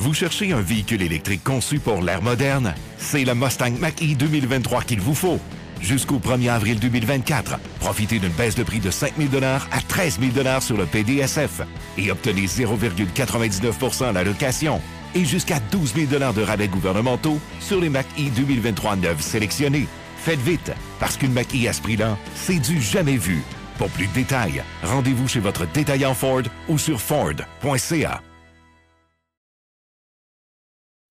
Vous 0.00 0.14
cherchez 0.14 0.50
un 0.52 0.62
véhicule 0.62 1.02
électrique 1.02 1.44
conçu 1.44 1.78
pour 1.78 2.00
l'ère 2.00 2.22
moderne? 2.22 2.72
C'est 2.96 3.22
le 3.22 3.34
Mustang 3.34 3.72
Mach-E 3.78 4.14
2023 4.14 4.84
qu'il 4.84 4.98
vous 4.98 5.14
faut. 5.14 5.38
Jusqu'au 5.82 6.18
1er 6.18 6.48
avril 6.48 6.80
2024, 6.80 7.58
profitez 7.80 8.18
d'une 8.18 8.32
baisse 8.32 8.54
de 8.54 8.62
prix 8.62 8.78
de 8.78 8.90
5 8.90 9.12
000 9.18 9.44
à 9.44 9.80
13 9.88 10.18
000 10.34 10.60
sur 10.60 10.78
le 10.78 10.86
PDSF 10.86 11.60
et 11.98 12.10
obtenez 12.10 12.46
0,99 12.46 14.04
à 14.04 14.12
la 14.12 14.24
location 14.24 14.80
et 15.14 15.26
jusqu'à 15.26 15.60
12 15.70 15.92
000 15.94 16.32
de 16.32 16.42
rabais 16.42 16.68
gouvernementaux 16.68 17.38
sur 17.60 17.78
les 17.78 17.90
Mach-E 17.90 18.30
2023 18.34 18.96
neufs 18.96 19.20
sélectionnés. 19.20 19.86
Faites 20.16 20.40
vite, 20.40 20.72
parce 20.98 21.18
qu'une 21.18 21.34
Mach-E 21.34 21.68
à 21.68 21.74
ce 21.74 21.82
prix-là, 21.82 22.16
c'est 22.34 22.58
du 22.58 22.80
jamais 22.80 23.18
vu. 23.18 23.42
Pour 23.76 23.90
plus 23.90 24.06
de 24.06 24.14
détails, 24.14 24.62
rendez-vous 24.82 25.28
chez 25.28 25.40
votre 25.40 25.66
détaillant 25.66 26.14
Ford 26.14 26.44
ou 26.70 26.78
sur 26.78 26.98
Ford.ca. 26.98 28.22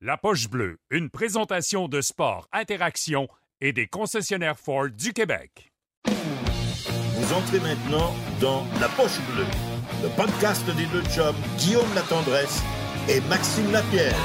La 0.01 0.15
Poche 0.15 0.49
Bleue, 0.49 0.77
une 0.91 1.09
présentation 1.09 1.89
de 1.89 1.99
sport, 1.99 2.47
interaction 2.53 3.27
et 3.59 3.73
des 3.73 3.87
concessionnaires 3.87 4.57
Ford 4.57 4.87
du 4.89 5.11
Québec. 5.11 5.73
Vous 6.05 7.33
entrez 7.33 7.59
maintenant 7.59 8.15
dans 8.39 8.63
La 8.79 8.87
Poche 8.87 9.19
Bleue, 9.33 9.43
le 10.01 10.07
podcast 10.15 10.65
des 10.67 10.85
deux 10.85 11.03
chums 11.09 11.35
Guillaume 11.57 11.93
Latendresse 11.93 12.63
et 13.09 13.19
Maxime 13.27 13.69
Lapierre. 13.73 14.15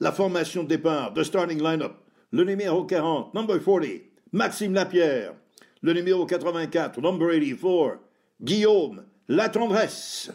La 0.00 0.12
formation 0.12 0.64
de 0.64 0.68
départ, 0.68 1.14
de 1.14 1.22
starting 1.22 1.62
lineup, 1.62 1.96
le 2.30 2.44
numéro 2.44 2.84
40, 2.84 3.32
number 3.32 3.58
40, 3.58 3.86
Maxime 4.32 4.74
Lapierre, 4.74 5.32
le 5.80 5.94
numéro 5.94 6.26
84, 6.26 7.00
number 7.00 7.30
84, 7.30 8.00
Guillaume 8.42 9.06
la 9.30 9.48
tendresse. 9.48 10.28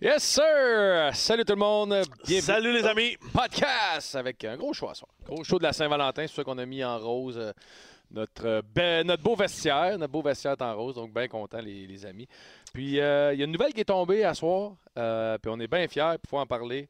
Yes, 0.00 0.24
sir! 0.24 1.10
Salut 1.14 1.44
tout 1.44 1.52
le 1.52 1.60
monde. 1.60 1.90
Bienvenue 2.26 2.40
Salut 2.40 2.72
les 2.72 2.84
amis. 2.84 3.16
Podcast 3.32 4.16
avec 4.16 4.42
un 4.44 4.56
gros 4.56 4.72
choix 4.72 4.94
soir. 4.94 5.12
Gros 5.24 5.44
show 5.44 5.58
de 5.58 5.62
la 5.62 5.72
Saint-Valentin, 5.72 6.26
c'est 6.26 6.34
ça 6.34 6.42
qu'on 6.42 6.58
a 6.58 6.66
mis 6.66 6.82
en 6.82 6.98
rose. 6.98 7.38
Euh, 7.38 7.52
notre, 8.10 8.62
euh, 8.76 9.04
notre 9.04 9.22
beau 9.22 9.36
vestiaire. 9.36 9.96
Notre 9.96 10.12
beau 10.12 10.22
vestiaire 10.22 10.54
est 10.54 10.62
en 10.62 10.74
rose, 10.74 10.96
donc 10.96 11.14
bien 11.14 11.28
content, 11.28 11.60
les, 11.60 12.04
amis. 12.04 12.26
Puis, 12.72 12.98
euh, 12.98 13.32
il 13.32 13.38
y 13.38 13.42
a 13.42 13.44
une 13.44 13.52
nouvelle 13.52 13.72
qui 13.72 13.82
est 13.82 13.84
tombée 13.84 14.24
à 14.24 14.34
soir, 14.34 14.72
puis 14.94 15.52
on 15.52 15.60
est 15.60 15.68
bien 15.68 15.86
fiers, 15.86 16.14
il 16.20 16.28
faut 16.28 16.38
en 16.38 16.46
parler. 16.46 16.88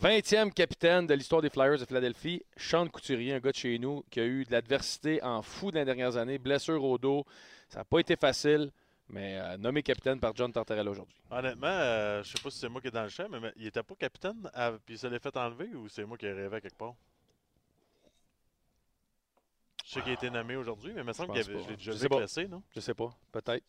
20e 0.00 0.52
capitaine 0.52 1.08
de 1.08 1.14
l'histoire 1.14 1.42
des 1.42 1.50
Flyers 1.50 1.80
de 1.80 1.84
Philadelphie, 1.84 2.42
Sean 2.56 2.86
Couturier, 2.86 3.34
un 3.34 3.40
gars 3.40 3.50
de 3.50 3.56
chez 3.56 3.76
nous 3.80 4.04
qui 4.08 4.20
a 4.20 4.24
eu 4.24 4.44
de 4.44 4.52
l'adversité 4.52 5.20
en 5.24 5.42
fou 5.42 5.72
dans 5.72 5.80
les 5.80 5.84
dernières 5.84 6.16
années, 6.16 6.38
blessure 6.38 6.82
au 6.84 6.96
dos. 6.96 7.24
Ça 7.68 7.80
n'a 7.80 7.84
pas 7.84 7.98
été 7.98 8.14
facile. 8.14 8.70
Mais 9.08 9.38
euh, 9.38 9.56
nommé 9.58 9.82
capitaine 9.82 10.18
par 10.18 10.34
John 10.34 10.52
Tortorella 10.52 10.90
aujourd'hui. 10.90 11.16
Honnêtement, 11.30 11.66
euh, 11.66 12.22
je 12.22 12.30
sais 12.30 12.42
pas 12.42 12.50
si 12.50 12.58
c'est 12.58 12.68
moi 12.68 12.80
qui 12.80 12.88
est 12.88 12.90
dans 12.90 13.02
le 13.02 13.10
champ, 13.10 13.28
mais, 13.28 13.52
il 13.56 13.66
était 13.66 13.82
pas 13.82 13.94
capitaine, 13.94 14.50
puis 14.86 14.94
il 14.94 14.98
se 14.98 15.06
l'est 15.06 15.18
fait 15.18 15.36
enlever 15.36 15.74
ou 15.74 15.88
c'est 15.88 16.04
moi 16.04 16.16
qui 16.16 16.26
ai 16.26 16.32
rêvé 16.32 16.60
quelque 16.60 16.76
part? 16.76 16.94
Je 19.84 19.92
sais 19.92 20.00
qu'il 20.00 20.10
a 20.10 20.14
été 20.14 20.30
nommé 20.30 20.56
aujourd'hui, 20.56 20.92
mais 20.94 21.02
il 21.02 21.06
me 21.06 21.12
semble 21.12 21.34
que 21.34 21.42
je 21.42 21.52
l'ai 21.52 21.76
déjà 21.76 22.48
non? 22.48 22.62
Je 22.74 22.80
sais 22.80 22.94
pas. 22.94 23.10
Peut-être. 23.30 23.64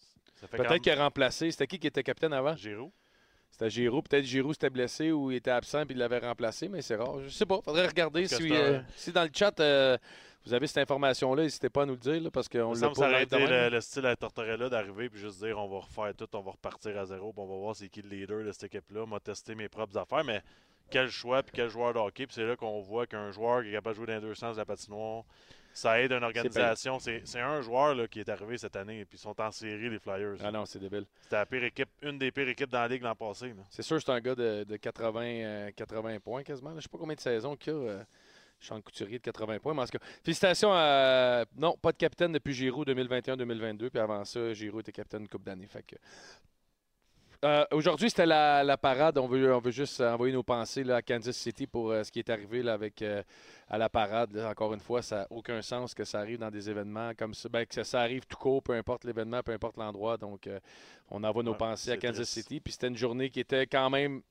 Peut-être 0.49 0.77
qu'il 0.77 0.91
a 0.93 1.03
remplacé. 1.03 1.51
C'était 1.51 1.67
qui 1.67 1.77
qui 1.77 1.87
était 1.87 2.03
capitaine 2.03 2.31
avant? 2.31 2.55
Giroud. 2.55 2.91
C'était 3.51 3.69
Giroud. 3.69 4.07
Peut-être 4.07 4.23
Giroud 4.23 4.53
s'était 4.53 4.69
blessé 4.69 5.11
ou 5.11 5.31
il 5.31 5.37
était 5.37 5.51
absent 5.51 5.85
puis 5.85 5.93
il 5.93 5.97
l'avait 5.97 6.19
remplacé, 6.19 6.69
mais 6.69 6.81
c'est 6.81 6.95
rare. 6.95 7.21
Je 7.21 7.29
sais 7.29 7.45
pas. 7.45 7.59
Faudrait 7.61 7.87
regarder 7.87 8.27
si, 8.27 8.51
euh, 8.51 8.79
si, 8.95 9.11
dans 9.11 9.23
le 9.23 9.29
chat 9.33 9.59
vous 10.45 10.53
avez 10.53 10.67
cette 10.67 10.77
information-là, 10.77 11.43
n'hésitez 11.43 11.69
pas 11.69 11.83
à 11.83 11.85
nous 11.85 11.93
le 11.93 11.99
dire 11.99 12.31
parce 12.31 12.47
qu'on 12.47 12.73
l'a 12.73 12.89
pas. 12.89 12.93
Ça 12.93 13.09
aurait 13.09 13.23
été 13.23 13.69
le, 13.69 13.81
style 13.81 14.05
à 14.05 14.15
Tortorella 14.15 14.69
d'arriver 14.69 15.09
puis 15.09 15.19
juste 15.19 15.43
dire 15.43 15.57
on 15.57 15.67
va 15.67 15.79
refaire 15.79 16.13
tout, 16.15 16.27
on 16.33 16.41
va 16.41 16.51
repartir 16.51 16.97
à 16.99 17.05
zéro, 17.05 17.33
puis 17.33 17.41
on 17.41 17.47
va 17.47 17.55
voir 17.55 17.75
c'est 17.75 17.89
qui 17.89 18.01
le 18.01 18.09
leader 18.09 18.43
de 18.43 18.51
cette 18.51 18.65
équipe-là. 18.65 19.05
M'a 19.05 19.19
testé 19.19 19.55
mes 19.55 19.69
propres 19.69 19.97
affaires, 19.97 20.23
mais 20.23 20.41
quel 20.89 21.09
choix 21.09 21.41
puis 21.41 21.53
quel 21.55 21.69
joueur 21.69 21.93
de 21.93 21.99
hockey. 21.99 22.27
Puis 22.27 22.35
c'est 22.35 22.45
là 22.45 22.55
qu'on 22.55 22.79
voit 22.81 23.07
qu'un 23.07 23.31
joueur 23.31 23.63
qui 23.63 23.69
est 23.69 23.73
capable 23.73 23.95
de 23.95 23.97
jouer 23.97 24.07
dans 24.07 24.21
les 24.21 24.27
deux 24.27 24.35
sens 24.35 24.55
de 24.55 24.61
la 24.61 24.65
patinoire, 24.65 25.23
ça 25.73 25.99
aide 25.99 26.11
une 26.11 26.23
organisation. 26.23 26.99
C'est 26.99 27.39
un 27.39 27.61
joueur 27.61 27.95
là, 27.95 28.07
qui 28.07 28.19
est 28.19 28.29
arrivé 28.29 28.57
cette 28.57 28.75
année, 28.75 29.03
puis 29.05 29.17
ils 29.17 29.21
sont 29.21 29.39
en 29.41 29.51
série, 29.51 29.89
les 29.89 29.99
Flyers. 29.99 30.37
Ah 30.43 30.51
non, 30.51 30.65
c'est 30.65 30.79
débile. 30.79 31.05
C'était 31.21 31.35
la 31.35 31.45
pire 31.45 31.63
équipe, 31.63 31.89
une 32.01 32.17
des 32.17 32.31
pires 32.31 32.47
équipes 32.47 32.69
dans 32.69 32.81
la 32.81 32.87
ligue 32.87 33.01
l'an 33.01 33.15
passé. 33.15 33.53
C'est 33.69 33.81
sûr, 33.81 34.01
c'est 34.01 34.11
un 34.11 34.21
gars 34.21 34.35
de, 34.35 34.77
80, 34.77 35.71
80 35.75 36.09
euh, 36.09 36.19
points 36.19 36.43
quasiment. 36.43 36.71
Je 36.71 36.75
ne 36.75 36.81
sais 36.81 36.89
pas 36.89 36.97
combien 36.97 37.15
de 37.15 37.19
saisons 37.19 37.55
qu'il 37.55 37.73
a. 37.73 37.75
Euh, 37.75 38.03
Sean 38.59 38.81
Couturier 38.81 39.19
de 39.19 39.23
80 39.23 39.59
points. 39.59 39.73
Mais 39.73 39.81
en 39.81 39.85
félicitations 40.23 40.71
à. 40.73 41.45
Non, 41.55 41.75
pas 41.81 41.91
de 41.91 41.97
capitaine 41.97 42.31
depuis 42.31 42.53
Giroud 42.53 42.87
2021-2022. 42.89 43.89
Puis 43.89 43.99
avant 43.99 44.23
ça, 44.25 44.53
Giroud 44.53 44.81
était 44.81 44.91
capitaine 44.91 45.21
une 45.21 45.27
Coupe 45.27 45.43
d'année. 45.43 45.67
Fait 45.67 45.83
que 45.83 45.95
euh, 47.43 47.65
aujourd'hui, 47.71 48.09
c'était 48.09 48.25
la, 48.25 48.77
parade. 48.77 49.17
On 49.17 49.27
veut, 49.27 49.53
on 49.53 49.59
veut 49.59 49.71
juste 49.71 49.99
envoyer 50.01 50.33
nos 50.33 50.43
pensées 50.43 50.83
là, 50.83 50.97
à 50.97 51.01
Kansas 51.01 51.35
City 51.35 51.67
pour 51.67 51.91
euh, 51.91 52.03
ce 52.03 52.11
qui 52.11 52.19
est 52.19 52.29
arrivé 52.29 52.63
là, 52.63 52.73
avec, 52.73 53.01
euh, 53.01 53.23
à 53.69 53.77
la 53.77 53.89
parade. 53.89 54.37
encore 54.37 54.73
une 54.73 54.79
fois, 54.79 55.01
ça 55.01 55.17
n'a 55.17 55.27
aucun 55.29 55.61
sens 55.61 55.93
que 55.93 56.03
ça 56.03 56.19
arrive 56.19 56.39
dans 56.39 56.51
des 56.51 56.69
événements 56.69 57.11
comme 57.17 57.33
ça. 57.33 57.49
Ben, 57.49 57.65
que 57.65 57.83
ça, 57.83 58.01
arrive 58.01 58.25
tout 58.25 58.37
court, 58.37 58.63
peu 58.63 58.73
importe 58.73 59.03
l'événement, 59.03 59.41
peu 59.43 59.51
importe 59.51 59.77
l'endroit. 59.77 60.17
Donc, 60.17 60.49
on 61.09 61.23
envoie 61.23 61.43
nos 61.43 61.55
pensées 61.55 61.91
à 61.91 61.97
Kansas 61.97 62.29
City. 62.29 62.59
Puis 62.59 62.73
c'était 62.73 62.87
une 62.87 62.97
journée 62.97 63.29
qui 63.29 63.39
était 63.39 63.67
quand 63.67 63.89
même 63.89 64.21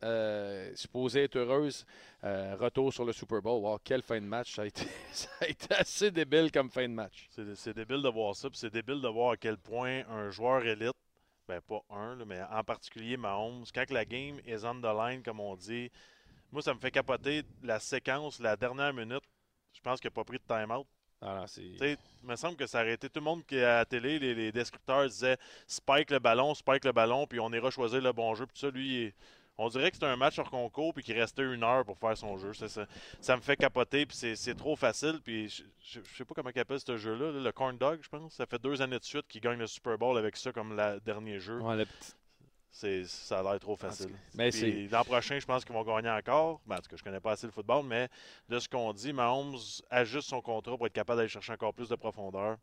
supposée 0.75 1.25
être 1.25 1.37
heureuse. 1.37 1.85
retour 2.23 2.93
sur 2.93 3.05
le 3.05 3.13
Super 3.13 3.43
Bowl. 3.43 3.63
Wow, 3.63 3.79
quelle 3.83 4.03
fin 4.03 4.21
de 4.21 4.27
match. 4.27 4.55
Ça 4.55 4.63
a, 4.63 4.67
été, 4.67 4.87
ça 5.13 5.29
a 5.41 5.49
été 5.49 5.75
assez 5.75 6.11
débile 6.11 6.51
comme 6.51 6.71
fin 6.71 6.89
de 6.89 6.95
match. 6.95 7.29
C'est 7.55 7.75
débile 7.75 8.03
de 8.03 8.09
voir 8.09 8.35
ça. 8.35 8.49
Puis 8.49 8.59
c'est 8.59 8.73
débile 8.73 9.01
de 9.01 9.09
voir 9.09 9.33
à 9.33 9.37
quel 9.37 9.59
point 9.59 10.03
un 10.09 10.31
joueur 10.31 10.65
élite 10.65 10.95
ben 11.47 11.61
pas 11.61 11.83
un, 11.91 12.17
mais 12.25 12.41
en 12.51 12.65
particulier 12.65 13.17
Mahomes, 13.17 13.65
quand 13.75 13.91
la 13.91 14.05
game 14.05 14.41
est 14.47 14.65
on 14.65 14.81
the 14.81 14.85
line, 14.85 15.23
comme 15.23 15.41
on 15.41 15.57
dit, 15.57 15.91
moi, 16.53 16.63
ça 16.63 16.73
me 16.73 16.79
fait 16.79 16.91
capoter 16.91 17.43
la 17.63 17.81
séquence, 17.81 18.39
la 18.39 18.57
dernière 18.57 18.95
minute. 18.95 19.25
Je 19.73 19.81
pense 19.81 20.01
qu'il 20.01 20.09
n'a 20.09 20.13
pas 20.13 20.25
pris 20.25 20.39
de 20.39 20.45
time-out. 20.47 20.87
Ah, 21.21 21.47
il 21.57 21.97
me 22.23 22.37
semble 22.37 22.57
que 22.57 22.67
ça 22.67 22.83
aurait 22.83 22.93
été 22.93 23.09
tout 23.09 23.19
le 23.21 23.25
monde 23.25 23.45
qui 23.47 23.57
est 23.57 23.65
à 23.65 23.79
la 23.79 23.85
télé, 23.85 24.19
les, 24.19 24.53
descripteurs 24.53 25.07
disaient 25.09 25.39
spike 25.67 26.11
le 26.11 26.19
ballon, 26.19 26.55
spike 26.55 26.85
le 26.85 26.93
ballon, 26.93 27.27
puis 27.27 27.41
on 27.41 27.51
ira 27.53 27.71
choisir 27.71 28.01
le 28.01 28.13
bon 28.13 28.35
jeu. 28.35 28.47
Puis 28.47 28.59
ça, 28.59 28.71
lui, 28.71 29.13
on 29.59 29.69
dirait 29.69 29.91
que 29.91 29.97
c'était 29.97 30.07
un 30.07 30.17
match 30.17 30.39
hors 30.39 30.51
concours 30.51 30.93
puis 30.95 31.03
qu'il 31.03 31.19
restait 31.19 31.43
une 31.43 31.63
heure 31.63 31.85
pour 31.85 31.99
faire 31.99 32.17
son 32.17 32.37
jeu. 32.39 32.53
Ça, 32.53 32.87
ça, 33.21 33.37
me 33.37 33.43
fait 33.43 33.57
capoter 33.57 34.07
puis 34.07 34.17
c'est 34.17 34.55
trop 34.55 34.77
facile. 34.77 35.21
Puis 35.23 35.49
je, 35.81 36.01
ne 36.01 36.05
sais 36.05 36.25
pas 36.25 36.35
comment 36.35 36.51
il 36.55 36.59
appelle 36.59 36.81
ce 36.81 36.97
jeu-là, 36.97 37.33
le 37.33 37.53
Corn 37.53 37.77
Dog, 37.77 38.01
je 38.03 38.09
pense. 38.09 38.35
Ça 38.35 38.47
fait 38.47 38.61
deux 38.61 38.83
années 38.83 38.99
de 38.99 39.05
suite 39.05 39.27
qu'il 39.29 39.41
gagne 39.41 39.59
le 39.59 39.67
Super 39.67 39.97
Bowl 39.99 40.19
avec 40.19 40.37
ça 40.37 40.53
comme 40.53 40.77
le 40.77 41.01
dernier 41.01 41.39
jeu. 41.39 41.61
C'est, 42.71 43.05
ça 43.05 43.39
a 43.39 43.43
l'air 43.45 43.61
trop 43.61 43.77
facile. 43.77 44.11
Mais 44.35 44.51
l'an 44.91 45.05
prochain, 45.05 45.39
je 45.39 45.47
pense 45.47 45.65
qu'ils 45.65 45.75
vont 45.75 45.85
gagner 45.85 46.11
encore. 46.11 46.61
Ben, 46.67 46.75
en 46.75 46.79
tout 46.79 46.91
cas, 46.91 46.97
je 46.97 47.05
connais 47.05 47.21
pas 47.21 47.31
assez 47.31 47.47
le 47.47 47.53
football, 47.53 47.85
mais 47.87 48.09
de 48.49 48.59
ce 48.59 48.69
qu'on 48.69 48.93
dit, 48.93 49.13
Mahomes 49.13 49.57
ajuste 49.91 50.29
son 50.29 50.41
contrat 50.41 50.77
pour 50.77 50.85
être 50.87 50.93
capable 50.93 51.19
d'aller 51.19 51.29
chercher 51.29 51.53
encore 51.53 51.73
plus 51.73 51.89
de 51.89 51.95
profondeur. 51.95 52.57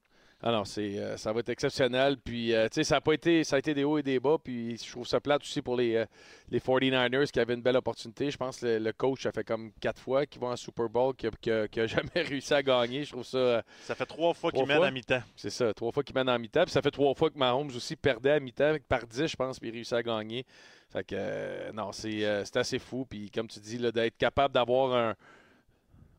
Ah 0.44 0.52
non, 0.52 0.66
c'est, 0.66 0.98
euh, 0.98 1.18
ça 1.18 1.32
va 1.32 1.42
être 1.42 1.50
exceptionnel. 1.50 2.18
Puis, 2.18 2.54
euh, 2.54 2.68
tu 2.68 2.76
sais, 2.76 2.84
ça 2.84 2.96
a 2.96 3.02
pas 3.02 3.14
été, 3.14 3.44
ça 3.44 3.58
a 3.58 3.60
été 3.60 3.76
des 3.76 3.84
hauts 3.84 4.00
et 4.00 4.04
des 4.04 4.20
bas. 4.20 4.38
Puis, 4.44 4.76
je 4.76 4.90
trouve 4.90 5.06
ça 5.06 5.20
plate 5.20 5.44
aussi 5.44 5.62
pour 5.62 5.76
les, 5.76 5.96
euh, 5.96 6.06
les 6.50 6.60
49ers 6.60 7.30
qui 7.32 7.40
avaient 7.40 7.54
une 7.54 7.62
belle 7.62 7.78
opportunité. 7.78 8.32
Je 8.32 8.38
pense 8.38 8.60
que 8.60 8.80
le, 8.80 8.92
coach 8.92 9.26
a 9.28 9.32
fait 9.32 9.44
comme 9.44 9.72
quatre 9.80 10.02
fois 10.02 10.26
qu'il 10.26 10.42
va 10.42 10.48
en 10.48 10.56
Super 10.56 10.90
Bowl, 10.90 11.14
qui 11.16 11.28
n'a 11.28 11.68
jamais 11.88 12.10
réussi 12.16 12.54
à 12.56 12.64
gagner. 12.64 13.04
Je 13.04 13.12
trouve 13.12 13.24
ça. 13.24 13.62
ça 13.84 13.94
fait 13.94 14.06
trois 14.08 14.34
fois 14.34 14.52
qu'il 14.52 14.66
mène 14.66 14.84
à 14.84 14.90
mi-temps. 14.90 15.22
C'est 15.36 15.52
ça, 15.52 15.72
trois 15.76 15.92
fois 15.92 16.04
qu'il 16.04 16.16
mène 16.16 16.30
à 16.30 16.40
mi-temps. 16.40 16.64
Puis, 16.64 16.72
ça 16.72 16.82
fait 16.82 16.92
trois 16.92 17.14
fois 17.14 17.30
que 17.30 17.38
Mahomes 17.38 17.70
aussi 17.76 17.96
perdait 17.96 18.32
à 18.32 18.40
mi-temps, 18.40 18.78
par 18.90 19.06
10, 19.06 19.28
je 19.28 19.36
pense, 19.36 19.60
puis 19.60 19.70
il 19.70 19.74
réussit 19.74 19.94
à 19.94 20.02
gagner. 20.02 20.44
Fait 20.90 21.04
que, 21.04 21.72
non, 21.72 21.92
c'est, 21.92 22.26
assez 22.56 22.80
fou. 22.80 23.06
Puis, 23.08 23.30
comme 23.30 23.48
tu 23.48 23.60
dis, 23.60 23.78
d'être 23.78 24.18
capable 24.18 24.56
d'avoir 24.56 24.96
un. 24.96 25.16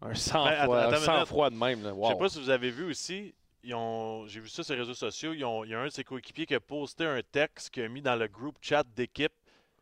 Un 0.05 0.15
sang-froid 0.15 1.51
de 1.51 1.55
même. 1.55 1.79
Je 1.83 2.09
sais 2.09 2.19
pas 2.19 2.29
si 2.29 2.41
vous 2.41 2.51
avez 2.51 2.73
vu 2.73 2.91
aussi, 2.91 3.33
j'ai 3.65 4.41
vu 4.41 4.49
ça 4.49 4.63
sur 4.63 4.75
les 4.75 4.81
réseaux 4.81 4.95
sociaux, 4.95 5.33
il 5.33 5.41
y 5.41 5.45
a 5.45 5.81
un 5.81 5.85
de 5.85 5.91
ses 5.91 6.05
coéquipiers 6.05 6.47
qui 6.47 6.55
a 6.55 6.61
posté 6.61 7.05
un 7.05 7.23
texte 7.23 7.71
qu'il 7.71 7.85
a 7.85 7.89
mis 7.89 8.03
dans 8.03 8.17
le 8.17 8.27
groupe 8.29 8.59
chat 8.61 8.85
d'équipe. 8.97 9.33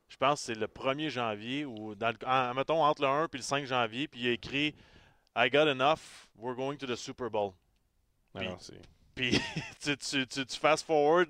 Je 0.08 0.16
pense 0.16 0.40
que 0.40 0.46
c'est 0.46 0.58
le 0.58 0.66
1er 0.66 1.08
janvier, 1.08 1.64
ou 1.64 1.94
dans 1.94 2.12
mettons 2.54 2.82
entre 2.82 3.02
le 3.02 3.08
1 3.08 3.24
et 3.26 3.36
le 3.36 3.42
5 3.42 3.64
janvier, 3.64 4.08
puis 4.08 4.20
il 4.22 4.28
a 4.28 4.32
écrit 4.32 4.74
I 5.36 5.48
got 5.48 5.68
enough, 5.68 6.28
we're 6.36 6.56
going 6.56 6.76
to 6.76 6.86
the 6.86 6.96
Super 6.96 7.30
Bowl. 7.30 7.54
Alors, 8.34 8.58
puis 9.20 9.38
tu, 9.82 9.96
tu, 9.98 10.26
tu, 10.26 10.46
tu 10.46 10.58
fast 10.58 10.86
forward 10.86 11.28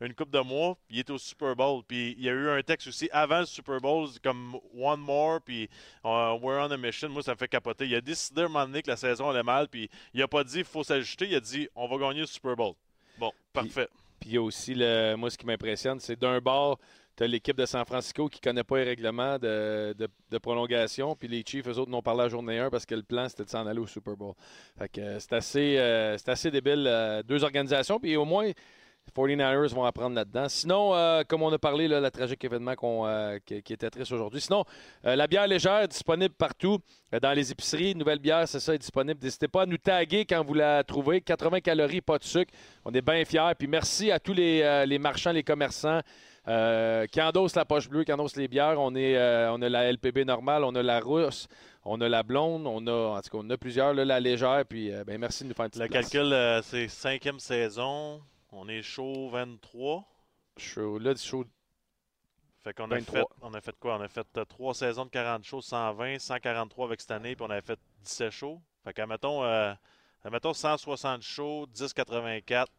une 0.00 0.14
coupe 0.14 0.30
de 0.30 0.40
mois, 0.40 0.78
il 0.88 1.00
est 1.00 1.10
au 1.10 1.18
Super 1.18 1.54
Bowl. 1.54 1.82
Puis 1.86 2.14
il 2.16 2.24
y 2.24 2.30
a 2.30 2.32
eu 2.32 2.48
un 2.48 2.62
texte 2.62 2.88
aussi 2.88 3.10
avant 3.12 3.40
le 3.40 3.46
Super 3.46 3.78
Bowl, 3.78 4.08
comme 4.22 4.58
One 4.74 5.00
More, 5.00 5.40
puis 5.42 5.64
uh, 6.02 6.38
We're 6.40 6.66
on 6.66 6.70
a 6.70 6.78
mission. 6.78 7.10
Moi, 7.10 7.22
ça 7.22 7.32
me 7.32 7.36
fait 7.36 7.48
capoter. 7.48 7.86
Il 7.86 7.94
a 7.94 8.00
décidé 8.00 8.40
à 8.40 8.44
un 8.46 8.48
moment 8.48 8.64
donné 8.64 8.80
que 8.80 8.90
la 8.90 8.96
saison 8.96 9.28
allait 9.28 9.42
mal, 9.42 9.68
puis 9.68 9.90
il 10.14 10.22
a 10.22 10.28
pas 10.28 10.44
dit 10.44 10.60
il 10.60 10.64
faut 10.64 10.82
s'ajuster, 10.82 11.26
il 11.28 11.34
a 11.34 11.40
dit 11.40 11.68
on 11.74 11.86
va 11.86 11.98
gagner 11.98 12.20
le 12.20 12.26
Super 12.26 12.56
Bowl. 12.56 12.72
Bon, 13.18 13.32
parfait. 13.52 13.88
Puis 14.18 14.30
il 14.30 14.34
y 14.36 14.38
a 14.38 14.42
aussi, 14.42 14.74
le, 14.74 15.14
moi, 15.16 15.28
ce 15.28 15.36
qui 15.36 15.44
m'impressionne, 15.44 16.00
c'est 16.00 16.18
d'un 16.18 16.40
bord, 16.40 16.78
tu 17.16 17.26
l'équipe 17.26 17.56
de 17.56 17.66
San 17.66 17.84
Francisco 17.84 18.28
qui 18.28 18.40
ne 18.42 18.50
connaît 18.50 18.64
pas 18.64 18.78
les 18.78 18.84
règlements 18.84 19.38
de, 19.38 20.38
prolongation. 20.42 21.14
Puis 21.14 21.28
les 21.28 21.44
Chiefs, 21.46 21.66
eux 21.68 21.78
autres, 21.78 21.90
n'ont 21.90 22.02
parlé 22.02 22.22
la 22.22 22.28
journée 22.28 22.58
1 22.58 22.70
parce 22.70 22.86
que 22.86 22.94
le 22.94 23.02
plan, 23.02 23.28
c'était 23.28 23.44
de 23.44 23.50
s'en 23.50 23.66
aller 23.66 23.78
au 23.78 23.86
Super 23.86 24.16
Bowl. 24.16 24.34
Fait 24.78 24.88
que 24.88 25.00
euh, 25.00 25.18
c'est 25.20 25.32
assez, 25.32 25.76
euh, 25.78 26.16
assez 26.26 26.50
débile. 26.50 26.86
Euh, 26.88 27.22
deux 27.22 27.44
organisations. 27.44 28.00
Puis 28.00 28.16
au 28.16 28.24
moins, 28.24 28.50
49ers 29.16 29.72
vont 29.74 29.84
apprendre 29.84 30.16
là-dedans. 30.16 30.48
Sinon, 30.48 30.92
comme 31.28 31.42
on 31.42 31.52
a 31.52 31.58
parlé, 31.58 31.86
le 31.86 32.10
tragique 32.10 32.42
événement 32.42 32.74
qu'on, 32.74 33.38
qui, 33.44 33.54
était 33.56 33.90
triste 33.90 34.10
aujourd'hui. 34.10 34.40
Sinon, 34.40 34.64
la 35.02 35.26
bière 35.26 35.46
légère 35.46 35.82
est 35.82 35.88
disponible 35.88 36.34
partout. 36.34 36.78
Dans 37.20 37.34
les 37.34 37.52
épiceries, 37.52 37.94
nouvelle 37.94 38.18
bière, 38.18 38.48
c'est 38.48 38.60
ça, 38.60 38.74
est 38.74 38.78
disponible. 38.78 39.20
N'hésitez 39.22 39.46
pas 39.46 39.62
à 39.62 39.66
nous 39.66 39.76
taguer 39.76 40.24
quand 40.24 40.42
vous 40.42 40.54
la 40.54 40.82
trouvez. 40.84 41.20
80 41.20 41.60
calories, 41.60 42.00
pas 42.00 42.16
de 42.16 42.24
sucre. 42.24 42.50
On 42.82 42.92
est 42.92 43.02
bien 43.02 43.22
fiers. 43.26 43.52
Puis 43.58 43.68
merci 43.68 44.10
à 44.10 44.18
tous 44.18 44.32
les, 44.32 44.86
les 44.86 44.98
marchands, 44.98 45.32
les 45.32 45.44
commerçants 45.44 46.00
euh, 46.46 47.06
qui 47.06 47.20
endossent 47.20 47.56
la 47.56 47.64
poche 47.64 47.88
bleue, 47.88 48.04
qui 48.04 48.12
endossent 48.12 48.36
les 48.36 48.48
bières. 48.48 48.80
On, 48.80 48.94
est, 48.94 49.16
euh, 49.16 49.52
on 49.52 49.62
a 49.62 49.68
la 49.68 49.90
LPB 49.92 50.24
normale, 50.24 50.64
on 50.64 50.74
a 50.74 50.82
la 50.82 51.00
rousse, 51.00 51.48
on 51.84 52.00
a 52.00 52.08
la 52.08 52.22
blonde, 52.22 52.66
on 52.66 52.86
a, 52.86 53.16
en 53.16 53.20
tout 53.22 53.30
cas, 53.30 53.38
on 53.40 53.50
a 53.50 53.56
plusieurs, 53.56 53.94
là, 53.94 54.04
la 54.04 54.20
légère. 54.20 54.64
Puis 54.68 54.92
euh, 54.92 55.04
ben, 55.04 55.18
merci 55.18 55.44
de 55.44 55.48
nous 55.48 55.54
faire 55.54 55.64
une 55.66 55.70
petite 55.70 55.82
Le 55.82 55.88
place. 55.88 56.10
calcul, 56.10 56.62
c'est 56.64 56.88
cinquième 56.88 57.40
saison. 57.40 58.22
On 58.52 58.68
est 58.68 58.82
chaud 58.82 59.30
23. 59.30 60.04
Je 60.58 60.62
suis 60.62 60.98
là, 61.00 61.14
show. 61.16 61.44
Fait 62.62 62.72
qu'on 62.72 62.90
a 62.90 62.94
23. 62.98 63.20
fait, 63.20 63.26
on 63.42 63.52
a 63.52 63.60
fait 63.60 63.76
quoi? 63.78 63.98
On 63.98 64.00
a 64.00 64.08
fait 64.08 64.26
trois 64.48 64.72
saisons 64.74 65.04
de 65.04 65.10
40 65.10 65.44
shows, 65.44 65.60
120, 65.60 66.18
143 66.18 66.86
avec 66.86 67.00
cette 67.00 67.10
année, 67.10 67.36
puis 67.36 67.44
on 67.46 67.50
avait 67.50 67.60
fait 67.60 67.78
17 68.04 68.30
shows. 68.30 68.60
Fait 68.84 68.94
qu'admettons, 68.94 69.44
euh, 69.44 69.72
admettons 70.24 70.54
160 70.54 71.20
shows, 71.22 71.66
1084. 71.78 72.70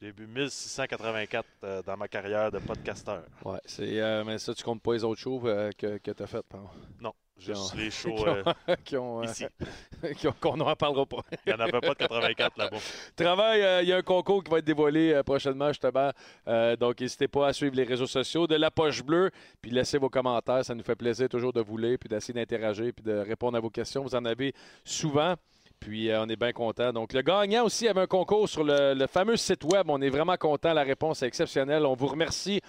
J'ai 0.00 0.12
bu 0.12 0.28
1684 0.28 1.44
euh, 1.64 1.82
dans 1.82 1.96
ma 1.96 2.06
carrière 2.06 2.52
de 2.52 2.60
podcasteur. 2.60 3.24
Ouais, 3.44 3.58
c'est, 3.64 4.00
euh, 4.00 4.22
mais 4.24 4.38
ça, 4.38 4.54
tu 4.54 4.62
comptes 4.62 4.80
pas 4.80 4.92
les 4.92 5.02
autres 5.02 5.20
shows 5.20 5.42
euh, 5.44 5.72
que, 5.76 5.98
que 5.98 6.12
tu 6.12 6.22
as 6.22 6.26
faites, 6.28 6.46
pardon. 6.48 6.68
Non, 7.00 7.12
juste 7.36 7.74
ont- 7.74 7.76
les 7.76 7.90
shows 7.90 8.24
qui 8.84 8.96
ont- 8.96 9.22
euh, 9.22 9.24
ici. 9.24 9.46
qu'on 10.40 10.56
n'en 10.56 10.76
parlera 10.76 11.04
pas. 11.04 11.16
Il 11.44 11.52
n'y 11.52 11.52
en 11.52 11.58
avait 11.64 11.80
pas 11.80 11.88
de 11.94 11.94
84 11.94 12.56
là-bas. 12.58 12.76
Travail, 13.16 13.82
il 13.82 13.88
y 13.88 13.92
a 13.92 13.96
un 13.96 14.02
concours 14.02 14.44
qui 14.44 14.50
va 14.52 14.58
être 14.58 14.64
dévoilé 14.64 15.20
prochainement, 15.26 15.68
justement. 15.72 16.12
Donc, 16.78 17.00
n'hésitez 17.00 17.26
pas 17.26 17.48
à 17.48 17.52
suivre 17.52 17.74
les 17.74 17.82
réseaux 17.82 18.06
sociaux 18.06 18.46
de 18.46 18.54
La 18.54 18.70
Poche 18.70 19.02
Bleue, 19.02 19.32
puis 19.60 19.72
laissez 19.72 19.98
vos 19.98 20.08
commentaires. 20.10 20.64
Ça 20.64 20.76
nous 20.76 20.84
fait 20.84 20.94
plaisir 20.94 21.28
toujours 21.28 21.52
de 21.52 21.60
vous 21.60 21.76
lire, 21.76 21.98
puis 21.98 22.08
d'essayer 22.08 22.34
d'interagir, 22.34 22.92
puis 22.94 23.04
de 23.04 23.14
répondre 23.18 23.56
à 23.56 23.60
vos 23.60 23.70
questions. 23.70 24.04
Vous 24.04 24.14
en 24.14 24.24
avez 24.24 24.54
souvent. 24.84 25.34
Puis 25.80 26.10
euh, 26.10 26.22
on 26.22 26.28
est 26.28 26.36
bien 26.36 26.52
content. 26.52 26.92
Donc 26.92 27.12
le 27.12 27.22
gagnant 27.22 27.64
aussi 27.64 27.88
avait 27.88 28.00
un 28.00 28.06
concours 28.06 28.48
sur 28.48 28.64
le, 28.64 28.94
le 28.94 29.06
fameux 29.06 29.36
site 29.36 29.64
web. 29.64 29.86
On 29.88 30.00
est 30.00 30.10
vraiment 30.10 30.36
content. 30.36 30.72
La 30.72 30.82
réponse 30.82 31.22
est 31.22 31.26
exceptionnelle. 31.26 31.86
On 31.86 31.94
vous 31.94 32.06
remercie. 32.08 32.60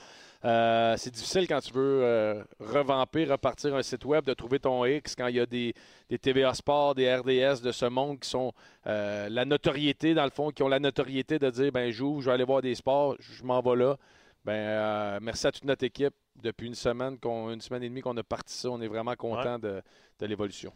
Euh, 0.46 0.96
c'est 0.98 1.12
difficile 1.12 1.48
quand 1.48 1.60
tu 1.60 1.74
veux 1.74 2.02
euh, 2.02 2.44
revamper, 2.60 3.26
repartir 3.26 3.76
un 3.76 3.82
site 3.82 4.06
web, 4.06 4.24
de 4.24 4.34
trouver 4.34 4.60
ton 4.60 4.86
X 4.86 5.16
quand 5.16 5.28
il 5.28 5.36
y 5.36 5.40
a 5.40 5.46
des, 5.46 5.74
des 6.10 6.18
TVA 6.18 6.54
Sports, 6.54 6.96
des 6.96 7.14
RDS 7.14 7.62
de 7.62 7.74
ce 7.74 7.86
monde 7.86 8.20
qui 8.20 8.30
sont 8.30 8.54
euh, 8.88 9.28
la 9.30 9.44
notoriété, 9.44 10.14
dans 10.14 10.24
le 10.24 10.30
fond, 10.30 10.52
qui 10.52 10.64
ont 10.64 10.70
la 10.70 10.80
notoriété 10.80 11.40
de 11.40 11.50
dire 11.50 11.72
ben 11.74 11.92
j'ouvre, 11.92 12.22
je 12.22 12.28
vais 12.28 12.34
aller 12.34 12.46
voir 12.46 12.62
des 12.62 12.76
sports, 12.76 13.16
je 13.20 13.44
m'en 13.44 13.60
vais 13.62 13.76
là. 13.76 13.98
Ben, 14.46 15.20
merci 15.22 15.48
à 15.48 15.52
toute 15.52 15.66
notre 15.66 15.84
équipe. 15.84 16.14
Depuis 16.42 16.68
une 16.68 16.76
semaine, 16.76 17.20
qu'on, 17.20 17.52
une 17.52 17.60
semaine 17.60 17.84
et 17.84 17.90
demie 17.90 18.00
qu'on 18.00 18.16
a 18.16 18.24
parti 18.24 18.54
ça, 18.54 18.70
on 18.70 18.80
est 18.80 18.88
vraiment 18.88 19.16
content 19.16 19.60
de, 19.60 19.82
de 20.20 20.26
l'évolution. 20.26 20.72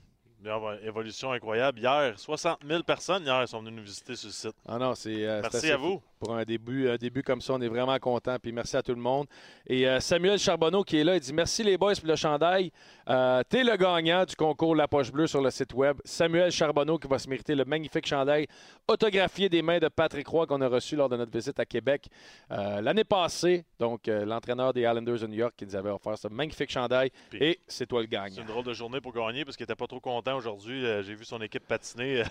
Évolution 0.84 1.32
incroyable. 1.32 1.80
Hier, 1.80 2.14
60 2.18 2.60
000 2.68 2.84
personnes 2.84 3.24
hier 3.24 3.48
sont 3.48 3.62
venues 3.62 3.78
nous 3.78 3.84
visiter 3.84 4.16
sur 4.16 4.28
le 4.28 4.34
site. 4.34 4.56
Ah 4.68 4.78
non, 4.78 4.94
c'est, 4.96 5.26
euh, 5.26 5.42
c'est 5.44 5.54
Merci 5.54 5.72
à 5.72 5.78
vous. 5.78 6.02
Pour 6.20 6.34
un 6.36 6.44
début, 6.44 6.90
un 6.90 6.96
début 6.96 7.22
comme 7.22 7.42
ça, 7.42 7.54
on 7.54 7.62
est 7.62 7.68
vraiment 7.68 7.98
content. 8.00 8.38
Puis 8.42 8.52
merci 8.54 8.78
à 8.78 8.82
tout 8.82 8.94
le 8.94 9.02
monde. 9.02 9.28
Et 9.68 9.88
euh, 9.88 10.00
Samuel 10.00 10.40
Charbonneau 10.40 10.84
qui 10.84 10.98
est 10.98 11.04
là, 11.04 11.16
il 11.16 11.20
dit 11.20 11.34
merci 11.34 11.64
les 11.64 11.78
boys 11.78 11.96
pour 11.96 12.08
le 12.08 12.16
chandail. 12.16 12.72
Euh, 13.10 13.42
T'es 13.50 13.64
le 13.64 13.76
gagnant 13.76 14.24
du 14.26 14.36
concours 14.36 14.76
La 14.76 14.88
Poche 14.88 15.12
Bleue 15.12 15.28
sur 15.28 15.42
le 15.42 15.50
site 15.52 15.74
web. 15.74 15.98
Samuel 16.06 16.52
Charbonneau 16.52 16.98
qui 16.98 17.08
va 17.08 17.20
se 17.20 17.28
mériter 17.30 17.56
le 17.56 17.66
magnifique 17.66 18.06
chandail 18.06 18.48
autographié 18.88 19.50
des 19.50 19.62
mains 19.62 19.80
de 19.80 19.88
Patrick 19.90 20.28
Roy 20.28 20.46
qu'on 20.48 20.62
a 20.62 20.68
reçu 20.68 20.96
lors 20.96 21.10
de 21.10 21.18
notre 21.18 21.32
visite 21.32 21.60
à 21.60 21.66
Québec 21.66 22.08
l'année 22.50 23.04
passée. 23.04 23.66
Donc 23.80 24.08
l'entraîneur 24.08 24.74
des 24.74 24.82
Islanders 24.82 25.20
de 25.20 25.28
New 25.28 25.38
York 25.38 25.54
qui 25.58 25.66
nous 25.66 25.76
avait 25.76 25.90
offert 25.90 26.18
ce 26.18 26.28
magnifique 26.30 26.70
chandail. 26.72 27.12
Puis- 27.30 27.44
Et 27.44 27.60
c'est 27.68 27.86
toi 27.86 28.00
le 28.02 28.06
C'est 28.08 28.12
gagnant. 28.12 28.42
une 28.42 28.48
drôle 28.48 28.64
de 28.66 28.74
journée 28.74 29.02
pour 29.02 29.12
gagner 29.14 29.44
parce 29.46 29.58
qu'il 29.58 29.64
n'était 29.66 29.76
pas 29.76 29.88
trop 29.88 30.00
content 30.00 30.33
aujourd'hui. 30.36 30.86
Euh, 30.86 31.04
J'ai 31.04 31.16
vu 31.16 31.26
son 31.26 31.42
équipe 31.42 31.68
patiner. 31.68 32.24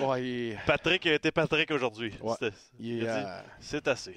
Ouais, 0.00 0.22
il- 0.24 0.58
Patrick 0.66 1.06
a 1.06 1.14
été 1.14 1.30
Patrick 1.30 1.70
aujourd'hui. 1.70 2.12
Ouais. 2.22 2.34
Euh, 3.06 3.40
C'est 3.60 3.86
assez. 3.88 4.16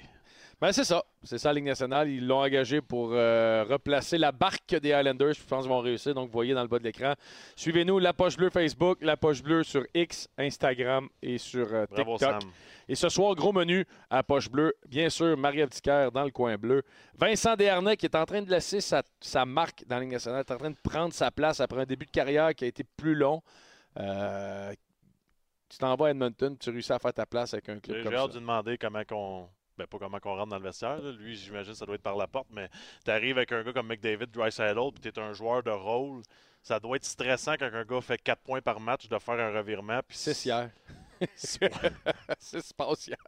Ben, 0.62 0.70
c'est 0.70 0.84
ça. 0.84 1.02
C'est 1.24 1.38
ça, 1.38 1.48
la 1.48 1.54
Ligue 1.54 1.64
nationale. 1.64 2.08
Ils 2.08 2.24
l'ont 2.24 2.40
engagé 2.40 2.80
pour 2.80 3.10
euh, 3.10 3.64
replacer 3.68 4.16
la 4.16 4.30
barque 4.30 4.76
des 4.76 4.92
Highlanders. 4.92 5.32
Je 5.32 5.42
pense 5.42 5.64
qu'ils 5.64 5.72
vont 5.72 5.80
réussir. 5.80 6.14
Donc, 6.14 6.28
vous 6.28 6.32
voyez 6.32 6.54
dans 6.54 6.62
le 6.62 6.68
bas 6.68 6.78
de 6.78 6.84
l'écran. 6.84 7.14
Suivez-nous, 7.56 7.98
La 7.98 8.12
Poche 8.12 8.36
Bleue 8.36 8.48
Facebook, 8.48 8.98
La 9.00 9.16
Poche 9.16 9.42
Bleue 9.42 9.64
sur 9.64 9.84
X, 9.92 10.28
Instagram 10.38 11.08
et 11.20 11.36
sur 11.38 11.66
euh, 11.74 11.84
Bravo, 11.90 12.16
TikTok. 12.16 12.42
Sam. 12.42 12.50
Et 12.88 12.94
ce 12.94 13.08
soir, 13.08 13.34
gros 13.34 13.52
menu 13.52 13.84
à 14.08 14.22
Poche 14.22 14.48
Bleue. 14.48 14.72
Bien 14.86 15.10
sûr, 15.10 15.36
Marie 15.36 15.66
Ticker 15.68 16.12
dans 16.12 16.22
le 16.22 16.30
coin 16.30 16.56
bleu. 16.56 16.84
Vincent 17.18 17.56
Desharnais 17.56 17.96
qui 17.96 18.06
est 18.06 18.14
en 18.14 18.24
train 18.24 18.42
de 18.42 18.48
laisser 18.48 18.80
sa, 18.80 19.02
sa 19.20 19.44
marque 19.44 19.84
dans 19.88 19.96
la 19.96 20.02
Ligue 20.02 20.12
nationale. 20.12 20.44
est 20.46 20.52
en 20.52 20.58
train 20.58 20.70
de 20.70 20.78
prendre 20.80 21.12
sa 21.12 21.32
place 21.32 21.58
après 21.58 21.80
un 21.80 21.86
début 21.86 22.06
de 22.06 22.12
carrière 22.12 22.54
qui 22.54 22.66
a 22.66 22.68
été 22.68 22.84
plus 22.84 23.16
long. 23.16 23.42
Euh, 23.98 24.72
tu 25.68 25.78
t'en 25.78 25.96
vas 25.96 26.06
à 26.06 26.10
Edmonton, 26.10 26.56
tu 26.56 26.70
réussis 26.70 26.92
à 26.92 27.00
faire 27.00 27.14
ta 27.14 27.26
place 27.26 27.52
avec 27.52 27.68
un 27.68 27.80
club 27.80 27.96
J'ai 27.96 28.02
comme 28.04 28.12
j'ai 28.12 28.18
ça. 28.18 28.24
hâte 28.24 28.34
de 28.34 28.38
demander 28.38 28.78
comment 28.78 29.02
qu'on. 29.02 29.48
Ben, 29.78 29.86
pas 29.86 29.98
comment 29.98 30.18
qu'on 30.20 30.36
rentre 30.36 30.50
dans 30.50 30.58
le 30.58 30.64
vestiaire. 30.64 31.00
là. 31.00 31.12
Lui, 31.12 31.34
j'imagine 31.36 31.74
ça 31.74 31.86
doit 31.86 31.94
être 31.94 32.02
par 32.02 32.16
la 32.16 32.26
porte, 32.26 32.48
mais 32.50 32.68
tu 33.04 33.10
arrives 33.10 33.38
avec 33.38 33.52
un 33.52 33.62
gars 33.62 33.72
comme 33.72 33.86
McDavid, 33.88 34.26
Dreisaitl, 34.26 34.92
puis 34.92 35.00
tu 35.00 35.08
es 35.08 35.18
un 35.18 35.32
joueur 35.32 35.62
de 35.62 35.70
rôle. 35.70 36.22
Ça 36.62 36.78
doit 36.78 36.96
être 36.96 37.04
stressant 37.04 37.54
quand 37.58 37.70
un 37.72 37.84
gars 37.84 38.00
fait 38.00 38.18
4 38.18 38.40
points 38.42 38.60
par 38.60 38.78
match 38.78 39.08
de 39.08 39.18
faire 39.18 39.34
un 39.40 39.50
revirement. 39.58 40.00
Puis 40.06 40.16
6 40.16 40.44
hier. 40.44 40.70
Points. 41.18 41.90
6 42.38 42.72
passes 42.74 43.06
hier. 43.08 43.18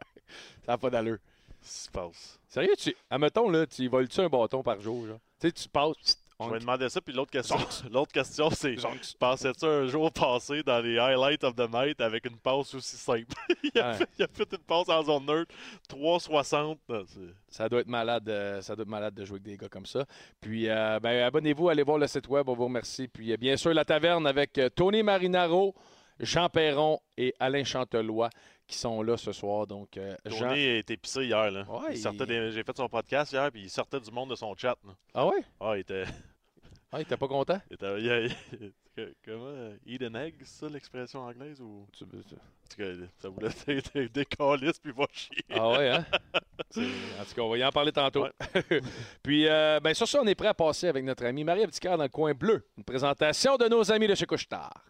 Ça 0.65 0.73
n'a 0.73 0.77
pas 0.77 0.89
d'allure. 0.89 1.17
se 1.61 1.89
passe. 1.89 2.39
Sérieux, 2.47 2.75
tu. 2.77 2.95
Admettons, 3.09 3.49
là, 3.49 3.65
tu 3.65 3.87
voles-tu 3.87 4.21
un 4.21 4.29
bâton 4.29 4.63
par 4.63 4.79
jour, 4.79 5.05
genre? 5.07 5.19
Tu 5.39 5.47
sais, 5.47 5.51
tu 5.51 5.67
passes. 5.69 6.17
Je 6.43 6.49
vais 6.49 6.59
demander 6.59 6.89
ça, 6.89 6.99
puis 6.99 7.13
l'autre 7.13 7.31
question, 7.31 7.55
l'autre 7.91 8.11
question 8.11 8.49
c'est 8.49 8.75
pensais-tu 9.17 9.65
un 9.65 9.87
jour 9.87 10.11
passer 10.11 10.63
dans 10.63 10.79
les 10.81 10.97
highlights 10.97 11.43
of 11.45 11.55
the 11.55 11.69
night 11.71 12.01
avec 12.01 12.25
une 12.25 12.35
passe 12.37 12.73
aussi 12.75 12.97
simple? 12.97 13.33
Il, 13.63 13.79
a 13.79 13.91
Ouais. 13.91 13.97
fait, 13.97 14.09
il 14.19 14.23
a 14.23 14.27
fait 14.27 14.51
une 14.51 14.57
passe 14.59 14.89
en 14.89 15.01
zone 15.03 15.25
neutre, 15.25 15.55
3,60. 15.89 16.77
Non, 16.89 17.03
c'est- 17.07 17.19
Ça 17.47 17.69
doit 17.69 17.79
être 17.81 17.87
malade, 17.87 18.27
euh, 18.27 18.61
ça 18.61 18.75
doit 18.75 18.83
être 18.83 18.89
malade 18.89 19.13
de 19.13 19.23
jouer 19.23 19.35
avec 19.35 19.43
des 19.43 19.57
gars 19.57 19.69
comme 19.69 19.85
ça. 19.85 20.03
Puis, 20.41 20.67
euh, 20.69 20.99
ben, 20.99 21.23
abonnez-vous, 21.23 21.69
allez 21.69 21.83
voir 21.83 21.97
le 21.97 22.07
site 22.07 22.27
web, 22.27 22.49
on 22.49 22.53
vous 22.53 22.65
remercie. 22.65 23.07
Puis, 23.07 23.31
euh, 23.31 23.37
bien 23.37 23.55
sûr, 23.55 23.73
la 23.73 23.85
taverne 23.85 24.27
avec 24.27 24.57
euh, 24.57 24.67
Tony 24.69 25.03
Marinaro, 25.03 25.73
Jean 26.19 26.49
Perron 26.49 26.99
et 27.17 27.33
Alain 27.39 27.63
Chantelois 27.63 28.29
qui 28.67 28.77
sont 28.77 29.01
là 29.03 29.17
ce 29.17 29.31
soir. 29.31 29.67
Donc, 29.67 29.97
euh, 29.97 30.15
Jean. 30.25 30.51
Est 30.53 30.89
épicé 30.89 31.25
hier. 31.25 31.51
Là. 31.51 31.63
Ouais, 31.69 31.97
il 31.97 32.17
des- 32.25 32.51
J'ai 32.51 32.63
fait 32.63 32.75
son 32.77 32.89
podcast 32.89 33.31
hier, 33.31 33.51
puis 33.51 33.63
il 33.63 33.69
sortait 33.69 33.99
du 33.99 34.11
monde 34.11 34.29
de 34.31 34.35
son 34.35 34.55
chat. 34.55 34.75
là. 34.85 34.93
Ah 35.13 35.27
ouais? 35.27 35.43
Ah, 35.59 35.73
il 35.75 35.81
était. 35.81 36.05
Ah, 36.91 36.99
il 36.99 37.01
était 37.01 37.17
pas 37.17 37.27
content? 37.27 37.59
il 37.69 37.73
était- 37.73 37.99
il 37.99 38.71
il- 38.97 39.13
comment 39.25 39.51
Eat 39.85 40.01
an 40.03 40.15
egg, 40.15 40.35
c'est 40.43 40.59
ça 40.65 40.69
l'expression 40.69 41.19
anglaise 41.23 41.59
ou... 41.59 41.85
Tu- 41.91 42.05
En 42.05 42.07
tout 42.07 42.77
cas, 42.77 42.85
ça 43.17 43.27
voulait 43.27 43.49
dire 43.93 44.09
des 44.13 44.23
calices 44.25 44.79
puis 44.79 44.93
va 44.93 45.05
chier. 45.11 45.35
Ah 45.49 45.71
ouais, 45.71 45.89
hein? 45.89 46.05
En 47.19 47.25
tout 47.25 47.35
cas, 47.35 47.41
on 47.41 47.49
va 47.49 47.57
y 47.57 47.65
en 47.65 47.71
parler 47.71 47.91
tantôt. 47.91 48.23
Ouais. 48.23 48.81
Puis, 49.21 49.45
euh, 49.49 49.81
ben, 49.81 49.93
sur 49.93 50.07
ça, 50.07 50.21
on 50.21 50.27
est 50.27 50.35
prêt 50.35 50.47
à 50.47 50.53
passer 50.53 50.87
avec 50.87 51.03
notre 51.03 51.25
ami 51.25 51.43
Marie 51.43 51.63
Abdicar 51.63 51.97
dans 51.97 52.03
le 52.03 52.09
coin 52.09 52.33
bleu. 52.33 52.65
Une 52.77 52.85
présentation 52.85 53.57
de 53.57 53.67
nos 53.67 53.91
amis 53.91 54.07
de 54.07 54.15
chez 54.15 54.25
Couche-Tard. 54.25 54.81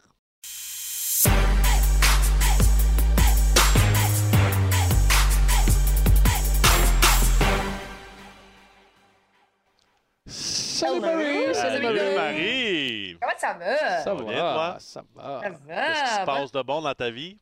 Salut. 10.85 10.99
Marie! 11.01 11.55
Salut, 11.55 12.15
Marie. 12.15 13.17
Comment 13.21 13.33
ça 13.37 13.53
va? 13.53 13.99
Ça 14.03 14.13
va 14.13 14.23
bien, 14.23 14.37
toi? 14.39 14.75
ça 14.79 15.03
va. 15.13 15.41
Ça 15.41 15.49
va. 15.49 15.75
Qu'est-ce 15.75 16.03
qui 16.03 16.19
se 16.21 16.25
passe 16.25 16.51
de 16.51 16.61
bon 16.61 16.81
dans 16.81 16.93
ta 16.93 17.09
vie? 17.09 17.37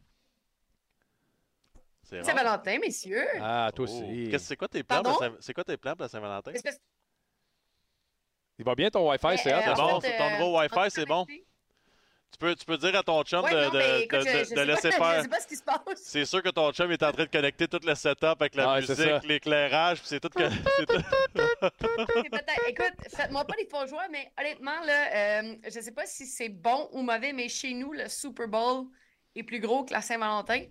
C'est. 2.03 2.23
Saint-Valentin, 2.23 2.79
messieurs. 2.79 3.27
Ah, 3.41 3.71
toi 3.73 3.85
Oh. 3.88 3.91
aussi. 3.91 4.27
Qu'est-ce- 4.29 4.45
C'est 4.45 4.55
quoi 4.57 4.67
tes 4.67 4.83
plans 4.83 5.01
pour 5.01 5.17
Pardon? 5.19 5.35
Saint- 5.35 5.41
C'est 5.41 5.53
quoi 5.53 5.63
tes 5.63 5.77
plans 5.77 5.93
pour 5.93 6.03
la 6.03 6.09
Saint-Valentin? 6.09 6.51
Il 8.59 8.65
va 8.65 8.75
bien 8.75 8.89
ton 8.89 9.09
Wi-Fi, 9.09 9.38
c'est 9.38 9.51
bon, 9.75 10.00
c'est 10.01 10.17
ton 10.17 10.29
nouveau 10.31 10.57
Wi-Fi, 10.59 10.89
c'est 10.91 11.05
bon? 11.05 11.25
Tu 12.33 12.39
peux, 12.39 12.55
tu 12.55 12.65
peux 12.65 12.77
dire 12.77 12.95
à 12.97 13.03
ton 13.03 13.21
chum 13.23 13.43
Ouais, 13.43 13.51
de, 13.53 13.63
non, 13.65 13.69
de- 13.69 13.77
mais 13.77 14.01
écoute, 14.01 14.19
de- 14.19 14.25
je- 14.25 14.31
de- 14.31 14.37
je 14.37 14.41
de 14.41 14.45
sais 14.45 14.55
pas- 14.55 14.65
laisser 14.65 14.91
Je 14.91 14.97
faire. 14.97 15.21
sais 15.21 15.27
pas 15.29 15.39
ce 15.39 15.47
qui 15.47 15.55
se 15.55 15.63
passe. 15.63 15.79
C'est 15.97 16.25
sûr 16.25 16.41
que 16.41 16.49
ton 16.49 16.71
chum 16.71 16.91
est 16.91 17.03
en 17.03 17.11
train 17.11 17.23
de 17.25 17.29
connecter 17.29 17.67
tout 17.67 17.79
le 17.85 17.93
setup 17.95 18.41
avec 18.41 18.55
la 18.55 18.71
Ah, 18.71 18.79
musique, 18.81 19.23
l'éclairage, 19.27 19.99
puis 19.99 20.07
c'est 20.07 20.19
tout. 20.19 20.29
que- 20.29 20.43
Écoute, 22.67 22.93
faites-moi 23.15 23.45
pas 23.45 23.55
les 23.57 23.67
faux 23.67 23.85
joie, 23.87 24.07
mais 24.11 24.31
honnêtement, 24.39 24.79
là, 24.85 25.41
euh, 25.41 25.55
je 25.65 25.79
sais 25.79 25.91
pas 25.91 26.05
si 26.05 26.25
c'est 26.25 26.49
bon 26.49 26.89
ou 26.91 27.01
mauvais, 27.01 27.33
mais 27.33 27.49
chez 27.49 27.73
nous, 27.73 27.93
le 27.93 28.07
Super 28.09 28.47
Bowl 28.47 28.85
est 29.35 29.43
plus 29.43 29.59
gros 29.59 29.83
que 29.85 29.93
la 29.93 30.01
Saint-Valentin. 30.01 30.63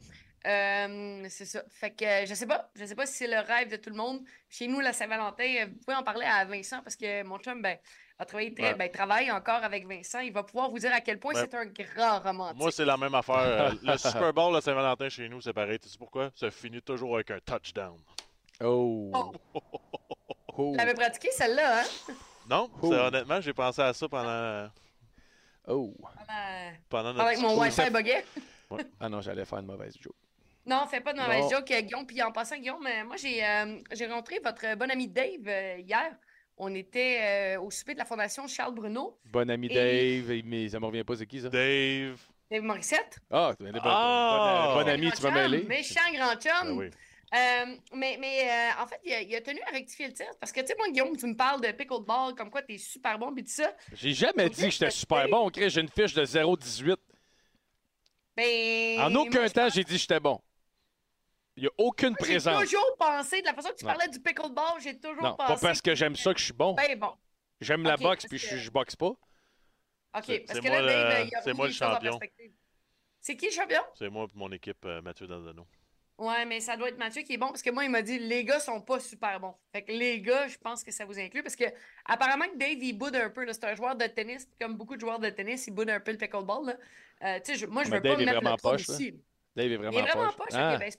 Euh, 0.45 1.25
c'est 1.28 1.45
ça. 1.45 1.62
Fait 1.71 1.92
que 1.92 2.26
je 2.26 2.35
sais 2.35 2.47
pas. 2.47 2.69
Je 2.75 2.85
sais 2.85 2.97
pas 2.97 3.07
si 3.07 3.14
c'est 3.14 3.28
le 3.28 3.38
rêve 3.38 3.71
de 3.71 3.76
tout 3.76 3.90
le 3.90 3.97
monde. 3.97 4.23
Chez 4.50 4.66
nous, 4.66 4.81
la 4.81 4.92
Saint-Valentin, 4.92 5.45
euh, 5.45 5.66
vous 5.66 5.78
pouvez 5.85 5.97
en 5.97 6.02
parler 6.02 6.26
à 6.26 6.45
Vincent 6.45 6.83
parce 6.83 6.97
que 6.97 7.23
mon 7.23 7.38
chum, 7.38 7.62
ben, 7.62 7.78
a 8.23 8.26
travaillé 8.26 8.55
très, 8.55 8.69
Ouais. 8.69 8.75
ben, 8.75 8.91
travaille 8.91 9.31
encore 9.31 9.62
avec 9.62 9.87
Vincent. 9.87 10.21
Il 10.21 10.33
va 10.33 10.43
pouvoir 10.43 10.71
vous 10.71 10.79
dire 10.79 10.93
à 10.93 11.00
quel 11.00 11.19
point 11.19 11.35
Ouais. 11.35 11.41
c'est 11.41 11.55
un 11.55 11.67
grand 11.67 12.21
romantique. 12.21 12.59
Moi, 12.59 12.73
c'est 12.73 12.85
la 12.85 12.97
même 12.97 13.14
affaire. 13.14 13.37
Euh, 13.43 13.71
Le 13.83 13.97
Super 13.99 14.33
Bowl, 14.33 14.55
le 14.55 14.61
Saint-Valentin 14.61 15.09
chez 15.09 15.29
nous, 15.29 15.41
c'est 15.41 15.52
pareil. 15.52 15.79
Tu 15.79 15.88
sais 15.88 15.99
pourquoi? 15.99 16.31
Ça 16.35 16.50
finit 16.50 16.81
toujours 16.83 17.14
avec 17.17 17.31
un 17.31 17.38
touchdown. 17.41 17.99
Oh. 18.62 19.11
Oh. 19.14 19.33
Oh. 20.57 20.71
Tu 20.73 20.76
l'avais 20.79 20.95
pratiqué 20.95 21.31
celle-là, 21.33 21.81
hein? 21.83 22.12
Non, 22.49 22.71
Oh. 22.83 22.93
honnêtement, 22.93 23.41
j'ai 23.41 23.52
pensé 23.52 23.81
à 23.83 23.93
ça 23.93 24.09
pendant, 24.09 24.69
Oh. 25.69 25.95
Pendant 26.88 27.12
notre 27.12 27.25
Avec 27.26 27.38
mon 27.38 27.55
Oui, 27.59 27.69
Wi-Fi 27.69 27.91
buguait. 27.91 28.25
Ah 29.00 29.09
non, 29.09 29.21
j'allais 29.21 29.45
faire 29.45 29.59
une 29.59 29.67
mauvaise 29.67 29.97
joke. 30.00 30.14
Non, 30.64 30.87
fais 30.87 31.00
pas 31.00 31.12
de 31.12 31.19
mauvaise 31.21 31.43
Non. 31.45 31.50
joke, 31.50 31.67
Guillaume. 31.73 32.07
Puis 32.07 32.23
en 32.23 32.31
passant, 32.33 32.57
Guillaume, 32.57 32.87
euh, 32.87 33.05
moi, 33.05 33.17
j'ai 33.17 33.45
euh, 33.45 33.79
j'ai 33.93 34.07
rencontré 34.07 34.38
votre 34.45 34.76
bon 34.76 34.91
ami 34.91 35.09
Dave 35.09 35.47
euh, 35.47 35.76
hier. 35.79 36.12
On 36.56 36.75
était 36.75 37.54
euh, 37.56 37.61
au 37.61 37.71
souper 37.71 37.94
de 37.94 37.99
la 37.99 38.04
Fondation 38.04 38.47
Charles 38.47 38.75
Bruno. 38.75 39.18
Bon 39.25 39.49
ami 39.50 39.68
Et- 39.71 40.21
Dave, 40.23 40.42
mais 40.44 40.68
ça 40.68 40.78
me 40.78 40.87
revient 40.87 41.04
pas, 41.04 41.16
c'est 41.16 41.26
qui 41.26 41.40
ça? 41.40 41.49
Dave. 41.49 42.18
Dave 42.50 42.62
Morissette. 42.62 43.18
Ah, 43.30 43.54
tu 43.59 43.64
bon, 43.64 43.80
Ah! 43.82 44.75
bon, 44.76 44.82
bon 44.82 44.88
ami, 44.88 45.11
tu 45.11 45.23
vas 45.23 45.30
chum, 45.30 45.35
mêler. 45.35 45.64
Méchant 45.64 46.00
grand 46.14 46.35
chum. 46.35 46.68
Ben 46.68 46.73
oui. 46.76 46.90
Euh, 47.35 47.76
mais 47.94 48.18
mais 48.21 48.42
euh, 48.42 48.82
en 48.82 48.87
fait, 48.87 49.00
il 49.04 49.12
a, 49.14 49.23
il 49.23 49.35
a 49.35 49.40
tenu 49.40 49.59
à 49.66 49.71
rectifier 49.73 50.06
le 50.09 50.12
tir. 50.12 50.26
Parce 50.38 50.52
que, 50.52 50.61
tu 50.61 50.66
sais, 50.66 50.75
moi, 50.76 50.88
Guillaume, 50.90 51.16
tu 51.16 51.26
me 51.26 51.35
parles 51.35 51.62
de 51.62 51.73
pickleball, 51.73 52.35
comme 52.35 52.50
quoi 52.50 52.61
t'es 52.61 52.76
super 52.76 53.18
bon, 53.18 53.32
puis 53.35 53.42
tout 53.42 53.50
ça. 53.52 53.75
J'ai 53.94 54.12
jamais 54.12 54.50
dit 54.50 54.64
que 54.64 54.71
j'étais 54.71 54.90
super 54.90 55.26
bon. 55.28 55.49
Chris, 55.49 55.71
j'ai 55.71 55.80
une 55.80 55.88
fiche 55.88 56.12
de 56.12 56.26
0,18. 56.26 56.97
Ben. 58.37 59.00
En 59.00 59.14
aucun 59.14 59.40
moi, 59.40 59.50
temps, 59.50 59.68
j'ai 59.71 59.82
dit 59.85 59.94
que 59.94 59.99
j'étais 60.00 60.21
bon. 60.21 60.40
Il 61.56 61.64
n'y 61.64 61.66
a 61.68 61.73
aucune 61.78 62.11
moi, 62.11 62.16
J'ai 62.21 62.26
présence. 62.35 62.62
toujours 62.64 62.97
pensé, 62.99 63.40
de 63.42 63.47
la 63.47 63.52
façon 63.54 63.68
que 63.71 63.75
tu 63.76 63.85
Non. 63.85 63.92
parlais 63.92 64.09
du 64.09 64.21
pickleball, 64.21 64.80
j'ai 64.80 64.99
toujours 64.99 65.23
Non, 65.23 65.35
pensé. 65.37 65.54
pas 65.54 65.59
parce 65.68 65.82
que 65.82 65.94
j'aime 65.94 66.16
ça 66.16 66.32
que 66.32 66.40
je 66.40 66.44
suis 66.44 66.52
bon. 66.54 66.73
Ben 66.75 66.99
bon. 66.99 67.12
J'aime 67.61 67.82
la 67.85 67.97
boxe, 67.97 68.26
puis 68.26 68.38
je, 68.38 68.49
que- 68.50 68.56
je 68.56 68.71
boxe 68.71 68.97
pas. 68.97 69.06
OK, 69.09 69.18
C'est- 70.25 70.40
parce 70.40 70.61
que 70.61 70.68
moi 70.68 70.80
là, 70.82 71.21
le- 71.21 71.26
il 71.26 71.35
a 71.35 71.42
c'est 71.42 71.52
moi 71.52 71.66
le 71.66 71.73
champion. 71.73 72.18
perspective. 72.18 72.52
C'est 73.21 73.37
qui 73.37 73.47
le 73.47 73.52
champion? 73.52 73.82
C'est 73.94 74.09
moi 74.09 74.25
et 74.25 74.38
mon 74.38 74.50
équipe, 74.52 74.85
euh, 74.85 75.00
Mathieu 75.02 75.26
Dandano. 75.26 75.66
Ouais, 76.18 76.44
mais 76.44 76.61
ça 76.61 76.76
doit 76.76 76.88
être 76.88 76.99
Mathieu 76.99 77.23
qui 77.23 77.35
est 77.35 77.38
bon 77.38 77.49
parce 77.49 77.62
que 77.62 77.71
moi, 77.71 77.85
il 77.85 77.90
m'a 77.90 78.02
dit 78.02 78.18
les 78.18 78.44
gars 78.44 78.61
sont 78.61 78.80
pas 78.80 79.00
super 79.00 79.38
bons. 79.40 79.54
Fait 79.73 79.82
que 79.82 79.92
les 79.92 80.21
gars, 80.21 80.47
je 80.49 80.56
pense 80.59 80.82
que 80.85 80.90
ça 80.92 81.04
vous 81.04 81.18
inclut 81.18 81.42
parce 81.42 81.56
que 81.56 81.64
apparemment 82.04 82.44
que 82.47 82.56
Dave, 82.56 82.82
il 82.82 82.92
boude 82.92 83.16
un 83.16 83.30
peu. 83.30 83.47
C'est 83.52 83.64
un 83.64 83.75
joueur 83.75 83.97
de 83.97 84.06
tennis, 84.06 84.47
comme 84.61 84.76
beaucoup 84.76 84.94
de 84.97 85.00
joueurs 85.00 85.18
de 85.18 85.30
tennis, 85.30 85.66
il 85.66 85.73
boude 85.73 85.90
un 85.90 86.00
peu 86.00 86.12
le 86.12 86.18
pickleball. 86.18 86.66
Là. 86.66 86.76
Euh, 87.25 87.40
tu 87.44 87.52
sais, 87.52 87.59
je- 87.59 87.66
moi, 87.66 87.85
je 87.85 87.90
Mais 87.90 87.97
veux 87.97 88.02
pas 88.02 88.09
Dave 88.11 88.18
me 88.18 88.23
est 88.23 88.26
mettre 88.26 88.40
vraiment 88.40 88.56
le 88.56 88.62
poche. 88.62 88.87
Dave 88.87 89.00
est 89.00 89.71
Il 89.71 89.76
vraiment, 89.78 89.99
est 89.99 90.02
vraiment 90.02 90.26
poche. 90.32 90.37
poche. 90.37 90.49
Ah, 90.54 90.76
ben, 90.78 90.92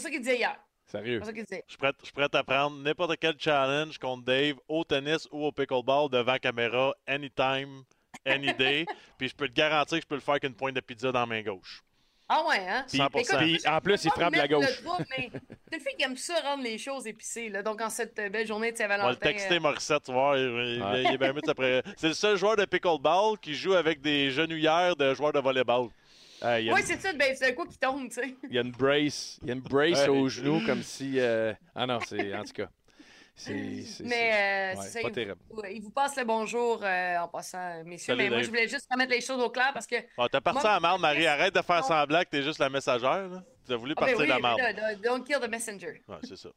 c'est 0.00 0.02
pour 0.02 0.02
ça- 0.02 0.10
qu'il 0.10 0.20
disait 0.20 0.36
hier. 0.36 0.56
Sérieux. 0.86 1.14
C'est 1.14 1.18
pour 1.18 1.26
ça 1.26 1.32
qu'il 1.32 1.44
disait. 1.44 1.64
Je 1.66 1.72
suis 1.72 1.78
prêt, 1.78 1.92
je 2.00 2.04
suis 2.04 2.12
prêt 2.12 2.28
à 2.32 2.44
prendre 2.44 2.76
n'importe 2.78 3.16
quel 3.20 3.34
challenge 3.38 3.98
contre 3.98 4.24
Dave 4.24 4.54
au 4.68 4.84
tennis 4.84 5.26
ou 5.32 5.44
au 5.46 5.52
pickleball 5.52 6.08
devant 6.10 6.36
caméra, 6.38 6.94
anytime, 7.06 7.82
any 8.24 8.52
day. 8.54 8.86
Puis 9.18 9.28
je 9.28 9.34
peux 9.34 9.48
te 9.48 9.54
garantir 9.54 9.98
que 9.98 10.02
je 10.02 10.06
peux 10.08 10.14
le 10.14 10.20
faire 10.20 10.38
qu'une 10.38 10.54
pointe 10.54 10.74
de 10.76 10.80
pizza 10.80 11.10
dans 11.10 11.20
la 11.20 11.26
main 11.26 11.42
gauche. 11.42 11.82
Ah 12.28 12.44
ouais, 12.48 12.58
hein? 12.68 12.84
Puis, 12.88 12.98
100%. 12.98 13.36
puis 13.38 13.68
en 13.68 13.80
plus, 13.80 14.04
il 14.04 14.10
Pas 14.10 14.16
frappe 14.16 14.34
la 14.34 14.48
gauche. 14.48 14.66
c'est 14.66 15.76
une 15.76 15.80
fille 15.80 15.96
qui 15.96 16.04
aime 16.04 16.16
ça 16.16 16.34
rendre 16.42 16.64
les 16.64 16.76
choses 16.76 17.06
épicées. 17.06 17.48
Là. 17.48 17.62
Donc, 17.62 17.80
en 17.80 17.88
cette 17.88 18.16
belle 18.16 18.44
journée 18.46 18.72
de 18.72 18.76
On 18.82 18.88
va 18.88 18.96
le 18.96 18.98
Saint-Valentin. 18.98 19.20
texter 19.20 19.54
euh, 19.56 19.60
Morissette, 19.60 20.02
tu 20.04 20.12
vois. 20.12 20.36
Il, 20.36 20.42
il- 20.42 20.82
Ouais. 20.82 21.02
il 21.04 21.12
est 21.14 21.18
bien 21.18 21.32
mieux 21.32 21.40
de 21.40 21.46
s'après- 21.46 21.84
C'est 21.96 22.08
le 22.08 22.14
seul 22.14 22.36
joueur 22.36 22.56
de 22.56 22.64
pickleball 22.64 23.38
qui 23.40 23.54
joue 23.54 23.74
avec 23.74 24.00
des 24.00 24.30
genouillères 24.32 24.96
de 24.96 25.14
joueurs 25.14 25.32
de 25.32 25.38
volleyball. 25.38 25.86
Ah, 26.42 26.60
il, 26.60 26.66
y 26.66 26.70
a 26.70 26.74
Ouais, 26.74 26.80
une, 26.80 26.86
c'est 26.86 27.00
ça, 27.00 27.12
ben, 27.12 27.34
c'est 27.36 27.48
un 27.48 27.52
coup 27.52 27.64
qui 27.66 27.78
tombe, 27.78 28.08
tu 28.08 28.14
sais? 28.16 28.34
il 28.48 28.54
y 28.54 28.58
a 28.58 28.62
une 28.62 28.70
brace. 28.72 29.38
Il 29.42 29.48
y 29.48 29.50
a 29.50 29.54
une 29.54 29.60
brace 29.60 30.02
Ouais. 30.02 30.08
au 30.08 30.28
genou 30.28 30.60
comme 30.66 30.82
si. 30.82 31.18
euh, 31.18 31.52
Ah 31.74 31.86
non, 31.86 31.98
c'est. 32.06 32.34
En 32.34 32.44
tout 32.44 32.52
cas. 32.52 32.68
C'est. 33.38 33.52
Mais 34.00 34.72
euh, 34.74 34.74
c'est- 34.74 34.78
ouais, 34.80 34.86
ça, 34.88 35.00
pas 35.02 35.08
il, 35.08 35.12
terrible. 35.12 35.36
vous, 35.50 35.62
il 35.70 35.82
vous 35.82 35.90
passe 35.90 36.16
le 36.16 36.24
bonjour 36.24 36.80
euh, 36.82 37.18
en 37.18 37.28
passant, 37.28 37.84
messieurs. 37.84 38.14
Salut, 38.14 38.22
mais 38.24 38.28
moi, 38.28 38.36
Dave. 38.38 38.44
je 38.46 38.48
voulais 38.50 38.68
juste 38.68 38.86
remettre 38.90 39.10
les 39.12 39.20
choses 39.20 39.42
au 39.42 39.50
clair 39.50 39.70
parce 39.74 39.86
que. 39.86 39.96
Ah, 40.16 40.26
T'as 40.30 40.40
parti 40.40 40.66
à 40.66 40.72
la 40.74 40.80
marde, 40.80 41.00
Marie. 41.02 41.26
Arrête 41.26 41.54
de 41.54 41.60
faire 41.62 41.80
Non. 41.82 41.86
semblant 41.86 42.20
que 42.22 42.30
t'es 42.30 42.42
juste 42.42 42.58
la 42.58 42.70
messagère. 42.70 43.28
Là. 43.28 43.42
Tu 43.66 43.72
as 43.72 43.76
voulu 43.76 43.92
Ah, 43.96 44.00
ben 44.00 44.06
partir 44.06 44.18
oui, 44.18 44.24
de 44.24 44.28
la 44.30 44.38
marde. 44.38 44.60
don't- 45.02 45.22
kill 45.24 45.38
the 45.40 45.50
messenger. 45.50 46.02
Ouais, 46.08 46.16
c'est 46.22 46.36
ça. 46.36 46.48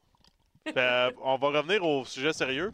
Euh, 0.78 1.12
on 1.24 1.38
va 1.38 1.48
revenir 1.60 1.84
au 1.86 2.06
sujet 2.06 2.32
sérieux. 2.32 2.72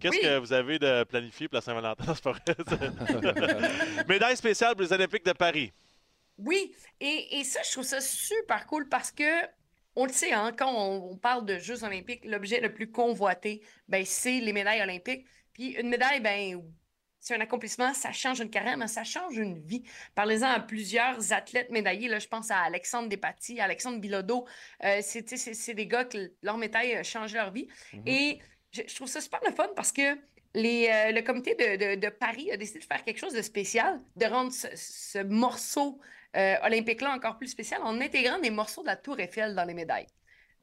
Qu'est-ce 0.00 0.16
Oui. 0.16 0.22
que 0.22 0.38
vous 0.38 0.52
avez 0.52 0.78
de 0.78 1.04
planifié 1.04 1.46
pour 1.46 1.54
la 1.56 1.60
Saint-Valentin? 1.60 2.04
C'est 2.14 2.22
pas 2.22 2.32
vrai. 2.32 3.56
Médaille 4.08 4.36
spéciale 4.36 4.72
pour 4.74 4.82
les 4.82 4.92
Olympiques 4.92 5.24
de 5.24 5.32
Paris. 5.32 5.72
Oui, 6.38 6.74
et, 7.00 7.38
et 7.38 7.44
ça, 7.44 7.60
je 7.64 7.70
trouve 7.72 7.84
ça 7.84 8.00
super 8.00 8.66
cool 8.66 8.88
parce 8.88 9.10
que, 9.12 9.46
on 9.96 10.06
le 10.06 10.12
sait, 10.12 10.32
hein, 10.32 10.52
quand 10.56 10.72
on, 10.72 11.12
on 11.12 11.16
parle 11.16 11.46
de 11.46 11.58
Jeux 11.58 11.84
olympiques, 11.84 12.24
l'objet 12.24 12.60
le 12.60 12.74
plus 12.74 12.90
convoité, 12.90 13.62
ben, 13.88 14.04
c'est 14.04 14.40
les 14.40 14.52
médailles 14.52 14.82
olympiques. 14.82 15.26
Puis 15.52 15.68
une 15.78 15.88
médaille, 15.88 16.20
ben, 16.20 16.60
c'est 17.20 17.36
un 17.36 17.40
accomplissement, 17.40 17.94
ça 17.94 18.10
change 18.12 18.40
une 18.40 18.50
carrière, 18.50 18.76
mais 18.76 18.88
ça 18.88 19.04
change 19.04 19.36
une 19.38 19.64
vie. 19.64 19.82
Parlez-en 20.14 20.48
à 20.48 20.60
plusieurs 20.60 21.32
athlètes 21.32 21.70
médaillés. 21.70 22.08
Là, 22.08 22.18
je 22.18 22.26
pense 22.26 22.50
à 22.50 22.58
Alexandre 22.58 23.08
Despatie, 23.08 23.60
Alexandre 23.60 23.98
Bilodeau. 24.00 24.46
Euh, 24.82 24.98
c'est, 25.00 25.74
des 25.74 25.86
gars 25.86 26.04
que 26.04 26.32
leur 26.42 26.58
médaille 26.58 26.94
a 26.94 27.02
changé 27.04 27.36
leur 27.36 27.52
vie. 27.52 27.68
Et 28.04 28.40
je, 28.72 28.82
je 28.86 28.94
trouve 28.94 29.06
ça 29.08 29.20
super 29.20 29.40
le 29.46 29.52
fun 29.52 29.68
parce 29.76 29.92
que 29.92 30.18
les, 30.54 30.88
euh, 30.88 31.12
le 31.12 31.22
comité 31.22 31.54
de, 31.54 31.94
de- 31.94 32.00
de 32.00 32.08
Paris 32.10 32.50
a 32.50 32.56
décidé 32.56 32.80
de 32.80 32.84
faire 32.84 33.02
quelque 33.04 33.18
chose 33.18 33.32
de 33.32 33.42
spécial, 33.42 34.00
de 34.16 34.26
rendre 34.26 34.52
ce, 34.52 34.66
ce 34.74 35.18
morceau 35.22 36.00
euh, 36.36 36.56
olympique-là 36.62 37.10
encore 37.12 37.36
plus 37.38 37.48
spécial 37.48 37.80
en 37.82 38.00
intégrant 38.00 38.38
des 38.38 38.50
morceaux 38.50 38.82
de 38.82 38.88
la 38.88 38.96
Tour 38.96 39.18
Eiffel 39.20 39.54
dans 39.54 39.64
les 39.64 39.74
médailles. 39.74 40.06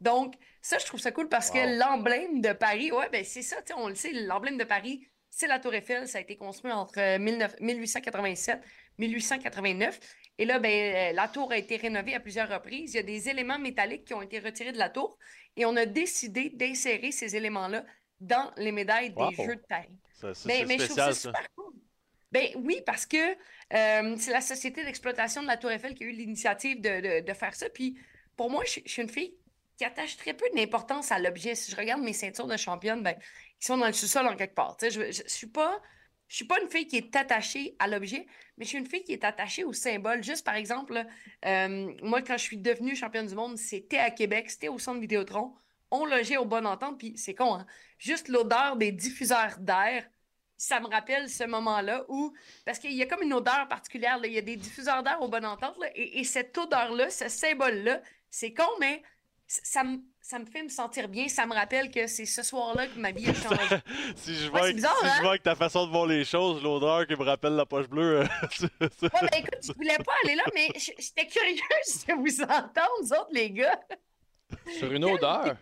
Donc, 0.02 0.36
ça, 0.62 0.78
je 0.80 0.86
trouve 0.86 1.00
ça 1.00 1.12
cool 1.12 1.30
parce 1.30 1.50
Wow. 1.50 1.56
que 1.56 1.80
l'emblème 1.80 2.42
de 2.42 2.54
Paris, 2.54 2.92
ouais, 2.92 3.10
ben 3.12 3.24
c'est 3.24 3.42
ça, 3.44 3.58
on 3.78 3.88
le 3.88 3.96
sait, 3.96 4.12
l'emblème 4.14 4.58
de 4.58 4.64
Paris, 4.64 5.08
c'est 5.30 5.48
la 5.48 5.60
Tour 5.60 5.74
Eiffel. 5.76 6.08
Ça 6.08 6.18
a 6.18 6.22
été 6.22 6.36
construit 6.38 6.72
entre 6.72 7.00
euh, 7.00 7.18
19 7.18 7.60
1887 7.62 8.62
1889. 8.98 10.00
Et 10.40 10.46
là, 10.46 10.60
ben, 10.60 10.70
euh, 11.12 11.14
la 11.14 11.28
tour 11.28 11.52
a 11.52 11.58
été 11.58 11.78
rénovée 11.78 12.16
à 12.16 12.20
plusieurs 12.20 12.50
reprises. 12.50 12.94
Il 12.94 12.98
y 12.98 13.00
a 13.00 13.04
des 13.04 13.30
éléments 13.30 13.60
métalliques 13.60 14.06
qui 14.06 14.14
ont 14.14 14.22
été 14.22 14.40
retirés 14.40 14.72
de 14.72 14.78
la 14.80 14.90
tour 14.90 15.18
et 15.56 15.66
on 15.66 15.76
a 15.76 15.86
décidé 15.86 16.50
d'insérer 16.50 17.12
ces 17.12 17.36
éléments-là 17.36 17.86
dans 18.20 18.52
les 18.58 18.72
médailles 18.72 19.12
des 19.12 19.22
Wow. 19.22 19.32
Jeux 19.46 19.56
de 19.56 19.64
Paris. 19.68 19.98
Ça, 20.14 20.34
ça, 20.34 20.48
Mais, 20.48 20.60
c'est 20.60 20.66
mais 20.66 20.74
je 20.80 20.86
trouve 20.86 20.94
spécial, 20.94 21.14
ça 21.14 21.22
ça. 21.22 21.30
super 21.30 21.48
cool. 21.56 21.74
Ben 22.32 22.48
oui, 22.56 22.82
parce 22.86 23.06
que 23.06 23.36
euh, 23.74 24.16
c'est 24.18 24.32
la 24.32 24.42
société 24.42 24.84
d'exploitation 24.84 25.42
de 25.42 25.48
la 25.48 25.58
Tour 25.58 25.72
Eiffel 25.72 25.94
qui 25.94 26.04
a 26.04 26.08
eu 26.08 26.12
l'initiative 26.12 26.82
de, 26.82 27.22
de- 27.22 27.34
faire 27.34 27.56
ça. 27.56 27.70
Puis 27.70 27.98
pour 28.36 28.50
moi, 28.50 28.64
je, 28.66 28.80
suis 28.86 29.02
une 29.02 29.10
fille 29.10 29.34
qui 29.78 29.86
attache 29.86 30.18
très 30.18 30.34
peu 30.34 30.46
d'importance 30.56 31.12
à 31.12 31.20
l'objet. 31.20 31.56
Si 31.56 31.72
je 31.72 31.76
regarde 31.76 32.02
mes 32.02 32.14
ceintures 32.14 32.48
de 32.48 32.58
championne, 32.58 33.02
ben, 33.04 33.16
ils 33.62 33.66
sont 33.66 33.78
dans 33.78 33.88
le 33.88 33.94
sous-sol 33.94 34.28
en 34.28 34.36
quelque 34.36 34.56
part. 34.56 34.78
Je, 34.82 35.12
je 35.12 35.24
suis 35.28 35.48
pas. 35.48 35.82
Je 36.28 36.38
suis 36.38 36.46
pas 36.46 36.62
une 36.62 36.70
fille 36.70 36.88
qui 36.88 36.96
est 36.96 37.14
attachée 37.18 37.76
à 37.78 37.90
l'objet, 37.90 38.26
mais 38.58 38.64
je 38.64 38.70
suis 38.70 38.78
une 38.78 38.86
fille 38.86 39.04
qui 39.04 39.12
est 39.12 39.26
attachée 39.26 39.66
au 39.66 39.74
symbole. 39.74 40.24
Juste 40.24 40.46
par 40.46 40.56
exemple, 40.56 41.06
euh, 41.46 41.94
moi, 42.04 42.22
quand 42.22 42.38
je 42.38 42.44
suis 42.44 42.58
devenue 42.58 42.96
championne 42.96 43.28
du 43.28 43.36
monde, 43.36 43.58
c'était 43.58 43.98
à 43.98 44.12
Québec, 44.12 44.50
c'était 44.50 44.70
au 44.70 44.80
centre 44.80 45.02
Vidéotron. 45.02 45.54
On 45.92 46.06
logeait 46.06 46.38
au 46.38 46.46
Bon 46.46 46.66
Entente, 46.66 46.98
puis 46.98 47.18
c'est 47.18 47.36
con, 47.36 47.56
hein? 47.56 47.68
Juste 47.98 48.30
l'odeur 48.30 48.78
des 48.78 48.94
diffuseurs 48.94 49.60
d'air, 49.60 50.10
ça 50.62 50.80
me 50.80 50.88
rappelle 50.88 51.28
ce 51.28 51.44
moment-là 51.44 52.06
où. 52.08 52.34
Parce 52.66 52.78
qu'il 52.78 52.94
y 52.94 53.02
a 53.02 53.08
comme 53.08 53.24
une 53.24 53.34
odeur 53.34 53.68
particulière, 53.68 54.20
là, 54.20 54.28
il 54.28 54.34
y 54.34 54.38
a 54.38 54.44
des 54.44 54.56
diffuseurs 54.56 55.02
d'air 55.02 55.20
au 55.22 55.28
Bon 55.28 55.44
Entente, 55.44 55.76
là, 55.80 55.88
et, 55.96 56.20
et 56.20 56.24
cette 56.24 56.56
odeur-là, 56.56 57.10
ce 57.10 57.30
symbole-là, 57.30 58.00
c'est 58.30 58.54
con, 58.54 58.68
mais 58.80 59.02
ça 59.48 59.84
me, 59.84 59.98
ça 60.22 60.38
me 60.38 60.46
fait 60.46 60.62
me 60.62 60.70
sentir 60.70 61.10
bien. 61.10 61.28
Ça 61.28 61.48
me 61.48 61.54
rappelle 61.56 61.90
que 61.90 62.06
c'est 62.06 62.28
ce 62.28 62.44
soir-là 62.44 62.86
que 62.88 63.00
ma 63.00 63.12
vie 63.12 63.28
a 63.28 63.34
changé. 63.34 63.78
Si 64.16 64.36
je 64.36 64.52
vois, 64.52 64.72
bizarre, 64.72 64.96
si 65.00 65.06
je 65.08 65.12
hein? 65.12 65.22
vois 65.22 65.30
avec 65.32 65.44
ta 65.44 65.56
façon 65.56 65.88
de 65.88 65.92
voir 65.92 66.06
les 66.06 66.24
choses, 66.24 66.62
l'odeur 66.62 67.08
qui 67.08 67.16
me 67.16 67.24
rappelle 67.24 67.54
la 67.56 67.66
poche 67.66 67.90
bleue. 67.90 68.20
euh, 68.22 68.26
Ouais, 68.82 68.90
ben 69.02 69.30
écoute, 69.40 69.60
je 69.64 69.74
voulais 69.74 69.98
pas 69.98 70.14
aller 70.24 70.36
là, 70.36 70.44
mais 70.54 70.68
j'étais 70.76 71.26
curieuse 71.26 72.06
de 72.08 72.14
vous 72.14 72.42
entendre, 72.44 73.02
vous 73.02 73.14
autres, 73.14 73.32
les 73.32 73.50
gars. 73.50 73.80
Sur 74.78 74.92
une 74.92 75.06
odeur. 75.06 75.56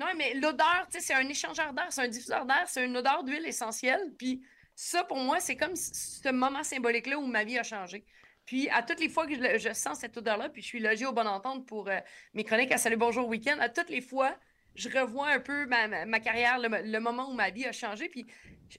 Non, 0.00 0.06
mais 0.16 0.32
l'odeur, 0.32 0.86
tu 0.90 0.98
sais, 0.98 1.06
c'est 1.08 1.14
un 1.14 1.28
échangeur 1.28 1.74
d'air, 1.74 1.88
c'est 1.90 2.00
un 2.00 2.08
diffuseur 2.08 2.46
d'air, 2.46 2.64
c'est 2.66 2.86
une 2.86 2.96
odeur 2.96 3.22
d'huile 3.22 3.44
essentielle. 3.44 4.14
Puis 4.16 4.40
ça, 4.74 5.04
pour 5.04 5.18
moi, 5.18 5.40
c'est 5.40 5.56
comme 5.56 5.76
ce 5.76 6.30
moment 6.30 6.62
symbolique-là 6.62 7.18
où 7.18 7.26
ma 7.26 7.44
vie 7.44 7.58
a 7.58 7.62
changé. 7.62 8.06
Puis 8.46 8.70
à 8.70 8.82
toutes 8.82 8.98
les 8.98 9.10
fois 9.10 9.26
que 9.26 9.34
je, 9.58 9.72
sens 9.74 9.98
cette 9.98 10.16
odeur-là, 10.16 10.48
puis 10.48 10.62
je 10.62 10.68
suis 10.68 10.80
logée 10.80 11.04
au 11.04 11.12
Bon 11.12 11.26
Entente 11.26 11.66
pour 11.66 11.90
euh, 11.90 11.98
mes 12.32 12.44
chroniques 12.44 12.72
à 12.72 12.78
Salut 12.78 12.96
Bonjour 12.96 13.28
Week-end, 13.28 13.58
à 13.60 13.68
toutes 13.68 13.90
les 13.90 14.00
fois, 14.00 14.34
je 14.74 14.88
revois 14.88 15.28
un 15.28 15.40
peu 15.40 15.66
ma, 15.66 16.18
carrière, 16.20 16.58
le, 16.58 16.98
moment 16.98 17.28
où 17.28 17.34
ma 17.34 17.50
vie 17.50 17.66
a 17.66 17.72
changé. 17.72 18.08
Puis 18.08 18.24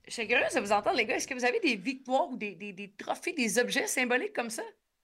je 0.08 0.12
suis 0.12 0.28
curieuse 0.28 0.56
de 0.56 0.60
vous 0.60 0.72
entendre, 0.72 0.98
les 0.98 1.06
gars. 1.06 1.18
Est-ce 1.18 1.28
que 1.28 1.36
vous 1.36 1.46
avez 1.46 1.60
des 1.60 1.76
victoires 1.76 2.32
ou 2.32 2.36
des 2.36 2.96
trophées, 2.98 3.34
des 3.34 3.60
objets 3.60 3.86
symboliques 3.86 4.34
comme 4.34 4.50
ça? 4.50 4.64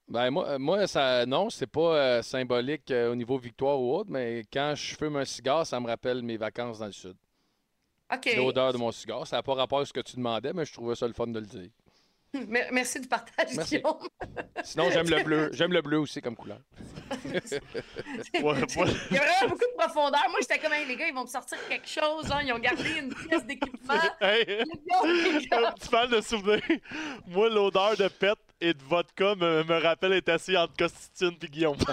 Ben 0.09 0.29
moi, 0.31 0.47
euh, 0.47 0.57
moi 0.59 0.87
ça, 0.87 1.25
non, 1.25 1.49
c'est 1.49 1.67
pas 1.67 1.95
euh, 1.95 2.21
symbolique 2.21 2.89
euh, 2.91 3.11
au 3.11 3.15
niveau 3.15 3.37
victoire 3.37 3.79
ou 3.79 3.93
autre, 3.95 4.09
mais 4.09 4.43
quand 4.51 4.73
je 4.75 4.95
fume 4.95 5.17
un 5.17 5.25
cigare, 5.25 5.65
ça 5.67 5.79
me 5.81 5.87
rappelle 5.87 6.21
mes 6.21 6.37
vacances 6.37 6.79
dans 6.79 6.85
le 6.85 6.91
sud. 6.93 7.15
OK. 8.13 8.33
L'odeur 8.37 8.71
de 8.71 8.77
mon 8.77 8.91
cigare, 8.93 9.27
ça 9.27 9.35
n'a 9.35 9.43
pas 9.43 9.53
rapport 9.53 9.79
à 9.79 9.85
ce 9.85 9.91
que 9.91 9.99
tu 9.99 10.15
demandais, 10.15 10.53
mais 10.53 10.63
je 10.63 10.71
trouvais 10.71 10.95
ça 10.95 11.07
le 11.07 11.13
fun 11.13 11.27
de 11.27 11.39
le 11.39 11.45
dire. 11.45 11.69
Mer- 12.47 12.69
Merci 12.71 13.01
du 13.01 13.07
partage, 13.09 13.53
Merci. 13.55 13.77
Guillaume. 13.77 13.97
Sinon, 14.63 14.89
j'aime 14.91 15.09
le 15.09 15.23
bleu. 15.23 15.49
J'aime 15.51 15.73
le 15.73 15.81
bleu 15.81 15.99
aussi 15.99 16.21
comme 16.21 16.35
couleur. 16.37 16.59
Ouais, 17.11 18.55
Il 19.11 19.15
y 19.15 19.17
a 19.17 19.23
vraiment 19.23 19.49
beaucoup 19.49 19.65
de 19.71 19.77
profondeur. 19.77 20.21
Moi, 20.29 20.39
j'étais 20.41 20.59
comme, 20.59 20.73
Hey, 20.73 20.85
les 20.87 20.95
gars, 20.95 21.07
ils 21.07 21.13
vont 21.13 21.23
me 21.23 21.27
sortir 21.27 21.57
quelque 21.67 21.87
chose. 21.87 22.29
hein. 22.31 22.41
Ils 22.45 22.51
ont 22.53 22.59
gardé 22.59 22.89
une 22.99 23.13
pièce 23.13 23.45
d'équipement. 23.45 23.93
Hey, 24.21 24.61
un 24.61 25.71
petit 25.71 25.89
fan 25.89 26.09
de 26.09 26.21
souvenir. 26.21 26.61
Moi, 27.27 27.49
l'odeur 27.49 27.95
de 27.97 28.07
pète, 28.07 28.37
et 28.59 28.73
de 28.73 28.83
vodka 28.83 29.35
me, 29.35 29.63
me 29.63 29.81
rappelle 29.81 30.13
être 30.13 30.29
assis 30.29 30.57
entre 30.57 30.75
Costitine 30.77 31.37
et 31.41 31.47
Guillaume. 31.47 31.77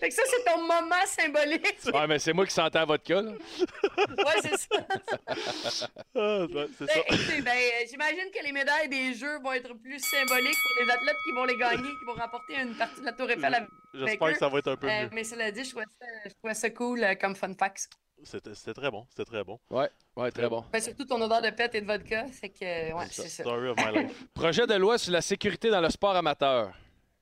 fait 0.00 0.08
que 0.08 0.14
ça, 0.14 0.22
c'est 0.26 0.44
ton 0.44 0.60
moment 0.62 1.06
symbolique. 1.06 1.76
Ouais, 1.92 2.06
mais 2.06 2.18
c'est 2.18 2.32
moi 2.32 2.44
qui 2.46 2.52
sentais 2.52 2.78
la 2.78 2.84
vodka, 2.84 3.22
là. 3.22 3.30
ouais, 3.30 4.40
c'est 4.42 4.56
ça. 4.58 5.88
Ah, 6.14 6.44
ouais, 6.44 6.66
c'est 6.78 6.86
ça. 6.86 6.94
Ben, 6.94 7.02
écoutez, 7.16 7.40
ben, 7.42 7.50
euh, 7.52 7.86
j'imagine 7.90 8.30
que 8.34 8.44
les 8.44 8.52
médailles 8.52 8.88
des 8.88 9.14
Jeux 9.14 9.38
vont 9.42 9.52
être 9.52 9.72
plus 9.74 9.98
symboliques 9.98 10.54
pour 10.54 10.84
les 10.84 10.90
athlètes 10.92 11.16
qui 11.24 11.32
vont 11.32 11.44
les 11.44 11.56
gagner, 11.56 11.88
qui 11.88 12.04
vont 12.06 12.14
remporter 12.14 12.54
une 12.60 12.74
partie 12.74 13.00
de 13.00 13.06
la 13.06 13.12
Tour 13.12 13.30
Eiffel 13.30 13.54
avec 13.54 13.68
J'espère 13.94 14.32
que 14.32 14.38
ça 14.38 14.48
va 14.48 14.58
être 14.58 14.68
un 14.68 14.76
peu 14.76 14.88
Euh, 14.88 15.02
mieux. 15.04 15.08
mais 15.12 15.24
cela 15.24 15.50
dit, 15.50 15.64
je 15.64 15.70
trouvais 15.70 15.86
ça, 15.98 16.06
je 16.26 16.30
trouvais 16.34 16.54
ça 16.54 16.70
cool 16.70 17.02
euh, 17.04 17.14
comme 17.14 17.34
fun 17.34 17.54
facts. 17.58 17.88
C'était 18.24 18.74
très 18.74 18.90
bon, 18.90 19.06
c'était 19.10 19.24
très 19.24 19.44
bon. 19.44 19.58
Ouais, 19.70 19.88
ouais, 20.16 20.30
très 20.30 20.48
bon. 20.48 20.64
Ben, 20.72 20.80
surtout 20.80 21.04
ton 21.04 21.20
odeur 21.20 21.42
de 21.42 21.50
pète 21.50 21.74
et 21.74 21.80
de 21.80 21.86
vodka, 21.86 22.26
c'est 22.32 22.48
que, 22.50 22.64
euh, 22.64 22.96
ouais, 22.96 23.06
c'est 23.10 23.28
ça. 23.28 23.42
Story 23.42 23.68
of 23.68 23.76
my 23.78 24.02
life. 24.04 24.24
Projet 24.34 24.66
de 24.66 24.74
loi 24.74 24.98
sur 24.98 25.12
la 25.12 25.20
sécurité 25.22 25.70
dans 25.70 25.80
le 25.80 25.90
sport 25.90 26.16
amateur. 26.16 26.72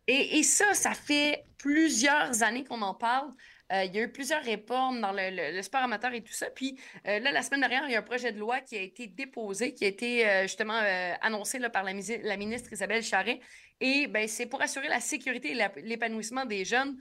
Et, 0.07 0.38
et 0.38 0.42
ça, 0.42 0.75
ça 0.75 0.92
fait 0.95 1.45
plusieurs 1.59 2.42
années 2.42 2.64
qu'on 2.64 2.83
en 2.83 2.95
parle. 2.95 3.30
Euh, 3.73 3.85
il 3.85 3.95
y 3.95 4.00
a 4.00 4.02
eu 4.02 4.11
plusieurs 4.11 4.42
réformes 4.42 5.00
dans 5.00 5.12
le, 5.12 5.30
le- 5.30 5.54
le 5.54 5.62
sport 5.62 5.83
amateur 5.83 6.12
et 6.12 6.23
tout 6.23 6.33
ça. 6.33 6.47
Puis 6.50 6.76
euh, 7.07 7.21
là, 7.21 7.30
la 7.30 7.42
semaine 7.42 7.61
dernière, 7.61 7.85
il 7.87 7.92
y 7.92 7.95
a 7.95 8.00
un 8.00 8.02
projet 8.02 8.33
de 8.33 8.38
loi 8.38 8.61
qui 8.61 8.76
a 8.76 8.80
été 8.80 9.07
déposé, 9.07 9.75
qui 9.75 9.85
a 9.85 9.88
été 9.88 10.28
euh, 10.28 10.42
justement 10.42 10.80
euh, 10.83 11.14
annoncé 11.21 11.61
là, 11.61 11.71
par 11.71 11.85
la, 11.85 11.92
ministre 11.92 12.73
Isabelle 12.73 13.04
Charret. 13.04 13.38
Et 13.80 14.09
ben, 14.09 14.26
c'est 14.26 14.47
pour 14.47 14.61
assurer 14.61 14.88
la 14.88 14.99
sécurité 14.99 15.52
et 15.52 15.83
l'épanouissement 15.83 16.45
des 16.45 16.64
jeunes. 16.64 16.99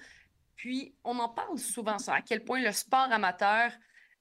Puis 0.55 0.93
on 1.03 1.17
en 1.17 1.29
parle 1.29 1.57
souvent, 1.57 1.97
ça, 1.97 2.15
à 2.15 2.21
quel 2.21 2.43
point 2.43 2.61
le 2.61 2.71
sport 2.71 3.07
amateur 3.11 3.71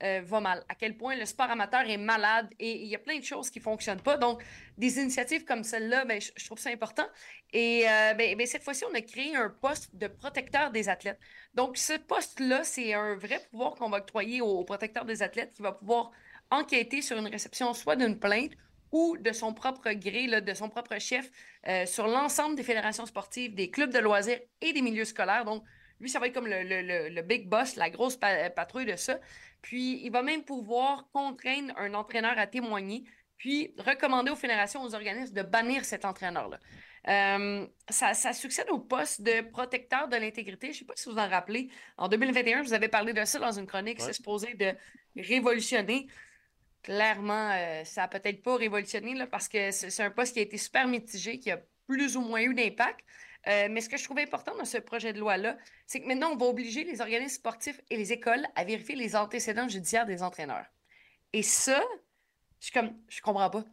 euh, 0.02 0.20
va 0.24 0.40
mal, 0.40 0.64
à 0.68 0.74
quel 0.74 0.96
point 0.96 1.16
le 1.16 1.24
sport 1.24 1.50
amateur 1.50 1.88
est 1.88 1.96
malade 1.96 2.48
et 2.58 2.82
il 2.82 2.88
y 2.88 2.94
a 2.94 2.98
plein 2.98 3.18
de 3.18 3.24
choses 3.24 3.50
qui 3.50 3.58
ne 3.58 3.64
fonctionnent 3.64 4.00
pas. 4.00 4.16
Donc, 4.16 4.42
des 4.76 4.98
initiatives 4.98 5.44
comme 5.44 5.64
celle-là, 5.64 6.04
ben, 6.04 6.20
je, 6.20 6.44
trouve 6.44 6.58
ça 6.58 6.70
important. 6.70 7.06
Et 7.52 7.88
euh, 7.88 8.14
ben, 8.14 8.36
ben, 8.36 8.46
cette 8.46 8.62
fois-ci, 8.62 8.84
on 8.90 8.94
a 8.94 9.00
créé 9.00 9.34
un 9.34 9.50
poste 9.50 9.94
de 9.94 10.06
protecteur 10.06 10.70
des 10.70 10.88
athlètes. 10.88 11.18
Donc, 11.54 11.76
ce 11.76 11.94
poste-là, 11.94 12.64
c'est 12.64 12.94
un 12.94 13.16
vrai 13.16 13.40
pouvoir 13.50 13.74
qu'on 13.74 13.90
va 13.90 13.98
octroyer 13.98 14.40
au, 14.40 14.58
au 14.58 14.64
protecteur 14.64 15.04
des 15.04 15.22
athlètes 15.22 15.52
qui 15.54 15.62
va 15.62 15.72
pouvoir 15.72 16.12
enquêter 16.50 17.02
sur 17.02 17.18
une 17.18 17.26
réception 17.26 17.74
soit 17.74 17.96
d'une 17.96 18.18
plainte 18.18 18.52
ou 18.92 19.16
de 19.18 19.32
son 19.32 19.52
propre 19.52 19.90
gré, 19.92 20.26
là, 20.26 20.40
de 20.40 20.54
son 20.54 20.68
propre 20.68 20.98
chef, 20.98 21.30
euh, 21.66 21.86
sur 21.86 22.06
l'ensemble 22.06 22.56
des 22.56 22.62
fédérations 22.62 23.06
sportives, 23.06 23.54
des 23.54 23.70
clubs 23.70 23.92
de 23.92 23.98
loisirs 23.98 24.40
et 24.60 24.72
des 24.72 24.82
milieux 24.82 25.04
scolaires. 25.04 25.44
Donc, 25.44 25.62
lui, 26.00 26.08
ça 26.08 26.18
va 26.18 26.26
être 26.28 26.34
comme 26.34 26.46
le, 26.46 26.62
le- 26.62 26.82
le- 26.82 27.08
le 27.08 27.22
big 27.22 27.48
boss, 27.48 27.76
la 27.76 27.90
grosse 27.90 28.16
pa- 28.16 28.50
patrouille 28.50 28.86
de 28.86 28.96
ça. 28.96 29.18
Puis, 29.62 30.00
il 30.04 30.10
va 30.10 30.22
même 30.22 30.44
pouvoir 30.44 31.08
contraindre 31.12 31.72
un 31.78 31.94
entraîneur 31.94 32.38
à 32.38 32.46
témoigner, 32.46 33.04
puis 33.36 33.74
recommander 33.78 34.30
aux 34.30 34.36
fédérations, 34.36 34.82
aux 34.82 34.94
organismes 34.94 35.34
de 35.34 35.42
bannir 35.42 35.84
cet 35.84 36.04
entraîneur-là. 36.04 36.58
Euh, 37.08 37.66
ça, 37.88 38.12
ça 38.14 38.32
succède 38.32 38.68
au 38.70 38.78
poste 38.78 39.22
de 39.22 39.40
protecteur 39.40 40.08
de 40.08 40.16
l'intégrité. 40.16 40.66
Je 40.68 40.72
ne 40.72 40.78
sais 40.80 40.84
pas 40.84 40.94
si 40.96 41.08
vous 41.08 41.16
en 41.18 41.28
rappelez. 41.28 41.68
En 41.96 42.08
2021, 42.08 42.62
je 42.62 42.68
vous 42.68 42.74
avais 42.74 42.88
parlé 42.88 43.12
de 43.12 43.24
ça 43.24 43.38
dans 43.38 43.52
une 43.58 43.66
chronique. 43.66 43.98
Ouais. 44.00 44.04
C'est 44.04 44.12
supposé 44.12 44.54
de 44.54 44.74
révolutionner. 45.16 46.06
Clairement, 46.82 47.50
euh, 47.52 47.84
ça 47.84 48.02
n'a 48.02 48.08
peut-être 48.08 48.42
pas 48.42 48.56
révolutionné 48.56 49.14
là, 49.14 49.26
parce 49.26 49.48
que 49.48 49.70
c'est 49.72 49.90
c'est 49.90 50.02
un 50.02 50.10
poste 50.10 50.32
qui 50.34 50.38
a 50.38 50.42
été 50.42 50.56
super 50.56 50.86
mitigé, 50.86 51.38
qui 51.38 51.50
a 51.50 51.58
plus 51.86 52.16
ou 52.16 52.20
moins 52.22 52.40
eu 52.40 52.54
d'impact. 52.54 53.00
Euh, 53.48 53.68
mais 53.70 53.80
ce 53.80 53.88
que 53.88 53.96
je 53.96 54.04
trouve 54.04 54.18
important 54.18 54.54
dans 54.56 54.64
ce 54.64 54.78
projet 54.78 55.12
de 55.12 55.18
loi-là, 55.20 55.56
c'est 55.86 56.00
que 56.00 56.06
maintenant, 56.06 56.30
on 56.32 56.36
va 56.36 56.46
obliger 56.46 56.84
les 56.84 57.00
organismes 57.00 57.36
sportifs 57.36 57.80
et 57.88 57.96
les 57.96 58.12
écoles 58.12 58.46
à 58.56 58.64
vérifier 58.64 58.94
les 58.94 59.16
antécédents 59.16 59.68
judiciaires 59.68 60.04
des 60.06 60.22
entraîneurs. 60.22 60.66
Et 61.32 61.42
ça, 61.42 61.82
je 62.60 62.66
suis 62.66 62.72
comme, 62.72 62.92
je 63.08 63.20
comprends 63.20 63.48
pas. 63.50 63.64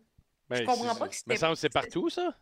Ben, 0.50 0.66
comprends 0.66 0.94
c'est- 0.94 1.00
pas 1.00 1.06
que 1.08 1.12
Me 1.14 1.18
c'était- 1.18 1.38
semble 1.38 1.54
que 1.56 1.60
c'est 1.60 1.70
partout, 1.74 2.10
ça? 2.10 2.38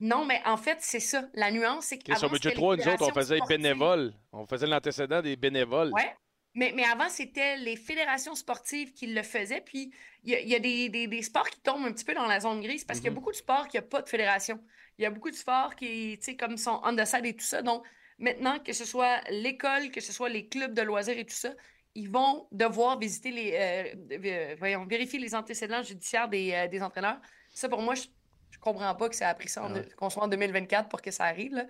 Non, 0.00 0.24
mais 0.24 0.40
en 0.44 0.56
fait, 0.56 0.78
c'est 0.80 1.00
ça. 1.00 1.24
La 1.34 1.50
nuance, 1.50 1.86
c'est 1.86 2.08
Ok, 2.08 2.16
sur 2.16 2.30
Budget 2.30 2.50
c'était 2.50 2.54
3, 2.60 2.76
les 2.76 2.84
nous 2.84 2.92
autres, 2.92 3.08
on 3.10 3.12
faisait 3.14 3.34
les 3.34 3.38
sportives. 3.40 3.56
bénévoles. 3.56 4.14
On 4.32 4.46
faisait 4.46 4.66
l'antécédent 4.68 5.20
des 5.22 5.34
bénévoles. 5.34 5.90
Ouais. 5.92 6.14
Mais, 6.54 6.72
mais 6.74 6.84
avant, 6.84 7.08
c'était 7.08 7.56
les 7.56 7.76
fédérations 7.76 8.34
sportives 8.36 8.92
qui 8.92 9.08
le 9.08 9.22
faisaient. 9.24 9.60
Puis, 9.60 9.92
il 10.22 10.30
y 10.30 10.34
a, 10.36 10.40
il 10.40 10.48
y 10.48 10.54
a 10.54 10.60
des, 10.60 10.88
des- 10.88 11.06
des 11.08 11.22
sports 11.22 11.48
qui 11.48 11.60
tombent 11.60 11.84
un 11.84 11.92
petit 11.92 12.04
peu 12.04 12.14
dans 12.14 12.26
la 12.26 12.38
zone 12.40 12.60
grise 12.60 12.84
parce 12.84 13.00
qu'il 13.00 13.06
y 13.06 13.08
a 13.08 13.10
Mhm. 13.10 13.16
beaucoup 13.16 13.32
de 13.32 13.36
sports 13.36 13.66
qui 13.66 13.76
n'ont 13.76 13.82
pas 13.86 14.02
de 14.02 14.08
fédération. 14.08 14.62
Il 14.98 15.02
y 15.02 15.06
a 15.06 15.10
beaucoup 15.10 15.30
de 15.30 15.36
sports 15.36 15.74
qui, 15.76 16.16
tu 16.18 16.24
sais, 16.24 16.36
comme 16.36 16.56
sont 16.56 16.80
on 16.84 16.94
the 16.96 17.04
side 17.04 17.24
et 17.24 17.34
tout 17.36 17.44
ça. 17.44 17.62
Donc, 17.62 17.84
maintenant, 18.18 18.58
que 18.58 18.72
ce 18.72 18.84
soit 18.84 19.20
l'école, 19.30 19.90
que 19.90 20.00
ce 20.00 20.12
soit 20.12 20.28
les 20.28 20.48
clubs 20.48 20.74
de 20.74 20.82
loisirs 20.82 21.16
et 21.18 21.24
tout 21.24 21.34
ça, 21.34 21.50
ils 21.94 22.10
vont 22.10 22.48
devoir 22.52 22.98
visiter 22.98 23.30
les, 23.30 23.52
euh, 23.54 24.18
euh, 24.24 24.56
voyons, 24.58 24.84
vérifier 24.86 25.18
les 25.18 25.34
antécédents 25.34 25.82
judiciaires 25.82 26.28
des, 26.28 26.52
euh, 26.52 26.68
des 26.68 26.82
entraîneurs. 26.82 27.20
Ça, 27.54 27.68
pour 27.68 27.80
moi, 27.82 27.94
je, 27.94 28.02
je 28.50 28.58
comprends 28.58 28.94
pas 28.94 29.08
que 29.08 29.14
ça 29.16 29.28
a 29.28 29.34
pris 29.34 29.48
ça 29.48 29.66
Ouais. 29.70 29.88
qu'on 29.96 30.10
soit 30.10 30.22
en 30.24 30.28
2024 30.28 30.88
pour 30.88 31.00
que 31.00 31.10
ça 31.10 31.24
arrive. 31.24 31.54
là. 31.54 31.66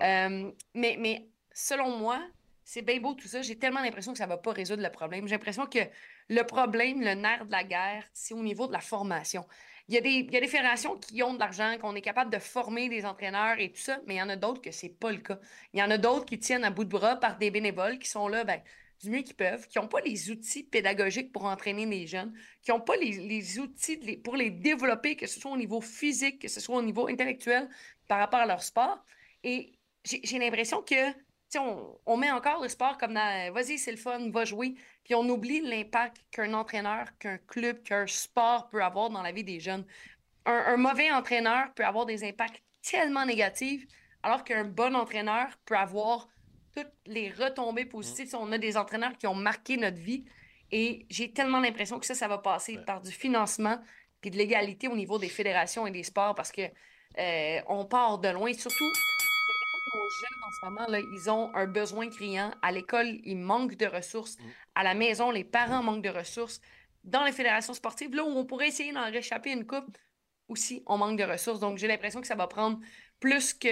Euh, 0.00 0.50
mais, 0.74 0.96
mais 0.98 1.28
selon 1.52 1.96
moi, 1.96 2.20
c'est 2.64 2.82
bien 2.82 3.00
beau 3.00 3.14
tout 3.14 3.28
ça. 3.28 3.42
J'ai 3.42 3.58
tellement 3.58 3.80
l'impression 3.80 4.12
que 4.12 4.18
ça 4.18 4.26
va 4.26 4.38
pas 4.38 4.52
résoudre 4.52 4.82
le 4.82 4.90
problème. 4.90 5.26
J'ai 5.26 5.34
l'impression 5.34 5.66
que 5.66 5.80
le 6.28 6.42
problème, 6.44 7.00
le 7.00 7.14
nerf 7.14 7.46
de 7.46 7.50
la 7.52 7.64
guerre, 7.64 8.04
c'est 8.12 8.34
au 8.34 8.42
niveau 8.42 8.66
de 8.66 8.72
la 8.72 8.80
formation. 8.80 9.46
Il 9.92 9.96
y, 9.96 9.98
a 9.98 10.40
des, 10.40 10.46
fédérations 10.46 10.96
qui 10.96 11.22
ont 11.22 11.34
de 11.34 11.38
l'argent, 11.38 11.76
qu'on 11.78 11.94
est 11.94 12.00
capable 12.00 12.32
de 12.32 12.38
former 12.38 12.88
des 12.88 13.04
entraîneurs 13.04 13.56
et 13.58 13.70
tout 13.70 13.80
ça, 13.82 14.00
mais 14.06 14.14
il 14.14 14.16
y 14.16 14.22
en 14.22 14.30
a 14.30 14.36
d'autres 14.36 14.62
que 14.62 14.70
c'est 14.70 14.88
pas 14.88 15.12
le 15.12 15.18
cas. 15.18 15.38
Il 15.74 15.80
y 15.80 15.82
en 15.82 15.90
a 15.90 15.98
d'autres 15.98 16.24
qui 16.24 16.38
tiennent 16.38 16.64
à 16.64 16.70
bout 16.70 16.84
de 16.84 16.88
bras 16.88 17.16
par 17.16 17.36
des 17.36 17.50
bénévoles 17.50 17.98
qui 17.98 18.08
sont 18.08 18.26
là, 18.26 18.42
ben, 18.42 18.62
du 19.02 19.10
mieux 19.10 19.20
qu'ils 19.20 19.36
peuvent, 19.36 19.68
qui 19.68 19.78
n'ont 19.78 19.88
pas 19.88 20.00
les 20.00 20.30
outils 20.30 20.62
pédagogiques 20.62 21.30
pour 21.30 21.44
entraîner 21.44 21.84
les 21.84 22.06
jeunes, 22.06 22.32
qui 22.62 22.70
n'ont 22.70 22.80
pas 22.80 22.96
les, 22.96 23.58
outils 23.58 23.98
pour 24.24 24.34
les 24.34 24.48
développer, 24.48 25.14
que 25.14 25.26
ce 25.26 25.38
soit 25.38 25.50
au 25.50 25.58
niveau 25.58 25.82
physique, 25.82 26.40
que 26.40 26.48
ce 26.48 26.58
soit 26.58 26.76
au 26.76 26.82
niveau 26.82 27.06
intellectuel 27.08 27.68
par 28.08 28.18
rapport 28.18 28.40
à 28.40 28.46
leur 28.46 28.62
sport. 28.62 29.04
Et 29.44 29.74
j'ai 30.04 30.38
l'impression 30.38 30.80
que, 30.80 31.12
on, 31.58 31.98
on 32.06 32.16
met 32.16 32.30
encore 32.30 32.62
le 32.62 32.68
sport 32.68 32.98
comme 32.98 33.14
dans, 33.14 33.48
euh, 33.48 33.50
vas-y, 33.52 33.78
c'est 33.78 33.90
le 33.90 33.96
fun, 33.96 34.30
va 34.30 34.44
jouer, 34.44 34.74
puis 35.04 35.14
on 35.14 35.28
oublie 35.28 35.60
l'impact 35.60 36.16
qu'un 36.30 36.54
entraîneur, 36.54 37.06
qu'un 37.18 37.38
club, 37.38 37.82
qu'un 37.82 38.06
sport 38.06 38.68
peut 38.68 38.82
avoir 38.82 39.10
dans 39.10 39.22
la 39.22 39.32
vie 39.32 39.44
des 39.44 39.60
jeunes. 39.60 39.84
Un, 40.46 40.52
un 40.66 40.76
mauvais 40.76 41.10
entraîneur 41.12 41.72
peut 41.74 41.84
avoir 41.84 42.06
des 42.06 42.24
impacts 42.24 42.62
tellement 42.82 43.24
négatifs, 43.26 43.86
alors 44.22 44.44
qu'un 44.44 44.64
bon 44.64 44.94
entraîneur 44.94 45.46
peut 45.64 45.76
avoir 45.76 46.28
toutes 46.74 46.92
les 47.06 47.30
retombées 47.30 47.84
positives. 47.84 48.28
Si 48.28 48.34
On 48.34 48.50
a 48.52 48.58
des 48.58 48.76
entraîneurs 48.76 49.16
qui 49.18 49.26
ont 49.26 49.34
marqué 49.34 49.76
notre 49.76 49.98
vie 49.98 50.24
et 50.70 51.06
j'ai 51.10 51.32
tellement 51.32 51.60
l'impression 51.60 51.98
que 51.98 52.06
ça, 52.06 52.14
ça 52.14 52.28
va 52.28 52.38
passer 52.38 52.76
Ouais. 52.78 52.84
par 52.84 53.00
du 53.02 53.12
financement 53.12 53.78
puis 54.20 54.30
de 54.30 54.36
l'égalité 54.38 54.88
au 54.88 54.96
niveau 54.96 55.18
des 55.18 55.28
fédérations 55.28 55.86
et 55.86 55.90
des 55.90 56.04
sports 56.04 56.34
parce 56.34 56.52
que 56.52 56.62
euh, 57.18 57.60
on 57.66 57.84
part 57.84 58.18
de 58.18 58.28
loin. 58.28 58.52
Surtout, 58.54 58.90
nos 59.94 60.08
jeunes 60.20 60.42
en 60.46 60.50
ce 60.52 60.64
moment, 60.66 60.86
là, 60.88 60.98
ils 61.00 61.30
ont 61.30 61.54
un 61.54 61.66
besoin 61.66 62.08
criant. 62.08 62.52
À 62.62 62.72
l'école, 62.72 63.06
ils 63.24 63.36
manquent 63.36 63.76
de 63.76 63.86
ressources. 63.86 64.36
À 64.74 64.82
la 64.82 64.94
maison, 64.94 65.30
les 65.30 65.44
parents 65.44 65.82
manquent 65.82 66.02
de 66.02 66.08
ressources. 66.10 66.60
Dans 67.04 67.24
les 67.24 67.32
fédérations 67.32 67.74
sportives, 67.74 68.14
là 68.14 68.22
où 68.24 68.28
on 68.28 68.44
pourrait 68.44 68.68
essayer 68.68 68.92
d'en 68.92 69.10
réchapper 69.10 69.50
une 69.52 69.66
coupe, 69.66 69.96
aussi, 70.48 70.82
on 70.86 70.98
manque 70.98 71.18
de 71.18 71.24
ressources. 71.24 71.60
Donc, 71.60 71.78
j'ai 71.78 71.86
l'impression 71.86 72.20
que 72.20 72.26
ça 72.26 72.34
va 72.34 72.46
prendre 72.46 72.78
plus 73.20 73.54
qu'un 73.54 73.70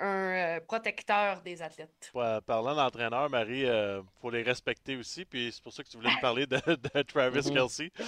un 0.00 0.56
euh, 0.56 0.60
protecteur 0.60 1.40
des 1.42 1.62
athlètes. 1.62 2.10
Ouais, 2.14 2.40
parlant 2.44 2.74
d'entraîneur, 2.74 3.30
Marie, 3.30 3.62
il 3.62 4.02
faut 4.20 4.30
les 4.30 4.42
respecter 4.42 4.96
aussi. 4.96 5.24
Puis 5.24 5.50
c'est 5.52 5.62
pour 5.62 5.72
ça 5.72 5.82
que 5.84 5.88
tu 5.88 5.96
voulais 5.96 6.10
me 6.10 6.20
parler 6.20 6.46
de, 6.46 6.56
de 6.66 7.02
Travis 7.02 7.48
Mhm. 7.48 7.54
Kelsey. 7.54 7.90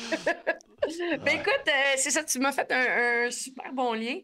Ben 0.86 1.40
écoute, 1.40 1.62
euh, 1.66 1.94
c'est 1.96 2.10
ça, 2.10 2.22
tu 2.24 2.38
m'as 2.38 2.52
fait 2.52 2.70
un, 2.70 3.26
un 3.26 3.30
super 3.30 3.72
bon 3.72 3.94
lien. 3.94 4.18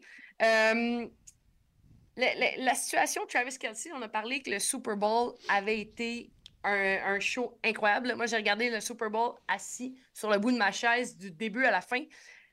La, 2.17 2.35
la- 2.35 2.57
la 2.57 2.75
situation 2.75 3.25
Travis 3.25 3.57
Kelsey, 3.57 3.91
on 3.93 4.01
a 4.01 4.09
parlé 4.09 4.41
que 4.41 4.49
le 4.51 4.59
Super 4.59 4.97
Bowl 4.97 5.33
avait 5.49 5.79
été 5.79 6.31
un, 6.63 7.19
show 7.19 7.57
incroyable. 7.63 8.13
Moi, 8.15 8.25
j'ai 8.25 8.35
regardé 8.35 8.69
le 8.69 8.79
Super 8.79 9.09
Bowl 9.09 9.35
assis 9.47 9.95
sur 10.13 10.29
le 10.29 10.37
bout 10.37 10.51
de 10.51 10.57
ma 10.57 10.71
chaise 10.71 11.17
du 11.17 11.31
début 11.31 11.65
à 11.65 11.71
la 11.71 11.81
fin. 11.81 12.03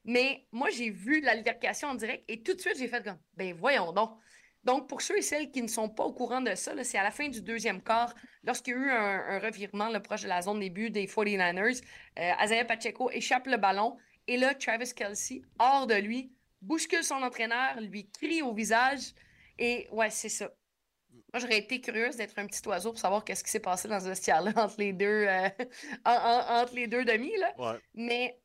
Mais 0.05 0.47
moi, 0.53 0.71
j'ai 0.71 0.90
vu 0.90 1.21
l'altercation 1.21 1.88
en 1.88 1.94
direct 1.94 2.25
et 2.29 2.42
tout 2.42 2.55
de 2.55 2.61
suite, 2.61 2.79
j'ai 2.79 2.88
fait 2.88 3.05
comme, 3.05 3.18
ben 3.37 3.55
voyons 3.55 3.92
donc. 3.92 4.18
Donc, 4.64 4.88
pour 4.88 5.03
ceux 5.03 5.18
et 5.18 5.23
celles 5.23 5.51
qui 5.51 5.62
ne 5.62 5.68
sont 5.68 5.88
pas 5.88 6.05
au 6.05 6.12
courant 6.12 6.40
de 6.40 6.55
ça, 6.55 6.73
c'est 6.83 6.99
à 6.99 7.03
la 7.03 7.11
fin 7.11 7.29
du 7.29 7.40
deuxième 7.40 7.83
quart, 7.83 8.14
lorsqu'il 8.44 8.75
y 8.75 8.77
a 8.77 8.81
eu 8.81 8.90
un, 8.90 9.38
revirement 9.38 9.90
proche 10.01 10.23
de 10.23 10.29
la 10.29 10.42
zone 10.42 10.61
début 10.61 10.90
des 10.90 11.07
49ers, 11.07 11.83
euh, 12.18 12.33
Isaiah 12.42 12.64
Pacheco 12.64 13.11
échappe 13.11 13.47
le 13.47 13.57
ballon 13.57 13.97
et 14.27 14.37
là, 14.37 14.55
Travis 14.55 14.92
Kelsey, 14.94 15.42
hors 15.59 15.87
de 15.87 15.94
lui, 15.94 16.33
bouscule 16.61 17.05
son 17.05 17.23
entraîneur, 17.23 17.81
lui 17.81 18.11
crie 18.11 18.42
au 18.42 18.53
visage 18.53 19.12
et 19.59 19.88
ouais, 19.92 20.11
c'est 20.11 20.29
ça. 20.29 20.51
Moi, 21.33 21.40
j'aurais 21.40 21.59
été 21.59 21.81
curieuse 21.81 22.16
d'être 22.16 22.38
un 22.38 22.47
petit 22.47 22.66
oiseau 22.68 22.90
pour 22.92 23.01
savoir 23.01 23.25
qu'est-ce 23.25 23.44
qui 23.44 23.51
s'est 23.51 23.61
passé 23.61 23.88
dans 23.88 24.01
ce 24.01 24.07
vestiaire-là 24.09 24.53
entre 24.57 24.77
les 24.79 24.92
deux, 24.92 25.27
euh, 25.27 25.49
en- 26.05 26.12
en- 26.12 26.61
entre 26.62 26.75
les 26.75 26.87
deux 26.87 27.05
demi. 27.05 27.37
Là. 27.38 27.53
Ouais. 27.59 27.79
Mais 27.94 28.40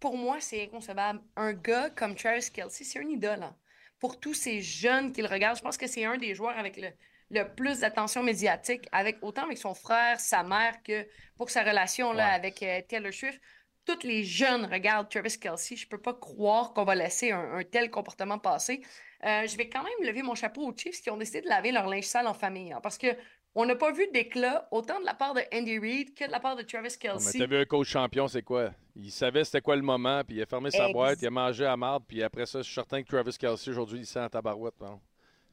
pour 0.00 0.16
moi, 0.16 0.40
c'est 0.40 0.62
inconcevable. 0.62 1.20
Un 1.36 1.52
gars 1.52 1.90
comme 1.90 2.14
Travis 2.14 2.50
Kelsey, 2.50 2.84
c'est 2.84 2.98
un 2.98 3.08
idole. 3.08 3.42
hein. 3.42 3.56
Pour 3.98 4.20
tous 4.20 4.34
ces 4.34 4.60
jeunes 4.60 5.12
qui 5.12 5.22
le 5.22 5.28
regardent, 5.28 5.56
je 5.58 5.62
pense 5.62 5.76
que 5.76 5.86
c'est 5.86 6.04
un 6.04 6.16
des 6.18 6.34
joueurs 6.34 6.58
avec 6.58 6.76
le, 6.76 6.88
le 7.30 7.44
plus 7.54 7.80
d'attention 7.80 8.22
médiatique, 8.22 8.86
avec 8.92 9.18
autant 9.22 9.44
avec 9.44 9.56
son 9.58 9.74
frère, 9.74 10.20
sa 10.20 10.42
mère, 10.42 10.82
que 10.82 11.06
pour 11.36 11.50
sa 11.50 11.62
relation 11.62 12.12
là, 12.12 12.28
Ouais. 12.28 12.34
avec 12.34 12.62
euh, 12.62 12.80
Taylor 12.88 13.12
Swift. 13.12 13.40
tous 13.86 14.02
les 14.06 14.24
jeunes 14.24 14.64
regardent 14.66 15.08
Travis 15.10 15.38
Kelsey. 15.38 15.76
Je 15.76 15.86
peux 15.88 16.00
pas 16.00 16.14
croire 16.14 16.72
qu'on 16.72 16.84
va 16.84 16.94
laisser 16.94 17.32
un, 17.32 17.58
un 17.58 17.64
tel 17.64 17.90
comportement 17.90 18.38
passer. 18.38 18.82
Euh, 19.24 19.46
je 19.46 19.56
vais 19.56 19.68
quand 19.68 19.82
même 19.82 20.06
lever 20.06 20.22
mon 20.22 20.34
chapeau 20.34 20.68
aux 20.68 20.76
Chiefs 20.76 21.00
qui 21.00 21.10
ont 21.10 21.16
décidé 21.16 21.40
de 21.40 21.48
laver 21.48 21.72
leur 21.72 21.88
linge 21.88 22.04
sale 22.04 22.26
en 22.26 22.34
famille. 22.34 22.72
hein, 22.72 22.80
parce 22.82 22.98
que 22.98 23.08
on 23.54 23.64
n'a 23.66 23.76
pas 23.76 23.92
vu 23.92 24.06
d'éclat 24.12 24.66
autant 24.72 24.98
de 25.00 25.04
la 25.04 25.14
part 25.14 25.32
de 25.32 25.40
Andy 25.54 25.78
Reid 25.78 26.14
que 26.14 26.26
de 26.26 26.30
la 26.32 26.40
part 26.40 26.56
de 26.56 26.62
Travis 26.62 26.98
Kelsey. 26.98 27.38
t'as 27.38 27.46
vu 27.46 27.56
un 27.56 27.64
coach 27.64 27.88
champion, 27.88 28.26
c'est 28.28 28.42
quoi? 28.42 28.70
Il 28.96 29.10
savait 29.12 29.44
c'était 29.44 29.60
quoi 29.60 29.76
le 29.76 29.82
moment, 29.82 30.22
puis 30.24 30.36
il 30.36 30.42
a 30.42 30.46
fermé 30.46 30.70
sa 30.72 30.84
Ex- 30.86 30.92
boîte, 30.92 31.18
il 31.22 31.26
a 31.26 31.30
mangé 31.30 31.64
à 31.64 31.76
marde, 31.76 32.02
puis 32.06 32.22
après 32.22 32.46
ça, 32.46 32.58
je 32.58 32.64
suis 32.64 32.74
certain 32.74 33.02
que 33.02 33.08
Travis 33.08 33.36
Kelsey, 33.38 33.70
aujourd'hui, 33.70 34.00
il 34.00 34.06
sent 34.06 34.20
en 34.20 34.28
tabarouette. 34.28 34.74
pardon. 34.78 35.00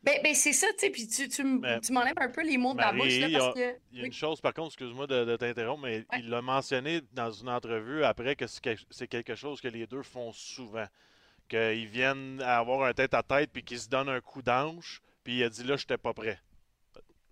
Ben, 0.04 0.16
ben, 0.24 0.34
c'est 0.34 0.52
ça, 0.54 0.66
tu 0.74 0.80
sais, 0.80 0.90
puis 0.90 1.08
tu, 1.08 1.30
tu, 1.30 1.44
tu 1.44 1.94
m'enlèves 1.94 2.16
un 2.18 2.30
peu 2.30 2.42
les 2.44 2.58
mots 2.58 2.74
de 2.74 2.80
la 2.80 2.92
Marie, 2.92 2.98
bouche, 3.02 3.20
là, 3.20 3.28
il 3.28 3.34
y 3.34 3.36
a- 3.36 3.40
parce 3.40 3.54
que... 3.54 3.76
Il 3.92 3.98
y 3.98 4.00
a 4.00 4.02
Oui. 4.02 4.08
une 4.08 4.14
chose, 4.14 4.42
par 4.42 4.54
contre, 4.56 4.70
excuse-moi 4.70 5.06
de, 5.06 5.24
de 5.26 5.36
t'interrompre, 5.38 5.84
mais 5.84 5.98
Ouais. 5.98 6.20
il 6.22 6.30
l'a 6.32 6.42
mentionné 6.42 7.02
dans 7.14 7.30
une 7.30 7.50
entrevue 7.50 8.04
après 8.04 8.36
que 8.36 8.46
c'est 8.48 9.08
quelque 9.08 9.36
chose 9.36 9.62
que 9.62 9.68
les 9.68 9.86
deux 9.86 10.02
font 10.02 10.32
souvent. 10.34 10.86
Qu'ils 11.52 11.88
viennent 11.88 12.42
avoir 12.42 12.84
un 12.84 12.94
tête-à-tête 12.94 13.50
puis 13.52 13.62
qu'ils 13.64 13.80
se 13.80 13.90
donnent 13.90 14.08
un 14.10 14.22
coup 14.22 14.42
d'anche, 14.42 15.02
puis 15.24 15.40
il 15.40 15.44
a 15.44 15.50
dit 15.50 15.64
là, 15.66 15.76
j'étais 15.76 15.98
pas 15.98 16.14
prêt. 16.14 16.40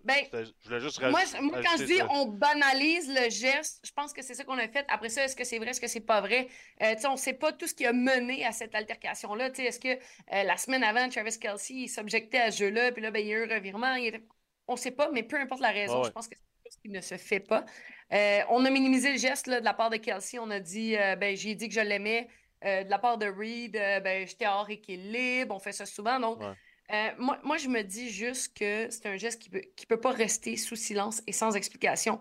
Ben, 0.04 0.24
Je 0.34 0.68
voulais 0.68 0.80
juste 0.80 1.00
Moi, 1.02 1.22
moi, 1.42 1.62
quand 1.62 1.78
je 1.78 1.84
dis 1.84 1.98
ça. 1.98 2.08
on 2.12 2.26
banalise 2.26 3.10
le 3.10 3.30
geste, 3.30 3.82
je 3.86 3.92
pense 3.92 4.14
que 4.14 4.22
c'est 4.22 4.34
ça 4.34 4.44
qu'on 4.46 4.58
a 4.58 4.68
fait. 4.68 4.86
Après 4.90 5.10
ça, 5.10 5.24
est-ce 5.26 5.36
que 5.36 5.44
c'est 5.44 5.58
vrai, 5.58 5.70
est-ce 5.72 5.82
que 5.82 5.88
c'est 5.88 6.00
pas 6.02 6.22
vrai? 6.22 6.48
Euh, 6.82 6.96
tu 6.96 7.02
sais, 7.02 7.08
on 7.08 7.14
ne 7.14 7.18
sait 7.18 7.34
pas 7.34 7.52
tout 7.52 7.68
ce 7.68 7.74
qui 7.74 7.86
a 7.86 7.92
mené 7.94 8.46
à 8.46 8.52
cette 8.54 8.76
altercation-là. 8.76 9.50
Tu 9.52 9.58
sais, 9.58 9.64
Est-ce 9.66 9.80
que 9.80 9.90
euh, 9.90 10.44
la 10.44 10.56
semaine 10.58 10.84
avant, 10.84 11.08
Travis 11.10 11.38
Kelsey 11.38 11.88
s'objectait 11.88 12.40
à 12.40 12.52
ce 12.52 12.60
jeu-là, 12.60 12.92
puis 12.94 13.02
là, 13.02 13.12
ben, 13.12 13.20
il 13.20 13.28
y 13.28 13.34
a 13.34 13.38
eu 13.40 13.52
un 13.52 13.56
revirement. 13.56 13.94
il 13.96 14.08
était- 14.08 14.24
On 14.68 14.74
ne 14.74 14.78
sait 14.80 14.92
pas, 14.92 15.10
mais 15.12 15.24
peu 15.24 15.38
importe 15.38 15.62
la 15.62 15.72
raison, 15.72 15.96
Ah 15.96 16.00
ouais. 16.02 16.08
je 16.08 16.12
pense 16.12 16.28
que 16.28 16.36
c'est 16.36 16.42
quelque 16.64 16.74
chose 16.74 16.82
qui 16.82 16.90
ne 16.90 17.02
se 17.02 17.18
fait 17.18 17.40
pas. 17.42 17.66
Euh, 18.14 18.40
on 18.50 18.64
a 18.66 18.70
minimisé 18.70 19.12
le 19.12 19.18
geste 19.18 19.48
là, 19.48 19.60
de 19.60 19.66
la 19.66 19.74
part 19.74 19.90
de 19.90 19.98
Kelsey. 19.98 20.40
On 20.40 20.50
a 20.50 20.60
dit, 20.60 20.96
euh, 20.96 21.16
ben, 21.16 21.36
j'ai 21.36 21.56
dit 21.56 21.68
que 21.70 21.74
je 21.76 21.80
l'aimais. 21.82 22.28
Euh, 22.66 22.84
de 22.84 22.90
la 22.90 23.00
part 23.00 23.18
de 23.18 23.26
Reed, 23.26 23.76
euh, 23.78 24.00
ben, 24.02 24.28
j'étais 24.28 24.48
hors 24.48 24.70
équilibre. 24.70 25.56
On 25.56 25.60
fait 25.60 25.72
ça 25.72 25.86
souvent. 25.86 26.20
Donc, 26.20 26.40
Ouais. 26.42 26.48
euh, 26.94 27.10
moi, 27.18 27.40
moi, 27.44 27.58
je 27.58 27.70
me 27.70 27.82
dis 27.84 28.10
juste 28.10 28.58
que 28.58 28.88
c'est 28.90 29.06
un 29.06 29.16
geste 29.18 29.42
qui 29.42 29.50
peut, 29.50 29.62
qui 29.78 29.86
peut 29.86 30.00
pas 30.00 30.12
rester 30.12 30.58
sous 30.58 30.76
silence 30.76 31.22
et 31.26 31.32
sans 31.32 31.56
explication 31.56 32.20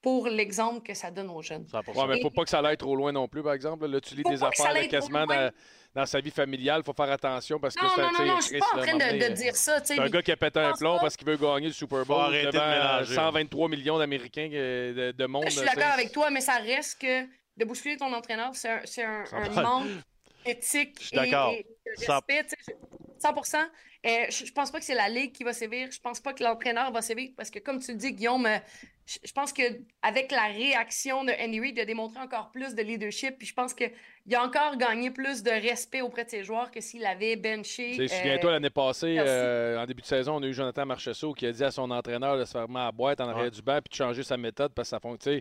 pour 0.00 0.28
l'exemple 0.28 0.82
que 0.86 0.94
ça 0.94 1.10
donne 1.10 1.30
aux 1.30 1.40
jeunes. 1.42 1.66
100%. 1.70 1.96
Ouais, 1.98 2.06
mais 2.08 2.20
faut 2.22 2.30
pas 2.30 2.44
que 2.44 2.50
ça 2.50 2.60
aille 2.60 2.76
trop 2.76 2.94
loin 2.96 3.12
non 3.12 3.26
plus, 3.28 3.42
par 3.42 3.52
exemple. 3.54 3.86
Là, 3.86 4.00
tu 4.00 4.14
lis 4.14 4.22
Faut 4.22 4.30
des 4.30 4.36
ça 4.38 4.48
affaires 4.48 4.72
là, 4.74 4.86
quasiment 4.86 5.26
dans, 5.26 5.50
dans 5.94 6.04
sa 6.06 6.20
vie 6.20 6.30
familiale. 6.30 6.82
faut 6.84 6.92
faire 6.94 7.10
attention 7.10 7.58
parce 7.58 7.74
que 7.74 7.84
Non, 7.84 7.90
c'est 7.94 8.02
non, 8.02 8.12
non, 8.12 8.34
non, 8.34 8.40
je 8.40 8.46
suis 8.46 8.58
pas 8.58 8.66
en 8.74 8.78
train 8.82 8.96
de, 8.96 9.28
de 9.28 9.32
dire 9.34 9.56
ça. 9.56 9.82
C'est 9.84 9.98
un 9.98 10.08
gars 10.08 10.22
qui 10.22 10.32
a 10.32 10.36
pété 10.36 10.60
un 10.60 10.72
plomb 10.72 10.94
pas. 10.96 11.00
parce 11.02 11.16
qu'il 11.16 11.26
veut 11.26 11.36
gagner 11.38 11.68
le 11.68 11.72
Super 11.72 12.04
Bowl 12.06 12.32
de 12.32 12.50
devant 12.50 12.68
mélanger. 12.70 13.14
123 13.14 13.68
millions 13.70 13.98
d'Américains 13.98 14.48
de, 14.48 15.12
de 15.12 15.26
monde. 15.26 15.44
Je 15.46 15.50
suis 15.58 15.66
d'accord 15.66 15.92
avec 15.94 16.12
toi, 16.12 16.30
mais 16.30 16.40
ça 16.42 16.56
reste 16.56 17.00
que 17.00 17.26
de 17.56 17.64
bousculer 17.64 17.96
ton 17.96 18.12
entraîneur, 18.12 18.52
c'est 18.54 19.02
un, 19.02 19.24
manque 19.62 19.86
d'éthique 20.44 20.98
Je 21.00 21.06
suis 21.06 21.16
et, 21.16 21.20
d'accord. 21.30 21.52
et 21.52 21.66
respect. 21.98 22.44
tu 22.44 22.50
sais, 22.50 22.56
je- 22.68 22.72
100 23.20 23.56
Euh, 24.06 24.26
je, 24.28 24.44
je 24.44 24.52
pense 24.52 24.70
pas 24.70 24.80
que 24.80 24.84
c'est 24.84 24.94
la 24.94 25.08
Ligue 25.08 25.32
qui 25.32 25.44
va 25.44 25.54
sévir. 25.54 25.88
Je 25.90 25.98
pense 25.98 26.20
pas 26.20 26.34
que 26.34 26.44
l'entraîneur 26.44 26.92
va 26.92 27.00
sévir 27.00 27.30
parce 27.38 27.48
que, 27.50 27.58
comme 27.58 27.78
tu 27.80 27.92
le 27.92 27.96
dis, 27.96 28.12
Guillaume, 28.12 28.44
euh, 28.44 28.58
je, 29.06 29.16
je 29.24 29.32
pense 29.32 29.50
qu'avec 29.50 30.30
la 30.30 30.44
réaction 30.48 31.24
de 31.24 31.32
Andy 31.42 31.58
Reid, 31.58 31.78
il 31.78 31.80
a 31.80 31.84
démontré 31.86 32.20
encore 32.20 32.50
plus 32.50 32.74
de 32.74 32.82
leadership. 32.82 33.38
Puis 33.38 33.46
je 33.46 33.54
pense 33.54 33.72
qu'il 33.72 33.90
a 34.34 34.42
encore 34.44 34.76
gagné 34.76 35.10
plus 35.10 35.42
de 35.42 35.50
respect 35.50 36.02
auprès 36.02 36.26
de 36.26 36.30
ses 36.30 36.44
joueurs 36.44 36.70
que 36.70 36.82
s'il 36.82 37.06
avait 37.06 37.36
benché. 37.36 37.92
Tu 37.96 38.06
sais, 38.08 38.14
euh, 38.14 38.18
Souviens-toi, 38.18 38.50
l'année 38.50 38.68
passée, 38.68 39.16
euh, 39.18 39.82
en 39.82 39.86
début 39.86 40.02
de 40.02 40.06
saison, 40.06 40.36
on 40.36 40.42
a 40.42 40.46
eu 40.48 40.52
Jonathan 40.52 40.84
Marchessault 40.84 41.32
qui 41.32 41.46
a 41.46 41.52
dit 41.52 41.64
à 41.64 41.70
son 41.70 41.90
entraîneur 41.90 42.36
de 42.38 42.44
se 42.44 42.52
faire 42.52 42.68
mettre 42.68 42.80
à 42.80 42.84
la 42.86 42.92
boîte 42.92 43.22
en 43.22 43.28
arrière 43.28 43.44
Ouais. 43.44 43.50
du 43.50 43.62
banc 43.62 43.78
puis 43.82 43.88
de 43.90 43.94
changer 44.04 44.22
sa 44.22 44.36
méthode 44.36 44.74
parce 44.74 44.88
que 44.88 44.90
ça 44.90 45.00
fonctionne. 45.00 45.40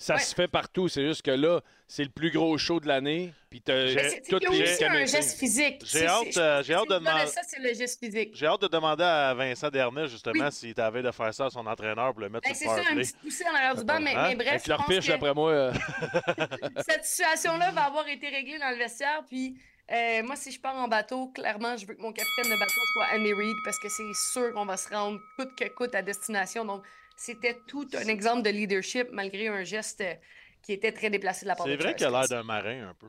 Ça 0.00 0.14
Ouais. 0.14 0.20
se 0.20 0.32
fait 0.32 0.46
partout. 0.46 0.86
C'est 0.88 1.04
juste 1.04 1.22
que 1.22 1.32
là, 1.32 1.60
c'est 1.88 2.04
le 2.04 2.08
plus 2.10 2.30
gros 2.30 2.56
show 2.56 2.78
de 2.78 2.86
l'année. 2.86 3.32
Puis 3.50 3.60
c'est- 3.66 4.08
c'est 4.10 4.22
toutes 4.28 4.48
les 4.48 4.62
aussi 4.62 4.84
un 4.84 5.04
geste 5.06 5.36
physique. 5.40 5.82
J'ai 5.84 5.98
C'est- 5.98 6.06
hâte, 6.06 6.26
c'est- 6.30 6.38
euh, 6.38 6.62
j'ai 6.62 6.74
hâte 6.74 6.88
de 6.88 6.94
demander- 6.94 7.26
ça, 7.26 7.40
c'est 7.44 7.58
le 7.58 7.74
geste 7.74 7.98
physique. 7.98 8.30
J'ai 8.32 8.46
hâte 8.46 8.60
de 8.62 8.68
demander 8.68 9.02
à 9.02 9.34
Vincent 9.34 9.70
Dernay, 9.70 10.06
justement, 10.06 10.44
Oui. 10.46 10.52
s'il 10.52 10.72
t'avait 10.74 11.02
de 11.02 11.10
faire 11.10 11.34
ça 11.34 11.46
à 11.46 11.50
son 11.50 11.66
entraîneur 11.66 12.12
pour 12.12 12.20
le 12.20 12.28
mettre 12.28 12.46
Ben, 12.48 12.54
c'est 12.54 12.64
sur 12.64 12.76
le 12.76 12.82
ça, 12.84 12.90
un 12.92 12.94
petit 12.96 13.12
poussé 13.20 13.44
en 13.50 13.54
arrière 13.56 13.74
du 13.74 13.82
banc, 13.84 13.98
mais, 14.00 14.14
Hein? 14.14 14.28
mais 14.28 14.36
bref, 14.36 14.48
Avec 14.48 14.66
leur 14.68 14.86
que 14.86 15.06
d'après 15.08 15.34
moi. 15.34 15.50
euh, 15.50 15.72
cette 16.88 17.04
situation-là 17.04 17.70
va 17.72 17.82
avoir 17.86 18.06
été 18.08 18.28
réglée 18.28 18.58
dans 18.58 18.70
le 18.70 18.76
vestiaire. 18.76 19.22
Puis 19.28 19.58
euh, 19.90 20.22
moi, 20.22 20.36
si 20.36 20.52
je 20.52 20.60
pars 20.60 20.76
en 20.76 20.86
bateau, 20.86 21.28
clairement, 21.28 21.76
je 21.76 21.86
veux 21.86 21.94
que 21.94 22.02
mon 22.02 22.12
capitaine 22.12 22.44
de 22.52 22.58
bateau 22.58 22.80
soit 22.92 23.06
Andy 23.14 23.32
Reid 23.32 23.56
parce 23.64 23.78
que 23.78 23.88
c'est 23.88 24.32
sûr 24.32 24.52
qu'on 24.52 24.66
va 24.66 24.76
se 24.76 24.88
rendre 24.90 25.18
coûte 25.36 25.56
que 25.56 25.64
coûte 25.70 25.94
à 25.94 26.02
destination. 26.02 26.64
Donc, 26.64 26.84
c'était 27.18 27.58
tout 27.66 27.88
un 27.94 28.06
exemple 28.08 28.42
de 28.42 28.50
leadership 28.50 29.08
malgré 29.12 29.48
un 29.48 29.64
geste 29.64 30.00
euh, 30.00 30.14
qui 30.62 30.72
était 30.72 30.92
très 30.92 31.10
déplacé 31.10 31.44
de 31.44 31.48
la 31.48 31.56
part 31.56 31.66
de 31.66 31.72
C'est 31.72 31.76
vrai 31.82 31.94
qu'il 31.94 32.06
a 32.06 32.10
l'air 32.10 32.28
d'un 32.28 32.42
marin 32.44 32.88
un 32.90 32.94
peu. 32.94 33.08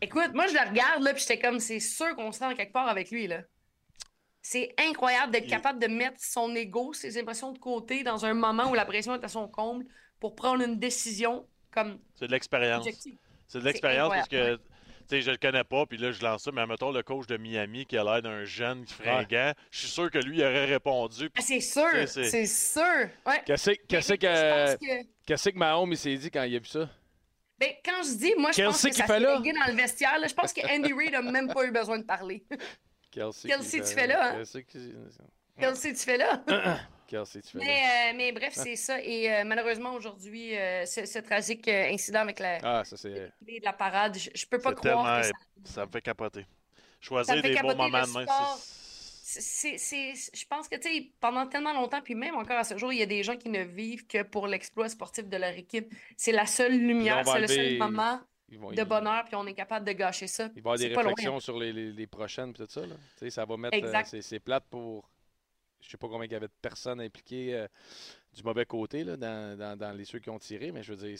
Écoute, 0.00 0.30
moi, 0.34 0.46
je 0.46 0.54
le 0.54 0.68
regarde, 0.68 1.02
là, 1.02 1.12
puis 1.12 1.20
j'étais 1.20 1.38
comme, 1.38 1.58
c'est 1.60 1.80
sûr 1.80 2.14
qu'on 2.16 2.32
se 2.32 2.40
rend 2.40 2.54
quelque 2.54 2.72
part 2.72 2.88
avec 2.88 3.10
lui, 3.10 3.26
là. 3.26 3.42
C'est 4.40 4.74
incroyable 4.78 5.32
d'être 5.32 5.44
Il- 5.46 5.50
capable 5.50 5.78
de 5.78 5.86
mettre 5.88 6.16
son 6.20 6.54
ego, 6.54 6.92
ses 6.92 7.18
émotions 7.18 7.52
de 7.52 7.58
côté 7.58 8.02
dans 8.02 8.24
un 8.24 8.34
moment 8.34 8.70
où 8.70 8.74
la 8.74 8.84
pression 8.84 9.14
est 9.14 9.24
à 9.24 9.28
son 9.28 9.48
comble 9.48 9.84
pour 10.20 10.34
prendre 10.36 10.62
une 10.62 10.78
décision 10.78 11.46
comme 11.70 11.98
C'est 12.14 12.26
de 12.26 12.32
l'expérience. 12.32 12.86
C'est 13.48 13.58
de 13.58 13.64
l'expérience 13.64 14.12
parce 14.12 14.28
que, 14.28 14.58
sais, 15.08 15.20
je 15.22 15.30
le 15.30 15.36
connais 15.36 15.64
pas, 15.64 15.86
puis 15.86 15.98
là, 15.98 16.10
je 16.12 16.22
lance 16.22 16.42
ça, 16.44 16.50
mais 16.52 16.66
mettons 16.66 16.90
le 16.92 17.02
coach 17.02 17.26
de 17.26 17.36
Miami 17.36 17.86
qui 17.86 17.96
a 17.98 18.04
l'air 18.04 18.22
d'un 18.22 18.44
jeune 18.44 18.86
fringant, 18.86 19.52
je 19.70 19.78
suis 19.78 19.88
sûr 19.88 20.10
que 20.10 20.18
lui, 20.18 20.38
il 20.38 20.42
aurait 20.42 20.64
répondu. 20.66 21.30
Ah, 21.36 21.40
c'est 21.42 21.60
sûr, 21.60 21.84
C'est- 22.06 22.46
sûr. 22.46 22.82
Ouais. 23.26 23.42
Qu'est-ce 23.46 23.70
que, 23.72 23.82
que- 24.16 25.06
qu'est-ce 25.26 25.48
que 25.50 25.58
Mahomes 25.58 25.92
il 25.92 25.98
s'est 25.98 26.16
dit 26.16 26.30
quand 26.30 26.42
il 26.44 26.56
a 26.56 26.58
vu 26.58 26.66
ça? 26.66 26.88
ben, 27.58 27.70
quand 27.84 28.02
je 28.02 28.16
dis, 28.18 28.34
moi, 28.36 28.50
je 28.52 28.62
pense 28.62 28.82
que 28.82 28.92
ça 28.92 29.06
fait 29.06 29.20
s'est 29.20 29.52
dans 29.52 29.66
le 29.68 29.76
vestiaire. 29.76 30.18
là. 30.18 30.26
Je 30.26 30.34
pense 30.34 30.52
que 30.52 30.60
Andy 30.70 30.92
Reid 30.92 31.14
a 31.14 31.22
même 31.22 31.52
pas 31.52 31.64
eu 31.64 31.70
besoin 31.70 31.98
de 31.98 32.04
parler. 32.04 32.44
Kelsey, 33.10 33.48
Kelsey, 33.48 33.80
qui- 33.80 33.88
tu 33.88 33.94
fais 33.94 34.06
là, 34.08 34.32
hein? 34.34 34.42
Kelsey, 35.58 35.92
tu 35.94 36.00
fais 36.00 36.16
là? 36.18 36.42
Tu. 37.50 37.56
Mais, 37.58 37.64
euh, 38.10 38.16
mais 38.16 38.32
bref, 38.32 38.52
c'est 38.54 38.76
ça. 38.76 39.00
Et 39.00 39.32
euh, 39.32 39.44
malheureusement, 39.44 39.92
aujourd'hui, 39.94 40.56
euh, 40.56 40.84
ce, 40.86 41.06
ce 41.06 41.18
tragique 41.20 41.68
euh, 41.68 41.88
incident 41.92 42.20
avec 42.20 42.38
la, 42.40 42.58
Ah, 42.62 42.82
ça 42.84 42.96
de 43.08 43.30
la 43.62 43.72
parade, 43.72 44.18
je, 44.18 44.30
je 44.34 44.46
peux 44.46 44.58
pas 44.58 44.70
C'est 44.70 44.76
croire 44.76 45.20
que 45.20 45.26
ça... 45.26 45.32
Ça 45.64 45.86
me 45.86 45.90
fait 45.90 46.02
capoter. 46.02 46.46
Choisir 47.00 47.34
fait 47.36 47.42
des 47.42 47.60
bons 47.60 47.68
moments 47.76 47.84
le 48.00 48.06
de 48.06 48.12
même, 48.18 48.26
c'est- 49.40 49.78
c'est, 49.78 50.12
je 50.14 50.46
pense 50.46 50.68
que, 50.68 50.76
tu 50.76 50.82
sais, 50.88 51.10
pendant 51.20 51.46
tellement 51.46 51.72
longtemps, 51.72 52.00
puis 52.02 52.14
même 52.14 52.34
encore 52.36 52.58
à 52.58 52.64
ce 52.64 52.76
jour, 52.78 52.92
il 52.92 52.98
y 52.98 53.02
a 53.02 53.06
des 53.06 53.22
gens 53.22 53.36
qui 53.36 53.48
ne 53.48 53.62
vivent 53.64 54.06
que 54.06 54.22
pour 54.22 54.46
l'exploit 54.46 54.88
sportif 54.88 55.28
de 55.28 55.36
leur 55.36 55.50
équipe. 55.56 55.92
C'est 56.16 56.32
la 56.32 56.46
seule 56.46 56.76
lumière, 56.78 57.24
c'est 57.26 57.40
le 57.40 57.46
seul 57.46 57.78
moment 57.78 58.20
de 58.50 58.84
bonheur, 58.84 59.24
puis 59.24 59.34
on 59.34 59.46
est 59.46 59.54
capable 59.54 59.86
de 59.86 59.92
gâcher 59.92 60.26
ça. 60.26 60.50
Il 60.54 60.62
va 60.62 60.70
y 60.72 60.74
avoir 60.74 60.76
des 60.78 60.82
C'est 60.88 60.94
pas 60.94 61.02
loin. 61.02 61.10
réflexions 61.10 61.40
sur 61.40 61.58
les, 61.58 61.72
les- 61.72 61.92
les 61.92 62.06
prochaines 62.06 62.52
puis 62.52 62.64
tout 62.64 62.70
ça. 62.70 62.82
Là. 62.82 62.94
Tu 63.18 63.24
sais, 63.24 63.30
Ça 63.30 63.44
va 63.44 63.56
mettre. 63.56 63.76
euh, 63.82 64.02
c'est, 64.04 64.22
c'est 64.22 64.38
plate 64.40 64.64
pour. 64.70 65.08
Je 65.84 65.90
sais 65.90 65.96
pas 65.98 66.08
combien 66.08 66.26
il 66.26 66.32
y 66.32 66.34
avait 66.34 66.46
de 66.48 66.52
personnes 66.62 67.00
impliquées 67.00 67.54
euh, 67.54 67.68
du 68.32 68.42
mauvais 68.42 68.64
côté 68.64 69.04
là, 69.04 69.16
dans, 69.16 69.58
dans- 69.58 69.76
dans 69.76 69.92
les 69.92 70.04
ceux 70.04 70.18
qui 70.18 70.30
ont 70.30 70.38
tiré, 70.38 70.72
mais 70.72 70.82
je 70.82 70.92
veux 70.94 71.06
dire, 71.08 71.18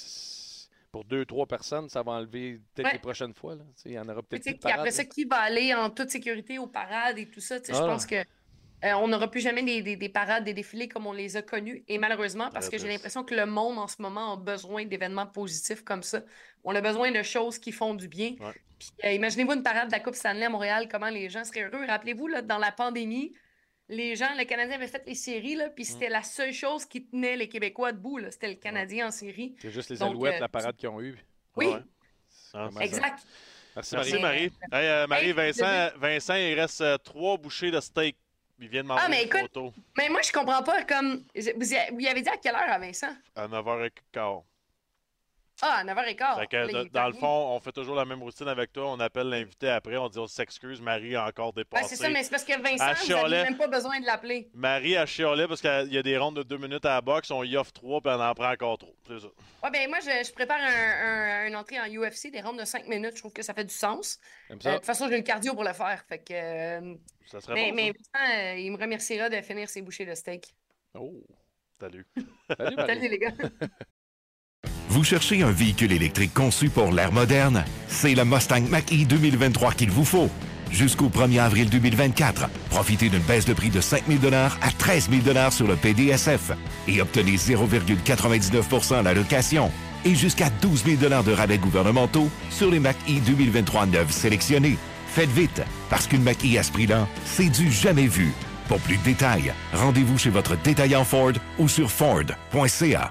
pour 0.90 1.04
deux, 1.04 1.24
trois 1.26 1.46
personnes, 1.46 1.88
ça 1.88 2.02
va 2.02 2.12
enlever 2.12 2.60
peut-être 2.74 2.86
Ouais. 2.86 2.92
les 2.94 2.98
prochaines 2.98 3.34
fois. 3.34 3.56
Là. 3.56 3.64
Il 3.84 3.92
y 3.92 3.98
en 3.98 4.08
aura 4.08 4.22
peut-être 4.22 4.58
plus 4.60 4.70
après 4.72 4.90
ça, 4.90 5.04
qui 5.04 5.24
va 5.24 5.36
aller 5.40 5.74
en 5.74 5.90
toute 5.90 6.08
sécurité 6.10 6.58
aux 6.58 6.66
parades 6.68 7.18
et 7.18 7.26
tout 7.26 7.40
ça? 7.40 7.56
Je 7.58 7.72
Ah. 7.74 7.80
pense 7.86 8.06
que 8.06 8.14
euh, 8.16 8.92
on 8.94 9.08
n'aura 9.08 9.30
plus 9.30 9.40
jamais 9.40 9.62
des, 9.62 9.82
des- 9.82 9.96
des 9.96 10.08
parades, 10.08 10.44
des 10.44 10.54
défilés 10.54 10.88
comme 10.88 11.06
on 11.06 11.12
les 11.12 11.36
a 11.36 11.42
connus. 11.42 11.82
Et 11.88 11.98
malheureusement, 11.98 12.48
parce 12.50 12.68
que 12.68 12.78
j'ai 12.78 12.88
l'impression 12.88 13.24
que 13.24 13.34
le 13.34 13.46
monde 13.46 13.78
en 13.78 13.88
ce 13.88 14.00
moment 14.00 14.34
a 14.34 14.36
besoin 14.36 14.84
d'événements 14.86 15.26
positifs 15.26 15.82
comme 15.82 16.02
ça. 16.02 16.22
On 16.64 16.74
a 16.74 16.80
besoin 16.80 17.10
de 17.10 17.22
choses 17.22 17.58
qui 17.58 17.72
font 17.72 17.94
du 17.94 18.08
bien. 18.08 18.36
Ouais. 18.40 18.52
Puis, 18.78 18.90
euh, 19.04 19.12
imaginez-vous 19.12 19.52
une 19.52 19.62
parade 19.62 19.88
de 19.88 19.92
la 19.92 20.00
Coupe 20.00 20.14
Stanley 20.14 20.44
à 20.44 20.48
Montréal, 20.50 20.88
comment 20.90 21.08
les 21.10 21.28
gens 21.28 21.44
seraient 21.44 21.64
heureux. 21.64 21.84
Rappelez-vous, 21.86 22.28
dans 22.42 22.58
la 22.58 22.72
pandémie, 22.72 23.32
les 23.88 24.16
gens, 24.16 24.34
le 24.36 24.44
Canadien 24.44 24.76
avait 24.76 24.86
fait 24.88 25.02
les 25.06 25.14
séries, 25.14 25.56
là, 25.56 25.68
Mm. 25.68 25.74
puis 25.74 25.84
c'était 25.84 26.08
la 26.08 26.22
seule 26.22 26.52
chose 26.52 26.84
qui 26.86 27.04
tenait 27.06 27.36
les 27.36 27.48
Québécois 27.48 27.92
debout. 27.92 28.18
là, 28.18 28.30
C'était 28.30 28.48
le 28.48 28.54
Canadien 28.54 29.08
en 29.08 29.10
série. 29.10 29.54
C'est 29.60 29.70
juste 29.70 29.90
les 29.90 29.98
Donc, 29.98 30.10
alouettes, 30.12 30.36
euh, 30.36 30.40
la 30.40 30.48
parade 30.48 30.76
qu'ils 30.76 30.88
ont 30.88 31.00
eue. 31.00 31.18
Oui, 31.56 31.66
Ah, 32.54 32.68
ça. 32.72 32.80
exact. 32.84 33.22
Merci, 33.76 33.94
Merci 33.96 34.12
Marie. 34.18 34.22
Marie. 34.22 34.52
Hey, 34.72 34.88
euh, 34.88 35.06
Marie, 35.08 35.26
Hey, 35.26 35.32
Vincent, 35.32 35.88
Vincent, 35.96 36.34
il 36.34 36.54
reste 36.60 36.80
euh, 36.80 36.96
trois 36.98 37.36
bouchées 37.36 37.70
de 37.72 37.80
steak. 37.80 38.16
Il 38.60 38.68
vient 38.68 38.84
de 38.84 38.88
Ah, 38.90 38.94
m'envoyer 38.94 39.10
mais 39.10 39.22
une 39.22 39.26
écoute- 39.28 39.40
photo 39.52 39.74
Mais 39.98 40.08
moi, 40.08 40.20
je 40.22 40.30
comprends 40.32 40.62
pas, 40.62 40.84
comme. 40.84 41.24
Vous 41.34 41.72
y 41.74 41.76
avez 42.08 42.22
dit 42.22 42.28
à 42.28 42.36
quelle 42.36 42.54
heure 42.54 42.68
à 42.70 42.78
Vincent? 42.78 43.12
à 43.34 43.48
9h15. 43.48 44.44
Ah, 45.62 45.76
à 45.80 45.84
9h15. 45.84 46.40
Fait 46.40 46.46
que, 46.48 46.56
Là, 46.56 46.66
de- 46.66 46.70
il 46.72 46.76
est 46.86 46.90
dans 46.92 47.06
le 47.06 47.12
fond, 47.14 47.54
on 47.54 47.60
fait 47.60 47.70
toujours 47.72 47.94
la 47.94 48.04
même 48.04 48.20
routine 48.22 48.48
avec 48.48 48.72
toi. 48.72 48.90
On 48.90 48.98
appelle 48.98 49.28
l'invité 49.28 49.68
après. 49.68 49.96
On 49.96 50.08
dit 50.08 50.18
on 50.18 50.26
s'excuse. 50.26 50.80
Marie 50.80 51.14
a 51.14 51.26
encore 51.26 51.52
Ben, 51.52 51.62
dépassé. 51.62 51.94
c'est 51.94 52.02
ça, 52.02 52.10
mais 52.10 52.22
c'est 52.24 52.30
parce 52.30 52.44
que 52.44 52.60
Vincent, 52.60 52.84
À 52.84 52.94
vous 52.94 53.28
n'avez 53.28 53.44
même 53.44 53.56
pas 53.56 53.68
besoin 53.68 54.00
de 54.00 54.04
l'appeler. 54.06 54.50
Marie 54.52 54.96
a 54.96 55.06
chiolé 55.06 55.46
parce 55.46 55.60
qu'il 55.60 55.92
y 55.92 55.98
a 55.98 56.02
des 56.02 56.18
rondes 56.18 56.36
de 56.36 56.42
deux 56.42 56.58
minutes 56.58 56.84
à 56.84 56.94
la 56.94 57.00
boxe. 57.00 57.30
On 57.30 57.44
y 57.44 57.56
offre 57.56 57.72
trois 57.72 58.00
puis 58.00 58.10
on 58.12 58.20
en 58.20 58.34
prend 58.34 58.50
encore 58.50 58.78
trop. 58.78 58.96
C'est 59.06 59.20
ça. 59.20 59.28
Ouais, 59.62 59.70
ben 59.70 59.88
moi, 59.88 59.98
je, 60.00 60.26
je 60.26 60.32
prépare 60.32 60.58
un, 60.60 60.64
un- 60.64 61.46
une 61.46 61.56
entrée 61.56 61.78
en 61.80 61.86
UFC, 61.86 62.30
des 62.32 62.40
rondes 62.40 62.58
de 62.58 62.64
5 62.64 62.88
minutes. 62.88 63.12
Je 63.14 63.20
trouve 63.20 63.32
que 63.32 63.42
ça 63.42 63.54
fait 63.54 63.64
du 63.64 63.74
sens. 63.74 64.18
Euh, 64.50 64.56
de 64.56 64.74
toute 64.74 64.84
façon, 64.84 65.08
j'ai 65.08 65.16
le 65.16 65.22
cardio 65.22 65.54
pour 65.54 65.64
le 65.64 65.72
faire. 65.72 66.04
Fait 66.08 66.18
que, 66.18 66.32
euh, 66.34 66.94
Ça 67.26 67.40
serait 67.40 67.54
mais, 67.54 67.70
bon. 67.70 67.76
mais 67.76 67.92
Vincent, 67.92 68.34
euh, 68.38 68.58
il 68.58 68.72
me 68.72 68.76
remerciera 68.78 69.30
de 69.30 69.40
finir 69.40 69.68
ses 69.68 69.82
bouchées 69.82 70.04
de 70.04 70.14
steak. 70.14 70.52
Oh. 70.94 71.12
Salut. 71.78 72.06
Salut, 72.56 72.76
Marie. 72.76 72.88
Salut, 72.94 73.08
les 73.08 73.18
gars. 73.18 73.30
Vous 74.94 75.02
cherchez 75.02 75.42
un 75.42 75.50
véhicule 75.50 75.90
électrique 75.90 76.32
conçu 76.32 76.68
pour 76.68 76.92
l'ère 76.92 77.10
moderne? 77.10 77.64
C'est 77.88 78.14
le 78.14 78.24
Mustang 78.24 78.60
Mach-E 78.70 79.04
2023 79.06 79.72
qu'il 79.72 79.90
vous 79.90 80.04
faut. 80.04 80.30
Jusqu'au 80.70 81.08
1er 81.08 81.40
avril 81.40 81.68
2024, 81.68 82.48
profitez 82.70 83.08
d'une 83.08 83.18
baisse 83.18 83.44
de 83.44 83.54
prix 83.54 83.70
de 83.70 83.80
5 83.80 84.04
000 84.06 84.32
à 84.32 84.70
13 84.78 85.10
000 85.10 85.50
sur 85.50 85.66
le 85.66 85.74
PDSF 85.74 86.52
et 86.86 87.02
obtenez 87.02 87.34
0,99% 87.34 88.94
à 88.94 89.02
la 89.02 89.14
location 89.14 89.72
et 90.04 90.14
jusqu'à 90.14 90.48
12 90.62 90.84
000 90.84 91.22
de 91.24 91.32
rabais 91.32 91.58
gouvernementaux 91.58 92.30
sur 92.50 92.70
les 92.70 92.78
Mach-E 92.78 93.18
2023 93.26 93.86
neuves 93.86 94.12
sélectionnés. 94.12 94.78
Faites 95.08 95.32
vite, 95.32 95.60
parce 95.90 96.06
qu'une 96.06 96.22
Mach-E 96.22 96.56
à 96.56 96.62
ce 96.62 96.70
prix-là, 96.70 97.08
c'est 97.24 97.50
du 97.50 97.72
jamais 97.72 98.06
vu. 98.06 98.32
Pour 98.68 98.78
plus 98.78 98.98
de 98.98 99.02
détails, 99.02 99.52
rendez-vous 99.72 100.18
chez 100.18 100.30
votre 100.30 100.56
détaillant 100.62 101.04
Ford 101.04 101.32
ou 101.58 101.68
sur 101.68 101.90
Ford.ca. 101.90 103.10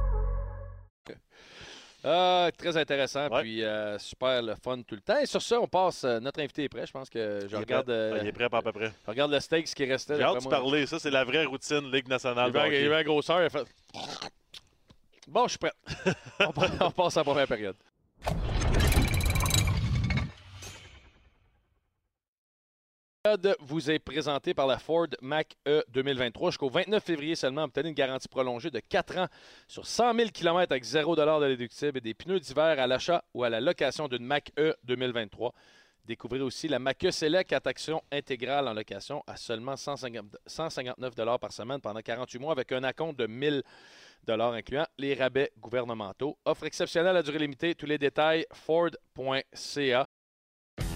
Ah, 2.03 2.49
très 2.57 2.75
intéressant, 2.77 3.27
Ouais. 3.29 3.41
puis 3.41 3.63
euh, 3.63 3.99
super 3.99 4.41
le 4.41 4.55
fun 4.55 4.81
tout 4.81 4.95
le 4.95 5.01
temps. 5.01 5.19
Et 5.19 5.25
sur 5.27 5.41
ça, 5.41 5.59
on 5.61 5.67
passe. 5.67 6.03
euh, 6.03 6.19
notre 6.19 6.39
invité 6.41 6.63
est 6.63 6.69
prêt. 6.69 6.85
Je 6.87 6.91
pense 6.91 7.09
que 7.09 7.41
je 7.47 7.55
Il 7.55 7.59
regarde, 7.59 7.89
euh, 7.91 8.17
il 8.21 8.27
est 8.27 8.31
prêt 8.31 8.49
pas 8.49 8.57
à 8.57 8.61
peu 8.63 8.71
près. 8.71 8.91
je 9.05 9.11
regarde 9.11 9.31
le 9.31 9.39
steak, 9.39 9.67
ce 9.67 9.75
qui 9.75 9.85
restait. 9.85 10.15
J'ai 10.15 10.23
hâte 10.23 10.43
de 10.43 10.49
parler. 10.49 10.87
Ça, 10.87 10.97
c'est 10.97 11.11
la 11.11 11.23
vraie 11.23 11.45
routine 11.45 11.91
Ligue 11.91 12.05
Il 12.07 12.09
nationale. 12.09 12.47
un- 12.57 12.65
il 12.67 12.73
y 12.73 12.77
hockey. 12.77 12.85
avait 12.87 12.95
un 12.95 13.03
grosseur, 13.03 13.41
il 13.41 13.45
a 13.45 13.49
fait. 13.49 13.65
Bon, 15.27 15.43
je 15.43 15.49
suis 15.49 15.59
prêt. 15.59 15.73
on 16.39 16.91
passe 16.91 17.17
à 17.17 17.19
la 17.19 17.23
première 17.23 17.47
période. 17.47 17.75
Vous 23.59 23.91
est 23.91 23.99
présentée 23.99 24.55
par 24.55 24.65
la 24.65 24.79
Ford 24.79 25.05
Mac 25.21 25.55
E 25.67 25.83
2023. 25.89 26.49
Jusqu'au 26.49 26.69
29 26.69 27.03
février 27.03 27.35
seulement, 27.35 27.65
obtenez 27.65 27.89
une 27.89 27.95
garantie 27.95 28.27
prolongée 28.27 28.71
de 28.71 28.79
4 28.79 29.17
ans 29.19 29.27
sur 29.67 29.85
100 29.85 30.15
000 30.15 30.29
km 30.33 30.71
avec 30.71 30.83
0 30.83 31.15
de 31.15 31.47
déductible 31.49 31.99
et 31.99 32.01
des 32.01 32.15
pneus 32.15 32.39
d'hiver 32.39 32.79
à 32.79 32.87
l'achat 32.87 33.23
ou 33.35 33.43
à 33.43 33.49
la 33.49 33.61
location 33.61 34.07
d'une 34.07 34.25
Mac 34.25 34.51
E 34.57 34.75
2023. 34.85 35.53
Découvrez 36.03 36.41
aussi 36.41 36.67
la 36.67 36.79
Mac 36.79 37.05
E 37.05 37.11
Select 37.11 37.53
à 37.53 37.59
taxation 37.59 38.01
intégrale 38.11 38.67
en 38.67 38.73
location 38.73 39.23
à 39.27 39.37
seulement 39.37 39.77
150 39.77 40.37
159 40.47 41.13
par 41.39 41.53
semaine 41.53 41.79
pendant 41.79 42.01
48 42.01 42.39
mois 42.39 42.53
avec 42.53 42.71
un 42.71 42.83
acompte 42.83 43.19
de 43.19 43.27
1000 43.27 43.61
incluant 44.27 44.87
les 44.97 45.13
rabais 45.13 45.51
gouvernementaux. 45.59 46.39
Offre 46.45 46.65
exceptionnelle 46.65 47.17
à 47.17 47.21
durée 47.21 47.37
limitée. 47.39 47.75
Tous 47.75 47.85
les 47.85 47.99
détails, 47.99 48.47
Ford.ca. 48.51 50.07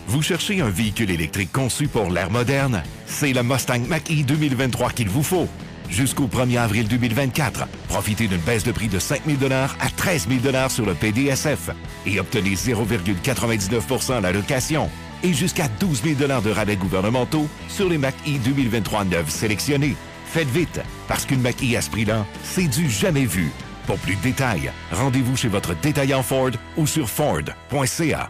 Vous 0.08 0.22
cherchez 0.22 0.62
un 0.62 0.70
véhicule 0.70 1.10
électrique 1.10 1.52
conçu 1.52 1.88
pour 1.88 2.12
l'ère 2.12 2.30
moderne? 2.30 2.84
C'est 3.08 3.34
le 3.34 3.42
Mustang 3.42 3.80
Mach-E 3.88 4.24
2023 4.24 4.92
qu'il 4.92 5.10
vous 5.10 5.24
faut. 5.24 5.48
Jusqu'au 5.90 6.28
1er 6.28 6.60
avril 6.60 6.88
2024, 6.88 7.68
profitez 7.88 8.28
d'une 8.28 8.42
baisse 8.42 8.64
de 8.64 8.72
prix 8.72 8.88
de 8.88 9.00
5 9.00 9.22
000 9.26 9.52
à 9.52 9.90
13 9.98 10.28
000 10.44 10.70
sur 10.70 10.86
le 10.86 10.94
PDSF 10.94 11.72
et 12.06 12.20
obtenez 12.20 12.54
0,99 12.54 14.12
à 14.12 14.22
la 14.22 14.32
location 14.32 14.90
et 15.24 15.34
jusqu'à 15.34 15.68
12 15.80 16.04
000 16.04 16.42
de 16.42 16.52
rabais 16.52 16.76
gouvernementaux 16.76 17.48
sur 17.68 17.90
les 17.90 17.98
Mach-E 17.98 18.38
2023 18.44 19.06
neuves 19.06 19.30
sélectionnés. 19.30 19.96
Faites 20.28 20.50
vite, 20.50 20.82
parce 21.08 21.26
qu'une 21.26 21.42
Mach-E 21.42 21.76
à 21.78 21.82
ce 21.82 21.90
prix-là, 21.90 22.26
c'est 22.44 22.68
du 22.68 22.90
jamais 22.90 23.26
vu. 23.26 23.52
Pour 23.88 23.98
plus 23.98 24.16
de 24.16 24.22
détails, 24.22 24.72
rendez-vous 24.92 25.36
chez 25.36 25.48
votre 25.48 25.76
détaillant 25.76 26.24
Ford 26.24 26.52
ou 26.78 26.86
sur 26.86 27.10
Ford.ca. 27.10 28.30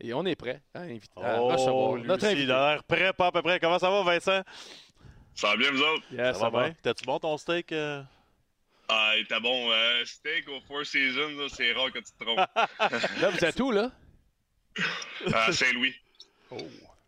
Et 0.00 0.14
on 0.14 0.24
est 0.24 0.36
prêt 0.36 0.62
à, 0.74 0.80
inviter, 0.80 1.22
à 1.22 1.40
Oh, 1.40 1.48
recevoir 1.48 1.94
lui 1.94 2.04
notre 2.04 2.24
aussi, 2.24 2.32
invité. 2.32 2.44
il 2.44 2.52
a 2.52 2.72
l'air 2.74 2.84
prêt, 2.84 3.12
pas 3.12 3.26
à 3.26 3.32
peu 3.32 3.42
près. 3.42 3.60
Comment 3.60 3.78
ça 3.78 3.90
va, 3.90 4.02
Vincent? 4.02 4.42
Ça 5.34 5.48
va 5.48 5.56
bien, 5.56 5.70
vous 5.70 5.82
autres? 5.82 6.04
Ça 6.16 6.48
va 6.48 6.50
bien? 6.50 6.74
T'as-tu 6.82 7.04
bon 7.04 7.18
ton 7.18 7.36
steak? 7.36 7.72
euh? 7.72 8.02
Ah, 8.88 9.12
il 9.16 9.22
était 9.22 9.40
bon. 9.40 9.70
Euh, 9.70 10.04
steak 10.04 10.48
au 10.48 10.60
Four 10.66 10.84
Seasons, 10.84 11.48
c'est 11.54 11.72
rare 11.72 11.92
que 11.92 11.98
tu 11.98 12.12
te 12.18 12.24
trompes. 12.24 12.38
Là, 13.20 13.30
vous 13.30 13.44
êtes 13.44 13.60
où, 13.60 13.70
là? 13.70 13.90
à 15.34 15.52
Saint-Louis. 15.52 15.94
T'es- 16.48 16.56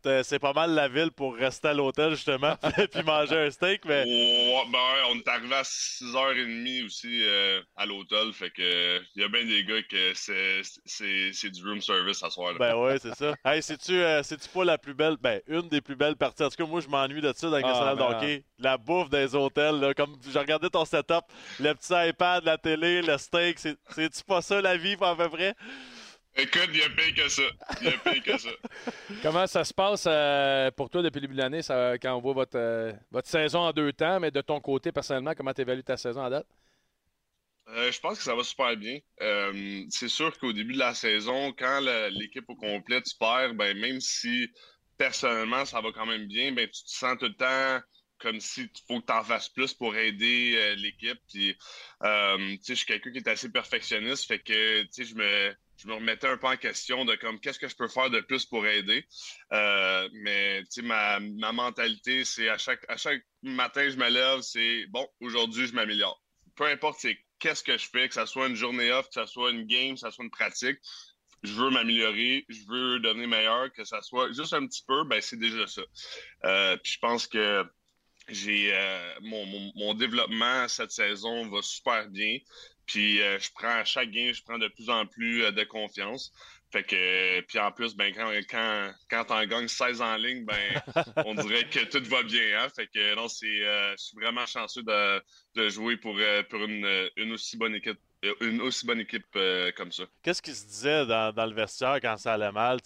C'est 0.05 0.39
pas 0.39 0.53
mal 0.53 0.73
la 0.73 0.89
ville 0.89 1.11
pour 1.11 1.35
rester 1.37 1.69
à 1.69 1.75
l'hôtel, 1.75 2.11
justement, 2.11 2.57
puis 2.93 3.03
manger 3.05 3.37
un 3.37 3.51
steak, 3.51 3.85
mais 3.85 4.05
Ouais, 4.05 4.63
ben, 4.71 4.79
on 5.11 5.17
est 5.17 5.29
arrivé 5.29 5.55
à 5.55 5.63
6h30 5.63 6.85
aussi 6.87 7.23
euh, 7.25 7.61
à 7.77 7.87
l'hôtel. 7.87 8.33
Fait 8.33 8.51
que 8.51 9.01
il 9.15 9.23
y 9.23 9.25
a 9.25 9.29
bien 9.29 9.45
des 9.45 9.65
gars 9.65 9.83
que 9.83 10.13
c'est- 10.15 10.63
c'est 10.85 11.31
c'est 11.33 11.51
du 11.51 11.63
room 11.67 11.81
service 11.81 12.23
à 12.23 12.31
soir. 12.31 12.53
Là. 12.53 12.59
ben 12.59 12.75
ouais, 12.77 12.99
c'est 12.99 13.15
ça. 13.15 13.35
Hey, 13.45 13.63
c'est-tu 13.63 13.93
euh, 13.93 14.23
c'est-tu 14.23 14.49
pas 14.49 14.65
la 14.65 14.79
plus 14.79 14.95
belle, 14.95 15.17
ben 15.21 15.41
une 15.47 15.69
des 15.69 15.81
plus 15.81 15.97
belles 15.97 16.17
parties? 16.17 16.43
En 16.43 16.49
tout 16.49 16.57
cas, 16.57 16.67
moi, 16.67 16.81
je 16.81 16.89
m'ennuie 16.89 17.21
de 17.21 17.33
ça 17.35 17.49
dans 17.51 17.59
le 17.59 17.65
Ah, 17.65 17.95
ben, 17.95 18.05
hockey. 18.17 18.45
La 18.59 18.77
bouffe 18.79 19.11
des 19.11 19.35
hôtels, 19.35 19.81
là, 19.81 19.95
comme 19.95 20.17
je 20.33 20.39
regardais 20.39 20.71
ton 20.71 20.85
setup, 20.85 21.25
le 21.61 21.73
petit 21.75 21.93
iPad, 21.93 22.45
la 22.45 22.59
télé, 22.59 23.03
le 23.03 23.17
steak, 23.19 23.59
c'est- 23.59 23.77
c'est-tu 23.91 24.23
pas 24.25 24.41
ça 24.43 24.61
la 24.61 24.77
vie, 24.77 24.97
à 25.01 25.15
peu 25.17 25.29
près? 25.29 25.55
Écoute, 26.37 26.71
il 26.73 26.79
y 26.79 26.83
a 26.83 26.89
pire 26.91 27.15
que 27.15 27.29
ça. 27.29 27.43
Il 27.81 27.87
y 27.87 27.91
a 27.91 27.99
pire 27.99 28.23
que 28.23 28.39
ça. 28.39 28.49
Comment 29.23 29.47
ça 29.47 29.65
se 29.65 29.75
passe 29.75 30.05
euh, 30.07 30.71
pour 30.73 30.89
toi 30.91 31.03
depuis 31.03 31.19
le 31.21 31.27
début 31.27 31.35
de 31.35 31.41
l'année, 31.43 31.63
ça- 31.63 31.95
quand 31.99 32.15
on 32.17 32.21
voit 32.21 32.33
votre, 32.35 32.57
euh, 32.59 32.93
votre 33.11 33.29
saison 33.29 33.61
en 33.61 33.73
deux 33.73 33.93
temps, 33.93 34.19
mais 34.21 34.31
de 34.31 34.41
ton 34.41 34.61
côté, 34.61 34.93
personnellement, 34.93 35.35
comment 35.37 35.53
tu 35.53 35.61
évalues 35.63 35.85
ta 35.85 35.97
saison 35.97 36.23
à 36.25 36.31
date? 36.31 36.47
Euh, 37.69 37.93
je 37.93 38.01
pense 38.01 38.19
que 38.19 38.25
ça 38.25 38.35
va 38.35 38.43
super 38.43 38.77
bien. 38.77 38.99
C'est 39.91 40.09
sûr 40.09 40.37
qu'au 40.39 40.53
début 40.53 40.73
de 40.75 40.79
la 40.79 40.95
saison, 40.95 41.53
quand 41.53 41.81
la- 41.81 42.11
l'équipe 42.11 42.45
au 42.49 42.57
complet 42.57 43.01
tu 43.03 43.15
perds, 43.17 43.55
ben 43.55 43.79
même 43.79 44.01
si 44.01 44.49
personnellement 44.99 45.65
ça 45.65 45.81
va 45.81 45.91
quand 45.93 46.07
même 46.07 46.27
bien, 46.27 46.53
ben 46.53 46.69
tu 46.69 46.85
te 46.85 46.91
sens 46.91 47.17
tout 47.19 47.27
le 47.27 47.35
temps 47.35 47.85
comme 48.23 48.41
si 48.41 48.71
faut 48.87 49.01
que 49.01 49.07
tu 49.07 49.13
en 49.13 49.25
fasses 49.25 49.49
plus 49.49 49.75
pour 49.75 49.97
aider 49.97 50.55
euh, 50.57 50.75
l'équipe. 50.77 51.19
Puis, 51.29 51.57
euh, 52.05 52.37
tu 52.39 52.59
sais, 52.63 52.75
je 52.75 52.75
suis 52.75 52.87
quelqu'un 52.87 53.13
qui 53.13 53.19
est 53.19 53.29
assez 53.29 53.51
perfectionniste, 53.51 54.27
fait 54.27 54.39
que 54.39 54.83
tu 54.85 54.89
sais, 54.93 55.05
je 55.05 55.15
me 55.15 55.55
je 55.77 55.89
me 55.89 55.95
remettais 55.95 56.29
un 56.29 56.37
peu 56.37 56.47
en 56.47 56.57
question 56.57 57.05
de 57.05 57.17
comme 57.17 57.41
qu'est-ce 57.41 57.59
que 57.59 57.69
je 57.69 57.75
peux 57.75 57.89
faire 57.89 58.09
de 58.09 58.21
plus 58.21 58.47
pour 58.47 58.65
aider? 58.67 59.05
Euh, 59.53 60.09
mais 60.13 60.61
tu 60.65 60.81
sais, 60.81 60.83
ma, 60.83 61.19
ma 61.19 61.53
mentalité, 61.53 62.25
c'est 62.25 62.49
à 62.49 62.57
chaque 62.59 62.85
à 62.89 62.97
chaque 62.97 63.23
matin 63.43 63.89
je 63.89 63.97
me 63.97 64.09
lève, 64.09 64.41
c'est 64.43 64.87
bon, 64.91 65.07
aujourd'hui 65.21 65.67
je 65.67 65.75
m'améliore 65.75 66.23
peu 66.55 66.67
importe 66.67 66.99
c'est 67.01 67.19
qu'est-ce 67.39 67.63
que 67.63 67.77
je 67.77 67.89
fais, 67.89 68.09
que 68.09 68.15
ce 68.15 68.27
soit 68.27 68.47
une 68.47 68.55
journée 68.55 68.93
off, 68.93 69.09
que 69.09 69.15
ce 69.15 69.27
soit 69.27 69.51
une 69.51 69.65
game, 69.65 69.95
que 69.95 70.01
ce 70.01 70.11
soit 70.11 70.25
une 70.25 70.31
pratique, 70.31 70.79
je 71.43 71.53
veux 71.55 71.71
m'améliorer, 71.71 72.45
je 72.49 72.61
veux 72.69 73.01
devenir 73.01 73.29
meilleur, 73.29 73.73
que 73.73 73.85
ça 73.85 74.01
soit 74.01 74.31
juste 74.33 74.53
un 74.53 74.67
petit 74.67 74.85
peu, 74.87 75.05
ben 75.05 75.21
c'est 75.21 75.39
déjà 75.39 75.67
ça. 75.67 75.83
Puis 76.83 76.93
je 76.93 76.99
pense 77.01 77.27
que 77.27 77.65
j'ai 78.29 78.73
euh, 78.73 79.15
mon, 79.21 79.45
mon, 79.47 79.73
mon 79.75 79.95
développement 79.95 80.69
cette 80.69 80.93
saison 80.93 81.49
va 81.49 81.63
super 81.63 82.09
bien. 82.09 82.39
Puis 82.87 83.23
euh, 83.23 83.39
je 83.39 83.51
prends 83.55 83.81
à 83.81 83.85
chaque 83.85 84.11
game, 84.11 84.33
je 84.33 84.43
prends 84.43 84.59
de 84.59 84.69
plus 84.69 84.91
en 84.91 85.07
plus 85.07 85.45
euh, 85.45 85.53
de 85.53 85.65
confiance. 85.65 86.33
Fait 86.73 86.83
que 86.83 87.41
puis 87.43 87.59
en 87.59 87.71
plus, 87.71 87.95
ben 87.95 88.15
quand 88.15 88.31
quand 88.49 88.95
quand 89.11 89.25
t'en 89.27 89.45
gagnes 89.45 89.69
16 89.69 90.01
en 90.01 90.17
ligne, 90.17 90.47
ben 90.47 90.83
on 91.27 91.35
dirait 91.35 91.69
que 91.69 91.81
tout 91.85 92.03
va 92.09 92.23
bien. 92.23 92.61
Hein? 92.61 92.69
Fait 92.75 92.87
que 92.87 93.15
non, 93.15 93.29
c'est 93.29 93.47
euh, 93.47 93.93
je 93.93 94.05
suis 94.05 94.17
vraiment 94.17 94.47
chanceux 94.47 94.83
de, 94.83 95.23
de 95.55 95.69
jouer 95.69 95.99
pour, 95.99 96.17
euh, 96.19 96.43
pour 96.45 96.65
une, 96.65 97.11
une 97.17 97.33
aussi 97.33 97.59
bonne 97.59 97.75
équipe 97.75 97.99
une 98.41 98.61
aussi 98.61 98.87
bonne 98.87 99.01
équipe 99.01 99.27
euh, 99.35 99.73
comme 99.77 99.91
ça. 99.91 100.05
Qu'est-ce 100.23 100.41
qui 100.41 100.55
se 100.55 100.65
disait 100.65 101.07
dans, 101.07 101.35
dans, 101.35 101.47
le 101.47 101.55
vestiaire 101.55 101.99
quand 102.01 102.17
ça 102.17 102.35
allait 102.35 102.53
mal? 102.53 102.79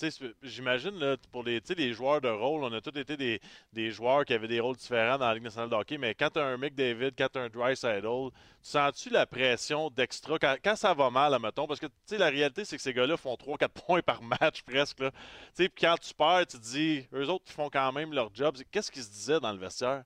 J'imagine, 0.42 1.16
pour 1.30 1.42
les, 1.42 1.60
les 1.76 1.92
joueurs 1.92 2.22
de 2.22 2.28
rôle, 2.28 2.64
on 2.64 2.72
a 2.72 2.80
tous 2.80 2.98
été 2.98 3.18
des, 3.18 3.40
des, 3.72 3.90
joueurs 3.90 4.24
qui 4.24 4.32
avaient 4.32 4.48
des 4.48 4.60
rôles 4.60 4.76
différents 4.76 5.18
dans 5.18 5.26
la 5.26 5.34
Ligue 5.34 5.42
nationale 5.42 5.68
de 5.68 5.74
hockey, 5.74 5.98
mais 5.98 6.14
quand 6.14 6.30
tu 6.30 6.38
as 6.38 6.46
un 6.46 6.56
McDavid, 6.56 7.12
quand 7.16 7.28
tu 7.30 7.38
as 7.38 7.42
un 7.42 7.48
Dry 7.50 7.74
tu 7.76 8.36
sens-tu 8.62 9.10
la 9.10 9.26
pression 9.26 9.90
d'extra? 9.90 10.38
Quand, 10.38 10.56
quand, 10.64 10.76
ça 10.76 10.94
va 10.94 11.10
mal, 11.10 11.38
mettons? 11.40 11.66
Parce 11.66 11.80
que 11.80 11.86
la 12.12 12.30
réalité, 12.30 12.64
c'est 12.64 12.76
que 12.76 12.82
ces 12.82 12.94
gars-là 12.94 13.16
font 13.18 13.34
3-4 13.34 13.68
points 13.86 14.02
par 14.02 14.22
match 14.22 14.62
presque. 14.62 15.00
Là. 15.00 15.10
Puis 15.54 15.70
quand 15.78 15.96
tu 16.00 16.14
perds, 16.14 16.46
tu 16.48 16.58
te 16.58 16.62
dis, 16.62 17.06
eux 17.12 17.28
autres, 17.28 17.44
ils 17.48 17.52
font 17.52 17.68
quand 17.68 17.92
même 17.92 18.12
leur 18.12 18.34
job. 18.34 18.56
Qu'est-ce 18.70 18.90
qui 18.90 19.02
se 19.02 19.10
disait 19.10 19.40
dans 19.40 19.52
le 19.52 19.58
vestiaire? 19.58 20.02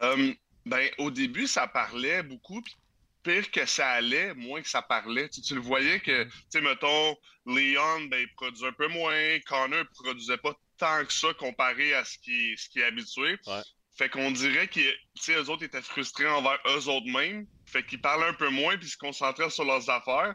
Um, 0.00 0.34
ben, 0.64 0.88
au 0.98 1.10
début, 1.10 1.48
ça 1.48 1.66
parlait 1.66 2.22
beaucoup. 2.22 2.62
Puis 2.62 2.76
pire 3.22 3.50
que 3.50 3.66
ça 3.66 3.88
allait, 3.90 4.34
moins 4.34 4.62
que 4.62 4.68
ça 4.68 4.82
parlait. 4.82 5.28
Tu, 5.28 5.54
le 5.54 5.60
voyais 5.60 6.00
que, 6.00 6.24
mm. 6.24 6.30
tu 6.30 6.42
sais, 6.50 6.60
mettons, 6.60 7.16
Leon, 7.46 8.04
ben, 8.10 8.20
il 8.20 8.32
produisait 8.34 8.68
un 8.68 8.72
peu 8.72 8.88
moins. 8.88 9.38
Connor 9.46 9.80
ne 9.80 10.02
produisait 10.02 10.38
pas 10.38 10.54
tant 10.78 11.04
que 11.04 11.12
ça 11.12 11.28
comparé 11.34 11.94
à 11.94 12.04
ce 12.04 12.18
qui, 12.18 12.56
ce 12.56 12.68
qui 12.68 12.80
est 12.80 12.84
habitué. 12.84 13.38
Fait 13.96 14.08
qu'on 14.08 14.30
dirait 14.30 14.68
que, 14.68 14.80
tu 15.20 15.32
eux 15.32 15.50
autres 15.50 15.64
étaient 15.64 15.82
frustrés 15.82 16.26
envers 16.26 16.58
eux 16.68 16.88
autres 16.88 17.10
mêmes. 17.10 17.46
Fait 17.66 17.84
qu'ils 17.84 18.00
parlaient 18.00 18.26
un 18.26 18.34
peu 18.34 18.48
moins 18.48 18.76
puis 18.76 18.88
se 18.88 18.96
concentraient 18.96 19.50
sur 19.50 19.64
leurs 19.64 19.90
affaires. 19.90 20.34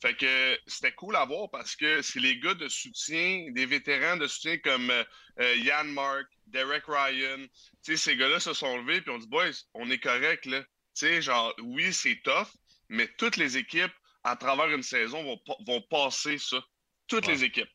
Fait 0.00 0.16
que 0.16 0.58
c'était 0.66 0.92
cool 0.92 1.14
à 1.14 1.24
voir 1.24 1.48
parce 1.50 1.76
que 1.76 2.02
c'est 2.02 2.18
les 2.18 2.38
gars 2.40 2.54
de 2.54 2.68
soutien, 2.68 3.46
des 3.52 3.66
vétérans 3.66 4.16
de 4.16 4.26
soutien 4.26 4.58
comme 4.58 4.90
euh, 4.90 5.04
euh, 5.40 5.54
Yann 5.56 5.92
Mark, 5.92 6.26
Derek 6.48 6.84
Ryan. 6.88 7.38
Tu 7.84 7.96
sais, 7.96 7.96
ces 7.96 8.16
gars-là 8.16 8.40
se 8.40 8.52
sont 8.52 8.78
levés 8.78 9.00
puis 9.00 9.10
on 9.10 9.18
dit, 9.18 9.28
boys, 9.28 9.52
on 9.74 9.88
est 9.90 10.00
correct, 10.00 10.46
là. 10.46 10.64
Tu 10.94 11.06
sais, 11.06 11.22
genre, 11.22 11.54
oui, 11.62 11.92
c'est 11.92 12.20
tough, 12.22 12.48
mais 12.88 13.08
toutes 13.18 13.36
les 13.36 13.56
équipes, 13.56 13.92
à 14.24 14.36
travers 14.36 14.68
une 14.68 14.82
saison, 14.82 15.22
vont, 15.22 15.40
vont 15.66 15.80
passer 15.82 16.38
ça. 16.38 16.62
Toutes 17.08 17.26
les 17.26 17.44
équipes. 17.44 17.68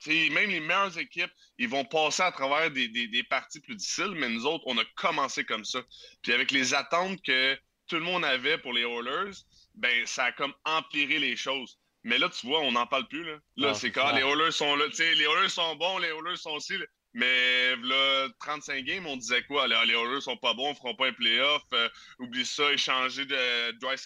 T'sais, 0.00 0.30
même 0.30 0.50
les 0.50 0.60
meilleures 0.60 0.98
équipes, 0.98 1.30
ils 1.58 1.68
vont 1.68 1.84
passer 1.84 2.22
à 2.22 2.32
travers 2.32 2.70
des, 2.70 2.88
des, 2.88 3.22
parties 3.22 3.60
plus 3.60 3.76
difficiles, 3.76 4.14
mais 4.16 4.28
nous 4.28 4.46
autres, 4.46 4.64
on 4.66 4.76
a 4.78 4.84
commencé 4.96 5.44
comme 5.44 5.64
ça. 5.64 5.80
Puis 6.22 6.32
avec 6.32 6.50
les 6.50 6.74
attentes 6.74 7.22
que 7.22 7.56
tout 7.86 7.96
le 7.96 8.02
monde 8.02 8.24
avait 8.24 8.58
pour 8.58 8.72
les 8.72 8.82
Oilers, 8.82 9.30
ben 9.74 10.04
ça 10.06 10.24
a 10.24 10.32
comme 10.32 10.54
empiré 10.64 11.18
les 11.20 11.36
choses. 11.36 11.78
Mais 12.02 12.18
là, 12.18 12.28
tu 12.28 12.46
vois, 12.48 12.60
on 12.60 12.72
n'en 12.72 12.86
parle 12.86 13.06
plus. 13.06 13.22
Là, 13.24 13.38
là 13.56 13.74
c'est 13.74 13.92
quand 13.92 14.10
les 14.12 14.22
Oilers 14.22 14.50
sont 14.50 14.74
là. 14.74 14.86
Les 14.98 15.22
Oilers 15.22 15.48
sont 15.48 15.76
bons, 15.76 15.98
les 15.98 16.08
Oilers 16.08 16.36
sont 16.36 16.50
aussi. 16.50 16.74
Mais 17.14 17.76
là, 17.76 18.28
35 18.40 18.84
games, 18.84 19.06
on 19.06 19.16
disait 19.16 19.42
quoi? 19.44 19.68
Les, 19.68 19.76
les 19.86 19.94
Oilers 19.94 20.22
sont 20.22 20.36
pas 20.36 20.54
bons, 20.54 20.70
ne 20.70 20.74
feront 20.74 20.94
pas 20.94 21.08
un 21.08 21.12
playoff. 21.12 21.62
Euh, 21.74 21.88
oublie 22.18 22.46
ça, 22.46 22.72
échanger 22.72 23.26
de 23.26 23.72
Dry 23.78 23.96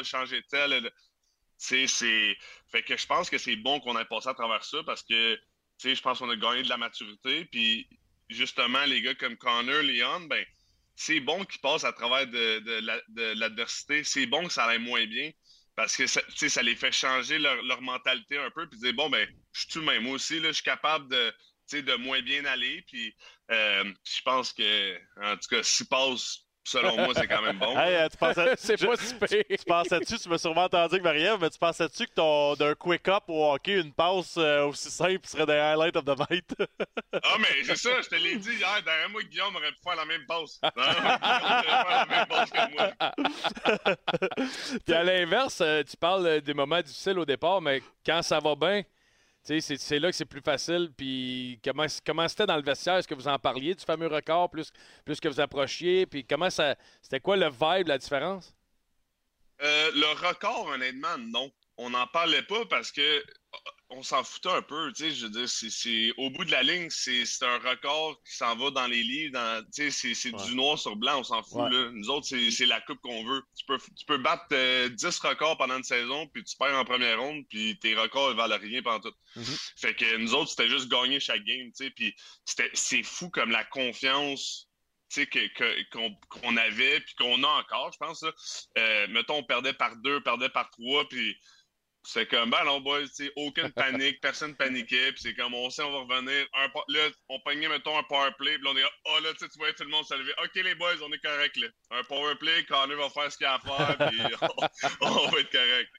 échanger 0.00 0.42
tel. 0.48 0.90
C'est. 1.56 1.86
Fait 2.70 2.82
que 2.82 2.96
je 2.96 3.06
pense 3.06 3.30
que 3.30 3.38
c'est 3.38 3.56
bon 3.56 3.80
qu'on 3.80 3.98
ait 3.98 4.04
passé 4.04 4.28
à 4.28 4.34
travers 4.34 4.64
ça 4.64 4.78
parce 4.84 5.02
que 5.02 5.38
je 5.82 6.00
pense 6.00 6.18
qu'on 6.18 6.30
a 6.30 6.36
gagné 6.36 6.62
de 6.62 6.68
la 6.68 6.76
maturité. 6.76 7.44
Puis 7.46 7.88
justement, 8.28 8.84
les 8.84 9.02
gars 9.02 9.14
comme 9.14 9.36
Connor, 9.36 9.82
Leon, 9.82 10.20
ben, 10.22 10.44
c'est 10.96 11.20
bon 11.20 11.44
qu'ils 11.44 11.60
passent 11.60 11.84
à 11.84 11.92
travers 11.92 12.26
de, 12.26 13.34
l'adversité. 13.34 14.02
C'est 14.02 14.26
bon 14.26 14.46
que 14.46 14.52
ça 14.52 14.64
aille 14.64 14.80
moins 14.80 15.06
bien 15.06 15.30
parce 15.76 15.96
que 15.96 16.08
ça, 16.08 16.20
ça 16.34 16.62
les 16.62 16.74
fait 16.74 16.90
changer 16.90 17.38
leur, 17.38 17.62
leur, 17.62 17.80
mentalité 17.82 18.36
un 18.36 18.50
peu. 18.50 18.68
Puis 18.68 18.80
dire, 18.80 18.94
bon, 18.94 19.08
ben, 19.08 19.28
je 19.52 19.60
suis 19.60 19.68
tout 19.68 19.82
même. 19.82 20.02
Moi 20.02 20.14
aussi, 20.14 20.40
là, 20.40 20.48
je 20.48 20.54
suis 20.54 20.64
capable 20.64 21.08
de 21.08 21.32
de 21.76 21.94
moins 21.96 22.22
bien 22.22 22.44
aller. 22.44 22.82
Puis 22.86 23.14
euh, 23.50 23.84
je 24.04 24.22
pense 24.22 24.52
que, 24.52 24.96
en 25.22 25.36
tout 25.36 25.48
cas, 25.50 25.62
si 25.62 25.84
passe, 25.86 26.40
selon 26.64 26.96
moi, 26.96 27.14
c'est 27.14 27.26
quand 27.26 27.40
même 27.40 27.58
bon. 27.58 27.74
Euh, 27.76 28.08
tu 28.08 28.16
pensais, 28.18 28.54
c'est 28.58 28.76
pas 28.76 28.96
super. 28.96 29.28
Tu, 29.28 29.64
pensais-tu, 29.66 30.18
tu 30.18 30.28
m'as 30.28 30.38
sûrement 30.38 30.64
entendu 30.64 30.98
que 30.98 31.02
Marie-Ève, 31.02 31.38
mais 31.40 31.48
tu 31.50 31.58
pensais-tu 31.58 32.06
que 32.06 32.12
ton, 32.12 32.54
d'un 32.54 32.74
quick-up 32.74 33.24
au 33.28 33.52
hockey, 33.52 33.80
une 33.80 33.92
passe 33.92 34.36
euh, 34.36 34.66
aussi 34.66 34.90
simple 34.90 35.26
serait 35.26 35.46
des 35.46 35.54
highlights 35.54 35.96
of 35.96 36.04
the 36.04 36.30
night? 36.30 36.54
ah, 37.12 37.36
mais 37.38 37.64
c'est 37.64 37.76
ça, 37.76 37.90
je 38.02 38.08
te 38.08 38.16
l'ai 38.16 38.36
dit 38.36 38.52
hier. 38.52 38.82
Derrière 38.84 39.08
moi, 39.08 39.22
Guillaume 39.22 39.56
aurait 39.56 39.72
pu 39.72 39.78
faire 39.82 39.96
la 39.96 40.04
même 40.04 40.26
passe. 40.26 40.60
Non, 40.62 40.70
Guillaume 40.76 40.96
aurait 41.04 41.62
faire 41.62 41.88
la 41.88 42.06
même 42.06 42.26
passe 42.26 42.50
que 42.50 42.72
moi. 42.74 42.92
Puis 44.84 44.94
à 44.94 45.04
l'inverse, 45.04 45.62
tu 45.88 45.96
parles 45.96 46.40
des 46.42 46.54
moments 46.54 46.82
difficiles 46.82 47.18
au 47.18 47.24
départ, 47.24 47.62
mais 47.62 47.82
quand 48.04 48.22
ça 48.22 48.40
va 48.40 48.54
bien, 48.54 48.82
c'est 49.60 49.98
là 49.98 50.10
que 50.10 50.16
c'est 50.16 50.24
plus 50.24 50.40
facile. 50.40 50.90
Puis 50.96 51.60
comment, 51.64 51.86
comment 52.04 52.28
c'était 52.28 52.46
dans 52.46 52.56
le 52.56 52.62
vestiaire? 52.62 52.96
Est-ce 52.96 53.08
que 53.08 53.14
vous 53.14 53.28
en 53.28 53.38
parliez 53.38 53.74
du 53.74 53.84
fameux 53.84 54.06
record 54.06 54.50
plus, 54.50 54.70
plus 55.04 55.20
que 55.20 55.28
vous 55.28 55.40
approchiez? 55.40 56.06
Puis 56.06 56.24
comment 56.24 56.50
ça. 56.50 56.76
C'était 57.02 57.20
quoi 57.20 57.36
le 57.36 57.48
vibe, 57.48 57.88
la 57.88 57.98
différence? 57.98 58.54
Euh, 59.62 59.90
le 59.94 60.28
record, 60.28 60.66
honnêtement, 60.66 61.18
non. 61.18 61.50
On 61.78 61.90
n'en 61.90 62.06
parlait 62.08 62.42
pas 62.42 62.64
parce 62.66 62.92
que 62.92 63.24
on 63.90 64.02
s'en 64.02 64.22
foutait 64.22 64.50
un 64.50 64.62
peu, 64.62 64.92
tu 64.92 65.04
sais, 65.04 65.10
je 65.12 65.26
veux 65.26 65.30
dire, 65.30 65.48
c'est, 65.48 66.12
au 66.18 66.30
bout 66.30 66.44
de 66.44 66.50
la 66.50 66.62
ligne, 66.62 66.88
c'est, 66.90 67.24
un 67.42 67.58
record 67.58 68.20
qui 68.24 68.36
s'en 68.36 68.54
va 68.56 68.70
dans 68.70 68.86
les 68.86 69.02
livres, 69.02 69.32
dans, 69.32 69.64
tu 69.72 69.90
sais, 69.90 70.14
c'est, 70.14 70.30
du 70.30 70.54
noir 70.54 70.78
sur 70.78 70.94
blanc, 70.96 71.20
on 71.20 71.24
s'en 71.24 71.42
fout, 71.42 71.70
là. 71.70 71.90
Nous 71.92 72.10
autres, 72.10 72.26
c'est, 72.26 72.66
la 72.66 72.80
coupe 72.82 73.00
qu'on 73.00 73.24
veut. 73.24 73.42
Tu 73.56 73.64
peux, 73.64 73.78
tu 73.78 74.04
peux 74.06 74.18
battre 74.18 74.46
10 74.50 74.54
euh, 74.54 75.28
records 75.28 75.56
pendant 75.56 75.78
une 75.78 75.84
saison, 75.84 76.26
puis 76.28 76.44
tu 76.44 76.56
perds 76.56 76.76
en 76.76 76.84
première 76.84 77.18
ronde, 77.18 77.44
puis 77.48 77.78
tes 77.78 77.94
records, 77.94 78.32
ils 78.32 78.36
valent 78.36 78.58
rien 78.58 78.82
pendant 78.82 79.00
tout. 79.00 79.14
Mm-hmm. 79.36 79.72
Fait 79.76 79.94
que 79.94 80.16
nous 80.18 80.34
autres, 80.34 80.50
c'était 80.50 80.68
juste 80.68 80.90
gagner 80.90 81.18
chaque 81.18 81.44
game, 81.44 81.68
tu 81.68 81.84
sais, 81.84 81.90
puis 81.90 82.14
c'est 82.74 83.02
fou 83.02 83.30
comme 83.30 83.50
la 83.50 83.64
confiance 83.64 84.68
que, 85.14 85.88
qu'on, 86.28 86.56
avait, 86.56 87.00
puis 87.00 87.14
qu'on 87.14 87.42
a 87.42 87.48
encore, 87.48 87.90
je 87.92 87.98
pense. 87.98 88.24
Euh, 88.76 89.06
mettons, 89.08 89.36
on 89.36 89.42
perdait 89.42 89.72
par 89.72 89.96
deux, 89.96 90.20
perdait 90.22 90.48
par 90.50 90.70
trois, 90.70 91.08
puis 91.08 91.36
c'est 92.08 92.26
comme, 92.26 92.48
ben 92.48 92.64
non, 92.64 92.80
boys, 92.80 93.04
aucune 93.36 93.70
panique, 93.70 94.18
personne 94.22 94.54
paniquait, 94.54 95.12
puis 95.12 95.20
c'est 95.20 95.34
comme, 95.34 95.52
on 95.52 95.68
sait, 95.68 95.82
on 95.82 95.92
va 95.92 96.14
revenir. 96.14 96.46
Un, 96.54 96.66
là, 96.88 97.00
on 97.28 97.38
pognait, 97.40 97.68
mettons, 97.68 97.98
un 97.98 98.02
power 98.04 98.30
play, 98.38 98.56
puis 98.56 98.66
on 98.66 98.76
est 98.78 98.82
oh 99.04 99.18
là, 99.22 99.28
tu 99.38 99.44
vois 99.58 99.74
tout 99.74 99.84
le 99.84 99.90
monde 99.90 100.06
se 100.06 100.14
lever. 100.14 100.32
OK, 100.42 100.54
les 100.54 100.74
boys, 100.74 100.94
on 101.04 101.12
est 101.12 101.22
correct, 101.22 101.56
là. 101.58 101.66
Un 101.90 102.02
power 102.04 102.34
play, 102.36 102.64
Connor 102.64 102.96
va 102.96 103.10
faire 103.10 103.30
ce 103.30 103.36
qu'il 103.36 103.46
a 103.46 103.56
à 103.56 103.58
faire, 103.58 104.08
puis 104.08 104.20
on, 105.02 105.28
va 105.28 105.40
être 105.40 105.52
correct. 105.52 105.90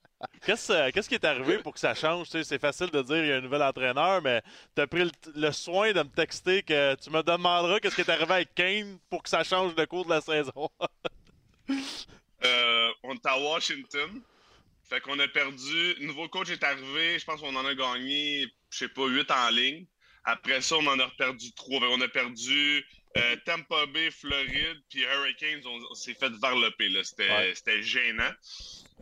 Euh, 0.71 0.91
qu'est-ce 0.91 1.07
qui 1.09 1.15
est 1.15 1.25
arrivé 1.25 1.59
pour 1.59 1.75
que 1.75 1.79
ça 1.79 1.93
change? 1.93 2.27
C'est 2.29 2.59
facile 2.59 2.89
de 2.89 3.03
dire 3.03 3.17
qu'il 3.17 3.27
y 3.27 3.31
a 3.31 3.35
un 3.37 3.41
nouvel 3.41 3.61
entraîneur, 3.61 4.23
mais 4.23 4.41
tu 4.75 4.81
as 4.81 4.87
pris 4.87 5.11
le, 5.35 5.51
soin 5.51 5.91
de 5.91 6.01
me 6.01 6.09
texter 6.09 6.63
que 6.63 6.95
tu 6.95 7.11
me 7.11 7.21
demanderas 7.21 7.79
qu'est-ce 7.79 7.95
qui 7.95 8.01
est 8.01 8.09
arrivé 8.09 8.33
avec 8.33 8.55
Kane 8.55 8.97
pour 9.11 9.21
que 9.21 9.29
ça 9.29 9.43
change 9.43 9.75
le 9.75 9.85
cours 9.85 10.05
de 10.05 10.09
la 10.09 10.21
saison. 10.21 10.69
euh, 11.69 12.89
on 13.03 13.13
est 13.13 13.25
à 13.27 13.37
Washington. 13.37 14.23
Fait 14.89 15.01
qu'on 15.01 15.19
a 15.19 15.27
perdu. 15.27 15.93
Le 15.99 16.07
nouveau 16.07 16.27
coach 16.27 16.49
est 16.49 16.63
arrivé. 16.63 17.19
Je 17.19 17.25
pense 17.25 17.39
qu'on 17.41 17.55
en 17.55 17.65
a 17.65 17.75
gagné, 17.75 18.47
je 18.71 18.77
sais 18.77 18.89
pas, 18.89 19.05
8 19.05 19.29
en 19.31 19.49
ligne. 19.51 19.85
Après 20.23 20.61
ça, 20.61 20.77
on 20.77 20.87
en 20.87 20.99
a 20.99 21.07
perdu 21.17 21.53
3. 21.53 21.81
On 21.89 22.01
a 22.01 22.07
perdu 22.07 22.83
euh, 23.17 23.35
Tampa 23.45 23.85
Bay, 23.87 24.09
Floride, 24.11 24.81
puis 24.89 25.01
Hurricanes. 25.01 25.61
On, 25.65 25.93
s'est 25.93 26.15
fait 26.15 26.31
varloper. 26.41 26.91
C'était 27.03 27.83
gênant. 27.83 28.31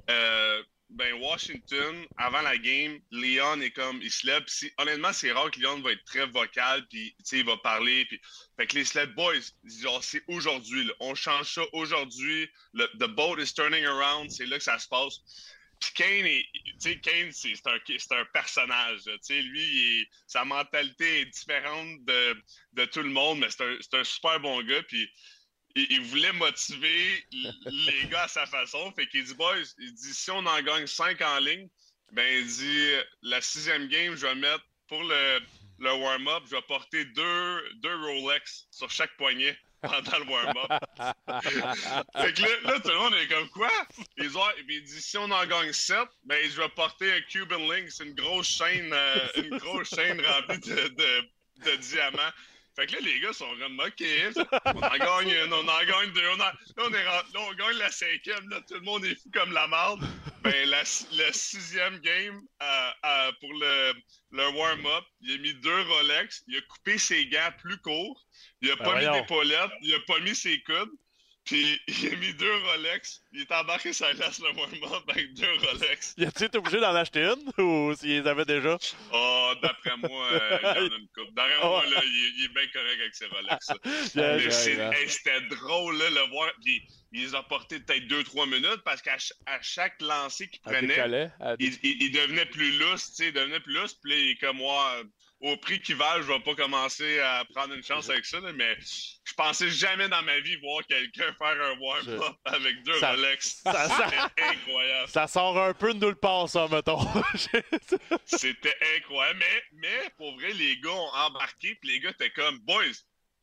Euh, 0.10 0.64
ben, 0.90 1.14
Washington, 1.16 2.06
avant 2.18 2.42
la 2.42 2.58
game, 2.58 3.00
Leon 3.12 3.60
est 3.60 3.72
comme, 3.72 4.02
il 4.02 4.12
se 4.12 4.26
lève. 4.26 4.46
honnêtement, 4.78 5.12
c'est 5.12 5.32
rare 5.34 5.52
que 5.52 5.60
Leon 5.60 5.82
va 5.82 5.92
être 5.92 6.06
très 6.06 6.26
vocal, 6.28 6.88
puis 6.88 7.14
il 7.34 7.46
va 7.46 7.58
parler. 7.58 8.06
Puis, 8.06 8.22
fait 8.58 8.68
que 8.68 8.76
les 8.76 8.86
Sled 8.86 9.14
Boys, 9.14 9.52
genre, 9.66 10.02
c'est 10.04 10.24
aujourd'hui. 10.28 10.90
On 11.02 11.14
change 11.14 11.54
ça 11.54 11.64
aujourd'hui. 11.74 12.50
The 12.74 13.08
boat 13.08 13.40
is 13.40 13.54
turning 13.54 13.86
around. 13.86 14.32
C'est 14.32 14.46
là 14.46 14.58
que 14.58 14.64
ça 14.64 14.80
se 14.80 14.88
passe. 14.88 15.20
Puis 15.80 15.92
Kane, 15.94 17.02
Kane 17.02 17.32
c'est 17.32 17.68
un, 17.68 18.18
un, 18.18 18.26
personnage. 18.34 19.02
Lui, 19.30 20.08
sa 20.26 20.44
mentalité 20.46 21.22
est 21.22 21.26
différente 21.26 22.04
de, 22.06 22.44
de 22.74 22.86
tout 22.86 23.04
le 23.04 23.10
monde, 23.10 23.40
mais 23.40 23.50
c'est 23.50 23.64
un, 23.64 24.00
un, 24.00 24.04
super 24.04 24.40
bon 24.40 24.62
gars. 24.64 24.84
Puis 24.84 25.10
il, 25.76 26.02
voulait 26.02 26.34
motiver 26.34 27.26
les 27.32 28.08
gars 28.10 28.24
à 28.24 28.28
sa 28.28 28.46
façon. 28.46 28.92
Fait 28.94 29.08
qu'il 29.08 29.24
dit, 29.24 29.36
il 29.80 29.94
dit, 29.94 30.14
si 30.14 30.32
on 30.32 30.46
en 30.46 30.62
gagne 30.62 30.88
5 30.88 31.22
en 31.22 31.40
ligne, 31.40 31.68
ben 32.12 32.40
il 32.40 32.48
dit, 32.48 32.92
la 33.22 33.42
sixième 33.42 33.88
game, 33.88 34.16
je 34.16 34.26
vais 34.26 34.36
mettre 34.36 34.66
pour 34.88 35.04
le, 35.04 35.40
le 35.80 35.94
warm-up, 35.94 36.44
je 36.46 36.56
vais 36.56 36.62
porter 36.64 37.06
deux, 37.06 37.74
deux 37.76 37.96
Rolex 37.96 38.68
sur 38.72 38.90
chaque 38.90 39.16
poignet 39.18 39.58
pendant 39.82 40.20
le 40.20 40.32
warm-up. 40.32 40.72
fait 42.22 42.34
que 42.34 42.42
là, 42.42 42.50
là, 42.64 42.80
tout 42.80 42.90
le 42.90 42.98
monde 42.98 43.14
est 43.16 43.28
comme 43.28 43.50
quoi? 43.50 43.72
Ils 44.18 44.38
ont, 44.38 44.42
il 44.68 44.84
dit 44.84 45.02
si 45.02 45.18
on 45.18 45.30
en 45.30 45.46
gagne 45.46 45.72
7, 45.72 45.98
ben 46.26 46.40
je 46.50 46.62
vais 46.62 46.70
porter 46.70 47.12
un 47.14 47.22
Cuban 47.22 47.58
Link, 47.72 47.90
c'est 47.90 48.06
une 48.06 48.16
grosse 48.16 48.48
chaîne, 48.48 48.92
euh, 48.92 49.28
une 49.36 49.58
grosse 49.58 49.90
chaîne 49.90 50.22
remplie 50.22 50.60
de, 50.60 50.88
de, 50.88 51.30
de, 51.66 51.76
diamants. 51.78 52.34
Fait 52.78 52.86
que 52.86 52.94
là, 52.94 53.00
les 53.02 53.20
gars 53.20 53.34
sont 53.34 53.52
vraiment 53.56 53.84
OK. 53.86 54.04
On 54.66 54.84
en 54.84 54.98
gagne 54.98 55.32
une, 55.32 55.52
on 55.52 55.68
en 55.68 55.84
gagne 55.84 56.14
deux. 56.14 56.30
On, 56.30 56.38
là, 56.38 56.54
on, 56.78 56.94
est, 56.94 57.04
là, 57.04 57.24
on 57.36 57.54
gagne 57.54 57.78
la 57.78 57.90
cinquième. 57.90 58.48
Là, 58.50 58.62
tout 58.68 58.76
le 58.76 58.82
monde 58.82 59.04
est 59.04 59.16
fou 59.16 59.32
comme 59.34 59.52
la 59.52 59.66
marde. 59.68 60.02
Ben, 60.44 60.70
la, 60.70 60.82
le 60.82 61.32
sixième 61.34 61.98
game 62.00 62.40
euh, 62.62 62.92
euh, 63.06 63.32
pour 63.40 63.52
le, 63.52 63.94
le 64.32 64.50
warm-up, 64.50 65.06
il 65.22 65.34
a 65.34 65.38
mis 65.40 65.54
deux 65.56 65.82
Rolex. 65.82 66.44
Il 66.48 66.58
a 66.58 66.62
coupé 66.62 67.00
ses 67.00 67.26
gants 67.28 67.52
plus 67.60 67.80
courts. 67.80 68.28
Il 68.62 68.70
a 68.70 68.76
ben 68.76 68.86
pas 68.86 69.00
mis 69.00 69.20
d'épaulette. 69.22 69.72
Il 69.82 69.96
a 69.96 70.00
pas 70.02 70.20
mis 70.20 70.36
ses 70.36 70.62
coudes. 70.62 70.92
Puis 71.48 71.80
il 71.88 72.14
a 72.14 72.16
mis 72.18 72.34
deux 72.34 72.56
Rolex. 72.66 73.22
Il 73.32 73.42
est 73.42 73.52
embarqué 73.54 73.94
sur 73.94 74.06
la 74.06 74.14
glace 74.16 74.40
le 74.40 74.52
warm-up 74.52 75.04
avec 75.08 75.34
deux 75.34 75.52
Rolex. 75.66 76.14
Y 76.18 76.26
a-tu 76.26 76.44
été 76.44 76.58
obligé 76.58 76.80
d'en 76.82 76.94
acheter 76.94 77.24
une 77.24 77.52
ou 77.64 77.96
s'il 77.96 78.22
les 78.22 78.28
avait 78.28 78.44
déjà? 78.46 78.78
Oh, 79.14 79.54
d'après 79.62 79.96
moi, 79.98 80.28
euh, 80.34 80.58
il 80.62 80.66
y 80.66 80.68
en 80.68 80.72
a 80.74 80.80
une 80.98 81.08
coupe. 81.16 81.34
D'après 81.34 81.58
moi, 81.66 81.86
là, 81.86 82.02
il, 82.04 82.26
est- 82.26 82.34
il 82.38 82.46
est 82.46 82.54
bien 82.54 82.68
correct 82.74 83.00
avec 83.00 83.16
ses 83.16 83.26
Rolex. 83.28 83.72
Yeah, 84.16 84.92
hey, 84.92 85.10
C'était 85.10 85.42
drôle, 85.50 85.98
là, 85.98 86.10
le 86.10 86.30
voir. 86.32 86.52
Puis 86.64 86.84
il 87.14 87.24
les 87.24 87.34
a 87.36 87.42
portés 87.44 87.80
peut-être 87.80 88.08
deux, 88.08 88.24
trois 88.26 88.46
minutes 88.46 88.82
parce 88.84 89.02
qu'à 89.02 89.16
chaque 89.62 90.02
lancé 90.02 90.50
qu'il 90.50 90.60
prenait, 90.62 91.30
il, 91.60 91.74
il- 91.84 92.04
il 92.04 92.12
devenait 92.12 92.46
plus 92.48 92.78
lousse, 92.78 93.14
il 93.20 93.32
devenait 93.32 93.62
plus 93.62 93.74
lousse. 93.74 93.94
Puis 93.94 94.12
là, 94.12 94.18
il 94.18 94.30
est 94.32 94.36
comme 94.36 94.58
moi, 94.58 95.02
au 95.40 95.56
prix 95.58 95.80
qu'il 95.82 95.96
va, 95.96 96.18
je 96.22 96.28
vais 96.28 96.40
pas 96.40 96.56
commencer 96.56 97.20
à 97.20 97.46
prendre 97.54 97.74
une 97.76 97.84
chance 97.84 98.10
avec 98.10 98.26
ça, 98.26 98.40
mais 98.56 98.76
je 98.80 99.34
pensais 99.36 99.70
jamais 99.70 100.10
dans 100.10 100.24
ma 100.24 100.40
vie 100.40 100.56
voir 100.58 100.84
quelqu'un 100.88 101.32
faire 101.34 101.62
un 101.64 101.78
warm-up 101.80 102.36
avec 102.46 102.82
deux 102.84 103.00
Ça- 103.00 103.12
Rolex. 103.12 103.62
ça- 103.64 103.88
C'était 103.88 104.44
incroyable. 104.44 105.10
Ça 105.10 105.28
sort 105.28 105.58
un 105.60 105.74
peu 105.74 105.94
de 105.94 106.04
nulle 106.06 106.16
part, 106.16 106.50
ça, 106.50 106.68
mettons. 106.72 107.00
C'était 108.26 108.76
incroyable. 108.98 109.40
Mais, 109.40 109.64
mais 109.74 110.10
pour 110.18 110.34
vrai, 110.36 110.54
les 110.54 110.78
gars 110.80 110.92
ont 110.92 111.14
embarqué, 111.14 111.76
puis 111.76 111.90
les 111.92 112.00
gars 112.00 112.10
étaient 112.12 112.32
comme, 112.32 112.58
boys, 112.60 112.84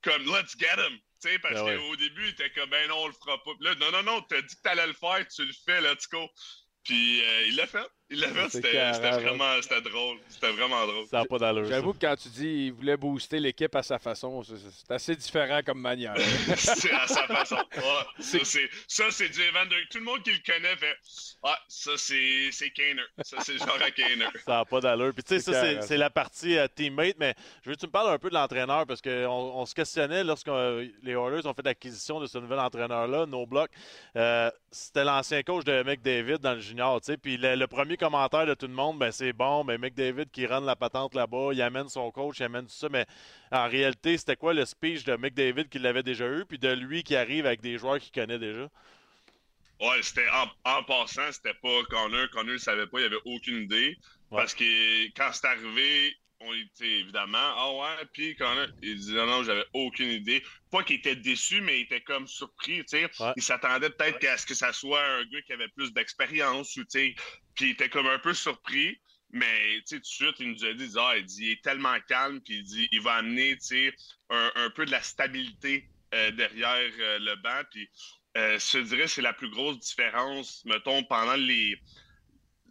comme, 0.02 0.24
let's 0.24 0.56
get 0.58 0.66
him. 0.76 0.98
Tu 1.22 1.30
sais, 1.30 1.38
parce 1.38 1.60
ouais. 1.62 1.76
qu'au 1.76 1.96
début, 1.96 2.24
ils 2.26 2.30
étaient 2.30 2.50
comme, 2.50 2.70
ben 2.70 2.88
non, 2.88 2.96
on 2.98 3.06
le 3.06 3.12
fera 3.14 3.42
pas. 3.42 3.52
Puis 3.58 3.64
là, 3.68 3.74
non, 3.76 3.90
non, 3.92 4.02
non, 4.02 4.20
t'as 4.22 4.42
dit 4.42 4.54
que 4.56 4.62
t'allais 4.62 4.86
le 4.86 4.92
faire, 4.94 5.26
tu 5.28 5.44
le 5.44 5.52
fais, 5.64 5.80
let's 5.80 6.08
go. 6.08 6.28
Puis 6.84 7.22
euh, 7.24 7.46
il 7.46 7.56
l'a 7.56 7.66
fait. 7.66 7.86
Il 8.10 8.20
l'a 8.20 8.28
fait. 8.28 8.48
C'est 8.50 8.60
C'était 8.62 8.78
hein. 8.78 9.18
vraiment, 9.18 9.62
c'était 9.62 9.80
drôle. 9.80 10.18
C'était 10.28 10.52
vraiment 10.52 10.86
drôle. 10.86 11.06
ça 11.06 11.20
n'a 11.20 11.24
pas 11.24 11.38
d'allure. 11.38 11.64
ça. 11.64 11.70
J'avoue 11.70 11.94
que 11.94 11.98
quand 12.00 12.14
tu 12.16 12.28
dis 12.28 12.40
qu'il 12.42 12.72
voulait 12.74 12.96
booster 12.98 13.40
l'équipe 13.40 13.74
à 13.74 13.82
sa 13.82 13.98
façon, 13.98 14.42
c'est- 14.42 14.54
c'est 14.58 14.90
assez 14.92 15.16
différent 15.16 15.60
comme 15.64 15.80
manière. 15.80 16.14
c'est 16.56 16.92
à 16.92 17.06
sa 17.08 17.26
façon. 17.26 17.56
Ouais, 17.56 18.22
ça, 18.22 18.38
c'est, 18.44 18.68
ça, 18.86 19.04
c'est 19.10 19.28
du 19.30 19.40
Evander. 19.42 19.76
Tout 19.90 19.98
le 19.98 20.04
monde 20.04 20.22
qui 20.22 20.32
le 20.32 20.38
connaît 20.44 20.76
fait 20.76 20.96
Ah, 21.42 21.58
ça, 21.66 21.92
c'est, 21.96 22.50
c'est 22.52 22.70
Kaner. 22.70 23.02
Ça, 23.22 23.38
c'est 23.40 23.56
genre 23.58 23.78
à 23.82 23.90
Kaner. 23.90 24.26
Ça 24.44 24.52
n'a 24.52 24.64
pas 24.66 24.80
d'allure. 24.80 25.12
Puis 25.14 25.24
tu 25.24 25.34
sais, 25.36 25.40
C'est 25.40 25.52
ça, 25.52 25.82
c'est- 25.82 25.96
la 25.96 26.10
partie 26.10 26.58
euh, 26.58 26.68
teammate, 26.68 27.16
mais 27.18 27.34
je 27.64 27.70
veux 27.70 27.74
que 27.74 27.80
tu 27.80 27.86
me 27.86 27.90
parles 27.92 28.10
un 28.12 28.18
peu 28.18 28.28
de 28.28 28.34
l'entraîneur 28.34 28.86
parce 28.86 29.00
qu'on 29.00 29.10
on 29.54 29.64
se 29.64 29.74
questionnait 29.74 30.24
lorsque 30.24 30.48
euh, 30.48 30.86
les 31.02 31.12
Oilers 31.12 31.46
ont 31.46 31.54
fait 31.54 31.64
l'acquisition 31.64 32.20
de 32.20 32.26
ce 32.26 32.36
nouvel 32.38 32.58
entraîneur-là, 32.58 33.24
No 33.26 33.46
Block. 33.46 33.70
Euh, 34.16 34.50
C'était 34.70 35.04
l'ancien 35.04 35.42
coach 35.42 35.64
de 35.64 35.82
McDavid 35.82 36.38
dans 36.38 36.54
le 36.54 36.60
junior, 36.60 37.00
tu 37.00 37.06
sais. 37.06 37.16
Puis 37.16 37.36
le, 37.38 37.54
le 37.54 37.66
premier 37.66 37.93
commentaire 37.96 38.46
de 38.46 38.54
tout 38.54 38.66
le 38.66 38.72
monde, 38.72 38.98
ben 38.98 39.10
c'est 39.10 39.32
bon, 39.32 39.64
mais 39.64 39.78
McDavid 39.78 40.26
qui 40.30 40.46
rend 40.46 40.60
la 40.60 40.76
patente 40.76 41.14
là-bas, 41.14 41.50
il 41.52 41.62
amène 41.62 41.88
son 41.88 42.10
coach, 42.10 42.38
il 42.40 42.44
amène 42.44 42.66
tout 42.66 42.72
ça, 42.72 42.88
mais 42.88 43.06
en 43.50 43.68
réalité, 43.68 44.16
c'était 44.16 44.36
quoi 44.36 44.54
le 44.54 44.64
speech 44.64 45.04
de 45.04 45.16
McDavid 45.16 45.68
qui 45.68 45.78
l'avait 45.78 46.02
déjà 46.02 46.26
eu, 46.28 46.44
puis 46.44 46.58
de 46.58 46.72
lui 46.72 47.02
qui 47.02 47.16
arrive 47.16 47.46
avec 47.46 47.60
des 47.60 47.78
joueurs 47.78 47.98
qu'il 47.98 48.12
connaît 48.12 48.38
déjà? 48.38 48.68
Ouais, 49.80 50.02
c'était 50.02 50.28
en, 50.30 50.70
en 50.70 50.82
passant, 50.84 51.30
c'était 51.32 51.54
pas 51.54 51.82
Connor. 51.90 52.30
Connor 52.30 52.52
ne 52.52 52.58
savait 52.58 52.86
pas, 52.86 53.00
il 53.00 53.06
avait 53.06 53.16
aucune 53.24 53.64
idée. 53.64 53.98
Ouais. 54.30 54.38
Parce 54.38 54.54
que 54.54 55.06
quand 55.16 55.30
c'est 55.32 55.46
arrivé, 55.46 56.16
on 56.44 56.54
était 56.54 57.00
évidemment, 57.00 57.38
ah 57.38 57.72
ouais, 57.72 58.06
puis 58.12 58.36
Connor, 58.36 58.66
il 58.82 58.98
dit 58.98 59.12
non, 59.14 59.26
non, 59.26 59.44
j'avais 59.44 59.64
aucune 59.72 60.10
idée. 60.10 60.42
Pas 60.70 60.82
qu'il 60.82 60.96
était 60.96 61.16
déçu, 61.16 61.60
mais 61.60 61.80
il 61.80 61.82
était 61.84 62.00
comme 62.02 62.26
surpris, 62.26 62.84
tu 62.84 62.98
sais. 62.98 63.10
Ouais. 63.20 63.32
Il 63.36 63.42
s'attendait 63.42 63.90
peut-être 63.90 64.24
à 64.26 64.36
ce 64.36 64.46
que 64.46 64.54
ça 64.54 64.72
soit 64.72 65.04
un 65.04 65.24
gars 65.24 65.42
qui 65.42 65.52
avait 65.52 65.68
plus 65.68 65.92
d'expérience, 65.92 66.76
ou 66.76 66.84
tu 66.84 66.90
sais, 66.90 67.14
puis 67.54 67.66
il 67.66 67.70
était 67.70 67.88
comme 67.88 68.06
un 68.06 68.18
peu 68.18 68.34
surpris. 68.34 68.98
Mais 69.30 69.78
tu 69.78 69.82
sais, 69.86 69.96
tout 69.96 70.00
de 70.02 70.06
suite, 70.06 70.36
il 70.38 70.52
nous 70.52 70.64
a 70.64 70.72
dit, 70.74 70.92
ah, 70.96 71.14
il 71.16 71.24
dit, 71.24 71.44
il 71.46 71.50
est 71.52 71.62
tellement 71.62 71.96
calme, 72.06 72.40
puis 72.40 72.58
il 72.58 72.62
dit, 72.62 72.88
il 72.92 73.00
va 73.00 73.14
amener, 73.14 73.56
tu 73.56 73.66
sais, 73.66 73.94
un, 74.30 74.52
un 74.54 74.70
peu 74.70 74.86
de 74.86 74.92
la 74.92 75.02
stabilité 75.02 75.88
euh, 76.14 76.30
derrière 76.30 76.92
euh, 77.00 77.18
le 77.18 77.34
banc, 77.42 77.62
puis 77.72 77.88
euh, 78.36 78.58
je 78.58 78.78
dirais 78.78 79.08
c'est 79.08 79.22
la 79.22 79.32
plus 79.32 79.50
grosse 79.50 79.78
différence, 79.80 80.64
mettons, 80.64 81.02
pendant 81.04 81.34
les, 81.34 81.76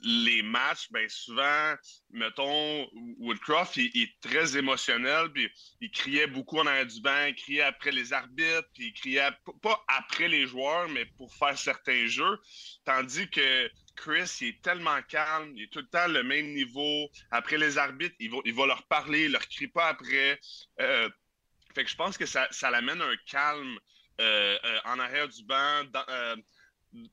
les 0.04 0.42
matchs, 0.42 0.90
ben 0.92 1.08
souvent, 1.08 1.76
mettons, 2.12 2.90
Woodcroft, 3.20 3.78
il, 3.78 4.04
est 4.04 4.20
très 4.22 4.58
émotionnel, 4.58 5.30
puis 5.32 5.50
il 5.80 5.92
criait 5.92 6.28
beaucoup 6.28 6.60
en 6.60 6.68
arrière 6.68 6.86
du 6.86 7.02
banc, 7.02 7.26
il 7.28 7.36
criait 7.36 7.62
après 7.62 7.92
les 7.92 8.12
arbitres, 8.12 8.68
puis 8.74 8.88
il 8.88 8.94
criait 8.94 9.30
pas 9.62 9.84
après 9.88 10.28
les 10.28 10.46
joueurs, 10.46 10.90
mais 10.90 11.06
pour 11.18 11.34
faire 11.34 11.58
certains 11.58 12.06
jeux, 12.08 12.40
tandis 12.86 13.30
que 13.30 13.70
Chris, 13.96 14.38
il 14.42 14.48
est 14.50 14.62
tellement 14.62 15.02
calme, 15.04 15.54
il 15.56 15.64
est 15.64 15.72
tout 15.72 15.80
le 15.80 15.88
temps 15.88 16.08
le 16.08 16.24
même 16.24 16.54
niveau. 16.54 17.10
Après 17.32 17.58
les 17.58 17.78
arbitres, 17.78 18.16
il 18.20 18.54
va, 18.54 18.66
leur 18.66 18.84
parler, 18.88 19.26
il 19.26 19.32
leur 19.32 19.48
crie 19.48 19.68
pas 19.68 19.88
après. 19.88 20.40
Euh, 20.82 21.10
fait 21.76 21.84
que 21.84 21.90
je 21.90 21.96
pense 21.96 22.18
que 22.18 22.26
ça, 22.26 22.48
ça 22.52 22.70
l'amène 22.70 23.02
un 23.02 23.16
calme 23.28 23.80
euh, 24.22 24.58
euh, 24.64 24.80
en 24.86 25.00
arrière 25.00 25.28
du 25.28 25.44
banc, 25.44 25.84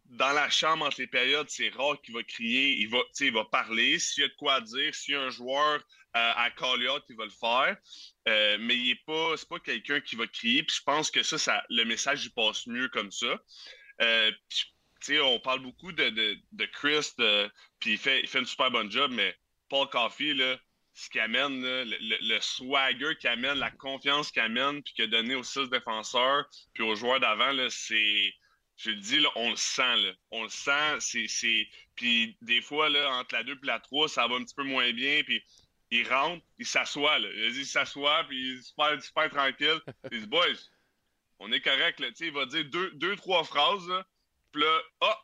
dans 0.06 0.32
la 0.32 0.50
chambre 0.50 0.86
entre 0.86 1.00
les 1.00 1.06
périodes, 1.06 1.48
c'est 1.48 1.70
rare 1.70 2.00
qu'il 2.02 2.14
va 2.14 2.22
crier, 2.22 2.76
il 2.78 2.88
va, 2.88 2.98
il 3.20 3.32
va 3.32 3.44
parler. 3.46 3.98
S'il 3.98 4.22
y 4.22 4.24
a 4.24 4.28
de 4.28 4.34
quoi 4.34 4.60
dire, 4.60 4.94
s'il 4.94 5.14
y 5.14 5.16
a 5.16 5.22
un 5.22 5.30
joueur 5.30 5.80
euh, 6.16 6.32
à 6.36 6.50
call 6.50 6.86
out, 6.88 7.02
il 7.08 7.16
va 7.16 7.24
le 7.24 7.30
faire. 7.30 7.76
Euh, 8.28 8.58
mais 8.60 8.76
il 8.76 8.90
est 8.90 9.04
pas, 9.06 9.34
pas 9.48 9.58
quelqu'un 9.58 10.00
qui 10.00 10.16
va 10.16 10.26
crier. 10.26 10.62
Puis 10.62 10.76
je 10.76 10.82
pense 10.82 11.10
que 11.10 11.22
ça, 11.22 11.38
ça, 11.38 11.64
le 11.70 11.84
message 11.84 12.24
il 12.26 12.32
passe 12.32 12.66
mieux 12.66 12.88
comme 12.88 13.10
ça. 13.10 13.40
Euh, 14.02 14.30
on 15.22 15.40
parle 15.40 15.60
beaucoup 15.60 15.92
de, 15.92 16.10
de, 16.10 16.36
de 16.52 16.66
Chris, 16.66 17.10
puis 17.78 17.92
il 17.92 17.98
fait, 17.98 18.20
il 18.20 18.28
fait 18.28 18.40
une 18.40 18.46
super 18.46 18.70
bonne 18.70 18.90
job, 18.90 19.10
mais 19.14 19.34
Paul 19.70 19.88
Coffey, 19.88 20.34
là, 20.34 20.58
ce 20.92 21.08
qu'il 21.08 21.22
amène, 21.22 21.62
le, 21.62 21.84
le- 22.20 22.40
swagger 22.40 23.16
qu'il 23.18 23.30
amène, 23.30 23.58
la 23.58 23.70
confiance 23.70 24.30
qu'il 24.30 24.42
amène, 24.42 24.82
puis 24.82 24.92
qu'il 24.92 25.04
a 25.04 25.06
donné 25.06 25.34
aux 25.36 25.42
six 25.42 25.70
défenseurs, 25.70 26.44
puis 26.74 26.82
aux 26.82 26.94
joueurs 26.96 27.20
d'avant, 27.20 27.52
c'est. 27.70 28.34
Je 28.82 28.90
le 28.90 28.96
dis, 28.96 29.20
là, 29.20 29.28
on 29.36 29.50
le 29.50 29.56
sent, 29.56 29.96
là. 29.96 30.12
On 30.30 30.42
le 30.44 30.48
sent, 30.48 31.00
c'est. 31.00 31.26
c'est- 31.28 31.68
Puis 31.96 32.36
des 32.40 32.62
fois, 32.62 32.88
là, 32.88 33.10
entre 33.16 33.34
la 33.34 33.42
2 33.42 33.52
et 33.52 33.66
la 33.66 33.78
3, 33.78 34.08
ça 34.08 34.26
va 34.26 34.36
un 34.36 34.44
petit 34.44 34.54
peu 34.54 34.62
moins 34.64 34.90
bien, 34.92 35.22
puis 35.22 35.42
il 35.90 36.08
rentre, 36.08 36.42
il 36.58 36.64
s'assoit, 36.66 37.18
là. 37.18 37.28
Il 37.34 37.66
s'assoit, 37.66 38.24
puis 38.24 38.38
il 38.38 38.58
est 38.58 38.62
super, 38.62 39.02
super 39.02 39.28
tranquille. 39.28 39.80
Il 40.10 40.20
dit, 40.22 40.26
boys, 40.26 40.46
on 41.40 41.52
est 41.52 41.60
correct, 41.60 42.00
là. 42.00 42.08
Il 42.20 42.32
va 42.32 42.46
dire 42.46 42.64
deux, 42.66 42.90
deux 42.92 43.16
trois 43.16 43.44
phrases, 43.44 43.86
là. 43.88 44.06
Puis 44.52 44.62
là, 44.62 44.80
ah, 45.02 45.18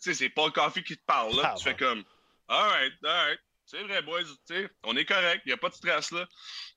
sais, 0.00 0.14
c'est 0.14 0.30
Paul 0.30 0.50
Coffey 0.50 0.82
qui 0.82 0.96
te 0.96 1.04
parle, 1.04 1.36
là. 1.36 1.42
Ah, 1.52 1.54
tu 1.58 1.64
fais 1.64 1.76
comme, 1.76 2.04
alright, 2.48 2.94
alright. 3.04 3.40
C'est 3.64 3.82
vrai, 3.82 4.02
boys, 4.02 4.22
tu 4.24 4.54
sais, 4.54 4.68
on 4.82 4.96
est 4.96 5.04
correct, 5.04 5.42
il 5.46 5.48
n'y 5.48 5.54
a 5.54 5.56
pas 5.56 5.70
de 5.70 5.74
stress, 5.74 6.10
là. 6.10 6.28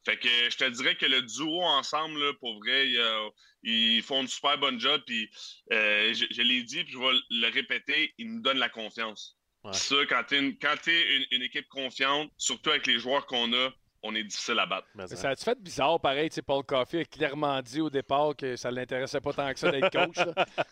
Fait 0.06 0.18
que 0.18 0.30
je 0.30 0.56
te 0.56 0.70
dirais 0.70 0.96
que 0.96 1.06
le 1.06 1.22
duo 1.24 1.62
ensemble, 1.62 2.20
là, 2.20 2.34
pour 2.40 2.60
vrai, 2.60 2.88
il, 2.88 3.00
ils 3.64 4.02
font 4.02 4.22
une 4.22 4.28
super 4.28 4.58
bonne 4.58 4.80
job. 4.80 5.02
Puis 5.06 5.30
euh, 5.74 6.14
je, 6.14 6.26
je 6.30 6.42
l'ai 6.42 6.64
dit, 6.64 6.84
puis 6.84 6.94
je 6.94 7.00
vais 7.00 7.20
le 7.30 7.50
répéter, 7.50 8.14
ils 8.18 8.32
nous 8.32 8.42
donnent 8.42 8.60
la 8.60 8.70
confiance. 8.70 9.38
Ouais. 9.64 9.74
Ça, 9.74 9.96
quand 10.06 10.24
tu 10.28 10.36
es, 10.92 11.28
une 11.32 11.42
équipe 11.42 11.68
confiante, 11.70 12.32
surtout 12.38 12.70
avec 12.70 12.86
les 12.86 13.00
joueurs 13.00 13.26
qu'on 13.26 13.52
a, 13.54 13.72
on 14.08 14.14
est 14.16 14.24
difficile 14.24 14.60
à 14.60 14.66
battre. 14.66 14.88
Mais 14.96 15.08
ça- 15.08 15.30
a-tu 15.30 15.44
fait 15.44 15.60
bizarre, 15.60 16.00
pareil, 16.00 16.30
Paul 16.46 16.64
Coffey 16.64 17.02
a 17.02 17.06
clairement 17.06 17.62
dit 17.62 17.82
au 17.82 17.90
départ 17.90 18.36
que 18.36 18.56
ça 18.56 18.70
ne 18.70 18.76
l'intéressait 18.76 19.20
pas 19.22 19.34
tant 19.34 19.52
que 19.52 19.60
ça 19.60 19.72
d'être 19.72 19.90
coach. 19.92 20.16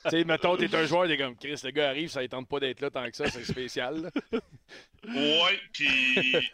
tu 0.04 0.10
sais, 0.10 0.24
mettons, 0.24 0.56
t'es 0.56 0.74
un 0.76 0.86
joueur, 0.86 1.08
t'es 1.08 1.18
comme 1.18 1.36
Chris, 1.36 1.60
le 1.64 1.72
gars 1.72 1.90
arrive, 1.90 2.10
ça 2.10 2.22
ne 2.22 2.28
tente 2.28 2.48
pas 2.48 2.60
d'être 2.60 2.80
là 2.82 2.90
tant 2.92 3.10
que 3.10 3.16
ça, 3.18 3.30
c'est 3.30 3.44
spécial. 3.46 4.12
Ouais, 5.06 5.60
puis 5.74 6.52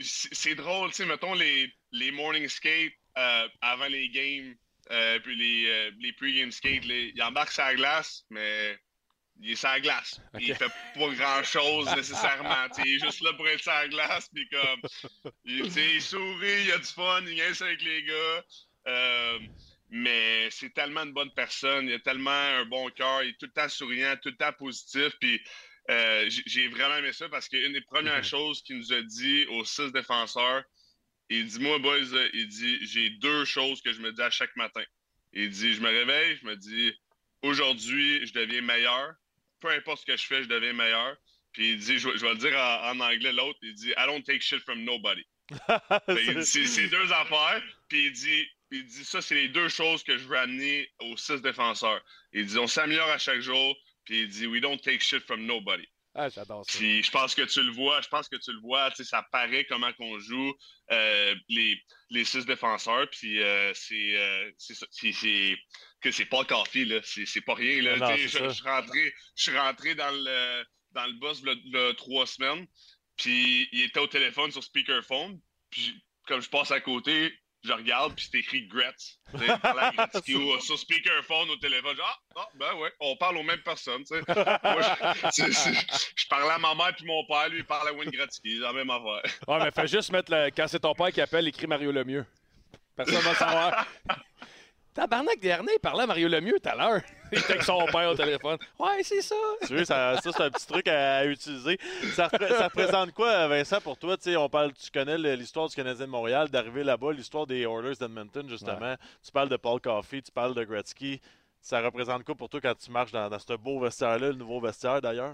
c'est 0.00 0.54
drôle, 0.54 0.90
tu 0.90 0.96
sais, 0.96 1.06
mettons 1.06 1.34
les, 1.34 1.72
les 1.92 2.10
morning 2.10 2.46
skates 2.48 2.92
euh, 3.18 3.48
avant 3.60 3.86
les 3.86 4.08
games, 4.10 4.54
euh, 4.90 5.18
puis 5.20 5.36
les, 5.36 5.66
euh, 5.70 5.90
les 6.00 6.12
pre-game 6.12 6.50
skates, 6.50 6.84
les- 6.84 7.12
il 7.14 7.22
embarque 7.22 7.50
sur 7.52 7.62
la 7.64 7.74
glace, 7.74 8.24
mais 8.30 8.76
il 9.42 9.50
est 9.52 9.56
sur 9.56 9.68
la 9.68 9.80
glace. 9.80 10.20
Puis 10.34 10.46
Il 10.48 10.54
fait 10.54 10.70
pas 10.94 11.08
grand-chose 11.14 11.94
nécessairement. 11.96 12.68
tu 12.68 12.82
sais, 12.82 12.88
il 12.88 12.96
est 12.96 13.04
juste 13.04 13.20
là 13.22 13.32
pour 13.34 13.48
être 13.48 13.60
sur 13.62 13.72
la 13.72 13.88
glace, 13.88 14.28
puis 14.32 14.48
comme, 14.48 14.80
il, 15.44 15.66
il 15.66 16.00
sourit, 16.02 16.64
il 16.64 16.72
a 16.72 16.78
du 16.78 16.84
fun, 16.84 17.22
il 17.26 17.34
niaise 17.34 17.60
avec 17.62 17.82
les 17.82 18.02
gars. 18.04 18.44
Euh, 18.88 19.38
mais 19.90 20.48
c'est 20.50 20.72
tellement 20.72 21.02
une 21.02 21.12
bonne 21.12 21.32
personne, 21.34 21.86
il 21.88 21.94
a 21.94 21.98
tellement 21.98 22.30
un 22.30 22.64
bon 22.64 22.88
cœur, 22.90 23.22
il 23.22 23.30
est 23.30 23.38
tout 23.38 23.46
le 23.46 23.52
temps 23.52 23.68
souriant, 23.68 24.16
tout 24.22 24.30
le 24.30 24.36
temps 24.36 24.52
positif, 24.54 25.12
puis 25.20 25.40
euh, 25.90 26.30
j'ai- 26.46 26.68
vraiment 26.68 26.96
aimé 26.96 27.12
ça 27.12 27.28
parce 27.28 27.48
qu'une 27.48 27.72
des 27.72 27.80
premières 27.82 28.18
Mhm. 28.18 28.24
choses 28.24 28.62
qu'il 28.62 28.78
nous 28.78 28.92
a 28.92 29.02
dit 29.02 29.44
aux 29.50 29.64
six 29.64 29.90
défenseurs, 29.92 30.62
il 31.28 31.46
dit 31.46 31.58
Moi, 31.60 31.78
boys, 31.80 31.98
il 32.32 32.48
dit 32.48 32.86
J'ai 32.86 33.10
deux 33.10 33.44
choses 33.44 33.82
que 33.82 33.92
je 33.92 34.00
me 34.00 34.12
dis 34.12 34.22
à 34.22 34.30
chaque 34.30 34.54
matin. 34.56 34.82
Il 35.32 35.50
dit 35.50 35.74
Je 35.74 35.80
me 35.80 35.88
réveille, 35.88 36.38
je 36.40 36.46
me 36.46 36.56
dis 36.56 36.94
Aujourd'hui, 37.42 38.24
je 38.26 38.32
deviens 38.32 38.60
meilleur. 38.62 39.12
Peu 39.62 39.70
importe 39.70 40.00
ce 40.00 40.06
que 40.06 40.16
je 40.16 40.26
fais, 40.26 40.42
je 40.42 40.48
deviens 40.48 40.74
meilleur. 40.74 41.16
Puis 41.52 41.70
il 41.70 41.78
dit 41.78 41.98
Je, 41.98 42.08
vais- 42.10 42.18
je 42.18 42.22
vais 42.26 42.32
le 42.32 42.38
dire 42.38 42.54
en, 42.58 42.90
en 42.90 43.00
anglais, 43.00 43.32
l'autre 43.32 43.58
Il 43.62 43.74
dit 43.74 43.90
I 43.92 44.06
don't 44.06 44.22
take 44.24 44.40
shit 44.40 44.60
from 44.64 44.84
nobody. 44.84 45.24
C'est 46.44 46.66
c'est 46.66 46.88
deux 46.88 47.12
affaires. 47.12 47.62
Puis 47.88 48.06
il 48.06 48.12
dit, 48.12 48.46
il 48.70 48.84
dit 48.86 49.04
ça, 49.04 49.20
c'est 49.22 49.34
les 49.34 49.48
deux 49.48 49.68
choses 49.68 50.02
que 50.02 50.16
je 50.18 50.24
veux 50.24 50.36
amener 50.38 50.88
aux 51.00 51.16
six 51.16 51.40
défenseurs. 51.42 52.02
Il 52.32 52.46
dit 52.46 52.58
on 52.58 52.66
s'améliore 52.66 53.08
à 53.10 53.18
chaque 53.18 53.40
jour. 53.40 53.76
Puis 54.04 54.22
il 54.22 54.28
dit 54.28 54.46
we 54.46 54.60
don't 54.60 54.78
take 54.80 55.00
shit 55.00 55.22
from 55.24 55.44
nobody. 55.46 55.86
Ah, 56.14 56.28
j'adore 56.28 56.64
ça. 56.66 56.76
Puis 56.78 57.02
je 57.02 57.10
pense 57.10 57.34
que 57.34 57.42
tu 57.42 57.62
le 57.62 57.72
vois, 57.72 58.00
je 58.02 58.08
pense 58.08 58.28
que 58.28 58.36
tu 58.36 58.52
le 58.52 58.60
vois, 58.60 58.90
tu 58.90 58.96
sais, 58.96 59.04
ça 59.04 59.22
paraît 59.32 59.64
comment 59.64 59.92
qu'on 59.94 60.18
joue 60.18 60.52
euh, 60.90 61.34
les, 61.48 61.80
les 62.10 62.24
six 62.24 62.44
défenseurs, 62.44 63.08
puis 63.10 63.42
euh, 63.42 63.72
c'est 63.74 64.16
euh, 64.18 64.50
c'est 64.58 64.74
ça, 64.74 64.86
c'est- 64.90 65.12
c'est- 65.12 65.56
que 66.02 66.10
c'est 66.10 66.26
pas 66.26 66.44
Coffee, 66.44 66.84
là, 66.84 67.00
c'est 67.02 67.24
c'est 67.26 67.40
pas 67.40 67.54
rien, 67.54 67.80
là. 67.82 67.96
Non, 67.96 68.16
je, 68.28 68.38
je 68.48 68.54
suis 68.54 68.62
rentré, 68.68 69.12
je 69.36 69.42
suis 69.44 69.56
rentré 69.58 69.94
dans 69.94 70.10
le 70.10 70.64
dans 70.90 71.06
le 71.06 71.12
bus 71.14 71.42
le, 71.44 71.54
le 71.72 71.92
trois 71.94 72.26
semaines, 72.26 72.66
puis 73.16 73.68
il 73.72 73.82
était 73.82 74.00
au 74.00 74.06
téléphone 74.06 74.50
sur 74.50 74.62
speakerphone, 74.62 75.40
puis 75.70 75.94
comme 76.26 76.42
je 76.42 76.48
passe 76.50 76.70
à 76.70 76.80
côté, 76.80 77.32
je 77.64 77.72
regarde, 77.72 78.14
puis 78.14 78.28
c'est 78.30 78.38
écrit 78.38 78.66
Gretz. 78.66 79.18
Au- 79.34 80.60
sur 80.60 80.78
speakerphone 80.78 81.50
au 81.50 81.56
téléphone. 81.56 81.96
Genre, 81.96 82.22
ah, 82.36 82.40
ah, 82.40 82.48
ben 82.54 82.74
ouais, 82.74 82.92
on 83.00 83.16
parle 83.16 83.38
aux 83.38 83.42
mêmes 83.42 83.62
personnes. 83.62 84.04
tu 84.04 84.14
sais. 84.14 84.22
Moi, 84.28 84.80
je, 85.36 86.28
parlais 86.28 86.50
à 86.50 86.58
ma 86.58 86.74
mère 86.74 86.92
puis 86.96 87.06
mon 87.06 87.24
père, 87.26 87.48
lui, 87.48 87.58
il 87.58 87.64
parlait 87.64 87.90
à 87.90 87.94
Wayne 87.94 88.10
Gretzky. 88.10 88.58
La 88.58 88.72
même 88.72 88.90
affaire. 88.90 89.22
Ouais, 89.46 89.58
mais 89.64 89.70
fais 89.70 89.86
juste 89.86 90.10
mettre 90.12 90.32
le... 90.32 90.50
quand 90.50 90.66
c'est 90.66 90.80
ton 90.80 90.94
père 90.94 91.12
qui 91.12 91.20
appelle, 91.20 91.46
écris 91.46 91.66
Mario 91.66 91.92
Lemieux. 91.92 92.26
Personne 92.96 93.20
va 93.20 93.34
savoir. 93.34 93.86
Tabarnak 94.94 95.40
Dernay 95.40 95.78
parlait 95.80 96.02
à 96.02 96.06
Mario 96.06 96.28
Lemieux 96.28 96.58
tout 96.62 96.68
à 96.68 96.74
l'heure. 96.76 97.00
Il 97.32 97.38
était 97.38 97.52
avec 97.52 97.62
son 97.62 97.86
père 97.86 98.10
au 98.10 98.14
téléphone. 98.14 98.58
Ouais, 98.78 99.02
c'est 99.02 99.22
ça. 99.22 99.34
Tu 99.66 99.74
veux, 99.74 99.84
ça, 99.86 100.18
ça, 100.22 100.30
c'est 100.32 100.42
un 100.42 100.50
petit 100.50 100.66
truc 100.66 100.86
à, 100.88 101.16
à 101.18 101.24
utiliser. 101.24 101.78
Ça, 102.14 102.26
repré- 102.28 102.48
ça 102.50 102.64
représente 102.64 103.12
quoi, 103.12 103.48
Vincent, 103.48 103.80
pour 103.80 103.96
toi? 103.96 104.16
On 104.36 104.48
parle, 104.50 104.72
tu 104.74 104.90
connais 104.90 105.16
l'histoire 105.36 105.66
du 105.68 105.74
Canadien 105.74 106.04
de 106.04 106.10
Montréal, 106.10 106.50
d'arriver 106.50 106.84
là-bas, 106.84 107.12
l'histoire 107.12 107.46
des 107.46 107.62
Oilers 107.62 107.94
d'Edmonton, 107.98 108.46
justement. 108.48 108.96
Tu 109.24 109.32
parles 109.32 109.48
de 109.48 109.56
Paul 109.56 109.80
Coffey, 109.80 110.20
tu 110.20 110.30
parles 110.30 110.54
de 110.54 110.62
Gretzky. 110.64 111.20
Ça 111.62 111.80
représente 111.80 112.24
quoi 112.24 112.34
pour 112.34 112.50
toi 112.50 112.60
quand 112.60 112.74
tu 112.76 112.90
marches 112.90 113.12
dans, 113.12 113.30
dans 113.30 113.38
ce 113.38 113.54
beau 113.54 113.80
vestiaire-là, 113.80 114.28
le 114.28 114.34
nouveau 114.34 114.60
vestiaire 114.60 115.00
d'ailleurs? 115.00 115.32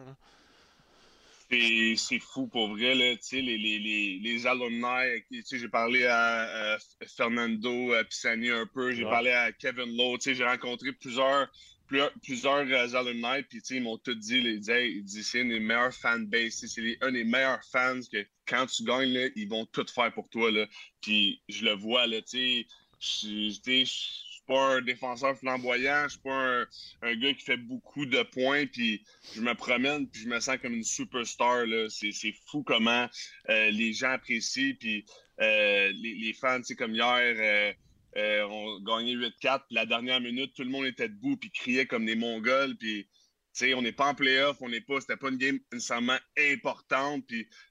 C'est 1.50 1.94
c'est 1.96 2.18
fou 2.18 2.46
pour 2.48 2.68
vrai, 2.68 2.94
là, 2.94 3.14
les, 3.32 3.40
les, 3.42 3.78
les, 3.78 4.18
les 4.20 4.46
alumni, 4.46 5.22
tu 5.30 5.42
sais, 5.44 5.58
j'ai 5.58 5.68
parlé 5.70 6.04
à, 6.04 6.74
euh, 6.74 6.78
Fernando 7.16 7.94
Pisani 8.04 8.50
un 8.50 8.66
peu, 8.66 8.92
j'ai 8.92 9.06
Ouais. 9.06 9.06
parlé 9.06 9.30
à 9.30 9.50
Kevin 9.52 9.96
Lowe, 9.96 10.18
j'ai 10.20 10.44
rencontré 10.44 10.92
plusieurs, 10.92 11.50
plusieurs, 11.86 12.12
plusieurs 12.22 12.58
euh, 12.68 12.94
alumni, 12.94 13.42
puis 13.48 13.62
ils 13.70 13.82
m'ont 13.82 13.96
tout 13.96 14.14
dit, 14.14 14.36
ils 14.40 14.58
disaient, 14.60 14.90
ils 14.92 15.02
disaient, 15.04 15.22
c'est 15.22 15.40
une 15.40 15.48
des 15.48 15.60
meilleures 15.60 15.94
fanbases, 15.94 16.66
c'est 16.66 16.82
les- 16.82 16.98
un 17.00 17.12
des 17.12 17.24
meilleurs 17.24 17.64
fans 17.64 18.00
que 18.12 18.26
quand 18.46 18.66
tu 18.66 18.84
gagnes, 18.84 19.10
là, 19.14 19.28
ils 19.34 19.48
vont 19.48 19.64
tout 19.64 19.86
faire 19.88 20.12
pour 20.12 20.28
toi, 20.28 20.50
là, 20.50 20.66
puis 21.00 21.42
je 21.48 21.64
le 21.64 21.72
vois, 21.72 22.06
là, 22.06 22.20
tu 22.20 22.66
sais, 23.00 23.52
pas 24.48 24.76
un 24.76 24.80
défenseur 24.80 25.38
flamboyant, 25.38 26.04
je 26.04 26.12
suis 26.12 26.20
pas 26.20 26.64
un, 27.02 27.14
gars 27.16 27.34
qui 27.34 27.44
fait 27.44 27.56
beaucoup 27.56 28.06
de 28.06 28.22
points, 28.22 28.66
puis 28.66 29.04
je 29.34 29.40
me 29.40 29.54
promène 29.54 30.08
puis 30.08 30.22
je 30.22 30.28
me 30.28 30.40
sens 30.40 30.56
comme 30.60 30.74
une 30.74 30.84
superstar. 30.84 31.64
C'est 31.88 32.12
c'est 32.12 32.34
fou 32.46 32.62
comment 32.64 33.06
euh, 33.50 33.70
les 33.70 33.92
gens 33.92 34.10
apprécient. 34.10 34.74
Puis 34.80 35.04
euh, 35.40 35.92
les, 35.94 36.32
fans, 36.32 36.62
sais, 36.62 36.74
comme 36.74 36.94
hier, 36.94 37.34
euh, 37.38 37.72
euh, 38.16 38.42
on 38.48 38.80
gagnait 38.80 39.14
8-4. 39.14 39.66
Puis 39.66 39.74
la 39.74 39.86
dernière 39.86 40.20
minute, 40.20 40.52
tout 40.54 40.64
le 40.64 40.70
monde 40.70 40.86
était 40.86 41.08
debout 41.08 41.36
puis 41.36 41.50
criait 41.50 41.86
comme 41.86 42.06
des 42.06 42.16
Mongols. 42.16 42.76
Puis, 42.76 43.08
on 43.74 43.82
n'est 43.82 43.92
pas 43.92 44.08
en 44.10 44.14
playoff, 44.14 44.56
on 44.60 44.68
n'est 44.68 44.80
pas, 44.80 45.00
c'était 45.00 45.16
pas 45.16 45.30
une 45.30 45.36
game 45.36 45.58
nécessairement 45.72 46.18
importante. 46.38 47.24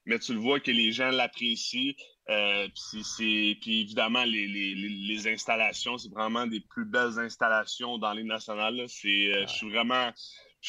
Mais 0.06 0.20
tu 0.20 0.34
le 0.34 0.40
vois 0.40 0.60
que 0.60 0.72
les 0.72 0.92
gens 0.92 1.12
l'apprécient. 1.12 1.94
Euh, 2.30 2.68
puis, 2.76 3.82
évidemment, 3.82 4.24
les, 4.26 4.48
les, 4.48 4.76
les, 4.76 4.90
les 4.90 5.28
installations, 5.28 5.98
c'est 5.98 6.12
vraiment 6.12 6.46
des 6.46 6.60
plus 6.60 6.86
belles 6.86 7.20
installations 7.20 7.98
dans 7.98 8.14
les 8.14 8.24
nationales. 8.24 8.86
C'est, 8.90 9.34
euh, 9.34 9.46
Je 9.48 9.54
suis 9.54 9.70
vraiment, 9.70 10.12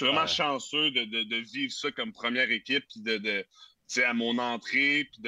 Ouais. 0.01 0.27
chanceux 0.29 0.91
de, 0.93 1.05
de, 1.05 1.23
de 1.25 1.37
vivre 1.37 1.73
ça 1.73 1.91
comme 1.91 2.13
première 2.13 2.51
équipe, 2.53 2.85
puis 2.89 3.01
de, 3.01 3.45
à 4.05 4.15
mon 4.15 4.39
entrée, 4.39 5.09
puis 5.11 5.21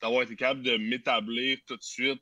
d'avoir 0.00 0.22
été 0.22 0.36
capable 0.36 0.62
de 0.62 0.76
m'établir 0.76 1.58
tout 1.66 1.76
de 1.76 1.82
suite. 1.82 2.20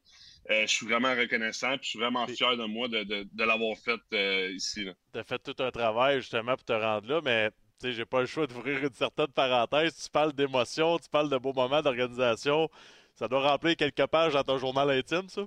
Euh, 0.51 0.63
je 0.63 0.73
suis 0.73 0.87
vraiment 0.87 1.15
reconnaissant, 1.15 1.71
puis 1.79 1.85
je 1.85 1.89
suis 1.91 1.99
vraiment 1.99 2.27
fier 2.27 2.57
de 2.57 2.65
moi 2.65 2.89
de, 2.89 3.27
l'avoir 3.45 3.77
fait 3.79 4.01
euh, 4.13 4.51
ici. 4.53 4.87
Tu 5.13 5.19
as 5.19 5.25
fait 5.25 5.39
tout 5.39 5.61
un 5.63 5.71
travail 5.71 6.21
justement 6.21 6.55
pour 6.57 6.65
te 6.65 6.73
rendre 6.73 7.09
là, 7.09 7.21
mais 7.25 7.51
j'ai 7.83 8.05
pas 8.05 8.21
le 8.21 8.27
choix 8.27 8.47
d'ouvrir 8.47 8.85
une 8.85 8.93
certaine 8.95 9.29
parenthèse. 9.29 9.97
Tu 10.05 10.11
parles 10.11 10.33
d'émotion, 10.33 10.99
tu 10.99 11.09
parles 11.09 11.31
de 11.31 11.39
beaux 11.39 11.53
moments 11.53 11.83
d'organisation. 11.83 12.69
Ça 13.15 13.29
doit 13.29 13.49
remplir 13.51 13.77
quelques 13.77 14.07
pages 14.07 14.33
dans 14.33 14.43
ton 14.43 14.59
journal 14.59 14.91
intime, 14.91 15.29
ça? 15.29 15.43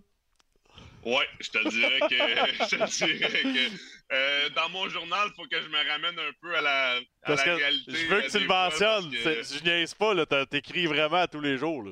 Ouais, 1.03 1.27
je 1.39 1.49
te 1.51 1.69
dirais 1.69 1.99
que, 1.99 2.15
je 2.65 2.75
te 2.77 3.05
dirais 3.05 3.41
que 3.43 3.71
euh, 4.13 4.49
dans 4.49 4.69
mon 4.69 4.87
journal, 4.89 5.27
il 5.31 5.35
faut 5.35 5.47
que 5.47 5.61
je 5.61 5.67
me 5.67 5.89
ramène 5.89 6.17
un 6.17 6.31
peu 6.41 6.55
à 6.55 6.61
la, 6.61 6.95
à 6.95 6.99
Parce 7.27 7.45
la 7.45 7.53
que 7.53 7.57
réalité. 7.59 7.91
je 7.95 8.05
veux 8.07 8.21
que 8.21 8.31
tu 8.31 8.39
le 8.39 8.47
mentionnes. 8.47 9.11
que- 9.11 9.43
Je 9.43 9.63
niaise 9.63 9.93
pas, 9.93 10.13
là. 10.15 10.25
t'as- 10.25 10.45
T'écris 10.47 10.85
vraiment 10.87 11.17
à 11.17 11.27
tous 11.27 11.41
les 11.41 11.57
jours, 11.57 11.83
là. 11.83 11.91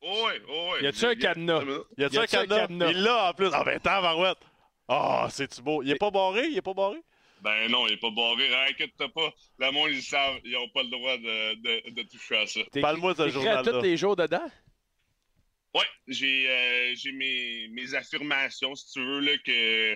Oh, 0.00 0.26
ouais, 0.26 0.40
oh, 0.48 0.70
ouais. 0.72 0.84
Y 0.84 0.86
a-tu 0.86 1.04
un 1.06 1.14
cadenas? 1.16 1.62
Y 1.98 2.04
a-tu 2.04 2.18
un 2.18 2.26
cadenas? 2.26 2.90
Il 2.90 3.02
l'a 3.02 3.30
en 3.30 3.32
plus. 3.34 3.48
Ah 3.52 3.64
ben, 3.64 3.78
tant, 3.80 4.00
Marouette. 4.00 4.38
Ah, 4.86 5.26
c'est-tu 5.30 5.60
beau. 5.60 5.82
Il 5.82 5.90
est 5.90 5.96
pas 5.98 6.10
barré? 6.10 6.46
Il 6.46 6.56
est 6.56 6.62
pas 6.62 6.72
barré? 6.72 6.98
Ben 7.42 7.68
non, 7.70 7.86
il 7.86 7.90
n'est 7.92 7.96
pas 7.98 8.10
barré. 8.10 8.48
Inquiète-toi 8.70 9.08
pas. 9.14 9.30
Le 9.58 9.70
monde, 9.72 9.90
ils 9.90 10.02
savent. 10.02 10.38
Ils 10.44 10.52
n'ont 10.52 10.68
pas 10.70 10.82
le 10.84 10.88
droit 10.90 11.16
de, 11.18 11.54
de, 11.56 11.90
de 11.90 12.02
toucher 12.08 12.38
à 12.38 12.46
ça. 12.46 12.60
Parle-moi 12.80 13.12
de 13.14 13.24
ce 13.24 13.28
journal-là. 13.28 13.62
tous 13.72 13.82
les 13.82 13.96
jours 13.96 14.16
dedans? 14.16 14.48
J'ai 16.08 16.48
euh, 16.48 16.94
j'ai 16.94 17.12
mes, 17.12 17.68
mes 17.68 17.94
affirmations, 17.94 18.74
si 18.74 18.92
tu 18.92 19.00
veux, 19.00 19.20
là, 19.20 19.36
que, 19.44 19.92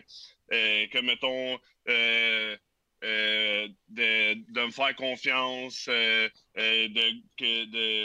euh, 0.53 0.87
que 0.89 0.99
mettons, 0.99 1.59
euh, 1.89 2.57
de, 3.01 4.67
me 4.67 4.71
faire 4.71 4.95
confiance, 4.95 5.87
de, 5.89 6.31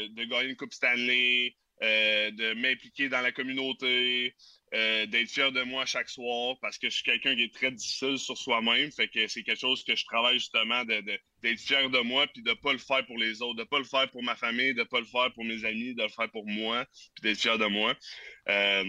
de, 0.07 0.23
gagner 0.25 0.49
une 0.49 0.55
Coupe 0.55 0.73
Stanley, 0.73 1.53
de 1.81 2.53
m'impliquer 2.53 3.09
dans 3.09 3.21
la 3.21 3.33
communauté, 3.33 4.33
euh, 4.73 5.05
d'être 5.05 5.29
fier 5.29 5.51
de 5.51 5.63
moi 5.63 5.85
chaque 5.85 6.09
soir 6.09 6.57
parce 6.61 6.77
que 6.77 6.89
je 6.89 6.95
suis 6.95 7.03
quelqu'un 7.03 7.35
qui 7.35 7.43
est 7.43 7.53
très 7.53 7.71
difficile 7.71 8.17
sur 8.17 8.37
soi-même. 8.37 8.91
Fait 8.91 9.07
que 9.07 9.27
c'est 9.27 9.43
quelque 9.43 9.59
chose 9.59 9.83
que 9.83 9.95
je 9.95 10.03
travaille 10.05 10.39
justement 10.39 10.83
de, 10.83 10.99
de- 11.01 11.19
d'être 11.41 11.59
fier 11.59 11.89
de 11.89 11.99
moi 11.99 12.27
puis 12.27 12.43
de 12.43 12.53
pas 12.53 12.73
le 12.73 12.79
faire 12.79 13.05
pour 13.05 13.17
les 13.17 13.41
autres, 13.41 13.55
de 13.57 13.63
pas 13.63 13.79
le 13.79 13.85
faire 13.85 14.09
pour 14.11 14.23
ma 14.23 14.35
famille, 14.35 14.73
de 14.73 14.83
pas 14.83 14.99
le 14.99 15.05
faire 15.05 15.31
pour 15.33 15.45
mes 15.45 15.63
amis, 15.65 15.95
de 15.95 16.03
le 16.03 16.09
faire 16.09 16.29
pour 16.31 16.45
moi 16.47 16.85
puis 17.15 17.21
d'être 17.23 17.39
fier 17.39 17.57
de 17.57 17.65
moi. 17.65 17.95
Euh, 18.49 18.83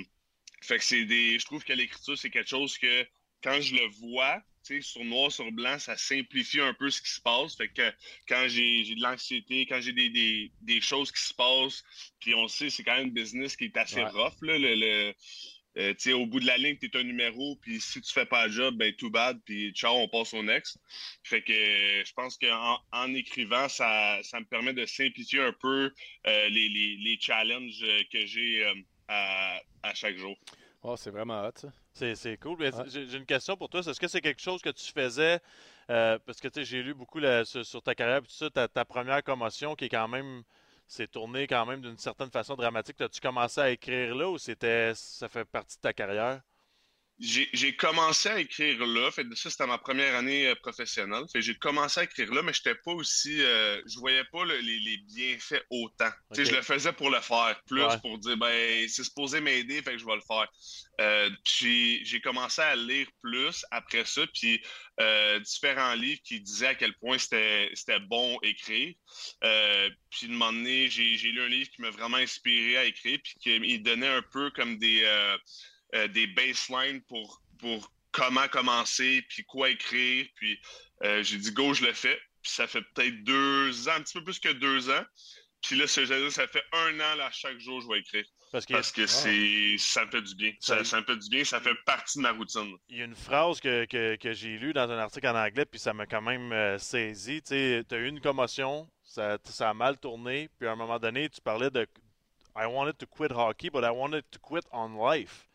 fait 0.63 0.79
que 0.79 0.85
c'est 0.85 1.05
des. 1.05 1.39
Je 1.39 1.45
trouve 1.45 1.63
que 1.63 1.73
l'écriture, 1.73 2.19
c'est 2.19 2.31
quelque 2.31 2.51
chose 2.51 2.77
que 2.79 3.07
quand 3.43 3.61
je 3.61 3.77
le 3.77 3.87
vois, 4.01 4.43
tu 4.67 4.83
sais, 4.83 4.83
sur 4.83 5.05
noir 5.05 5.31
sur 5.31 5.51
blanc, 5.53 5.79
ça 5.79 5.97
simplifie 5.97 6.61
un 6.61 6.75
peu 6.75 6.91
ce 6.91 7.01
qui 7.01 7.11
se 7.11 7.21
passe. 7.21 7.57
Fait 7.57 7.69
que 7.69 7.89
quand 8.29 8.47
j'ai 8.49 8.83
de 8.97 9.01
l'anxiété, 9.01 9.65
quand 9.67 9.81
j'ai 9.81 9.93
des, 9.93 10.11
des, 10.11 10.51
des 10.61 10.81
choses 10.81 11.13
qui 11.13 11.23
se 11.23 11.33
passent, 11.35 11.85
puis 12.19 12.35
on 12.35 12.49
sait, 12.49 12.69
c'est 12.69 12.83
quand 12.83 12.97
même 12.97 13.07
un 13.11 13.13
business 13.13 13.57
qui 13.57 13.67
est 13.67 13.77
assez 13.77 14.03
Ouais. 14.03 14.09
rough, 14.11 14.35
là, 14.43 14.59
le, 14.59 14.75
le- 14.75 15.15
euh, 15.79 15.95
tu 15.95 16.11
sais, 16.11 16.13
au 16.13 16.27
bout 16.27 16.41
de 16.41 16.47
la 16.47 16.59
ligne, 16.59 16.77
tu 16.77 16.87
es 16.87 16.97
un 16.97 17.05
numéro, 17.05 17.57
puis 17.57 17.81
si 17.81 18.01
tu 18.01 18.13
fais 18.13 18.27
pas 18.27 18.47
le 18.47 18.53
job, 18.53 18.77
ben 18.77 18.93
too 18.95 19.11
bad, 19.11 19.39
puis 19.45 19.73
ciao, 19.73 19.95
on 19.95 20.09
passe 20.09 20.35
au 20.35 20.43
next. 20.43 20.79
Fait 21.23 21.43
que 21.43 21.53
euh, 21.53 22.05
je 22.05 22.13
pense 22.15 22.37
qu'en 22.37 22.79
en 22.93 23.15
écrivant, 23.15 23.69
ça, 23.69 24.19
ça 24.23 24.41
me 24.41 24.45
permet 24.45 24.73
de 24.73 24.85
simplifier 24.87 25.41
un 25.41 25.53
peu 25.53 25.93
euh, 26.27 26.49
les, 26.49 26.69
les, 26.69 26.97
les 26.97 27.19
challenges 27.21 27.83
euh, 27.83 28.03
que 28.13 28.27
j'ai 28.27 28.65
euh, 28.65 28.75
à, 29.09 29.61
à 29.83 29.95
chaque 29.95 30.17
jour. 30.17 30.37
Oh, 30.83 30.97
c'est 30.97 31.11
vraiment 31.11 31.45
hot, 31.45 31.53
ça. 31.57 31.73
C'est, 31.93 32.15
c'est 32.15 32.37
cool. 32.37 32.59
Ouais. 32.61 32.71
j'ai, 32.87 33.17
une 33.17 33.27
question 33.27 33.57
pour 33.57 33.69
toi. 33.69 33.81
Est-ce 33.81 33.99
que 33.99 34.07
c'est 34.07 34.21
quelque 34.21 34.41
chose 34.41 34.63
que 34.63 34.71
tu 34.71 34.93
faisais, 34.93 35.41
euh, 35.91 36.19
parce 36.25 36.41
que 36.41 36.49
tu 36.49 36.61
sais, 36.61 36.65
j'ai 36.65 36.83
lu 36.83 36.95
beaucoup 36.95 37.21
sur, 37.45 37.67
sur 37.67 37.83
ta 37.83 37.95
carrière, 37.95 38.23
puis 38.23 38.31
tout 38.31 38.37
ça, 38.37 38.51
ta, 38.51 38.69
ta 38.69 38.85
première 38.85 39.23
commotion 39.25 39.75
qui 39.75 39.87
est 39.87 39.89
quand 39.89 40.07
même, 40.07 40.43
s'est 40.89 41.07
tournée 41.09 41.47
quand 41.47 41.67
même 41.67 41.81
d'une 41.83 41.99
certaine 41.99 42.31
façon 42.31 42.55
dramatique. 42.57 43.01
As-tu 43.01 43.21
commencé 43.21 43.61
à 43.61 43.71
écrire 43.71 44.15
là 44.15 44.29
ou 44.31 44.39
c'était, 44.39 44.93
ça 44.95 45.29
fait 45.29 45.45
partie 45.45 45.77
de 45.77 45.83
ta 45.83 45.93
carrière? 45.93 46.43
J'ai 47.21 47.75
commencé 47.75 48.29
à 48.29 48.39
écrire 48.39 48.87
là. 48.87 49.11
Fait 49.11 49.27
ça, 49.35 49.51
c'était 49.51 49.67
ma 49.67 49.79
première 49.79 50.15
année 50.15 50.47
euh, 50.47 50.55
professionnelle. 50.55 51.25
Fait 51.33 51.43
j'ai 51.43 51.57
commencé 51.57 51.99
à 51.99 52.05
écrire 52.05 52.33
là, 52.33 52.43
mais 52.43 52.53
j'étais 52.53 52.77
pas 52.77 52.93
aussi. 52.93 53.43
euh, 53.43 53.83
je 53.87 53.99
voyais 53.99 54.23
pas 54.31 54.45
le- 54.45 54.59
les, 54.61 54.79
les 54.79 54.99
bienfaits 54.99 55.65
autant. 55.71 56.11
Je 56.37 56.43
le 56.55 56.63
faisais 56.63 56.93
pour 56.93 57.11
le 57.11 57.21
faire, 57.21 57.61
plus 57.67 57.83
Ouais. 57.83 57.99
pour 58.01 58.19
dire 58.19 58.37
ben 58.37 58.89
c'est 58.89 59.03
supposé 59.03 59.41
m'aider, 59.41 59.83
fait 59.83 59.93
que 59.93 59.99
je 59.99 60.07
vais 60.07 60.15
le 60.15 60.21
faire. 60.21 60.47
Euh, 61.01 61.29
puis 61.45 62.05
j'ai 62.07 62.21
commencé 62.21 62.61
à 62.61 62.77
lire 62.77 63.09
plus 63.21 63.65
après 63.73 64.05
ça, 64.05 64.25
puis 64.33 64.63
euh, 65.01 65.41
différents 65.41 65.95
livres 65.95 66.21
qui 66.23 66.41
disaient 66.41 66.69
à 66.69 66.75
quel 66.77 66.95
point 66.99 67.19
c'était 67.19 68.01
bon 68.09 68.39
écrire. 68.43 68.95
Puis 70.11 70.29
de 70.29 70.33
moment 70.33 70.53
donné, 70.53 70.89
j'ai 70.89 71.17
j'ai 71.17 71.31
lu 71.33 71.43
un 71.43 71.49
livre 71.49 71.69
qui 71.71 71.83
m'a 71.83 71.91
vraiment 71.91 72.17
inspiré 72.19 72.77
à 72.77 72.85
écrire, 72.85 73.19
puis 73.25 73.35
qui 73.41 73.57
il 73.57 73.83
donnait 73.83 74.07
un 74.09 74.23
peu 74.23 74.51
comme 74.53 74.79
des 74.79 75.05
euh, 75.95 76.09
des 76.09 76.27
baselines 76.29 77.01
pour, 77.03 77.43
pour 77.59 77.93
comment 78.13 78.49
commencer, 78.49 79.25
puis 79.29 79.45
quoi 79.45 79.71
écrire. 79.71 80.27
Puis 80.37 80.61
euh, 81.05 81.23
j'ai 81.23 81.39
dit, 81.39 81.53
go, 81.53 81.75
je 81.75 81.85
le 81.85 81.93
fais. 81.93 82.19
Puis 82.43 82.53
ça 82.53 82.67
fait 82.67 82.83
peut-être 82.95 83.23
deux 83.25 83.89
ans, 83.89 83.93
un 83.97 84.03
petit 84.03 84.19
peu 84.19 84.25
plus 84.25 84.39
que 84.39 84.53
deux 84.53 84.91
ans. 84.91 85.05
Puis 85.63 85.77
là, 85.77 85.87
ce 85.89 86.01
dire, 86.03 86.31
ça 86.33 86.47
fait 86.47 86.63
un 86.73 86.95
an, 87.01 87.15
là, 87.17 87.29
chaque 87.33 87.59
jour, 87.59 87.81
je 87.81 87.89
vais 87.89 87.99
écrire. 87.99 88.25
Parce 88.53 88.65
Parce 88.65 88.93
que 88.93 89.07
c'est 89.07 89.77
ça 89.77 90.07
me 90.07 90.11
fait 90.11 90.23
du 90.23 90.35
bien. 90.37 90.53
Ça, 90.61 90.83
ça 90.85 91.01
me 91.01 91.05
fait 91.05 91.17
du 91.17 91.29
bien, 91.29 91.45
ça 91.45 91.61
fait 91.61 91.75
partie 91.85 92.19
de 92.19 92.23
ma 92.23 92.31
routine. 92.33 92.75
il 92.89 92.97
y 92.99 93.03
a 93.03 93.05
une 93.05 93.15
phrase 93.17 93.61
que, 93.61 93.85
que- 93.85 94.17
que 94.17 94.33
j'ai 94.33 94.57
lue 94.57 94.73
dans 94.73 94.89
un 94.89 94.97
article 94.99 95.27
en 95.27 95.35
anglais, 95.37 95.67
puis 95.67 95.79
ça 95.79 95.93
m'a 95.93 96.07
quand 96.07 96.23
même 96.23 96.51
euh, 96.53 96.79
saisi. 96.79 97.43
Tu 97.43 97.55
as 97.55 97.97
eu 97.97 98.09
une 98.09 98.21
commotion, 98.21 98.89
Ça, 99.05 99.37
ça 99.45 99.69
a 99.71 99.75
mal 99.75 99.99
tourné. 99.99 100.49
Puis 100.59 100.67
à 100.69 100.73
un 100.73 100.77
moment 100.77 100.99
donné, 100.99 101.29
tu 101.29 101.41
parlais 101.43 101.71
de 101.71 101.87
I 102.57 102.65
wanted 102.67 102.97
to 102.99 103.07
quit 103.07 103.33
hockey, 103.33 103.69
but 103.69 103.83
I 103.85 103.91
wanted 103.91 104.25
to 104.31 104.39
quit 104.39 104.65
on 104.73 104.97
life. 104.97 105.48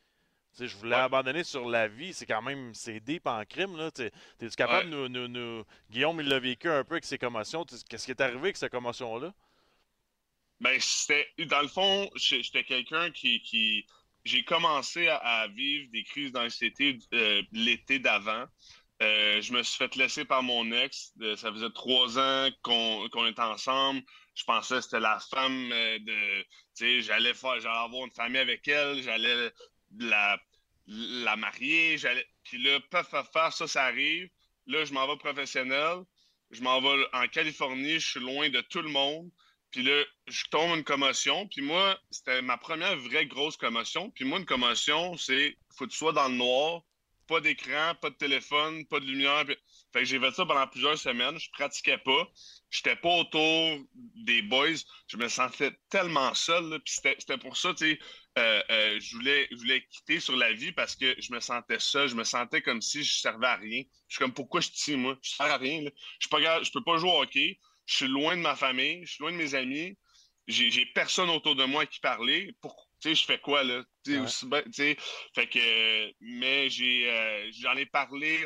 Tu 0.55 0.67
je 0.67 0.75
voulais 0.77 0.95
Ouais. 0.95 1.01
abandonner 1.01 1.43
sur 1.43 1.67
la 1.67 1.87
vie. 1.87 2.13
C'est 2.13 2.25
quand 2.25 2.41
même, 2.41 2.73
c'est 2.73 2.99
deep 2.99 3.25
en 3.27 3.43
crime. 3.45 3.75
Là. 3.75 3.89
Tu 3.91 4.03
es 4.03 4.49
capable 4.55 4.89
de 4.89 4.95
nous, 4.95 5.09
nous- 5.09 5.27
nous- 5.27 5.65
Guillaume, 5.89 6.21
il 6.21 6.27
l'a 6.27 6.39
vécu 6.39 6.69
un 6.69 6.83
peu 6.83 6.93
avec 6.95 7.05
ses 7.05 7.17
commotions. 7.17 7.65
Tu 7.65 7.75
Qu'est-ce 7.89 8.05
qui 8.05 8.11
est 8.11 8.21
arrivé 8.21 8.39
avec 8.39 8.57
cette 8.57 8.71
commotion-là? 8.71 9.33
Ben, 10.59 10.79
c'était. 10.79 11.27
Dans 11.47 11.61
le 11.61 11.67
fond, 11.67 12.09
j'étais 12.15 12.63
quelqu'un 12.63 13.11
qui. 13.11 13.41
qui 13.41 13.85
j'ai 14.25 14.45
commencé 14.45 15.09
à, 15.09 15.17
à 15.17 15.47
vivre 15.49 15.91
des 15.91 16.03
crises 16.03 16.31
d'anxiété 16.31 16.97
euh, 17.13 17.41
l'été 17.51 17.99
d'avant. 17.99 18.45
Euh, 19.01 19.41
je 19.41 19.51
me 19.51 19.63
suis 19.63 19.77
fait 19.77 19.93
laisser 19.97 20.23
par 20.23 20.43
mon 20.43 20.71
ex. 20.71 21.11
Ça 21.35 21.51
faisait 21.51 21.69
trois 21.71 22.17
ans 22.17 22.49
qu'on 22.61 23.09
qu'on 23.09 23.25
était 23.27 23.41
ensemble. 23.41 24.01
Je 24.35 24.43
pensais 24.45 24.75
que 24.75 24.81
c'était 24.81 24.99
la 25.01 25.19
femme 25.19 25.71
euh, 25.73 25.99
de. 25.99 26.41
Tu 26.43 26.47
sais, 26.75 27.01
j'allais 27.01 27.33
faire, 27.33 27.59
j'allais 27.59 27.75
avoir 27.77 28.05
une 28.05 28.11
famille 28.11 28.39
avec 28.39 28.65
elle, 28.67 29.01
j'allais 29.03 29.51
la, 29.97 30.39
la 30.87 31.35
marier. 31.35 31.97
Puis 32.43 32.61
là, 32.61 32.79
paf, 32.89 33.09
paf, 33.31 33.55
ça, 33.55 33.67
ça 33.67 33.85
arrive. 33.85 34.29
Là, 34.67 34.85
je 34.85 34.93
m'en 34.93 35.07
vais 35.07 35.17
professionnel. 35.17 36.03
Je 36.51 36.61
m'en 36.61 36.79
vais 36.81 37.03
en 37.13 37.27
Californie, 37.27 37.99
je 37.99 38.11
suis 38.11 38.19
loin 38.19 38.49
de 38.49 38.61
tout 38.61 38.81
le 38.81 38.89
monde. 38.89 39.29
Puis 39.71 39.81
là, 39.81 40.03
je 40.27 40.43
tombe 40.51 40.77
une 40.77 40.83
commotion. 40.83 41.47
Puis 41.47 41.61
moi, 41.61 41.99
c'était 42.11 42.43
ma 42.43 42.57
première 42.57 42.95
vraie 42.97 43.25
grosse 43.25 43.57
commotion. 43.57 44.11
Puis 44.11 44.23
moi, 44.23 44.37
une 44.37 44.45
commotion, 44.45 45.17
c'est 45.17 45.57
faut 45.75 45.85
que 45.85 45.91
tu 45.91 45.97
sois 45.97 46.13
dans 46.13 46.27
le 46.27 46.35
noir, 46.35 46.83
pas 47.27 47.41
d'écran, 47.41 47.95
pas 47.99 48.11
de 48.11 48.15
téléphone, 48.15 48.85
pas 48.85 48.99
de 48.99 49.05
lumière. 49.05 49.45
Fait 49.47 49.99
que 49.99 50.05
j'ai 50.05 50.19
fait 50.19 50.31
ça 50.31 50.45
pendant 50.45 50.67
plusieurs 50.67 50.97
semaines. 50.99 51.39
Je 51.39 51.49
pratiquais 51.51 51.97
pas. 51.97 52.27
J'étais 52.69 52.95
pas 52.95 53.15
autour 53.15 53.79
des 53.93 54.43
boys. 54.43 54.77
Je 55.07 55.17
me 55.17 55.27
sentais 55.27 55.71
tellement 55.89 56.35
seul. 56.35 56.79
Puis 56.85 56.99
c'était 57.17 57.37
pour 57.39 57.57
ça, 57.57 57.73
tu 57.73 57.93
sais, 57.93 57.99
euh, 58.37 58.63
euh, 58.71 58.99
je 58.99 59.15
voulais, 59.15 59.47
je 59.51 59.57
voulais 59.57 59.85
quitter 59.85 60.19
sur 60.19 60.35
la 60.35 60.53
vie 60.53 60.71
parce 60.71 60.95
que 60.95 61.15
je 61.19 61.31
me 61.33 61.39
sentais 61.39 61.79
seul. 61.79 62.07
Je 62.09 62.15
me 62.15 62.23
sentais 62.23 62.61
comme 62.61 62.81
si 62.81 63.03
je 63.03 63.17
servais 63.19 63.47
à 63.47 63.55
rien. 63.57 63.83
Je 64.07 64.15
suis 64.15 64.19
comme, 64.23 64.33
pourquoi 64.33 64.61
je 64.61 64.67
suis 64.67 64.75
ici, 64.75 64.95
moi? 64.97 65.17
Je 65.21 65.31
sers 65.31 65.45
à 65.45 65.57
rien. 65.57 65.81
là. 65.83 65.91
Je 66.19 66.27
je 66.63 66.71
peux 66.71 66.83
pas 66.83 66.97
jouer 66.97 67.11
au 67.11 67.21
hockey. 67.21 67.59
Je 67.85 67.95
suis 67.95 68.07
loin 68.07 68.35
de 68.35 68.41
ma 68.41 68.55
famille. 68.55 69.05
Je 69.05 69.13
suis 69.13 69.21
loin 69.21 69.31
de 69.31 69.37
mes 69.37 69.55
amis. 69.55 69.97
J'ai 70.47 70.85
personne 70.87 71.29
autour 71.29 71.55
de 71.55 71.63
moi 71.65 71.83
à 71.83 71.85
qui 71.85 71.99
parler. 71.99 72.53
Pour, 72.61 72.89
tu 72.99 73.09
sais, 73.09 73.15
je 73.15 73.25
fais 73.25 73.39
quoi, 73.39 73.63
là? 73.63 73.83
Ouais. 74.07 74.19
aussi 74.19 74.45
sais, 74.71 74.97
fait 75.33 75.47
que, 75.47 75.59
euh, 75.59 76.11
mais 76.19 76.69
j'ai, 76.69 77.09
euh, 77.09 77.49
j'en 77.53 77.75
ai 77.75 77.85
parlé 77.85 78.45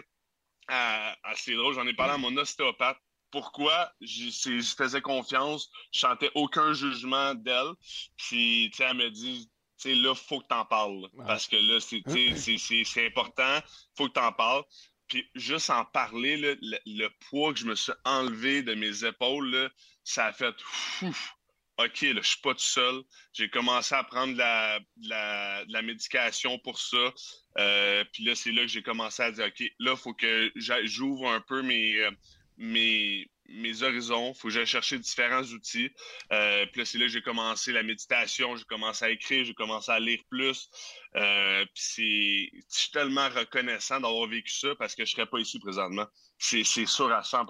à, 0.67 1.17
à- 1.23 1.35
c'est 1.35 1.55
drôle, 1.55 1.73
j'en 1.73 1.87
ai 1.87 1.93
parlé 1.93 2.13
à 2.13 2.17
mon 2.17 2.35
ostéopathe. 2.37 2.99
Pourquoi? 3.31 3.91
Je, 4.01 4.29
je 4.29 4.75
faisais 4.75 5.01
confiance. 5.01 5.69
Je 5.93 5.99
sentais 5.99 6.31
aucun 6.35 6.73
jugement 6.73 7.35
d'elle. 7.35 7.71
Puis, 8.17 8.69
tu 8.71 8.77
sais, 8.77 8.83
elle 8.85 8.97
me 8.97 9.09
dit, 9.09 9.49
sais, 9.77 9.95
là, 9.95 10.15
faut 10.15 10.39
que 10.39 10.47
t'en 10.47 10.65
parles. 10.65 11.07
Parce 11.25 11.47
que 11.47 11.55
là, 11.55 11.79
c'est, 11.79 12.83
c'est 12.85 13.05
important. 13.05 13.59
Faut 13.95 14.07
que 14.07 14.13
t'en 14.13 14.31
parles. 14.31 14.63
Puis, 15.07 15.25
juste 15.35 15.69
en 15.69 15.85
parler, 15.85 16.35
là, 16.37 16.55
le, 16.61 16.77
le 16.85 17.09
poids 17.29 17.53
que 17.53 17.59
je 17.59 17.65
me 17.65 17.75
suis 17.75 17.93
enlevé 18.03 18.61
de 18.61 18.73
mes 18.73 19.05
épaules, 19.05 19.49
là, 19.49 19.69
ça 20.03 20.25
a 20.25 20.33
fait, 20.33 20.53
ouf, 21.01 21.37
OK, 21.77 22.01
là, 22.01 22.21
je 22.21 22.27
suis 22.27 22.41
pas 22.41 22.53
tout 22.53 22.59
seul. 22.59 23.03
J'ai 23.33 23.49
commencé 23.49 23.93
à 23.93 24.03
prendre 24.03 24.33
de 24.33 24.39
la, 24.39 24.79
de 24.79 25.09
la, 25.09 25.65
de 25.65 25.73
la 25.73 25.81
médication 25.83 26.57
pour 26.59 26.79
ça. 26.79 27.13
Euh, 27.59 28.03
puis 28.11 28.23
là, 28.23 28.33
c'est 28.33 28.51
là 28.51 28.61
que 28.63 28.67
j'ai 28.67 28.81
commencé 28.81 29.21
à 29.21 29.31
dire, 29.31 29.45
OK, 29.45 29.59
là, 29.79 29.91
il 29.91 29.97
faut 29.97 30.13
que 30.13 30.51
j'ouvre 30.85 31.29
un 31.29 31.41
peu 31.41 31.61
mes, 31.61 31.97
euh, 31.97 32.11
mes, 32.57 33.29
mes 33.49 33.83
horizons. 33.83 34.33
Faut 34.33 34.47
que 34.47 34.53
j'aille 34.53 34.65
chercher 34.65 34.99
différents 34.99 35.43
outils. 35.43 35.89
Euh, 36.31 36.65
puis 36.67 36.81
là, 36.81 36.85
c'est 36.85 36.97
là 36.97 37.05
que 37.05 37.11
j'ai 37.11 37.21
commencé 37.21 37.71
la 37.71 37.83
méditation. 37.83 38.55
J'ai 38.55 38.65
commencé 38.65 39.05
à 39.05 39.09
écrire. 39.09 39.45
J'ai 39.45 39.53
commencé 39.53 39.91
à 39.91 39.99
lire 39.99 40.19
plus. 40.29 40.69
Euh, 41.15 41.65
puis 41.73 41.83
c'est, 41.83 42.49
je 42.53 42.77
suis 42.77 42.91
tellement 42.91 43.29
reconnaissant 43.29 43.99
d'avoir 43.99 44.27
vécu 44.27 44.51
ça 44.51 44.75
parce 44.75 44.95
que 44.95 45.05
je 45.05 45.11
serais 45.11 45.25
pas 45.25 45.39
ici 45.39 45.59
présentement. 45.59 46.05
C'est, 46.37 46.63
sûr 46.63 47.11
à 47.11 47.23
100 47.23 47.45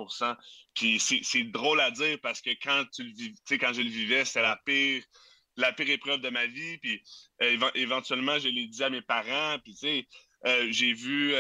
Puis 0.74 1.00
c'est, 1.00 1.20
c'est 1.24 1.43
drôle 1.43 1.82
à 1.82 1.91
dire 1.91 2.18
parce 2.22 2.41
que 2.41 2.52
quand 2.62 2.86
tu 2.93 3.04
le 3.04 3.14
vis, 3.14 3.34
quand 3.58 3.74
je 3.74 3.82
le 3.82 3.89
vivais, 3.89 4.24
c'était 4.26 4.41
la 4.41 4.60
pire, 4.66 5.04
la 5.58 5.74
pire 5.74 5.89
épreuve 5.89 6.22
de 6.22 6.30
ma 6.30 6.45
vie. 6.45 6.78
Puis 6.78 7.02
euh, 7.41 7.58
éve- 7.58 7.72
éventuellement, 7.76 8.39
je 8.39 8.48
l'ai 8.50 8.68
dit 8.68 8.84
à 8.84 8.89
mes 8.89 9.02
parents. 9.02 9.58
Puis 9.64 9.74
tu 9.74 9.80
sais, 9.80 10.08
j'ai 10.70 10.93
vu 10.93 11.34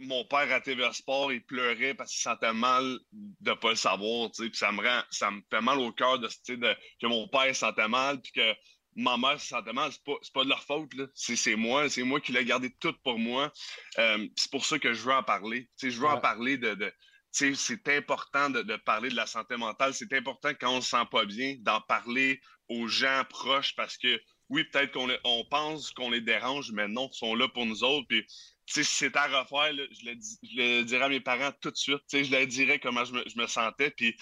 mon 0.00 0.24
père 0.24 0.52
à 0.52 0.60
TV 0.60 0.88
Sport, 0.92 1.32
il 1.32 1.44
pleurait 1.44 1.94
parce 1.94 2.10
qu'il 2.10 2.22
sentait 2.22 2.52
mal 2.52 2.98
de 3.12 3.52
pas 3.52 3.70
le 3.70 3.76
savoir. 3.76 4.30
Tu 4.30 4.44
sais, 4.44 4.50
puis 4.50 4.58
ça 4.58 4.72
me 4.72 4.80
rend, 4.80 5.02
ça 5.10 5.30
me 5.30 5.40
fait 5.50 5.60
mal 5.60 5.78
au 5.78 5.92
cœur 5.92 6.18
de, 6.18 6.28
que 6.28 7.06
mon 7.06 7.28
père 7.28 7.54
sentait 7.54 7.88
mal, 7.88 8.20
puis 8.20 8.32
que 8.32 8.54
ma 8.96 9.16
mère 9.16 9.40
se 9.40 9.48
sentait 9.48 9.72
mal. 9.72 9.92
C'est 9.92 10.04
pas, 10.04 10.16
pas 10.34 10.44
de 10.44 10.48
leur 10.48 10.62
faute. 10.64 10.90
C'est, 11.14 11.56
moi, 11.56 11.88
c'est 11.88 12.02
moi 12.02 12.20
qui 12.20 12.32
l'ai 12.32 12.44
gardé 12.44 12.70
tout 12.80 12.94
pour 13.04 13.18
moi. 13.18 13.52
Euh, 13.98 14.26
c'est 14.36 14.50
pour 14.50 14.64
ça 14.64 14.78
que 14.78 14.92
je 14.92 15.02
veux 15.02 15.14
en 15.14 15.22
parler. 15.22 15.70
Tu 15.78 15.88
sais, 15.88 15.90
je 15.90 16.00
veux 16.00 16.08
en 16.08 16.20
parler 16.20 16.56
de, 16.56 16.74
de 16.74 16.92
c'est 17.32 17.88
important 17.88 18.50
de, 18.50 18.62
de 18.62 18.76
parler 18.76 19.08
de 19.08 19.16
la 19.16 19.26
santé 19.26 19.56
mentale. 19.56 19.94
C'est 19.94 20.12
important 20.14 20.50
quand 20.60 20.76
on 20.76 20.80
se 20.80 20.90
sent 20.90 21.06
pas 21.10 21.24
bien, 21.24 21.56
d'en 21.60 21.80
parler 21.80 22.40
aux 22.68 22.88
gens 22.88 23.22
proches 23.28 23.74
parce 23.76 23.96
que 23.96 24.20
oui, 24.50 24.64
peut-être 24.64 24.92
qu'on 24.92 25.08
on 25.24 25.44
pense 25.44 25.92
qu'on 25.92 26.10
les 26.10 26.20
dérange, 26.20 26.72
mais 26.72 26.88
non, 26.88 27.08
ils 27.12 27.16
sont 27.16 27.36
là 27.36 27.48
pour 27.48 27.66
nous 27.66 27.84
autres. 27.84 28.06
Puis, 28.08 28.26
si 28.70 28.84
c'était 28.84 29.18
à 29.18 29.26
refaire, 29.40 29.72
là, 29.72 29.82
je, 29.90 30.06
le, 30.08 30.14
dis- 30.14 30.38
je 30.42 30.56
le 30.56 30.84
dirais 30.84 31.04
à 31.04 31.08
mes 31.08 31.20
parents 31.20 31.52
tout 31.60 31.70
de 31.70 31.76
suite. 31.76 32.02
Je 32.12 32.30
leur 32.30 32.46
dirais 32.46 32.78
comment 32.78 33.04
je 33.04 33.12
me, 33.12 33.24
je 33.26 33.38
me 33.38 33.46
sentais. 33.46 33.90
Puis, 33.90 34.16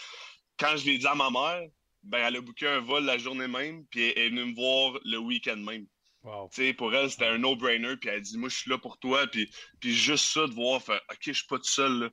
quand 0.58 0.76
je 0.76 0.86
l'ai 0.86 0.98
dit 0.98 1.06
à 1.06 1.14
ma 1.14 1.30
mère, 1.30 1.68
ben, 2.02 2.26
elle 2.26 2.36
a 2.36 2.40
booké 2.40 2.66
un 2.66 2.80
vol 2.80 3.04
la 3.04 3.18
journée 3.18 3.48
même, 3.48 3.86
puis 3.86 4.12
elle 4.16 4.18
est 4.18 4.28
venue 4.30 4.46
me 4.46 4.54
voir 4.54 4.98
le 5.04 5.18
week-end 5.18 5.56
même. 5.56 5.86
Wow. 6.22 6.50
Pour 6.76 6.94
elle, 6.94 7.10
c'était 7.10 7.26
un 7.26 7.38
no-brainer. 7.38 7.96
Puis 7.96 8.08
elle 8.08 8.16
a 8.16 8.20
dit, 8.20 8.38
moi, 8.38 8.48
je 8.48 8.56
suis 8.56 8.70
là 8.70 8.78
pour 8.78 8.98
toi. 8.98 9.26
Puis, 9.26 9.50
puis 9.80 9.94
juste 9.94 10.24
ça, 10.24 10.46
de 10.46 10.52
voir, 10.52 10.82
faire, 10.82 11.00
OK, 11.10 11.18
je 11.22 11.32
suis 11.32 11.46
pas 11.46 11.58
tout 11.58 11.64
seul. 11.64 12.00
Là. 12.00 12.10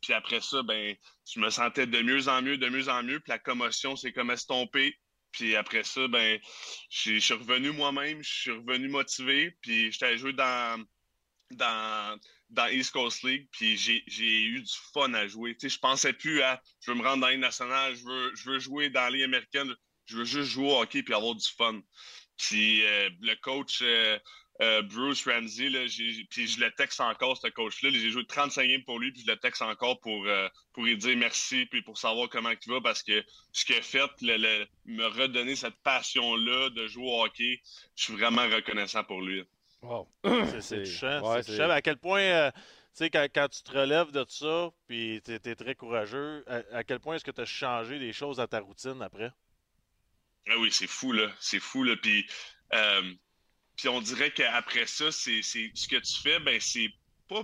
Puis 0.00 0.12
après 0.12 0.40
ça, 0.40 0.62
ben, 0.62 0.96
je 1.26 1.40
me 1.40 1.50
sentais 1.50 1.86
de 1.86 2.02
mieux 2.02 2.28
en 2.28 2.42
mieux, 2.42 2.56
de 2.56 2.68
mieux 2.68 2.88
en 2.88 3.02
mieux. 3.02 3.20
Puis 3.20 3.30
la 3.30 3.38
commotion 3.38 3.96
s'est 3.96 4.12
comme 4.12 4.30
estompée. 4.30 4.94
Puis 5.32 5.56
après 5.56 5.84
ça, 5.84 6.06
ben, 6.08 6.40
je 6.90 7.18
suis 7.18 7.34
revenu 7.34 7.70
moi-même, 7.72 8.22
je 8.22 8.32
suis 8.32 8.50
revenu 8.50 8.88
motivé. 8.88 9.56
Puis 9.60 9.92
j'étais 9.92 10.18
jouer 10.18 10.32
dans, 10.32 10.82
dans, 11.52 12.18
dans 12.50 12.66
East 12.68 12.92
Coast 12.92 13.22
League. 13.22 13.48
Puis 13.52 13.76
j'ai 13.76 14.42
eu 14.42 14.60
du 14.60 14.72
fun 14.92 15.12
à 15.14 15.26
jouer. 15.26 15.54
Tu 15.56 15.68
sais, 15.68 15.74
je 15.74 15.78
pensais 15.80 16.12
plus 16.12 16.42
à, 16.42 16.60
je 16.80 16.90
veux 16.90 16.96
me 16.96 17.02
rendre 17.02 17.22
dans 17.22 17.28
Ligue 17.28 17.40
nationale, 17.40 17.94
je 17.96 18.04
veux, 18.04 18.34
je 18.34 18.50
veux 18.50 18.58
jouer 18.58 18.90
dans 18.90 19.02
la 19.02 19.10
Ligue 19.10 19.22
américaine. 19.24 19.74
Je 20.06 20.16
veux 20.16 20.24
juste 20.24 20.50
jouer 20.50 20.66
au 20.66 20.80
hockey 20.80 21.02
puis 21.02 21.14
avoir 21.14 21.34
du 21.34 21.46
fun. 21.56 21.80
Puis 22.36 22.84
euh, 22.84 23.10
le 23.20 23.34
coach 23.36 23.80
euh, 23.82 24.18
euh, 24.62 24.82
Bruce 24.82 25.26
Ramsey, 25.26 25.68
là, 25.68 25.80
puis 26.30 26.46
je 26.46 26.60
le 26.60 26.70
texte 26.72 27.00
encore, 27.00 27.36
ce 27.36 27.48
coach-là. 27.48 27.90
J'ai 27.92 28.10
joué 28.10 28.26
35 28.26 28.66
games 28.66 28.84
pour 28.84 28.98
lui, 28.98 29.12
puis 29.12 29.22
je 29.22 29.30
le 29.30 29.38
texte 29.38 29.62
encore 29.62 30.00
pour, 30.00 30.26
pour 30.74 30.84
lui 30.84 30.98
dire 30.98 31.16
merci, 31.16 31.64
puis 31.66 31.80
pour 31.80 31.96
savoir 31.96 32.28
comment 32.28 32.50
il 32.50 32.72
va, 32.72 32.80
parce 32.82 33.02
que 33.02 33.24
ce 33.52 33.64
qu'il 33.64 33.76
a 33.76 33.82
fait, 33.82 34.10
le- 34.20 34.66
me 34.84 35.06
redonner 35.06 35.56
cette 35.56 35.76
passion-là 35.82 36.70
de 36.70 36.86
jouer 36.88 37.06
au 37.06 37.24
hockey, 37.24 37.62
je 37.96 38.04
suis 38.04 38.12
vraiment 38.14 38.46
reconnaissant 38.48 39.02
pour 39.04 39.22
lui. 39.22 39.42
Wow. 39.82 40.08
C'est- 40.60 40.82
touchant. 40.84 41.20
ouais, 41.22 41.42
c'est 41.42 41.52
touchant. 41.52 41.68
Mais 41.68 41.74
à 41.74 41.82
quel 41.82 41.96
point, 41.96 42.20
euh, 42.20 42.50
tu 42.50 42.58
sais, 42.92 43.10
quand, 43.10 43.26
quand 43.34 43.48
tu 43.48 43.62
te 43.62 43.72
relèves 43.72 44.10
de 44.10 44.24
ça, 44.28 44.70
puis 44.86 45.20
tu 45.24 45.32
es, 45.32 45.54
très 45.54 45.74
courageux, 45.74 46.44
à, 46.46 46.78
à 46.78 46.84
quel 46.84 47.00
point 47.00 47.16
est-ce 47.16 47.24
que 47.24 47.30
tu 47.30 47.40
as 47.40 47.46
changé 47.46 47.98
des 47.98 48.12
choses 48.12 48.36
dans 48.36 48.46
ta 48.46 48.60
routine 48.60 49.00
après? 49.02 49.30
Ah 50.48 50.58
oui, 50.58 50.70
c'est 50.72 50.86
fou, 50.86 51.12
là. 51.12 51.30
C'est 51.40 51.60
fou, 51.60 51.84
là. 51.84 51.96
Puis, 51.96 52.26
euh, 52.74 53.14
puis 53.76 53.88
on 53.88 54.00
dirait 54.00 54.32
qu'après 54.32 54.86
ça, 54.86 55.10
c'est, 55.12 55.42
c'est, 55.42 55.70
ce 55.74 55.88
que 55.88 55.96
tu 55.96 56.20
fais, 56.20 56.40
ben, 56.40 56.60
c'est 56.60 56.90
pas, 57.28 57.42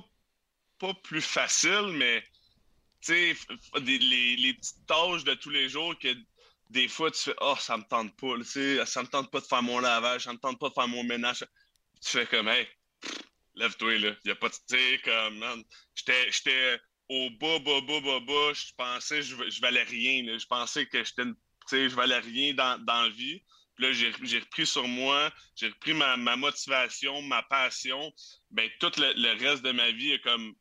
pas 0.78 0.92
plus 0.94 1.22
facile, 1.22 1.94
mais, 1.94 2.22
tu 3.00 3.34
sais, 3.34 3.36
les, 3.80 4.36
les 4.36 4.54
petites 4.54 4.86
tâches 4.86 5.24
de 5.24 5.34
tous 5.34 5.50
les 5.50 5.68
jours 5.68 5.98
que 5.98 6.08
des 6.70 6.88
fois, 6.88 7.10
tu 7.10 7.22
fais, 7.22 7.36
oh, 7.40 7.54
ça 7.58 7.76
me 7.76 7.84
tente 7.84 8.14
pas, 8.16 8.36
là, 8.36 8.44
tu 8.44 8.50
sais, 8.50 8.86
ça 8.86 9.02
me 9.02 9.08
tente 9.08 9.30
pas 9.30 9.40
de 9.40 9.46
faire 9.46 9.62
mon 9.62 9.78
lavage, 9.78 10.24
ça 10.24 10.32
me 10.32 10.38
tente 10.38 10.58
pas 10.58 10.68
de 10.68 10.74
faire 10.74 10.88
mon 10.88 11.04
ménage. 11.04 11.44
Tu 12.02 12.10
fais 12.10 12.26
comme, 12.26 12.48
hey, 12.48 12.66
lève-toi, 13.54 13.98
là. 13.98 14.12
Y 14.24 14.30
a 14.30 14.34
pas 14.36 14.48
de, 14.48 14.54
tu 14.68 15.02
comme, 15.02 15.64
j'étais, 15.94 16.80
au 17.08 17.30
bas, 17.30 17.58
bas, 17.60 17.80
bas, 17.80 18.00
bas, 18.00 18.20
bas, 18.20 18.52
je 18.52 18.72
pensais 18.76 19.16
que 19.16 19.22
je, 19.22 19.50
je 19.50 19.60
valais 19.60 19.84
rien, 19.84 20.24
là. 20.24 20.38
Je 20.38 20.46
pensais 20.46 20.86
que 20.86 21.02
j'étais 21.02 21.22
une 21.22 21.36
tu 21.68 21.76
sais, 21.76 21.88
je 21.88 21.96
valais 21.96 22.18
rien 22.18 22.54
dans, 22.54 22.78
dans 22.84 23.02
la 23.02 23.08
vie. 23.08 23.42
Puis 23.74 23.84
là, 23.84 23.92
j'ai, 23.92 24.38
repris 24.38 24.66
sur 24.66 24.88
moi, 24.88 25.30
j'ai 25.54 25.68
repris 25.68 25.92
ma, 25.92 26.16
ma 26.16 26.36
motivation, 26.36 27.20
ma 27.22 27.42
passion. 27.42 28.12
Ben, 28.50 28.70
tout 28.80 28.92
le, 28.96 29.12
le 29.14 29.44
reste 29.44 29.62
de 29.62 29.72
ma 29.72 29.90
vie 29.90 30.12
est 30.12 30.22
comme 30.22 30.54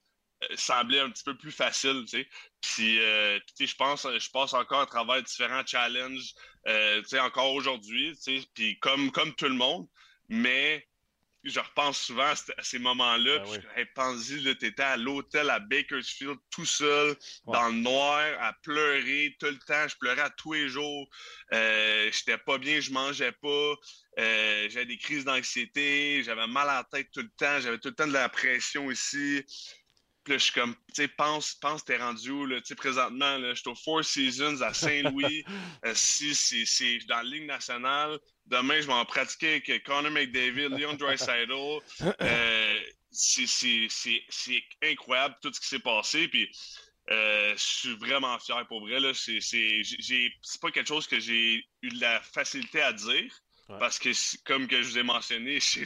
euh, 0.43 0.55
semblait 0.57 0.99
un 0.99 1.09
petit 1.09 1.23
peu 1.23 1.37
plus 1.37 1.51
facile, 1.51 2.03
tu 2.09 2.17
sais. 2.17 2.29
Puis, 2.59 2.99
euh, 2.99 3.39
je 3.57 3.75
pense, 3.75 4.03
je 4.03 4.29
passe 4.31 4.53
encore 4.53 4.81
à 4.81 4.85
travers 4.85 5.23
différents 5.23 5.65
challenges, 5.65 6.33
euh, 6.67 7.01
tu 7.03 7.09
sais, 7.09 7.19
encore 7.19 7.53
aujourd'hui, 7.53 8.15
tu 8.17 8.41
sais, 8.41 8.47
puis 8.53 8.77
comme, 8.79 9.11
comme 9.11 9.33
tout 9.35 9.45
le 9.45 9.53
monde. 9.53 9.87
Mais 10.27 10.85
je 11.45 11.59
repense 11.59 11.99
souvent 11.99 12.25
à, 12.25 12.63
ces 12.63 12.79
moments-là. 12.79 13.39
Ben 13.39 13.49
oui. 13.49 13.57
hey, 13.75 13.85
Pense-y, 13.93 14.57
t'étais 14.57 14.83
à 14.83 14.97
l'hôtel 14.97 15.49
à 15.49 15.59
Bakersfield 15.59 16.37
tout 16.49 16.65
seul, 16.65 17.15
dans 17.45 17.67
le 17.67 17.75
noir, 17.75 18.23
à 18.39 18.53
pleurer 18.63 19.35
tout 19.39 19.47
le 19.47 19.59
temps. 19.59 19.87
Je 19.87 19.95
pleurais 19.97 20.21
à 20.21 20.29
tous 20.31 20.53
les 20.53 20.67
jours. 20.69 21.07
Euh, 21.53 22.09
J'étais 22.11 22.37
pas 22.37 22.57
bien, 22.57 22.79
je 22.79 22.91
mangeais 22.91 23.31
pas. 23.31 23.73
Euh, 24.19 24.69
j'avais 24.69 24.85
des 24.85 24.97
crises 24.97 25.25
d'anxiété. 25.25 26.23
J'avais 26.23 26.47
mal 26.47 26.69
à 26.69 26.75
la 26.75 26.83
tête 26.83 27.11
tout 27.11 27.21
le 27.21 27.31
temps. 27.37 27.59
J'avais 27.59 27.77
tout 27.77 27.89
le 27.89 27.95
temps 27.95 28.07
de 28.07 28.13
la 28.13 28.29
pression 28.29 28.89
ici. 28.89 29.43
Puis 30.23 30.33
là, 30.33 30.37
je 30.39 30.43
suis 30.45 30.53
comme, 30.53 30.73
tu 30.73 31.03
sais, 31.03 31.07
pense, 31.07 31.53
pense, 31.53 31.85
t'es 31.85 31.97
rendu 31.97 32.31
où, 32.31 32.47
là? 32.47 32.59
Tu 32.59 32.67
sais, 32.67 32.75
présentement, 32.75 33.37
là, 33.37 33.53
je 33.53 33.61
suis 33.61 33.69
au 33.69 33.75
Four 33.75 34.03
Seasons 34.03 34.59
à 34.61 34.73
Saint-Louis. 34.73 35.45
euh, 35.85 35.93
si 35.93 36.33
c'est 36.33 36.97
dans 37.07 37.17
la 37.17 37.23
Ligue 37.23 37.45
nationale. 37.45 38.17
Demain, 38.45 38.79
je 38.79 38.87
vais 38.87 38.93
en 38.93 39.05
pratiquer 39.05 39.61
avec 39.65 39.83
Connor 39.83 40.11
McDavid, 40.11 40.69
Leon 40.69 40.93
Draisaitl. 40.93 41.51
Euh, 42.21 42.79
c'est 43.11 44.63
incroyable 44.83 45.35
tout 45.41 45.51
ce 45.53 45.59
qui 45.59 45.67
s'est 45.67 45.79
passé. 45.79 46.27
Puis, 46.27 46.49
euh, 47.09 47.55
je 47.55 47.63
suis 47.63 47.95
vraiment 47.95 48.37
fier 48.39 48.65
pour 48.67 48.81
vrai. 48.81 48.99
C'est 49.13 50.61
pas 50.61 50.71
quelque 50.71 50.87
chose 50.87 51.07
que 51.07 51.19
j'ai 51.19 51.65
eu 51.81 51.89
de 51.89 52.01
la 52.01 52.21
facilité 52.21 52.81
à 52.81 52.91
dire. 52.91 53.31
Ouais. 53.69 53.79
Parce 53.79 53.99
que, 53.99 54.09
comme 54.43 54.67
que 54.67 54.81
je 54.81 54.89
vous 54.89 54.97
ai 54.99 55.03
mentionné, 55.03 55.59
je, 55.59 55.85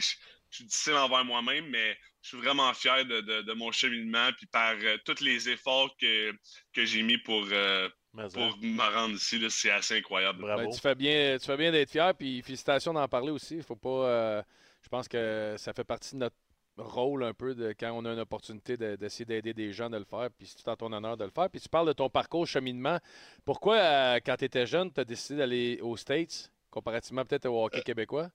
je 0.50 0.56
suis 0.56 0.64
difficile 0.64 0.94
envers 0.94 1.24
moi-même, 1.24 1.68
mais 1.68 1.96
je 2.22 2.28
suis 2.28 2.38
vraiment 2.38 2.72
fier 2.74 3.04
de, 3.04 3.20
de, 3.20 3.42
de 3.42 3.52
mon 3.52 3.72
cheminement 3.72 4.30
puis 4.36 4.46
par 4.46 4.74
euh, 4.74 4.98
tous 5.04 5.22
les 5.22 5.48
efforts 5.48 5.96
que, 5.98 6.32
que 6.74 6.84
j'ai 6.84 7.02
mis 7.02 7.18
pour, 7.18 7.46
euh, 7.50 7.88
Mais 8.12 8.24
pour 8.28 8.56
me 8.58 8.94
rendre 8.94 9.14
ici. 9.14 9.40
C'est 9.50 9.70
assez 9.70 9.98
incroyable. 9.98 10.40
Bravo. 10.40 10.62
Ben, 10.64 10.70
tu 10.70 10.80
fais 10.80 10.94
bien, 10.94 11.38
tu 11.38 11.46
fais 11.46 11.56
bien 11.56 11.70
d'être 11.70 11.90
fier, 11.90 12.14
puis 12.14 12.42
félicitations 12.42 12.92
d'en 12.92 13.06
parler 13.08 13.30
aussi. 13.30 13.56
Il 13.56 13.62
faut 13.62 13.76
pas. 13.76 13.88
euh, 14.08 14.42
je 14.82 14.88
pense 14.88 15.06
que 15.08 15.54
ça 15.58 15.72
fait 15.72 15.84
partie 15.84 16.14
de 16.14 16.20
notre 16.20 16.34
rôle 16.76 17.24
un 17.24 17.34
peu 17.34 17.54
de 17.54 17.74
quand 17.78 17.92
on 17.92 18.04
a 18.06 18.12
une 18.12 18.18
opportunité 18.20 18.76
de- 18.76 18.96
d'essayer 18.96 19.26
d'aider 19.26 19.52
des 19.52 19.72
gens 19.72 19.90
de 19.90 19.98
le 19.98 20.04
faire, 20.04 20.28
puis 20.36 20.46
c'est 20.46 20.62
tout 20.62 20.68
en 20.70 20.76
ton 20.76 20.92
honneur 20.92 21.16
de 21.16 21.24
le 21.24 21.30
faire. 21.30 21.50
Puis 21.50 21.60
tu 21.60 21.68
parles 21.68 21.86
de 21.86 21.92
ton 21.92 22.08
parcours 22.08 22.46
cheminement. 22.46 22.98
Pourquoi, 23.44 23.76
euh, 23.76 24.20
quand 24.24 24.36
tu 24.36 24.46
étais 24.46 24.66
jeune, 24.66 24.90
tu 24.92 25.00
as 25.00 25.04
décidé 25.04 25.38
d'aller 25.40 25.78
aux 25.82 25.96
States, 25.96 26.50
comparativement 26.70 27.24
peut-être 27.24 27.46
au 27.46 27.64
hockey 27.64 27.82
québécois? 27.82 28.30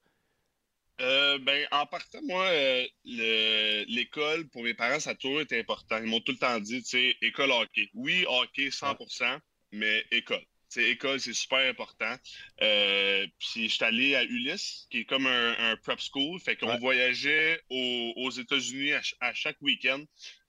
Euh, 1.02 1.38
ben, 1.40 1.68
en 1.72 1.86
partant, 1.88 2.20
moi, 2.24 2.46
euh, 2.46 2.86
le- 3.04 3.84
l'école, 3.94 4.48
pour 4.48 4.64
mes 4.64 4.74
parents, 4.74 5.00
ça 5.00 5.10
a 5.10 5.16
toujours 5.16 5.42
été 5.42 5.60
important. 5.60 5.98
Ils 5.98 6.06
m'ont 6.06 6.22
tout 6.22 6.32
le 6.32 6.38
temps 6.38 6.58
dit, 6.60 6.82
tu 6.84 6.90
sais, 6.90 7.16
école 7.22 7.52
hockey. 7.52 7.90
Oui, 7.96 8.26
hockey 8.30 8.70
100%, 8.72 9.40
mais 9.72 10.06
école. 10.12 10.44
Sais, 10.68 10.90
école, 10.90 11.20
c'est 11.20 11.34
super 11.34 11.60
important. 11.70 12.16
Euh, 12.62 13.28
puis, 13.40 13.70
je 13.70 13.76
suis 13.76 13.84
allé 13.86 14.16
à 14.16 14.24
Ulysse, 14.24 14.88
qui 14.90 15.02
est 15.02 15.06
comme 15.06 15.28
un, 15.28 15.56
un 15.72 15.78
prep 15.78 16.00
school. 16.02 16.40
Fait 16.42 16.56
qu'on 16.58 16.68
Ouais. 16.68 16.80
voyageait 16.80 17.62
aux, 17.70 18.14
aux 18.18 18.32
États-Unis 18.32 18.92
à, 18.94 19.02
ch- 19.04 19.16
à 19.22 19.34
chaque 19.34 19.62
week-end 19.62 20.04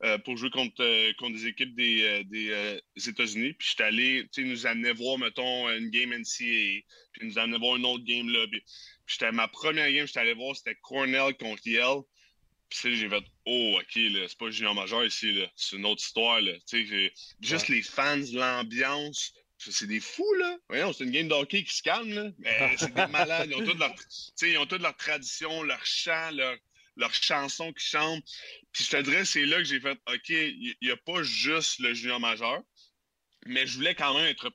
euh, 0.05 0.17
pour 0.19 0.37
jouer 0.39 0.51
contre, 0.51 0.83
euh, 0.83 1.13
contre 1.19 1.37
des 1.37 1.47
équipes 1.47 1.75
des, 1.77 2.25
des 2.25 2.81
États-Unis. 3.09 3.53
Puis, 3.53 3.69
j'étais 3.71 3.85
allé, 3.85 4.23
tu 4.33 4.43
sais, 4.43 4.49
nous 4.49 4.67
amenaient 4.67 4.95
voir, 4.95 5.19
mettons, 5.19 5.69
une 5.69 5.91
game 5.91 6.13
NCAA. 6.13 6.81
Puis, 7.13 7.23
nous 7.23 7.39
amenaient 7.39 7.59
voir 7.59 7.77
une 7.77 7.85
autre 7.87 8.05
game 8.05 8.29
là. 8.31 8.47
Puis, 8.49 8.63
ma 9.33 9.49
première 9.49 9.93
game, 9.93 10.07
j'étais 10.07 10.21
allé 10.21 10.33
voir, 10.35 10.57
c'était 10.57 10.77
Cornell 10.83 11.35
contre 11.39 11.67
Yale. 11.69 12.01
Puis 12.69 12.97
j'ai 12.97 13.09
fait 13.09 13.25
Oh, 13.45 13.79
ok, 13.81 13.95
là, 13.97 14.27
c'est 14.29 14.39
pas 14.39 14.51
junior 14.51 14.75
majeur 14.75 15.05
ici. 15.05 15.39
C'est 15.55 15.77
une 15.77 15.87
autre 15.87 16.03
histoire, 16.03 16.41
là. 16.41 16.53
Juste 17.41 17.69
les 17.69 17.83
fans, 17.83 18.21
l'ambiance. 18.33 19.33
C'est 19.59 19.87
des 19.87 20.01
fous, 20.01 20.35
là. 20.35 20.59
Voyons, 20.69 20.93
c'est 20.93 21.05
une 21.05 21.11
game 21.11 21.29
de 21.29 21.33
hockey 21.35 21.65
qui 21.65 21.75
se 21.75 21.83
calme, 21.83 22.13
là. 22.13 22.31
Mais 22.39 22.77
c'est 22.79 22.93
des 22.93 23.07
malades. 23.07 23.49
Ils 23.51 23.55
ont 23.57 23.65
toutes 23.65 23.79
leur, 23.79 23.95
ils 24.43 24.59
ont 24.59 24.67
toutes 24.67 24.83
leur 24.83 24.97
tradition, 24.97 25.63
leur 25.63 25.85
chant, 25.87 26.31
leur, 26.33 26.57
leurs 26.97 27.15
chansons 27.15 27.73
qui 27.73 27.85
chantent. 27.85 28.25
Puis 28.73 28.85
je 28.85 28.91
te 28.91 29.03
dirais, 29.03 29.25
c'est 29.25 29.47
là 29.47 29.57
que 29.59 29.65
j'ai 29.65 29.81
fait 29.81 29.99
OK, 30.13 30.29
il 30.29 30.75
n'y 30.83 30.91
a 30.91 30.97
pas 30.97 31.23
juste 31.23 31.79
le 31.79 31.95
junior 31.95 32.21
majeur, 32.21 32.63
mais 33.47 33.67
je 33.67 33.77
voulais 33.77 33.95
quand 33.95 34.13
même 34.15 34.27
être 34.27 34.51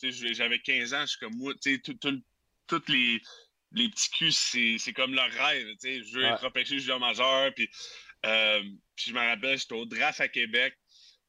sais, 0.00 0.34
J'avais 0.34 0.58
15 0.60 0.94
ans, 0.94 1.02
je 1.02 1.06
suis 1.06 1.18
comme 1.18 1.36
moi, 1.36 1.52
tu 1.54 1.74
sais, 1.74 1.78
tout- 1.80 1.94
tout- 1.94 2.22
tous 2.66 2.82
les, 2.88 3.20
les 3.72 3.88
petits 3.88 4.10
culs, 4.10 4.32
c'est 4.78 4.92
comme 4.92 5.14
leur 5.14 5.30
rêve. 5.30 5.66
Je 5.82 6.14
veux 6.14 6.22
Ouais. 6.24 6.30
être 6.30 6.42
repêché 6.44 6.78
junior 6.78 7.00
majeur. 7.00 7.52
Puis, 7.54 7.68
euh, 8.24 8.62
puis 8.94 9.06
je 9.10 9.12
me 9.12 9.18
rappelle, 9.20 9.58
j'étais 9.58 9.74
au 9.74 9.84
draft 9.86 10.20
à 10.20 10.28
Québec. 10.28 10.74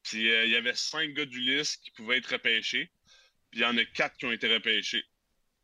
Puis 0.04 0.30
euh, 0.30 0.44
il 0.46 0.50
y 0.52 0.56
avait 0.56 0.74
cinq 0.74 1.12
gars 1.12 1.26
d'Ulysse 1.26 1.76
qui 1.76 1.90
pouvaient 1.90 2.18
être 2.18 2.32
repêchés. 2.32 2.90
Puis 3.50 3.60
il 3.60 3.62
y 3.62 3.64
en 3.66 3.76
a 3.76 3.84
quatre 3.84 4.16
qui 4.16 4.26
ont 4.26 4.32
été 4.32 4.52
repêchés. 4.52 5.02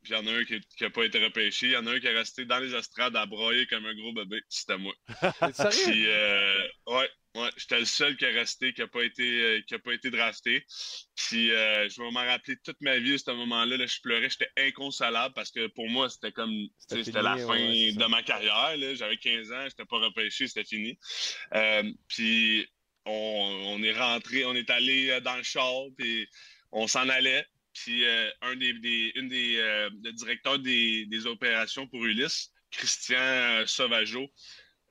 Puis 0.03 0.12
il 0.12 0.16
y 0.16 0.16
en 0.16 0.27
a 0.27 0.33
un 0.33 0.45
qui 0.45 0.61
n'a 0.81 0.91
pas 0.91 1.05
été 1.05 1.18
repêché. 1.25 1.66
Il 1.66 1.72
y 1.72 1.77
en 1.77 1.87
a 1.87 1.93
un 1.93 2.01
qui 2.01 2.07
est 2.07 2.16
resté 2.16 2.45
dans 2.45 2.59
les 2.59 2.75
estrades 2.75 3.16
à 3.16 3.25
broyer 3.25 3.66
comme 3.68 3.87
un 3.87 3.95
gros 3.95 4.12
bébé. 4.12 4.41
C'était 4.49 4.77
moi. 4.77 4.95
T'es 5.41 5.53
sérieux? 5.53 5.93
Puis, 5.93 6.07
euh, 6.09 6.68
ouais, 6.89 7.11
ouais, 7.35 7.51
j'étais 7.57 7.80
le 7.80 7.85
seul 7.85 8.16
qui 8.16 8.24
est 8.24 8.32
resté, 8.32 8.72
qui 8.72 8.80
n'a 8.80 8.87
pas, 8.89 9.03
été, 9.03 9.22
euh, 9.43 9.61
qui 9.66 9.74
a 9.74 9.78
pas 9.78 9.93
été 9.93 10.11
drafté. 10.11 10.64
Puis, 11.16 11.51
euh, 11.53 11.89
je 11.89 12.01
vais 12.01 12.11
m'en 12.11 12.24
rappeler 12.24 12.57
toute 12.64 12.80
ma 12.80 12.99
vie 12.99 13.14
à 13.14 13.18
ce 13.18 13.30
moment-là. 13.30 13.76
Là, 13.76 13.87
je 13.87 14.01
pleurais, 14.01 14.30
j'étais 14.30 14.51
inconsolable 14.57 15.35
parce 15.35 15.51
que 15.51 15.66
pour 15.68 15.89
moi, 15.89 16.09
c'était 16.09 16.32
comme, 16.32 16.55
C'était 16.89 17.22
la 17.22 17.37
fin 17.37 17.47
ouais, 17.49 17.93
de 17.93 18.07
ma 18.07 18.22
carrière. 18.22 18.76
J'avais 18.95 19.16
15 19.16 19.53
ans, 19.53 19.64
j'étais 19.64 19.85
pas 19.85 19.99
repêché, 19.99 20.47
c'était 20.47 20.64
fini. 20.64 20.99
Euh, 21.55 21.93
puis, 22.09 22.66
on, 23.05 23.12
on 23.76 23.82
est 23.82 23.93
rentré, 23.99 24.45
on 24.45 24.55
est 24.55 24.70
allé 24.70 25.20
dans 25.20 25.37
le 25.37 25.43
char, 25.43 25.82
puis 25.99 26.26
on 26.72 26.87
s'en 26.87 27.09
allait. 27.09 27.45
Puis, 27.74 28.05
un 28.41 28.55
des, 28.57 28.72
des- 28.74 29.12
une 29.16 29.28
des 29.28 29.57
le 29.57 30.12
directeurs 30.12 30.61
des, 30.61 31.07
des 31.07 31.26
opérations 31.26 31.89
pour 31.89 32.05
Ulysse, 32.05 32.51
Christian 32.70 33.64
Sauvageau, 33.66 34.30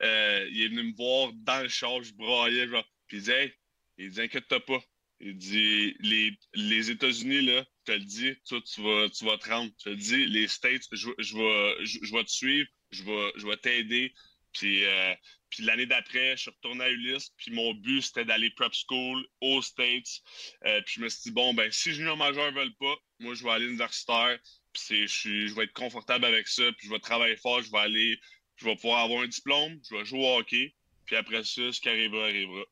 euh, 0.02 0.48
il 0.50 0.62
est 0.62 0.68
venu 0.68 0.82
me 0.84 0.96
voir 0.96 1.32
dans 1.34 1.62
le 1.62 1.68
char, 1.68 2.02
je 2.02 2.12
braillais, 2.14 2.68
genre. 2.68 2.84
Puis 3.06 3.18
il 3.18 3.22
dit, 3.24 3.30
hey, 3.30 3.52
il 3.98 4.10
dit, 4.10 4.20
inquiète-toi 4.20 4.64
pas. 4.64 4.80
Il 5.20 5.36
dit, 5.36 5.94
les, 6.00 6.32
les 6.54 6.90
États-Unis, 6.90 7.42
là, 7.42 7.64
je 7.86 7.92
te 7.92 7.98
le 7.98 8.04
dis, 8.04 8.34
toi, 8.46 8.60
tu 8.62 8.82
vas, 8.82 9.08
tu 9.10 9.24
vas 9.24 9.38
te 9.38 9.48
rendre. 9.48 9.70
Je 9.78 9.84
te 9.84 9.88
le 9.90 9.96
dis, 9.96 10.26
les 10.26 10.48
States, 10.48 10.82
je, 10.92 11.10
je 11.18 11.36
vais, 11.36 11.86
je, 11.86 12.12
vais 12.12 12.24
te 12.24 12.30
suivre, 12.30 12.68
je 12.90 13.02
vais, 13.04 13.32
je 13.36 13.46
vais 13.46 13.56
t'aider. 13.56 14.12
Puis, 14.52 14.84
euh, 14.84 15.14
puis 15.50 15.62
l'année 15.64 15.86
d'après, 15.86 16.36
je 16.36 16.42
suis 16.42 16.50
retourné 16.50 16.84
à 16.84 16.90
Ulysse, 16.90 17.30
puis 17.36 17.52
mon 17.52 17.74
but, 17.74 18.02
c'était 18.02 18.24
d'aller 18.24 18.50
prep 18.50 18.72
school 18.74 19.24
aux 19.40 19.62
States. 19.62 20.20
Euh, 20.66 20.80
puis 20.82 20.94
je 20.96 21.00
me 21.00 21.08
suis 21.08 21.22
dit, 21.24 21.30
bon, 21.30 21.54
ben, 21.54 21.70
si 21.70 21.92
junior 21.92 22.16
majeur 22.16 22.50
ne 22.52 22.56
veulent 22.58 22.76
pas, 22.76 22.96
moi, 23.20 23.34
je 23.34 23.44
vais 23.44 23.50
aller 23.50 23.66
universitaire. 23.66 24.38
Puis 24.72 25.02
je, 25.02 25.06
suis- 25.06 25.48
je 25.48 25.54
vais 25.54 25.64
être 25.64 25.72
confortable 25.72 26.24
avec 26.24 26.48
ça, 26.48 26.64
puis 26.72 26.88
je 26.88 26.92
vais 26.92 26.98
travailler 26.98 27.36
fort, 27.36 27.62
je 27.62 27.70
vais 27.70 27.78
aller, 27.78 28.18
je 28.56 28.66
vais 28.66 28.76
pouvoir 28.76 29.04
avoir 29.04 29.22
un 29.22 29.28
diplôme, 29.28 29.78
je 29.88 29.96
vais 29.96 30.04
jouer 30.04 30.20
au 30.20 30.38
hockey. 30.38 30.74
Puis 31.06 31.16
après 31.16 31.44
ça, 31.44 31.72
ce 31.72 31.80
qui 31.80 31.88
arrivera, 31.88 32.24
arrivera. 32.24 32.62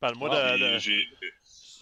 Parle-moi 0.00 0.30
Ah, 0.32 0.56
de, 0.56 0.78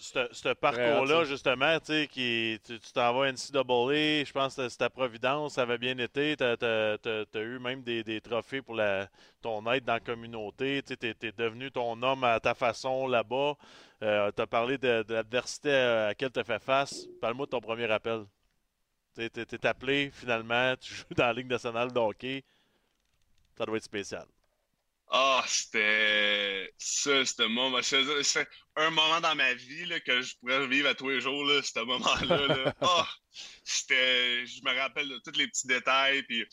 ce 0.03 0.27
ce 0.31 0.53
parcours-là, 0.53 1.23
justement, 1.23 1.79
tu 1.79 1.85
sais, 1.87 2.07
qui, 2.07 2.59
tu 2.63 2.77
t'en 2.93 3.13
vas 3.13 3.25
à 3.25 3.31
NCAA, 3.31 4.23
je 4.25 4.31
pense 4.31 4.55
que 4.55 4.69
c'était 4.69 4.85
à 4.85 4.89
Providence, 4.89 5.53
ça 5.53 5.63
avait 5.63 5.77
bien 5.77 5.97
été, 5.97 6.35
tu 6.37 6.43
as, 6.43 7.25
eu 7.35 7.59
même 7.59 7.81
des, 7.83 8.03
des 8.03 8.21
trophées 8.21 8.61
pour 8.61 8.75
la, 8.75 9.09
ton 9.41 9.65
aide 9.71 9.85
dans 9.85 9.93
la 9.93 9.99
communauté, 9.99 10.83
tu 10.83 10.93
es, 10.93 11.31
devenu 11.31 11.71
ton 11.71 12.01
homme 12.03 12.23
à 12.23 12.39
ta 12.39 12.53
façon 12.53 13.07
là-bas, 13.07 13.55
tu 14.01 14.41
as 14.41 14.47
parlé 14.47 14.77
de, 14.77 15.03
de 15.03 15.13
l'adversité 15.13 15.71
à 15.71 16.07
laquelle 16.07 16.31
tu 16.31 16.39
as 16.39 16.43
fait 16.43 16.61
face, 16.61 17.07
parle-moi 17.21 17.45
de 17.45 17.51
ton 17.51 17.61
premier 17.61 17.89
appel. 17.89 18.25
Tu 19.15 19.23
es, 19.23 19.65
appelé, 19.65 20.11
finalement, 20.11 20.75
tu 20.75 20.93
joues 20.93 21.13
dans 21.15 21.27
la 21.27 21.33
Ligue 21.33 21.49
nationale 21.49 21.91
de 21.91 21.99
hockey, 21.99 22.43
ça 23.57 23.65
doit 23.65 23.77
être 23.77 23.83
spécial. 23.83 24.25
Ah, 25.15 25.43
c'était 25.47 26.73
ça, 26.77 27.23
c'était 27.25 27.47
moment. 27.47 27.81
C'est 27.83 28.47
un 28.75 28.89
moment 28.89 29.21
dans 29.21 29.35
ma 29.35 29.53
vie 29.53 29.85
là, 29.85 29.99
que 29.99 30.21
je 30.21 30.35
pourrais 30.37 30.65
vivre 30.67 30.89
à 30.89 30.95
tous 30.95 31.09
les 31.09 31.21
jours, 31.21 31.43
là, 31.45 31.61
ce 31.61 31.79
moment-là. 31.79 32.47
là. 32.47 32.73
Ah, 32.81 33.07
c'était. 33.63 34.45
Je 34.47 34.61
me 34.63 34.75
rappelle 34.75 35.09
de 35.09 35.19
tous 35.23 35.37
les 35.37 35.47
petits 35.47 35.67
détails. 35.67 36.23
Puis, 36.23 36.43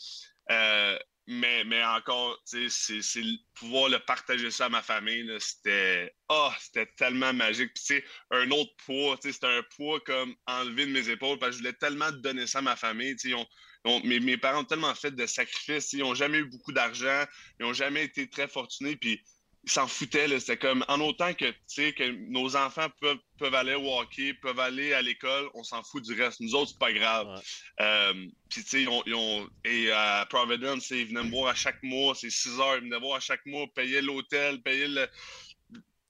euh, 0.51 0.99
mais, 1.27 1.63
mais 1.63 1.83
encore, 1.83 2.37
c'est- 2.45 2.69
c'est 2.69 3.23
pouvoir 3.55 3.89
le 3.89 3.99
partager 3.99 4.51
ça 4.51 4.65
à 4.65 4.69
ma 4.69 4.83
famille. 4.83 5.27
C'était. 5.39 6.13
Ah, 6.29 6.55
c'était 6.59 6.87
tellement 6.97 7.33
magique. 7.33 7.73
Puis, 7.73 7.83
tu 7.83 7.95
sais, 7.95 8.05
un 8.29 8.51
autre 8.51 8.73
poids, 8.85 9.17
c'était 9.21 9.47
un 9.47 9.63
poids 9.75 9.99
comme 10.01 10.35
enlevé 10.45 10.85
de 10.85 10.91
mes 10.91 11.09
épaules 11.09 11.39
parce 11.39 11.51
que 11.51 11.57
je 11.57 11.57
voulais 11.63 11.73
tellement 11.73 12.11
donner 12.11 12.45
ça 12.45 12.59
à 12.59 12.61
ma 12.61 12.75
famille. 12.75 13.15
Tu 13.15 13.19
sais, 13.21 13.29
ils 13.29 13.35
ont- 13.35 13.47
ont- 13.85 14.01
mes, 14.03 14.19
mes 14.19 14.37
parents 14.37 14.61
ont 14.61 14.65
tellement 14.65 14.93
fait 14.95 15.11
de 15.11 15.25
sacrifices. 15.25 15.93
Ils 15.93 15.99
n'ont 15.99 16.15
jamais 16.15 16.39
eu 16.39 16.45
beaucoup 16.45 16.71
d'argent. 16.71 17.23
Ils 17.59 17.65
n'ont 17.65 17.73
jamais 17.73 18.03
été 18.05 18.29
très 18.29 18.47
fortunés. 18.47 18.95
Puis, 18.95 19.21
ils 19.63 19.71
s'en 19.71 19.87
foutaient. 19.87 20.27
C'était 20.39 20.57
comme, 20.57 20.83
en 20.87 20.99
autant 21.01 21.33
que, 21.35 21.51
que 21.75 22.09
nos 22.31 22.55
enfants 22.55 22.87
peuvent, 22.99 23.19
peuvent 23.37 23.53
aller 23.53 23.75
au 23.75 23.99
hockey, 23.99 24.33
peuvent 24.33 24.59
aller 24.59 24.93
à 24.93 25.01
l'école, 25.03 25.49
on 25.53 25.63
s'en 25.63 25.83
fout 25.83 26.03
du 26.03 26.19
reste. 26.19 26.39
Nous 26.39 26.55
autres, 26.55 26.71
c'est 26.71 26.79
pas 26.79 26.91
grave. 26.93 27.27
Ouais. 27.27 27.41
Euh, 27.85 28.13
puis, 28.49 28.63
tu 28.63 28.69
sais, 28.69 28.81
ils 28.83 28.89
ont, 28.89 29.03
ils 29.05 29.13
ont- 29.13 29.47
et 29.63 29.91
à 29.91 30.25
Providence, 30.29 30.89
ils 30.89 31.05
venaient 31.07 31.23
me 31.23 31.29
voir 31.29 31.51
à 31.51 31.55
chaque 31.55 31.81
mois, 31.83 32.15
c'est 32.15 32.31
6 32.31 32.59
heures, 32.59 32.75
ils 32.77 32.81
venaient 32.83 32.95
me 32.95 33.01
voir 33.01 33.17
à 33.17 33.19
chaque 33.19 33.45
mois, 33.45 33.67
payer 33.75 34.01
l'hôtel, 34.01 34.61
payer 34.63 34.87
le- 34.87 35.07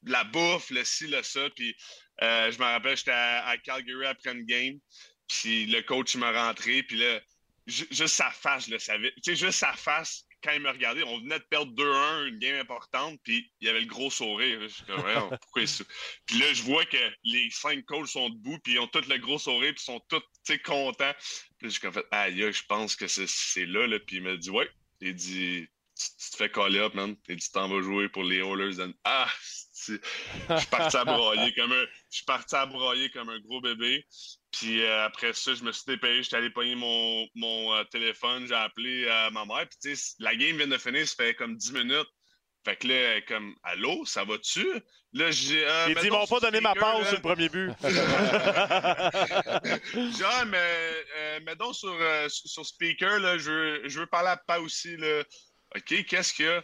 la 0.06 0.24
bouffe, 0.24 0.70
le 0.72 0.84
ci, 0.84 1.08
le 1.08 1.22
ça. 1.22 1.50
Puis, 1.56 1.76
euh, 2.24 2.52
je 2.52 2.58
me 2.58 2.64
rappelle, 2.64 2.96
j'étais 2.98 3.12
à, 3.12 3.48
à 3.48 3.58
Calgary 3.58 4.06
après 4.06 4.32
une 4.32 4.46
game, 4.46 4.80
puis 5.28 5.66
le 5.66 5.82
coach 5.82 6.16
m'a 6.16 6.32
rentré, 6.48 6.84
puis 6.84 6.98
là, 6.98 7.20
juste 7.68 8.07
sa 8.07 8.32
face, 8.32 8.66
je 8.68 8.72
le 8.72 8.80
savais. 8.80 9.12
Tu 9.24 9.32
sais, 9.32 9.36
juste 9.36 9.59
sa 9.59 9.74
face, 9.74 10.26
quand 10.43 10.51
il 10.51 10.62
me 10.62 10.70
regardait, 10.70 11.03
on 11.03 11.20
venait 11.20 11.39
de 11.39 11.45
perdre 11.49 11.72
2-1, 11.74 12.28
une 12.28 12.39
game 12.39 12.59
importante, 12.59 13.20
puis 13.24 13.51
il 13.59 13.68
y 13.68 13.70
avait 13.70 13.82
le 13.82 13.88
gros 13.88 14.09
sourire. 14.09 14.59
Je 14.62 14.68
suis 14.68 14.84
comme, 14.86 14.95
pourquoi 15.41 15.62
il 15.62 15.68
Puis 16.26 16.39
là, 16.39 16.53
je 16.53 16.64
vois 16.64 16.86
que 16.86 16.97
les 17.24 17.49
cinq 17.51 17.86
coachs 17.86 18.07
sont 18.07 18.30
debout, 18.30 18.57
puis 18.64 18.74
ils 18.74 18.80
ont 18.80 18.88
tous 18.88 19.07
le 19.07 19.18
gros 19.18 19.38
sourire, 19.38 19.74
puis 19.74 19.84
ils 19.84 19.86
sont 19.86 20.01
tous 20.09 20.57
contents. 20.66 21.14
Puis 21.57 21.68
je 21.68 21.70
suis 21.70 21.82
comme, 21.82 21.93
fait, 21.93 22.05
aïe, 22.12 22.51
je 22.51 22.64
pense 22.66 22.95
que 22.95 23.07
c'est 23.07 23.66
là, 23.66 23.88
là. 23.88 23.99
Puis 23.99 24.18
il 24.18 24.24
m'a 24.24 24.36
dit, 24.36 24.49
ouais. 24.49 24.70
Il 25.01 25.16
dit, 25.16 25.68
tu, 25.95 26.32
te 26.32 26.38
fais 26.38 26.49
coller 26.49 26.80
up, 26.80 26.93
man. 26.93 27.16
Il 27.28 27.36
dit, 27.36 27.51
t'en 27.51 27.68
vas 27.68 27.82
jouer 27.82 28.09
pour 28.09 28.24
les 28.24 28.38
Oilers. 28.38 28.91
Ah, 29.03 29.30
je 29.88 30.58
suis 30.58 30.68
parti 30.68 30.98
à 30.98 31.06
broyer 31.06 31.54
comme 31.54 31.72
un, 31.72 31.86
je 32.10 32.18
suis 32.18 32.26
parti 32.26 32.56
à 32.56 32.66
broyer 32.66 33.10
comme 33.10 33.30
un 33.30 33.40
gros 33.40 33.62
bébé. 33.62 34.06
Puis 34.52 34.84
euh, 34.84 35.06
après 35.06 35.34
ça, 35.34 35.54
je 35.54 35.64
me 35.64 35.72
suis 35.72 35.84
dépêché, 35.88 36.24
j'étais 36.24 36.38
allé 36.38 36.50
pogner 36.50 36.76
mon, 36.76 37.28
mon 37.36 37.74
euh, 37.74 37.84
téléphone, 37.86 38.48
j'ai 38.48 38.56
appelé 38.56 39.06
euh, 39.08 39.30
ma 39.32 39.46
mère. 39.46 39.66
Puis 39.70 39.78
tu 39.82 39.96
sais, 39.96 40.16
la 40.20 40.36
game 40.36 40.58
vient 40.58 40.68
de 40.68 40.78
finir, 40.78 41.08
ça 41.08 41.16
fait 41.16 41.34
comme 41.36 41.56
10 41.56 41.72
minutes. 41.74 42.10
Fait 42.64 42.76
que 42.76 42.88
là, 42.88 43.22
comme, 43.22 43.56
allô, 43.64 44.06
ça 44.06 44.24
va-tu? 44.24 44.68
Là, 45.14 45.32
j'ai. 45.32 45.66
Euh, 45.66 45.96
Ils 46.04 46.12
m'ont 46.12 46.28
pas 46.28 46.40
donné 46.40 46.62
ma 46.62 46.76
pause 46.76 47.08
sur 47.08 47.16
le 47.16 47.22
premier 47.22 47.50
but. 47.50 47.72
Genre, 50.20 50.46
mais, 50.46 51.40
mets 51.42 51.56
donc 51.56 51.76
sur, 51.76 51.98
sur 52.30 52.66
speaker, 52.66 53.20
là, 53.20 53.40
je, 53.40 53.50
veux, 53.50 53.90
je 53.90 54.00
veux 54.00 54.06
parler 54.06 54.30
à 54.30 54.38
papa 54.38 54.60
aussi, 54.60 54.96
là. 54.98 55.24
OK, 55.76 56.06
qu'est-ce 56.06 56.34
qu'il 56.34 56.46
y 56.46 56.50
a? 56.50 56.64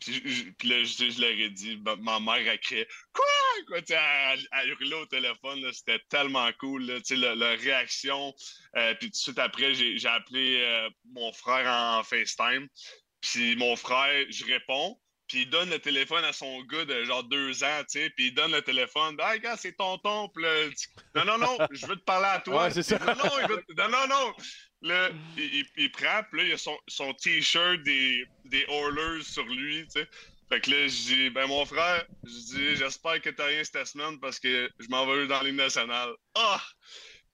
Puis, 0.00 0.52
puis 0.58 0.68
là, 0.68 0.84
je, 0.84 1.10
je, 1.10 1.20
leur 1.20 1.30
ai 1.30 1.50
dit, 1.50 1.80
ma 2.00 2.20
mère 2.20 2.52
a 2.52 2.56
crié 2.58 2.86
Quoi? 3.12 3.24
Quoi? 3.66 3.78
Elle, 3.88 4.46
elle 4.52 4.68
hurlait 4.70 4.96
au 4.96 5.06
téléphone, 5.06 5.72
c'était 5.72 6.00
tellement 6.08 6.50
cool. 6.58 6.84
Là, 6.84 6.98
la, 7.10 7.34
la 7.34 7.50
réaction. 7.50 8.34
Euh, 8.76 8.94
puis 8.94 9.08
tout 9.08 9.12
de 9.12 9.16
suite 9.16 9.38
après, 9.38 9.74
j'ai 9.74 10.08
appelé 10.08 10.62
euh, 10.62 10.90
mon 11.12 11.32
frère 11.32 11.66
en, 11.66 12.02
FaceTime. 12.02 12.68
Puis 13.20 13.56
mon 13.56 13.76
frère, 13.76 14.26
je 14.28 14.44
réponds. 14.44 15.00
Puis 15.28 15.42
il 15.42 15.50
donne 15.50 15.70
le 15.70 15.80
téléphone 15.80 16.24
à 16.24 16.32
son 16.32 16.62
gars 16.62 16.84
de 16.84 17.02
genre 17.02 17.24
deux 17.24 17.64
ans, 17.64 17.80
tu 17.90 17.98
sais, 17.98 18.10
puis 18.10 18.28
il 18.28 18.34
donne 18.34 18.52
le 18.52 18.62
téléphone. 18.62 19.16
Ah, 19.20 19.36
gars, 19.38 19.56
c'est 19.56 19.72
tonton. 19.72 20.28
Puis 20.28 20.44
non, 21.16 21.24
non, 21.24 21.38
non, 21.38 21.58
je 21.72 21.84
veux 21.86 21.96
te 21.96 22.04
parler 22.04 22.28
à 22.28 22.40
toi. 22.40 22.64
Ouais, 22.64 22.70
c'est 22.70 22.84
ça. 22.84 22.98
Non, 22.98 23.14
non, 23.16 23.30
il 23.42 23.48
veut... 23.48 23.64
non, 23.76 23.88
non, 23.88 24.06
non. 24.06 24.34
Là, 24.82 25.10
il, 25.36 25.64
il, 25.76 25.90
prend, 25.90 26.22
puis 26.30 26.40
là, 26.40 26.46
il 26.48 26.52
a 26.52 26.58
son, 26.58 26.76
son 26.86 27.12
t-shirt 27.14 27.82
des, 27.82 28.26
des 28.44 28.64
Oilers 28.68 29.22
sur 29.22 29.44
lui, 29.44 29.84
tu 29.84 30.00
sais. 30.00 30.08
Fait 30.48 30.60
que 30.60 30.70
là, 30.70 30.86
je 30.86 30.94
dis, 30.94 31.30
ben 31.30 31.46
mon 31.48 31.64
frère, 31.64 32.06
je 32.22 32.54
dis, 32.54 32.76
j'espère 32.76 33.20
que 33.20 33.30
t'as 33.30 33.46
rien 33.46 33.64
cette 33.64 33.86
semaine 33.86 34.20
parce 34.20 34.38
que 34.38 34.70
je 34.78 34.86
m'en 34.88 35.04
vais 35.06 35.26
dans 35.26 35.42
l'hymne 35.42 35.56
nationale. 35.56 36.10
Ah! 36.34 36.62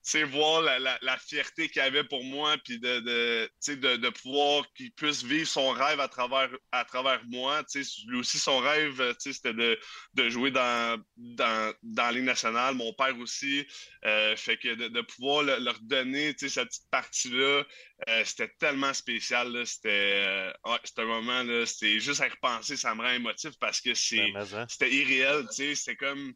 C'est 0.03 0.23
voir 0.23 0.61
la, 0.61 0.79
la, 0.79 0.99
la 1.01 1.17
fierté 1.17 1.69
qu'il 1.69 1.81
avait 1.81 2.03
pour 2.03 2.23
moi, 2.25 2.57
puis 2.63 2.77
de, 2.77 2.99
de, 2.99 3.49
de, 3.67 3.95
de 3.95 4.09
pouvoir 4.09 4.65
qu'il 4.73 4.91
puisse 4.91 5.23
vivre 5.23 5.47
son 5.47 5.71
rêve 5.71 6.01
à 6.01 6.09
travers, 6.09 6.49
à 6.73 6.83
travers 6.83 7.21
moi. 7.25 7.63
Lui 8.07 8.19
aussi, 8.19 8.37
son 8.37 8.59
rêve, 8.59 9.15
c'était 9.17 9.53
de, 9.53 9.79
de 10.13 10.29
jouer 10.29 10.51
dans, 10.51 11.01
dans, 11.15 11.73
dans 11.81 12.03
la 12.03 12.11
Ligue 12.11 12.25
nationale. 12.25 12.75
Mon 12.75 12.93
père 12.93 13.17
aussi. 13.17 13.65
Euh, 14.05 14.35
fait 14.35 14.57
que 14.57 14.75
de, 14.75 14.89
de 14.89 15.01
pouvoir 15.01 15.43
le, 15.43 15.57
leur 15.59 15.79
donner 15.79 16.35
cette 16.37 16.67
petite 16.67 16.89
partie-là, 16.91 17.63
euh, 18.09 18.25
c'était 18.25 18.51
tellement 18.59 18.93
spécial. 18.93 19.65
C'était 19.65 20.25
euh, 20.27 20.51
un 20.65 21.05
moment, 21.05 21.65
c'était 21.65 21.99
juste 22.01 22.19
à 22.19 22.27
repenser, 22.27 22.75
ça 22.75 22.93
me 22.93 23.01
rend 23.01 23.11
émotif 23.11 23.51
parce 23.59 23.79
que 23.79 23.93
c'est 23.93 24.31
Ben, 24.33 24.45
hein. 24.53 24.65
c'était 24.67 24.91
irréel. 24.91 25.45
C'était 25.49 25.95
comme 25.95 26.33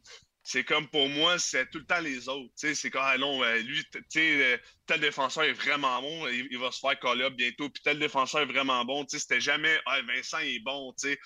c'est 0.50 0.64
comme 0.64 0.88
pour 0.88 1.10
moi, 1.10 1.38
c'est 1.40 1.70
tout 1.72 1.80
le 1.80 1.86
temps 1.86 2.00
les 2.00 2.30
autres. 2.30 2.54
C'est 2.56 2.90
comme, 2.90 3.02
ah 3.04 3.18
non, 3.18 3.44
euh, 3.44 3.58
lui, 3.58 3.84
euh, 4.16 4.58
tel 4.86 5.02
défenseur 5.02 5.44
est 5.44 5.52
vraiment 5.52 6.02
bon, 6.02 6.26
il, 6.30 6.58
va 6.58 6.72
se 6.72 6.80
faire 6.80 6.98
call 7.02 7.22
up 7.22 7.34
bientôt, 7.34 7.70
puis 7.70 7.84
tel 7.84 8.00
défenseur 8.00 8.44
est 8.44 8.46
vraiment 8.46 8.86
bon. 8.86 9.06
C'était 9.10 9.42
jamais, 9.42 9.78
ah, 9.86 10.02
Vincent 10.04 10.40
est 10.40 10.60
bon. 10.60 10.94
C'était 10.96 11.20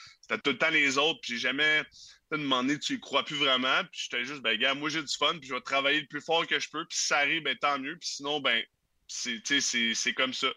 tout 0.43 0.49
le 0.49 0.57
temps 0.57 0.72
les 0.72 0.97
autres, 0.97 1.19
puis 1.22 1.34
j'ai 1.34 1.39
jamais, 1.39 1.84
demandé, 2.32 2.80
tu 2.80 2.95
y 2.95 2.99
crois 2.99 3.24
plus 3.24 3.36
vraiment, 3.36 3.84
puis 3.91 4.01
j'étais 4.09 4.26
juste, 4.26 4.41
ben, 4.41 4.57
gars, 4.57 4.74
moi 4.74 4.89
j'ai 4.89 5.03
du 5.03 5.15
fun, 5.15 5.38
puis 5.38 5.47
je 5.47 5.53
vais 5.53 5.61
travailler 5.61 6.01
le 6.01 6.07
plus 6.07 6.22
fort 6.22 6.47
que 6.47 6.59
je 6.59 6.67
peux, 6.72 6.84
puis 6.86 6.97
si 6.97 7.05
ça 7.05 7.19
arrive, 7.19 7.43
ben, 7.43 7.55
tant 7.57 7.78
mieux, 7.78 7.97
puis 7.97 8.09
sinon, 8.09 8.39
ben, 8.39 8.63
c'est 9.07 10.13
comme 10.15 10.34
ça. 10.34 10.51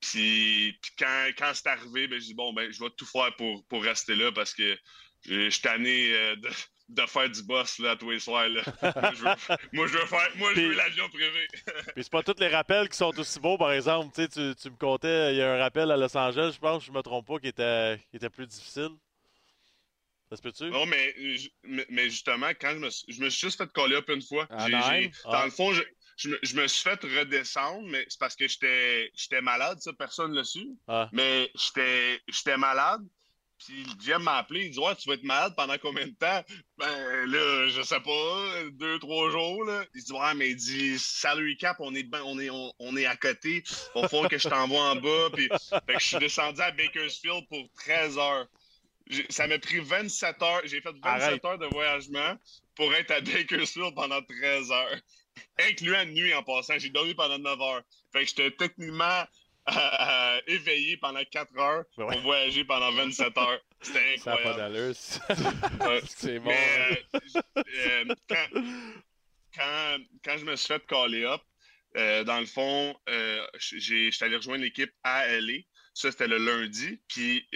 Puis, 0.00 0.78
puis 0.80 0.92
quand, 0.96 1.30
quand 1.36 1.50
c'est 1.54 1.66
arrivé, 1.66 2.06
ben, 2.06 2.20
je 2.20 2.26
dis, 2.26 2.34
bon, 2.34 2.52
ben, 2.52 2.70
je 2.70 2.78
vais 2.78 2.90
tout 2.96 3.06
faire 3.06 3.34
pour, 3.34 3.66
pour 3.66 3.82
rester 3.82 4.14
là 4.14 4.30
parce 4.30 4.54
que 4.54 4.78
je 5.24 5.50
suis 5.50 5.62
tanné 5.62 6.12
euh, 6.12 6.36
de, 6.36 6.48
de, 6.88 7.06
faire 7.06 7.28
du 7.28 7.42
boss 7.42 7.78
là, 7.78 7.96
tous 7.96 8.10
les 8.10 8.18
soirs. 8.18 8.48
Là. 8.48 8.62
moi, 8.82 9.12
je 9.14 9.22
veux, 9.22 9.56
moi, 9.72 9.86
je 9.86 9.98
veux 9.98 10.06
faire, 10.06 10.28
moi, 10.36 10.50
je 10.54 10.60
veux 10.60 10.74
l'avion 10.74 11.08
privé. 11.08 11.46
Puis 11.94 12.04
c'est 12.04 12.10
pas 12.10 12.22
tous 12.22 12.38
les 12.38 12.48
rappels 12.48 12.88
qui 12.88 12.96
sont 12.96 13.18
aussi 13.18 13.40
beaux, 13.40 13.58
par 13.58 13.72
exemple. 13.72 14.14
Tu, 14.14 14.22
sais, 14.22 14.28
tu, 14.28 14.54
tu 14.60 14.70
me 14.70 14.76
comptais, 14.76 15.32
il 15.34 15.38
y 15.38 15.42
a 15.42 15.52
un 15.54 15.58
rappel 15.58 15.90
à 15.90 15.96
Los 15.96 16.16
Angeles, 16.16 16.52
je 16.54 16.58
pense, 16.60 16.84
je 16.84 16.92
me 16.92 17.02
trompe 17.02 17.26
pas, 17.26 17.38
qui 17.38 17.48
était, 17.48 17.98
qui 18.10 18.16
était 18.16 18.30
plus 18.30 18.46
difficile. 18.46 18.90
Ça 20.28 20.36
se 20.36 20.42
peut-tu? 20.42 20.64
Non, 20.70 20.86
mais, 20.86 21.14
mais 21.88 22.10
justement, 22.10 22.48
quand 22.60 22.72
je 22.72 22.78
me, 22.78 22.88
je 22.90 23.22
me 23.22 23.30
suis 23.30 23.46
juste 23.46 23.58
fait 23.58 23.72
coller 23.72 23.96
up 23.96 24.08
une 24.08 24.22
fois. 24.22 24.46
Ah, 24.50 24.66
J'ai- 24.66 25.02
j'ai- 25.02 25.12
Ah. 25.24 25.32
Dans 25.32 25.44
le 25.44 25.50
fond, 25.50 25.72
je, 25.72 25.82
je, 26.16 26.30
me, 26.30 26.38
je 26.42 26.56
me 26.56 26.66
suis 26.66 26.82
fait 26.82 27.00
redescendre, 27.00 27.86
mais 27.88 28.04
c'est 28.08 28.18
parce 28.18 28.34
que 28.34 28.48
j'étais 28.48 29.10
j'étais 29.14 29.40
malade, 29.40 29.78
ça, 29.80 29.92
personne 29.92 30.32
ne 30.32 30.38
l'a 30.38 30.44
su. 30.44 30.66
Ah. 30.88 31.08
Mais 31.12 31.48
j'étais 31.54 32.20
j'étais 32.26 32.56
malade. 32.56 33.02
Puis 33.58 33.84
le 33.84 33.94
GM 34.04 34.22
m'a 34.22 34.36
appelé, 34.38 34.66
il 34.66 34.70
dit 34.70 34.78
Ouais, 34.78 34.94
tu 34.96 35.08
vas 35.08 35.14
être 35.14 35.22
malade 35.24 35.54
pendant 35.56 35.76
combien 35.78 36.06
de 36.06 36.12
temps? 36.14 36.42
Ben 36.78 37.24
là, 37.26 37.68
je 37.68 37.82
sais 37.82 38.00
pas, 38.00 38.62
deux, 38.72 38.98
trois 38.98 39.30
jours. 39.30 39.64
Là. 39.64 39.84
Il 39.94 40.02
dit 40.02 40.12
Ouais, 40.12 40.34
mais 40.34 40.50
il 40.50 40.56
dit 40.56 40.98
salary 40.98 41.56
cap, 41.56 41.76
on 41.80 41.94
est 41.94 42.02
ben, 42.02 42.22
on 42.24 42.38
est 42.38 42.50
on, 42.50 42.72
on 42.78 42.96
est 42.96 43.06
à 43.06 43.16
côté. 43.16 43.64
Il 43.94 44.02
va 44.02 44.08
falloir 44.08 44.28
que 44.28 44.38
je 44.38 44.48
t'envoie 44.48 44.90
en 44.90 44.96
bas. 44.96 45.30
Puis 45.32 45.48
fait 45.48 45.94
que 45.94 45.98
je 46.00 46.06
suis 46.06 46.18
descendu 46.18 46.60
à 46.60 46.70
Bakersfield 46.70 47.46
pour 47.48 47.66
13 47.76 48.18
heures. 48.18 48.46
Ça 49.30 49.46
m'a 49.46 49.58
pris 49.58 49.78
27 49.78 50.42
heures. 50.42 50.62
J'ai 50.64 50.80
fait 50.80 50.90
27 50.90 51.04
Arrête. 51.04 51.44
heures 51.44 51.58
de 51.58 51.66
voyagement 51.66 52.36
pour 52.74 52.92
être 52.94 53.10
à 53.12 53.20
Bakersfield 53.20 53.94
pendant 53.94 54.20
13 54.20 54.70
heures. 54.70 55.00
Incluant 55.60 56.02
une 56.02 56.12
nuit 56.12 56.34
en 56.34 56.42
passant. 56.42 56.78
J'ai 56.78 56.90
dormi 56.90 57.14
pendant 57.14 57.38
9 57.38 57.60
heures. 57.60 57.82
Fait 58.12 58.22
que 58.22 58.28
j'étais 58.28 58.50
techniquement 58.50 59.24
euh, 59.68 60.25
éveillé 60.46 60.96
pendant 60.96 61.24
4 61.24 61.58
heures 61.58 61.84
pour 61.94 62.06
ouais. 62.08 62.20
voyager 62.22 62.64
pendant 62.64 62.92
27 62.92 63.36
heures. 63.38 63.60
C'était 63.80 64.16
Ça 64.18 64.30
n'a 64.32 64.36
pas 64.38 64.48
incroyable. 64.50 64.94
Ouais. 65.80 66.00
c'est 66.08 66.38
bon. 66.38 66.50
Mais 66.50 67.04
euh, 67.14 67.20
euh, 67.58 68.14
quand, 68.28 68.62
quand, 69.54 69.98
quand 70.24 70.38
je 70.38 70.44
me 70.44 70.56
suis 70.56 70.68
fait 70.68 70.84
caller 70.86 71.24
up, 71.24 71.40
euh, 71.96 72.24
dans 72.24 72.40
le 72.40 72.46
fond, 72.46 72.94
j'ai- 73.58 74.10
j'étais 74.10 74.24
allé 74.26 74.36
rejoindre 74.36 74.62
l'équipe 74.62 74.92
à 75.02 75.26
LA. 75.28 75.58
Ça, 75.94 76.10
c'était 76.10 76.28
le 76.28 76.38
lundi. 76.38 77.00
Puis 77.08 77.46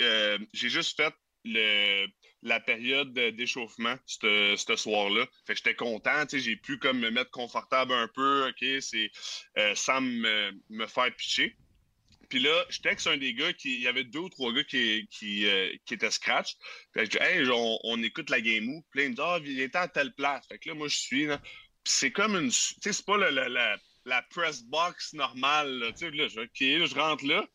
j'ai 0.53 0.69
juste 0.69 0.97
fait 0.97 1.13
le, 1.45 2.07
la 2.43 2.59
période 2.61 3.13
de- 3.13 3.31
d'échauffement 3.31 3.97
ce 4.07 4.57
soir-là. 4.77 5.27
Fait 5.47 5.53
que 5.53 5.59
j'étais 5.59 5.75
content. 5.75 6.25
J'ai 6.33 6.57
pu 6.57 6.79
comme 6.79 7.01
me 7.01 7.11
mettre 7.11 7.31
confortable 7.31 7.93
un 7.93 8.09
peu, 8.09 8.49
OK, 8.49 8.65
c'est 8.81 9.11
euh, 9.59 9.75
sans 9.75 10.01
me, 10.01 10.53
me 10.71 10.87
faire 10.87 11.15
pitcher. 11.17 11.55
Puis 12.31 12.39
là, 12.39 12.65
je 12.71 12.81
texte 12.81 13.07
un 13.09 13.17
des 13.19 13.35
gars 13.35 13.53
qui. 13.53 13.75
Il 13.75 13.83
y 13.83 13.89
avait 13.89 14.05
deux 14.05 14.21
ou 14.21 14.29
trois 14.31 14.53
gars 14.53 14.65
qui, 14.65 15.07
qui, 15.11 15.47
euh, 15.47 15.69
qui 15.85 15.95
étaient 15.95 16.11
scratch. 16.11 16.55
Fait 16.95 17.01
que 17.01 17.13
je 17.13 17.19
dis, 17.19 17.25
hey, 17.25 17.49
on, 17.51 17.79
on 17.85 18.03
écoute 18.03 18.31
la 18.31 18.41
game 18.41 18.69
où? 18.69 18.83
Puis 18.91 19.01
là, 19.01 19.05
il 19.07 19.11
me 19.11 19.15
dit, 19.17 19.21
ah, 19.23 19.39
il 19.45 19.61
était 19.61 19.79
à 19.79 19.89
telle 19.89 20.15
place. 20.15 20.47
Fait 20.49 20.59
que 20.59 20.69
là, 20.69 20.75
moi, 20.75 20.89
je 20.89 20.97
suis 20.97 21.27
là. 21.27 21.39
Puis 21.39 21.93
c'est 21.93 22.13
comme 22.13 22.37
une. 22.37 22.51
Tu 22.51 22.57
sais, 22.81 22.93
c'est 22.93 23.05
pas 23.05 23.19
la, 23.19 23.31
la, 23.31 23.49
la, 23.49 23.77
la 24.07 24.23
press 24.31 24.63
box 24.63 25.13
normale. 25.13 25.93
Tu 25.99 26.07
sais, 26.07 26.11
là, 26.13 26.29
je, 26.29 26.41
OK, 26.41 26.61
là, 26.61 26.87
je 26.87 26.95
rentre 26.95 27.27
là. 27.27 27.47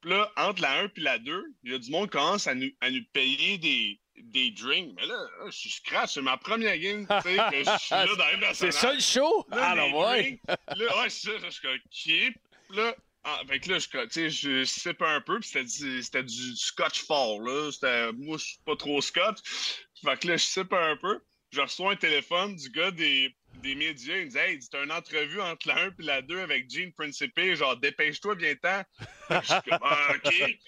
Puis 0.00 0.10
là, 0.10 0.30
entre 0.36 0.60
la 0.60 0.80
1 0.80 0.84
et 0.96 1.00
la 1.00 1.18
2, 1.18 1.44
il 1.62 1.72
y 1.72 1.74
a 1.74 1.78
du 1.78 1.90
monde 1.90 2.10
qui 2.10 2.18
commence 2.18 2.46
à 2.46 2.54
nous, 2.54 2.70
à 2.82 2.90
nous 2.90 3.02
payer 3.14 3.56
des, 3.58 3.98
des 4.16 4.50
drinks. 4.50 4.92
Mais 4.96 5.06
là, 5.06 5.14
là, 5.16 5.46
je 5.46 5.56
suis 5.56 5.70
scratch. 5.70 6.14
C'est 6.14 6.20
ma 6.22 6.36
première 6.36 6.76
game, 6.78 7.06
tu 7.06 7.30
sais, 7.30 7.36
que 7.36 7.56
je 7.58 7.78
suis 7.78 7.94
là 7.94 8.06
dans 8.38 8.48
C'est 8.54 8.70
ça 8.72 8.92
le 8.92 9.00
show? 9.00 9.46
Là, 9.50 9.74
Ah, 9.78 9.86
ouais. 9.88 10.22
drinks, 10.22 10.40
Là, 10.76 11.00
ouais, 11.00 11.08
c'est 11.10 11.38
ça. 11.38 11.46
Je 11.46 11.50
suis 11.50 11.68
OK. 11.68 12.34
Puis 12.68 12.76
là, 12.76 12.94
ah, 13.24 13.42
là, 13.48 13.78
je, 13.78 14.28
je 14.28 14.64
sippe 14.64 15.02
un 15.02 15.20
peu, 15.20 15.40
puis 15.40 15.48
c'était 15.48 16.22
du, 16.22 16.52
du 16.52 16.56
scotch 16.56 17.04
fort, 17.04 17.40
là. 17.40 17.70
C'était, 17.72 18.12
moi, 18.12 18.36
je 18.36 18.44
suis 18.44 18.58
pas 18.64 18.76
trop 18.76 19.00
scotch. 19.00 19.38
Fait 20.04 20.18
que 20.20 20.28
là, 20.28 20.36
je 20.36 20.44
sippe 20.44 20.72
un 20.72 20.96
peu. 20.96 21.20
Je 21.50 21.60
reçois 21.60 21.92
un 21.92 21.96
téléphone 21.96 22.54
du 22.56 22.68
gars 22.70 22.90
des, 22.90 23.34
des 23.62 23.74
médias. 23.74 24.16
Il 24.16 24.26
me 24.26 24.30
dit, 24.30 24.38
hey, 24.38 24.58
t'as 24.70 24.84
une 24.84 24.92
entrevue 24.92 25.40
entre 25.40 25.68
la 25.68 25.84
1 25.84 25.88
et 25.88 26.02
la 26.02 26.22
2 26.22 26.40
avec 26.40 26.70
Gene 26.70 26.92
Principe. 26.92 27.38
Genre, 27.38 27.76
dépêche-toi. 27.78 28.36
Fait 28.38 28.58
que 28.60 28.66
je 29.30 29.46
suis 29.46 29.70
comme, 29.70 29.78
ah, 29.82 30.14
OK. 30.16 30.58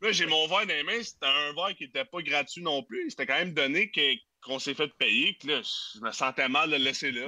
Là, 0.00 0.12
j'ai 0.12 0.26
mon 0.26 0.46
verre 0.46 0.66
dans 0.66 0.74
les 0.74 0.82
mains. 0.82 1.02
C'était 1.02 1.26
un 1.26 1.52
verre 1.54 1.74
qui 1.76 1.84
était 1.84 2.04
pas 2.04 2.20
gratuit 2.20 2.62
non 2.62 2.82
plus. 2.82 3.10
C'était 3.10 3.26
quand 3.26 3.38
même 3.38 3.54
donné 3.54 3.90
que- 3.90 4.14
qu'on 4.44 4.58
s'est 4.58 4.74
fait 4.74 4.88
payer. 4.98 5.32
Puis 5.38 5.48
là, 5.48 5.60
je 5.62 6.00
me 6.00 6.12
sentais 6.12 6.48
mal 6.48 6.70
de 6.70 6.76
le 6.76 6.84
laisser 6.84 7.10
là. 7.12 7.26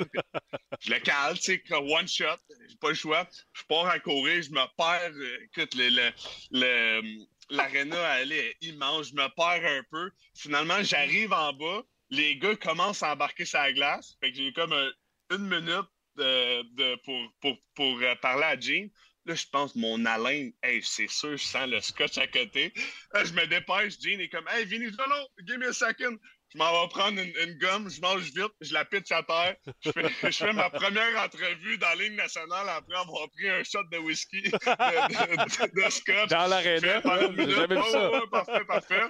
Je 0.80 0.90
le 0.92 0.98
cale, 1.00 1.38
tu 1.38 1.60
sais, 1.68 1.74
one 1.74 2.06
shot. 2.08 2.36
J'ai 2.68 2.76
pas 2.76 2.88
le 2.90 2.94
choix. 2.94 3.26
Je 3.52 3.62
pars 3.68 3.86
à 3.86 3.98
courir, 3.98 4.42
je 4.42 4.50
me 4.50 4.64
perds. 4.76 5.12
euh, 5.14 5.38
Écoute, 5.44 5.74
le, 5.74 6.12
le, 6.52 7.26
elle 7.50 8.32
est 8.32 8.56
immense. 8.60 9.08
Je 9.08 9.14
me 9.14 9.28
perds 9.34 9.70
un 9.70 9.82
peu. 9.90 10.10
Finalement, 10.34 10.82
j'arrive 10.82 11.32
en 11.32 11.52
bas. 11.52 11.82
Les 12.10 12.36
gars 12.38 12.56
commencent 12.56 13.02
à 13.02 13.12
embarquer 13.12 13.44
la 13.52 13.72
glace. 13.72 14.16
Fait 14.20 14.30
que 14.30 14.36
j'ai 14.36 14.52
comme 14.52 14.72
un- 14.72 14.92
une 15.32 15.48
minute 15.48 15.88
de, 16.16 16.62
de- 16.74 16.96
pour, 17.04 17.32
pour, 17.40 17.56
pour 17.74 17.98
euh, 18.00 18.14
parler 18.16 18.44
à 18.44 18.58
Jean. 18.60 18.88
Là, 19.24 19.34
je 19.34 19.44
pense, 19.50 19.74
mon 19.74 20.04
haleine, 20.04 20.52
hey, 20.62 20.80
c'est 20.84 21.08
sûr, 21.08 21.36
je 21.36 21.42
sens 21.44 21.68
le 21.68 21.80
scotch 21.80 22.16
à 22.16 22.28
côté. 22.28 22.72
Je 23.12 23.32
me 23.32 23.44
dépêche, 23.48 23.94
Jean 24.00 24.20
est 24.20 24.28
comme, 24.28 24.46
hey, 24.48 24.64
Vinny 24.66 24.86
Jolo, 24.86 25.26
give 25.44 25.58
me 25.58 25.66
a 25.66 25.72
second. 25.72 26.16
Je 26.56 26.58
m'en 26.58 26.82
vais 26.82 26.88
prendre 26.88 27.20
une, 27.20 27.32
une 27.46 27.58
gomme, 27.58 27.90
je 27.90 28.00
mange 28.00 28.22
vite, 28.22 28.52
je 28.62 28.72
la 28.72 28.86
pitch 28.86 29.12
à 29.12 29.22
terre. 29.22 29.56
Je 29.84 29.90
fais, 29.92 30.08
je 30.32 30.36
fais 30.38 30.52
ma 30.54 30.70
première 30.70 31.22
entrevue 31.22 31.76
dans 31.76 31.88
la 31.88 31.94
ligne 31.96 32.16
nationale 32.16 32.66
après 32.70 32.96
avoir 32.96 33.28
pris 33.30 33.46
un 33.50 33.62
shot 33.62 33.82
de 33.92 33.98
whisky, 33.98 34.40
de, 34.42 34.48
de- 34.48 35.66
de- 35.66 35.84
de 35.84 35.90
scotch. 35.90 36.28
Dans 36.30 36.46
l'aréna. 36.46 37.02
jamais 37.02 37.82
ça. 37.90 38.10
ouais, 38.10 38.20
parfait, 38.30 38.64
parfait. 38.64 39.02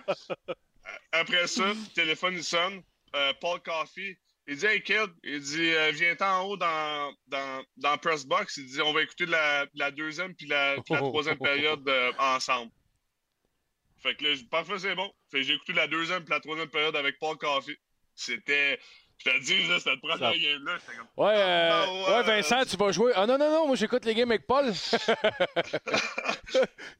Après 1.12 1.46
ça, 1.46 1.68
le 1.68 1.94
téléphone 1.94 2.34
il 2.34 2.44
sonne. 2.44 2.82
Euh, 3.14 3.32
Paul 3.40 3.60
Coffey. 3.60 4.18
Il 4.48 4.56
dit 4.56 4.66
Hey 4.66 4.82
kid, 4.82 5.10
il 5.24 5.40
dit 5.40 5.70
euh, 5.74 5.90
viens-t'en 5.92 6.40
en 6.40 6.44
haut 6.46 6.56
dans, 6.56 7.12
dans, 7.28 7.62
dans 7.76 7.96
Press 7.98 8.24
Box. 8.26 8.56
Il 8.58 8.66
dit 8.66 8.80
on 8.80 8.92
va 8.92 9.02
écouter 9.02 9.26
la, 9.26 9.66
la 9.74 9.90
deuxième 9.90 10.34
puis 10.34 10.46
la, 10.46 10.74
puis 10.84 10.94
la 10.94 10.98
troisième 11.10 11.38
période 11.38 11.88
euh, 11.88 12.12
ensemble. 12.18 12.70
Fait 14.06 14.14
que 14.14 14.24
là, 14.24 14.36
parfait, 14.52 14.78
c'est 14.78 14.94
bon. 14.94 15.12
Fait 15.32 15.42
j'ai 15.42 15.54
écouté 15.54 15.72
la 15.72 15.88
deuxième 15.88 16.22
puis 16.22 16.32
la 16.32 16.38
troisième 16.38 16.68
période 16.68 16.94
avec 16.94 17.18
Paul 17.18 17.36
Coffey. 17.38 17.76
C'était. 18.14 18.78
Je 19.18 19.30
te 19.30 19.40
dis, 19.44 19.66
là, 19.66 19.78
c'était 19.78 19.92
le 19.92 20.00
premier 20.00 20.18
Ça- 20.18 20.32
game-là. 20.38 20.72
J'étais 20.78 20.98
comme. 20.98 21.24
Ouais, 21.24 21.34
euh, 21.36 21.70
Ah, 21.72 21.92
ouais. 21.92 22.16
ouais, 22.16 22.22
Vincent, 22.22 22.64
tu 22.68 22.76
vas 22.76 22.92
jouer. 22.92 23.12
Ah 23.16 23.26
non, 23.26 23.38
non, 23.38 23.50
non, 23.50 23.66
moi 23.66 23.74
j'écoute 23.76 24.04
les 24.04 24.14
games 24.14 24.30
avec 24.30 24.46
Paul. 24.46 24.66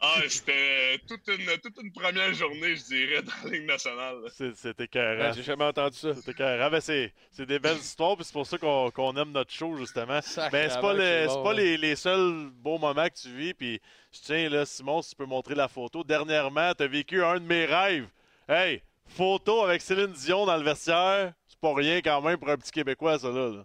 Ah, 0.01 0.17
c'était 0.29 0.99
toute 1.09 1.27
une, 1.29 1.47
toute 1.59 1.81
une 1.83 1.93
première 1.93 2.33
journée, 2.35 2.75
je 2.77 2.85
dirais, 2.85 3.23
dans 3.23 3.33
la 3.45 3.51
Ligue 3.57 3.67
nationale. 3.67 4.17
C'était 4.31 4.69
Ouais, 4.79 4.85
écœurant. 4.85 5.33
J'ai 5.33 5.43
jamais 5.43 5.65
entendu 5.65 5.97
ça. 5.97 6.15
C'était 6.15 6.33
écœurant. 6.33 6.71
Ben, 6.71 6.81
c'est 6.81 7.13
c'est 7.33 7.47
des 7.47 7.59
belles 7.59 7.77
histoires, 7.79 8.17
puis 8.17 8.25
c'est 8.25 8.33
pour 8.33 8.47
ça 8.47 8.59
qu'on 8.59 8.91
qu'on 8.91 9.17
aime 9.17 9.31
notre 9.33 9.53
show, 9.53 9.77
justement. 9.77 10.21
Sacrément 10.21 10.51
Ben, 10.51 10.71
c'est 10.71 10.81
pas, 10.81 10.93
le- 10.95 11.27
bon, 11.29 11.43
pas 11.45 11.51
hein. 11.51 11.55
les, 11.55 11.77
les 11.77 11.97
seuls 11.97 12.51
beaux 12.53 12.79
moments 12.79 13.09
que 13.09 13.15
tu 13.21 13.29
vis. 13.31 13.55
Puis 13.55 13.81
je 14.13 14.21
tiens, 14.21 14.49
là, 14.49 14.67
Simon, 14.67 15.01
si 15.03 15.11
tu 15.11 15.17
peux 15.17 15.27
montrer 15.27 15.55
la 15.55 15.69
photo. 15.69 16.03
Dernièrement, 16.05 16.73
tu 16.75 16.83
as 16.83 16.89
vécu 16.89 17.23
un 17.23 17.35
de 17.39 17.45
mes 17.47 17.65
rêves. 17.67 18.09
Hey, 18.49 18.83
photo 19.09 19.63
avec 19.63 19.83
Céline 19.83 20.13
Dion 20.13 20.47
dans 20.47 20.57
le 20.57 20.65
vestiaire. 20.65 21.33
C'est 21.47 21.61
pas 21.61 21.75
rien 21.75 22.01
quand 22.03 22.21
même 22.23 22.39
pour 22.39 22.49
un 22.49 22.57
petit 22.57 22.71
Québécois, 22.71 23.19
ça, 23.19 23.29
là. 23.29 23.49
là. 23.49 23.65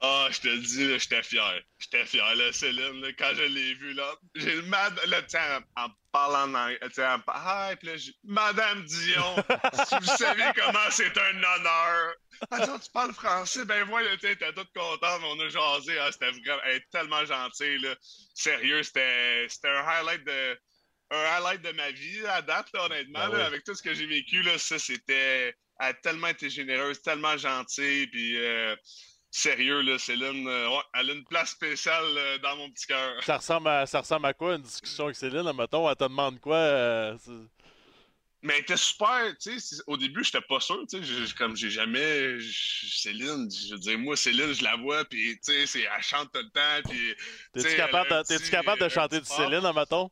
Ah, 0.00 0.28
je 0.30 0.40
te 0.40 0.48
le 0.48 0.58
dis, 0.58 0.98
j'étais 0.98 1.22
fier. 1.24 1.60
J'étais 1.78 2.06
fier, 2.06 2.34
là, 2.36 2.52
Céline, 2.52 3.00
là, 3.00 3.08
quand 3.18 3.32
je 3.34 3.42
l'ai 3.42 3.74
vue, 3.74 3.94
là. 3.94 4.14
J'ai 4.36 4.54
le 4.54 4.62
mad... 4.62 4.96
Là, 5.06 5.22
tu 5.22 5.30
sais, 5.30 5.40
en, 5.76 5.88
parlant 6.12 6.48
en 6.48 6.54
anglais, 6.54 6.78
en... 6.98 7.20
Ah, 7.26 7.72
puis 7.76 7.88
là, 7.88 7.94
Madame 8.22 8.84
Dion, 8.84 9.36
si 9.88 9.94
vous 9.96 10.16
savez 10.16 10.44
comment 10.54 10.90
c'est 10.90 11.18
un 11.18 11.36
honneur. 11.36 12.14
Attends, 12.52 12.78
tu 12.78 12.90
parles 12.92 13.12
français? 13.12 13.64
Ben, 13.64 13.84
voilà, 13.88 14.16
tu 14.18 14.36
t'es 14.36 14.52
toute 14.52 14.72
contente, 14.72 15.20
on 15.24 15.40
a 15.40 15.48
jasé. 15.48 15.98
Ah, 15.98 16.12
c'était 16.12 16.30
vraiment... 16.30 16.62
Elle 16.66 16.76
est 16.76 16.90
tellement 16.92 17.24
gentille, 17.24 17.78
là. 17.80 17.96
Sérieux, 18.34 18.84
c'était 18.84 19.46
c'était 19.48 19.68
un 19.68 19.84
highlight 19.84 20.24
de... 20.24 20.58
Un 21.10 21.16
highlight 21.36 21.62
de 21.62 21.72
ma 21.72 21.90
vie, 21.90 22.26
à 22.26 22.42
date, 22.42 22.68
là, 22.74 22.84
honnêtement, 22.86 23.20
Ben 23.20 23.28
là, 23.28 23.38
oui. 23.38 23.42
avec 23.42 23.64
tout 23.64 23.74
ce 23.74 23.82
que 23.82 23.94
j'ai 23.94 24.06
vécu, 24.06 24.42
là, 24.42 24.58
ça, 24.58 24.78
c'était... 24.78 25.54
Elle 25.80 25.86
a 25.86 25.94
tellement 25.94 26.28
été 26.28 26.50
généreuse, 26.50 27.00
tellement 27.02 27.36
gentille, 27.36 28.06
puis... 28.08 28.36
euh, 28.36 28.76
Sérieux, 29.30 29.82
là, 29.82 29.98
Céline, 29.98 30.48
euh, 30.48 30.70
ouais, 30.70 30.82
elle 30.94 31.10
a 31.10 31.12
une 31.12 31.24
place 31.26 31.50
spéciale 31.50 32.02
euh, 32.16 32.38
dans 32.38 32.56
mon 32.56 32.70
petit 32.70 32.86
cœur. 32.86 33.22
Ça 33.22 33.36
ressemble, 33.36 33.68
à, 33.68 33.84
ça 33.84 34.00
ressemble 34.00 34.24
à 34.24 34.32
quoi, 34.32 34.54
une 34.54 34.62
discussion 34.62 35.04
avec 35.04 35.16
Céline? 35.16 35.52
Mettons, 35.52 35.88
elle 35.88 35.96
te 35.96 36.04
demande 36.04 36.40
quoi? 36.40 36.56
euh, 36.56 37.16
Mais 38.40 38.54
elle 38.54 38.60
était 38.60 38.78
super, 38.78 39.36
tu 39.38 39.60
sais, 39.60 39.76
au 39.86 39.98
début, 39.98 40.24
j'étais 40.24 40.40
pas 40.40 40.60
sûr, 40.60 40.82
tu 40.90 41.04
sais, 41.04 41.34
comme 41.36 41.54
j'ai 41.56 41.68
jamais, 41.68 42.38
Céline, 42.40 43.50
je 43.50 43.74
veux 43.74 43.78
dire, 43.78 43.98
moi, 43.98 44.16
Céline, 44.16 44.54
je 44.54 44.64
la 44.64 44.76
vois, 44.76 45.04
puis, 45.04 45.38
tu 45.44 45.66
sais, 45.66 45.80
elle 45.82 46.02
chante 46.02 46.32
tout 46.32 46.40
le 46.40 46.48
temps, 46.48 46.88
puis... 46.88 47.14
tu 47.54 47.62
T'es-tu 47.62 47.76
capable, 47.76 48.08
de, 48.08 48.22
t'es-tu 48.22 48.44
petit- 48.44 48.50
capable 48.50 48.80
de 48.80 48.88
chanter 48.88 49.20
du. 49.20 49.26
Céline, 49.26 49.70
mettons? 49.76 50.10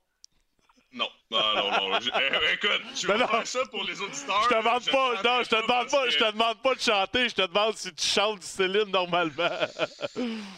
Non, 0.97 1.09
non, 1.30 1.55
non, 1.55 1.90
non. 1.90 2.01
je- 2.01 2.11
euh, 2.11 2.53
écoute, 2.55 2.82
je 3.01 3.07
vais 3.07 3.18
faire 3.18 3.47
ça 3.47 3.66
pour 3.66 3.84
les 3.84 4.01
auditeurs. 4.01 4.42
Je 4.44 4.49
te 4.49 4.55
demande 4.55 4.82
je 4.82 4.90
pas, 4.90 5.22
non, 5.22 5.42
je 5.42 5.49
te 5.51 5.55
demande 5.62 5.90
pas, 5.90 6.05
que- 6.07 6.11
je 6.11 6.18
te 6.18 6.32
demande 6.32 6.62
pas 6.62 6.74
de 6.74 6.80
chanter, 6.80 7.28
je 7.28 7.34
te 7.34 7.42
demande 7.42 7.76
si 7.76 7.94
tu 7.94 8.07
chantes 8.07 8.40
du 8.40 8.47
Céline 8.47 8.90
normalement. 8.90 9.51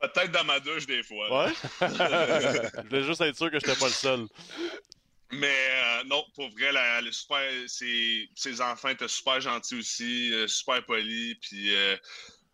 Peut-être 0.00 0.30
dans 0.30 0.44
ma 0.44 0.60
douche, 0.60 0.86
des 0.86 1.02
fois. 1.02 1.46
Ouais? 1.46 1.52
je 1.80 2.82
voulais 2.88 3.02
juste 3.02 3.20
être 3.20 3.36
sûr 3.36 3.50
que 3.50 3.58
j'étais 3.58 3.74
pas 3.74 3.86
le 3.86 3.92
seul. 3.92 4.26
Mais 5.32 5.54
euh, 5.70 6.04
non, 6.04 6.24
pour 6.34 6.48
vrai, 6.50 6.70
la, 6.72 7.00
le 7.00 7.10
super, 7.10 7.40
ses, 7.66 8.28
ses 8.34 8.60
enfants 8.60 8.88
étaient 8.88 9.08
super 9.08 9.40
gentils 9.40 9.74
aussi, 9.78 10.32
euh, 10.32 10.46
super 10.46 10.84
polis. 10.84 11.34
Puis, 11.40 11.74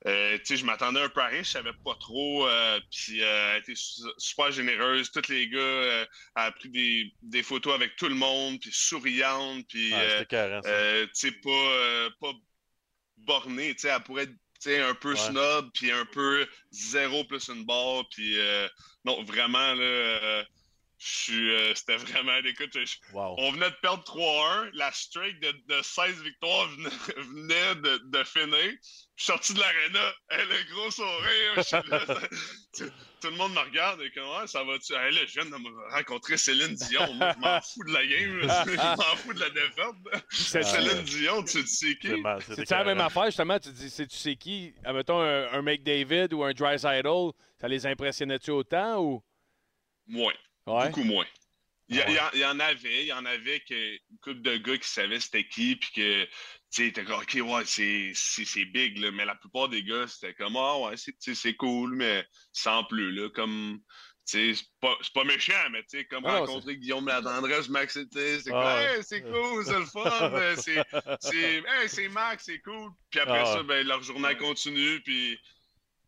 euh, 0.07 0.39
tu 0.39 0.45
sais, 0.47 0.57
je 0.57 0.65
m'attendais 0.67 1.01
un 1.01 1.09
peu 1.09 1.21
à 1.21 1.27
rien, 1.29 1.43
je 1.43 1.51
savais 1.51 1.73
pas 1.85 1.95
trop. 1.97 2.47
euh, 2.47 2.81
puis, 2.91 3.23
euh, 3.23 3.53
elle 3.55 3.61
était 3.63 3.75
su- 3.75 4.03
super 4.19 4.51
généreuse. 4.53 5.11
Tous 5.11 5.29
les 5.29 5.49
gars, 5.49 5.59
euh, 5.59 6.07
a 6.35 6.53
pris 6.53 6.69
des, 6.71 7.13
des 7.23 7.43
photos 7.43 7.75
avec 7.75 7.97
tout 7.97 8.09
le 8.09 8.15
monde, 8.15 8.59
puis 8.61 8.71
souriante. 8.73 9.67
Puis, 9.69 9.99
Ah, 9.99 10.03
euh, 10.03 10.25
carré, 10.29 10.63
ça. 10.63 10.85
tu 11.07 11.09
sais, 11.15 11.33
pas, 11.33 12.09
pas 12.21 12.33
bornée, 13.19 13.75
tu 13.75 13.81
sais, 13.83 13.89
elle 13.89 14.03
pourrait 14.03 14.25
être 14.25 14.33
tu 14.61 14.71
sais, 14.71 14.81
un 14.83 14.95
peu 14.95 15.15
Ouais. 15.15 15.17
snob, 15.17 15.71
puis 15.75 15.91
un 15.93 16.07
peu 16.07 16.47
zéro 16.71 17.25
plus 17.25 17.49
une 17.49 17.65
barre, 17.67 18.05
puis 18.11 18.37
non, 19.05 19.23
vraiment, 19.25 19.75
là, 19.75 20.45
euh, 21.31 21.73
c'était 21.75 21.97
vraiment, 21.97 22.37
écoute, 22.45 22.73
je- 22.75 22.97
Wow. 23.13 23.35
on 23.39 23.53
venait 23.53 23.71
de 23.71 23.77
perdre 23.83 24.03
3-1, 24.05 24.71
la 24.75 24.91
streak 24.93 25.39
de, 25.41 25.53
de 25.69 25.83
16 25.83 26.23
victoires 26.23 26.69
venait, 26.69 26.89
venait 27.17 27.75
de, 27.77 28.01
de 28.11 28.25
finir, 28.25 28.73
je 29.17 29.23
suis 29.25 29.33
sorti 29.33 29.55
de 29.55 29.61
l'aréna, 29.61 30.13
hey, 30.31 30.47
le 30.49 30.75
gros 30.75 30.91
sourire, 30.91 31.55
je 31.57 31.91
là, 31.91 32.29
tout 33.21 33.31
le 33.31 33.37
monde 33.37 33.53
me 33.55 33.61
regarde, 33.61 34.01
et 34.03 34.11
comment 34.15 34.41
ouais, 34.41 34.47
ça 34.47 34.63
va-tu? 34.65 34.93
Hey, 34.95 35.13
là, 35.15 35.21
je 35.27 35.33
viens 35.41 35.45
de 35.45 35.51
me 35.51 35.91
rencontrer 35.95 36.37
Céline 36.37 36.75
Dion, 36.75 37.13
moi, 37.15 37.33
je 37.35 37.41
m'en 37.41 37.61
fous 37.61 37.85
de 37.87 37.93
la 37.93 38.07
game, 38.07 38.41
je 38.67 38.97
m'en 38.97 39.17
fous 39.17 39.33
de 39.35 39.41
la 39.41 39.51
défaite, 39.51 40.25
C'est- 40.31 40.63
Céline 40.63 41.03
Dion, 41.05 41.43
tu 41.45 41.63
tu 41.63 41.67
sais 41.67 41.97
qui? 41.97 42.09
C'est 42.57 42.71
la 42.71 42.85
même 42.85 42.97
carré. 42.99 43.07
affaire, 43.07 43.25
justement? 43.27 43.59
Tu 43.59 43.71
dis, 43.71 43.89
c'est 43.91 44.07
tu 44.07 44.17
sais 44.17 44.37
qui, 44.37 44.75
admettons, 44.85 45.21
un, 45.21 45.53
un 45.53 45.63
McDavid 45.63 46.33
ou 46.35 46.43
un 46.45 46.53
Drysdale, 46.53 47.05
ça 47.61 47.69
les 47.69 47.87
impressionnait-tu 47.87 48.51
autant 48.51 49.01
ou? 49.03 49.23
Moins. 50.07 50.35
Ouais. 50.67 50.89
Beaucoup 50.89 51.05
moins. 51.05 51.27
Il 51.89 51.97
y, 51.97 52.01
Ah 52.01 52.07
ouais. 52.07 52.31
il 52.33 52.41
y 52.41 52.45
en- 52.47 52.59
avait, 52.61 53.03
il 53.03 53.07
y 53.09 53.13
en 53.13 53.27
avait 53.27 53.61
que, 53.61 53.75
une 53.75 54.19
couple 54.23 54.41
de 54.41 54.57
gars 54.57 54.79
qui 54.79 54.89
savaient 54.89 55.21
c'était 55.21 55.47
qui, 55.47 55.77
puis 55.77 55.91
que, 55.95 56.25
tu 56.25 56.31
sais, 56.71 56.93
t'es 56.93 57.05
comme, 57.05 57.21
OK, 57.21 57.35
ouais, 57.35 57.65
c'est, 57.67 58.65
big, 58.73 58.97
là, 58.99 59.11
mais 59.11 59.27
la 59.27 59.35
plupart 59.35 59.69
des 59.69 59.83
gars, 59.83 60.07
c'était 60.09 60.33
comme, 60.33 60.57
ah, 60.57 60.79
ouais, 60.79 60.95
c'est, 60.97 61.55
cool, 61.57 61.95
mais 61.95 62.25
sans 62.53 62.85
plus, 62.85 63.13
là, 63.13 63.29
comme, 63.29 63.81
tu 64.27 64.55
sais, 64.55 64.55
c'est 64.55 64.67
pas, 64.81 64.97
pas 65.13 65.25
méchant, 65.25 65.53
mais 65.73 65.83
tu 65.83 65.99
sais, 65.99 66.05
comme 66.07 66.25
Ah 66.25 66.39
rencontrer 66.39 66.79
Guillaume 66.79 67.07
Latendresse, 67.07 67.69
Max, 67.69 67.99
c'est 68.11 68.45
comme, 68.51 68.59
ouais. 68.65 68.97
hey, 68.97 69.03
c'est 69.03 69.21
cool, 69.21 69.65
c'est 69.67 69.79
le 69.79 69.85
fun, 69.85 70.33
euh, 70.33 70.57
c'est, 70.57 70.83
c'est, 71.21 71.57
hey, 71.69 71.89
c'est 71.89 72.09
Max, 72.09 72.45
c'est 72.47 72.61
cool. 72.61 72.93
Puis 73.11 73.21
après 73.21 73.45
ça, 73.45 73.63
ben, 73.63 73.87
leur 73.87 74.03
journée 74.03 74.35
continue, 74.39 75.01
puis. 75.03 75.39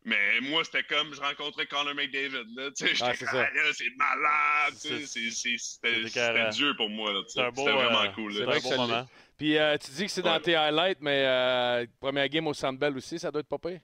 Mais 0.08 0.40
moi, 0.40 0.62
c'était 0.62 0.84
comme, 0.84 1.12
je 1.12 1.20
rencontrais 1.20 1.66
Connor 1.66 1.92
McDavid, 1.96 2.44
là, 2.54 2.70
tu 2.70 2.86
sais, 2.86 2.94
j'étais 2.94 3.04
Ah, 3.10 3.14
c'est. 3.14 3.26
Ah, 3.28 3.50
là, 3.52 3.62
c'est 3.72 3.90
malade, 3.96 4.72
tu 4.72 4.78
C'est- 4.78 5.06
sais, 5.06 5.30
c'est- 5.30 5.58
c'est- 5.58 6.08
c'était. 6.08 6.48
Dieu 6.50 6.74
pour 6.76 6.88
moi, 6.88 7.12
C'était 7.26 7.42
vraiment 7.50 8.02
euh, 8.02 8.08
cool, 8.14 8.32
c'est 8.32 8.42
un 8.44 8.60
beau 8.60 8.76
moment. 8.76 9.06
Puis 9.36 9.58
euh, 9.58 9.76
tu 9.78 9.90
dis 9.90 10.04
que 10.06 10.10
c'est 10.12 10.22
dans 10.22 10.34
Ouais. 10.34 10.40
tes 10.40 10.54
highlights, 10.54 10.98
mais 11.00 11.24
euh, 11.26 11.86
première 12.00 12.28
game 12.28 12.46
au 12.46 12.54
Sandbell 12.54 12.96
aussi, 12.96 13.18
ça 13.18 13.32
doit 13.32 13.40
être 13.40 13.48
pas 13.48 13.58
pire. 13.58 13.80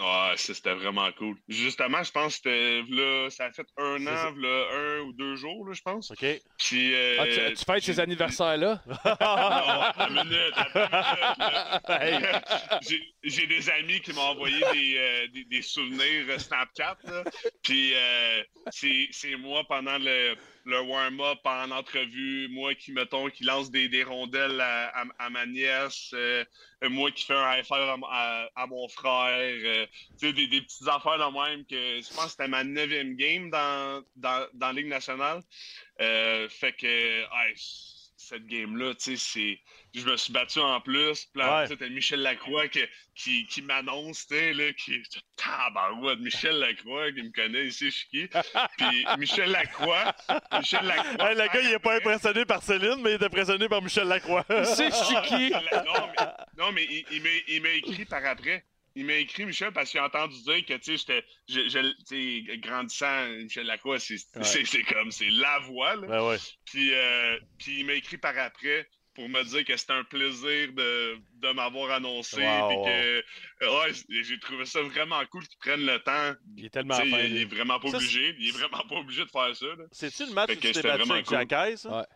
Ouais, 0.00 0.32
ça, 0.36 0.54
c'était 0.54 0.72
vraiment 0.72 1.12
cool. 1.12 1.36
Justement, 1.46 2.02
je 2.02 2.10
pense 2.10 2.38
que 2.38 2.50
c'était, 2.50 2.82
là, 2.88 3.28
ça 3.28 3.44
a 3.44 3.52
fait 3.52 3.66
un 3.76 3.96
an, 4.06 4.32
là, 4.34 4.64
un 4.72 5.00
ou 5.00 5.12
deux 5.12 5.36
jours, 5.36 5.68
là, 5.68 5.74
je 5.74 5.82
pense. 5.82 6.10
OK. 6.10 6.24
Puis, 6.56 6.94
euh, 6.94 7.16
Ah, 7.20 7.24
tu, 7.26 7.54
tu 7.54 7.64
fêtes 7.66 7.82
ces 7.84 8.00
anniversaires-là? 8.00 8.82
Non, 10.00 10.06
une 10.08 10.24
minute, 10.24 10.54
attends 10.56 10.80
une 10.86 11.26
minute, 11.34 11.38
là. 11.38 11.80
Hey. 12.80 12.88
J'ai- 13.22 13.46
des 13.46 13.68
amis 13.70 14.00
qui 14.00 14.12
m'ont 14.14 14.22
envoyé 14.22 14.58
des, 14.72 14.96
euh, 14.96 15.26
des, 15.28 15.44
des 15.44 15.62
souvenirs 15.62 16.26
euh, 16.28 16.38
Snapchat. 16.38 16.96
là. 17.04 17.24
Puis 17.62 17.92
euh, 17.94 18.42
c'est 18.70 19.36
moi 19.36 19.62
pendant 19.68 19.98
le, 19.98 20.36
le 20.64 20.80
warm-up, 20.80 21.38
en 21.44 21.70
entrevue, 21.70 22.48
moi 22.48 22.74
qui, 22.74 22.92
mettons, 22.92 23.28
qui 23.28 23.44
lance 23.44 23.70
des, 23.70 23.88
des 23.88 24.04
rondelles 24.04 24.60
à, 24.60 24.88
à- 24.88 25.04
à 25.18 25.30
ma 25.30 25.44
nièce, 25.46 26.10
euh, 26.14 26.44
moi 26.84 27.10
qui 27.10 27.24
fais 27.26 27.34
un 27.34 27.58
high 27.58 27.64
à, 28.54 28.66
mon 28.68 28.88
frère. 28.88 29.86
tu 30.18 30.26
sais, 30.28 30.32
des, 30.32 30.46
des 30.46 30.62
petites 30.62 30.88
affaires 30.88 31.18
de 31.18 31.32
même 31.38 31.66
que 31.66 32.00
je 32.00 32.14
pense 32.14 32.24
que 32.26 32.30
c'était 32.30 32.48
ma 32.48 32.64
neuvième 32.64 33.16
game 33.16 33.50
dans, 33.50 34.02
dans, 34.16 34.46
dans 34.54 34.68
la 34.68 34.72
Ligue 34.72 34.86
nationale. 34.88 35.42
Fait 35.98 36.74
que, 36.78 36.86
hey, 36.86 37.54
cette 38.30 38.46
game-là, 38.46 38.94
tu 38.94 39.16
sais, 39.16 39.16
c'est. 39.16 39.60
Je 40.00 40.04
me 40.08 40.16
suis 40.16 40.32
battu 40.32 40.58
en 40.60 40.80
plus. 40.80 41.26
Puis 41.26 41.42
là, 41.42 41.58
Ouais. 41.58 41.64
tu 41.66 41.72
sais, 41.72 41.76
t'as 41.78 41.88
Michel 41.88 42.20
Lacroix 42.20 42.68
qui, 42.68 42.80
qui, 43.14 43.46
qui 43.46 43.60
m'annonce, 43.62 44.26
tu 44.26 44.34
sais, 44.36 44.52
là, 44.52 44.72
qui. 44.72 45.02
Tabarouette, 45.36 46.18
Michel 46.20 46.58
Lacroix, 46.58 47.10
qui 47.12 47.22
me 47.22 47.30
connaît 47.32 47.66
ici, 47.66 47.86
je 47.86 47.96
suis 47.96 48.08
qui. 48.08 48.28
Puis 48.78 49.06
Michel 49.18 49.50
Lacroix. 49.50 50.14
Michel 50.52 50.84
Lacroix. 50.86 51.30
Hey, 51.30 51.36
le 51.36 51.46
gars, 51.52 51.60
il 51.60 51.70
est 51.72 51.78
pas 51.78 51.96
impressionné 51.96 52.44
par 52.44 52.62
Céline, 52.62 53.00
mais 53.02 53.10
il 53.12 53.14
est 53.14 53.24
impressionné 53.24 53.68
par 53.68 53.82
Michel 53.82 54.06
Lacroix. 54.08 54.44
C'est 54.64 54.90
qui? 55.26 55.50
la- 55.70 55.82
non, 55.84 56.08
mais, 56.08 56.26
non, 56.58 56.72
mais 56.72 56.84
il, 56.84 57.04
il 57.10 57.22
m'a- 57.22 57.28
il 57.48 57.62
m'a 57.62 57.68
écrit 57.70 58.04
par 58.04 58.24
après. 58.24 58.64
Il 58.94 59.04
m'a 59.06 59.14
écrit, 59.14 59.46
Michel, 59.46 59.72
parce 59.72 59.90
qu'il 59.90 60.00
a 60.00 60.06
entendu 60.06 60.40
dire 60.42 60.64
que, 60.66 60.74
tu 60.74 60.96
sais, 60.96 60.96
j'étais, 60.98 61.24
je, 61.48 61.68
je- 61.68 62.04
tu 62.08 62.46
sais, 62.46 62.58
grandissant, 62.58 63.28
Michel 63.28 63.66
Lacroix, 63.66 63.98
c'est 64.00 64.14
Ouais. 64.14 64.44
c'est- 64.44 64.64
c'est 64.64 64.82
comme, 64.82 65.10
c'est 65.10 65.30
la 65.30 65.58
voix, 65.60 65.96
là. 65.96 66.06
Ben 66.06 66.28
ouais. 66.28 66.36
Puis, 66.66 66.92
euh, 66.92 67.38
puis 67.58 67.80
il 67.80 67.86
m'a 67.86 67.94
écrit 67.94 68.18
par 68.18 68.36
après 68.38 68.88
pour 69.14 69.28
me 69.28 69.42
dire 69.42 69.64
que 69.64 69.76
c'était 69.76 69.92
un 69.92 70.04
plaisir 70.04 70.72
de, 70.72 71.18
de 71.34 71.52
m'avoir 71.52 71.90
annoncé. 71.90 72.36
Wow, 72.42 72.68
puis 72.68 72.76
wow. 72.76 72.84
que, 72.86 73.24
ouais, 73.88 74.22
j'ai 74.22 74.38
trouvé 74.38 74.64
ça 74.64 74.80
vraiment 74.82 75.24
cool 75.26 75.46
qu'ils 75.46 75.58
prennent 75.58 75.84
le 75.86 75.98
temps. 76.00 76.32
Il 76.56 76.64
est 76.66 76.70
tellement 76.70 76.94
fin. 76.96 77.04
il, 77.04 77.36
est 77.38 77.44
vraiment 77.44 77.78
pas 77.80 77.90
Ça, 77.90 77.96
obligé. 77.96 78.34
Il 78.38 78.48
est 78.48 78.52
vraiment 78.52 78.82
pas 78.88 78.94
obligé 78.96 79.24
de 79.24 79.30
faire 79.30 79.54
ça, 79.54 79.66
là. 79.66 79.84
C'est-tu 79.92 80.26
le 80.26 80.32
match 80.32 80.50
où 80.50 80.54
que 80.54 80.60
tu 80.60 80.72
t'es 80.72 80.82
battu 80.82 80.98
vraiment 80.98 81.14
avec 81.14 81.26
cool. 81.26 81.38
Jacques, 81.38 81.78
ça? 81.78 82.06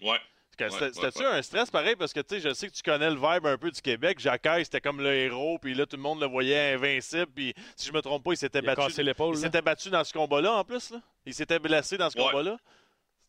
Ouais. 0.00 0.08
Ouais. 0.10 0.18
Ouais, 0.60 0.70
C'était-tu 0.70 1.18
ouais, 1.20 1.26
un 1.26 1.42
stress 1.42 1.70
pareil? 1.70 1.96
Parce 1.96 2.12
que 2.12 2.20
tu 2.20 2.34
sais, 2.36 2.40
je 2.48 2.54
sais 2.54 2.68
que 2.68 2.74
tu 2.74 2.82
connais 2.82 3.10
le 3.10 3.16
vibe 3.16 3.46
un 3.46 3.58
peu 3.58 3.70
du 3.70 3.80
Québec. 3.80 4.20
Jacques, 4.20 4.46
c'était 4.64 4.80
comme 4.80 5.00
le 5.00 5.12
héros, 5.14 5.58
puis 5.58 5.74
là, 5.74 5.86
tout 5.86 5.96
le 5.96 6.02
monde 6.02 6.20
le 6.20 6.26
voyait 6.26 6.74
invincible. 6.74 7.26
Puis 7.34 7.54
si 7.76 7.88
je 7.88 7.92
me 7.92 8.00
trompe 8.02 8.22
pas, 8.24 8.32
il 8.32 8.36
s'était 8.36 8.62
battu. 8.62 8.82
Il 8.88 9.36
s'était 9.38 9.62
battu 9.62 9.90
dans 9.90 10.04
ce 10.04 10.12
combat-là 10.12 10.52
en 10.54 10.64
plus. 10.64 10.90
Là. 10.90 11.00
Il 11.26 11.34
s'était 11.34 11.58
blessé 11.58 11.96
dans 11.96 12.10
ce 12.10 12.18
Ouais. 12.18 12.24
combat-là. 12.24 12.56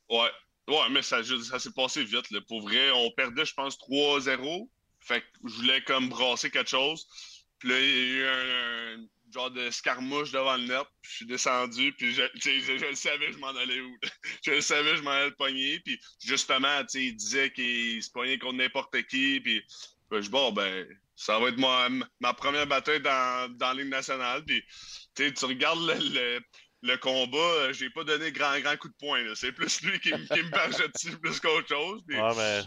Ouais. 0.10 0.30
Ouais, 0.68 0.90
mais 0.92 1.02
ça, 1.02 1.22
s'est 1.24 1.72
passé 1.76 2.04
vite. 2.04 2.30
Là. 2.32 2.40
Pour 2.48 2.62
vrai, 2.62 2.92
on 2.92 3.10
perdait, 3.12 3.46
je 3.46 3.54
pense, 3.54 3.78
3-0. 3.78 4.70
Fait 5.00 5.22
que 5.22 5.26
je 5.46 5.54
voulais 5.56 5.82
comme 5.82 6.10
brasser 6.10 6.50
quelque 6.50 6.70
chose. 6.70 7.06
Puis 7.60 7.70
là, 7.70 7.80
il 7.80 7.86
y 7.86 7.92
a 7.92 7.96
eu 8.04 8.26
un, 8.28 8.94
un 9.00 9.06
genre 9.34 9.52
de 9.52 9.70
scarmouche 9.70 10.32
devant 10.32 10.56
le 10.58 10.64
net. 10.66 10.86
Puis 11.02 11.12
je 11.12 11.16
suis 11.18 11.26
descendu, 11.26 11.94
puis 11.94 12.14
je, 12.14 12.22
le 12.22 12.96
savais, 12.96 13.32
je 13.32 13.38
m'en 13.38 13.50
allais 13.50 13.80
où. 13.80 13.98
Je 14.46 14.52
le 14.52 14.62
savais, 14.62 14.96
je 14.98 15.02
m'en 15.02 15.12
allais 15.12 15.30
le 15.30 15.36
pogner. 15.36 15.80
Puis 15.80 16.00
justement, 16.24 16.82
il 16.94 17.16
disait 17.16 17.52
qu'il 17.52 18.02
se 18.04 18.12
pognait 18.12 18.38
contre 18.38 18.58
n'importe 18.58 19.02
qui. 19.08 19.40
Puis 19.42 19.62
ben, 20.10 20.22
je 20.22 20.30
bon, 20.30 20.52
ben, 20.52 20.88
ça 21.16 21.40
va 21.40 21.50
être 21.50 21.58
ma, 21.58 21.90
ma 22.20 22.34
première 22.34 22.68
bataille 22.68 23.02
dans, 23.02 23.52
dans 23.58 23.74
la 23.74 23.84
nationale. 23.84 24.44
Puis 24.46 24.64
tu 25.16 25.46
regardes 25.46 25.80
le- 25.88 26.40
le 26.86 26.98
combat, 26.98 27.38
euh, 27.38 27.74
j'ai 27.74 27.90
pas 27.90 28.04
donné 28.04 28.32
grand, 28.34 28.60
grand 28.60 28.76
coup 28.76 28.90
de 28.90 28.96
poing. 29.00 29.24
C'est 29.36 29.54
plus 29.54 29.82
lui 29.84 30.00
qui, 30.02 30.12
me- 30.12 30.28
qui 30.28 30.44
me 30.44 30.50
bargeait 30.50 30.90
dessus 30.90 31.18
plus 31.18 31.40
qu'autre 31.40 31.68
chose. 31.70 32.02
Mais 32.08 32.20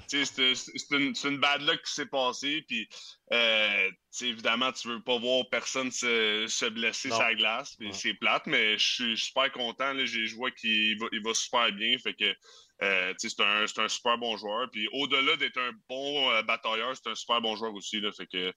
c'est 0.08 0.90
une, 0.90 1.12
une 1.24 1.38
bad 1.38 1.60
luck 1.62 1.82
qui 1.84 1.92
s'est 1.92 2.06
passée. 2.06 2.64
Puis, 2.66 2.88
euh, 3.34 3.90
évidemment, 4.22 4.72
tu 4.72 4.88
veux 4.88 5.02
pas 5.02 5.18
voir 5.18 5.44
personne 5.50 5.90
se, 5.90 6.46
se 6.48 6.64
blesser 6.64 7.10
Non. 7.10 7.16
sur 7.16 7.24
la 7.24 7.34
glace. 7.34 7.76
Ouais. 7.78 7.92
c'est 7.92 8.14
plate, 8.14 8.46
mais 8.46 8.78
je 8.78 8.86
suis 8.94 9.18
super 9.18 9.52
content. 9.52 9.92
Là. 9.92 10.06
Je 10.06 10.34
vois 10.34 10.50
qu'il 10.50 10.98
va, 10.98 11.06
il 11.12 11.22
va 11.22 11.34
super 11.34 11.70
bien. 11.72 11.98
Fait 11.98 12.14
que, 12.14 12.34
euh, 12.82 13.12
c'est 13.18 13.40
un, 13.40 13.64
un 13.64 13.88
super 13.88 14.16
bon 14.16 14.36
joueur. 14.38 14.70
Puis 14.72 14.88
au-delà 14.92 15.36
d'être 15.36 15.58
un 15.58 15.72
bon 15.90 16.30
euh, 16.30 16.42
batailleur, 16.42 16.94
c'est 16.96 17.10
un 17.10 17.14
super 17.14 17.42
bon 17.42 17.54
joueur 17.54 17.74
aussi. 17.74 18.00
Là. 18.00 18.10
Fait 18.12 18.26
que 18.26 18.50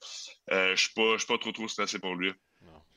euh, 0.54 0.76
je 0.76 0.82
suis 0.86 0.94
pas, 0.94 1.14
je 1.14 1.18
suis 1.18 1.28
pas 1.28 1.38
trop 1.38 1.52
trop 1.52 1.68
stressé 1.68 2.00
pour 2.00 2.16
lui. 2.16 2.32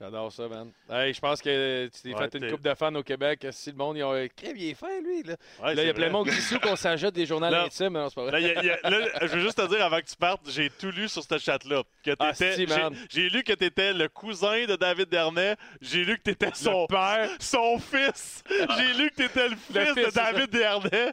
J'adore 0.03 0.33
ça, 0.33 0.49
man. 0.49 0.73
Hey, 0.91 1.15
je 1.15 1.21
pense 1.21 1.41
que 1.41 1.87
tu 1.87 2.03
t'es 2.03 2.13
Ouais, 2.13 2.29
fait 2.29 2.39
une 2.39 2.51
coupe 2.51 2.61
de 2.63 2.75
fans 2.75 2.93
au 2.97 3.05
Québec. 3.05 3.47
Si 3.53 3.71
le 3.71 3.77
monde, 3.77 3.97
ils 3.97 4.03
ont. 4.03 4.13
Crème, 4.35 4.57
il 4.57 4.71
est 4.71 4.75
fin, 4.75 5.01
lui. 5.01 5.23
Là, 5.23 5.37
Ouais, 5.63 5.75
là 5.77 5.83
il 5.85 5.87
y 5.87 5.91
a 5.91 5.95
plein 5.95 6.09
de 6.09 6.13
monde 6.13 6.29
qui 6.29 6.37
dit 6.41 6.59
qu'on 6.59 6.75
s'ajoute 6.75 7.15
des 7.15 7.25
journaux 7.25 7.47
intimes. 7.47 7.93
Non, 7.93 8.09
c'est 8.09 8.15
pas 8.17 8.23
vrai. 8.25 8.33
Là, 8.33 8.41
il 8.41 8.47
y 8.47 8.51
a- 8.51 8.63
il 8.63 8.67
y 8.67 8.71
a- 8.71 8.91
là, 8.91 9.09
je 9.23 9.27
veux 9.29 9.41
juste 9.41 9.59
te 9.59 9.69
dire 9.69 9.85
avant 9.85 10.01
que 10.01 10.07
tu 10.07 10.17
partes, 10.17 10.41
j'ai 10.51 10.71
tout 10.71 10.91
lu 10.91 11.09
sur 11.09 11.23
cette 11.23 11.39
chat-là. 11.39 11.85
Que 12.05 12.11
Ah, 12.19 12.33
j'ai- 12.37 12.67
man. 12.67 12.97
J'ai 13.11 13.29
lu 13.29 13.45
que 13.45 13.53
tu 13.53 13.65
étais 13.65 13.93
le 13.93 14.09
cousin 14.09 14.65
de 14.67 14.75
David 14.75 15.09
Dernay. 15.09 15.55
J'ai 15.81 16.05
lu 16.05 16.17
que 16.19 16.23
tu 16.25 16.31
étais 16.33 16.51
son, 16.53 16.89
père. 16.89 17.31
son 17.39 17.79
fils. 17.79 18.43
J'ai 18.51 18.95
lu 19.01 19.09
que 19.11 19.15
tu 19.15 19.25
étais 19.25 19.49
le 19.51 19.55
fils, 19.55 19.77
Le 19.77 19.85
fils, 19.95 20.07
de. 20.07 20.11
David 20.15 20.51
Dernay. 20.51 21.13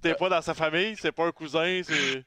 T'es 0.00 0.14
pas 0.14 0.30
dans 0.30 0.40
sa 0.42 0.54
famille, 0.54 0.96
c'est 0.98 1.12
pas 1.12 1.26
un 1.26 1.32
cousin, 1.32 1.82
c'est. 1.84 2.24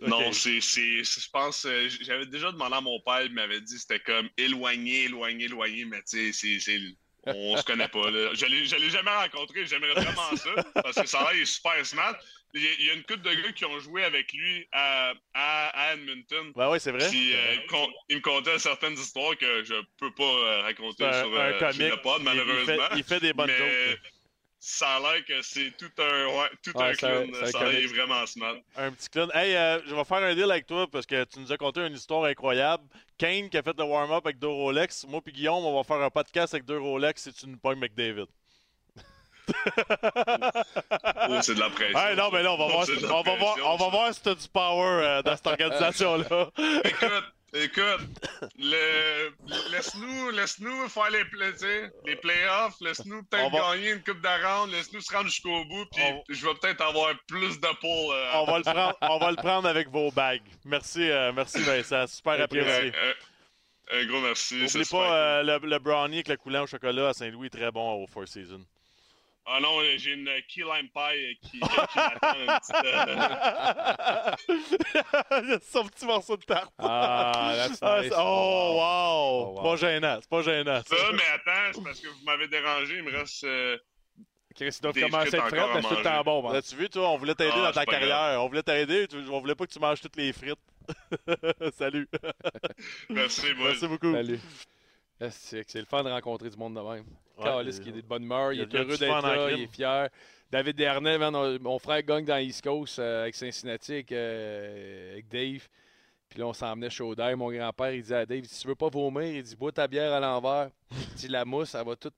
Non, 0.00 0.32
c'est, 0.32 0.60
je 0.60 1.30
pense, 1.30 1.64
euh, 1.64 1.88
j'avais 2.02 2.26
déjà 2.26 2.52
demandé 2.52 2.76
à 2.76 2.80
mon 2.80 3.00
père, 3.00 3.22
il 3.22 3.32
m'avait 3.32 3.60
dit 3.60 3.74
que 3.74 3.80
c'était 3.80 4.00
comme 4.00 4.28
éloigné, 4.36 5.04
éloigné, 5.04 5.46
éloigné, 5.46 5.84
mais 5.84 6.02
tu 6.08 6.32
sais, 6.32 6.60
c'est, 6.60 6.78
on 7.26 7.56
se 7.56 7.64
connaît 7.64 7.88
pas. 7.88 8.10
Là. 8.10 8.30
Je 8.34 8.46
l'ai, 8.46 8.64
je 8.64 8.76
l'ai 8.76 8.90
jamais 8.90 9.10
rencontré, 9.10 9.66
j'aimerais 9.66 9.94
vraiment 9.94 10.36
ça, 10.36 10.50
parce 10.74 10.96
que 10.96 11.06
ça 11.06 11.28
il 11.34 11.42
est 11.42 11.46
super 11.46 11.84
smart. 11.84 12.16
Il 12.54 12.62
y 12.62 12.90
a, 12.90 12.94
une 12.94 13.02
couple 13.02 13.20
de 13.20 13.34
gars 13.42 13.52
qui 13.52 13.66
ont 13.66 13.78
joué 13.78 14.04
avec 14.04 14.32
lui 14.32 14.66
à, 14.72 15.12
à, 15.34 15.68
à 15.68 15.94
Edmonton. 15.94 16.52
Ben 16.56 16.70
ouais, 16.70 16.78
c'est 16.78 16.92
vrai. 16.92 17.06
Puis, 17.10 17.34
euh, 17.34 17.56
il 18.08 18.16
me 18.16 18.22
contait 18.22 18.58
certaines 18.58 18.94
histoires 18.94 19.36
que 19.36 19.64
je 19.64 19.74
peux 19.98 20.10
pas 20.12 20.24
euh, 20.24 20.62
raconter 20.62 21.04
un, 21.04 21.12
sur, 21.12 21.38
un 21.38 21.44
euh, 21.44 21.72
sur 21.72 21.82
le 21.82 22.00
pod, 22.00 22.22
malheureusement. 22.22 22.62
Il, 22.62 22.66
fait, 22.66 22.96
il 22.96 23.04
fait 23.04 23.20
des 23.20 23.32
bonnes 23.34 23.48
mais 23.48 23.90
jokes. 23.90 24.00
Ça 24.60 24.96
a 24.96 25.00
l'air 25.00 25.24
que 25.24 25.40
c'est 25.42 25.72
tout 25.78 25.90
un, 25.98 26.26
ouais, 26.26 26.48
tout 26.64 26.76
Ouais, 26.76 26.90
un 26.90 26.94
clown. 26.94 27.32
Ça 27.46 27.60
a 27.60 27.64
l'air, 27.70 27.88
vraiment 27.88 28.26
smart. 28.26 28.56
Un 28.76 28.90
petit 28.92 29.08
clown. 29.08 29.30
Hey, 29.34 29.54
euh, 29.56 29.80
je 29.86 29.94
vais 29.94 30.04
faire 30.04 30.18
un 30.18 30.34
deal 30.34 30.50
avec 30.50 30.66
toi 30.66 30.86
parce 30.90 31.06
que 31.06 31.24
tu 31.24 31.38
nous 31.40 31.52
as 31.52 31.56
conté 31.56 31.80
une 31.86 31.94
histoire 31.94 32.24
incroyable. 32.24 32.82
Kane 33.18 33.48
qui 33.50 33.56
a 33.58 33.62
fait 33.62 33.76
le 33.78 33.84
warm-up 33.84 34.24
avec 34.26 34.38
deux 34.38 34.48
Rolex. 34.48 35.04
Moi 35.08 35.20
puis 35.22 35.32
Guillaume, 35.32 35.64
on 35.64 35.76
va 35.76 35.84
faire 35.84 36.02
un 36.04 36.10
podcast 36.10 36.54
avec 36.54 36.64
deux 36.66 36.78
Rolex 36.78 37.22
si 37.22 37.32
tu 37.32 37.46
nous 37.48 37.56
pognes 37.58 37.78
McDavid. 37.78 38.26
Oh, 39.48 41.38
c'est 41.42 41.54
de 41.54 41.60
la 41.60 41.70
pression. 41.70 41.98
Hey, 41.98 42.16
non, 42.16 42.30
mais 42.30 42.42
là, 42.42 42.52
on 42.52 42.58
va 42.58 42.64
Oh, 42.66 42.70
voir, 42.72 42.84
si- 42.86 42.92
on 43.04 43.22
va 43.22 43.36
voir, 43.36 43.54
pression, 43.54 43.66
on 43.72 43.76
va 43.76 43.84
ça. 43.84 43.90
voir 43.90 44.14
si 44.14 44.22
t'as 44.22 44.34
du 44.34 44.48
power 44.48 45.04
euh, 45.04 45.22
dans 45.22 45.36
cette 45.36 45.46
organisation-là. 45.46 46.50
Écoute, 46.84 47.24
écoute, 47.54 48.00
le, 48.58 49.30
laisse-nous, 49.70 50.30
laisse-nous 50.30 50.88
faire 50.88 51.10
les, 51.10 51.24
play- 51.26 51.90
les 52.06 52.16
playoffs, 52.16 52.76
laisse-nous 52.80 53.22
peut-être 53.24 53.50
va- 53.50 53.74
gagner 53.74 53.92
une 53.92 54.02
coupe 54.02 54.24
round, 54.24 54.70
laisse-nous 54.72 55.00
se 55.00 55.12
rendre 55.12 55.28
jusqu'au 55.28 55.64
bout, 55.64 55.86
puis 55.92 56.02
On- 56.10 56.22
je 56.28 56.46
vais 56.46 56.54
peut-être 56.54 56.80
avoir 56.82 57.14
plus 57.26 57.58
de 57.60 57.66
pull. 57.80 57.88
euh, 58.14 58.30
on, 58.34 58.44
va 58.44 58.58
le 58.58 58.64
prendre, 58.64 58.96
on 59.02 59.18
va 59.18 59.30
le 59.30 59.36
prendre 59.36 59.68
avec 59.68 59.88
vos 59.88 60.10
bagues. 60.10 60.42
Merci, 60.64 61.10
euh, 61.10 61.32
merci 61.32 61.62
Vincent. 61.62 62.06
Super 62.06 62.40
apprécié. 62.40 62.92
un, 62.94 63.08
un- 63.08 64.00
un 64.00 64.06
gros 64.06 64.20
merci. 64.20 64.54
N'oublie 64.54 64.68
c'est 64.68 64.84
super 64.84 65.00
pas 65.00 65.14
euh, 65.16 65.42
le, 65.60 65.66
le 65.66 65.78
brownie 65.78 66.16
avec 66.16 66.28
le 66.28 66.36
coulant 66.36 66.64
au 66.64 66.66
chocolat 66.66 67.08
à 67.08 67.14
Saint-Louis, 67.14 67.48
très 67.50 67.70
bon 67.70 68.02
au 68.02 68.06
Four 68.06 68.28
Seasons. 68.28 68.64
Ah 69.50 69.60
non, 69.60 69.80
j'ai 69.96 70.12
une 70.12 70.28
key 70.46 70.62
lime 70.62 70.88
pie 70.94 71.38
qui, 71.42 71.58
qui 71.58 71.58
m'attend. 71.60 72.34
une 72.38 72.46
petite, 72.58 72.74
euh, 72.84 74.36
Il 75.42 75.48
y 75.48 75.52
a 75.54 75.58
son 75.60 75.84
petit 75.86 76.04
morceau 76.06 76.36
de 76.36 76.44
tarte. 76.44 76.72
Ah, 76.78 77.54
that's 77.56 77.78
Ah, 77.80 78.00
nice. 78.02 78.10
c'est- 78.10 78.16
oh, 78.18 78.74
wow! 78.76 78.82
Oh, 78.82 79.54
wow. 79.54 79.56
C'est 79.56 79.62
pas 79.62 79.76
gênant, 79.76 80.18
c'est 80.20 80.28
pas 80.30 80.42
gênant. 80.42 80.82
ça. 80.86 80.96
Ça, 80.96 81.12
mais 81.12 81.22
attends, 81.34 81.72
c'est 81.72 81.82
parce 81.84 82.00
que 82.00 82.08
vous 82.08 82.24
m'avez 82.24 82.48
dérangé, 82.48 82.96
il 82.98 83.02
me 83.04 83.10
reste. 83.16 83.44
euh, 83.44 83.78
Chris, 84.54 84.68
il 84.76 84.80
doit 84.82 84.92
Des 84.92 85.00
commencer 85.02 85.16
à 85.16 85.30
frites 85.30 85.34
être 85.34 85.48
frais, 85.48 85.74
mais 85.74 85.82
c'est 85.82 85.88
tout 85.88 85.94
le 85.96 86.02
temps 86.02 86.22
bon. 86.24 86.42
man. 86.42 86.52
Là, 86.52 86.62
tu 86.62 86.74
vu, 86.76 86.88
toi, 86.90 87.08
on 87.10 87.16
voulait 87.16 87.34
t'aider 87.34 87.52
Ah, 87.54 87.62
dans 87.66 87.72
ta 87.72 87.86
carrière. 87.86 88.42
On 88.42 88.48
voulait 88.48 88.62
t'aider, 88.62 89.06
on 89.30 89.40
voulait 89.40 89.54
pas 89.54 89.66
que 89.66 89.72
tu 89.72 89.78
manges 89.78 90.00
toutes 90.00 90.16
les 90.16 90.32
frites. 90.32 90.58
Salut. 91.78 92.08
merci. 93.08 93.46
Merci 93.58 93.86
beaucoup. 93.86 94.12
Salut. 94.12 94.40
Ah, 95.20 95.30
C'est 95.30 95.74
le 95.74 95.84
fun 95.84 96.04
de 96.04 96.10
rencontrer 96.10 96.48
du 96.50 96.56
monde 96.56 96.74
de 96.74 96.80
même. 96.80 97.04
Ouais, 97.38 97.44
Caliste 97.44 97.82
qui 97.82 97.90
est 97.90 97.92
de 97.92 98.00
bonne 98.02 98.24
humeur, 98.24 98.52
il 98.52 98.60
est 98.60 98.74
heureux 98.74 98.96
d'être 98.96 99.22
là, 99.22 99.50
il 99.52 99.62
est 99.62 99.66
fier. 99.66 100.08
David 100.50 100.76
Dernay, 100.76 101.18
man, 101.18 101.58
mon 101.60 101.78
frère 101.78 102.02
gagne 102.02 102.24
dans 102.24 102.38
East 102.38 102.62
Coast 102.64 102.98
euh, 102.98 103.22
avec 103.22 103.34
Cincinnati, 103.34 103.92
avec, 103.92 104.12
euh, 104.12 105.12
avec 105.12 105.28
Dave. 105.28 105.68
Puis 106.28 106.40
là, 106.40 106.46
on 106.46 106.52
s'en 106.52 106.74
venait 106.74 106.90
chaud 106.90 107.14
d'air. 107.14 107.36
Mon 107.36 107.50
grand-père, 107.50 107.92
il 107.92 108.02
dit 108.02 108.14
à 108.14 108.24
Dave, 108.24 108.44
si 108.44 108.62
tu 108.62 108.68
veux 108.68 108.74
pas 108.74 108.88
vomir, 108.88 109.22
il 109.24 109.42
dit, 109.42 109.56
bois 109.56 109.72
ta 109.72 109.86
bière 109.86 110.12
à 110.12 110.20
l'envers. 110.20 110.70
Il 110.90 111.14
dit, 111.14 111.28
la 111.28 111.44
mousse, 111.44 111.70
ça 111.70 111.84
va 111.84 111.96
tout 111.96 112.12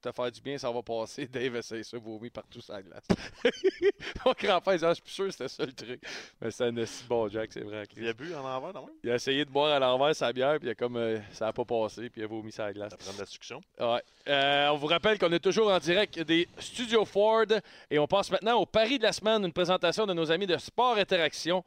te 0.00 0.12
faire 0.12 0.30
du 0.30 0.40
bien, 0.40 0.58
ça 0.58 0.70
va 0.70 0.82
passer. 0.82 1.26
Dave 1.32 1.56
essaye 1.56 1.84
ça, 1.84 1.98
vomit 1.98 2.30
partout 2.30 2.60
sur 2.60 2.72
la 2.72 2.82
glace. 2.82 3.04
mon 4.24 4.32
grand-père, 4.32 4.78
ah, 4.82 4.94
je 4.94 5.00
suis 5.02 5.02
sûr 5.04 5.26
que 5.26 5.30
c'était 5.32 5.48
ça 5.48 5.64
le 5.64 5.72
truc. 5.72 6.00
Mais 6.40 6.50
c'est 6.50 6.64
un 6.64 6.76
esti 6.76 7.04
bon 7.08 7.28
Jack, 7.28 7.50
c'est 7.52 7.60
vrai. 7.60 7.84
Il 7.96 8.08
a 8.08 8.12
bu 8.12 8.34
en 8.34 8.44
envers, 8.44 8.72
non? 8.72 8.88
Il 9.04 9.10
a 9.10 9.14
essayé 9.14 9.44
de 9.44 9.50
boire 9.50 9.72
à 9.72 9.78
l'envers 9.78 10.14
sa 10.14 10.32
bière, 10.32 10.58
puis 10.58 10.68
il 10.68 10.70
a 10.70 10.74
comme, 10.74 10.96
euh, 10.96 11.18
ça 11.32 11.46
n'a 11.46 11.52
pas 11.52 11.64
passé, 11.64 12.10
puis 12.10 12.20
il 12.20 12.24
a 12.24 12.26
vomi 12.26 12.52
sur 12.52 12.64
la 12.64 12.72
glace. 12.72 12.90
Ça 12.90 12.96
prend 12.96 13.12
de 13.12 13.18
la 13.18 13.26
succion. 13.26 13.60
Ouais. 13.78 14.02
Euh, 14.28 14.68
on 14.68 14.76
vous 14.76 14.86
rappelle 14.86 15.18
qu'on 15.18 15.32
est 15.32 15.40
toujours 15.40 15.70
en 15.70 15.78
direct 15.78 16.20
des 16.20 16.48
Studios 16.58 17.04
Ford 17.04 17.46
et 17.90 17.98
on 17.98 18.06
passe 18.06 18.30
maintenant 18.30 18.58
au 18.58 18.66
pari 18.66 18.98
de 18.98 19.04
la 19.04 19.12
semaine, 19.12 19.44
une 19.44 19.52
présentation 19.52 20.06
de 20.06 20.12
nos 20.12 20.30
amis 20.30 20.46
de 20.46 20.56
Sport 20.56 20.96
Interaction. 20.98 21.64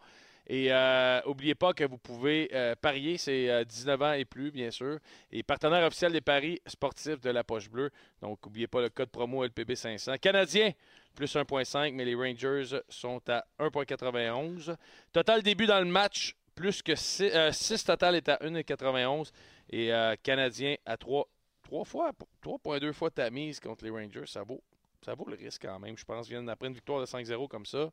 Et 0.47 0.73
euh, 0.73 1.21
n'oubliez 1.25 1.55
pas 1.55 1.73
que 1.73 1.85
vous 1.85 1.97
pouvez 1.97 2.49
euh, 2.53 2.75
parier, 2.75 3.17
c'est 3.17 3.49
euh, 3.49 3.63
19 3.63 4.01
ans 4.01 4.13
et 4.13 4.25
plus, 4.25 4.51
bien 4.51 4.71
sûr. 4.71 4.99
Et 5.32 5.41
partenaire 5.41 5.86
officiel 5.86 6.11
des 6.11 6.21
paris 6.21 6.59
sportifs 6.67 7.21
de 7.21 7.29
la 7.29 7.43
Poche 7.43 7.70
Bleue. 7.70 7.91
Donc, 8.21 8.39
n'oubliez 8.45 8.67
pas 8.67 8.82
le 8.82 8.89
code 8.89 9.09
promo 9.09 9.45
LPB500. 9.45 10.20
Canadien, 10.20 10.71
plus 11.15 11.33
1,5, 11.33 11.93
mais 11.93 12.03
les 12.03 12.15
Rangers 12.15 12.79
sont 12.89 13.21
à 13.29 13.45
1,91. 13.59 14.75
Total 15.13 15.41
début 15.41 15.65
dans 15.65 15.79
le 15.79 15.86
match, 15.86 16.36
plus 16.55 16.82
que 16.82 16.95
6, 16.95 17.83
total 17.86 18.15
est 18.15 18.28
à 18.28 18.36
1,91. 18.37 19.32
Et 19.70 19.93
euh, 19.93 20.15
Canadien 20.21 20.75
à 20.86 20.97
3, 20.97 21.25
3 21.63 21.86
fois, 21.86 22.11
3,2 22.43 22.91
fois 22.91 23.09
ta 23.09 23.29
mise 23.29 23.61
contre 23.61 23.86
les 23.86 23.91
Rangers. 23.91 24.25
Ça 24.25 24.43
vaut, 24.43 24.61
ça 25.05 25.13
vaut 25.15 25.25
le 25.25 25.36
risque 25.36 25.61
quand 25.61 25.79
même, 25.79 25.97
je 25.97 26.03
pense. 26.03 26.28
Ils 26.28 26.32
viennent 26.32 26.49
après 26.49 26.67
une 26.67 26.74
victoire 26.74 26.99
de 26.99 27.05
5-0 27.05 27.47
comme 27.47 27.65
ça. 27.65 27.89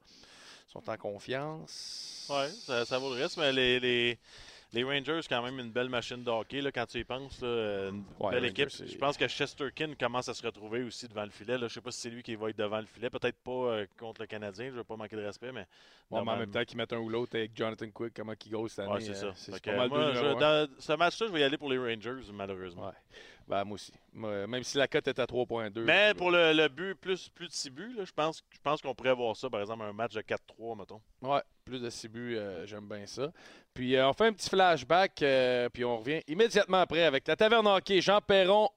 Sont 0.73 0.89
en 0.89 0.97
confiance. 0.97 2.27
Ça, 2.65 2.87
ça 2.87 2.99
vaut 2.99 3.13
le 3.13 3.23
risque, 3.25 3.39
mais 3.39 3.53
les, 3.53 3.81
les, 3.81 4.19
Les 4.73 4.85
Rangers, 4.85 5.21
quand 5.29 5.43
même, 5.43 5.59
une 5.59 5.71
belle 5.73 5.89
machine 5.89 6.23
de 6.23 6.31
hockey, 6.31 6.61
là, 6.61 6.71
quand 6.71 6.87
tu 6.87 6.99
y 6.99 7.05
penses. 7.05 7.41
là, 7.43 7.89
une 7.89 8.05
Ouais, 8.21 8.31
belle 8.31 8.45
Rangers, 8.47 8.63
équipe. 8.63 8.87
Je 8.87 8.97
pense 8.99 9.17
que 9.17 9.27
Chesterkin 9.27 9.95
commence 9.99 10.29
à 10.29 10.35
se 10.35 10.47
retrouver 10.47 10.83
aussi 10.85 11.09
devant 11.09 11.25
le 11.25 11.31
filet. 11.31 11.59
Là. 11.59 11.67
Je 11.67 11.75
sais 11.75 11.81
pas 11.81 11.91
si 11.91 12.01
c'est 12.03 12.11
lui 12.11 12.23
qui 12.23 12.37
va 12.37 12.51
être 12.51 12.59
devant 12.59 12.79
le 12.79 12.87
filet. 12.87 13.11
Peut-être 13.11 13.37
pas 13.43 13.51
euh, 13.51 13.87
contre 13.99 14.21
le 14.21 14.27
Canadien. 14.29 14.67
Je 14.67 14.71
ne 14.73 14.77
veux 14.77 14.85
pas 14.85 14.97
manquer 14.97 15.17
de 15.17 15.25
respect, 15.25 15.51
mais. 15.53 15.67
En 16.13 16.25
même 16.25 16.51
temps 16.51 16.65
qu'ils 16.65 16.77
mettent 16.77 16.93
un 16.93 16.99
ou 16.99 17.09
l'autre 17.09 17.37
avec 17.37 17.53
Jonathan 17.57 17.89
Quick, 17.91 18.15
comment 18.15 18.33
il 18.45 18.51
go 18.51 18.67
cette 18.69 18.81
année. 18.81 18.93
Ouais, 18.95 19.01
c'est 19.01 19.15
ça. 19.15 19.27
euh, 19.27 19.33
C'est 19.37 19.63
pas 19.63 19.77
mal 19.77 19.89
moi, 19.89 20.13
je- 20.13 20.19
un. 20.25 20.35
dans 20.35 20.69
ce 20.79 20.93
match-là, 20.95 21.27
je 21.29 21.33
vais 21.33 21.41
y 21.41 21.45
aller 21.45 21.57
pour 21.57 21.71
les 21.71 21.79
Rangers, 21.79 22.21
malheureusement. 22.33 22.87
Ouais. 22.89 22.93
Ben, 23.47 23.65
moi 23.65 23.75
aussi. 23.77 23.93
Même 24.13 24.63
si 24.65 24.77
la 24.79 24.87
cote 24.89 25.07
est 25.09 25.19
à 25.19 25.25
3.2. 25.27 25.83
Mais 25.85 26.13
pour 26.15 26.31
le, 26.33 26.53
le 26.53 26.69
but, 26.69 26.95
plus, 26.97 27.29
plus 27.29 27.47
de 27.49 27.53
6 27.53 27.71
buts, 27.71 27.95
là, 27.97 28.05
je 28.05 28.13
pense, 28.13 28.45
je 28.51 28.59
pense 28.63 28.81
qu'on 28.83 28.95
pourrait 28.95 29.15
voir 29.15 29.37
ça, 29.37 29.49
par 29.51 29.61
exemple, 29.61 29.83
un 29.85 29.93
match 29.93 30.15
de 30.15 30.21
4-3, 30.21 30.77
mettons. 30.79 31.01
Ouais, 31.23 31.43
plus 31.65 31.81
de 31.81 31.91
6 31.91 32.09
buts, 32.09 32.37
euh, 32.37 32.65
j'aime 32.67 32.87
bien 32.89 33.07
ça. 33.07 33.33
Puis 33.81 33.97
euh, 33.97 34.11
on 34.11 34.13
fait 34.13 34.27
un 34.27 34.33
petit 34.35 34.51
flashback, 34.51 35.23
euh, 35.23 35.71
puis 35.73 35.87
on 35.87 35.97
revient 35.97 36.21
immédiatement 36.29 36.81
après 36.83 37.03
avec 37.03 37.27
la 37.27 37.35
Taverne 37.35 37.67
Hockey, 37.67 38.03
Jean 38.03 38.21
Perron, 38.21 38.69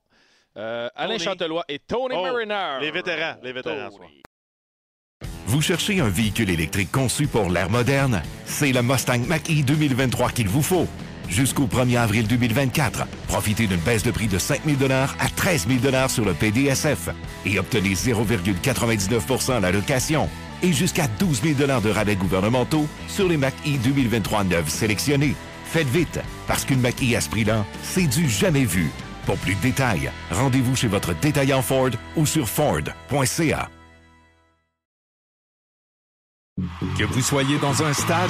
euh, 0.56 0.88
Alain. 0.96 1.18
Chantelois 1.18 1.66
et 1.68 1.78
Tony 1.78 2.16
Oh, 2.18 2.24
Mariner. 2.24 2.78
les 2.80 2.90
vétérans, 2.90 3.36
les 3.44 3.52
vétérans. 3.52 3.90
Vous 5.46 5.62
cherchez 5.62 6.00
un 6.00 6.08
véhicule 6.08 6.50
électrique 6.50 6.90
conçu 6.90 7.28
pour 7.28 7.50
l'ère 7.50 7.70
moderne? 7.70 8.22
C'est 8.46 8.72
le 8.72 8.82
Mustang 8.82 9.20
Mach-E 9.28 9.64
2023 9.68 10.32
qu'il 10.32 10.48
vous 10.48 10.64
faut. 10.64 10.88
Jusqu'au 11.30 11.66
1er 11.66 11.98
avril 11.98 12.28
2024, 12.28 13.06
profitez 13.28 13.68
d'une 13.68 13.80
baisse 13.80 14.04
de 14.04 14.12
prix 14.12 14.28
de 14.28 14.38
5 14.38 14.62
000 14.66 14.92
à 14.92 15.30
13 15.36 15.68
000 15.68 16.08
sur 16.08 16.26
le 16.26 16.34
PDSF 16.34 17.10
et 17.46 17.60
obtenez 17.60 17.94
0,99 17.94 19.52
à 19.52 19.60
la 19.60 19.72
location 19.72 20.30
et 20.62 20.72
jusqu'à 20.74 21.08
12 21.20 21.42
000 21.58 21.82
de 21.82 21.90
rabais 21.90 22.16
gouvernementaux 22.16 22.88
sur 23.08 23.28
les 23.28 23.38
Mach-E 23.38 23.78
2023 23.84 24.44
neufs 24.46 24.70
sélectionnés. 24.70 25.36
Faites 25.66 25.90
vite, 25.90 26.20
parce 26.48 26.66
qu'une 26.66 26.82
Mach-E 26.82 27.16
à 27.16 27.22
ce 27.22 27.30
prix-là, 27.30 27.66
c'est 27.82 28.08
du 28.08 28.30
jamais 28.30 28.66
vu. 28.66 28.92
Pour 29.26 29.38
plus 29.38 29.56
de 29.56 29.62
détails, 29.62 30.12
rendez-vous 30.32 30.76
chez 30.76 30.88
votre 30.88 31.14
détaillant 31.16 31.62
Ford 31.62 31.92
ou 32.16 32.26
sur 32.26 32.48
Ford.ca. 32.48 33.70
Que 36.98 37.04
vous 37.06 37.22
soyez 37.22 37.58
dans 37.58 37.84
un 37.84 37.94
stade, 37.94 38.30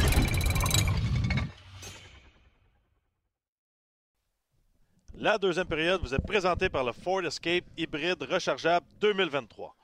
La 5.23 5.37
deuxième 5.37 5.67
période 5.67 6.01
vous 6.01 6.15
est 6.15 6.25
présentée 6.25 6.67
par 6.67 6.83
le 6.83 6.93
Ford 6.93 7.23
Escape 7.23 7.63
hybride 7.77 8.23
rechargeable 8.23 8.87
2023. 8.99 9.75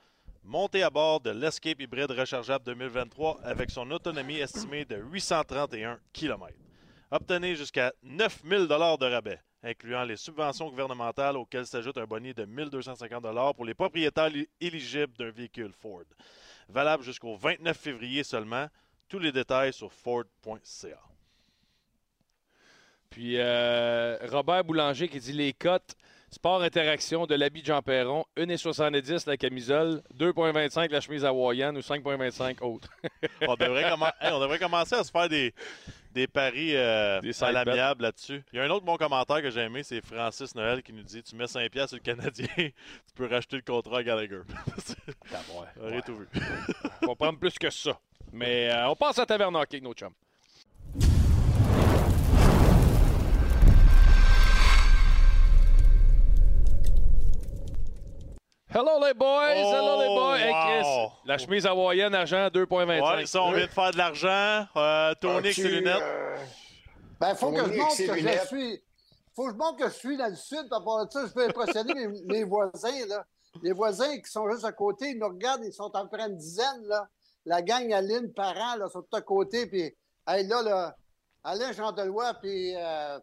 Montez 0.42 0.82
à 0.82 0.90
bord 0.90 1.20
de 1.20 1.30
l'Escape 1.30 1.80
hybride 1.80 2.10
rechargeable 2.10 2.64
2023 2.64 3.40
avec 3.44 3.70
son 3.70 3.88
autonomie 3.92 4.38
estimée 4.40 4.84
de 4.84 4.96
831 4.96 6.00
km. 6.12 6.52
Obtenez 7.12 7.54
jusqu'à 7.54 7.92
9000 8.02 8.66
dollars 8.66 8.98
de 8.98 9.06
rabais, 9.06 9.38
incluant 9.62 10.02
les 10.02 10.16
subventions 10.16 10.70
gouvernementales 10.70 11.36
auxquelles 11.36 11.66
s'ajoute 11.66 11.98
un 11.98 12.04
bonus 12.04 12.34
de 12.34 12.44
1250 12.44 13.22
dollars 13.22 13.54
pour 13.54 13.64
les 13.64 13.74
propriétaires 13.74 14.30
li- 14.30 14.48
éligibles 14.60 15.16
d'un 15.16 15.30
véhicule 15.30 15.72
Ford. 15.72 16.02
Valable 16.68 17.04
jusqu'au 17.04 17.36
29 17.36 17.76
février 17.78 18.24
seulement. 18.24 18.66
Tous 19.08 19.20
les 19.20 19.30
détails 19.32 19.72
sur 19.72 19.92
ford.ca. 19.92 20.98
Puis 23.10 23.34
euh, 23.38 24.16
Robert 24.30 24.64
Boulanger 24.64 25.08
qui 25.08 25.18
dit 25.20 25.32
les 25.32 25.52
cotes. 25.52 25.94
Sport 26.30 26.60
interaction 26.60 27.24
de 27.24 27.34
l'habit 27.34 27.62
de 27.62 27.66
Jean 27.68 27.80
Perron, 27.80 28.22
1,70 28.36 29.26
la 29.26 29.38
camisole, 29.38 30.02
2,25 30.18 30.90
la 30.90 31.00
chemise 31.00 31.24
hawaïenne 31.24 31.74
ou 31.78 31.80
5,25 31.80 32.62
autres. 32.62 32.90
on, 33.48 33.54
devrait 33.54 33.84
commen- 33.84 34.12
hey, 34.20 34.30
on 34.34 34.38
devrait 34.38 34.58
commencer 34.58 34.94
à 34.94 35.04
se 35.04 35.10
faire 35.10 35.30
des, 35.30 35.54
des 36.12 36.26
paris 36.26 36.76
euh, 36.76 37.18
Des 37.22 37.42
à 37.42 37.50
l'amiable 37.50 38.02
là-dessus. 38.02 38.44
Il 38.52 38.58
y 38.58 38.60
a 38.60 38.64
un 38.64 38.68
autre 38.68 38.84
bon 38.84 38.98
commentaire 38.98 39.40
que 39.40 39.48
j'ai 39.48 39.62
aimé, 39.62 39.82
c'est 39.82 40.04
Francis 40.04 40.54
Noël 40.54 40.82
qui 40.82 40.92
nous 40.92 41.02
dit 41.02 41.22
Tu 41.22 41.34
mets 41.34 41.46
5 41.46 41.70
piastres 41.70 41.96
sur 41.96 41.96
le 41.96 42.02
Canadien, 42.14 42.46
tu 42.56 42.72
peux 43.14 43.26
racheter 43.26 43.56
le 43.56 43.62
contrat 43.62 44.00
à 44.00 44.02
Gallagher. 44.02 44.40
J'aurais 45.78 45.92
Ouais. 45.92 46.02
tout 46.02 46.14
vu. 46.14 46.26
on 47.04 47.06
va 47.06 47.14
prendre 47.14 47.38
plus 47.38 47.58
que 47.58 47.70
ça. 47.70 47.98
Mais 48.34 48.68
euh, 48.70 48.90
on 48.90 48.96
passe 48.96 49.18
à 49.18 49.24
Taverne 49.24 49.56
Hockey 49.56 49.76
avec 49.76 49.82
nos 49.84 49.94
chums. 49.94 50.12
Hello 58.70 59.02
les 59.04 59.14
boys! 59.14 59.54
Hello 59.54 60.00
les 60.00 60.08
boys! 60.08 60.36
Hey, 60.38 60.52
Chris, 60.52 60.84
wow. 60.86 61.12
la 61.24 61.38
chemise 61.38 61.64
hawaïenne 61.66 62.14
argent 62.14 62.48
2,25. 62.48 63.16
Ouais, 63.16 63.26
ça, 63.26 63.42
on 63.42 63.52
vient 63.52 63.66
de 63.66 63.70
faire 63.70 63.90
de 63.92 63.96
l'argent. 63.96 64.66
Euh, 64.76 65.14
Tony 65.20 65.54
ses 65.54 65.68
lunettes. 65.68 66.02
euh, 66.02 66.36
Ben, 67.18 67.34
faut 67.34 67.50
que 67.50 67.64
je 67.64 67.78
montre 67.78 67.96
que 67.96 68.18
je 68.18 68.46
suis. 68.46 68.82
Faut 69.34 69.46
que 69.46 69.52
je 69.52 69.56
montre 69.56 69.76
que 69.78 69.88
je 69.88 69.94
suis 69.94 70.16
dans 70.18 70.26
le 70.28 70.34
sud. 70.36 70.66
À 70.70 70.80
part 70.80 71.06
de 71.06 71.10
ça, 71.10 71.26
je 71.26 71.32
peux 71.32 71.46
impressionner 71.46 71.94
mes, 71.94 72.22
mes 72.26 72.44
voisins, 72.44 73.06
là. 73.08 73.24
Les 73.62 73.72
voisins 73.72 74.18
qui 74.18 74.30
sont 74.30 74.48
juste 74.50 74.64
à 74.64 74.72
côté, 74.72 75.10
ils 75.12 75.18
nous 75.18 75.28
regardent, 75.28 75.64
ils 75.64 75.72
sont 75.72 75.90
à 75.94 76.02
peu 76.02 76.08
près 76.18 76.26
une 76.28 76.36
dizaine, 76.36 76.84
là. 76.86 77.08
La 77.46 77.62
gang 77.62 77.90
Aline, 77.92 78.32
parents, 78.34 78.76
là, 78.76 78.88
sont 78.88 79.00
tout 79.00 79.16
à 79.16 79.22
côté. 79.22 79.66
Puis, 79.66 79.96
hey, 80.28 80.46
là, 80.46 80.60
là, 80.62 80.96
Alain 81.42 81.72
Chantelois, 81.72 82.34
puis 82.34 82.74
euh, 82.76 83.18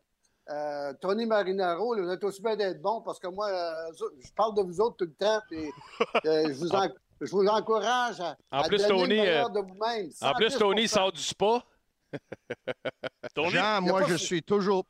euh, 0.50 0.94
Tony 1.02 1.26
Marinaro, 1.26 1.94
là, 1.96 2.04
vous 2.04 2.10
êtes 2.12 2.24
aussi 2.24 2.42
bien 2.42 2.56
d'être 2.56 2.82
bons 2.82 3.02
parce 3.02 3.20
que 3.20 3.28
moi, 3.28 3.48
euh, 3.50 3.92
je 4.24 4.32
parle 4.36 4.56
de 4.56 4.62
vous 4.62 4.80
autres 4.82 4.98
tout 4.98 5.06
le 5.06 5.14
temps. 5.14 5.42
Puis, 5.50 5.66
euh, 6.26 6.48
je, 6.50 6.54
vous 6.60 6.72
en- 6.72 6.90
je 7.22 7.32
vous 7.32 7.48
encourage 7.48 8.20
à, 8.22 8.36
En 8.52 8.60
à 8.62 8.68
plus, 8.68 8.78
donner 8.78 8.90
Tony, 8.90 9.02
le 9.02 9.08
meilleur 9.24 9.50
de 9.50 9.60
vous-même. 9.60 10.10
En 10.22 10.34
plus, 10.34 10.50
110%. 10.50 10.58
Tony 10.60 10.88
sort 10.88 11.12
du 11.12 11.22
spa. 11.22 11.64
Tony, 13.34 13.50
Jean, 13.52 13.82
moi, 13.82 14.04
je 14.08 14.16
su- 14.18 14.26
suis 14.26 14.44
toujours. 14.44 14.86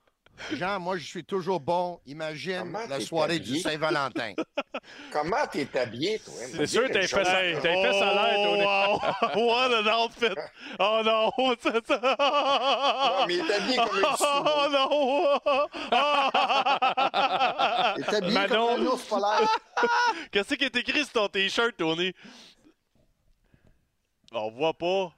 Jean, 0.54 0.80
moi, 0.80 0.98
je 0.98 1.06
suis 1.06 1.24
toujours 1.24 1.60
bon. 1.60 2.00
Imagine 2.06 2.60
Comment 2.60 2.86
la 2.90 2.98
t'es 2.98 3.06
soirée 3.06 3.40
du? 3.40 3.60
Saint-Valentin. 3.60 4.34
Comment 5.12 5.48
t'es 5.52 5.68
habillé, 5.78 6.20
toi? 6.20 6.34
C'est 6.52 6.68
sûr, 6.68 6.88
t'as 6.92 7.02
fait 7.02 7.08
ça, 7.08 7.24
t'as 7.24 7.62
fait 7.62 7.94
ça 8.00 8.10
à 8.10 8.14
l'air, 8.14 8.36
Tony. 8.44 8.64
Oh, 8.66 9.00
wow. 9.38 9.48
What 9.48 9.74
an 9.80 10.06
outfit! 10.06 10.36
Oh 10.80 11.02
non! 11.04 11.32
c'est 11.62 11.86
ça. 11.88 12.00
Non, 13.20 13.26
mais 13.28 13.36
il 13.36 13.40
est 13.50 13.54
habillé 13.54 13.78
comme 13.78 14.06
un 14.06 14.16
Oh 14.22 14.68
non! 14.72 15.40
Il 17.98 18.04
est 18.04 18.14
habillé 18.16 18.34
Manon. 18.34 18.68
comme 18.76 18.82
un 18.82 18.88
ours 18.88 19.04
polaire. 19.04 19.50
Qu'est-ce 20.32 20.54
qui 20.56 20.66
est 20.66 20.76
écrit 20.76 21.04
sur 21.04 21.14
ton 21.14 21.28
t-shirt, 21.30 21.76
Tony? 21.78 22.14
On 24.34 24.52
voit 24.52 24.74
pas. 24.74 25.14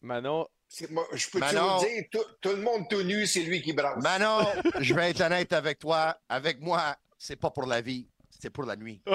Manon, 0.00 0.46
moi, 0.90 1.06
Je 1.12 1.28
peux 1.30 1.38
Manon. 1.38 1.60
toujours 1.78 1.80
dire, 1.90 2.04
tout, 2.10 2.24
tout 2.40 2.48
le 2.50 2.62
monde 2.62 2.88
tout 2.88 3.02
nu, 3.02 3.26
c'est 3.26 3.40
lui 3.40 3.62
qui 3.62 3.72
brasse. 3.72 4.02
Manon, 4.02 4.46
je 4.80 4.94
vais 4.94 5.10
être 5.10 5.20
honnête 5.20 5.52
avec 5.52 5.78
toi. 5.78 6.16
Avec 6.28 6.60
moi, 6.60 6.96
c'est 7.18 7.36
pas 7.36 7.50
pour 7.50 7.66
la 7.66 7.80
vie, 7.80 8.06
c'est 8.30 8.50
pour 8.50 8.64
la 8.64 8.76
nuit. 8.76 9.00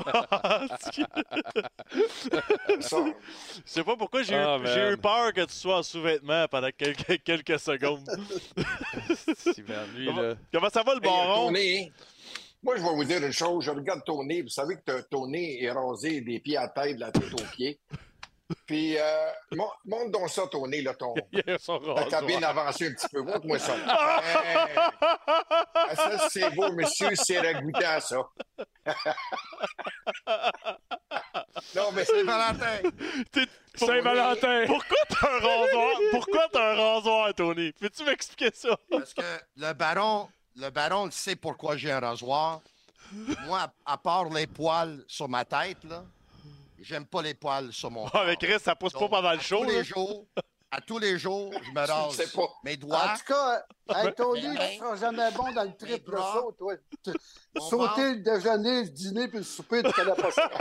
Je 2.81 3.25
sais 3.65 3.83
pas 3.83 3.95
pourquoi 3.95 4.23
j'ai 4.23 4.35
Ah, 4.35 4.57
eu, 4.59 4.93
eu 4.93 4.97
peur 4.97 5.33
que 5.33 5.41
tu 5.45 5.53
sois 5.53 5.77
en 5.79 5.83
sous-vêtements 5.83 6.47
pendant 6.49 6.69
quelques, 6.75 7.23
quelques 7.23 7.59
secondes. 7.59 8.07
Lui, 9.95 10.05
comment, 10.05 10.21
là. 10.21 10.35
comment 10.51 10.69
ça 10.69 10.83
va 10.83 10.93
le 10.95 11.01
Hey, 11.03 11.09
baron? 11.09 11.51
Moi, 12.61 12.75
je 12.75 12.81
vais 12.83 12.89
vous 12.89 13.03
dire 13.05 13.23
une 13.23 13.31
chose. 13.31 13.63
Je 13.65 13.71
regarde 13.71 14.03
Tony. 14.05 14.41
Vous 14.41 14.49
savez 14.49 14.75
que 14.85 15.01
Tony 15.09 15.63
est 15.63 15.71
rasé 15.71 16.21
des 16.21 16.39
pieds 16.39 16.57
à 16.57 16.63
la 16.63 16.67
tête, 16.69 16.95
de 16.95 16.99
la 16.99 17.11
tête 17.11 17.33
aux 17.33 17.55
pieds. 17.55 17.79
Puis, 18.65 18.97
euh, 18.97 19.29
mon- 19.51 19.71
montre 19.85 20.11
donc 20.11 20.29
ça, 20.29 20.43
là, 20.43 20.93
ton, 20.95 21.13
a 21.47 21.57
son 21.59 21.79
ta 21.79 22.05
cabine 22.05 22.43
avancée 22.43 22.87
un 22.87 22.93
petit 22.93 23.07
peu. 23.09 23.21
Montre-moi 23.21 23.59
ça. 23.59 23.75
Hey! 24.29 24.75
Ah, 25.73 25.95
ça, 25.95 26.29
c'est 26.29 26.49
beau, 26.55 26.71
monsieur. 26.73 27.09
C'est 27.15 27.39
ragoûté 27.39 27.85
à 27.85 27.99
ça. 28.01 28.17
non, 31.75 31.91
mais 31.93 32.05
Saint-Valentin! 32.05 32.89
Saint-Valentin! 33.75 34.63
Pourquoi 34.67 34.97
t'as 35.09 35.27
un 35.27 35.39
rasoir? 35.39 35.97
Pourquoi 36.11 36.47
t'as 36.51 36.71
un 36.71 36.75
rasoir, 36.75 37.33
Tony? 37.35 37.71
Peux-tu 37.73 38.03
m'expliquer 38.03 38.51
ça? 38.53 38.77
Parce 38.89 39.13
que 39.13 39.21
le 39.57 39.73
baron, 39.73 40.29
le 40.55 40.69
baron 40.69 41.05
le 41.05 41.11
sait 41.11 41.35
pourquoi 41.35 41.77
j'ai 41.77 41.91
un 41.91 41.99
rasoir. 41.99 42.61
Moi, 43.45 43.67
à 43.85 43.97
part 43.97 44.25
les 44.29 44.47
poils 44.47 45.03
sur 45.07 45.27
ma 45.29 45.43
tête, 45.45 45.83
là, 45.83 46.03
j'aime 46.81 47.05
pas 47.05 47.21
les 47.21 47.33
poils 47.33 47.71
sur 47.73 47.89
mon 47.91 48.03
corps. 48.07 48.21
Ah, 48.21 48.25
mais 48.27 48.35
Chris, 48.37 48.59
ça 48.59 48.75
pousse 48.75 48.93
pas 48.93 48.99
Donc, 48.99 49.09
pendant 49.11 49.31
le 49.31 49.37
à 49.37 49.41
show. 49.41 49.63
Tous 49.63 49.69
les 49.71 49.83
jours, 49.83 50.27
À 50.71 50.81
tous 50.81 50.99
les 50.99 51.17
jours, 51.17 51.51
je 51.63 51.69
me 51.71 51.85
Tu 51.85 51.91
rase 51.91 52.15
sais 52.15 52.27
pas. 52.27 52.47
mes 52.63 52.73
En 52.75 52.77
doigts. 52.77 53.13
tout 53.17 53.33
cas, 53.33 53.63
hey, 53.95 54.13
Tony, 54.15 54.41
Ben, 54.57 54.69
tu 54.71 54.77
seras 54.77 54.95
jamais 54.95 55.31
bon 55.31 55.51
dans 55.51 55.63
le 55.63 55.75
triple 55.77 56.17
saut, 56.17 56.51
toi. 56.57 56.73
Tu- 57.03 57.11
Sauter 57.59 58.13
le 58.13 58.19
déjeuner, 58.19 58.83
le 58.83 58.89
dîner 58.89 59.27
puis 59.27 59.39
le 59.39 59.43
souper, 59.43 59.81
tu 59.83 59.91
connais 59.91 60.13
pas 60.15 60.31
ça. 60.31 60.49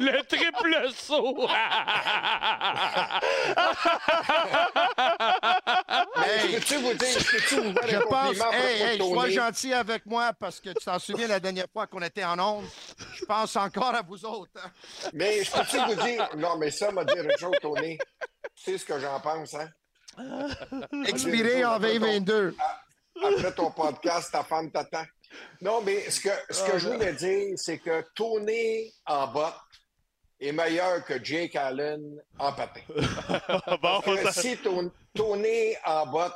Le 0.00 0.22
triple 0.22 0.90
saut! 0.94 1.48
Mais 6.16 6.54
peux-tu 6.54 6.76
vous 6.76 6.94
dire, 6.94 7.18
peux-tu 7.30 7.54
vous 7.60 7.74
Je 7.86 7.98
pense, 7.98 8.36
hey, 8.54 8.82
hey, 8.82 8.98
sois 8.98 9.28
gentil 9.30 9.72
avec 9.74 10.06
moi 10.06 10.32
parce 10.38 10.60
que 10.60 10.70
tu 10.70 10.84
t'en 10.84 10.98
souviens 10.98 11.26
la 11.28 11.40
dernière 11.40 11.66
fois 11.72 11.86
qu'on 11.86 12.02
était 12.02 12.24
en 12.24 12.38
onde. 12.38 12.64
Je 13.14 13.24
pense 13.24 13.56
encore 13.56 13.94
à 13.94 14.02
vous 14.02 14.24
autres. 14.24 14.52
hein. 14.62 14.70
Mais 15.14 15.42
je 15.44 15.50
peux-tu 15.50 15.78
vous 15.78 15.94
dire, 16.02 16.28
non, 16.36 16.56
mais 16.58 16.70
ça 16.70 16.90
m'a 16.92 17.04
dire 17.04 17.22
une 17.24 17.36
chose, 17.38 17.56
Tony. 17.60 17.98
Tu 18.54 18.62
sais 18.72 18.78
ce 18.78 18.84
que 18.84 18.98
j'en 18.98 19.18
pense, 19.20 19.54
hein? 19.54 19.68
Expiré 21.06 21.64
en 21.64 21.78
2022. 21.78 22.54
Après 23.24 23.52
ton 23.52 23.70
podcast, 23.70 24.30
ta 24.32 24.44
femme 24.44 24.70
t'attend. 24.70 25.04
Non, 25.60 25.82
mais 25.82 26.08
ce 26.10 26.20
que, 26.20 26.30
ce 26.50 26.62
que 26.70 26.78
je 26.78 26.88
voulais 26.88 27.12
dire, 27.12 27.54
c'est 27.56 27.78
que 27.78 28.04
Tony 28.14 28.92
en 29.06 29.26
botte 29.28 29.54
est 30.40 30.52
meilleur 30.52 31.04
que 31.04 31.22
Jake 31.22 31.56
Allen 31.56 32.16
en 32.38 32.52
patin. 32.52 32.80
bon, 33.82 34.00
ça- 34.22 34.32
si 34.32 34.56
Ton- 34.58 34.90
Tony 35.14 35.74
en 35.84 36.06
botte, 36.06 36.32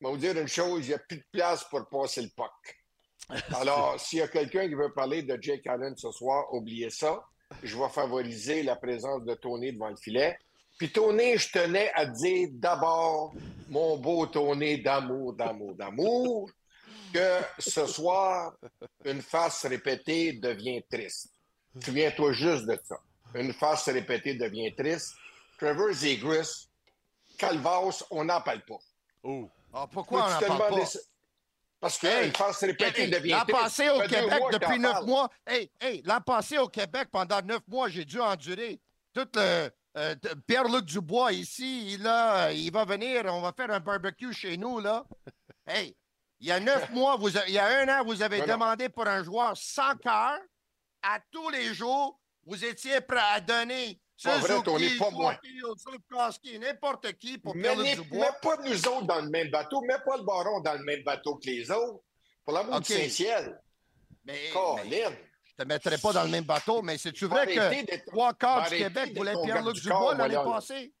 je 0.00 0.06
vais 0.06 0.12
vous 0.12 0.18
dire 0.18 0.36
une 0.38 0.48
chose, 0.48 0.84
il 0.84 0.88
n'y 0.88 0.94
a 0.94 0.98
plus 0.98 1.16
de 1.18 1.24
place 1.32 1.64
pour 1.64 1.88
passer 1.88 2.22
le 2.22 2.28
puck. 2.28 3.40
Alors, 3.56 3.98
s'il 4.00 4.18
y 4.18 4.22
a 4.22 4.28
quelqu'un 4.28 4.68
qui 4.68 4.74
veut 4.74 4.92
parler 4.92 5.22
de 5.22 5.38
Jake 5.40 5.66
Allen 5.66 5.96
ce 5.96 6.10
soir, 6.12 6.52
oubliez 6.52 6.90
ça. 6.90 7.24
Je 7.62 7.76
vais 7.76 7.88
favoriser 7.88 8.62
la 8.62 8.76
présence 8.76 9.24
de 9.24 9.34
Tony 9.34 9.72
devant 9.72 9.88
le 9.88 9.96
filet. 9.96 10.38
Puis 10.82 10.90
Tony, 10.90 11.38
je 11.38 11.48
tenais 11.52 11.92
à 11.94 12.06
te 12.06 12.10
dire 12.10 12.48
d'abord, 12.54 13.32
mon 13.68 13.96
beau 13.98 14.26
Tony 14.26 14.82
d'amour, 14.82 15.32
d'amour, 15.32 15.76
d'amour, 15.76 16.50
que 17.14 17.38
ce 17.56 17.86
soir, 17.86 18.54
une 19.04 19.22
face 19.22 19.64
répétée 19.64 20.32
devient 20.32 20.82
triste. 20.90 21.28
Souviens-toi 21.84 22.32
juste 22.32 22.66
de 22.66 22.76
ça. 22.82 22.96
Une 23.36 23.52
face 23.52 23.88
répétée 23.90 24.34
devient 24.34 24.74
triste. 24.74 25.14
Trevor 25.56 25.92
Zegras, 25.92 26.66
Calvas, 27.38 28.02
on 28.10 28.24
n'en 28.24 28.40
parle 28.40 28.64
pas. 28.64 28.78
Oh. 29.22 29.48
Ah, 29.72 29.86
pourquoi 29.88 30.26
on 30.26 30.30
n'en 30.30 30.58
parle 30.58 30.80
pas? 30.80 30.86
ça- 30.86 30.98
Parce 31.78 31.96
que 31.96 32.08
Hey, 32.08 32.26
une 32.26 32.34
face 32.34 32.58
répétée 32.58 33.02
Hey, 33.02 33.08
devient 33.10 33.30
L'an 33.30 33.44
triste. 33.44 33.60
passé 33.60 33.84
Ça 33.86 33.94
au 33.94 34.00
Québec, 34.00 34.40
mois 34.40 34.50
depuis 34.50 34.78
neuf 34.80 35.02
mois, 35.02 35.28
hey, 35.46 35.70
hey, 35.80 36.02
l'an 36.04 36.20
passé 36.20 36.58
au 36.58 36.66
Québec, 36.66 37.06
pendant 37.12 37.40
neuf 37.40 37.60
mois, 37.68 37.88
j'ai 37.88 38.04
dû 38.04 38.18
endurer. 38.20 38.80
Tout 39.14 39.28
le. 39.36 39.70
Euh, 39.96 40.14
Pierre-Luc 40.46 40.84
Dubois, 40.86 41.32
ici, 41.32 41.92
il, 41.92 42.02
va 42.02 42.84
venir, 42.84 43.24
on 43.26 43.40
va 43.40 43.52
faire 43.52 43.70
un 43.70 43.80
barbecue 43.80 44.32
chez 44.32 44.56
nous, 44.56 44.80
là. 44.80 45.04
Hey, 45.66 45.96
il 46.40 46.48
y 46.48 46.52
a 46.52 46.58
neuf 46.60 46.90
mois, 46.92 47.16
vous 47.16 47.36
a- 47.36 47.46
il 47.46 47.54
y 47.54 47.58
a 47.58 47.66
un 47.80 47.88
an, 48.00 48.04
vous 48.04 48.22
avez 48.22 48.40
demandé 48.42 48.88
pour 48.88 49.06
un 49.06 49.22
joueur 49.22 49.56
sans 49.56 49.94
cœur. 49.96 50.38
À 51.02 51.18
tous 51.30 51.50
les 51.50 51.74
jours, 51.74 52.20
vous 52.46 52.64
étiez 52.64 53.00
prêt 53.00 53.20
à 53.32 53.40
donner 53.40 54.00
Pas 54.22 54.38
vrai, 54.38 54.48
Suzuki, 54.48 54.64
Tony, 54.64 54.88
pas 54.98 55.10
moi. 55.10 55.32
Joaquin, 55.32 55.76
Slupkowski, 55.76 56.58
n'importe 56.58 57.12
qui 57.14 57.38
pour 57.38 57.54
Mais 57.56 57.62
Pierre-Luc 57.62 57.94
Dubois. 58.04 58.26
mets 58.26 58.38
pas 58.40 58.56
nous 58.62 58.88
autres 58.88 59.06
dans 59.06 59.20
le 59.20 59.28
même 59.30 59.50
bateau. 59.50 59.80
Mets 59.82 59.98
pas 60.06 60.16
le 60.16 60.22
baron 60.22 60.60
dans 60.60 60.74
le 60.74 60.84
même 60.84 61.02
bateau 61.02 61.36
que 61.36 61.46
les 61.46 61.70
autres. 61.70 62.02
Pour 62.44 62.54
l'amour 62.54 62.76
OK. 62.76 62.84
du 62.84 62.92
Saint-Ciel. 62.92 63.60
Mais, 64.24 64.50
mais 64.88 65.04
te 65.56 65.64
mettrais 65.64 65.98
pas 65.98 66.12
dans 66.12 66.24
le 66.24 66.30
même 66.30 66.44
bateau, 66.44 66.82
mais 66.82 66.98
c'est-tu 66.98 67.26
vrai 67.26 67.46
que. 67.46 68.06
Trois 68.10 68.32
quarts 68.34 68.68
du 68.70 68.76
Québec 68.78 69.12
voulaient 69.16 69.34
Pierre-Luc 69.44 69.74
Dubois 69.76 70.14
l'année 70.14 70.34
passée? 70.34 70.92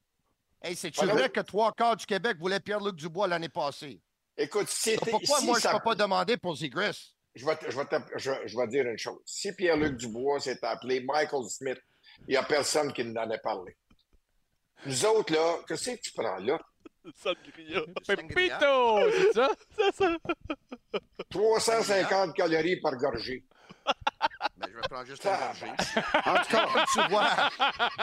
Hey, 0.62 0.76
c'est-tu 0.76 1.04
vrai 1.06 1.28
que 1.30 1.40
trois 1.40 1.72
quarts 1.72 1.96
du 1.96 2.06
Québec 2.06 2.36
voulaient 2.38 2.60
Pierre-Luc 2.60 2.94
Dubois 2.96 3.26
l'année 3.26 3.48
passée? 3.48 4.00
Écoute, 4.36 4.68
si 4.68 4.96
Pourquoi 4.96 5.38
si 5.40 5.46
moi, 5.46 5.58
je 5.60 5.68
ne 5.68 5.72
peux 5.72 5.80
pas 5.80 5.94
demander 5.94 6.36
pour 6.36 6.56
Zegris? 6.56 7.14
je 7.34 7.44
vais, 7.46 7.56
te- 7.56 7.70
je, 7.70 7.76
vais 7.78 7.84
te- 7.86 7.96
je, 8.18 8.30
je 8.46 8.56
vais 8.58 8.66
dire 8.68 8.84
une 8.86 8.98
chose. 8.98 9.20
Si 9.24 9.52
Pierre-Luc 9.54 9.96
Dubois 9.96 10.38
s'est 10.40 10.58
appelé 10.62 11.00
Michael 11.00 11.48
Smith, 11.48 11.78
il 12.28 12.32
n'y 12.32 12.36
a 12.36 12.42
personne 12.42 12.92
qui 12.92 13.04
n'en 13.04 13.28
a 13.30 13.38
parlé. 13.38 13.76
Nous 14.86 15.04
autres, 15.06 15.32
là, 15.32 15.56
qu'est-ce 15.66 15.90
que 15.90 16.00
tu 16.00 16.12
prends 16.12 16.36
là? 16.38 16.58
Sangria. 17.22 17.82
Pepito! 18.06 19.10
C'est 19.10 19.32
ça? 19.32 19.48
C'est 19.76 19.94
ça? 19.94 20.16
350 21.30 22.34
calories 22.34 22.80
par 22.80 22.96
gorgée. 22.96 23.44
Ben, 24.56 24.68
je 24.70 24.74
vais 24.76 24.82
prendre 24.90 25.06
juste 25.06 25.26
un 25.26 25.38
gorgée. 25.38 25.66
En 26.26 26.34
tout 26.34 26.50
cas, 26.50 26.66
comme 26.72 26.84
tu 26.92 27.10
vois, 27.10 27.28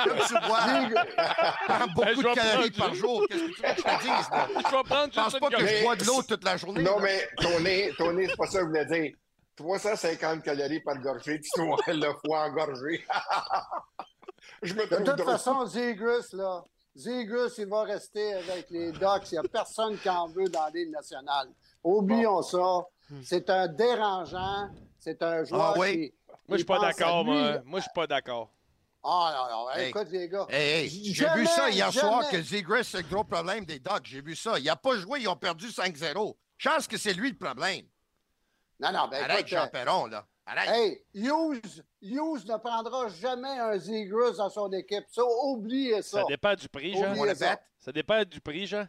comme 0.04 0.20
tu 0.28 0.48
vois, 0.48 0.60
je 0.62 1.66
prends 1.66 1.88
beaucoup 1.88 2.06
Ben, 2.06 2.18
de 2.18 2.34
calories 2.36 2.72
par 2.72 2.94
jour. 2.94 3.26
Qu'est-ce 3.28 3.44
que 3.44 3.52
tu 3.52 3.62
veux 3.62 3.74
que 3.74 3.78
je 3.78 3.84
te 3.84 4.02
dise? 4.02 4.30
moi? 4.30 4.48
Je 4.56 4.76
vais 4.76 4.84
prendre 4.84 5.14
pense 5.14 5.40
pas 5.40 5.48
une 5.52 5.58
que 5.58 5.68
je 5.68 5.84
bois 5.84 5.96
de 5.96 6.04
l'eau 6.06 6.22
toute 6.24 6.44
la 6.44 6.58
journée. 6.58 6.84
Non, 6.84 6.98
là. 7.00 7.04
mais 7.04 7.30
Tony, 7.38 7.90
Tony, 7.98 8.28
c'est 8.28 8.36
pas 8.38 8.48
ça 8.48 8.60
que 8.60 8.66
je 8.66 8.70
voulais 8.70 8.86
dire. 8.86 9.14
350 9.58 10.44
calories 10.44 10.80
par 10.80 10.98
gorgée, 11.00 11.40
tu 11.42 11.50
dois 11.62 11.78
le 11.88 12.14
foie 12.26 12.46
engorgé. 12.46 13.06
je 14.64 14.74
me 14.74 14.88
De 14.88 14.96
toute 14.96 15.06
drôle. 15.18 15.26
façon, 15.26 15.66
Zegras, 15.66 16.30
là, 16.34 16.64
Zegras, 16.96 17.50
il 17.58 17.68
va 17.68 17.84
rester 17.84 18.34
avec 18.36 18.70
les 18.70 18.92
Ducks. 18.94 19.32
Il 19.32 19.34
n'y 19.34 19.38
a 19.40 19.44
personne 19.44 19.98
qui 19.98 20.10
en 20.10 20.28
veut 20.28 20.48
dans 20.50 20.68
l'île 20.74 20.92
nationale. 20.92 21.50
Oublions 21.84 22.42
ça. 22.42 22.86
C'est 23.24 23.50
un 23.50 23.68
dérangeant. 23.68 24.70
C'est 25.00 25.22
un 25.24 25.44
joueur 25.44 25.74
Ah 25.76 25.80
oui? 25.80 25.92
qui. 26.12 26.14
Moi, 26.50 26.58
je 26.58 26.58
suis 26.58 26.66
pas 26.66 26.80
d'accord, 26.80 27.24
moi. 27.26 27.60
Moi, 27.64 27.80
je 27.80 27.84
suis 27.84 27.94
pas 27.94 28.08
d'accord. 28.08 28.52
Ah, 29.04 29.48
non, 29.50 29.58
non. 29.66 29.72
Hey. 29.72 29.90
Écoute, 29.90 30.08
les 30.12 30.28
gars. 30.28 30.46
Hey, 30.50 30.84
hey, 30.86 31.14
j'ai 31.14 31.30
vu 31.36 31.46
ça 31.46 31.70
hier 31.70 31.92
soir 31.94 32.28
que 32.30 32.42
Zegris, 32.42 32.84
c'est 32.84 33.02
le 33.02 33.08
gros 33.08 33.24
problème 33.24 33.64
des 33.64 33.80
Ducks. 33.80 34.06
J'ai 34.06 34.22
vu 34.22 34.36
ça. 34.36 34.60
Il 34.60 34.66
n'a 34.66 34.76
pas 34.76 34.98
joué, 34.98 35.22
ils 35.22 35.28
ont 35.30 35.36
perdu 35.38 35.68
5-0. 35.68 36.36
Chance 36.58 36.88
que 36.88 36.98
c'est 36.98 37.14
lui 37.14 37.30
le 37.30 37.38
problème. 37.38 37.86
Non, 38.80 38.92
non, 38.92 39.08
ben 39.08 39.24
Arrête, 39.24 39.40
écoute, 39.40 39.48
Jean 39.50 39.64
euh, 39.64 39.68
Perron, 39.68 40.08
là. 40.08 40.26
Arrête. 40.46 40.70
Hey, 40.70 41.04
Hughes, 41.14 41.84
Hughes 42.02 42.46
ne 42.46 42.58
prendra 42.58 43.08
jamais 43.10 43.60
un 43.60 43.78
Zegras 43.78 44.32
dans 44.38 44.50
son 44.50 44.72
équipe. 44.74 45.06
Ça, 45.12 45.22
oubliez 45.44 46.02
ça. 46.02 46.22
Ça 46.22 46.26
dépend 46.28 46.56
du 46.56 46.68
prix, 46.68 46.94
Jean. 46.94 47.12
Oubliez 47.16 47.36
ça. 47.36 47.60
Ça 47.80 47.92
dépend 47.92 48.24
du 48.26 48.42
prix, 48.42 48.66
Jean. 48.68 48.86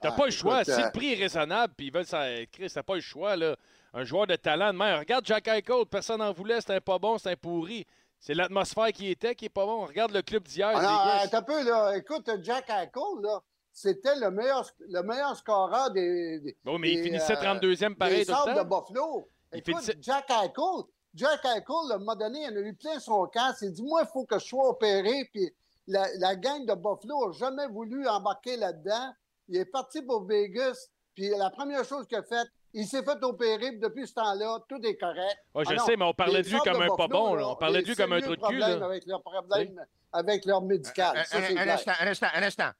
T'as 0.00 0.10
Ah, 0.10 0.12
pas 0.12 0.26
le 0.26 0.30
choix. 0.30 0.62
écoute, 0.62 0.74
Si 0.74 0.80
euh, 0.80 0.84
le 0.86 0.92
prix 0.92 1.12
est 1.12 1.16
raisonnable 1.22 1.74
puis 1.76 1.86
ils 1.86 1.92
veulent 1.92 2.06
ça, 2.06 2.24
Chris, 2.52 2.70
t'as 2.72 2.82
pas 2.82 2.94
le 2.94 3.00
choix, 3.00 3.36
là. 3.36 3.56
Un 3.94 4.04
joueur 4.04 4.26
de 4.26 4.36
talent 4.36 4.72
de 4.72 4.78
même. 4.78 4.98
Regarde 4.98 5.24
Jack 5.26 5.48
Eichel, 5.48 5.86
personne 5.90 6.18
n'en 6.18 6.32
voulait, 6.32 6.60
c'était 6.60 6.80
pas 6.80 6.98
bon, 6.98 7.18
c'était 7.18 7.36
pourri. 7.36 7.86
C'est 8.20 8.34
l'atmosphère 8.34 8.88
qui 8.92 9.10
était 9.10 9.34
qui 9.34 9.46
est 9.46 9.50
pas 9.50 9.64
bon. 9.64 9.86
Regarde 9.86 10.12
le 10.12 10.22
club 10.22 10.42
d'hier, 10.42 10.70
Ah 10.74 10.82
non, 11.30 11.38
un 11.38 11.42
peu, 11.42 11.62
là. 11.64 11.96
Écoute, 11.96 12.28
Jack 12.42 12.68
Eichel, 12.68 13.22
là, 13.22 13.40
c'était 13.72 14.16
le 14.16 14.30
meilleur, 14.30 14.68
le 14.80 15.02
meilleur 15.02 15.36
scoreur 15.36 15.90
des. 15.92 16.40
des 16.40 16.56
Bon, 16.64 16.78
mais 16.78 16.92
il 16.92 17.02
finissait 17.02 17.36
euh, 17.38 17.54
32e 17.54 17.94
pareil 17.94 18.18
des 18.18 18.26
tout 18.26 18.32
le 18.46 18.54
temps. 18.54 18.62
de 18.64 18.68
Buffalo. 18.68 19.28
Il 19.52 19.58
Écoute, 19.60 19.74
finissait- 19.76 19.98
Jack 20.02 20.28
Eichel, 20.30 20.84
Jack 21.14 21.44
Eichel, 21.44 21.92
à 21.92 21.94
un 21.94 21.98
moment 21.98 22.16
donné, 22.16 22.42
il 22.44 22.52
en 22.52 22.56
a 22.56 22.60
eu 22.60 22.74
plein 22.74 22.98
son 22.98 23.24
camp. 23.26 23.52
Il 23.52 23.56
s'est 23.56 23.70
dit, 23.70 23.82
moi, 23.82 24.02
il 24.04 24.08
faut 24.12 24.24
que 24.24 24.38
je 24.38 24.44
sois 24.46 24.68
opéré. 24.68 25.30
Puis 25.32 25.50
la, 25.86 26.06
la 26.18 26.34
gang 26.36 26.66
de 26.66 26.74
Buffalo 26.74 27.28
n'a 27.28 27.32
jamais 27.38 27.66
voulu 27.68 28.06
embarquer 28.08 28.56
là-dedans. 28.56 29.12
Il 29.48 29.56
est 29.56 29.64
parti 29.64 30.02
pour 30.02 30.24
Vegas. 30.26 30.88
Puis 31.14 31.28
la 31.30 31.50
première 31.50 31.84
chose 31.84 32.06
qu'il 32.06 32.18
a 32.18 32.22
faite, 32.22 32.48
il 32.72 32.86
s'est 32.86 33.02
fait 33.02 33.22
opérer. 33.22 33.70
Puis 33.70 33.78
depuis 33.80 34.06
ce 34.06 34.14
temps-là, 34.14 34.58
tout 34.68 34.80
est 34.84 34.96
correct. 34.96 35.38
Ouais, 35.54 35.64
je 35.64 35.70
Ah 35.70 35.74
non, 35.76 35.86
sais, 35.86 35.96
mais 35.96 36.04
on 36.04 36.14
parlait 36.14 36.42
de 36.42 36.48
lui 36.48 36.58
comme 36.58 36.82
un 36.82 36.96
pas 36.96 37.08
bon, 37.08 37.34
là. 37.34 37.48
On 37.48 37.56
parlait 37.56 37.82
de 37.82 37.86
lui 37.88 37.96
comme 37.96 38.12
un 38.12 38.20
trou 38.20 38.36
de 38.36 38.46
cul, 38.46 38.58
là. 38.58 38.84
Avec 38.84 39.06
leurs 39.06 39.22
problèmes, 39.22 39.84
avec 40.12 40.44
leur 40.44 40.62
médical. 40.62 41.16
Un, 41.18 41.24
Ça, 41.24 41.36
un- 41.38 41.40
c'est 41.40 41.58
un 41.58 41.62
clair. 41.62 41.74
instant, 41.74 41.92
un 42.00 42.06
instant, 42.06 42.26
un 42.34 42.42
instant. 42.42 42.70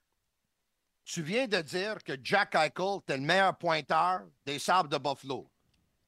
Tu 1.04 1.22
viens 1.22 1.46
de 1.46 1.60
dire 1.62 2.02
que 2.04 2.12
Jack 2.22 2.54
Eichel 2.54 2.98
était 3.00 3.16
le 3.16 3.22
meilleur 3.22 3.56
pointeur 3.56 4.20
des 4.44 4.58
Sabres 4.58 4.90
de 4.90 4.98
Buffalo. 4.98 5.50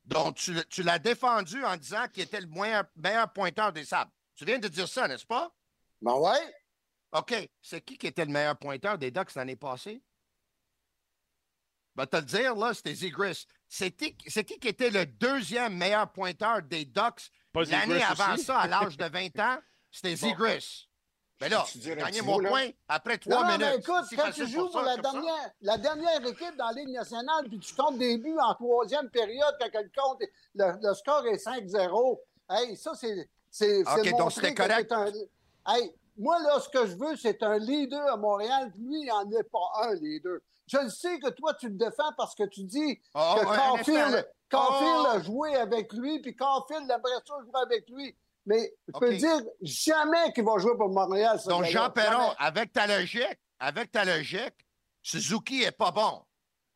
Donc, 0.05 0.35
tu, 0.37 0.55
tu 0.69 0.83
l'as 0.83 0.99
défendu 0.99 1.65
en 1.65 1.77
disant 1.77 2.07
qu'il 2.13 2.23
était 2.25 2.41
le 2.41 2.47
meilleur, 2.49 2.85
meilleur 2.97 3.33
pointeur 3.33 3.73
des 3.73 3.85
Sabres. 3.85 4.11
Tu 4.35 4.45
viens 4.45 4.59
de 4.59 4.69
dire 4.69 4.89
ça, 4.89 5.07
n'est-ce 5.09 5.25
pas? 5.27 5.51
Ben 6.03 6.15
ouais. 6.15 6.55
OK. 7.13 7.35
C'est 7.63 7.81
qui 7.81 7.97
qui 7.97 8.07
était 8.09 8.25
le 8.25 8.31
meilleur 8.33 8.57
pointeur 8.57 8.99
des 8.99 9.11
Ducks 9.11 9.35
l'année 9.35 9.57
passée? 9.57 10.03
Ben, 11.97 12.07
te 12.07 12.17
le 12.17 12.23
dire, 12.23 12.55
là, 12.55 12.73
c'était 12.75 12.95
Zegris. 12.95 13.47
C'est 13.73 13.93
qui, 13.93 14.17
c'est 14.27 14.43
qui 14.43 14.59
qui 14.59 14.67
était 14.67 14.91
le 14.91 15.07
deuxième 15.07 15.77
meilleur 15.77 16.11
pointeur 16.11 16.61
des 16.61 16.85
Ducks 16.85 17.31
l'année 17.55 18.03
avant 18.03 18.35
aussi? 18.35 18.45
ça, 18.45 18.59
à 18.59 18.67
l'âge 18.67 18.97
de 18.97 19.05
20 19.05 19.39
ans? 19.39 19.59
C'était 19.93 20.17
là, 21.49 21.65
te 21.73 21.79
dire 21.79 21.93
un 21.93 21.97
gagné 21.97 22.19
petit 22.19 22.27
mon 22.27 22.39
là? 22.41 22.49
point 22.51 22.69
après 22.89 23.15
Non, 23.27 23.37
trois 23.37 23.45
non, 23.45 23.53
minutes. 23.53 23.67
mais 23.69 23.77
écoute, 23.77 24.05
C'est 24.11 24.17
quand 24.17 24.31
tu 24.33 24.47
joues 24.49 24.69
pour 24.71 24.83
la 24.83 24.97
ça. 24.97 25.03
dernière, 25.03 25.51
la 25.63 25.79
dernière 25.79 26.27
équipe 26.27 26.57
dans 26.57 26.67
la 26.67 26.73
Ligue 26.73 26.89
nationale, 26.91 27.45
puis 27.49 27.61
tu 27.61 27.73
comptes 27.77 27.97
des 27.99 28.19
buts 28.19 28.37
en 28.41 28.55
troisième 28.55 29.09
période, 29.09 29.55
quand 29.61 29.81
le, 29.81 29.91
compte, 29.97 30.23
le, 30.57 30.89
le 30.89 30.95
score 30.95 31.25
est 31.29 31.37
5-0, 31.37 32.19
hey, 32.51 32.77
ça, 32.77 32.93
c'est. 32.97 33.31
c'est 33.51 33.83
OK, 33.83 34.01
c'est 34.03 34.11
donc 34.19 34.33
c'était 34.33 34.53
correct. 34.55 34.91
Un... 34.91 35.07
Hey, 35.69 35.95
moi, 36.19 36.41
là, 36.41 36.59
ce 36.59 36.69
que 36.69 36.87
je 36.87 36.97
veux, 36.97 37.15
c'est 37.17 37.41
un 37.45 37.57
leader 37.59 38.13
à 38.13 38.17
Montréal, 38.17 38.73
puis 38.73 38.83
lui, 38.83 39.01
il 39.03 39.07
n'en 39.07 39.31
est 39.31 39.45
pas 39.45 39.85
un 39.85 39.95
leader. 39.95 40.41
Je 40.71 40.79
le 40.79 40.89
sais 40.89 41.19
que 41.19 41.31
toi, 41.31 41.55
tu 41.55 41.69
le 41.69 41.75
défends 41.75 42.13
parce 42.17 42.35
que 42.35 42.45
tu 42.45 42.63
dis 42.65 43.01
Oh, 43.15 43.37
que 43.41 43.47
ouais. 43.47 43.57
Caulfield, 43.57 44.31
Caulfield 44.51 45.05
Oh. 45.05 45.07
a 45.07 45.23
joué 45.23 45.55
avec 45.57 45.93
lui, 45.93 46.21
puis 46.21 46.37
Caulfield 46.37 46.85
aimerait 46.85 47.21
ça 47.27 47.35
jouer 47.43 47.63
avec 47.63 47.89
lui. 47.89 48.17
Mais 48.47 48.73
je 48.87 48.99
peux 48.99 49.11
te 49.11 49.15
dire 49.17 49.41
jamais 49.63 50.33
qu'il 50.33 50.45
va 50.45 50.59
jouer 50.59 50.77
pour 50.77 50.89
Montréal. 50.89 51.39
Donc. 51.47 51.65
Jean 51.65 51.91
Perron, 51.91 52.33
avec 52.39 52.73
ta 52.73 52.87
logique, 52.87 53.39
avec 53.59 53.91
ta 53.91 54.05
logique, 54.05 54.67
Suzuki 55.03 55.63
est 55.63 55.73
pas 55.73 55.91
bon. 55.91 56.25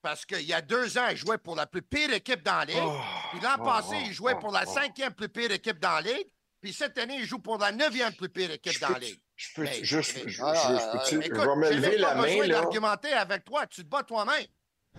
Parce 0.03 0.27
qu'il 0.27 0.43
y 0.43 0.53
a 0.53 0.61
deux 0.61 0.99
ans, 0.99 1.07
il 1.11 1.17
jouait 1.17 1.39
pour 1.39 1.57
la 1.57 1.67
plus 1.67 1.81
pire 1.81 2.13
équipe 2.13 2.43
dans 2.43 2.59
la 2.59 2.65
Ligue. 2.67 2.83
Oh, 2.85 2.99
Puis 3.31 3.41
l'an 3.41 3.57
oh, 3.59 3.65
passé, 3.65 3.97
oh, 3.97 4.05
il 4.05 4.13
jouait 4.13 4.35
oh, 4.37 4.41
pour 4.41 4.53
la 4.53 4.65
oh. 4.67 4.71
cinquième 4.71 5.15
plus 5.15 5.31
pire 5.31 5.51
équipe 5.51 5.79
dans 5.79 5.93
la 5.93 6.03
Ligue. 6.03 6.29
Puis 6.61 6.75
cette 6.75 6.99
année, 6.99 7.17
il 7.17 7.25
joue 7.25 7.39
pour 7.39 7.57
la 7.59 7.73
neuvième 7.73 8.13
plus 8.13 8.29
pire 8.29 8.51
équipe 8.51 8.73
Je 8.73 8.81
dans 8.81 8.91
la 8.91 8.99
Ligue. 8.99 9.21
Je 9.49 9.55
peux 9.55 9.63
Mais- 9.63 9.85
juste, 9.85 10.17
mais- 10.25 10.31
je, 10.31 10.43
Ah, 10.43 10.55
je- 10.55 10.61
ah, 10.75 10.93
peux-tu- 10.93 11.25
Écoute, 11.25 11.41
je 11.41 11.49
vais 11.49 11.57
me 11.57 11.67
j'ai 11.69 11.75
lever 11.75 11.99
la 11.99 12.15
main, 12.15 12.37
là? 12.47 12.61
d'argumenter 12.61 13.13
avec 13.13 13.45
toi. 13.45 13.67
Tu 13.67 13.83
te 13.85 13.89
bats 13.89 14.03
toi-même. 14.03 14.45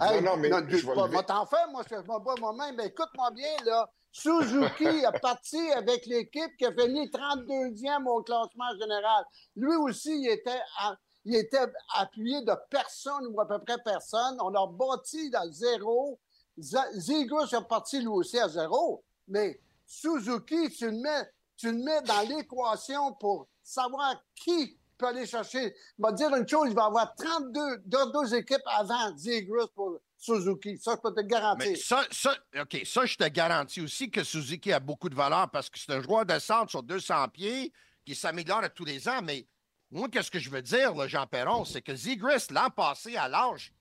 Hey, 0.02 0.22
Non, 0.22 0.32
non, 0.32 0.38
mais 0.38 0.50
non, 0.50 0.60
je 0.68 0.76
vais 0.76 1.12
pas- 1.12 1.24
t'en 1.24 1.46
faire, 1.46 1.70
moi, 1.72 1.82
je 1.90 1.96
me 1.96 2.02
bats 2.20 2.36
moi-même. 2.40 2.76
Mais 2.76 2.88
écoute-moi 2.88 3.32
bien, 3.32 3.56
là. 3.66 3.90
Suzuki 4.12 4.84
est 5.06 5.20
parti 5.22 5.72
avec 5.72 6.06
l'équipe 6.06 6.56
qui 6.58 6.66
a 6.66 6.72
fini 6.74 7.10
32e 7.10 8.08
au 8.08 8.22
classement 8.24 8.72
général. 8.80 9.24
Lui 9.56 9.76
aussi, 9.76 10.12
il 10.22 10.30
était, 10.30 10.62
à- 10.80 10.96
il 11.26 11.36
était 11.36 11.66
appuyé 11.96 12.42
de 12.42 12.54
personne 12.70 13.28
ou 13.32 13.42
à 13.42 13.48
peu 13.48 13.60
près 13.60 13.78
personne. 13.84 14.38
On 14.42 14.54
a 14.54 14.68
bâti 14.68 15.30
dans 15.30 15.44
le 15.46 15.52
zéro. 15.52 16.20
Z- 16.58 16.92
Zegras 16.94 17.50
est 17.52 17.68
parti 17.68 18.00
lui 18.00 18.08
aussi 18.08 18.40
à 18.40 18.48
zéro. 18.48 19.04
Mais 19.28 19.60
Suzuki, 19.86 20.70
tu 20.70 20.86
le 20.86 20.98
mets, 20.98 21.30
tu 21.58 21.72
le 21.72 21.78
mets 21.84 22.02
dans 22.04 22.22
l'équation 22.28 23.14
pour 23.14 23.48
savoir 23.66 24.16
qui 24.36 24.78
peut 24.98 25.08
aller 25.08 25.26
chercher. 25.26 25.76
Il 25.98 26.02
va 26.02 26.12
dire 26.12 26.34
une 26.36 26.48
chose, 26.48 26.68
il 26.70 26.76
va 26.76 26.84
y 26.84 26.86
avoir 26.86 27.14
32 27.16 27.78
deux, 27.86 28.12
deux 28.14 28.36
équipes 28.36 28.62
avant 28.66 29.16
Zegras 29.18 29.68
pour 29.76 30.00
Suzuki. 30.18 30.78
Ça, 30.78 30.96
je 30.96 31.02
peux 31.02 31.14
te 31.14 31.20
le 31.20 31.28
garantir. 31.28 31.70
Mais 31.70 31.76
ça, 31.76 32.06
ça, 32.12 32.36
OK, 32.60 32.82
ça, 32.86 33.06
je 33.06 33.16
te 33.18 33.28
garantis 33.28 33.82
aussi 33.82 34.10
que 34.10 34.24
Suzuki 34.24 34.72
a 34.72 34.80
beaucoup 34.80 35.10
de 35.10 35.16
valeur 35.16 35.50
parce 35.52 35.70
que 35.70 35.78
c'est 35.78 35.92
un 35.92 36.02
joueur 36.02 36.26
de 36.26 36.40
centre 36.40 36.70
sur 36.70 36.84
200 36.84 37.30
pieds 37.30 37.74
qui 38.06 38.16
s'améliore 38.16 38.64
à 38.64 38.70
tous 38.70 38.86
les 38.86 39.08
ans. 39.10 39.22
Mais 39.22 39.46
moi, 39.92 40.08
qu'est-ce 40.10 40.32
que 40.32 40.40
je 40.40 40.50
veux 40.50 40.62
dire, 40.62 40.94
là, 40.96 41.08
Jean 41.08 41.28
Perron, 41.28 41.66
c'est 41.66 41.82
que 41.82 41.96
Zegris, 41.96 42.48
l'an 42.52 42.70
passé, 42.70 43.18
à 43.18 43.28
l'âge 43.28 43.74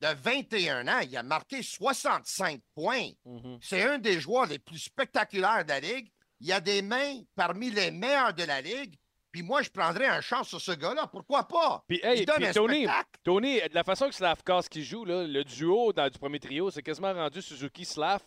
de 0.00 0.08
21 0.08 0.88
ans, 0.88 1.00
il 1.00 1.16
a 1.16 1.22
marqué 1.22 1.62
65 1.62 2.60
points. 2.74 3.10
Mhm. 3.24 3.58
C'est 3.62 3.82
un 3.82 3.98
des 3.98 4.20
joueurs 4.20 4.46
les 4.46 4.58
plus 4.58 4.78
spectaculaires 4.78 5.64
de 5.64 5.70
la 5.70 5.80
Ligue. 5.80 6.10
Il 6.40 6.50
a 6.52 6.60
des 6.60 6.82
mains 6.82 7.20
parmi 7.36 7.70
les 7.70 7.92
meilleurs 7.92 8.34
de 8.34 8.42
la 8.42 8.60
Ligue. 8.60 8.96
Puis 9.32 9.42
moi, 9.42 9.62
je 9.62 9.70
prendrais 9.70 10.06
un 10.06 10.20
chance 10.20 10.48
sur 10.48 10.60
ce 10.60 10.72
gars-là. 10.72 11.06
Pourquoi 11.06 11.48
pas? 11.48 11.82
Puis, 11.88 12.00
hey, 12.02 12.26
donne 12.26 12.36
puis 12.36 12.46
un 12.46 12.52
Tony, 12.52 12.84
spectacle. 12.84 13.20
Tony, 13.24 13.60
de 13.60 13.74
la 13.74 13.82
façon 13.82 14.08
que 14.08 14.14
Slavkos 14.14 14.68
qui 14.70 14.84
joue, 14.84 15.06
là, 15.06 15.26
le 15.26 15.42
duo 15.42 15.92
dans, 15.94 16.08
du 16.10 16.18
premier 16.18 16.38
trio, 16.38 16.70
c'est 16.70 16.82
quasiment 16.82 17.14
rendu 17.14 17.40
Suzuki-Slav. 17.40 18.20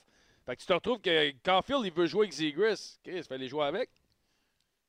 Fait 0.45 0.55
que 0.55 0.61
tu 0.61 0.67
te 0.67 0.73
retrouves 0.73 0.99
que 0.99 1.31
Caulfield, 1.43 1.85
il 1.85 1.93
veut 1.93 2.07
jouer 2.07 2.25
avec 2.25 2.33
Zegris. 2.33 2.97
OK, 3.05 3.13
il 3.13 3.23
fallait 3.23 3.47
jouer 3.47 3.65
avec. 3.65 3.89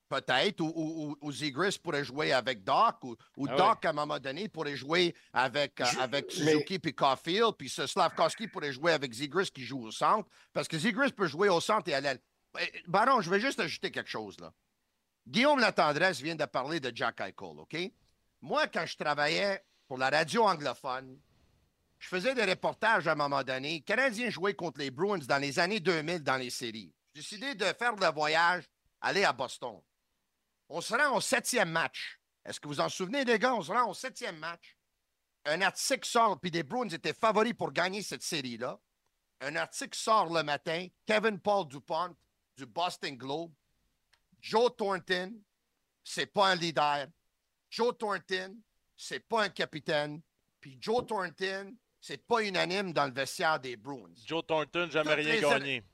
Peut-être, 0.08 0.60
ou, 0.60 0.72
ou, 0.74 1.16
ou- 1.20 1.78
pourrait 1.82 2.04
jouer 2.04 2.32
avec 2.32 2.62
Doc, 2.62 3.02
ou, 3.02 3.16
ou 3.36 3.46
Ah 3.50 3.56
Doc, 3.56 3.84
à 3.84 3.90
un 3.90 3.92
moment 3.92 4.20
donné, 4.20 4.48
pourrait 4.48 4.76
jouer 4.76 5.14
avec, 5.32 5.80
euh, 5.80 5.84
avec 5.98 6.26
mais- 6.38 6.52
Suzuki 6.52 6.78
puis 6.78 6.94
Caulfield, 6.94 7.54
puis 7.58 7.68
ce 7.68 7.86
Slavkowski 7.86 8.46
pourrait 8.46 8.72
jouer 8.72 8.92
avec 8.92 9.12
Zegras 9.12 9.50
qui 9.52 9.64
joue 9.64 9.82
au 9.84 9.90
centre, 9.90 10.28
parce 10.52 10.68
que 10.68 10.78
Zegras 10.78 11.10
peut 11.10 11.26
jouer 11.26 11.48
au 11.48 11.60
centre 11.60 11.88
et 11.90 11.94
à 11.94 12.00
l'aile. 12.00 12.20
Eh, 12.60 12.82
Baron, 12.86 13.20
je 13.20 13.28
vais 13.28 13.40
juste 13.40 13.58
ajouter 13.58 13.90
quelque 13.90 14.08
chose, 14.08 14.38
là. 14.40 14.52
Guillaume 15.26 15.58
Latendresse 15.58 16.20
vient 16.20 16.36
de 16.36 16.44
parler 16.44 16.78
de 16.78 16.92
Jack 16.94 17.20
Eichel, 17.20 17.58
OK? 17.58 17.76
Moi, 18.42 18.68
quand 18.68 18.86
je 18.86 18.96
travaillais 18.96 19.64
pour 19.88 19.98
la 19.98 20.08
radio 20.08 20.44
anglophone, 20.44 21.18
je 21.98 22.08
faisais 22.08 22.34
des 22.34 22.44
reportages 22.44 23.08
à 23.08 23.12
un 23.12 23.16
moment 23.16 23.42
donné. 23.42 23.74
Les 23.74 23.80
Canadiens 23.80 24.30
jouaient 24.30 24.54
contre 24.54 24.78
les 24.78 24.90
Bruins 24.90 25.18
dans 25.18 25.38
les 25.38 25.58
années 25.58 25.80
2000 25.80 26.22
dans 26.22 26.36
les 26.36 26.50
séries. 26.50 26.92
J'ai 27.14 27.22
décidé 27.22 27.54
de 27.54 27.64
faire 27.64 27.96
le 27.96 28.12
voyage, 28.12 28.64
aller 29.00 29.24
à 29.24 29.32
Boston. 29.32 29.80
On 30.68 30.80
se 30.80 30.94
rend 30.94 31.16
au 31.16 31.20
septième 31.20 31.70
match. 31.70 32.20
Est-ce 32.44 32.60
que 32.60 32.68
vous 32.68 32.80
en 32.80 32.88
souvenez, 32.88 33.24
les 33.24 33.38
gars? 33.38 33.54
On 33.54 33.62
se 33.62 33.72
rend 33.72 33.90
au 33.90 33.94
septième 33.94 34.36
match. 34.38 34.76
Un 35.44 35.60
article 35.62 36.06
sort, 36.06 36.38
puis 36.38 36.50
les 36.50 36.62
Bruins 36.62 36.88
étaient 36.88 37.14
favoris 37.14 37.54
pour 37.54 37.72
gagner 37.72 38.02
cette 38.02 38.22
série-là. 38.22 38.78
Un 39.40 39.56
article 39.56 39.98
sort 39.98 40.32
le 40.32 40.42
matin. 40.42 40.86
Kevin 41.04 41.40
Paul 41.40 41.66
Dupont 41.66 42.14
du 42.56 42.66
Boston 42.66 43.16
Globe. 43.16 43.52
Joe 44.46 44.70
Thornton, 44.76 45.42
c'est 46.04 46.26
pas 46.26 46.50
un 46.52 46.54
leader. 46.54 47.08
Joe 47.68 47.98
Thornton, 47.98 48.56
c'est 48.96 49.18
pas 49.18 49.42
un 49.42 49.48
capitaine. 49.48 50.22
Puis 50.60 50.78
Joe 50.80 51.04
Thornton, 51.04 51.74
c'est 52.00 52.24
pas 52.24 52.44
unanime 52.44 52.92
dans 52.92 53.06
le 53.06 53.12
vestiaire 53.12 53.58
des 53.58 53.76
Bruins. 53.76 54.14
Joe 54.24 54.46
Thornton, 54.46 54.88
jamais 54.88 55.16
Toutes 55.16 55.24
rien 55.24 55.34
les 55.34 55.40
gagné. 55.40 55.84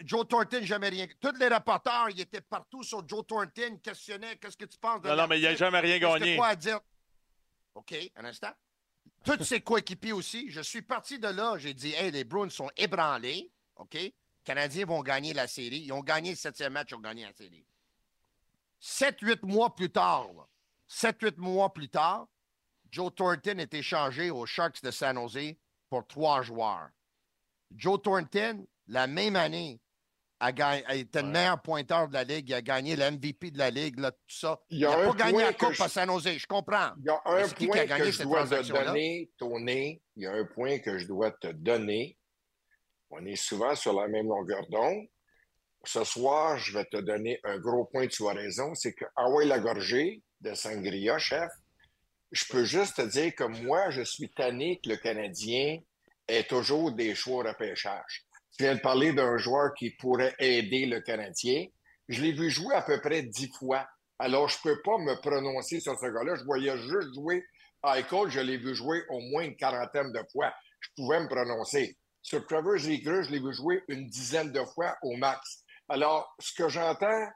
Joe 0.00 0.28
Thornton, 0.28 0.60
jamais 0.62 0.90
rien. 0.90 1.06
Tous 1.18 1.32
les 1.38 1.48
reporters, 1.48 2.10
ils 2.10 2.20
étaient 2.20 2.42
partout 2.42 2.82
sur 2.82 3.08
Joe 3.08 3.26
Thornton, 3.26 3.78
questionnaient 3.82 4.36
qu'est-ce 4.36 4.58
que 4.58 4.66
tu 4.66 4.76
penses 4.76 5.00
de 5.00 5.08
Non, 5.08 5.16
non, 5.16 5.26
mais 5.26 5.38
il 5.40 5.44
n'a 5.44 5.54
jamais 5.54 5.80
rien 5.80 5.98
gagné. 5.98 6.36
quoi 6.36 6.48
à 6.48 6.56
dire? 6.56 6.80
OK, 7.74 7.94
un 8.16 8.26
instant. 8.26 8.52
Tous 9.24 9.42
ses 9.42 9.62
coéquipiers 9.62 10.12
aussi. 10.12 10.50
Je 10.50 10.60
suis 10.60 10.82
parti 10.82 11.18
de 11.18 11.28
là. 11.28 11.56
J'ai 11.56 11.72
dit, 11.72 11.94
hey, 11.94 12.10
les 12.10 12.24
Bruins 12.24 12.50
sont 12.50 12.70
ébranlés. 12.76 13.50
OK? 13.76 13.96
Les 14.48 14.54
Canadiens 14.54 14.86
vont 14.86 15.02
gagner 15.02 15.34
la 15.34 15.46
série. 15.46 15.80
Ils 15.80 15.92
ont 15.92 16.00
gagné 16.00 16.30
le 16.30 16.36
septième 16.36 16.72
match, 16.72 16.88
ils 16.90 16.94
ont 16.94 17.00
gagné 17.00 17.24
la 17.24 17.34
série. 17.34 17.66
Sept, 18.80 19.20
huit 19.20 19.42
mois 19.42 19.74
plus 19.74 19.90
tard, 19.90 20.28
là, 20.34 20.46
sept, 20.86 21.20
huit 21.20 21.36
mois 21.36 21.70
plus 21.74 21.90
tard, 21.90 22.26
Joe 22.90 23.14
Thornton 23.14 23.58
est 23.58 23.74
échangé 23.74 24.30
aux 24.30 24.46
Sharks 24.46 24.82
de 24.82 24.90
San 24.90 25.16
Jose 25.16 25.54
pour 25.90 26.06
trois 26.06 26.40
joueurs. 26.40 26.88
Joe 27.76 28.00
Thornton, 28.00 28.66
la 28.86 29.06
même 29.06 29.36
année, 29.36 29.82
a, 30.40 30.52
gagné, 30.52 30.82
a 30.86 30.94
été 30.94 31.20
le 31.20 31.28
meilleur 31.28 31.60
pointeur 31.60 32.08
de 32.08 32.14
la 32.14 32.24
Ligue. 32.24 32.48
Il 32.48 32.54
a 32.54 32.62
gagné 32.62 32.96
le 32.96 33.10
MVP 33.10 33.50
de 33.50 33.58
la 33.58 33.70
Ligue, 33.70 33.98
là, 33.98 34.12
tout 34.12 34.18
ça. 34.28 34.58
Il 34.70 34.80
n'a 34.80 34.96
pas 34.96 35.12
gagné 35.12 35.32
point 35.32 35.42
la 35.42 35.52
Coupe 35.52 35.72
je- 35.72 35.82
à 35.82 35.88
San 35.88 36.08
Jose, 36.08 36.38
je 36.38 36.46
comprends. 36.46 36.92
Il 37.00 37.04
y 37.04 37.10
a 37.10 37.20
un 37.26 37.44
c'est 37.44 37.54
qui 37.54 37.64
a 37.64 37.68
point 37.68 37.84
gagné 37.84 38.04
que 38.04 38.12
je 38.12 38.22
dois 38.22 38.46
te 38.46 38.72
donner, 38.72 39.30
Tony. 39.36 40.00
Il 40.16 40.22
y 40.22 40.26
a 40.26 40.32
un 40.32 40.44
point 40.46 40.78
que 40.78 40.96
je 40.96 41.06
dois 41.06 41.32
te 41.32 41.48
donner. 41.48 42.17
On 43.10 43.24
est 43.24 43.36
souvent 43.36 43.74
sur 43.74 43.92
la 43.92 44.08
même 44.08 44.28
longueur 44.28 44.66
d'onde. 44.68 45.06
Ce 45.84 46.04
soir, 46.04 46.58
je 46.58 46.76
vais 46.76 46.84
te 46.84 46.98
donner 46.98 47.40
un 47.44 47.58
gros 47.58 47.84
point, 47.84 48.06
tu 48.06 48.26
as 48.26 48.32
raison. 48.32 48.74
C'est 48.74 48.92
que 48.92 49.04
Hawaii 49.16 49.48
Lagorgé 49.48 50.22
de 50.40 50.54
Sangria, 50.54 51.18
chef, 51.18 51.50
je 52.32 52.44
peux 52.50 52.64
juste 52.64 52.96
te 52.96 53.02
dire 53.02 53.34
que 53.34 53.44
moi, 53.44 53.90
je 53.90 54.02
suis 54.02 54.28
tanné 54.30 54.80
que 54.84 54.90
le 54.90 54.96
Canadien 54.96 55.78
ait 56.26 56.44
toujours 56.44 56.92
des 56.92 57.14
choix 57.14 57.44
au 57.44 57.48
repêchage. 57.48 58.26
Tu 58.56 58.64
viens 58.64 58.74
de 58.74 58.80
parler 58.80 59.12
d'un 59.12 59.38
joueur 59.38 59.72
qui 59.74 59.90
pourrait 59.90 60.34
aider 60.38 60.84
le 60.86 61.00
Canadien. 61.00 61.66
Je 62.08 62.20
l'ai 62.20 62.32
vu 62.32 62.50
jouer 62.50 62.74
à 62.74 62.82
peu 62.82 63.00
près 63.00 63.22
dix 63.22 63.50
fois. 63.58 63.86
Alors, 64.18 64.48
je 64.48 64.58
ne 64.58 64.62
peux 64.74 64.82
pas 64.82 64.98
me 64.98 65.14
prononcer 65.20 65.80
sur 65.80 65.98
ce 65.98 66.06
gars-là. 66.06 66.34
Je 66.34 66.44
voyais 66.44 66.76
juste 66.76 67.14
jouer 67.14 67.44
Eichel. 67.84 68.30
Je 68.30 68.40
l'ai 68.40 68.58
vu 68.58 68.74
jouer 68.74 69.04
au 69.08 69.20
moins 69.20 69.44
une 69.44 69.56
quarantaine 69.56 70.12
de 70.12 70.20
fois. 70.32 70.52
Je 70.80 70.88
pouvais 70.96 71.20
me 71.20 71.28
prononcer. 71.28 71.96
Sur 72.28 72.46
Trevor 72.46 72.76
Ziegler, 72.76 73.22
je 73.22 73.30
l'ai 73.30 73.40
vu 73.40 73.54
jouer 73.54 73.82
une 73.88 74.06
dizaine 74.06 74.52
de 74.52 74.62
fois 74.62 74.98
au 75.00 75.16
max. 75.16 75.64
Alors, 75.88 76.30
ce 76.38 76.52
que 76.52 76.68
j'entends, 76.68 77.26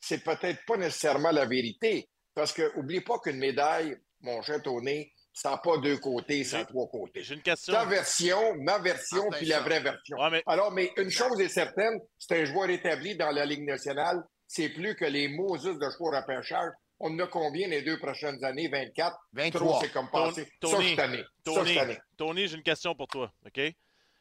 c'est 0.00 0.24
peut-être 0.24 0.58
pas 0.66 0.76
nécessairement 0.76 1.30
la 1.30 1.46
vérité. 1.46 2.08
Parce 2.34 2.52
que, 2.52 2.76
oublie 2.76 3.02
pas 3.02 3.20
qu'une 3.20 3.38
médaille, 3.38 3.96
mon 4.20 4.42
cher 4.42 4.60
Tony, 4.60 5.08
ça 5.32 5.50
n'a 5.50 5.58
pas 5.58 5.78
deux 5.78 5.96
côtés, 5.98 6.42
ça 6.42 6.58
a 6.58 6.64
trois 6.64 6.88
côtés. 6.88 7.22
J'ai 7.22 7.34
une 7.34 7.42
question. 7.42 7.72
Ta 7.72 7.84
version, 7.84 8.56
ma 8.56 8.80
version, 8.80 9.30
puis 9.30 9.46
la 9.46 9.60
vraie 9.60 9.78
version. 9.78 10.16
Ouais, 10.18 10.30
mais 10.30 10.42
Alors, 10.46 10.72
mais 10.72 10.90
une 10.96 11.10
chose 11.10 11.40
est 11.40 11.48
certaine, 11.48 12.00
c'est 12.18 12.42
un 12.42 12.44
joueur 12.44 12.68
établi 12.68 13.16
dans 13.16 13.30
la 13.30 13.46
Ligue 13.46 13.64
nationale. 13.64 14.24
C'est 14.48 14.70
plus 14.70 14.96
que 14.96 15.04
les 15.04 15.28
Moses 15.28 15.78
de 15.78 15.90
choix 15.96 16.08
au 16.08 16.16
repêchage. 16.16 16.72
On 16.98 17.14
en 17.14 17.18
a 17.20 17.28
combien 17.28 17.68
les 17.68 17.82
deux 17.82 18.00
prochaines 18.00 18.42
années? 18.44 18.66
24? 18.66 19.16
23. 19.34 19.60
Trop, 19.60 19.80
c'est 19.80 19.92
comme 19.92 20.10
passé. 20.10 20.48
Tony. 20.58 20.96
Ça, 20.96 21.14
Tony, 21.54 21.76
tanné. 21.76 21.98
Tony, 22.16 22.48
j'ai 22.48 22.56
une 22.56 22.64
question 22.64 22.92
pour 22.96 23.06
toi, 23.06 23.32
OK? 23.46 23.72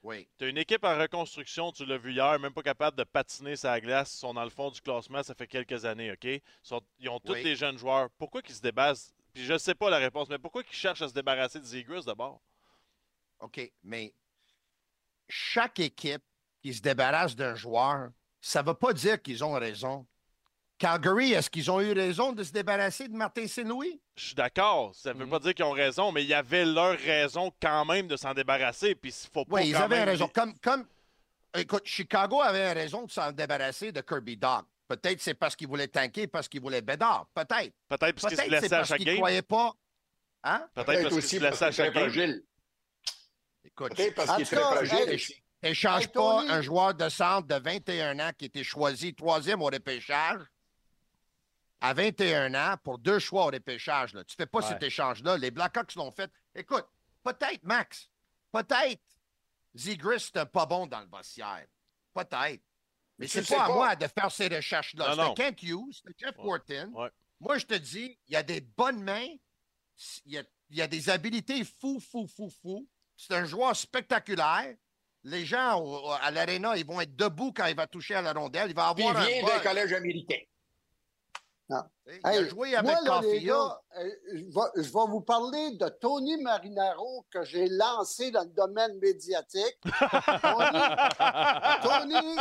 Oui. 0.04 0.28
Tu 0.38 0.46
as 0.46 0.48
une 0.48 0.58
équipe 0.58 0.84
en 0.84 0.98
reconstruction, 0.98 1.72
tu 1.72 1.86
l'as 1.86 1.98
vu 1.98 2.12
hier, 2.14 2.40
même 2.40 2.54
pas 2.54 2.64
capable 2.64 2.98
de 2.98 3.04
patiner 3.04 3.56
sa 3.56 3.80
glace. 3.80 4.16
Ils 4.16 4.18
sont 4.20 4.34
dans 4.34 4.44
le 4.44 4.50
fond 4.50 4.72
du 4.72 4.82
classement, 4.82 5.22
ça 5.22 5.36
fait 5.36 5.48
quelques 5.48 5.86
années, 5.86 6.12
OK? 6.12 6.24
Ils, 6.24 6.42
sont- 6.64 6.82
ils 7.00 7.10
ont 7.10 7.20
tous 7.20 7.34
Oui. 7.34 7.44
les 7.44 7.56
jeunes 7.56 7.78
joueurs. 7.78 8.10
Pourquoi 8.18 8.42
ils 8.48 8.56
se 8.56 8.62
débattent? 8.62 9.14
Puis 9.34 9.44
je 9.46 9.58
sais 9.58 9.76
pas 9.76 9.90
la 9.90 9.98
réponse, 10.00 10.28
mais 10.30 10.40
pourquoi 10.40 10.64
ils 10.68 10.76
cherchent 10.76 11.04
à 11.04 11.08
se 11.08 11.14
débarrasser 11.14 11.60
de 11.60 11.66
Zegras 11.66 12.02
d'abord? 12.06 12.42
OK, 13.40 13.72
mais 13.84 14.14
chaque 15.30 15.80
équipe 15.80 16.24
qui 16.62 16.74
se 16.74 16.82
débarrasse 16.82 17.36
d'un 17.36 17.56
joueur, 17.56 18.12
ça 18.42 18.62
ne 18.62 18.68
veut 18.68 18.74
pas 18.74 18.94
dire 18.94 19.22
qu'ils 19.22 19.44
ont 19.44 19.54
raison. 19.54 20.06
Calgary, 20.82 21.34
est-ce 21.34 21.48
qu'ils 21.48 21.70
ont 21.70 21.80
eu 21.80 21.94
raison 21.94 22.34
de 22.34 22.44
se 22.44 22.52
débarrasser 22.52 23.08
de 23.08 23.14
Martin 23.14 23.46
Saint-Louis? 23.46 24.02
Je 24.16 24.26
suis 24.26 24.34
d'accord, 24.36 24.96
ça 24.96 25.14
veut 25.14 25.26
Mhm. 25.26 25.30
pas 25.30 25.38
dire 25.40 25.54
qu'ils 25.54 25.66
ont 25.66 25.72
raison, 25.72 26.12
mais 26.12 26.24
il 26.24 26.28
y 26.28 26.34
avait 26.34 26.66
leur 26.66 26.98
raison 26.98 27.52
quand 27.62 27.86
même 27.86 28.08
de 28.08 28.18
s'en 28.18 28.34
débarrasser. 28.34 28.96
Puis 28.96 29.12
il 29.12 29.30
faut 29.32 29.46
pas 29.46 29.58
Oui, 29.58 29.70
ils 29.70 29.76
avaient 29.76 29.98
même- 30.00 30.10
raison. 30.10 30.28
Comme, 30.34 30.58
comme, 30.58 30.88
écoute, 31.56 31.84
Chicago 31.86 32.42
avait 32.42 32.74
raison 32.74 33.04
de 33.06 33.12
s'en 33.12 33.32
débarrasser 33.32 33.92
de 33.92 34.02
Kirby 34.02 34.38
Dog. 34.38 34.64
Peut-être 34.88 35.22
c'est 35.22 35.36
parce 35.36 35.56
qu'ils 35.56 35.68
voulaient 35.68 35.88
tanker, 35.88 36.26
parce 36.26 36.48
qu'ils 36.48 36.62
voulaient 36.62 36.82
Bédard. 36.82 37.28
Peut-être. 37.36 37.74
Peut-être 37.88 38.00
parce 38.00 38.00
qu'ils 38.00 38.30
se 38.32 38.36
Peut-être 38.36 38.40
c'est 38.42 38.48
blessaient 38.50 38.74
à 38.74 38.78
parce 38.80 38.90
chaque 38.90 38.98
qu'ils 38.98 39.06
game. 39.06 39.16
ne 39.16 39.20
croyaient 39.20 39.42
pas. 39.44 39.74
Hein? 40.44 40.68
Peut-être 40.74 40.86
parce 40.86 40.98
qu'ils 40.98 41.10
se 41.12 41.16
aussi 41.16 41.40
blessaient 41.40 41.46
à 41.64 41.68
parce 41.68 41.76
qu'il 41.76 41.84
est 41.84 41.86
chaque 41.86 41.94
game. 41.94 42.04
fragile. 42.10 42.44
Écoute, 43.64 43.96
Peut-être 43.96 44.16
parce 44.16 44.32
qu'il 44.32 44.42
est 44.42 44.46
tout 44.46 44.56
très 44.56 44.64
cas, 44.64 44.72
fragile. 44.88 45.10
hey, 45.10 45.16
aussi. 45.16 45.36
Échange 45.64 46.02
Hey, 46.02 46.08
pas 46.08 46.42
un 46.50 46.62
joueur 46.64 46.96
de 46.96 47.08
centre 47.08 47.48
de 47.48 47.54
21 47.56 48.18
ans 48.20 48.32
qui 48.36 48.46
était 48.46 48.64
choisi 48.64 49.14
troisième 49.14 49.62
au 49.62 49.66
repêchage 49.66 50.42
à 51.82 51.94
21 51.94 52.54
ans 52.54 52.76
pour 52.84 52.98
deux 53.00 53.20
choix 53.20 53.44
au 53.44 53.48
repêchage. 53.52 54.14
Là. 54.14 54.24
Tu 54.24 54.36
fais 54.36 54.46
pas 54.46 54.60
Ouais. 54.60 54.68
cet 54.68 54.84
échange-là. 54.84 55.38
Les 55.38 55.52
Blackhawks 55.52 55.96
l'ont 55.96 56.12
fait. 56.12 56.32
Écoute, 56.56 56.86
peut-être, 57.24 57.64
Max, 57.64 58.10
peut-être 58.52 59.02
Zegris 59.76 60.20
c'était 60.22 60.46
pas 60.46 60.66
bon 60.66 60.86
dans 60.88 61.00
le 61.02 61.08
vestiaire. 61.12 61.66
Peut-être. 62.14 62.62
Mais 63.18 63.28
c'est 63.28 63.48
pas 63.48 63.66
à 63.66 63.70
moi 63.70 63.96
de 63.96 64.08
faire 64.08 64.32
ces 64.32 64.48
recherches-là. 64.48 65.12
C'était 65.16 65.34
Kent 65.34 65.64
Hughes, 65.64 65.94
c'était 65.94 66.14
Jeff 66.26 66.38
Ouais. 66.38 66.44
Wharton. 66.46 66.92
Ouais. 66.94 67.10
Moi, 67.40 67.58
je 67.58 67.66
te 67.66 67.74
dis, 67.76 68.18
il 68.28 68.34
y 68.34 68.36
a 68.36 68.44
des 68.44 68.62
bonnes 68.62 69.02
mains. 69.04 69.28
Il 70.26 70.34
y 70.34 70.38
a, 70.38 70.44
il 70.70 70.78
y 70.78 70.82
a 70.82 70.88
des 70.88 71.10
habilités 71.10 71.64
fou, 71.64 72.00
fou, 72.00 72.28
fou, 72.28 72.50
fou. 72.62 72.88
C'est 73.18 73.34
un 73.34 73.46
joueur 73.46 73.76
spectaculaire. 73.76 74.76
Les 75.24 75.46
gens 75.46 75.80
au- 75.80 76.10
à 76.12 76.32
l'aréna, 76.32 76.76
ils 76.78 76.86
vont 76.86 77.00
être 77.00 77.16
debout 77.16 77.54
quand 77.54 77.66
il 77.68 77.76
va 77.76 77.86
toucher 77.88 78.16
à 78.16 78.22
la 78.24 78.34
rondelle. 78.34 78.70
Il 78.72 78.76
va 78.76 78.94
Puis 78.96 79.04
il 79.04 79.08
avoir 79.10 79.24
un 79.24 79.28
vient 79.28 79.46
d'un 79.46 79.60
collège 79.60 79.94
américain. 79.94 80.40
Il 82.08 82.20
a 82.24 82.34
Hey, 82.34 82.50
joué 82.50 82.76
avec 82.76 82.92
moi, 82.92 83.02
là, 83.04 83.22
les 83.22 83.42
gars, 83.42 83.82
euh, 83.98 84.10
je 84.34 84.44
vais, 84.44 84.84
je 84.84 84.92
vais 84.92 85.08
vous 85.08 85.22
parler 85.22 85.72
de 85.72 85.88
Tony 85.88 86.38
Marinaro 86.38 87.26
que 87.32 87.44
j'ai 87.44 87.68
lancé 87.70 88.32
dans 88.32 88.42
le 88.42 88.50
domaine 88.50 88.98
médiatique. 89.00 89.78
Tony, 90.42 90.80
Tony, 91.84 92.38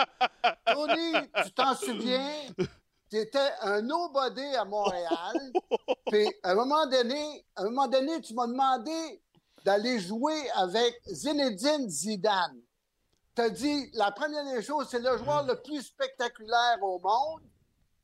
Tony, 0.66 1.12
tu 1.44 1.52
t'en 1.52 1.74
souviens? 1.74 2.30
Tu 3.10 3.18
étais 3.18 3.50
un 3.62 3.82
nobody 3.82 4.44
à 4.56 4.64
Montréal. 4.64 5.52
Puis, 6.06 6.28
à 6.42 6.52
un 6.52 6.54
moment 6.54 6.86
donné, 6.86 7.44
à 7.56 7.62
un 7.62 7.64
moment 7.66 7.88
donné, 7.88 8.20
tu 8.20 8.34
m'as 8.34 8.46
demandé 8.46 9.22
d'aller 9.64 10.00
jouer 10.00 10.50
avec 10.56 11.00
Zinedine 11.06 11.88
Zidane. 11.88 12.60
Tu 13.36 13.42
as 13.42 13.50
dit, 13.50 13.90
la 13.94 14.10
première 14.10 14.44
des 14.44 14.62
choses, 14.62 14.88
c'est 14.90 15.00
le 15.00 15.16
joueur 15.18 15.44
le 15.44 15.60
plus 15.62 15.82
spectaculaire 15.82 16.78
au 16.82 16.98
monde. 16.98 17.42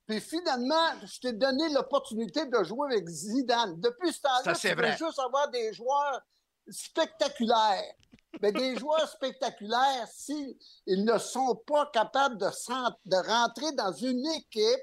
Puis 0.07 0.21
finalement, 0.21 0.93
je 1.05 1.21
t'ai 1.21 1.33
donné 1.33 1.69
l'opportunité 1.71 2.47
de 2.47 2.63
jouer 2.63 2.93
avec 2.93 3.09
Zidane. 3.09 3.81
Depuis 3.81 4.13
ce 4.13 4.21
temps-là, 4.21 4.55
tu 4.55 4.75
vrai. 4.75 4.97
juste 4.97 5.19
avoir 5.19 5.51
des 5.51 5.73
joueurs 5.73 6.21
spectaculaires. 6.69 7.95
Mais 8.41 8.53
des 8.53 8.77
joueurs 8.79 9.09
spectaculaires, 9.09 10.07
s'ils 10.13 10.57
ne 10.87 11.19
sont 11.19 11.57
pas 11.67 11.87
capables 11.93 12.39
de, 12.39 13.29
rentrer 13.29 13.73
dans 13.73 13.93
une 13.93 14.25
équipe, 14.27 14.81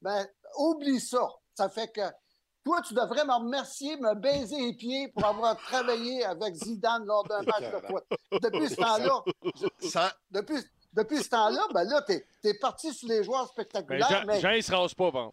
ben, 0.00 0.26
oublie 0.56 1.00
ça. 1.00 1.28
Ça 1.54 1.68
fait 1.68 1.88
que 1.88 2.00
toi, 2.64 2.80
tu 2.80 2.94
devrais 2.94 3.24
me 3.24 3.34
remercier, 3.34 3.96
me 3.96 4.14
baiser 4.14 4.56
les 4.56 4.74
pieds 4.74 5.08
pour 5.08 5.24
avoir 5.24 5.56
travaillé 5.56 6.24
avec 6.24 6.54
Zidane 6.54 7.04
lors 7.04 7.24
d'un 7.24 7.42
match 7.42 7.72
de 7.72 7.86
foot. 7.86 8.04
Depuis 8.40 8.68
ce 8.68 8.76
temps-là, 8.76 9.22
je- 9.56 9.88
Ça, 9.88 10.12
depuis, 10.30 10.62
depuis 10.92 11.22
ce 11.22 11.30
temps-là, 11.30 11.62
ben 11.72 11.84
là, 11.84 12.02
t'es 12.02 12.26
es 12.44 12.54
parti 12.54 12.92
sur 12.92 13.08
les 13.08 13.24
joueurs 13.24 13.44
Ben, 13.44 13.48
spectaculaires, 13.48 14.08
Jean, 14.10 14.24
mais 14.26 14.40
Jean, 14.40 14.50
il 14.50 14.62
se 14.62 14.72
rase 14.72 14.94
pas, 14.94 15.10
bon. 15.10 15.32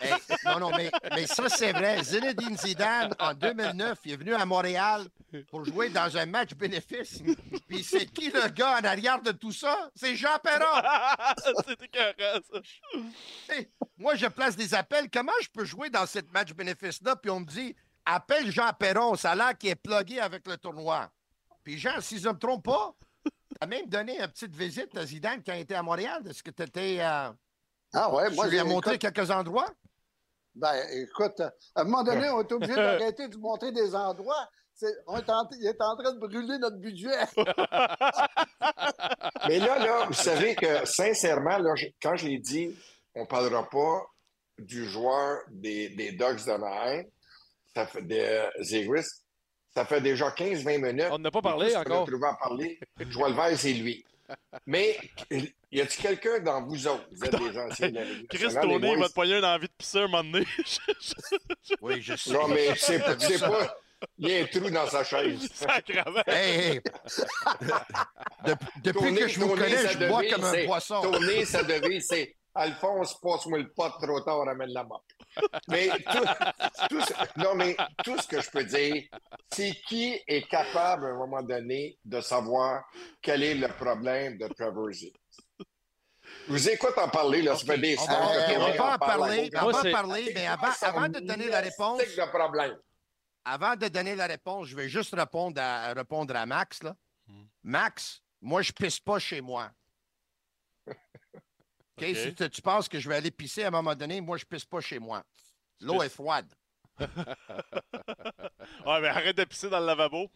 Hey, 0.00 0.12
non, 0.44 0.58
non, 0.58 0.70
mais, 0.76 0.90
mais 1.14 1.26
ça, 1.26 1.48
c'est 1.48 1.72
vrai. 1.72 2.02
Zinedine 2.02 2.56
Zidane, 2.56 3.14
en 3.18 3.34
2009, 3.34 3.98
il 4.04 4.12
est 4.12 4.16
venu 4.16 4.34
à 4.34 4.44
Montréal 4.44 5.06
pour 5.50 5.64
jouer 5.64 5.90
dans 5.90 6.16
un 6.16 6.26
match 6.26 6.54
bénéfice. 6.54 7.22
Puis 7.68 7.84
c'est 7.84 8.06
qui 8.06 8.30
le 8.30 8.48
gars 8.48 8.78
en 8.80 8.84
arrière 8.84 9.22
de 9.22 9.32
tout 9.32 9.52
ça? 9.52 9.90
C'est 9.94 10.16
Jean 10.16 10.38
Perron. 10.42 10.82
c'est 11.66 11.82
écœurant, 11.82 12.40
ça. 12.52 13.54
Hey, 13.54 13.70
moi, 13.96 14.16
je 14.16 14.26
place 14.26 14.56
des 14.56 14.74
appels. 14.74 15.08
Comment 15.10 15.32
je 15.42 15.48
peux 15.48 15.64
jouer 15.64 15.90
dans 15.90 16.06
ce 16.06 16.18
match 16.32 16.52
bénéfice-là? 16.52 17.16
Puis 17.16 17.30
on 17.30 17.40
me 17.40 17.46
dit, 17.46 17.76
appelle 18.04 18.50
Jean 18.50 18.72
Perron, 18.78 19.14
ça 19.14 19.32
a 19.32 19.34
l'air 19.36 19.58
qu'il 19.58 19.70
est 19.70 19.76
plugué 19.76 20.18
avec 20.20 20.46
le 20.48 20.56
tournoi. 20.56 21.10
Puis 21.62 21.78
Jean, 21.78 22.00
si 22.00 22.18
je 22.18 22.26
ne 22.26 22.32
me 22.32 22.38
trompe 22.38 22.64
pas, 22.64 22.94
t'as 23.58 23.66
même 23.66 23.86
donné 23.88 24.20
une 24.20 24.28
petite 24.28 24.54
visite 24.54 24.96
à 24.96 25.04
Zidane 25.06 25.42
quand 25.44 25.54
il 25.54 25.60
était 25.60 25.74
à 25.74 25.82
Montréal. 25.82 26.22
Est-ce 26.28 26.42
que 26.42 26.50
tu 26.50 26.62
étais. 26.62 27.00
ah 27.00 27.34
ouais, 27.94 28.30
moi, 28.30 28.44
tu 28.44 28.50
lui 28.52 28.58
as 28.58 28.64
montré 28.64 28.94
écoute, 28.94 29.12
quelques 29.12 29.30
endroits? 29.30 29.70
ben, 30.54 30.74
écoute, 30.92 31.40
à 31.40 31.52
un 31.76 31.84
moment 31.84 32.02
donné, 32.04 32.28
on 32.30 32.40
est 32.42 32.52
obligé 32.52 32.74
d'arrêter 32.74 33.28
de 33.28 33.36
montrer 33.36 33.72
des 33.72 33.94
endroits. 33.94 34.48
On 35.06 35.18
est 35.18 35.28
en, 35.28 35.46
il 35.60 35.66
est 35.66 35.80
en 35.80 35.94
train 35.96 36.12
de 36.14 36.18
brûler 36.18 36.56
notre 36.58 36.78
budget. 36.78 37.10
Mais 39.48 39.58
là, 39.58 39.78
là, 39.78 40.04
vous 40.06 40.12
savez 40.14 40.54
que, 40.54 40.86
sincèrement, 40.86 41.58
là, 41.58 41.74
je- 41.76 41.86
quand 42.02 42.16
je 42.16 42.26
l'ai 42.26 42.38
dit, 42.38 42.74
on 43.14 43.22
ne 43.22 43.26
parlera 43.26 43.68
pas 43.68 44.06
du 44.58 44.88
joueur 44.88 45.40
des, 45.50 45.90
des 45.90 46.12
Dogs 46.12 46.44
d'Anaheim, 46.46 47.04
ça 47.74 47.86
fait 47.86 48.02
de 48.02 48.62
Zegris. 48.62 49.04
Ça 49.74 49.84
fait 49.84 50.00
déjà 50.00 50.28
15-20 50.30 50.78
minutes. 50.80 51.06
On 51.10 51.18
n'a 51.18 51.30
pas 51.30 51.42
parlé 51.42 51.74
a 51.74 51.80
encore. 51.80 52.06
trouvé 52.06 52.26
à 52.26 52.34
parler. 52.34 52.78
Joël 53.08 53.34
Vert, 53.34 53.56
c'est 53.56 53.72
lui. 53.72 54.04
Mais 54.66 54.96
y 55.72 55.80
a-t-il 55.80 56.02
quelqu'un 56.02 56.38
dans 56.40 56.62
vous 56.64 56.86
autres? 56.86 57.04
Vous 57.12 57.24
êtes 57.24 57.34
des 57.36 57.58
anciens 57.58 57.88
de 57.88 57.94
la 57.96 58.04
Ligue 58.04 58.28
Chris 58.28 58.54
Tony, 58.60 58.92
il 58.92 58.98
va 58.98 59.08
te 59.08 59.12
poigner 59.14 59.38
une 59.38 59.44
envie 59.44 59.66
de 59.66 59.72
pisser 59.76 59.98
un 59.98 60.08
moment 60.08 60.24
donné. 60.24 60.46
Oui, 61.80 62.00
je 62.02 62.14
sais. 62.16 62.32
Non, 62.32 62.48
mais 62.48 62.74
c'est 62.76 62.98
pas. 63.00 63.16
Il 64.18 64.28
y 64.28 64.38
a 64.38 64.42
un 64.42 64.46
trou 64.46 64.70
dans 64.70 64.86
sa 64.86 65.04
chaise. 65.04 65.48
Sacrement. 65.54 66.22
Hey, 66.26 66.58
hey. 66.76 66.80
Depuis, 68.44 68.66
depuis 68.82 68.92
Tourner- 69.00 69.20
que 69.20 69.28
je 69.28 69.40
vous 69.40 69.48
connais, 69.54 69.88
je 69.88 70.08
bois 70.08 70.22
comme 70.30 70.44
un 70.44 70.64
poisson. 70.64 71.02
Tourner, 71.02 71.44
ça 71.44 71.62
devait, 71.62 72.00
c'est 72.00 72.34
Alphonse, 72.54 73.20
passe-moi 73.20 73.58
le 73.58 73.72
pot 73.72 73.90
trop 74.02 74.20
tard, 74.20 74.44
ramène 74.44 74.70
la 74.70 74.84
mop. 74.84 75.02
Mais 75.68 75.88
tout, 75.88 76.24
tout 76.88 77.00
ce, 77.00 77.12
non, 77.38 77.54
mais 77.54 77.76
tout 78.02 78.18
ce 78.18 78.26
que 78.26 78.40
je 78.40 78.50
peux 78.50 78.64
dire, 78.64 79.04
c'est 79.52 79.72
qui 79.86 80.20
est 80.26 80.48
capable 80.48 81.06
à 81.06 81.10
un 81.10 81.16
moment 81.16 81.42
donné 81.42 81.96
de 82.04 82.20
savoir 82.20 82.84
quel 83.22 83.44
est 83.44 83.54
le 83.54 83.68
problème 83.68 84.38
de 84.38 84.48
Trevor. 84.48 84.90
Je 84.90 86.52
vous 86.52 86.68
écoute 86.68 86.94
en 86.96 87.08
parler, 87.08 87.42
là, 87.42 87.54
ça 87.54 87.64
fait 87.64 87.78
des 87.78 87.96
On 87.98 88.06
va, 88.06 88.18
on 88.18 88.76
va 88.76 88.94
en 88.94 88.98
parler, 88.98 89.50
on 89.54 89.70
va 89.70 89.78
en 89.78 89.92
parler, 89.92 90.32
mais 90.34 90.46
avant, 90.46 91.08
de 91.08 91.20
donner 91.20 91.46
la 91.46 91.60
réponse, 91.60 92.00
de 92.00 92.28
problème. 92.28 92.76
avant 93.44 93.76
de 93.76 93.86
donner 93.88 94.16
la 94.16 94.26
réponse, 94.26 94.66
je 94.66 94.74
vais 94.74 94.88
juste 94.88 95.14
répondre 95.14 95.60
à, 95.60 95.92
répondre 95.92 96.34
à 96.34 96.44
Max. 96.46 96.82
Là. 96.82 96.96
Hmm. 97.28 97.44
Max, 97.62 98.22
moi, 98.40 98.62
je 98.62 98.72
pisse 98.72 98.98
pas 98.98 99.20
chez 99.20 99.40
moi. 99.40 99.70
Si 102.14 102.34
tu, 102.34 102.50
tu 102.50 102.62
penses 102.62 102.88
que 102.88 102.98
je 102.98 103.08
vais 103.08 103.16
aller 103.16 103.30
pisser 103.30 103.64
à 103.64 103.68
un 103.68 103.70
moment 103.70 103.94
donné, 103.94 104.20
moi, 104.20 104.36
je 104.36 104.44
pisse 104.44 104.64
pas 104.64 104.80
chez 104.80 104.98
moi. 104.98 105.22
L'eau 105.80 106.02
est 106.02 106.08
froide. 106.08 106.52
Ouais, 108.86 109.00
mais 109.00 109.08
arrête 109.08 109.36
de 109.36 109.44
pisser 109.44 109.68
dans 109.68 109.80
le 109.80 109.86
lavabo. 109.86 110.30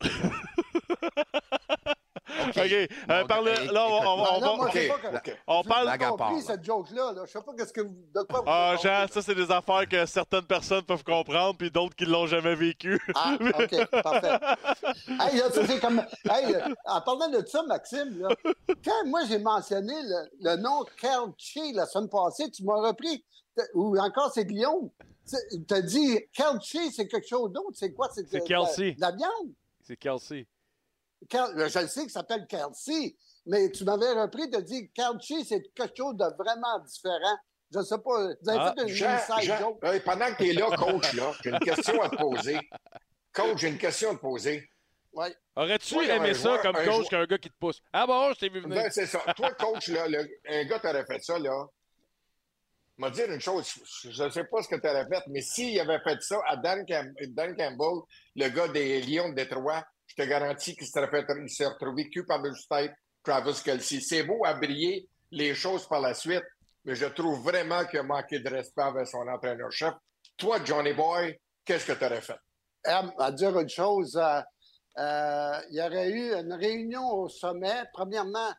OK. 2.28 2.56
euh, 2.58 2.86
Bon, 3.08 3.26
parle- 3.26 3.48
là, 3.70 3.86
on, 3.86 3.92
on- 3.98 4.40
Non, 4.40 4.52
on 4.52 4.56
non, 4.56 4.64
que- 4.70 5.68
parle. 5.68 5.98
Compris 6.08 6.42
cette 6.42 6.64
joke-là. 6.64 7.12
Là. 7.12 7.22
Je 7.26 7.30
sais 7.32 7.40
pas 7.42 7.52
qu'est-ce 7.56 7.72
que 7.72 7.82
vous- 7.82 7.94
de 8.14 8.22
quoi 8.22 8.40
vous 8.40 8.44
Ah, 8.46 8.74
parlez. 8.76 8.78
Jean, 8.82 9.06
ça, 9.12 9.22
c'est 9.22 9.34
des 9.34 9.50
affaires 9.50 9.88
que 9.88 10.06
certaines 10.06 10.44
personnes 10.46 10.82
peuvent 10.82 11.04
comprendre, 11.04 11.56
puis 11.58 11.70
d'autres 11.70 11.94
qui 11.94 12.04
l'ont 12.06 12.26
jamais 12.26 12.54
vécu. 12.54 12.98
Ah, 13.14 13.36
OK, 13.40 13.86
parfait. 14.02 14.38
Hey, 15.20 15.38
là, 15.38 15.50
tu 15.52 15.66
sais, 15.66 15.78
comme, 15.80 16.00
hey, 16.30 16.54
euh, 16.54 16.74
en 16.86 17.00
parlant 17.02 17.28
de 17.28 17.44
ça, 17.46 17.62
Maxime, 17.64 18.18
là, 18.20 18.28
quand 18.84 19.06
moi 19.06 19.20
j'ai 19.28 19.38
mentionné 19.38 19.92
le, 20.02 20.28
le 20.50 20.56
nom 20.56 20.84
Kelchi 21.00 21.72
la 21.72 21.86
semaine 21.86 22.08
passée, 22.08 22.50
tu 22.50 22.64
m'as 22.64 22.76
repris, 22.88 23.24
ou 23.74 23.96
encore 23.98 24.30
c'est 24.32 24.44
Guillaume, 24.44 24.90
tu 25.28 25.74
as 25.74 25.80
dit 25.82 26.18
Kelchi, 26.32 26.90
c'est 26.92 27.06
quelque 27.06 27.28
chose 27.28 27.52
d'autre. 27.52 27.70
C'est 27.74 27.92
quoi? 27.92 28.08
C'est 28.12 28.22
de- 28.24 28.28
C'est 28.28 28.40
de- 28.40 28.44
Kelsey. 28.44 28.92
De 28.92 29.00
la 29.00 29.10
viande? 29.12 29.52
C'est 29.82 29.96
Kelsey. 29.96 30.46
Kel- 31.28 31.68
je 31.68 31.78
le 31.78 31.86
sais 31.88 32.04
que 32.06 32.12
ça 32.12 32.20
s'appelle 32.20 32.46
Kelsey, 32.46 33.16
mais 33.46 33.70
tu 33.70 33.84
m'avais 33.84 34.12
repris, 34.12 34.48
tu 34.50 34.56
as 34.56 34.60
dit 34.62 34.90
Kelchi, 34.92 35.44
c'est 35.44 35.62
quelque 35.74 35.96
chose 35.96 36.16
de 36.16 36.24
vraiment 36.38 36.78
différent. 36.80 37.36
Je 37.72 37.82
sais 37.82 37.98
pas, 37.98 38.28
vous 38.40 38.48
avez 38.50 38.58
Ah, 38.60 38.74
fait 38.76 38.82
une 38.82 38.88
Jean, 38.88 39.08
inside 39.10 39.42
Jean, 39.42 39.58
joke? 39.58 39.78
hey, 39.84 40.00
pendant 40.00 40.26
que 40.26 40.36
tu 40.42 40.50
es 40.50 40.52
là, 40.52 40.66
coach, 40.76 41.12
là, 41.14 41.32
j'ai 41.42 41.50
une 41.50 41.58
question 41.58 42.02
à 42.02 42.08
te 42.08 42.16
poser. 42.16 42.58
Coach, 43.32 43.58
j'ai 43.58 43.68
une 43.68 43.78
question 43.78 44.10
à 44.10 44.14
te 44.14 44.20
poser. 44.20 44.68
Ouais. 45.12 45.34
Aurais-tu 45.56 45.94
aimé 46.08 46.34
ça 46.34 46.42
joueur- 46.50 46.62
comme 46.62 46.74
coach 46.74 46.84
joueur- 46.86 47.08
qu'un 47.08 47.24
gars 47.26 47.38
qui 47.38 47.48
te 47.48 47.56
pousse? 47.58 47.80
Ah 47.92 48.06
bon, 48.06 48.32
je 48.32 48.38
t'ai 48.40 48.48
vu 48.48 48.60
venir. 48.60 48.76
Ben, 48.82 48.90
c'est 48.90 49.06
ça. 49.06 49.20
Toi, 49.36 49.52
coach, 49.52 49.88
là, 49.88 50.06
le- 50.08 50.28
un 50.48 50.64
gars 50.64 50.78
t'aurait 50.78 51.04
fait 51.06 51.22
ça, 51.22 51.38
là. 51.38 51.66
m'a 52.96 53.10
dire 53.10 53.28
une 53.32 53.40
chose, 53.40 53.68
je 54.04 54.22
ne 54.22 54.30
sais 54.30 54.44
pas 54.44 54.62
ce 54.62 54.68
que 54.68 54.76
tu 54.76 54.86
aurais 54.88 55.06
fait, 55.08 55.22
mais 55.26 55.40
s'il 55.40 55.78
avait 55.80 55.98
fait 55.98 56.22
ça 56.22 56.40
à 56.46 56.56
Dan, 56.56 56.86
Cam- 56.86 57.12
Dan 57.28 57.56
Campbell, 57.56 58.02
le 58.36 58.48
gars 58.50 58.68
des 58.68 59.00
Lions 59.02 59.30
de 59.30 59.34
Détroit, 59.34 59.84
je 60.16 60.22
te 60.22 60.28
garantis 60.28 60.76
qu'il 60.76 60.86
serait 60.86 61.06
retrouvé 61.06 62.08
cul 62.10 62.24
par-dessus 62.24 62.66
tête 62.68 62.92
Travis 63.22 63.60
Kelsey. 63.64 64.00
C'est 64.00 64.22
beau 64.22 64.44
à 64.44 64.54
briller 64.54 65.08
les 65.30 65.54
choses 65.54 65.86
par 65.88 66.00
la 66.00 66.14
suite, 66.14 66.44
mais 66.84 66.94
je 66.94 67.06
trouve 67.06 67.42
vraiment 67.42 67.84
qu'il 67.86 67.98
a 67.98 68.02
manqué 68.02 68.38
de 68.38 68.48
respect 68.48 68.82
avec 68.82 69.06
son 69.08 69.26
entraîneur-chef. 69.26 69.94
Toi, 70.36 70.58
Johnny 70.64 70.92
Boy, 70.92 71.38
qu'est-ce 71.64 71.86
que 71.86 71.92
tu 71.92 72.04
aurais 72.04 72.20
fait? 72.20 72.36
À 72.84 73.32
dire 73.32 73.58
une 73.58 73.68
chose, 73.68 74.16
euh, 74.16 74.40
euh, 74.98 75.60
il 75.70 75.76
y 75.78 75.80
aurait 75.82 76.10
eu 76.10 76.34
une 76.34 76.52
réunion 76.52 77.08
au 77.10 77.28
sommet. 77.28 77.82
Premièrement, 77.92 78.52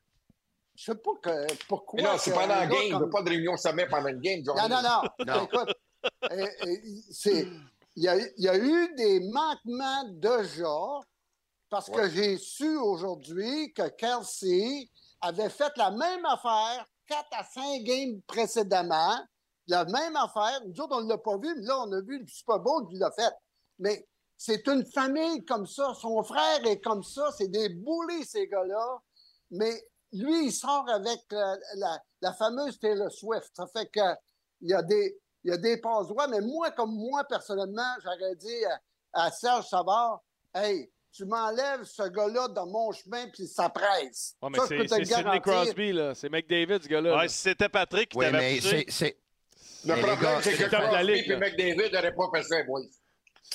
je 0.76 0.86
sais 0.92 0.96
pas 0.96 1.12
que, 1.22 1.66
pourquoi. 1.68 2.02
Mais 2.02 2.08
non, 2.10 2.18
c'est 2.18 2.32
pendant 2.34 2.48
la 2.48 2.66
game. 2.68 2.80
Il 2.82 2.88
ne 2.90 2.94
comme- 2.94 3.04
veut 3.04 3.10
pas 3.10 3.22
de 3.22 3.30
réunion 3.30 3.56
sommet 3.56 3.86
pendant 3.88 4.08
une 4.10 4.20
game, 4.20 4.42
Johnny. 4.44 4.60
Non, 4.62 4.68
non, 4.68 4.82
non. 4.82 5.26
Non. 5.34 5.44
Écoute, 5.46 5.76
euh, 6.32 6.48
c'est- 7.12 7.48
il 7.98 8.04
y, 8.04 8.08
a, 8.10 8.18
il 8.18 8.44
y 8.44 8.50
a 8.50 8.58
eu 8.58 8.94
des 8.96 9.22
manquements 9.32 10.04
déjà 10.16 10.68
Parce 11.70 11.88
Ouais. 11.90 11.96
que 11.96 12.10
j'ai 12.10 12.38
su 12.38 12.78
aujourd'hui 12.78 13.74
que 13.74 13.88
Kelsey 13.90 14.90
avait 15.22 15.50
fait 15.50 15.72
la 15.78 15.92
même 15.92 16.26
affaire 16.26 16.86
4 17.08 17.28
à 17.32 17.44
5 17.44 17.84
games 17.84 18.22
précédemment. 18.28 19.18
La 19.68 19.84
même 19.86 20.16
affaire. 20.16 20.62
Nous 20.66 20.80
autres, 20.82 20.96
on 20.98 21.02
ne 21.02 21.10
l'a 21.10 21.18
pas 21.18 21.38
vu, 21.38 21.56
mais 21.56 21.66
là, 21.66 21.80
on 21.82 21.92
a 21.92 22.02
vu 22.02 22.20
le 22.20 22.28
Super 22.28 22.60
Bowl 22.60 22.88
qu'il 22.88 23.00
l'a 23.00 23.12
fait. 23.12 23.34
Mais 23.80 24.08
c'est 24.38 24.66
une 24.68 24.86
famille 24.86 25.44
comme 25.44 25.66
ça. 25.66 25.94
Son 26.00 26.22
frère 26.24 26.64
est 26.66 26.80
comme 26.82 27.02
ça. 27.04 27.32
C'est 27.36 27.48
des 27.48 27.70
bullies, 27.70 28.26
ces 28.26 28.48
gars-là. 28.48 29.00
Mais 29.52 29.84
lui, 30.12 30.48
il 30.48 30.52
sort 30.52 30.88
avec 30.90 31.20
la, 31.32 31.58
la- 31.76 32.00
la 32.22 32.34
fameuse 32.34 32.80
Taylor 32.80 33.12
Swift. 33.12 33.50
Ça 33.56 33.66
fait 33.68 33.88
que 33.88 34.16
il 34.62 34.70
y 34.70 34.74
a 34.74 34.84
des, 34.84 35.20
il 35.44 35.50
y 35.50 35.54
a 35.54 35.58
des 35.58 35.78
passe 35.78 36.08
droits. 36.08 36.28
Mais 36.28 36.42
moi, 36.42 36.70
comme 36.72 36.94
moi, 36.96 37.24
personnellement, 37.24 37.96
j'aurais 38.04 38.36
dit 38.36 38.66
à, 38.66 39.26
à 39.26 39.32
Serge 39.32 39.68
Savard, 39.68 40.22
hey, 40.54 40.92
tu 41.16 41.26
m'enlèves 41.26 41.84
ce 41.84 42.04
gars-là 42.10 42.50
dans 42.50 42.68
mon 42.68 42.92
chemin, 42.92 43.28
puis 43.30 43.48
ça 43.48 43.70
presse. 43.70 44.36
Ouais, 44.42 44.50
mais 44.52 44.58
ça, 44.60 44.66
c'est 44.68 45.06
Sidney. 45.06 45.40
Crosby, 45.42 45.94
là. 45.94 46.14
C'est 46.14 46.30
McDavid, 46.30 46.84
ce 46.84 46.88
gars-là. 46.90 47.18
Ouais, 47.18 47.28
si 47.30 47.38
c'était 47.38 47.70
Patrick 47.70 48.10
qui 48.10 48.18
Oui, 48.18 48.26
t'avait 48.26 48.38
mais 48.38 48.60
c'est- 48.62 48.86
c'est. 48.90 49.18
Le 49.86 49.96
Mais 49.96 50.02
problème, 50.02 50.20
gars, 50.22 50.42
c'est 50.42 50.58
que 50.58 50.64
Crosby 50.76 51.14
ligue, 51.14 51.32
et. 51.32 51.36
McDavid 51.38 51.94
n'auraient 51.94 52.16
pas 52.16 52.30
fait 52.36 52.44
ça, 52.44 52.64
boys. 52.64 52.82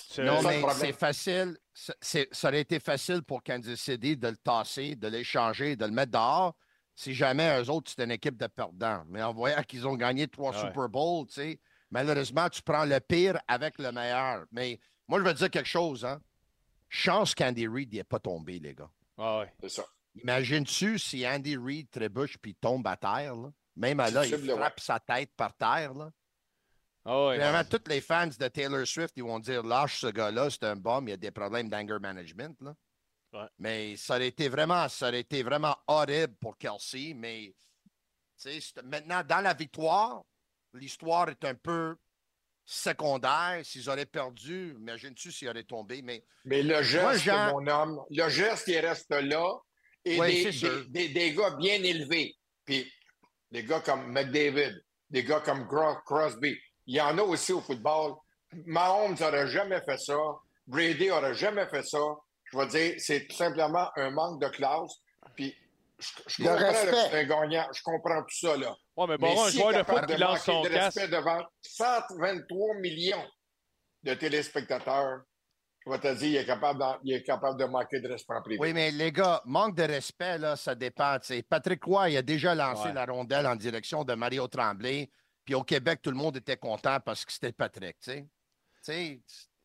C'est- 0.08 0.22
Non, 0.22 0.40
mais 0.42 0.62
c'est 0.74 0.92
facile. 0.92 1.56
Ça- 1.74 1.94
c'est- 2.00 2.28
Ça 2.32 2.48
aurait 2.48 2.60
été 2.60 2.78
facile 2.80 3.22
pour 3.22 3.42
Kansas 3.42 3.78
City 3.78 4.16
de 4.16 4.28
le 4.28 4.36
tasser, 4.36 4.94
de 4.94 5.08
l'échanger, 5.08 5.76
de 5.76 5.84
le 5.84 5.90
mettre 5.90 6.12
dehors. 6.12 6.54
Si 6.94 7.12
jamais 7.14 7.60
eux 7.60 7.68
autres, 7.70 7.90
c'était 7.90 8.04
une 8.04 8.10
équipe 8.12 8.36
de 8.36 8.46
perdants. 8.46 9.02
Mais 9.08 9.22
en 9.22 9.32
voyant 9.32 9.62
qu'ils 9.62 9.86
ont 9.86 9.96
gagné 9.96 10.28
trois 10.28 10.52
Ouais. 10.52 10.60
Super 10.60 10.88
Bowls, 10.88 11.26
tu 11.26 11.34
sais, 11.34 11.60
malheureusement, 11.90 12.48
tu 12.48 12.62
prends 12.62 12.84
le 12.84 13.00
pire 13.00 13.38
avec 13.48 13.78
le 13.78 13.90
meilleur. 13.90 14.44
Mais 14.52 14.78
moi, 15.08 15.18
je 15.18 15.24
veux 15.24 15.34
dire 15.34 15.50
quelque 15.50 15.68
chose. 15.68 16.04
Hein? 16.04 16.20
Chance 16.92 17.34
qu'Andy 17.36 17.68
Reid 17.68 17.94
n'est 17.94 18.04
pas 18.04 18.18
tombé, 18.18 18.58
les 18.58 18.74
gars. 18.74 18.90
Ah 19.16 19.38
ouais. 19.38 19.54
C'est 19.60 19.68
ça. 19.68 19.84
Imagines-tu 20.16 20.98
si 20.98 21.26
Andy 21.26 21.56
Reid 21.56 21.88
trébuche 21.88 22.36
puis 22.36 22.56
tombe 22.56 22.86
à 22.88 22.96
terre? 22.96 23.36
là? 23.36 23.52
Même 23.76 24.00
à 24.00 24.10
là, 24.10 24.26
il 24.26 24.34
ouais. 24.34 24.56
frappe 24.56 24.80
sa 24.80 24.98
tête 24.98 25.30
par 25.36 25.56
terre. 25.56 25.94
Là. 25.94 26.10
Ah 27.04 27.28
ouais. 27.28 27.38
Vraiment, 27.38 27.62
tous 27.64 27.88
les 27.88 28.00
fans 28.00 28.26
de 28.26 28.48
Taylor 28.48 28.84
Swift, 28.86 29.12
ils 29.16 29.22
vont 29.22 29.38
dire 29.38 29.62
lâche 29.62 30.00
ce 30.00 30.08
gars-là, 30.08 30.50
c'est 30.50 30.64
un 30.64 30.74
bum, 30.76 31.06
il 31.06 31.12
y 31.12 31.14
a 31.14 31.16
des 31.16 31.30
problèmes 31.30 31.68
d'anger 31.68 31.98
management. 32.00 32.60
Là. 32.60 32.74
Ouais. 33.32 33.48
Mais 33.58 33.96
ça 33.96 34.16
aurait 34.16 34.26
été 34.26 34.48
vraiment, 34.48 34.88
ça 34.88 35.08
aurait 35.08 35.20
été 35.20 35.44
vraiment 35.44 35.76
horrible 35.86 36.34
pour 36.40 36.58
Kelsey. 36.58 37.14
Mais 37.14 37.54
tu 37.54 37.90
sais, 38.36 38.60
c'est- 38.60 38.82
maintenant, 38.82 39.22
dans 39.22 39.40
la 39.40 39.54
victoire, 39.54 40.24
l'histoire 40.74 41.28
est 41.28 41.44
un 41.44 41.54
peu 41.54 41.96
secondaire. 42.70 43.60
S'ils 43.64 43.88
auraient 43.90 44.06
perdu, 44.06 44.74
imagine-tu 44.78 45.32
s'ils 45.32 45.48
auraient 45.48 45.64
tombé. 45.64 46.02
Mais 46.02 46.22
Mais 46.44 46.62
le 46.62 46.82
geste, 46.82 47.02
Moi, 47.02 47.16
Jean- 47.16 47.50
mon 47.60 47.66
homme, 47.66 48.00
le 48.10 48.28
geste, 48.28 48.68
il 48.68 48.78
reste 48.78 49.10
là. 49.10 49.52
Et 50.04 50.18
des, 50.18 50.50
des, 50.50 50.84
des- 50.88 51.08
des 51.08 51.34
gars 51.34 51.50
bien 51.58 51.82
élevés. 51.82 52.34
Puis 52.64 52.90
des 53.50 53.64
gars 53.64 53.80
comme 53.80 54.06
McDavid, 54.12 54.80
des 55.10 55.24
gars 55.24 55.40
comme 55.40 55.66
Crosby. 56.06 56.56
Il 56.86 56.94
y 56.94 57.00
en 57.00 57.18
a 57.18 57.22
aussi 57.22 57.52
au 57.52 57.60
football. 57.60 58.14
Mahomes 58.66 59.16
n'aurait 59.20 59.48
jamais 59.48 59.80
fait 59.82 59.98
ça. 59.98 60.16
Brady 60.66 61.08
n'aurait 61.08 61.34
jamais 61.34 61.66
fait 61.66 61.82
ça. 61.84 61.98
Je 62.52 62.56
vais 62.58 62.66
dire, 62.66 62.94
c'est 62.98 63.26
tout 63.26 63.36
simplement 63.36 63.90
un 63.96 64.10
manque 64.10 64.40
de 64.40 64.48
classe. 64.48 64.92
Je, 66.00 66.08
je 66.26 66.42
là, 66.44 66.56
respect. 66.56 66.90
que 66.90 66.96
c'est 66.96 67.20
un 67.20 67.24
gagnant. 67.24 67.66
Je 67.72 67.82
comprends 67.82 68.22
tout 68.22 68.36
ça, 68.46 68.56
là. 68.56 68.74
Ouais, 68.96 69.06
mais 69.06 69.16
Mais 69.18 69.34
bon, 69.34 69.44
un 69.44 69.50
s'il 69.50 69.60
joueur 69.60 69.72
est 69.74 69.78
de 69.78 69.82
foot 69.84 69.94
capable 69.94 70.12
qui 70.14 70.20
lance 70.20 70.44
son 70.44 70.62
de 70.62 70.68
casque. 70.68 70.98
respect 70.98 71.08
devant 71.16 71.44
123 71.62 72.74
millions 72.76 73.26
de 74.02 74.14
téléspectateurs, 74.14 75.20
je 75.84 75.90
vais 75.90 75.98
te 75.98 76.14
dire, 76.14 76.28
il 76.28 76.36
est 76.36 76.46
capable, 76.46 76.78
d'en- 76.78 76.98
il 77.04 77.12
est 77.14 77.22
capable 77.22 77.58
de 77.58 77.64
manquer 77.64 78.00
de 78.00 78.08
respect 78.08 78.34
en 78.34 78.42
privé. 78.42 78.58
oui, 78.60 78.72
mais 78.72 78.90
les 78.90 79.12
gars, 79.12 79.40
manque 79.44 79.76
de 79.76 79.82
respect, 79.82 80.38
là, 80.38 80.56
ça 80.56 80.74
dépend. 80.74 81.18
tu 81.18 81.26
sais. 81.28 81.42
Patrick 81.42 81.82
Roy 81.84 82.10
il 82.10 82.16
a 82.16 82.22
déjà 82.22 82.54
lancé 82.54 82.88
Ouais. 82.88 82.92
la 82.94 83.04
rondelle 83.06 83.46
en 83.46 83.56
direction 83.56 84.04
de 84.04 84.14
Mario 84.14 84.46
Tremblay. 84.48 85.10
Puis 85.44 85.54
au 85.54 85.62
Québec, 85.64 86.00
tout 86.02 86.10
le 86.10 86.16
monde 86.16 86.36
était 86.36 86.56
content 86.58 86.98
parce 87.00 87.24
que 87.24 87.32
c'était 87.32 87.52
Patrick. 87.52 87.98
Tu 88.00 88.26
sais. 88.82 89.20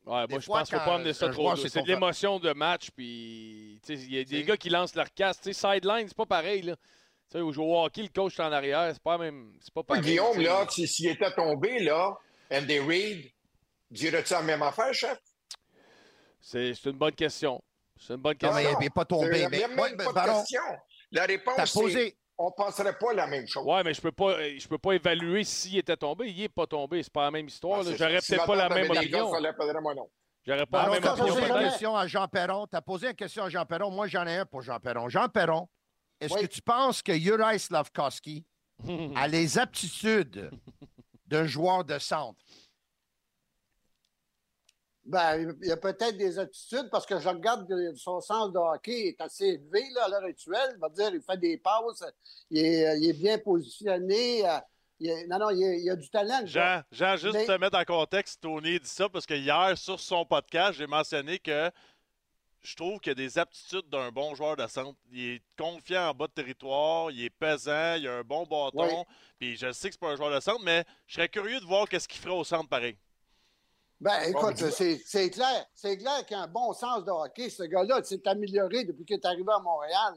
Ouais, 0.05 0.25
moi, 0.29 0.39
je 0.39 0.45
pense 0.45 0.69
qu'il 0.69 0.77
ne 0.77 0.83
faut 0.83 0.85
pas 0.89 0.95
amener 0.95 1.13
ça 1.13 1.29
trop 1.29 1.55
c'est 1.55 1.81
de 1.81 1.87
l'émotion 1.87 2.39
de 2.39 2.53
match, 2.53 2.91
puis 2.95 3.79
tu 3.83 3.97
sais, 3.97 4.03
il 4.03 4.13
y 4.13 4.19
a 4.19 4.23
des 4.23 4.43
gars 4.43 4.55
qui 4.57 4.69
lancent 4.69 4.93
leur 4.95 5.11
casse. 5.11 5.41
Tu 5.41 5.51
sais, 5.51 5.73
sideline, 5.73 6.07
c'est 6.07 6.15
pas 6.17 6.27
pareil. 6.27 6.61
Là. 6.61 6.75
Tu 6.75 6.83
sais, 7.31 7.39
au 7.39 7.51
joueur 7.51 7.85
hockey, 7.85 8.03
le 8.03 8.09
coach 8.09 8.37
est 8.39 8.43
en 8.43 8.51
arrière, 8.51 8.91
c'est 8.93 9.01
pas 9.01 9.17
même. 9.17 9.51
C'est 9.59 9.73
pas 9.73 9.81
pareil. 9.81 10.03
Guillaume, 10.03 10.39
là, 10.41 10.67
si- 10.69 10.87
s'il 10.87 11.07
était 11.09 11.33
tombé, 11.33 11.79
là, 11.79 12.15
Andy 12.51 12.77
Reid, 12.79 13.31
dirais-tu 13.89 14.33
la 14.33 14.43
même 14.43 14.61
affaire, 14.61 14.93
chef? 14.93 15.17
C'est 16.39 16.73
c'est 16.75 16.89
une 16.91 16.97
bonne 16.97 17.15
question. 17.15 17.59
C'est 17.99 18.13
une 18.13 18.21
bonne 18.21 18.35
Non, 18.43 18.53
mais 18.53 18.61
question. 18.63 18.79
il 18.79 18.83
n'est 18.83 18.89
pas 18.91 19.05
tombé. 19.05 19.41
Il 19.41 19.49
Mais, 19.49 19.67
même 19.67 19.79
ouais, 19.79 19.95
pas 19.95 20.05
de 20.05 20.13
Baron, 20.13 20.39
question. 20.41 20.61
La 21.11 21.25
réponse, 21.25 21.55
t'as 21.55 21.71
posé. 21.71 22.15
On 22.37 22.47
ne 22.47 22.51
penserait 22.51 22.97
pas 22.97 23.13
la 23.13 23.27
même 23.27 23.47
chose. 23.47 23.65
Ouais, 23.65 23.83
mais 23.83 23.93
je 23.93 24.01
peux 24.01 24.11
pas, 24.11 24.31
euh, 24.39 24.55
je 24.57 24.67
peux 24.67 24.77
pas 24.77 24.93
évaluer 24.93 25.43
s'il 25.43 25.77
était 25.77 25.95
tombé. 25.97 26.29
Il 26.29 26.41
est 26.43 26.49
pas 26.49 26.67
tombé. 26.67 27.01
C'est 27.03 27.11
pas 27.13 27.23
la 27.23 27.31
même 27.31 27.47
histoire. 27.47 27.83
C'est 27.83 27.95
J'aurais. 27.97 28.21
Si 28.21 28.31
peut-être 28.33 28.45
pas 28.45 28.55
la 28.55 28.69
même 28.69 28.89
opinion. 28.91 29.31
J'aurais 30.47 30.65
pas 30.67 30.83
Baron, 30.83 30.93
la 30.93 30.99
même 30.99 31.09
opinion. 31.11 31.27
posé 31.27 31.39
une 31.41 31.47
peut-être. 31.47 31.63
question 31.69 31.95
à 31.97 32.07
Jean 32.07 32.27
Perron. 32.27 32.67
Tu 32.67 32.75
as 32.77 32.81
posé 32.81 33.07
une 33.07 33.15
question 33.15 33.43
à 33.45 33.49
Jean 33.49 33.65
Perron. 33.65 33.89
Moi, 33.89 34.07
j'en 34.07 34.27
ai 34.27 34.37
un 34.37 34.45
pour 34.45 34.61
Jean 34.61 34.79
Perron. 34.79 35.09
Jean 35.09 35.27
Perron, 35.29 35.67
est-ce 36.19 36.33
Oui. 36.35 36.41
que 36.41 36.45
tu 36.47 36.61
penses 36.61 37.01
que 37.01 37.17
Juraj 37.17 37.57
Slavkovski 37.61 38.45
a 39.15 39.27
les 39.27 39.57
aptitudes 39.57 40.51
d'un 41.25 41.45
joueur 41.47 41.83
de 41.83 41.97
centre? 41.97 42.39
Ben, 45.07 45.55
il 45.61 45.67
y 45.67 45.71
a 45.71 45.77
peut-être 45.77 46.17
des 46.17 46.39
attitudes 46.39 46.89
parce 46.91 47.05
que 47.05 47.19
je 47.19 47.29
regarde 47.29 47.67
que 47.67 47.93
son 47.95 48.19
sens 48.21 48.51
de 48.51 48.57
hockey 48.57 49.09
est 49.09 49.21
assez 49.21 49.45
élevé 49.45 49.83
là, 49.93 50.05
à 50.05 50.09
l'heure 50.09 50.23
actuelle. 50.23 50.71
Il 50.73 50.79
va 50.79 50.89
dire 50.89 51.11
il 51.13 51.21
fait 51.21 51.37
des 51.37 51.57
passes, 51.57 52.03
il 52.49 52.57
est, 52.65 52.97
il 52.99 53.09
est 53.09 53.13
bien 53.13 53.37
positionné. 53.37 54.47
euh, 54.49 54.57
il 54.99 55.09
est- 55.09 55.27
non, 55.27 55.37
non, 55.37 55.49
il, 55.51 55.61
est- 55.61 55.81
il 55.81 55.89
a 55.91 55.95
du 55.95 56.09
talent. 56.09 56.41
Jean, 56.45 56.81
Jean, 56.91 57.17
juste 57.17 57.33
Mais- 57.35 57.45
te 57.45 57.51
mettre 57.59 57.77
en 57.77 57.83
contexte, 57.83 58.41
Tony 58.41 58.79
dit 58.79 58.87
ça 58.89 59.07
parce 59.07 59.25
que 59.27 59.33
hier, 59.35 59.77
sur 59.77 59.99
son 59.99 60.25
podcast, 60.25 60.73
j'ai 60.77 60.87
mentionné 60.87 61.37
que 61.37 61.69
je 62.63 62.75
trouve 62.75 62.99
qu'il 62.99 63.11
y 63.11 63.11
a 63.11 63.15
des 63.15 63.37
aptitudes 63.37 63.87
d'un 63.89 64.09
bon 64.11 64.33
joueur 64.33 64.55
de 64.55 64.65
centre. 64.65 64.97
Il 65.11 65.33
est 65.35 65.41
confiant 65.55 66.09
en 66.09 66.13
bas 66.15 66.25
de 66.25 66.31
territoire, 66.31 67.11
il 67.11 67.25
est 67.25 67.29
pesant, 67.29 67.93
il 67.95 68.07
a 68.07 68.13
un 68.19 68.23
bon 68.23 68.43
bâton. 68.47 69.01
Oui. 69.01 69.15
Puis 69.37 69.55
je 69.55 69.71
sais 69.71 69.89
que 69.89 69.93
c'est 69.93 69.99
pas 69.99 70.09
un 70.09 70.15
joueur 70.15 70.33
de 70.33 70.39
centre, 70.39 70.63
mais 70.63 70.83
je 71.05 71.13
serais 71.13 71.29
curieux 71.29 71.59
de 71.59 71.65
voir 71.65 71.87
qu'est-ce 71.87 72.07
qu'il 72.07 72.19
ferait 72.21 72.33
au 72.33 72.43
centre 72.43 72.67
pareil. 72.67 72.97
Ben, 74.01 74.19
écoute, 74.29 74.55
dis- 74.55 75.01
c'est 75.05 75.29
clair. 75.29 75.65
C'est 75.73 75.97
clair 75.97 76.25
qu'il 76.25 76.35
a 76.35 76.41
un 76.41 76.47
bon 76.47 76.73
sens 76.73 77.03
de 77.05 77.11
hockey. 77.11 77.49
Ce 77.49 77.63
gars-là 77.63 78.03
s'est 78.03 78.21
amélioré 78.27 78.83
depuis 78.83 79.05
qu'il 79.05 79.15
est 79.15 79.25
arrivé 79.25 79.51
à 79.53 79.59
Montréal 79.59 80.15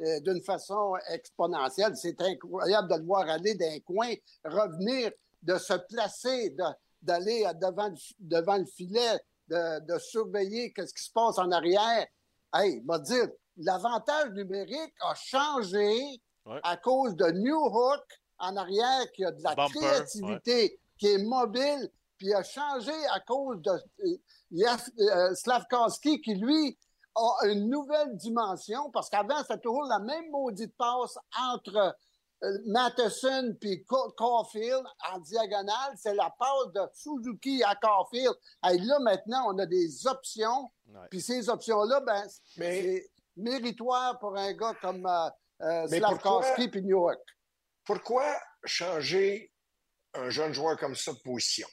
euh, 0.00 0.20
d'une 0.20 0.42
façon 0.42 0.94
exponentielle. 1.10 1.96
C'est 1.96 2.20
incroyable 2.20 2.88
de 2.88 2.96
le 2.96 3.04
voir 3.04 3.28
aller 3.28 3.54
d'un 3.54 3.78
coin, 3.80 4.12
revenir, 4.44 5.10
de 5.42 5.58
se 5.58 5.74
placer, 5.88 6.54
d'aller 7.02 7.44
à- 7.44 7.54
devant, 7.54 7.88
le- 7.88 7.96
devant 8.20 8.56
le 8.58 8.66
filet, 8.66 9.18
de, 9.48 9.80
de 9.80 9.98
surveiller 9.98 10.72
ce 10.76 10.92
qui 10.94 11.02
se 11.04 11.10
passe 11.12 11.38
en 11.38 11.50
arrière. 11.50 12.06
Hey, 12.54 12.80
va 12.86 12.98
dire, 13.00 13.28
l'avantage 13.56 14.30
numérique 14.32 14.94
a 15.00 15.14
changé 15.14 16.20
Ouais. 16.46 16.60
à 16.62 16.76
cause 16.76 17.16
de 17.16 17.26
New 17.32 17.56
Hook 17.66 18.04
en 18.38 18.56
arrière 18.56 19.10
qui 19.12 19.24
a 19.24 19.32
de 19.32 19.42
la 19.42 19.56
Bumper, 19.56 19.80
créativité, 19.80 20.78
qui 20.96 21.08
est 21.08 21.18
mobile, 21.24 21.90
puis 22.18 22.32
a 22.34 22.42
changé 22.42 22.92
à 23.12 23.20
cause 23.20 23.60
de 23.62 23.70
euh, 23.70 24.76
euh, 25.00 25.34
Slavkowski 25.34 26.20
qui, 26.20 26.34
lui, 26.34 26.78
a 27.14 27.46
une 27.46 27.68
nouvelle 27.70 28.16
dimension 28.16 28.90
parce 28.90 29.08
qu'avant, 29.08 29.38
c'était 29.42 29.58
toujours 29.60 29.84
la 29.84 29.98
même 30.00 30.30
maudite 30.30 30.74
passe 30.76 31.16
entre 31.38 31.96
euh, 32.44 32.58
Matheson 32.66 33.56
puis 33.60 33.84
Ca- 33.88 34.10
Caulfield 34.16 34.84
en 35.12 35.18
diagonale. 35.20 35.94
C'est 35.96 36.14
la 36.14 36.30
passe 36.38 36.72
de 36.74 36.82
Suzuki 36.92 37.62
à 37.64 37.74
Caulfield. 37.76 38.34
Et 38.70 38.78
là, 38.78 38.98
maintenant, 38.98 39.46
on 39.54 39.58
a 39.58 39.66
des 39.66 40.06
options. 40.06 40.70
Ouais. 40.88 41.06
Puis 41.10 41.22
ces 41.22 41.48
options-là, 41.48 42.00
ben, 42.00 42.22
Mais- 42.58 42.82
c'est 42.82 43.10
méritoire 43.36 44.18
pour 44.18 44.36
un 44.36 44.52
gars 44.52 44.74
comme 44.80 45.06
euh, 45.06 45.28
euh, 45.62 45.86
Slavkowski 45.88 46.68
puis 46.68 46.82
New 46.82 46.98
York. 47.00 47.18
Pourquoi 47.84 48.24
changer 48.64 49.52
un 50.14 50.28
jeune 50.28 50.52
joueur 50.52 50.76
comme 50.78 50.94
ça 50.96 51.12
de 51.12 51.18
position? 51.18 51.68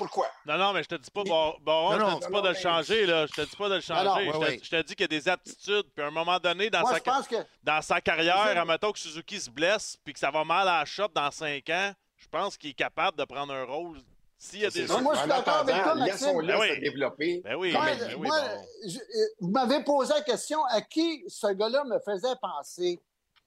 Pourquoi? 0.00 0.26
Non, 0.46 0.56
non, 0.56 0.72
mais 0.72 0.82
je 0.82 0.88
te 0.88 0.94
dis 0.94 1.10
pas, 1.10 1.22
bon, 1.24 1.54
bon, 1.60 1.90
Non, 1.90 1.94
je 1.96 2.00
non, 2.00 2.06
te 2.06 2.24
dis 2.24 2.24
non, 2.24 2.30
pas 2.30 2.36
non, 2.38 2.42
de 2.42 2.48
le 2.48 2.54
changer, 2.54 3.04
là. 3.06 3.26
Je 3.26 3.32
te 3.32 3.40
dis 3.42 3.54
pas 3.56 3.68
de 3.68 3.74
le 3.74 3.80
changer. 3.82 4.04
non, 4.04 4.16
je, 4.18 4.30
te, 4.30 4.36
ouais. 4.38 4.60
je 4.62 4.70
te 4.70 4.82
dis 4.82 4.94
qu'il 4.94 5.02
y 5.02 5.04
a 5.04 5.08
des 5.08 5.28
aptitudes. 5.28 5.84
Puis 5.94 6.02
à 6.02 6.06
un 6.08 6.10
moment 6.10 6.38
donné, 6.38 6.70
dans, 6.70 6.80
Moi, 6.80 6.94
sa, 6.94 7.00
pense 7.00 7.28
que 7.28 7.36
dans 7.62 7.82
sa 7.82 8.00
carrière, 8.00 8.38
admettons 8.38 8.92
que 8.92 8.98
Suzuki 8.98 9.38
se 9.38 9.50
blesse 9.50 9.98
puis 10.02 10.14
que 10.14 10.18
ça 10.18 10.30
va 10.30 10.42
mal 10.42 10.66
à 10.68 10.78
la 10.78 10.84
shop 10.86 11.08
dans 11.14 11.30
5 11.30 11.68
ans, 11.68 11.92
je 12.16 12.28
pense 12.28 12.56
qu'il 12.56 12.70
est 12.70 12.74
capable 12.74 13.18
de 13.18 13.24
prendre 13.24 13.52
un 13.52 13.64
rôle. 13.64 13.98
S'il 14.38 14.60
y 14.60 14.64
a 14.64 14.70
des. 14.70 14.86
sûr. 14.86 15.02
moi, 15.02 15.12
je 15.14 15.20
suis 15.20 15.28
d'accord 15.28 15.56
avec 15.58 15.82
toi, 15.82 15.94
Maxime. 15.96 16.46
Ben 16.46 16.56
oui. 16.58 16.68
se 16.76 16.80
développer. 16.80 17.40
Ben 17.44 17.56
oui, 17.56 17.72
Moi, 17.72 17.84
mais- 17.84 17.96
ben 17.96 18.14
oui, 18.18 18.26
moi, 18.26 18.40
bon. 18.40 18.64
je- 18.88 18.98
euh, 18.98 19.26
vous 19.40 19.50
m'avez 19.50 19.84
posé 19.84 20.14
la 20.14 20.22
question 20.22 20.64
à 20.70 20.80
qui 20.80 21.22
ce 21.28 21.48
gars-là 21.48 21.84
me 21.84 21.98
faisait 21.98 22.34
penser? 22.40 22.98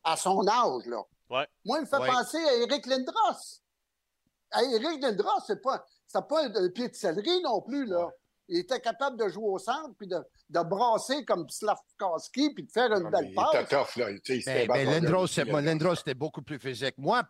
À 0.04 0.16
son 0.16 0.48
âge. 0.48 0.86
Là. 0.86 1.02
Ouais. 1.32 1.48
Moi, 1.66 1.80
il 1.80 1.82
me 1.82 1.88
fait 1.88 1.98
Ouais. 1.98 2.08
penser 2.08 2.38
à 2.38 2.54
Eric 2.58 2.86
Lindros. 2.86 3.62
À 4.52 4.62
Eric 4.64 5.02
Lindros, 5.02 5.40
c'est 5.48 5.64
pas, 5.64 5.84
c'est 6.14 6.28
pas 6.28 6.46
un 6.46 6.70
pied 6.70 6.90
de 6.90 6.96
céleri 6.96 7.42
non 7.42 7.62
plus. 7.62 7.86
Là. 7.86 8.10
il 8.48 8.60
était 8.60 8.80
capable 8.80 9.18
de 9.18 9.28
jouer 9.30 9.48
au 9.50 9.58
centre, 9.60 9.96
puis 9.98 10.08
de, 10.08 10.18
de 10.50 10.60
brasser 10.62 11.26
comme 11.26 11.50
Slavkowski, 11.50 12.54
puis 12.54 12.64
de 12.66 12.72
faire 12.72 12.92
une 12.92 13.06
Ah, 13.08 13.10
mais 13.10 13.22
belle 13.22 13.30
il 13.30 13.36
passe. 13.36 13.56
était 13.56 13.76
tough, 13.76 13.96
là. 13.96 14.12
Il 14.12 14.68
battu 14.68 14.86
Lindros, 14.86 15.96
c'était 15.96 16.14
beaucoup 16.14 16.42
plus 16.42 16.60
physique. 16.60 16.96
Moi, 16.98 17.24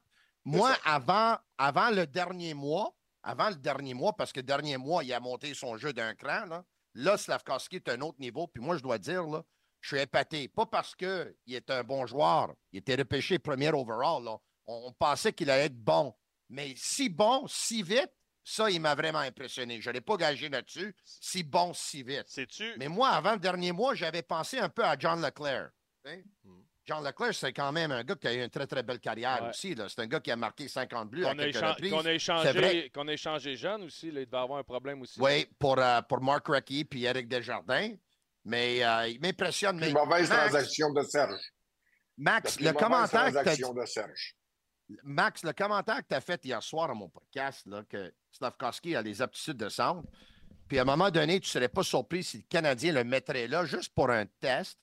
moi 0.43 0.75
avant, 0.83 1.37
avant 1.57 1.89
le 1.91 2.05
dernier 2.07 2.53
mois, 2.53 2.93
avant 3.21 3.49
le 3.49 3.55
dernier 3.55 3.93
mois, 3.93 4.13
parce 4.13 4.33
que 4.33 4.39
le 4.39 4.45
dernier 4.45 4.77
mois, 4.77 5.03
il 5.03 5.13
a 5.13 5.19
monté 5.19 5.53
son 5.53 5.77
jeu 5.77 5.93
d'un 5.93 6.13
cran, 6.15 6.45
là, 6.45 6.63
là 6.95 7.17
Slavkowski 7.17 7.77
est 7.77 7.89
à 7.89 7.93
un 7.93 8.01
autre 8.01 8.19
niveau. 8.19 8.47
Puis 8.47 8.61
moi, 8.61 8.75
je 8.77 8.83
dois 8.83 8.97
dire, 8.97 9.23
là, 9.23 9.43
je 9.79 9.95
suis 9.95 10.01
épaté. 10.01 10.47
Pas 10.49 10.65
parce 10.65 10.95
qu'il 10.95 11.33
est 11.47 11.69
un 11.69 11.83
bon 11.83 12.05
joueur. 12.05 12.53
Il 12.71 12.79
était 12.79 12.95
repêché 12.95 13.39
premier 13.39 13.69
overall. 13.69 14.23
là. 14.23 14.37
On, 14.65 14.87
on 14.87 14.93
pensait 14.93 15.31
qu'il 15.33 15.49
allait 15.49 15.65
être 15.65 15.77
bon. 15.83 16.13
Mais 16.49 16.73
si 16.75 17.09
bon, 17.09 17.45
si 17.47 17.81
vite, 17.83 18.11
ça, 18.43 18.69
il 18.69 18.81
m'a 18.81 18.93
vraiment 18.95 19.19
impressionné. 19.19 19.79
Je 19.81 19.89
n'allais 19.89 20.01
pas 20.01 20.17
gagé 20.17 20.49
là-dessus. 20.49 20.93
Si 21.05 21.43
bon, 21.43 21.73
si 21.73 22.03
vite. 22.03 22.25
Sais-tu? 22.27 22.73
Mais 22.77 22.87
moi, 22.87 23.09
avant 23.09 23.33
le 23.33 23.39
dernier 23.39 23.71
mois, 23.71 23.95
j'avais 23.95 24.21
pensé 24.21 24.59
un 24.59 24.69
peu 24.69 24.83
à 24.83 24.97
John 24.99 25.21
Leclerc. 25.21 25.69
tu 26.05 26.11
sais. 26.11 26.23
Hmm. 26.43 26.59
John 26.85 27.01
Leclerc, 27.01 27.33
c'est 27.33 27.53
quand 27.53 27.71
même 27.71 27.91
un 27.93 28.03
gars 28.03 28.15
qui 28.15 28.27
a 28.27 28.33
eu 28.33 28.43
une 28.43 28.49
très, 28.49 28.67
très 28.67 28.83
belle 28.83 28.99
carrière 28.99 29.41
Ouais. 29.43 29.49
aussi. 29.51 29.73
là. 29.73 29.87
C'est 29.87 30.01
un 30.01 30.07
gars 30.07 30.19
qui 30.19 30.31
a 30.31 30.35
marqué 30.35 30.67
50 30.67 31.09
buts 31.09 31.23
à 31.23 31.31
Qu'on 31.33 31.39
a, 31.39 31.43
quelques 31.45 31.55
reprises. 31.65 31.91
qu'on 31.91 31.99
a 31.99 32.03
C'est 32.03 32.15
échangé, 32.15 32.51
vrai. 32.51 32.89
qu'on 32.93 33.07
a 33.07 33.13
échangé 33.13 33.55
jeune 33.55 33.83
aussi. 33.83 34.11
Là, 34.11 34.19
il 34.19 34.25
devait 34.25 34.37
avoir 34.37 34.59
un 34.59 34.63
problème 34.63 35.01
aussi. 35.01 35.17
Oui, 35.21 35.47
pour, 35.57 35.79
euh, 35.79 36.01
pour 36.01 36.19
Mark 36.19 36.45
Recchi 36.45 36.83
puis 36.83 37.05
Eric 37.05 37.29
Desjardins. 37.29 37.93
Mais 38.43 38.83
euh, 38.83 39.07
il 39.07 39.21
m'impressionne. 39.21 39.77
Mais 39.79 39.93
mauvaise 39.93 40.27
Max, 40.29 40.41
transaction 40.51 40.91
de 40.91 41.01
Serge. 41.03 41.39
Max, 42.17 42.59
le 42.59 42.73
commentaire 42.73 43.27
que 43.27 43.31
transaction 43.31 43.73
de 43.73 43.85
Serge. 43.85 44.35
Max, 45.03 45.43
le 45.43 45.53
commentaire 45.53 45.97
que 46.03 46.07
tu 46.09 46.15
as 46.15 46.21
fait 46.21 46.43
hier 46.45 46.61
soir 46.61 46.89
à 46.89 46.93
mon 46.93 47.09
podcast, 47.09 47.65
là, 47.67 47.83
que 47.87 48.13
Slavkowski 48.31 48.95
a 48.95 49.01
les 49.01 49.21
aptitudes 49.21 49.57
de 49.57 49.69
centre, 49.69 50.07
puis 50.67 50.79
à 50.79 50.83
un 50.83 50.85
moment 50.85 51.09
donné, 51.11 51.39
tu 51.39 51.47
ne 51.47 51.51
serais 51.51 51.69
pas 51.69 51.83
surpris 51.83 52.23
si 52.23 52.37
le 52.37 52.43
Canadien 52.49 52.93
le 52.93 53.03
mettrait 53.03 53.47
là 53.47 53.65
juste 53.65 53.93
pour 53.93 54.09
un 54.09 54.25
test. 54.39 54.77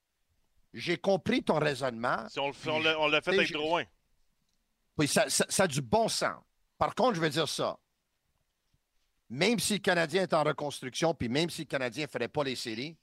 J'ai 0.73 0.97
compris 0.99 1.43
ton 1.43 1.59
raisonnement. 1.59 2.29
Si 2.29 2.39
on, 2.39 2.51
l'a- 3.09 3.21
fait 3.23 3.31
avec 3.35 3.53
Drouin. 3.53 3.85
Oui, 4.97 5.09
ça, 5.09 5.29
ça- 5.29 5.47
ça 5.49 5.65
a 5.65 5.67
du 5.67 5.81
bon 5.83 6.09
sens. 6.09 6.37
Par 6.79 6.95
contre, 6.95 7.15
je 7.17 7.21
veux 7.21 7.31
dire 7.31 7.49
ça. 7.49 7.79
Même 9.29 9.59
si 9.59 9.75
le 9.75 9.79
Canadien 9.79 10.23
est 10.23 10.35
en 10.35 10.43
reconstruction, 10.43 11.15
puis 11.15 11.29
même 11.29 11.51
si 11.51 11.63
le 11.63 11.67
Canadien 11.67 12.05
ne 12.05 12.11
ferait 12.11 12.29
pas 12.29 12.45
les 12.45 12.57
séries, 12.57 12.97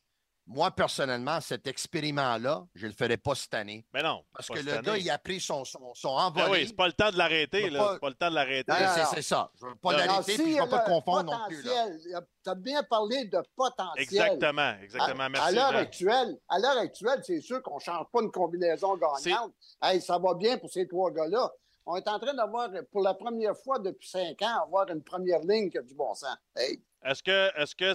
moi, 0.49 0.71
personnellement, 0.71 1.41
cet 1.41 1.67
expériment-là, 1.67 2.65
je 2.73 2.85
ne 2.85 2.91
le 2.91 2.95
ferais 2.97 3.17
pas 3.17 3.35
cette 3.35 3.53
année. 3.53 3.85
Mais 3.93 4.01
non. 4.01 4.23
Parce 4.33 4.47
pas 4.47 4.53
que 4.55 4.63
cette 4.63 4.75
le 4.77 4.81
gars, 4.81 4.97
il 4.97 5.09
a 5.09 5.17
pris 5.17 5.39
son, 5.41 5.65
son, 5.65 5.93
son 5.93 6.15
Ben 6.15 6.23
envolé. 6.43 6.61
oui, 6.61 6.67
c'est 6.67 6.75
pas 6.75 6.87
le 6.87 6.93
temps 6.93 7.11
de 7.11 7.17
l'arrêter, 7.17 7.69
là. 7.69 7.79
pas- 7.79 7.93
C'est 7.95 7.99
pas 7.99 8.09
le 8.09 8.15
temps 8.15 8.29
de 8.29 8.35
l'arrêter. 8.35 8.71
Non, 8.71 8.77
C'est- 9.13 9.21
ça. 9.21 9.51
Je 9.59 9.65
ne 9.65 9.69
veux 9.71 9.75
pas 9.75 9.91
l'arrêter, 9.97 10.31
si 10.37 10.43
puis 10.43 10.53
je 10.53 10.57
ne 10.57 10.63
veux 10.63 10.69
pas 10.69 10.83
le 10.87 10.89
confondre 10.93 11.31
non 11.31 11.47
plus. 11.47 11.63
Tu 11.63 12.49
as 12.49 12.55
bien 12.55 12.81
parlé 12.83 13.25
de 13.25 13.39
potentiel. 13.55 14.01
Exactement, 14.03 14.73
exactement. 14.81 15.23
À, 15.23 15.25
à 15.25 15.29
Merci. 15.29 15.55
l'heure 15.55 15.71
Jean. 15.73 15.77
actuelle, 15.79 16.37
à 16.47 16.59
l'heure 16.59 16.77
actuelle, 16.77 17.19
c'est 17.23 17.41
sûr 17.41 17.61
qu'on 17.61 17.75
ne 17.75 17.81
change 17.81 18.05
pas 18.11 18.21
une 18.21 18.31
combinaison 18.31 18.95
gagnante. 18.95 19.51
Hey, 19.81 19.99
ça 20.01 20.17
va 20.17 20.33
bien 20.33 20.57
pour 20.57 20.69
ces 20.71 20.87
trois 20.87 21.11
gars-là. 21.11 21.51
On 21.85 21.95
est 21.95 22.07
en 22.07 22.19
train 22.19 22.33
d'avoir, 22.33 22.69
pour 22.91 23.01
la 23.01 23.13
première 23.13 23.55
fois 23.57 23.79
depuis 23.79 24.07
cinq 24.09 24.41
ans, 24.41 24.63
avoir 24.63 24.89
une 24.89 25.01
première 25.03 25.39
ligne 25.41 25.69
qui 25.69 25.77
a 25.77 25.81
du 25.81 25.93
bon 25.93 26.13
sens. 26.15 26.35
Hey, 26.55 26.81
Est-ce 27.03 27.23
que, 27.23 27.61
est-ce 27.61 27.75
que 27.75 27.93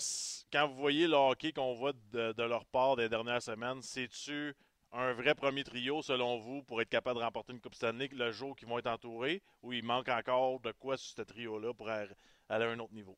quand 0.53 0.69
vous 0.69 0.77
voyez 0.77 1.07
le 1.07 1.17
hockey 1.17 1.53
qu'on 1.53 1.75
voit 1.75 1.93
de, 2.13 2.43
leur 2.43 2.65
part 2.67 2.97
des 2.97 3.09
dernières 3.09 3.43
semaines, 3.43 3.83
c'est-tu 3.83 4.55
un 4.93 5.13
vrai 5.15 5.35
premier 5.35 5.65
trio, 5.65 6.03
selon 6.03 6.39
vous, 6.39 6.63
pour 6.63 6.81
être 6.81 6.89
capable 6.89 7.19
de 7.19 7.25
remporter 7.25 7.53
une 7.53 7.61
Coupe 7.61 7.75
Stanley 7.75 8.09
le 8.13 8.31
jour 8.31 8.55
qu'ils 8.55 8.69
vont 8.69 8.79
être 8.79 8.89
entourés, 8.89 9.43
ou 9.63 9.73
il 9.73 9.85
manque 9.85 10.09
encore 10.09 10.61
de 10.61 10.73
quoi 10.73 10.97
sur 10.97 11.17
ce 11.17 11.23
trio-là 11.23 11.73
pour 11.75 11.89
aller 11.89 12.11
à 12.49 12.57
un 12.57 12.79
autre 12.79 12.93
niveau? 12.93 13.17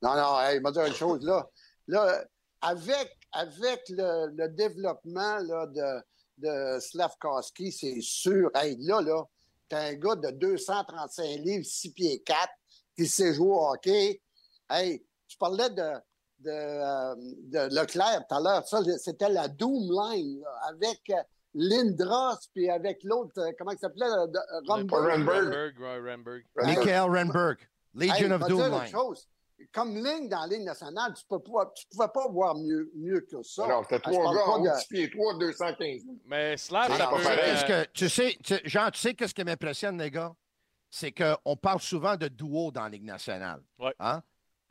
Non, 0.00 0.16
non, 0.16 0.40
hey, 0.40 0.56
il 0.56 0.62
m'a 0.62 0.70
dit 0.72 0.78
une 0.78 0.94
chose, 0.94 1.24
là. 1.24 1.48
Là, 1.88 2.24
avec, 2.60 3.18
avec 3.32 3.82
le, 3.88 4.30
le 4.34 4.48
développement 4.48 5.38
là, 5.38 5.66
de, 5.66 6.02
de 6.38 6.80
Slavkowski, 6.80 7.72
c'est 7.72 8.00
sûr. 8.00 8.50
Hey, 8.54 8.76
là, 8.80 9.00
là, 9.00 9.24
t'as 9.68 9.88
un 9.88 9.94
gars 9.94 10.16
de 10.16 10.30
235 10.30 11.22
livres, 11.38 11.64
6 11.64 11.92
pieds 11.92 12.22
4, 12.24 12.48
qui 12.96 13.06
sait 13.06 13.34
jouer 13.34 13.50
au 13.50 13.72
hockey. 13.72 14.20
Hey, 14.72 15.04
tu 15.28 15.36
parlais 15.36 15.70
de, 15.70 15.90
de, 16.40 16.50
euh, 16.50 17.14
de 17.16 17.74
Leclerc 17.74 18.24
tout 18.28 18.34
à 18.34 18.40
l'heure. 18.40 18.66
Ça, 18.66 18.80
c'était 18.98 19.28
la 19.28 19.48
Doom 19.48 19.90
Line, 19.90 20.40
là, 20.40 20.48
avec 20.68 21.00
euh, 21.10 21.22
Lindros, 21.54 22.38
puis 22.54 22.70
avec 22.70 23.02
l'autre, 23.04 23.32
euh, 23.38 23.52
comment 23.58 23.72
il 23.72 23.78
s'appelait? 23.78 24.06
Renberg, 24.66 25.78
ouais, 25.80 26.12
Renberg. 26.12 26.42
Michael 26.56 27.00
Renberg, 27.02 27.58
Legion 27.94 28.14
Hey, 28.14 28.32
of 28.32 28.40
Doom 28.48 28.56
dire 28.58 28.66
une 28.66 28.72
Line. 28.82 28.86
chose. 28.90 29.28
Comme 29.72 29.94
ligne 29.94 30.28
dans 30.28 30.40
la 30.40 30.46
ligne 30.48 30.64
nationale, 30.64 31.14
tu 31.14 31.22
ne 31.30 31.38
pouvais 31.38 32.08
pas 32.12 32.26
voir 32.30 32.56
mieux, 32.56 32.90
mieux 32.96 33.20
que 33.20 33.40
ça. 33.44 33.64
Alors, 33.64 33.86
t'as 33.86 33.96
Ah, 34.02 34.10
je 34.10 34.12
trois 34.18 34.34
gars 34.34 34.46
haut 34.48 34.58
de- 34.60 34.68
de 34.70 34.74
6 34.74 34.88
pieds 34.88 35.10
3, 35.10 35.38
215. 35.38 36.02
Mais 36.26 36.56
Slav, 36.56 36.90
ça 36.96 37.06
pas 37.06 37.16
peut, 37.16 37.22
euh, 37.24 37.36
Qu'est-ce 37.36 37.64
que, 37.66 37.90
tu 37.92 38.08
sais, 38.08 38.36
tu- 38.42 38.60
Jean, 38.68 38.90
tu 38.90 38.98
sais 38.98 39.14
qu'est-ce 39.14 39.32
qui 39.34 39.44
m'impressionne, 39.44 39.98
les 40.00 40.10
gars? 40.10 40.34
C'est 40.90 41.12
qu'on 41.12 41.56
parle 41.56 41.80
souvent 41.80 42.16
de 42.16 42.26
duo 42.26 42.72
dans 42.72 42.82
la 42.82 42.88
Ligue 42.88 43.04
nationale. 43.04 43.62
Ouais. 43.78 43.94
Hein? 44.00 44.20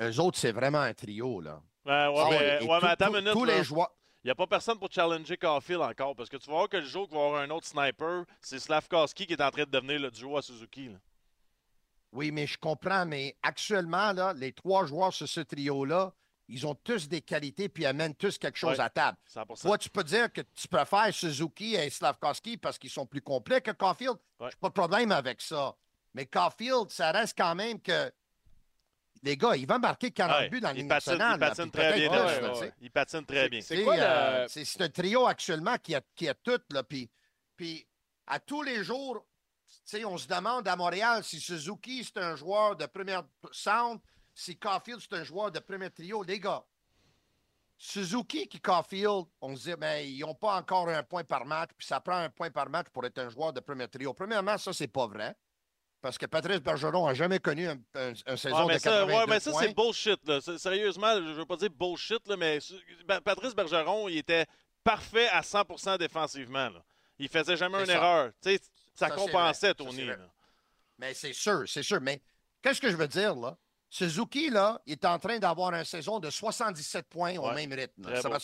Eux 0.02 0.20
autres, 0.20 0.38
c'est 0.38 0.52
vraiment 0.52 0.80
un 0.80 0.94
trio, 0.94 1.42
là. 1.42 1.62
Ouais, 1.86 1.92
ouais, 2.08 2.24
Ah 2.26 2.28
mais, 2.30 2.68
ouais, 2.68 2.80
mais 2.82 2.88
attends 2.90 3.08
tout- 3.08 3.14
minute. 3.14 3.34
tous 3.34 3.46
là. 3.46 3.58
les 3.58 3.64
joueurs. 3.64 3.92
Il 4.24 4.28
n'y 4.28 4.32
a 4.32 4.36
pas 4.36 4.46
personne 4.48 4.78
pour 4.78 4.92
challenger 4.92 5.36
Caulfield 5.38 5.82
encore, 5.82 6.16
parce 6.16 6.30
que 6.30 6.38
tu 6.38 6.48
vas 6.50 6.56
voir 6.58 6.70
que 6.70 6.78
le 6.78 6.86
jour 6.86 7.08
qu'il 7.08 7.18
va 7.18 7.24
y 7.24 7.26
avoir 7.28 7.42
un 7.42 7.50
autre 7.50 7.66
sniper, 7.68 8.24
c'est 8.40 8.60
Slavkowski 8.60 9.26
qui 9.26 9.34
est 9.34 9.42
en 9.42 9.50
train 9.50 9.64
de 9.64 9.70
devenir 9.72 10.00
le 10.00 10.12
duo 10.12 10.38
à 10.38 10.42
Suzuki. 10.42 10.90
là. 10.90 10.98
Oui, 12.14 12.32
mais 12.32 12.46
je 12.46 12.58
comprends, 12.58 13.06
mais 13.06 13.36
actuellement, 13.42 14.12
là, 14.12 14.34
les 14.34 14.52
trois 14.52 14.86
joueurs 14.86 15.14
sur 15.14 15.28
ce 15.28 15.40
trio-là, 15.40 16.14
ils 16.50 16.68
ont 16.68 16.76
tous 16.76 17.08
des 17.08 17.22
qualités 17.22 17.70
puis 17.70 17.86
amènent 17.86 18.14
tous 18.16 18.38
quelque 18.38 18.58
chose 18.58 18.78
Ouais. 18.78 18.84
à 18.84 18.90
table. 18.90 19.18
100%. 19.26 19.68
Toi, 19.70 19.78
tu 19.78 19.90
peux 19.90 20.04
dire 20.04 20.32
que 20.32 20.42
tu 20.54 20.68
préfères 20.68 21.14
Suzuki 21.14 21.76
et 21.76 21.90
Slavkowski 21.90 22.58
parce 22.58 22.78
qu'ils 22.78 22.90
sont 22.90 23.06
plus 23.06 23.22
complets 23.22 23.62
que 23.62 23.72
Caulfield. 23.72 24.18
Ouais. 24.40 24.50
J'ai 24.52 24.58
pas 24.60 24.68
de 24.68 24.74
problème 24.74 25.12
avec 25.14 25.40
ça. 25.42 25.74
Mais 26.14 26.26
Caulfield, 26.26 26.90
ça 26.90 27.12
reste 27.12 27.38
quand 27.38 27.56
même 27.56 27.80
que. 27.80 28.12
Les 29.24 29.38
gars, 29.38 29.56
il 29.56 29.68
va 29.68 29.78
marquer 29.78 30.10
40 30.12 30.36
Ouais, 30.40 30.50
buts 30.50 30.62
dans 30.62 30.70
patine, 30.70 30.88
nationale. 30.88 31.36
il 31.36 31.40
patine 31.40 31.72
très 31.72 31.94
bien. 31.94 32.10
plus, 32.10 32.18
ouais, 32.48 32.60
ouais. 32.60 32.74
Il 32.82 32.92
patine 32.92 33.26
très 33.26 33.50
bien. 33.50 33.62
C'est 33.62 33.76
le- 33.76 33.86
euh, 33.88 34.48
un 34.80 34.90
trio 34.90 35.28
actuellement 35.28 35.78
qui 35.78 35.94
a, 35.94 36.02
qui 36.16 36.28
a 36.28 36.34
tout. 36.34 36.60
Là, 36.72 36.84
puis, 36.84 37.08
puis 37.56 37.86
à 38.26 38.40
tous 38.40 38.64
les 38.64 38.84
jours, 38.84 39.24
tu 39.68 39.76
sais, 39.86 40.06
on 40.06 40.18
se 40.18 40.28
demande 40.28 40.68
à 40.68 40.76
Montréal 40.76 41.24
si 41.24 41.40
Suzuki 41.40 42.04
c'est 42.04 42.18
un 42.20 42.36
joueur 42.36 42.76
de 42.76 42.86
première 42.88 43.24
sound, 43.52 44.00
si 44.34 44.58
Caulfield 44.58 45.00
c'est 45.02 45.14
un 45.16 45.24
joueur 45.24 45.52
de 45.52 45.60
premier 45.60 45.92
trio. 45.92 46.24
Les 46.24 46.40
gars, 46.40 46.64
Suzuki 47.78 48.48
qui 48.48 48.60
Caulfield, 48.60 49.26
on 49.40 49.56
se 49.56 49.70
dit, 49.70 49.76
mais 49.80 50.10
ils 50.12 50.20
n'ont 50.20 50.36
pas 50.36 50.56
encore 50.58 50.88
un 50.90 51.04
point 51.04 51.24
par 51.24 51.46
match, 51.46 51.70
puis 51.78 51.86
ça 51.88 52.00
prend 52.00 52.18
un 52.18 52.30
point 52.30 52.52
par 52.52 52.70
match 52.70 52.88
pour 52.94 53.06
être 53.06 53.18
un 53.20 53.30
joueur 53.30 53.54
de 53.54 53.60
premier 53.60 53.88
trio. 53.88 54.14
Premièrement, 54.14 54.58
ça, 54.58 54.72
c'est 54.74 54.88
pas 54.88 55.08
vrai. 55.08 55.36
Parce 56.02 56.18
que 56.18 56.26
Patrice 56.26 56.60
Bergeron 56.62 57.08
n'a 57.08 57.14
jamais 57.14 57.40
connu 57.40 57.68
un, 57.68 57.78
un- 57.94 58.14
un 58.26 58.36
saison 58.38 58.66
mais 58.66 58.76
de 58.76 58.80
ça, 58.80 58.90
82 58.90 59.14
ouais, 59.14 59.26
mais 59.28 59.40
ça, 59.40 59.52
c'est 59.54 59.74
bullshit. 59.76 60.20
Là. 60.28 60.40
Sérieusement, 60.58 61.14
je 61.18 61.34
veux 61.34 61.46
pas 61.46 61.58
dire 61.58 61.70
bullshit, 61.70 62.28
là, 62.28 62.36
mais 62.38 62.58
Ben- 63.06 63.22
Patrice 63.22 63.54
Bergeron, 63.54 64.10
il 64.10 64.18
était 64.18 64.48
parfait 64.84 65.28
à 65.30 65.42
100% 65.44 65.98
défensivement. 66.00 66.70
Là. 66.70 66.84
Il 67.20 67.30
faisait 67.30 67.56
jamais 67.56 67.80
une 67.82 67.86
ça. 67.86 67.94
erreur. 67.94 68.32
Tu 68.42 68.50
sais, 68.56 68.62
ça, 68.96 69.10
Ça, 69.10 69.16
compensait. 69.16 69.68
Ça, 69.68 69.74
Tony. 69.76 70.10
Mais 70.98 71.14
c'est 71.14 71.34
sûr, 71.34 71.64
c'est 71.68 71.84
sûr. 71.84 72.02
Mais 72.02 72.20
qu'est-ce 72.64 72.82
que 72.82 72.90
je 72.90 72.96
veux 72.96 73.08
dire, 73.08 73.36
là? 73.36 73.56
Suzuki, 73.90 74.50
là, 74.50 74.82
il 74.86 74.94
est 74.94 75.06
en 75.06 75.20
train 75.20 75.38
d'avoir 75.38 75.74
une 75.74 75.84
saison 75.84 76.20
de 76.20 76.30
77 76.30 77.08
points 77.10 77.38
au 77.38 77.48
Ouais, 77.50 77.56
même 77.68 77.74
rythme. 77.78 78.04
Ça 78.22 78.30
va 78.30 78.38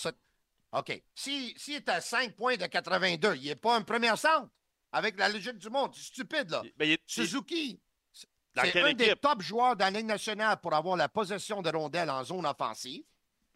OK. 0.73 1.01
S'il 1.15 1.57
si, 1.57 1.73
est 1.75 1.87
à 1.89 2.01
5 2.01 2.35
points 2.35 2.57
de 2.57 2.65
82, 2.65 3.35
il 3.37 3.45
n'est 3.45 3.55
pas 3.55 3.75
un 3.77 3.81
premier 3.81 4.15
centre 4.17 4.49
avec 4.91 5.17
la 5.17 5.29
logique 5.29 5.57
du 5.57 5.69
monde. 5.69 5.93
C'est 5.95 6.03
stupide, 6.03 6.49
là. 6.49 6.63
Ben, 6.77 6.89
il 6.89 6.97
Suzuki, 7.05 7.79
c'est 8.11 8.81
un 8.81 8.93
des 8.93 9.15
top 9.15 9.41
joueurs 9.41 9.75
dans 9.75 9.85
la 9.85 9.99
Ligue 9.99 10.07
nationale 10.07 10.59
pour 10.61 10.73
avoir 10.73 10.97
la 10.97 11.09
possession 11.09 11.61
de 11.61 11.69
rondelles 11.69 12.09
en 12.09 12.23
zone 12.23 12.45
offensive. 12.45 13.03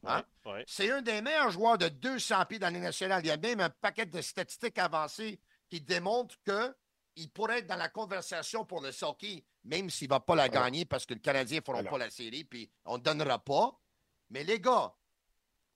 Hein? 0.03 0.23
Ouais, 0.45 0.51
ouais. 0.51 0.63
C'est 0.67 0.91
un 0.91 1.01
des 1.01 1.21
meilleurs 1.21 1.51
joueurs 1.51 1.77
de 1.77 1.87
200 1.87 2.45
pieds 2.45 2.59
dans 2.59 2.67
la 2.67 2.73
Ligue 2.73 2.83
nationale. 2.83 3.23
Il 3.23 3.27
y 3.27 3.31
a 3.31 3.37
même 3.37 3.59
un 3.59 3.69
paquet 3.69 4.05
de 4.05 4.21
statistiques 4.21 4.77
avancées 4.77 5.39
qui 5.69 5.81
démontrent 5.81 6.35
qu'il 6.43 7.29
pourrait 7.31 7.59
être 7.59 7.67
dans 7.67 7.75
la 7.75 7.89
conversation 7.89 8.65
pour 8.65 8.81
le 8.81 8.91
hockey, 9.03 9.43
même 9.63 9.89
s'il 9.89 10.07
ne 10.07 10.13
va 10.13 10.19
pas 10.19 10.35
la 10.35 10.49
gagner 10.49 10.85
parce 10.85 11.05
que 11.05 11.13
le 11.13 11.19
Canadien 11.19 11.59
ne 11.59 11.63
fera 11.63 11.79
Alors. 11.79 11.91
pas 11.91 11.97
la 11.97 12.09
série, 12.09 12.43
puis 12.43 12.69
on 12.85 12.97
ne 12.97 13.03
donnera 13.03 13.39
pas. 13.39 13.79
Mais 14.29 14.43
les 14.43 14.59
gars, 14.59 14.93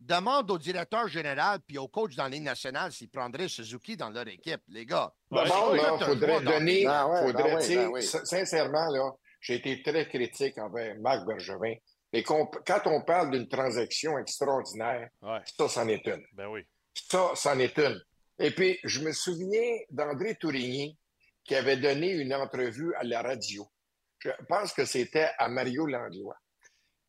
demande 0.06 0.50
au 0.52 0.58
directeur 0.58 1.08
général 1.08 1.60
puis 1.68 1.78
au 1.78 1.88
coach 1.88 2.16
dans 2.16 2.24
la 2.24 2.30
Ligue 2.30 2.44
nationale 2.44 2.92
s'ils 2.92 3.10
prendraient 3.10 3.48
Suzuki 3.48 3.98
dans 3.98 4.10
leur 4.10 4.28
équipe. 4.28 4.62
Les 4.68 4.86
gars, 4.86 5.14
là, 5.32 5.44
tout 5.46 5.54
un 5.54 5.98
faudrait 6.00 6.42
donner. 6.42 6.86
Ben 6.86 7.08
ouais, 7.08 7.22
faudrait, 7.26 7.56
ben 7.68 7.92
ben 7.92 8.02
Sincèrement, 8.02 8.88
là, 8.90 9.12
j'ai 9.42 9.56
été 9.56 9.82
très 9.82 10.08
critique 10.08 10.58
envers 10.58 10.96
Marc 11.00 11.26
Bergevin. 11.26 11.74
Et 12.14 12.24
quand 12.24 12.50
on 12.86 13.02
parle 13.02 13.32
d'une 13.32 13.48
transaction 13.48 14.18
extraordinaire, 14.18 15.10
Ouais. 15.22 15.40
ça, 15.58 15.68
c'en 15.68 15.88
est 15.88 16.06
une. 16.08 16.24
Ben 16.34 16.48
oui. 16.48 16.62
Ça, 16.94 17.32
c'en 17.36 17.60
est 17.60 17.78
une. 17.78 18.00
Et 18.40 18.52
puis, 18.52 18.80
je 18.84 19.02
me 19.02 19.12
souviens 19.12 19.78
d'André 19.90 20.36
Tourigny 20.36 20.98
qui 21.44 21.56
avait 21.56 21.78
donné 21.78 22.12
une 22.12 22.34
entrevue 22.34 22.94
à 22.96 23.04
la 23.04 23.22
radio. 23.22 23.68
Je 24.20 24.30
pense 24.48 24.74
que 24.74 24.86
c'était 24.86 25.30
à 25.38 25.48
Mario 25.50 25.86
Langlois. 25.86 26.38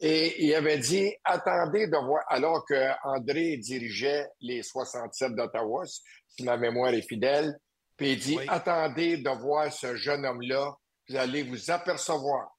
Et 0.01 0.44
il 0.44 0.55
avait 0.55 0.78
dit 0.78 1.14
attendez 1.24 1.86
de 1.86 1.97
voir, 1.97 2.23
alors 2.28 2.64
que 2.66 2.90
André 3.05 3.56
dirigeait 3.56 4.27
les 4.40 4.62
67 4.62 5.35
d'Ottawa, 5.35 5.85
si 6.28 6.44
ma 6.44 6.56
mémoire 6.56 6.93
est 6.93 7.06
fidèle, 7.09 7.56
puis 7.97 8.12
il 8.12 8.18
dit 8.18 8.39
attendez 8.48 9.16
de 9.16 9.31
voir 9.31 9.73
ce 9.73 9.97
jeune 9.97 10.27
homme-là, 10.27 10.74
vous 11.09 11.16
allez 11.16 11.43
vous 11.43 11.70
apercevoir 11.70 12.51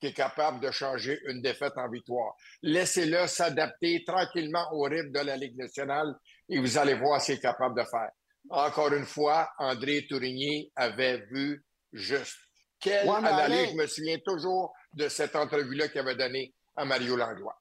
qu'il 0.00 0.10
est 0.10 0.14
capable 0.14 0.60
de 0.60 0.70
changer 0.70 1.18
une 1.26 1.42
défaite 1.42 1.74
en 1.76 1.90
victoire. 1.90 2.34
Laissez-le 2.62 3.26
s'adapter 3.26 4.02
tranquillement 4.06 4.66
au 4.72 4.82
rythme 4.84 5.12
de 5.12 5.20
la 5.20 5.36
Ligue 5.36 5.56
nationale 5.56 6.14
et 6.48 6.58
vous 6.58 6.78
allez 6.78 6.94
voir 6.94 7.20
ce 7.20 7.26
qu'il 7.26 7.34
est 7.36 7.40
capable 7.40 7.78
de 7.78 7.84
faire. 7.84 8.10
Encore 8.50 8.92
une 8.92 9.06
fois, 9.06 9.50
André 9.58 10.06
Tourigny 10.08 10.70
avait 10.76 11.24
vu 11.30 11.64
juste. 11.92 12.38
Quelle 12.80 13.08
Ouais, 13.08 13.16
analyse, 13.16 13.70
je 13.70 13.76
me 13.76 13.86
souviens 13.86 14.18
toujours 14.24 14.74
de 14.94 15.08
cette 15.08 15.36
entrevue-là 15.36 15.88
qu'il 15.88 16.00
avait 16.00 16.16
donnée 16.16 16.54
à 16.76 16.84
Mario 16.84 17.16
Langlois. 17.16 17.60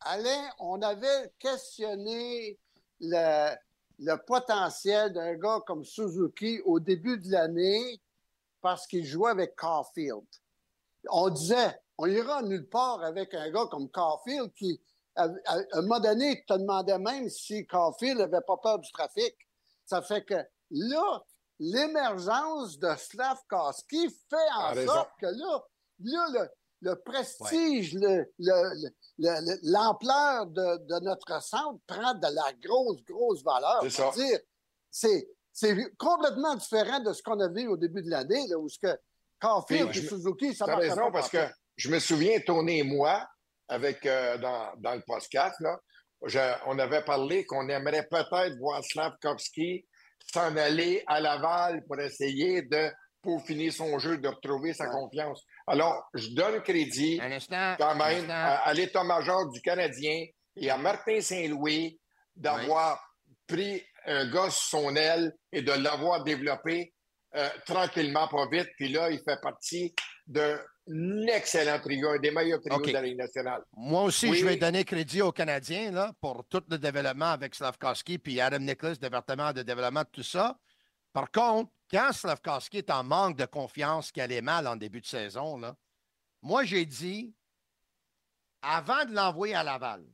Alain, 0.00 0.50
on 0.58 0.80
avait 0.82 1.32
questionné 1.38 2.58
le, 3.00 3.54
le 3.98 4.16
potentiel 4.26 5.12
d'un 5.12 5.34
gars 5.34 5.60
comme 5.66 5.84
Suzuki 5.84 6.60
au 6.64 6.78
début 6.80 7.18
de 7.18 7.30
l'année 7.30 8.00
parce 8.60 8.86
qu'il 8.86 9.04
jouait 9.04 9.30
avec 9.30 9.56
Caulfield. 9.56 10.24
On 11.10 11.28
disait, 11.30 11.80
on 11.98 12.06
ira 12.06 12.42
nulle 12.42 12.68
part 12.68 13.02
avec 13.02 13.32
un 13.34 13.50
gars 13.50 13.66
comme 13.70 13.88
Caulfield 13.90 14.52
qui, 14.54 14.80
à, 15.14 15.24
à- 15.46 15.56
à 15.56 15.78
un 15.78 15.82
moment 15.82 16.00
donné, 16.00 16.44
te 16.46 16.54
demandait 16.54 16.98
même 16.98 17.28
si 17.30 17.66
Caulfield 17.66 18.18
n'avait 18.18 18.44
pas 18.46 18.56
peur 18.58 18.78
du 18.78 18.90
trafic. 18.92 19.34
Ça 19.86 20.02
fait 20.02 20.24
que 20.24 20.34
là, 20.70 21.22
l'émergence 21.58 22.78
de 22.78 22.94
Slavkowski 22.96 24.08
fait 24.28 24.36
en 24.56 24.60
Ah, 24.60 24.72
raison. 24.72 24.92
sorte 24.92 25.10
que 25.20 25.26
là, 25.26 25.64
là 26.00 26.48
le, 26.82 26.94
prestige, 26.96 27.94
le- 27.94 28.26
le- 28.38 28.90
le- 29.18 29.40
le- 29.40 29.58
l'ampleur 29.72 30.46
de, 30.46 30.76
de 30.86 31.04
notre 31.04 31.42
centre 31.42 31.80
prend 31.86 32.14
de 32.14 32.26
la 32.34 32.52
grosse, 32.62 33.02
grosse 33.04 33.42
valeur. 33.42 33.80
C'est 33.82 33.90
ça. 33.90 34.10
dire, 34.14 34.38
C'est, 34.90 35.26
complètement 35.98 36.54
différent 36.54 37.00
de 37.00 37.12
ce 37.12 37.22
qu'on 37.22 37.40
a 37.40 37.48
vu 37.48 37.66
au 37.68 37.76
début 37.76 38.02
de 38.02 38.10
l'année, 38.10 38.54
où 38.56 38.68
ce 38.68 38.78
que 38.78 38.98
Caulfield 39.40 39.88
et 39.96 40.00
Suzuki, 40.08 40.54
ça 40.54 40.66
marchait 40.66 40.88
raison, 40.90 41.06
pas 41.06 41.12
parce 41.12 41.30
que 41.30 41.38
je 41.76 41.90
me 41.90 41.98
souviens, 41.98 42.38
Tony 42.40 42.80
et 42.80 42.82
moi, 42.82 43.26
avec, 43.68 44.04
euh, 44.06 44.36
dans, 44.38 44.72
dans 44.78 44.94
le 44.94 45.02
podcast, 45.06 45.58
là, 45.60 45.78
je- 46.24 46.54
on 46.66 46.78
avait 46.78 47.02
parlé 47.04 47.44
qu'on 47.46 47.68
aimerait 47.68 48.06
peut-être 48.10 48.56
voir 48.58 48.82
Slavkovski 48.84 49.86
s'en 50.32 50.54
aller 50.56 51.02
à 51.06 51.20
Laval 51.20 51.84
pour 51.86 51.98
essayer 52.00 52.62
de 52.62 52.90
peaufiner 53.26 53.70
son 53.72 53.98
jeu, 53.98 54.18
de 54.18 54.28
retrouver 54.28 54.72
sa 54.72 54.86
confiance. 54.86 55.42
Alors, 55.66 56.08
je 56.14 56.28
donne 56.30 56.62
crédit 56.62 57.20
quand 57.78 57.94
même 57.96 58.30
à, 58.30 58.58
à 58.58 58.72
l'état-major 58.72 59.50
du 59.50 59.60
Canadien 59.60 60.24
et 60.56 60.70
à 60.70 60.78
Martin 60.78 61.20
Saint-Louis 61.20 61.98
d'avoir 62.36 63.02
pris 63.48 63.82
un 64.06 64.30
gars 64.30 64.50
sur 64.50 64.80
son 64.80 64.94
aile 64.96 65.32
et 65.52 65.62
de 65.62 65.72
l'avoir 65.72 66.22
développé 66.22 66.92
euh, 67.34 67.48
tranquillement, 67.66 68.28
pas 68.28 68.46
vite. 68.50 68.68
Puis 68.76 68.88
là, 68.90 69.10
il 69.10 69.18
fait 69.18 69.40
partie 69.42 69.92
d'un 70.26 70.58
excellent 71.28 71.78
trio, 71.80 72.10
un 72.10 72.18
des 72.18 72.30
meilleurs 72.30 72.60
trios 72.60 72.78
OK. 72.78 72.86
de 72.86 72.92
la 72.92 73.02
Ligue 73.02 73.18
nationale. 73.18 73.62
Moi 73.76 74.02
aussi, 74.04 74.30
Oui. 74.30 74.38
je 74.38 74.46
vais 74.46 74.56
donner 74.56 74.84
crédit 74.84 75.20
aux 75.20 75.32
Canadiens 75.32 75.90
là, 75.90 76.12
pour 76.20 76.44
tout 76.48 76.62
le 76.70 76.78
développement 76.78 77.32
avec 77.32 77.54
Slavkowski 77.54 78.18
puis 78.18 78.40
Adam 78.40 78.60
Nicholas, 78.60 78.94
département 78.94 79.52
de 79.52 79.62
développement, 79.62 80.04
tout 80.10 80.22
ça. 80.22 80.56
Par 81.12 81.30
contre, 81.30 81.70
quand 81.90 82.12
Slavkowski 82.12 82.78
est 82.78 82.90
en 82.90 83.04
manque 83.04 83.36
de 83.36 83.46
confiance, 83.46 84.10
qu'il 84.10 84.22
allait 84.22 84.42
mal 84.42 84.66
en 84.66 84.76
début 84.76 85.00
de 85.00 85.06
saison, 85.06 85.60
moi, 86.42 86.64
j'ai 86.64 86.84
dit, 86.84 87.34
avant 88.62 89.04
de 89.04 89.12
l'envoyer 89.14 89.54
à 89.54 89.62
Laval, 89.62 90.04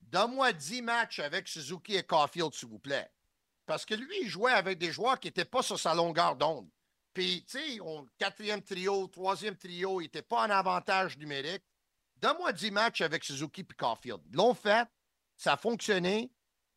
donne-moi 0.00 0.52
10 0.52 0.82
matchs 0.82 1.18
avec 1.18 1.48
Suzuki 1.48 1.96
et 1.96 2.02
Caulfield, 2.02 2.52
s'il 2.54 2.68
vous 2.68 2.78
plaît. 2.78 3.10
Parce 3.66 3.84
que 3.84 3.94
lui, 3.94 4.22
il 4.22 4.28
jouait 4.28 4.52
avec 4.52 4.78
des 4.78 4.92
joueurs 4.92 5.18
qui 5.18 5.28
n'étaient 5.28 5.44
pas 5.44 5.62
sur 5.62 5.78
sa 5.78 5.94
longueur 5.94 6.36
d'onde. 6.36 6.68
Puis, 7.12 7.44
tu 7.46 7.58
sais, 7.58 7.78
quatrième 8.18 8.62
trio, 8.62 9.06
troisième 9.06 9.56
trio, 9.56 10.00
il 10.00 10.04
n'était 10.04 10.22
pas 10.22 10.46
en 10.46 10.50
avantage 10.50 11.16
numérique. 11.16 11.64
Donne-moi 12.16 12.52
10 12.52 12.70
matchs 12.70 13.00
avec 13.02 13.24
Suzuki 13.24 13.60
et 13.62 13.74
Caulfield. 13.74 14.20
Ils 14.30 14.36
l'ont 14.36 14.54
fait, 14.54 14.88
ça 15.36 15.54
a 15.54 15.56
fonctionné, 15.56 16.32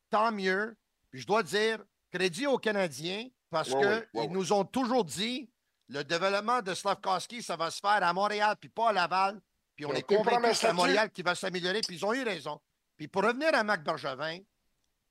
tant 0.09 0.31
mieux. 0.31 0.77
Puis 1.09 1.21
je 1.21 1.27
dois 1.27 1.43
dire, 1.43 1.83
crédit 2.11 2.47
aux 2.47 2.57
Canadiens, 2.57 3.27
parce 3.49 3.69
Ouais, 3.69 3.79
qu'ils 3.79 3.87
ouais, 3.89 4.07
ouais, 4.13 4.21
ouais. 4.21 4.27
nous 4.27 4.51
ont 4.53 4.65
toujours 4.65 5.05
dit, 5.05 5.49
le 5.89 6.03
développement 6.03 6.61
de 6.61 6.73
Slavkowski, 6.73 7.41
ça 7.41 7.55
va 7.55 7.71
se 7.71 7.79
faire 7.79 8.03
à 8.03 8.13
Montréal, 8.13 8.55
puis 8.59 8.69
pas 8.69 8.89
à 8.89 8.93
Laval. 8.93 9.41
Puis 9.75 9.85
on 9.85 9.93
est 9.93 10.03
premier 10.03 10.49
que 10.49 10.53
c'est 10.53 10.67
à. 10.67 10.73
Montréal 10.73 11.11
qui 11.11 11.21
va 11.21 11.35
s'améliorer, 11.35 11.81
puis 11.81 11.95
ils 11.97 12.05
ont 12.05 12.13
eu 12.13 12.23
raison. 12.23 12.59
Puis 12.97 13.07
pour 13.07 13.23
revenir 13.23 13.53
à 13.53 13.63
Mac 13.63 13.83
Bergevin, 13.83 14.39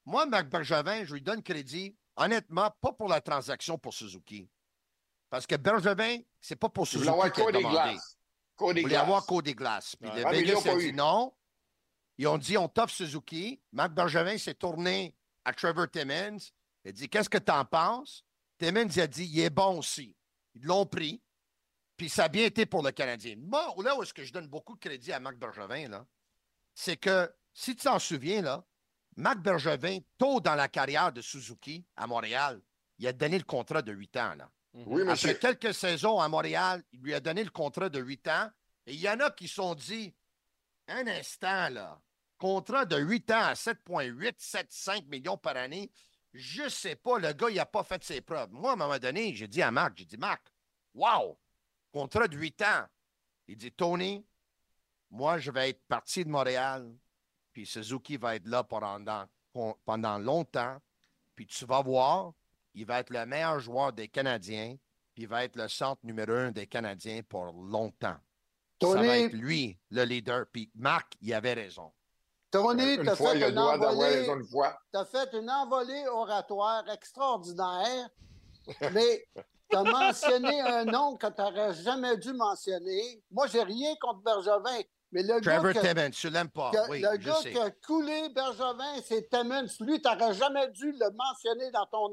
moi, 0.05 0.27
Mac 0.27 0.49
Bergevin, 0.49 1.05
je 1.05 1.15
lui 1.15 1.23
donne 1.23 1.43
crédit, 1.43 1.97
honnêtement, 2.17 2.71
pas 2.81 2.93
pour 2.93 3.09
la 3.09 3.21
transaction 3.21 3.79
pour 3.79 3.95
Suzuki. 3.95 4.49
Parce 5.31 5.47
que 5.47 5.57
Bergevin, 5.57 6.19
c'est 6.41 6.57
pas 6.57 6.69
pour 6.69 6.87
Suzuki 6.87 7.09
voulais 7.09 7.13
avoir 7.25 7.33
qu'il 7.33 7.43
a 7.43 7.47
Cody. 7.53 7.65
Glass. 7.65 8.19
Cody 8.57 8.81
Il 8.81 8.83
voulait 8.85 8.97
avoir 8.97 9.27
Cody 9.27 9.55
Glass. 9.55 9.97
Puis 9.97 10.09
Ouais. 10.11 10.17
le 10.21 10.27
Ah, 10.27 10.31
Vegas 10.33 10.61
a 10.71 10.77
dit 10.77 10.87
eu. 10.87 10.93
non. 10.93 11.33
Ils 12.19 12.27
ont 12.29 12.39
dit 12.39 12.57
on 12.57 12.69
t'offre 12.69 12.95
Suzuki. 12.95 13.61
Marc 13.73 13.93
Bergevin 13.93 14.39
s'est 14.39 14.55
tourné 14.55 15.15
à 15.45 15.53
Trevor 15.53 15.89
Timmons. 15.91 16.39
Il 16.85 16.89
a 16.89 16.93
dit 16.93 17.09
Qu'est-ce 17.09 17.29
que 17.29 17.39
tu 17.39 17.53
en 17.53 17.65
penses? 17.65 18.25
Timmons 18.59 18.89
il 18.89 19.01
a 19.01 19.07
dit 19.07 19.25
Il 19.25 19.41
est 19.41 19.51
bon 19.51 19.79
aussi. 19.79 20.17
Ils 20.55 20.65
l'ont 20.65 20.87
pris. 20.87 21.23
Puis 21.97 22.09
ça 22.09 22.25
a 22.25 22.29
bien 22.29 22.45
été 22.45 22.67
pour 22.67 22.83
le 22.83 22.93
Canadien. 22.93 23.37
Moi, 23.39 23.75
là 23.83 23.97
où 23.97 24.03
est-ce 24.03 24.13
que 24.13 24.25
je 24.25 24.33
donne 24.33 24.49
beaucoup 24.49 24.75
de 24.75 24.81
crédit 24.81 25.13
à 25.13 25.21
Marc 25.21 25.37
Bergevin, 25.37 25.89
là, 25.89 26.07
c'est 26.75 26.99
que, 26.99 27.33
si 27.55 27.75
tu 27.75 27.85
t'en 27.85 27.99
souviens, 27.99 28.43
là, 28.43 28.67
Marc 29.17 29.39
Bergevin, 29.39 29.99
tôt 30.19 30.41
dans 30.41 30.55
la 30.55 30.69
carrière 30.69 31.11
de 31.11 31.23
Suzuki 31.23 31.87
à 31.97 32.07
Montréal, 32.07 32.61
il 32.99 33.07
a 33.07 33.13
donné 33.15 33.39
le 33.39 33.45
contrat 33.45 33.81
de 33.81 33.93
8 33.93 34.17
ans. 34.19 34.35
Là. 34.35 34.51
Oui, 34.75 35.05
monsieur. 35.05 35.31
Après 35.31 35.55
quelques 35.55 35.75
saisons 35.75 36.21
à 36.21 36.29
Montréal, 36.29 36.83
il 36.93 37.01
lui 37.01 37.15
a 37.15 37.21
donné 37.21 37.43
le 37.43 37.51
contrat 37.51 37.89
de 37.89 37.99
8 37.99 38.29
ans. 38.29 38.51
Et 38.87 38.93
il 38.93 39.01
y 39.01 39.09
en 39.09 39.19
a 39.21 39.31
qui 39.31 39.49
se 39.49 39.55
sont 39.55 39.75
dit 39.75 40.15
un 40.89 41.07
instant, 41.07 41.71
là, 41.71 42.01
contrat 42.37 42.85
de 42.85 42.99
8 42.99 43.31
ans 43.31 43.43
à 43.43 43.55
7,8, 43.55 44.39
7,5 44.39 45.07
millions 45.09 45.39
par 45.39 45.57
année. 45.57 45.91
Je 46.39 46.69
sais 46.69 46.97
pas, 46.97 47.19
le 47.19 47.33
gars, 47.33 47.49
il 47.49 47.57
n'a 47.57 47.65
pas 47.67 47.83
fait 47.83 48.03
ses 48.05 48.21
preuves. 48.21 48.51
Moi, 48.53 48.71
à 48.71 48.73
un 48.75 48.77
moment 48.77 48.99
donné, 48.99 49.35
j'ai 49.35 49.49
dit 49.49 49.63
à 49.63 49.71
Marc, 49.71 49.97
j'ai 49.97 50.05
dit, 50.05 50.19
Marc, 50.19 50.43
wow, 50.95 51.39
contrat 51.91 52.29
de 52.29 52.37
8 52.37 52.63
ans. 52.63 52.85
Il 53.49 53.57
dit, 53.57 53.73
Tony, 53.73 54.23
moi, 55.11 55.39
je 55.39 55.51
vais 55.51 55.71
être 55.71 55.83
parti 55.87 56.25
de 56.25 56.29
Montréal, 56.29 56.95
puis 57.53 57.65
Suzuki 57.65 58.17
va 58.19 58.37
être 58.37 58.47
là 58.47 58.63
pendant, 58.65 59.25
pendant 59.85 60.19
longtemps, 60.19 60.79
puis 61.35 61.47
tu 61.47 61.65
vas 61.65 61.81
voir, 61.81 62.33
il 62.75 62.85
va 62.85 63.01
être 63.01 63.11
le 63.11 63.25
meilleur 63.25 63.59
joueur 63.61 63.93
des 63.93 64.09
Canadiens, 64.09 64.77
puis 65.15 65.23
il 65.23 65.29
va 65.29 65.45
être 65.45 65.57
le 65.57 65.69
centre 65.69 66.05
numéro 66.05 66.33
un 66.33 66.51
des 66.51 66.67
Canadiens 66.67 67.23
pour 67.23 67.47
longtemps. 67.53 68.19
Ça 68.83 68.89
Tony- 68.93 69.07
va 69.07 69.19
être 69.21 69.33
lui, 69.33 69.79
le 69.91 70.05
leader. 70.05 70.45
Puis 70.53 70.71
Marc, 70.75 71.15
il 71.23 71.33
avait 71.33 71.55
raison. 71.55 71.91
Tony, 72.51 72.99
tu 72.99 73.09
as 73.09 73.17
fois, 73.17 73.33
fait 73.33 73.51
une 73.51 73.59
envolée. 73.59 74.27
une 74.27 74.47
fois. 74.47 74.79
As 74.95 75.05
fait 75.05 75.29
une 75.35 75.51
envolée 75.51 76.07
oratoire 76.09 76.89
extraordinaire, 76.91 78.09
mais 78.93 79.27
tu 79.71 79.77
as 79.77 79.83
mentionné 79.83 80.61
un 80.61 80.85
nom 80.85 81.17
que 81.17 81.27
tu 81.27 81.41
n'aurais 81.41 81.75
jamais 81.75 82.17
dû 82.17 82.33
mentionner. 82.33 83.23
Moi, 83.31 83.47
j'ai 83.49 83.63
rien 83.63 83.95
contre 84.01 84.21
Bergevin, 84.23 84.81
mais 85.13 85.23
le 85.23 85.41
Trevor 85.41 85.73
gars, 85.73 85.81
que- 85.81 85.87
Timmons, 85.87 86.11
tu 86.11 86.31
l'aimes 86.31 86.51
pas. 86.51 86.71
que- 86.71 86.91
oui, 86.91 87.01
le 87.01 87.09
je 87.21 87.27
gars 87.27 87.35
sais. 87.43 87.53
qui 87.53 87.59
a 87.59 87.71
coulé 87.71 88.29
Bergevin, 88.31 89.01
c'est 89.05 89.29
Timmons. 89.29 89.67
Lui, 89.81 90.01
tu 90.01 90.09
n'aurais 90.09 90.35
jamais 90.35 90.69
dû 90.69 90.93
le 90.93 91.11
mentionner 91.11 91.71
dans 91.73 91.87
ton 91.87 92.09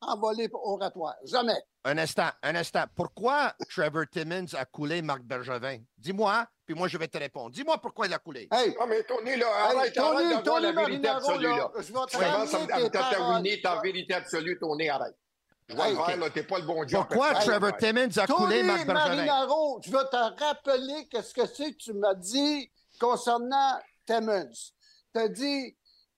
oval- 0.00 0.12
envolée 0.14 0.48
oratoire. 0.52 1.14
Jamais. 1.24 1.56
Un 1.84 1.98
instant, 1.98 2.28
un 2.42 2.54
instant. 2.56 2.84
Pourquoi 2.94 3.54
Trevor 3.70 4.04
Timmons 4.10 4.54
a 4.54 4.64
coulé 4.64 5.02
Marc 5.02 5.22
Bergevin? 5.22 5.78
Dis-moi, 5.96 6.46
puis 6.66 6.74
moi, 6.74 6.88
je 6.88 6.98
vais 6.98 7.08
te 7.08 7.18
répondre. 7.18 7.50
Dis-moi 7.50 7.78
pourquoi 7.78 8.06
il 8.06 8.14
a 8.14 8.18
coulé. 8.18 8.48
Hey, 8.52 8.74
Non, 8.78 8.86
mais 8.86 9.02
Tony, 9.04 9.36
là, 9.36 9.46
Hey, 9.46 9.76
arrête, 9.76 9.94
Tony, 9.94 10.32
arrête 10.32 10.44
Tony 10.44 10.62
la 10.62 10.72
vérité 10.72 11.08
absolue, 11.08 11.46
là, 11.48 11.56
là. 11.56 11.70
je 11.76 11.92
vais 11.92 12.00
te 12.00 12.10
Tu 12.10 12.16
commences 12.18 12.54
à 12.54 12.90
tatouiner 12.90 13.60
ta 13.62 13.80
vérité 13.80 14.14
absolue, 14.14 14.58
Tony, 14.58 14.88
arrête. 14.88 15.16
Je 15.70 15.76
vais 15.76 15.82
Hey, 15.82 15.90
le 15.90 15.96
faire, 15.96 16.14
ok. 16.16 16.20
là, 16.20 16.30
t'es 16.30 16.42
pas 16.42 16.58
le 16.58 16.64
bon 16.66 16.86
job. 16.88 17.06
Pourquoi 17.08 17.32
Hey, 17.32 17.46
Trevor 17.46 17.68
hey. 17.70 17.76
Timmons 17.78 18.18
a 18.18 18.26
coulé 18.26 18.62
Marc 18.62 18.86
Bergevin? 18.86 19.16
Marinaro, 19.16 19.80
je 19.84 19.90
vais 19.90 20.04
te 20.04 20.42
rappeler 20.44 21.08
qu'est-ce 21.10 21.34
que 21.34 21.46
c'est 21.46 21.72
que 21.72 21.76
tu 21.78 21.92
m'as 21.94 22.14
dit 22.14 22.70
concernant 23.00 23.78
Timmons. 24.06 24.50
Tu 25.14 25.20
as 25.20 25.28
dit, 25.28 25.76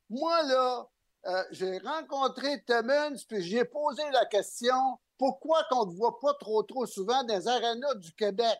moi, 0.09 0.43
là, 0.45 0.87
euh, 1.27 1.45
j'ai 1.51 1.79
rencontré 1.79 2.63
Timmons, 2.65 3.17
puis 3.29 3.43
j'ai 3.43 3.65
posé 3.65 4.03
la 4.11 4.25
question, 4.27 4.99
pourquoi 5.19 5.63
qu'on 5.71 5.87
ne 5.87 5.93
te 5.93 5.97
voit 5.97 6.19
pas 6.19 6.35
trop, 6.35 6.63
trop 6.63 6.87
souvent 6.87 7.23
dans 7.25 7.35
les 7.35 7.47
arénas 7.47 7.95
du 7.97 8.13
Québec? 8.13 8.59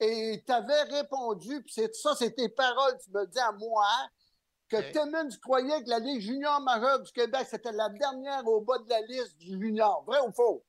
Et 0.00 0.42
tu 0.44 0.52
avais 0.52 0.82
répondu, 0.82 1.62
puis 1.62 1.72
c'est 1.72 1.94
ça, 1.94 2.14
c'est 2.16 2.32
tes 2.32 2.48
paroles, 2.48 2.98
tu 3.04 3.10
me 3.12 3.24
dis 3.26 3.38
à 3.38 3.52
moi, 3.52 3.86
que 4.68 4.78
Ok. 4.78 4.90
Timmons 4.90 5.28
croyait 5.40 5.84
que 5.84 5.90
la 5.90 6.00
Ligue 6.00 6.20
junior 6.20 6.60
majeure 6.60 7.00
du 7.00 7.12
Québec, 7.12 7.46
c'était 7.48 7.72
la 7.72 7.88
dernière 7.90 8.46
au 8.48 8.62
bas 8.62 8.78
de 8.78 8.88
la 8.88 9.00
liste 9.02 9.36
du 9.38 9.60
junior. 9.60 10.02
Vrai 10.04 10.20
ou 10.26 10.32
faux? 10.32 10.64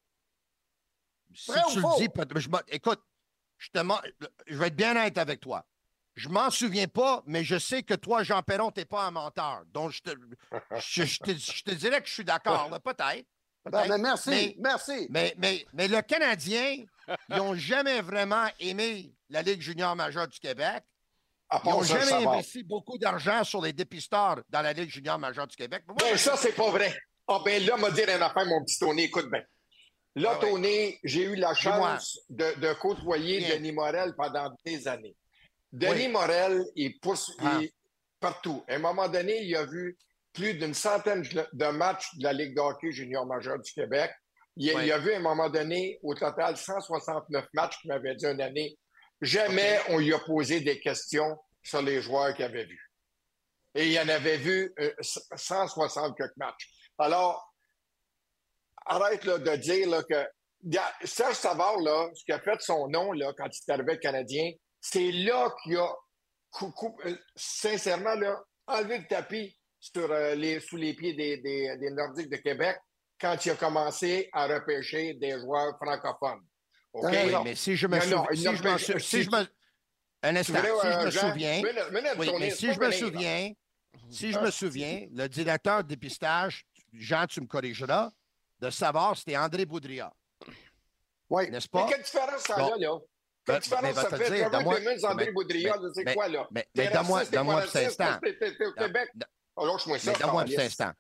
Si 1.34 1.52
Vrai 1.52 1.62
ou 1.64 1.72
tu 1.72 1.80
faux? 1.82 2.00
le 2.00 2.08
dis, 2.08 2.42
je 2.42 2.50
écoute, 2.68 3.02
je, 3.58 3.70
te 3.72 3.80
je 4.46 4.58
vais 4.58 4.68
être 4.68 4.76
bien 4.76 4.92
honnête 4.92 5.18
avec 5.18 5.40
toi. 5.40 5.66
Je 6.16 6.30
m'en 6.30 6.50
souviens 6.52 6.88
pas, 6.88 7.24
mais 7.26 7.44
je 7.44 7.58
sais 7.58 7.82
que 7.84 7.96
toi, 7.96 8.24
Jean 8.24 8.44
Perron, 8.44 8.70
t'es 8.72 8.86
pas 8.86 9.04
un 9.06 9.12
menteur. 9.12 9.64
Donc, 9.74 9.92
je 9.92 10.02
te, 10.02 10.12
je, 10.80 11.04
je 11.06 11.20
te, 11.20 11.32
je 11.32 11.64
te 11.64 11.72
dirais 11.72 12.02
que 12.02 12.08
je 12.08 12.14
suis 12.14 12.24
d'accord, 12.24 12.70
peut-être. 12.84 13.26
Ben, 13.66 13.88
ben, 13.88 13.98
merci, 13.98 14.30
Mais- 14.30 14.56
merci. 14.60 15.08
Mais, 15.10 15.34
mais, 15.38 15.66
mais 15.74 15.88
le 15.88 16.02
Canadien, 16.02 16.84
ils 17.30 17.36
n'ont 17.36 17.56
jamais 17.56 18.02
vraiment 18.02 18.46
aimé 18.60 19.12
la 19.30 19.42
Ligue 19.42 19.62
junior 19.62 19.96
majeure 19.96 20.28
du 20.28 20.38
Québec. 20.40 20.84
À 21.50 21.62
Ils 21.64 21.70
n'ont 21.70 21.84
jamais 21.84 22.12
investi 22.26 22.64
beaucoup 22.64 22.98
d'argent 22.98 23.44
sur 23.44 23.62
les 23.62 23.74
dépisteurs 23.74 24.42
dans 24.50 24.62
la 24.62 24.74
Ligue 24.74 24.90
junior 24.90 25.18
majeure 25.18 25.48
du 25.48 25.56
Québec. 25.56 25.84
Mais 25.88 25.94
moi, 26.00 26.12
Ben, 26.12 26.18
ça, 26.18 26.36
c'est 26.38 26.52
pas 26.54 26.70
vrai. 26.70 26.94
Ah, 27.28 27.40
ben 27.44 27.64
là, 27.66 27.78
m'a 27.78 27.90
dire 27.90 28.10
une 28.10 28.22
affaire, 28.22 28.46
mon 28.46 28.64
petit 28.66 28.78
Tony, 28.80 29.04
écoute 29.04 29.32
bien. 29.32 29.42
Là, 30.16 30.34
Ah 30.34 30.44
ouais. 30.44 30.52
Tony, 30.52 31.00
j'ai 31.04 31.24
eu 31.24 31.36
la 31.36 31.54
chance 31.56 32.20
de, 32.30 32.60
de 32.60 32.74
côtoyer 32.74 33.40
Bien. 33.40 33.56
Denis 33.56 33.72
Morel 33.72 34.14
pendant 34.16 34.54
des 34.66 34.88
années. 34.88 35.16
Denis 35.74 36.06
Oui. 36.06 36.08
Morel, 36.08 36.64
il 36.76 37.00
pousse 37.00 37.32
Ah. 37.40 37.60
partout. 38.20 38.64
À 38.70 38.76
un 38.76 38.80
moment 38.80 39.10
donné, 39.10 39.42
il 39.42 39.56
a 39.56 39.66
vu 39.66 39.98
plus 40.32 40.54
d'une 40.54 40.74
centaine 40.74 41.24
de 41.24 41.66
matchs 41.68 42.16
de 42.18 42.24
la 42.24 42.34
Ligue 42.34 42.56
de 42.56 42.62
hockey 42.62 42.92
junior 42.92 43.26
majeure 43.26 43.60
du 43.60 43.72
Québec. 43.74 44.12
Il, 44.56 44.70
a- 44.70 44.76
Oui. 44.76 44.86
il 44.86 44.92
a 44.92 45.00
vu 45.00 45.12
à 45.14 45.18
un 45.18 45.22
moment 45.22 45.50
donné, 45.50 46.00
au 46.04 46.14
total, 46.14 46.56
169 46.58 47.48
matchs 47.54 47.80
qu'il 47.82 47.90
m'avait 47.90 48.16
dit 48.16 48.26
une 48.26 48.40
année. 48.42 48.78
Jamais 49.20 49.80
on 49.90 49.98
lui 49.98 50.14
a 50.14 50.20
posé 50.20 50.62
des 50.62 50.80
questions 50.80 51.38
sur 51.64 51.82
les 51.82 52.02
joueurs 52.02 52.36
qu'il 52.36 52.46
avait 52.46 52.66
vus. 52.66 52.92
Et 53.76 53.88
il 53.90 54.00
en 54.00 54.08
avait 54.10 54.38
vu 54.38 54.72
euh, 54.80 54.94
160 55.02 56.16
quelques 56.16 56.38
matchs. 56.38 56.70
Alors, 57.00 57.52
arrête 58.86 59.24
là, 59.26 59.38
de 59.40 59.56
dire 59.56 59.90
là, 59.90 60.04
que 60.04 60.28
Serge 61.06 61.36
Savard, 61.36 61.78
là, 61.80 62.10
ce 62.14 62.24
qui 62.24 62.32
a 62.32 62.40
fait 62.40 62.62
son 62.62 62.88
nom 62.90 63.12
là, 63.12 63.34
quand 63.38 63.48
il 63.48 63.60
est 63.68 63.74
arrivé 63.74 63.98
Canadien, 64.00 64.52
c'est 64.86 65.12
là 65.14 65.50
qu'il 65.64 65.78
a, 65.78 65.90
euh, 67.06 67.16
sincèrement, 67.38 68.16
là, 68.16 68.44
enlevé 68.68 68.98
le 69.00 69.08
tapis 69.08 69.58
sur, 69.80 70.12
euh, 70.12 70.36
les, 70.36 70.60
sous 70.60 70.76
les 70.76 70.94
pieds 70.94 71.14
des, 71.14 71.38
des- 71.38 71.78
des 71.78 71.90
Nordiques 71.92 72.30
de 72.30 72.36
Québec 72.36 72.78
quand 73.20 73.46
il 73.46 73.52
a 73.52 73.56
commencé 73.56 74.30
à 74.34 74.46
repêcher 74.46 75.14
des 75.14 75.40
joueurs 75.40 75.78
francophones. 75.78 76.44
OK? 76.92 77.06
Oui, 77.12 77.34
mais 77.46 77.56
si 77.56 77.78
je 77.78 77.88
me 77.88 77.98
souviens. 78.00 78.26
Si 78.34 78.44
je 78.44 78.64
me 78.64 78.78
sou- 78.78 79.00
si- 79.00 79.06
si 79.10 79.24
je 79.24 79.30
me- 79.32 79.48
Un 80.26 80.36
instant. 80.36 80.60
Si 80.60 80.62
je 80.68 80.88
euh, 80.88 81.06
me 81.06 81.12
Jean? 81.12 81.30
souviens. 81.30 81.62
Minute, 81.62 82.14
Oui, 82.18 82.30
mais 82.40 82.50
si 82.52 82.74
je 82.74 82.80
me 82.80 82.92
souviens, 82.92 83.52
si 84.10 84.32
je 84.34 84.38
Ah, 84.38 84.42
me 84.42 84.52
souviens, 84.52 85.08
le 85.14 85.28
directeur 85.28 85.84
de 85.84 85.88
dépistage, 85.88 86.66
Jean, 86.92 87.26
tu 87.26 87.40
me 87.42 87.48
corrigeras, 87.48 88.12
de 88.60 88.70
savoir, 88.70 89.18
c'était 89.18 89.38
André 89.38 89.66
Boudria. 89.66 90.12
Oui. 91.30 91.50
N'est-ce 91.50 91.68
Mais 91.74 91.82
pas? 91.82 91.88
quelle 91.90 92.04
différence 92.04 92.42
ça 92.44 92.56
Bon. 92.58 92.74
a, 92.74 92.78
là? 92.78 92.98
Ben, 93.46 93.60
Quelle 93.60 93.80
mais 93.82 93.90
différence 93.90 93.96
va 93.96 94.10
ça 94.10 94.18
fait? 94.18 94.32
dire, 94.32 94.50
Trevor 94.50 94.76
Clemens, 94.76 95.04
André 95.04 95.26
mais- 95.26 95.32
c'est 95.94 96.14
quoi, 96.14 96.28
là? 96.30 96.48
mais- 96.52 96.68
donne-moi- 96.74 97.20
un 97.62 97.62
petit 97.66 97.78
instant. 97.80 98.20
t'es- 98.22 98.66
au 98.66 98.72
Québec. 98.74 99.10
Oh, 99.56 99.66
lâche-moi 99.68 100.00
ça, 100.00 100.12
Mais 100.12 100.18
donne-moi 100.20 100.42
un 100.42 100.46
petit 100.46 100.62
instant. 100.62 100.92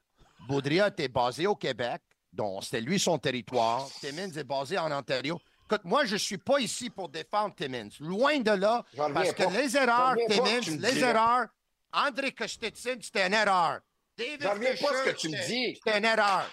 Baudrillard 0.47 0.87
était 0.89 1.07
basé 1.07 1.47
au 1.47 1.55
Québec, 1.55 2.01
dont 2.33 2.59
c'était 2.61 2.81
lui 2.81 2.99
son 2.99 3.17
territoire. 3.17 3.87
Timmins 4.01 4.29
est 4.31 4.43
basé 4.43 4.77
en 4.77 4.91
Ontario. 4.91 5.39
Écoute, 5.65 5.85
moi, 5.85 6.03
je 6.05 6.13
ne 6.13 6.17
suis 6.17 6.37
pas 6.37 6.59
ici 6.59 6.89
pour 6.89 7.07
défendre 7.07 7.55
Timmins. 7.55 7.87
Loin 8.01 8.37
de 8.39 8.51
là, 8.51 8.83
parce 9.13 9.31
que 9.33 9.43
pas. 9.43 9.49
les 9.51 9.77
erreurs, 9.77 10.15
Timmins, 10.29 10.77
les 10.79 10.99
erreurs, 10.99 11.45
André 11.93 12.31
Kostetsin, 12.33 12.95
c'était 13.01 13.25
une 13.27 13.33
erreur. 13.33 13.79
David 14.17 14.45
reviens 14.45 14.75
pas 14.75 14.93
ce 15.05 15.09
que 15.11 15.15
tu 15.15 15.29
me 15.29 15.47
dis. 15.47 15.75
C'était 15.83 15.97
une 15.97 16.05
erreur. 16.05 16.49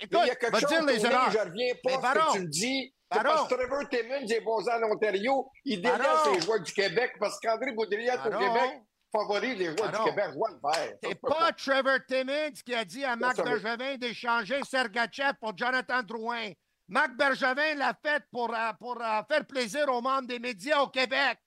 Écoute, 0.00 0.18
il 0.22 0.26
y 0.26 0.30
a 0.30 0.34
quelque 0.36 0.52
va 0.52 0.60
chose, 0.60 0.68
dire 0.68 0.84
les 0.84 1.06
erreurs. 1.06 1.30
je 1.32 1.38
reviens 1.38 1.74
pas 1.82 1.90
ce 1.90 1.96
que 1.96 2.32
tu 2.34 2.40
me 2.40 2.46
dis. 2.48 2.94
Parce 3.10 3.48
que 3.48 3.54
Trevor 3.54 3.88
Timmons 3.88 4.26
est 4.28 4.40
basé 4.40 4.70
en 4.72 4.92
Ontario. 4.92 5.50
Il 5.64 5.82
délaisse 5.82 6.26
les 6.32 6.40
joueurs 6.40 6.60
du 6.60 6.72
Québec 6.72 7.12
parce 7.18 7.38
qu'André 7.40 7.72
Boudria 7.72 8.16
au. 8.16 8.38
Québec 8.38 8.82
favorise 9.12 9.58
les 9.58 9.76
joueurs 9.76 9.90
du 9.90 10.04
Québec. 10.04 10.26
Je 10.32 10.38
le. 10.38 10.98
C'est 11.02 11.20
pas 11.20 11.52
Trevor 11.52 11.98
Timmins 12.06 12.52
qui 12.64 12.74
a 12.74 12.84
dit 12.84 13.04
à 13.04 13.16
Marc 13.16 13.36
Bergevin 13.42 13.96
d'échanger 13.96 14.60
Sergachev 14.68 15.32
pour 15.40 15.56
Jonathan 15.56 16.02
Drouin. 16.02 16.50
Marc 16.88 17.16
Bergevin 17.16 17.74
l'a 17.76 17.94
fait 18.04 18.22
pour, 18.32 18.54
euh, 18.54 18.72
pour 18.78 19.00
euh, 19.00 19.22
faire 19.28 19.44
plaisir 19.46 19.88
aux 19.88 20.00
membres 20.00 20.26
des 20.26 20.38
médias 20.38 20.80
au 20.80 20.88
Québec. 20.88 21.38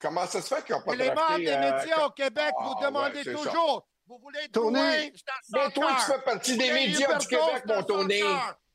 Comment 0.00 0.26
ça 0.26 0.40
se 0.42 0.52
fait 0.54 0.64
qu'ils 0.64 0.74
n'ont 0.76 0.82
pas 0.82 0.94
Et 0.94 0.96
les 0.96 1.08
membres 1.10 1.36
des 1.38 1.48
euh, 1.48 1.58
médias 1.78 2.06
au 2.06 2.10
Québec, 2.10 2.52
Ah, 2.56 2.62
vous 2.64 2.74
ouais, 2.74 2.86
demandez 2.86 3.24
c'est 3.24 3.36
ça. 3.36 3.42
toujours. 3.42 3.88
Vous 4.06 4.18
voulez 4.18 4.48
Tony, 4.52 4.72
Drouin, 4.74 4.92
c'est 5.42 5.58
un 5.58 5.64
Mais 5.64 5.70
toi, 5.70 5.96
tu 5.98 6.12
fais 6.12 6.20
partie 6.22 6.56
des 6.56 6.72
médias 6.72 7.18
du 7.18 7.26
Québec, 7.26 7.62
mon 7.66 7.82
Tony. 7.84 8.22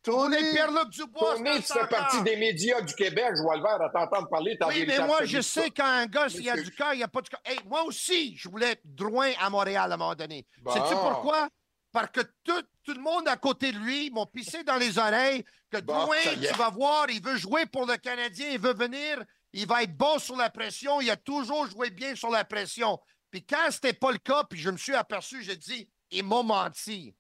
Tony, 0.04 0.38
Pierre-Luc 0.54 0.90
Dubois, 0.90 1.36
Tony, 1.36 1.58
tu 1.58 1.74
fais 1.74 1.88
partie 1.88 2.22
des 2.22 2.38
médias 2.38 2.82
du 2.82 2.94
Québec. 2.96 3.32
Je 3.36 3.42
vois 3.42 3.58
le 3.58 3.64
vert 3.64 3.82
à 3.82 3.90
t'entendre 3.90 4.30
parler. 4.30 4.58
Oui, 4.68 4.86
mais 4.88 5.00
moi, 5.06 5.22
de 5.22 5.26
je 5.26 5.42
sais 5.42 5.70
quand 5.70 5.86
un 5.86 6.06
gars, 6.06 6.30
s'il 6.30 6.44
y 6.44 6.50
a 6.50 6.56
du 6.56 6.72
cœur, 6.72 6.94
il 6.94 6.98
n'y 6.98 7.04
a 7.04 7.08
pas 7.08 7.22
du 7.22 7.30
cœur. 7.30 7.42
Hey, 7.46 7.60
moi 7.66 7.84
aussi, 7.84 8.36
je 8.38 8.48
voulais 8.48 8.72
être 8.72 8.82
Drouin 8.86 9.32
à 9.40 9.50
Montréal 9.50 9.92
à 9.92 9.96
un 9.96 9.98
moment 9.98 10.16
donné. 10.16 10.46
Bon. 10.62 10.72
Sais-tu 10.72 10.94
pourquoi? 10.94 11.50
Parce 11.92 12.12
que 12.12 12.22
tout, 12.44 12.62
tout 12.84 12.94
le 12.94 13.02
monde 13.02 13.28
à 13.28 13.38
côté 13.38 13.72
de 13.72 13.78
lui 13.80 14.10
m'ont 14.12 14.26
pissé 14.26 14.64
dans 14.64 14.78
les 14.78 14.98
oreilles 14.98 15.44
que 15.70 15.82
Bon, 15.82 16.04
Drouin, 16.04 16.18
tu 16.42 16.58
vas 16.58 16.70
voir, 16.70 17.08
il 17.10 17.22
veut 17.22 17.38
jouer 17.38 17.66
pour 17.66 17.86
le 17.86 17.98
Canadien, 17.98 18.50
il 18.52 18.60
veut 18.60 18.74
venir, 18.74 19.24
il 19.52 19.68
va 19.68 19.84
être 19.84 19.96
bon 19.96 20.20
sur 20.20 20.38
la 20.38 20.50
pression, 20.50 21.02
il 21.02 21.10
a 21.10 21.18
toujours 21.18 21.68
joué 21.68 21.90
bien 21.90 22.16
sur 22.16 22.30
la 22.30 22.46
pression. 22.46 23.00
Puis 23.32 23.46
quand 23.46 23.72
c'était 23.72 23.94
pas 23.94 24.12
le 24.12 24.20
cas, 24.20 24.44
puis 24.50 24.60
je 24.60 24.70
me 24.70 24.78
suis 24.78 24.96
aperçu, 24.96 25.44
j'ai 25.44 25.58
dit, 25.58 25.90
il 26.12 26.24
m'a 26.24 26.44
menti. 26.44 27.14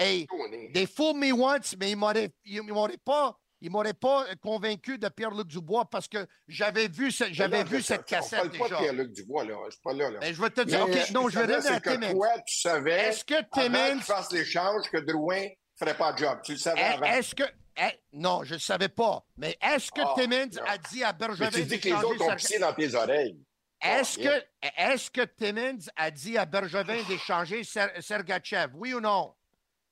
Hey, 0.00 0.26
they 0.72 0.86
fooled 0.86 1.16
me 1.18 1.30
once, 1.32 1.76
mais 1.78 1.90
ils 1.90 1.96
m'auraient, 1.96 2.30
ils 2.44 2.62
m'auraient 2.62 2.96
pas, 2.96 3.36
ils 3.60 3.70
m'auraient 3.70 3.92
pas 3.92 4.24
convaincu 4.40 4.96
de 4.98 5.08
Pierre-Luc 5.10 5.46
Dubois 5.46 5.84
parce 5.84 6.08
que 6.08 6.26
j'avais 6.48 6.88
vu, 6.88 7.10
ce- 7.12 7.30
j'avais 7.32 7.58
Là, 7.58 7.64
vu 7.64 7.78
je- 7.80 7.82
cette 7.84 8.00
On 8.00 8.04
cassette 8.04 8.38
parle 8.50 8.58
pas 8.58 8.68
de. 8.70 8.74
Pierre-Luc 8.76 9.12
Dubois, 9.12 9.44
là. 9.44 9.56
Je 9.66 9.72
suis 9.72 9.80
pas 9.82 9.92
là, 9.92 10.10
là. 10.10 10.18
Mais 10.22 10.32
je 10.32 10.40
vais 10.40 10.48
te 10.50 10.62
dire, 10.62 10.86
Mais, 10.88 11.02
OK, 11.02 11.10
non, 11.10 11.28
je 11.28 11.38
vais 11.38 11.54
revenir 11.54 11.72
à 11.72 11.80
Timmins. 11.80 12.12
Toi, 12.12 12.28
tu 12.46 12.60
savais, 12.60 12.92
Est-ce 13.08 13.24
que 13.24 13.34
Timmins, 13.52 14.00
fasse 14.00 14.32
l'échange, 14.32 14.88
que 14.90 14.96
Drouin 14.98 15.46
ferait 15.78 15.96
pas 15.96 16.12
de 16.14 16.18
job? 16.18 16.38
Tu 16.44 16.52
le 16.52 16.58
savais 16.58 16.80
est- 16.80 16.84
avant. 16.94 17.04
est-ce 17.06 17.34
que, 17.34 17.42
est- 17.76 18.00
non, 18.14 18.42
je 18.44 18.54
ne 18.54 18.58
savais 18.58 18.88
pas, 18.88 19.22
mais 19.36 19.58
est-ce 19.60 19.90
que 19.90 20.00
Ah, 20.00 20.14
Timmins 20.16 20.48
a 20.66 20.78
dit 20.78 21.04
à 21.04 21.12
Bergevin 21.12 21.50
Mais 21.52 21.60
tu 21.60 21.64
dis 21.66 21.78
que 21.78 21.84
les 21.88 21.90
d'échanger 21.90 22.06
autres 22.06 22.24
ont 22.32 22.36
pissé 22.36 22.58
dans 22.58 22.72
tes 22.72 22.94
oreilles. 22.94 23.36
Est-ce 23.82 24.18
Oh, 24.20 25.10
que, 25.12 25.24
Timmins 25.24 25.78
a 25.96 26.10
dit 26.10 26.38
à 26.38 26.46
Bergevin 26.46 27.02
d'échanger 27.08 27.62
Ser- 27.64 28.00
Sergachev? 28.00 28.70
Oui 28.74 28.94
ou 28.94 29.00
non? 29.00 29.34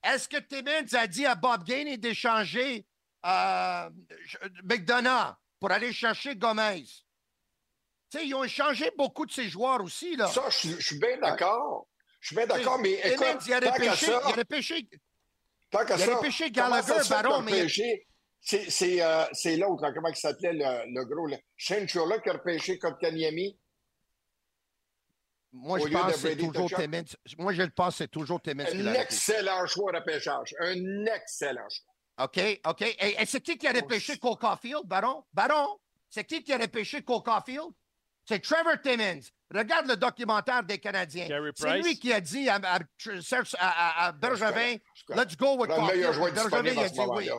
Est-ce 0.03 0.27
que 0.29 0.37
Timmins 0.37 0.93
a 0.93 1.07
dit 1.07 1.25
à 1.25 1.35
Bob 1.35 1.63
Gainey 1.63 1.97
d'échanger 1.97 2.85
euh, 3.25 3.89
McDonough 4.63 5.35
pour 5.59 5.71
aller 5.71 5.91
chercher 5.91 6.35
Gomez? 6.35 6.85
Ils 8.21 8.33
ont 8.33 8.43
échangé 8.43 8.89
beaucoup 8.97 9.25
de 9.25 9.31
ces 9.31 9.49
joueurs 9.49 9.83
aussi, 9.83 10.15
là. 10.15 10.27
Ça, 10.27 10.43
je 10.49 10.55
suis- 10.57 10.69
je 10.79 10.85
suis 10.87 10.99
bien 10.99 11.17
d'accord. 11.17 11.87
Je 12.21 12.27
suis 12.27 12.35
bien 12.35 12.47
d'accord, 12.47 12.79
mais 12.79 12.99
Timmins, 13.01 13.13
écoute, 13.31 13.45
il 13.47 13.53
a 13.53 13.59
repêché, 13.59 14.05
ça, 14.07 14.21
il 14.25 14.29
a 14.29 14.33
tant 15.69 15.85
qu'à 15.85 15.95
il 15.95 16.01
a 16.01 16.05
ça, 16.05 16.49
Gallagher, 16.49 17.09
Baron, 17.09 17.41
mais? 17.43 17.67
C'est 18.41 19.01
euh, 19.01 19.25
l'autre, 19.57 19.91
comment 19.93 20.07
il 20.09 20.15
s'appelait, 20.15 20.53
le, 20.53 20.93
le 20.93 21.05
gros, 21.05 21.27
là. 21.27 21.37
Shane 21.55 21.87
Churla 21.87 22.19
qui 22.19 22.29
a 22.29 22.33
repêché 22.33 22.79
Kotkaniemi? 22.79 23.59
Moi, 25.51 25.79
Au 25.79 25.87
je 25.87 25.91
pense 25.91 26.11
que 26.13 26.17
c'est 26.19 26.35
toujours. 26.37 26.69
Timmins. 26.69 27.03
Moi, 27.37 27.53
je 27.53 27.61
le 27.63 27.69
pense 27.71 27.95
c'est 27.95 28.07
toujours 28.07 28.41
Timmins 28.41 28.65
Un 28.71 28.93
excellent 28.93 29.65
choix 29.65 29.91
de 29.91 29.97
repêchage. 29.97 30.53
Un 30.59 31.05
excellent 31.07 31.67
choix. 31.69 32.25
OK, 32.25 32.39
OK. 32.67 32.81
Et, 32.81 33.21
et 33.21 33.25
c'est 33.25 33.41
qui 33.41 33.57
qui 33.57 33.67
a 33.67 33.71
repêché 33.71 34.17
Cole 34.19 34.37
Caulfield, 34.37 34.83
Baron? 34.85 35.23
Baron? 35.33 35.79
C'est 36.09 36.23
qui 36.23 36.43
qui 36.43 36.53
a 36.53 36.57
repêché 36.57 37.01
Cole 37.01 37.23
Caulfield? 37.23 37.69
C'est 38.27 38.39
Trevor 38.43 38.79
Timmins. 38.83 39.21
Regarde 39.51 39.87
le 39.87 39.95
documentaire 39.95 40.61
des 40.63 40.77
Canadiens. 40.77 41.27
C'est 41.55 41.77
lui 41.81 41.97
qui 41.97 42.13
a 42.13 42.21
dit 42.21 42.47
à, 42.47 42.55
à- 42.61 42.79
Serge- 43.21 43.55
à- 43.57 44.03
à- 44.03 44.05
à 44.07 44.11
Bergevin, 44.11 44.75
Je 44.93 45.13
let's 45.15 45.35
go 45.35 45.55
with 45.57 45.71
Prends 45.71 45.87
le 45.87 45.93
meilleur 45.93 46.13
Caulfield. 46.13 46.35
joueur 46.35 46.51
Bergevin 46.51 46.61
disponible 46.61 46.75
il 46.75 46.79
à 46.79 46.83
a 46.83 46.87
ce 46.89 46.93
dit 46.93 46.99
oui. 46.99 47.29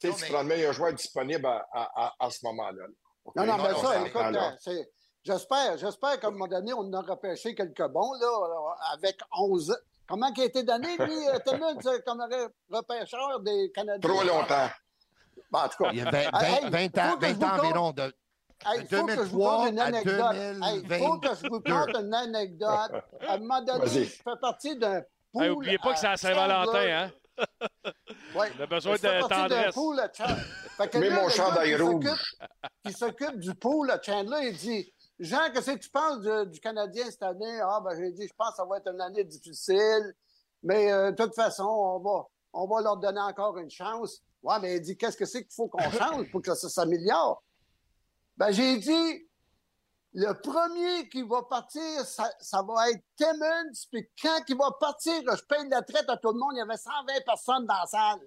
Tu 0.00 0.26
prends 0.32 0.42
le 0.42 0.48
meilleur 0.48 0.72
joueur 0.72 0.92
disponible 0.94 1.44
à, 1.46 1.66
à- 1.72 1.90
à- 2.06 2.14
à 2.26 2.30
ce 2.30 2.38
moment-là. 2.46 2.84
Non, 3.36 3.44
non, 3.44 3.56
mais 3.58 3.72
non, 3.72 3.82
ça, 3.82 3.98
non, 3.98 4.06
écoute, 4.06 4.22
j'espère, 5.32 5.76
j'espère 5.78 6.18
qu'à 6.20 6.28
un 6.28 6.30
moment 6.30 6.46
donné, 6.48 6.72
on 6.72 6.80
en 6.80 6.92
a 6.94 7.00
repêché 7.02 7.54
quelques 7.54 7.86
bons, 7.88 8.12
là, 8.14 8.28
avec 8.94 9.18
11. 9.38 9.76
Comment 10.06 10.32
il 10.34 10.42
a 10.42 10.44
été 10.46 10.62
donné, 10.62 10.96
lui, 10.96 11.28
euh, 11.28 11.38
Timmins, 11.46 11.76
comme 12.06 12.20
re- 12.20 12.48
repêcheur 12.70 13.40
des 13.40 13.70
Canadiens? 13.74 14.08
Trop 14.08 14.22
longtemps. 14.24 14.68
Bon, 15.50 15.58
en 15.60 15.68
tout 15.68 15.84
cas, 15.84 15.90
Il 15.92 15.98
y 15.98 16.02
a 16.02 16.10
20, 16.10 16.18
Hey, 16.18 16.30
20 16.62 16.70
20 16.70 16.98
ans, 16.98 17.10
faut 17.12 17.18
que 17.18 17.26
je 17.26 17.32
20 17.32 17.38
vous 17.38 17.44
ans 17.44 17.58
environ 17.58 17.92
de. 17.92 18.02
Hey, 18.66 18.80
il 18.80 18.96
faut 18.96 19.06
que 19.06 19.12
je 19.14 19.20
vous 19.22 19.38
2003 19.38 19.56
conte 19.58 19.68
une 19.70 19.78
anecdote. 19.78 20.34
Hey, 20.34 20.82
Il 20.82 20.98
faut 20.98 21.18
que 21.18 21.28
je 21.28 21.48
vous 21.48 21.60
2022. 21.60 21.72
conte 21.72 22.02
une 22.04 22.14
anecdote. 22.14 22.92
À 23.28 23.32
un 23.34 23.38
moment 23.38 23.62
donné, 23.62 23.86
je 23.86 24.04
fais 24.04 24.36
partie 24.40 24.76
d'un 24.76 25.02
pool. 25.32 25.42
Hey, 25.44 25.50
oubliez 25.50 25.78
pas 25.78 25.92
que 25.92 25.98
c'est 26.00 26.06
à 26.06 26.16
Saint-Valentin, 26.16 26.78
hein? 27.04 27.10
Ouais. 28.34 28.50
On 28.58 28.62
a 28.62 28.66
besoin 28.66 28.96
Je 28.96 29.02
de 29.02 29.28
tendresse. 29.28 29.74
pool 29.74 30.00
à 30.00 30.10
Chandler. 30.12 30.42
Fait 30.76 30.88
que 30.88 30.98
Mets 30.98 31.08
là, 31.08 31.14
mon 31.16 31.22
le 31.22 31.28
gars 31.28 31.34
chandail 31.36 31.68
qui 31.76 31.82
rouge. 31.82 32.04
s'occupe- 32.04 32.48
Qui 32.84 32.92
s'occupe 32.92 33.38
du 33.38 33.54
pool 33.54 33.90
à 33.92 34.02
Chandler, 34.02 34.48
il 34.50 34.56
dit 34.56 34.92
Jean, 35.18 35.50
qu'est-ce 35.52 35.72
que 35.72 35.78
tu 35.78 35.90
penses 35.90 36.20
du, 36.48 36.60
Canadien 36.60 37.04
cette 37.10 37.22
année? 37.22 37.60
Ah, 37.60 37.80
ben, 37.84 37.96
j'ai 37.96 38.12
dit, 38.12 38.28
je 38.28 38.34
pense 38.34 38.50
que 38.50 38.56
ça 38.56 38.64
va 38.64 38.78
être 38.78 38.92
une 38.92 39.00
année 39.00 39.24
difficile, 39.24 40.14
mais 40.62 40.92
euh, 40.92 41.10
de 41.10 41.22
toute 41.22 41.34
façon, 41.34 41.64
on 41.64 41.98
va, 41.98 42.28
on 42.52 42.66
va 42.68 42.82
leur 42.82 42.96
donner 42.96 43.20
encore 43.20 43.58
une 43.58 43.70
chance. 43.70 44.22
Ouais, 44.42 44.60
mais 44.60 44.76
il 44.76 44.80
dit, 44.80 44.96
qu'est-ce 44.96 45.16
que 45.16 45.24
c'est 45.24 45.42
qu'il 45.42 45.54
faut 45.54 45.68
qu'on 45.68 45.90
change 45.90 46.30
pour 46.30 46.40
que 46.40 46.54
ça 46.54 46.68
s'améliore? 46.68 47.42
Ben, 48.36 48.52
j'ai 48.52 48.78
dit, 48.78 49.28
Le 50.12 50.32
premier 50.40 51.08
qui 51.08 51.22
va 51.22 51.42
partir, 51.42 52.04
ça, 52.04 52.30
ça 52.38 52.62
va 52.62 52.90
être 52.90 53.02
Timmons. 53.16 53.86
Puis 53.90 54.08
quand 54.22 54.38
il 54.48 54.56
va 54.56 54.70
partir, 54.78 55.14
je 55.36 55.44
paye 55.44 55.68
la 55.68 55.82
traite 55.82 56.08
à 56.08 56.16
tout 56.16 56.32
le 56.32 56.38
monde. 56.38 56.52
Il 56.54 56.58
y 56.58 56.60
avait 56.60 56.76
120 56.76 57.24
personnes 57.26 57.66
dans 57.66 57.74
la 57.74 57.86
salle. 57.86 58.20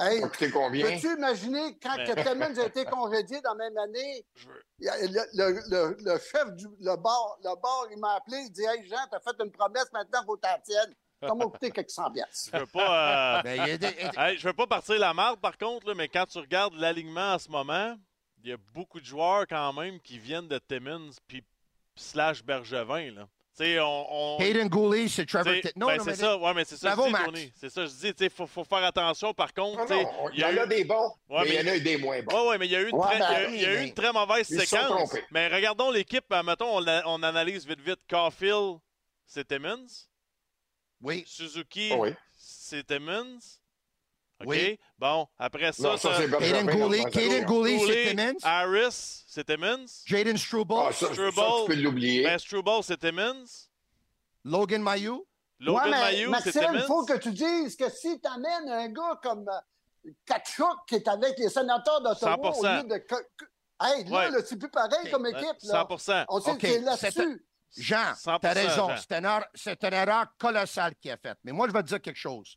Hey, 0.00 0.20
Ça 0.20 0.26
a 0.26 0.28
coûté 0.30 0.50
combien? 0.50 0.86
Peux-tu 0.86 1.14
imaginer 1.16 1.78
quand 1.82 1.96
que 1.96 2.22
Timmons 2.22 2.58
a 2.58 2.66
été 2.66 2.84
congédié 2.86 3.40
dans 3.42 3.54
la 3.54 3.68
même 3.70 3.78
année? 3.78 4.24
Le, 4.80 5.06
le- 5.34 5.62
le- 5.70 5.96
le 6.00 6.18
chef 6.18 6.50
du 6.54 6.66
le 6.80 6.96
bar, 6.96 7.36
le 7.44 7.54
bar, 7.60 7.86
il 7.90 7.98
m'a 7.98 8.14
appelé, 8.14 8.38
il 8.38 8.50
dit 8.50 8.62
Hey 8.64 8.86
Jean, 8.88 8.96
t'as 9.10 9.20
fait 9.20 9.36
une 9.44 9.50
promesse, 9.52 9.92
maintenant, 9.92 10.20
il 10.22 10.26
faut 10.26 10.36
t'en 10.38 10.58
tienne. 10.64 10.94
Ça 11.20 11.34
m'a 11.34 11.44
coûté 11.44 11.70
quelques 11.72 11.90
cent 11.90 12.10
piastres. 12.10 12.50
Je 12.54 12.58
veux 12.58 12.66
pas. 12.66 13.38
euh, 13.38 13.42
Ben, 13.42 13.62
il 13.62 13.68
y 13.68 13.70
a 13.72 13.76
des- 13.78 14.10
Hey, 14.16 14.38
je 14.38 14.48
veux 14.48 14.54
pas 14.54 14.66
partir 14.66 14.98
la 14.98 15.12
marde, 15.14 15.40
par 15.40 15.56
contre, 15.58 15.86
là, 15.86 15.94
mais 15.94 16.08
quand 16.08 16.26
tu 16.26 16.38
regardes 16.38 16.74
l'alignement 16.74 17.34
en 17.34 17.38
ce 17.38 17.48
moment, 17.50 17.94
il 18.42 18.50
y 18.50 18.52
a 18.52 18.56
beaucoup 18.74 18.98
de 18.98 19.04
joueurs 19.04 19.46
quand 19.46 19.72
même 19.74 20.00
qui 20.00 20.18
viennent 20.18 20.48
de 20.48 20.58
Timmins 20.58 21.10
puis 21.28 21.44
slash 21.94 22.42
Bergevin. 22.42 23.10
Là. 23.12 23.28
Tu 23.54 23.64
sais, 23.64 23.80
on. 23.80 24.36
on 24.36 24.38
Hayden 24.40 24.66
Gooley, 24.68 25.08
c'est 25.08 25.26
Trevor. 25.26 25.52
t'sais, 25.52 25.60
Titt- 25.60 25.76
Non, 25.76 25.86
ben, 25.88 25.98
non, 25.98 26.04
c'est 26.04 26.10
mais 26.12 26.16
ça, 26.16 26.38
ouais, 26.38 26.54
mais 26.54 26.64
c'est 26.64 26.76
ça, 26.78 26.94
Bravo, 26.96 27.02
je 27.02 27.06
dis, 27.08 27.12
Max. 27.12 27.24
Tony. 27.26 27.52
C'est 27.54 27.68
ça, 27.68 27.84
je 27.84 27.90
dis, 27.90 28.14
il 28.24 28.30
faut, 28.30 28.46
faut 28.46 28.64
faire 28.64 28.82
attention. 28.84 29.34
Par 29.34 29.52
contre, 29.52 29.78
Non, 29.78 29.84
t'sais, 29.84 30.02
non, 30.04 30.30
il 30.32 30.38
y 30.40 30.44
en 30.44 30.48
a 30.56 30.64
eu- 30.64 30.68
des 30.68 30.84
bons, 30.84 31.12
Ouais, 31.28 31.42
mais 31.44 31.48
il 31.50 31.54
y 31.54 31.60
en 31.68 31.72
a 31.72 31.76
eu 31.76 31.80
des 31.82 31.96
moins 31.98 32.22
bons. 32.22 32.34
Oui, 32.34 32.48
oui, 32.52 32.56
mais 32.58 32.66
il 32.66 32.72
y 32.72 32.76
a 32.76 32.80
eu 32.80 32.88
une, 32.88 32.96
Ouais, 32.96 33.06
très, 33.10 33.20
a- 33.20 33.28
ben, 33.44 33.54
il 33.54 33.60
y 33.60 33.64
a 33.66 33.74
eu 33.82 33.86
une 33.86 33.92
très 33.92 34.10
mauvaise 34.10 34.48
Ils 34.48 34.58
se 34.60 34.66
sont 34.66 34.76
séquence. 34.78 35.14
Mais 35.30 35.48
regardons 35.48 35.90
l'équipe, 35.90 36.24
euh, 36.32 36.42
mettons, 36.42 36.78
on, 36.78 36.86
a- 36.86 37.02
on 37.06 37.22
analyse 37.22 37.66
vite 37.66 37.80
vite. 37.80 38.00
Caulfield, 38.08 38.78
c'est 39.26 39.46
Timmins. 39.46 39.84
Oui, 41.02 41.22
Suzuki, 41.26 41.90
Ah 41.92 41.96
oui. 41.98 42.14
c'est 42.38 42.86
Timmins. 42.86 43.38
OK? 44.42 44.48
Oui. 44.48 44.78
Bon, 44.98 45.26
après 45.38 45.72
ça, 45.72 45.82
Non, 45.90 45.96
ça, 45.96 46.10
Bergevin. 46.26 46.40
Hayden 46.40 46.66
Gooley. 46.66 47.44
Gooley, 47.44 47.78
c'est 47.86 48.14
Timmons. 48.14 48.38
Harris, 48.42 49.24
c'est 49.26 49.44
Timmins. 49.44 49.84
Jaden 50.04 50.36
Struble, 50.36 50.74
Ah, 50.78 50.92
ça, 50.92 51.06
ça, 51.08 51.14
tu 51.14 51.66
peux 51.66 51.74
l'oublier. 51.74 52.24
Ben, 52.24 52.38
Struble, 52.38 52.82
c'est 52.82 52.98
Timmins. 52.98 53.44
Logan 54.44 54.82
Mayou. 54.82 55.26
Logan 55.60 55.84
Ouais, 55.84 55.90
Mayou, 55.90 56.34
c'est 56.42 56.54
Maxime, 56.56 56.74
il 56.74 56.82
faut 56.82 57.04
que 57.04 57.16
tu 57.18 57.30
dises 57.30 57.76
que 57.76 57.88
si 57.88 58.20
tu 58.20 58.28
amènes 58.28 58.68
un 58.68 58.88
gars 58.88 59.20
comme 59.22 59.48
euh, 59.48 60.10
Kachuk 60.26 60.78
qui 60.88 60.96
est 60.96 61.06
avec 61.06 61.38
les 61.38 61.48
sénateurs 61.48 62.00
d'Ottawa 62.00 62.36
au 62.50 62.62
100%. 62.62 62.82
lieu 62.82 62.88
de. 62.88 62.94
Hey, 63.80 64.04
là, 64.04 64.10
Ouais. 64.18 64.30
là, 64.30 64.38
c'est 64.44 64.56
plus 64.58 64.68
pareil 64.70 65.10
comme 65.10 65.26
équipe. 65.26 65.56
Là. 65.64 65.86
100 65.98 66.24
On 66.28 66.40
sait 66.40 66.50
OK, 66.50 66.58
que 66.58 66.66
c'est 66.68 66.80
là-dessus. 66.80 67.46
Jean, 67.76 68.12
100%, 68.14 68.38
t'as 68.40 68.52
raison. 68.52 68.88
Jean. 68.88 68.96
C'est 68.96 69.12
une, 69.18 69.24
erreur, 69.24 69.44
c'est 69.54 69.84
une 69.84 69.94
erreur 69.94 70.26
colossale 70.38 70.94
qu'il 71.00 71.10
a 71.10 71.16
faite. 71.16 71.38
Mais 71.44 71.52
moi, 71.52 71.68
je 71.68 71.72
vais 71.72 71.82
te 71.82 71.88
dire 71.88 72.02
quelque 72.02 72.18
chose. 72.18 72.56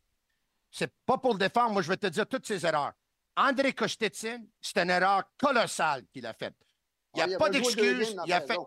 C'est 0.78 0.92
pas 1.06 1.18
pour 1.18 1.32
le 1.32 1.40
défendre, 1.40 1.72
moi, 1.72 1.82
je 1.82 1.88
vais 1.88 1.96
te 1.96 2.08
dire 2.08 2.28
toutes 2.28 2.46
ces 2.46 2.66
erreurs. 2.66 2.92
André 3.38 3.72
Kostetsyn, 3.72 4.42
c'est 4.60 4.78
une 4.78 4.90
erreur 4.90 5.24
colossale 5.38 6.04
qu'il 6.12 6.26
a 6.26 6.34
faite. 6.34 6.56
Il 7.16 7.26
n'y 7.26 7.34
a 7.34 7.38
pas 7.38 7.50
d'excuse. 7.50 8.14
Il 8.26 8.34
a 8.34 8.42
fait. 8.42 8.58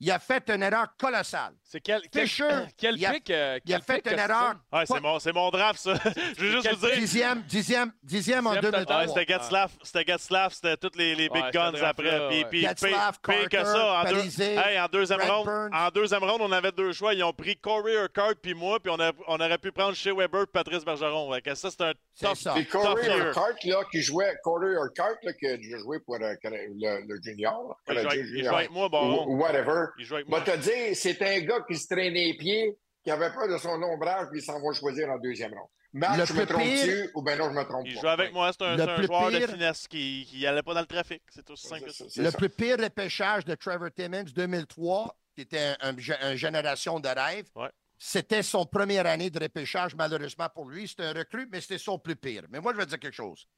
Il 0.00 0.10
a 0.10 0.18
fait 0.18 0.48
une 0.50 0.62
erreur 0.62 0.86
colossale. 0.98 1.52
C'est 1.62 1.80
quel, 1.80 2.02
quel, 2.10 2.26
Fisher, 2.26 2.48
quel 2.76 2.96
il 2.96 3.06
a- 3.06 3.12
pic? 3.12 3.30
euh, 3.30 3.58
Il 3.64 3.74
a 3.74 3.76
quel 3.78 3.84
fait 3.84 4.02
pic, 4.02 4.12
une 4.12 4.18
erreur. 4.18 4.54
Ouais, 4.72 4.84
c'est 4.86 5.00
mon, 5.00 5.18
c'est 5.18 5.32
mon 5.32 5.50
draft, 5.50 5.78
ça. 5.78 5.94
Je 6.36 6.42
veux 6.44 6.50
juste 6.52 6.62
Quel 6.66 6.74
vous 6.76 6.86
dire. 6.86 6.96
Dixième, 6.96 7.42
dixième, 7.42 7.92
dixième 8.02 8.46
en 8.46 8.54
Dixième 8.54 8.72
total? 8.72 8.86
2003. 8.86 8.96
Ouais, 9.14 9.20
c'était 9.20 9.32
Getzlaff, 9.34 9.72
c'était 9.82 10.12
Getzlaff, 10.12 10.52
c'était 10.54 10.76
tous 10.76 10.96
les, 10.98 11.14
les 11.14 11.28
big 11.28 11.42
Ouais, 11.44 11.50
guns 11.52 11.72
après. 11.82 12.28
Puis, 12.28 12.38
ouais. 12.38 12.44
puis 12.50 12.60
Getzlaff, 12.62 13.20
pire- 13.20 13.34
pire 13.36 13.44
que 13.44 13.48
Carter, 13.50 13.70
ça, 13.70 14.00
en, 14.00 14.04
deux- 14.10 14.42
hey, 14.42 14.80
en 14.80 14.86
deuxième 14.86 15.20
Burns. 15.20 15.70
en 15.72 15.88
deuxième 15.90 16.24
round, 16.24 16.40
on 16.40 16.52
avait 16.52 16.72
deux 16.72 16.92
choix. 16.92 17.14
Ils 17.14 17.22
ont 17.22 17.32
pris 17.32 17.56
Corey 17.56 17.94
Urquhart 17.94 18.34
puis 18.42 18.54
moi, 18.54 18.80
puis 18.80 18.90
on, 18.90 18.98
a- 19.00 19.12
on 19.28 19.36
aurait 19.38 19.58
pu 19.58 19.70
prendre 19.70 19.94
Shea 19.94 20.12
Weber 20.14 20.46
puis 20.46 20.52
Patrice 20.52 20.84
Bergeron. 20.84 21.32
Fait 21.34 21.42
que 21.42 21.54
ça, 21.54 21.70
c'est 21.70 21.82
un 21.82 21.92
C'est 22.14 22.26
tough, 22.26 22.36
ça. 22.36 22.52
Puis 22.54 22.66
Corey. 22.66 23.06
Urquhart, 23.18 23.54
là, 23.64 23.76
qui 23.92 24.02
jouait, 24.02 24.34
Corey 24.42 24.72
Urquhart, 24.72 25.16
là, 25.22 25.32
qui 25.34 25.46
a 25.46 25.56
joué 25.78 26.00
pour 26.00 26.16
euh, 26.16 26.18
le, 26.44 27.06
le 27.06 27.20
junior, 27.22 27.78
là, 27.88 27.94
Il 27.94 28.02
Canadien 28.02 28.52
avec- 28.52 28.70
moi, 28.70 28.88
bon. 28.88 29.26
whatever. 29.36 29.89
Il 29.98 30.04
joue 30.04 30.14
avec 30.16 30.28
Va 30.28 30.36
moi. 30.38 30.40
te 30.44 30.56
dire, 30.58 30.94
c'est 30.96 31.20
un 31.22 31.40
gars 31.40 31.60
qui 31.68 31.76
se 31.76 31.86
traînait 31.86 32.10
les 32.26 32.36
pieds, 32.36 32.76
qui 33.04 33.10
avait 33.10 33.30
peur 33.32 33.48
de 33.48 33.58
son 33.58 33.80
ombrage, 33.82 34.28
puis 34.30 34.40
il 34.40 34.42
s'en 34.44 34.60
va 34.60 34.72
choisir 34.72 35.08
en 35.10 35.18
deuxième 35.18 35.52
round. 35.52 35.68
Max, 35.92 36.18
Le 36.18 36.24
je 36.26 36.32
me 36.34 36.46
trompe-tu, 36.46 37.10
ou 37.14 37.22
ben 37.22 37.36
non, 37.36 37.50
je 37.50 37.54
me 37.58 37.64
trompe 37.64 37.82
Il 37.86 37.94
pas? 37.96 38.00
joue 38.00 38.08
avec 38.08 38.32
moi. 38.32 38.52
C'est 38.52 38.64
un, 38.64 38.76
c'est 38.78 39.02
joueur 39.06 39.30
de 39.32 39.46
finesse 39.46 39.88
qui 39.88 40.24
qui 40.30 40.46
allait 40.46 40.62
pas 40.62 40.72
dans 40.74 40.80
le 40.82 40.86
trafic. 40.86 41.20
C'est 41.30 41.50
aussi 41.50 41.66
simple 41.66 41.86
que 41.86 41.92
ça. 41.92 42.04
Le 42.16 42.30
ça. 42.30 42.38
plus 42.38 42.48
pire 42.48 42.76
repêchage 42.78 43.44
de 43.44 43.54
Trevor 43.56 43.88
Timmons 43.92 44.22
2003, 44.32 45.16
qui 45.34 45.40
était 45.42 45.74
un, 45.80 45.88
un 45.88 45.92
gé- 45.94 46.16
un 46.20 46.36
génération 46.36 47.00
de 47.00 47.08
rêve, 47.08 47.46
Ouais. 47.56 47.70
c'était 47.98 48.44
son 48.44 48.64
première 48.66 49.06
année 49.06 49.30
de 49.30 49.40
repêchage, 49.42 49.96
malheureusement 49.96 50.48
pour 50.54 50.68
lui. 50.70 50.86
C'était 50.86 51.02
un 51.06 51.12
recrue, 51.12 51.48
mais 51.50 51.60
c'était 51.60 51.78
son 51.78 51.98
plus 51.98 52.14
pire. 52.14 52.44
Mais 52.50 52.60
moi, 52.60 52.72
je 52.72 52.78
vais 52.78 52.86
dire 52.86 53.00
quelque 53.00 53.12
chose. 53.16 53.48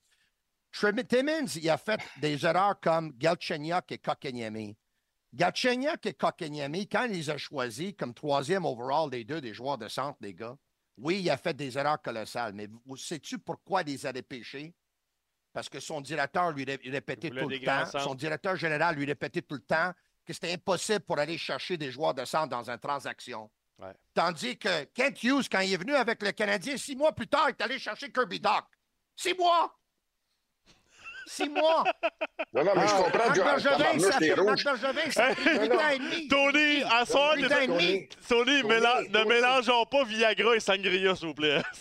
Trevor 0.72 1.04
Timmons, 1.06 1.46
il 1.56 1.68
a 1.68 1.76
fait 1.76 2.00
des 2.18 2.46
erreurs 2.46 2.80
comme 2.80 3.12
Galchenyuk 3.18 3.92
et 3.92 3.98
Kokeniemi. 3.98 4.74
Galchenyuk 5.34 6.04
et 6.06 6.14
Kokeniemi, 6.14 6.88
quand 6.88 7.04
il 7.04 7.12
les 7.12 7.30
a 7.30 7.38
choisis 7.38 7.94
comme 7.98 8.12
troisième 8.12 8.64
overall 8.66 9.10
des 9.10 9.24
deux 9.24 9.40
des 9.40 9.54
joueurs 9.54 9.78
de 9.78 9.88
centre, 9.88 10.18
les 10.20 10.34
gars, 10.34 10.56
oui, 10.98 11.20
il 11.20 11.30
a 11.30 11.36
fait 11.38 11.54
des 11.54 11.78
erreurs 11.78 12.00
colossales, 12.02 12.52
mais 12.52 12.68
sais-tu 12.96 13.38
pourquoi 13.38 13.80
il 13.82 13.88
les 13.88 14.06
a 14.06 14.12
repêchés? 14.12 14.74
Parce 15.52 15.68
que 15.68 15.80
son 15.80 16.00
directeur 16.00 16.50
lui 16.52 16.64
ré- 16.64 16.80
répétait 16.84 17.30
tout 17.30 17.48
le 17.48 17.60
temps, 17.60 17.86
centres. 17.86 18.04
son 18.04 18.14
directeur 18.14 18.56
général 18.56 18.96
lui 18.96 19.06
répétait 19.06 19.42
tout 19.42 19.54
le 19.56 19.62
temps 19.62 19.92
que 20.24 20.32
c'était 20.32 20.52
impossible 20.52 21.00
pour 21.00 21.18
aller 21.18 21.36
chercher 21.38 21.76
des 21.76 21.90
joueurs 21.90 22.14
de 22.14 22.24
centre 22.24 22.48
dans 22.48 22.70
une 22.70 22.78
transaction. 22.78 23.50
Ouais. 23.78 23.92
Tandis 24.14 24.58
que 24.58 24.84
Kent 24.84 25.22
Hughes, 25.22 25.48
quand 25.50 25.60
il 25.60 25.72
est 25.72 25.76
venu 25.78 25.94
avec 25.94 26.22
le 26.22 26.32
Canadien, 26.32 26.76
six 26.76 26.94
mois 26.94 27.12
plus 27.12 27.26
tard, 27.26 27.48
il 27.48 27.52
est 27.52 27.62
allé 27.62 27.78
chercher 27.78 28.12
Kirby 28.12 28.38
Doc. 28.38 28.64
Six 29.16 29.34
mois! 29.34 29.74
Six 31.26 31.48
mois! 31.48 31.84
Non, 32.52 32.64
non, 32.64 32.72
mais 32.76 32.86
je 32.86 32.92
Ah, 32.94 33.02
comprends, 33.02 33.18
Marc 33.18 33.34
John. 33.34 33.44
Bergevin, 33.44 33.98
ça 33.98 34.18
fait 34.18 34.36
Marc 34.36 34.48
rouge. 34.48 34.64
Bergevin, 34.64 35.10
ça 35.10 35.34
fait 35.34 35.58
huit 35.60 35.68
non. 35.68 35.76
ans 35.76 35.88
et 35.92 35.98
demi. 35.98 36.28
Tony, 36.28 36.82
à 36.90 37.04
soir, 37.06 37.34
Huit 37.36 37.48
t'es- 37.48 37.54
ans 37.54 37.60
et 37.60 37.66
demi. 37.68 38.08
Tony, 38.28 38.62
méla- 38.62 38.94
Tony, 38.96 39.08
ne 39.08 39.12
Tony. 39.12 39.28
mélangeons 39.28 39.84
pas 39.86 40.04
Viagra 40.04 40.56
et 40.56 40.60
Sangria, 40.60 41.14
s'il 41.16 41.28
vous 41.28 41.34
plaît. 41.34 41.60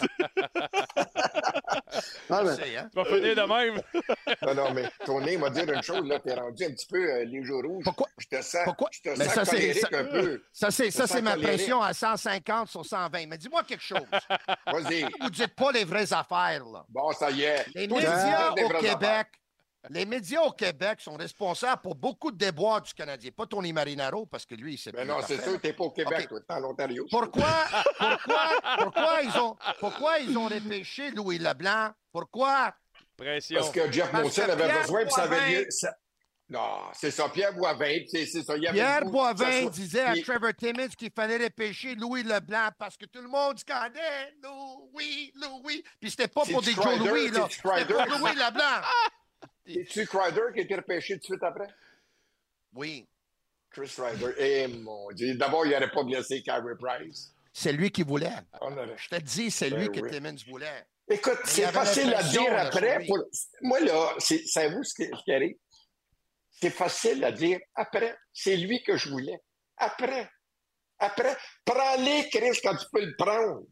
Ah, 2.30 2.44
mais- 2.44 2.78
hein? 2.78 2.88
Tu 2.92 2.96
vas 2.96 3.06
finir 3.06 3.36
de 3.36 3.42
même. 3.42 3.82
Non, 4.42 4.54
non, 4.56 4.74
mais 4.74 4.90
Tony 5.06 5.38
m'a 5.38 5.50
dit 5.50 5.62
une 5.62 5.84
chose, 5.84 6.08
là, 6.08 6.20
t'es 6.20 6.34
rendu 6.34 6.64
un 6.66 6.72
petit 6.72 6.88
peu 6.88 6.98
euh, 6.98 7.26
les 7.26 7.44
jours 7.44 7.62
rouges. 7.64 7.84
Pourquoi? 7.84 8.08
Je 8.18 8.28
te 8.28 8.42
sens, 8.42 8.62
Pourquoi? 8.66 8.90
je 8.92 9.02
te 9.02 9.10
Mais 9.18 9.26
sens 9.26 9.34
ça, 9.34 9.46
c'est- 9.46 9.52
colérique 9.58 9.80
ça- 9.92 9.98
un 10.00 10.04
peu. 10.06 10.44
Ça, 10.52 10.72
c'est, 10.72 10.92
ça, 10.92 11.22
ma 11.22 11.34
colérique. 11.34 11.58
pression 11.58 11.82
à 11.82 11.94
150 11.94 12.70
sur 12.70 12.86
120. 12.86 13.28
Mais 13.28 13.38
dis-moi 13.38 13.64
quelque 13.64 13.84
chose. 13.84 14.00
Vas-y. 14.66 15.06
Vous 15.22 15.30
dites 15.30 15.56
pas 15.56 15.72
les 15.72 15.84
vraies 15.84 16.12
affaires, 16.14 16.64
là. 16.66 16.86
Bon, 16.90 17.12
ça 17.12 17.30
y 17.32 17.44
est. 17.44 17.66
Les 17.76 17.88
médias 17.88 18.52
au. 18.52 18.56
Québec, 18.56 19.28
les 19.90 20.06
médias 20.06 20.42
au 20.42 20.52
Québec 20.52 21.00
sont 21.02 21.16
responsables 21.16 21.82
pour 21.82 21.96
beaucoup 21.96 22.32
de 22.32 22.38
déboires 22.38 22.82
du 22.82 22.94
Canadien. 22.94 23.32
Pas 23.36 23.46
Tony 23.48 23.74
Marinaro, 23.74 24.26
parce 24.26 24.46
que 24.46 24.56
lui, 24.56 24.74
il 24.74 24.78
sait 24.78 24.92
Mais 24.94 25.06
non, 25.06 25.18
c'est 25.28 25.42
sûr, 25.42 25.60
t'es 25.60 25.74
pas 25.74 25.86
au 25.86 25.92
Québec, 25.92 26.20
OK. 26.24 26.28
toi, 26.30 26.40
t'es 26.48 26.54
en 26.54 26.64
Ontario. 26.70 27.06
Pourquoi, 27.10 27.66
pourquoi, 27.98 28.50
pourquoi, 28.78 29.22
ils 29.24 29.38
ont, 29.40 29.58
pourquoi 29.80 30.20
ils 30.20 30.38
ont 30.38 30.46
repêché 30.48 31.12
Louis 31.12 31.40
Leblanc? 31.40 31.92
Pourquoi? 32.12 32.74
Pression. 33.18 33.60
Parce 33.60 33.72
que 33.72 33.92
Jeff 33.92 34.12
Monson 34.14 34.42
avait 34.44 34.56
Pierre 34.66 34.82
besoin, 34.82 35.02
puis 35.04 35.12
ça 35.14 35.24
avait 35.24 35.66
ça- 35.70 35.96
Non, 36.50 36.82
c'est 36.94 37.12
ça, 37.12 37.30
Pierre 37.30 37.54
Boivin, 37.54 38.00
puis 38.00 38.10
c'est 38.10 38.26
c'est 38.26 38.44
ça. 38.44 38.58
il 38.58 38.64
y 38.64 38.68
avait 38.68 38.78
Pierre 38.78 39.06
Boivin 39.06 39.62
soit- 39.62 39.70
disait 39.72 40.02
à 40.02 40.14
Trevor 40.22 40.52
Timmons 40.58 40.90
qu'il 40.98 41.12
fallait 41.16 41.38
repêcher 41.44 41.96
Louis 41.96 42.24
Leblanc 42.24 42.70
parce 42.78 42.98
que 42.98 43.06
tout 43.06 43.22
le 43.22 43.30
monde 43.30 43.58
scandait 43.60 44.34
Louis, 44.44 45.32
Louis. 45.36 45.84
Puis 46.00 46.12
c'était 46.12 46.28
pas 46.28 46.44
pour 46.46 46.64
C'est 46.64 46.72
des 46.72 46.76
Joe 46.76 46.98
Louis, 47.00 47.30
là. 47.30 47.48
c'est 47.50 47.62
C'était 47.80 47.94
pour 47.94 48.06
Louis 48.20 48.36
Leblanc. 48.36 48.82
C'est-tu 49.66 50.06
Crider 50.08 50.42
qui 50.54 50.60
a 50.60 50.64
été 50.64 50.76
repêché 50.76 51.14
tout 51.16 51.20
de 51.20 51.24
suite 51.26 51.44
après? 51.44 51.68
Oui. 52.74 53.08
Chris 53.70 53.94
Ryder. 53.98 54.34
Eh 54.38 54.68
mon 54.68 55.12
Dieu. 55.12 55.36
D'abord, 55.36 55.66
il 55.66 55.72
n'aurait 55.72 55.92
pas 55.92 56.04
blessé 56.04 56.42
Carey 56.44 56.74
Price. 56.80 57.34
C'est 57.54 57.72
lui 57.74 57.92
qui 57.92 58.04
voulait. 58.04 58.32
Aurait- 58.60 58.96
Je 58.98 59.10
te 59.10 59.16
dis, 59.22 59.52
c'est 59.52 59.70
Ben 59.70 59.80
lui 59.80 59.90
que 59.92 60.00
oui. 60.02 60.10
Timmons 60.12 60.36
voulait. 60.48 60.86
Écoute, 61.10 61.40
c'est 61.46 61.68
facile 61.72 62.14
à 62.14 62.24
dire 62.24 62.54
après. 62.58 63.06
pour- 63.06 63.24
Moi, 63.62 63.80
là, 63.82 64.14
c'est- 64.20 64.46
savez-vous 64.48 64.84
ce 64.84 64.94
qui 64.96 65.32
arrive? 65.34 65.56
C'est 66.50 66.70
facile 66.70 67.24
à 67.24 67.32
dire 67.32 67.60
après. 67.76 68.16
C'est 68.34 68.56
lui 68.56 68.82
que 68.84 68.96
je 68.98 69.10
voulais. 69.10 69.40
Après. 69.78 70.30
Après. 71.00 71.36
Prends-les, 71.66 72.30
Chris, 72.30 72.60
quand 72.64 72.76
tu 72.76 72.86
peux 72.92 73.04
le 73.06 73.16
prendre. 73.18 73.64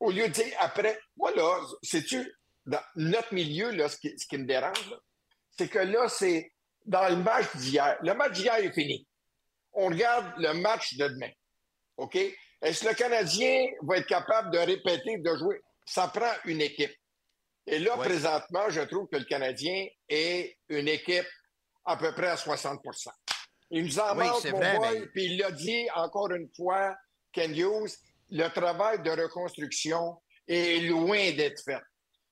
Au 0.00 0.10
lieu 0.10 0.28
de 0.28 0.32
dire 0.32 0.54
après. 0.60 0.98
Moi, 1.16 1.30
là, 1.36 1.60
sais-tu, 1.82 2.30
dans 2.70 2.80
notre 2.96 3.34
milieu, 3.34 3.70
là, 3.72 3.88
ce 3.88 3.96
qui, 3.96 4.16
ce 4.18 4.26
qui 4.26 4.38
me 4.38 4.46
dérange, 4.46 4.94
c'est 5.58 5.68
que 5.68 5.78
là, 5.80 6.08
c'est 6.08 6.52
dans 6.86 7.08
le 7.08 7.16
match 7.16 7.54
d'hier. 7.56 7.98
Le 8.02 8.14
match 8.14 8.32
d'hier 8.32 8.54
est 8.56 8.72
fini. 8.72 9.06
On 9.72 9.86
regarde 9.86 10.32
le 10.38 10.52
match 10.54 10.96
de 10.96 11.08
demain. 11.08 11.30
OK? 11.96 12.16
Est-ce 12.62 12.84
que 12.84 12.88
le 12.88 12.94
Canadien 12.94 13.66
va 13.82 13.98
être 13.98 14.06
capable 14.06 14.50
de 14.52 14.58
répéter, 14.58 15.18
de 15.18 15.36
jouer? 15.36 15.60
Ça 15.86 16.08
prend 16.08 16.32
une 16.44 16.60
équipe. 16.60 16.94
Et 17.66 17.78
là, 17.78 17.96
Ouais. 17.98 18.06
présentement, 18.06 18.68
je 18.70 18.80
trouve 18.82 19.08
que 19.08 19.16
le 19.16 19.24
Canadien 19.24 19.86
est 20.08 20.56
une 20.68 20.88
équipe 20.88 21.26
à 21.84 21.96
peu 21.96 22.12
près 22.14 22.28
à 22.28 22.36
60% 22.36 23.10
Il 23.70 23.84
nous 23.84 23.98
en 23.98 24.16
Oui, 24.16 24.26
manque, 24.26 24.44
mon 24.50 24.58
vrai, 24.58 24.76
boy, 24.76 25.00
mais- 25.00 25.06
puis 25.08 25.24
il 25.26 25.38
l'a 25.38 25.50
dit 25.50 25.86
encore 25.94 26.30
une 26.32 26.48
fois, 26.56 26.94
Ken 27.32 27.52
Hughes, 27.56 27.92
le 28.30 28.48
travail 28.48 29.02
de 29.02 29.10
reconstruction 29.10 30.20
est 30.48 30.80
loin 30.88 31.30
d'être 31.32 31.62
fait. 31.64 31.80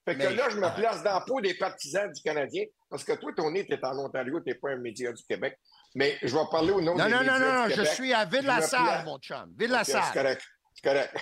Fait 0.05 0.15
que 0.15 0.19
Mais- 0.19 0.33
là, 0.33 0.49
je 0.49 0.57
me 0.57 0.75
place 0.75 1.03
dans 1.03 1.13
la 1.13 1.21
peau 1.21 1.39
des 1.41 1.53
partisans 1.55 2.11
du 2.11 2.21
Canadien, 2.21 2.63
parce 2.89 3.03
que 3.03 3.13
toi, 3.13 3.31
Tony, 3.35 3.65
tu 3.65 3.73
es 3.73 3.85
en 3.85 3.97
Ontario, 3.99 4.39
tu 4.39 4.49
n'es 4.49 4.55
pas 4.55 4.71
un 4.71 4.77
média 4.77 5.11
du 5.11 5.23
Québec. 5.23 5.57
Mais 5.95 6.17
je 6.21 6.33
vais 6.35 6.43
parler 6.51 6.71
au 6.71 6.81
nom 6.81 6.95
Non, 6.95 7.05
des 7.05 7.11
non, 7.11 7.17
non, 7.17 7.19
médias 7.19 7.39
non, 7.39 7.63
du 7.67 7.69
non, 7.69 7.75
je 7.75 7.89
suis 7.91 8.13
à 8.13 8.25
Ville-la-Salle, 8.25 9.05
mon 9.05 9.17
chum. 9.19 9.37
Ok, 9.41 9.47
C'est 9.57 9.63
Ville-la-Salle. 9.65 10.13
correct. 10.13 10.41
C'est 10.73 10.83
correct. 10.89 11.15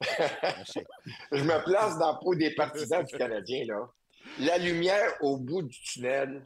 je 1.32 1.42
me 1.42 1.64
place 1.64 1.98
dans 1.98 2.12
la 2.12 2.18
peau 2.22 2.34
des 2.34 2.54
partisans 2.54 3.04
du 3.04 3.16
Canadien, 3.16 3.64
là. 3.66 3.88
La 4.38 4.58
lumière 4.58 5.14
au 5.22 5.38
bout 5.38 5.62
du 5.62 5.80
tunnel, 5.80 6.42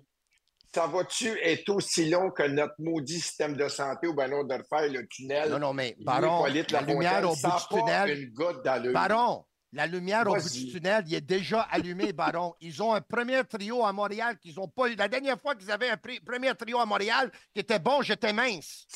ça 0.75 0.87
va-tu 0.87 1.29
être 1.43 1.69
aussi 1.71 2.09
long 2.09 2.31
que 2.31 2.45
notre 2.45 2.75
maudit 2.79 3.21
système 3.21 3.57
de 3.57 3.69
santé 3.69 4.07
ou 4.07 4.15
ben 4.15 4.29
non 4.29 4.45
de 4.45 4.55
refaire 4.55 4.91
le 4.91 5.07
tunnel? 5.09 5.51
Non, 5.51 5.59
non, 5.59 5.73
mais 5.75 5.95
Baron, 6.01 6.45
la 6.47 6.53
Lafontaine, 6.55 6.87
lumière 6.87 7.31
au 7.31 7.35
bout 7.35 7.49
du 7.49 7.79
tunnel. 7.79 8.19
une 8.23 8.31
goutte 8.33 8.65
d'allure. 8.65 8.93
Baron, 8.93 9.45
la 9.75 9.87
lumière 9.87 10.27
au 10.29 10.35
bout 10.35 10.49
du 10.51 10.71
tunnel, 10.73 11.05
il 11.07 11.15
est 11.15 11.21
déjà 11.21 11.63
allumé, 11.63 12.13
Baron. 12.15 12.55
Ils 12.61 12.83
ont 12.83 12.95
un 12.95 13.01
premier 13.01 13.43
trio 13.45 13.85
à 13.85 13.93
Montréal 13.93 14.39
qu'ils 14.39 14.55
n'ont 14.55 14.69
pas 14.69 14.89
eu. 14.89 14.95
La 14.95 15.09
dernière 15.09 15.41
fois 15.41 15.55
qu'ils 15.55 15.71
avaient 15.71 15.91
un 15.91 15.97
premier 16.25 16.55
trio 16.55 16.79
à 16.79 16.87
Montréal 16.87 17.31
qui 17.53 17.61
était 17.61 17.79
bon, 17.79 18.01
j'étais 18.03 18.33
mince. 18.33 18.87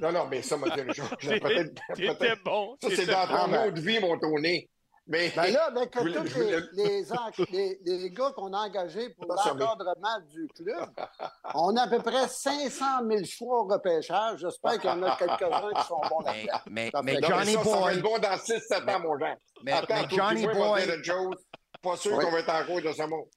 Non, 0.00 0.12
non, 0.12 0.26
mais 0.30 0.42
ça 0.42 0.56
m'a 0.56 0.68
dit 0.70 0.82
peut-être- 1.40 2.44
bon. 2.44 2.76
Ça, 2.82 2.88
c'est 2.94 3.06
dans 3.06 3.26
ton 3.26 3.52
autre 3.66 3.80
vie, 3.80 3.98
mon 3.98 4.18
Tony. 4.18 4.68
Mais 5.12 5.30
Ben 5.34 5.52
là, 5.52 5.64
avec 5.66 5.90
Je 5.92 5.98
voulais- 6.00 6.14
tous 6.14 6.38
les, 6.72 6.84
les, 6.84 7.12
en- 7.12 7.30
les- 7.50 7.80
les 7.84 8.10
gars 8.10 8.30
qu'on 8.30 8.52
a 8.52 8.58
engagés 8.58 9.10
pour 9.10 9.26
fermé. 9.42 9.60
l'encadrement 9.64 10.20
du 10.28 10.46
club, 10.56 10.88
on 11.54 11.76
a 11.76 11.82
à 11.82 11.88
peu 11.88 11.98
près 12.00 12.28
500 12.28 12.84
000 13.10 13.24
choix 13.24 13.62
au 13.62 13.66
repêchage. 13.66 14.38
J'espère 14.40 14.78
qu'il 14.78 14.88
y 14.88 14.92
en 14.92 15.02
a 15.02 15.16
quelques-uns 15.16 15.72
qui 15.80 15.86
sont 15.88 16.00
bons 16.08 16.20
là-dedans. 16.20 16.60
mais, 16.70 16.90
Johnny 17.22 17.52
ça, 17.54 17.64
ça 17.64 17.70
va 17.70 17.80
Boy, 17.80 17.94
être 17.96 18.02
bon 18.02 18.18
dans 18.18 18.36
6-7 18.38 18.88
ans, 18.88 19.00
mon 19.00 19.18
Jean. 19.18 19.34
mais, 19.64 19.72
Attends, 19.72 20.08
Johnny 20.08 20.46
Boy. 20.46 20.86
Pas 21.82 21.96
sûr 21.96 22.16
Oui. 22.16 22.24
qu'on 22.24 22.30
va 22.30 22.38
être 22.40 22.50
en 22.50 22.64
cours 22.64 22.82
de 22.82 22.92
ce 22.92 23.02
mot. 23.02 23.28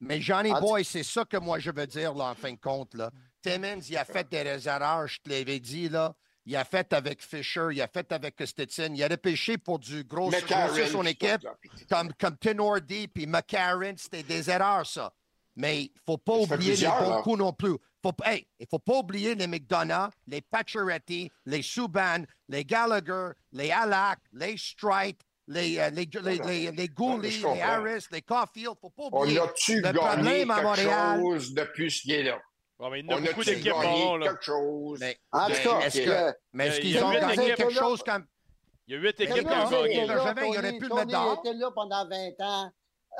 mais 0.00 0.20
Johnny 0.20 0.50
Ah, 0.54 0.60
Boy, 0.60 0.82
c'est 0.84 1.02
ça 1.02 1.24
que 1.26 1.36
moi 1.36 1.58
je 1.58 1.70
veux 1.70 1.86
dire, 1.86 2.14
là, 2.14 2.30
en 2.30 2.34
fin 2.34 2.52
de 2.52 2.58
compte. 2.58 2.94
Là. 2.94 3.10
Timmins, 3.42 3.80
il 3.86 3.96
a 3.98 4.04
fait 4.06 4.26
des 4.30 4.66
erreurs, 4.68 5.06
je 5.08 5.18
te 5.20 5.28
l'avais 5.28 5.60
dit, 5.60 5.88
là. 5.90 6.14
Il 6.44 6.56
a 6.56 6.64
fait 6.64 6.92
avec 6.92 7.22
Fisher, 7.22 7.68
il 7.72 7.80
a 7.80 7.86
fait 7.88 8.10
avec 8.10 8.34
Stetson. 8.44 8.92
Il 8.94 9.02
a 9.04 9.08
repêché 9.08 9.58
pour 9.58 9.78
du 9.78 10.02
gros 10.04 10.28
grossir 10.30 10.88
son 10.88 11.04
équipe. 11.06 11.46
comme, 11.88 12.12
comme 12.14 12.36
Tenordi 12.36 13.06
puis 13.08 13.26
McCarron, 13.26 13.94
c'était 13.96 14.24
des 14.24 14.50
erreurs, 14.50 14.86
ça. 14.86 15.12
Mais 15.54 15.82
il 15.82 15.92
ne 15.94 16.00
faut 16.06 16.18
pas 16.18 16.44
Ça 16.46 16.54
oublier 16.54 16.74
les 16.76 16.86
bons 16.86 17.22
coups 17.22 17.38
non 17.38 17.52
plus. 17.52 17.76
Faut, 18.02 18.12
hey, 18.24 18.46
il 18.58 18.62
ne 18.64 18.66
faut 18.68 18.78
pas 18.80 18.98
oublier 18.98 19.34
les 19.36 19.46
McDonough, 19.46 20.10
les 20.26 20.40
Pacioretty, 20.40 21.30
les 21.46 21.62
Subban, 21.62 22.24
les 22.48 22.64
Gallagher, 22.64 23.28
les 23.52 23.70
Alak, 23.70 24.18
les 24.32 24.56
Strite, 24.56 25.20
les, 25.46 25.78
euh, 25.78 25.90
les, 25.90 26.06
les, 26.06 26.38
les, 26.38 26.70
les 26.72 26.90
je 26.96 27.42
les. 27.44 27.60
Harris, 27.60 28.06
les 28.10 28.22
Caulfield. 28.22 28.56
Il 28.56 28.70
ne 28.70 28.74
faut 28.80 28.90
pas 28.90 29.02
On 29.12 29.22
oublier. 29.22 29.38
a-tu 29.38 29.80
gagné 29.82 29.92
problème 29.92 30.50
à 30.50 30.74
quelque 30.74 31.20
chose 31.20 31.54
depuis 31.54 31.90
ce 31.90 32.02
qui 32.02 32.12
est 32.12 32.22
là? 32.24 32.40
Bon, 32.78 32.90
mais 32.90 33.00
il 33.00 33.06
y 33.06 33.08
en 33.08 33.16
a 33.16 33.20
On 33.20 33.22
beaucoup 33.22 33.44
d'équipes 33.44 33.70
Baron, 33.72 34.16
là. 34.16 34.28
quelque 34.28 34.44
chose? 34.44 34.98
Mais, 35.00 35.18
En 35.30 35.46
tout 35.46 35.52
cas, 35.62 35.80
est-ce 35.80 36.00
que- 36.00 36.04
que- 36.32 36.36
mais 36.52 36.66
Il 36.66 36.68
est-ce 36.68 36.80
il 36.80 36.82
qu'ils 36.82 37.04
ont 37.04 37.10
gagné 37.12 37.54
quelque 37.54 37.70
chose 37.70 38.02
comme. 38.02 38.26
Il 38.88 38.94
y 38.94 38.96
a 38.96 39.00
huit 39.00 39.20
équipes 39.20 39.34
qui 39.36 39.40
ont 39.40 39.44
gagné. 39.44 40.04
il 40.04 40.10
aurait 40.10 40.34
pu 40.34 40.88
le 40.88 40.94
mettre 40.94 41.06
dehors. 41.06 41.42
était 41.44 41.54
là 41.54 41.70
pendant 41.70 42.08
20 42.08 42.40
ans. 42.40 42.70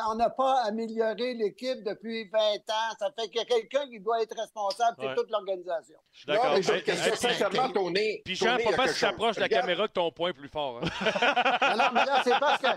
On 0.09 0.15
n'a 0.15 0.31
pas 0.31 0.63
amélioré 0.65 1.35
l'équipe 1.35 1.83
depuis 1.85 2.27
20 2.31 2.39
ans. 2.39 2.97
Ça 2.99 3.11
fait 3.19 3.29
qu'il 3.29 3.37
y 3.37 3.41
a 3.41 3.45
quelqu'un 3.45 3.87
qui 3.89 4.01
doit 4.01 4.23
être 4.23 4.35
responsable, 4.35 4.97
c'est 4.99 5.07
Ouais. 5.09 5.15
toute 5.15 5.31
l'organisation. 5.31 5.99
Je 6.13 6.19
suis 6.19 6.27
d'accord. 6.27 6.55
Puis- 6.55 7.17
sincèrement, 7.17 7.69
Tony. 7.71 8.23
Puis 8.25 8.39
Tony, 8.39 8.63
Jean, 8.63 8.71
a 8.73 8.77
pas 8.77 8.89
que 8.89 8.95
tu 8.95 9.01
t'approches 9.01 9.35
de 9.37 9.41
la. 9.41 9.47
Regarde, 9.47 9.63
caméra 9.67 9.89
que 9.89 9.93
ton 9.93 10.11
point 10.11 10.31
est 10.31 10.33
plus 10.33 10.49
fort. 10.49 10.81
hein. 10.83 10.89
Non, 11.77 11.85
non, 11.85 11.91
mais 11.93 12.05
là, 12.07 12.21
c'est 12.25 12.41
parce 12.41 12.63
que 12.63 12.69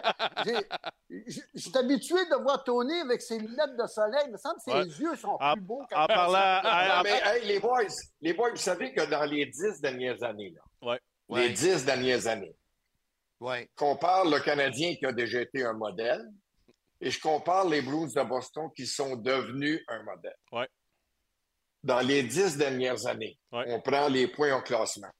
j'ai- 0.45 1.39
je 1.55 1.59
suis 1.59 1.77
habitué 1.77 2.25
de 2.25 2.35
voir 2.43 2.63
Tony 2.63 2.99
avec 2.99 3.21
ses 3.21 3.39
lunettes 3.39 3.77
de 3.77 3.87
soleil. 3.87 4.23
Il 4.27 4.31
me 4.33 4.37
semble 4.37 4.55
que 4.57 4.63
ses 4.63 4.71
Ouais. 4.71 4.85
yeux 4.85 5.15
sont 5.15 5.37
En- 5.39 5.53
plus 5.53 5.61
beaux 5.61 5.81
En 5.81 5.85
quand 5.85 6.07
parlant. 6.07 6.61
Non, 6.63 6.99
en- 6.99 7.03
mais 7.03 7.21
hey, 7.25 7.45
les 7.47 7.59
boys, 7.59 7.81
les 8.21 8.33
boys, 8.33 8.49
vous 8.51 8.55
savez 8.57 8.93
que 8.93 9.05
dans 9.09 9.23
les 9.23 9.45
dix 9.45 9.79
dernières 9.79 10.21
années, 10.21 10.53
là, 10.53 10.61
Ouais. 10.81 10.99
les 11.41 11.49
dix 11.49 11.85
dernières 11.85 12.27
années, 12.27 12.55
Ouais. 13.39 13.69
compare 13.75 14.25
le 14.25 14.39
Canadien 14.39 14.95
qui 14.95 15.05
a 15.05 15.11
déjà 15.13 15.39
été 15.41 15.63
un 15.63 15.73
modèle 15.73 16.25
et 17.01 17.11
je 17.11 17.19
compare 17.19 17.67
les 17.67 17.81
Blues 17.81 18.13
de 18.13 18.23
Boston 18.23 18.69
qui 18.75 18.85
sont 18.87 19.15
devenus 19.15 19.81
un 19.87 20.03
modèle. 20.03 20.35
Ouais. 20.51 20.67
Dans 21.83 21.99
les 22.01 22.23
dix 22.23 22.57
dernières 22.57 23.05
années, 23.05 23.37
Ouais. 23.51 23.65
on 23.67 23.81
prend 23.81 24.07
les 24.07 24.27
points 24.27 24.55
au 24.57 24.61
classement. 24.61 25.11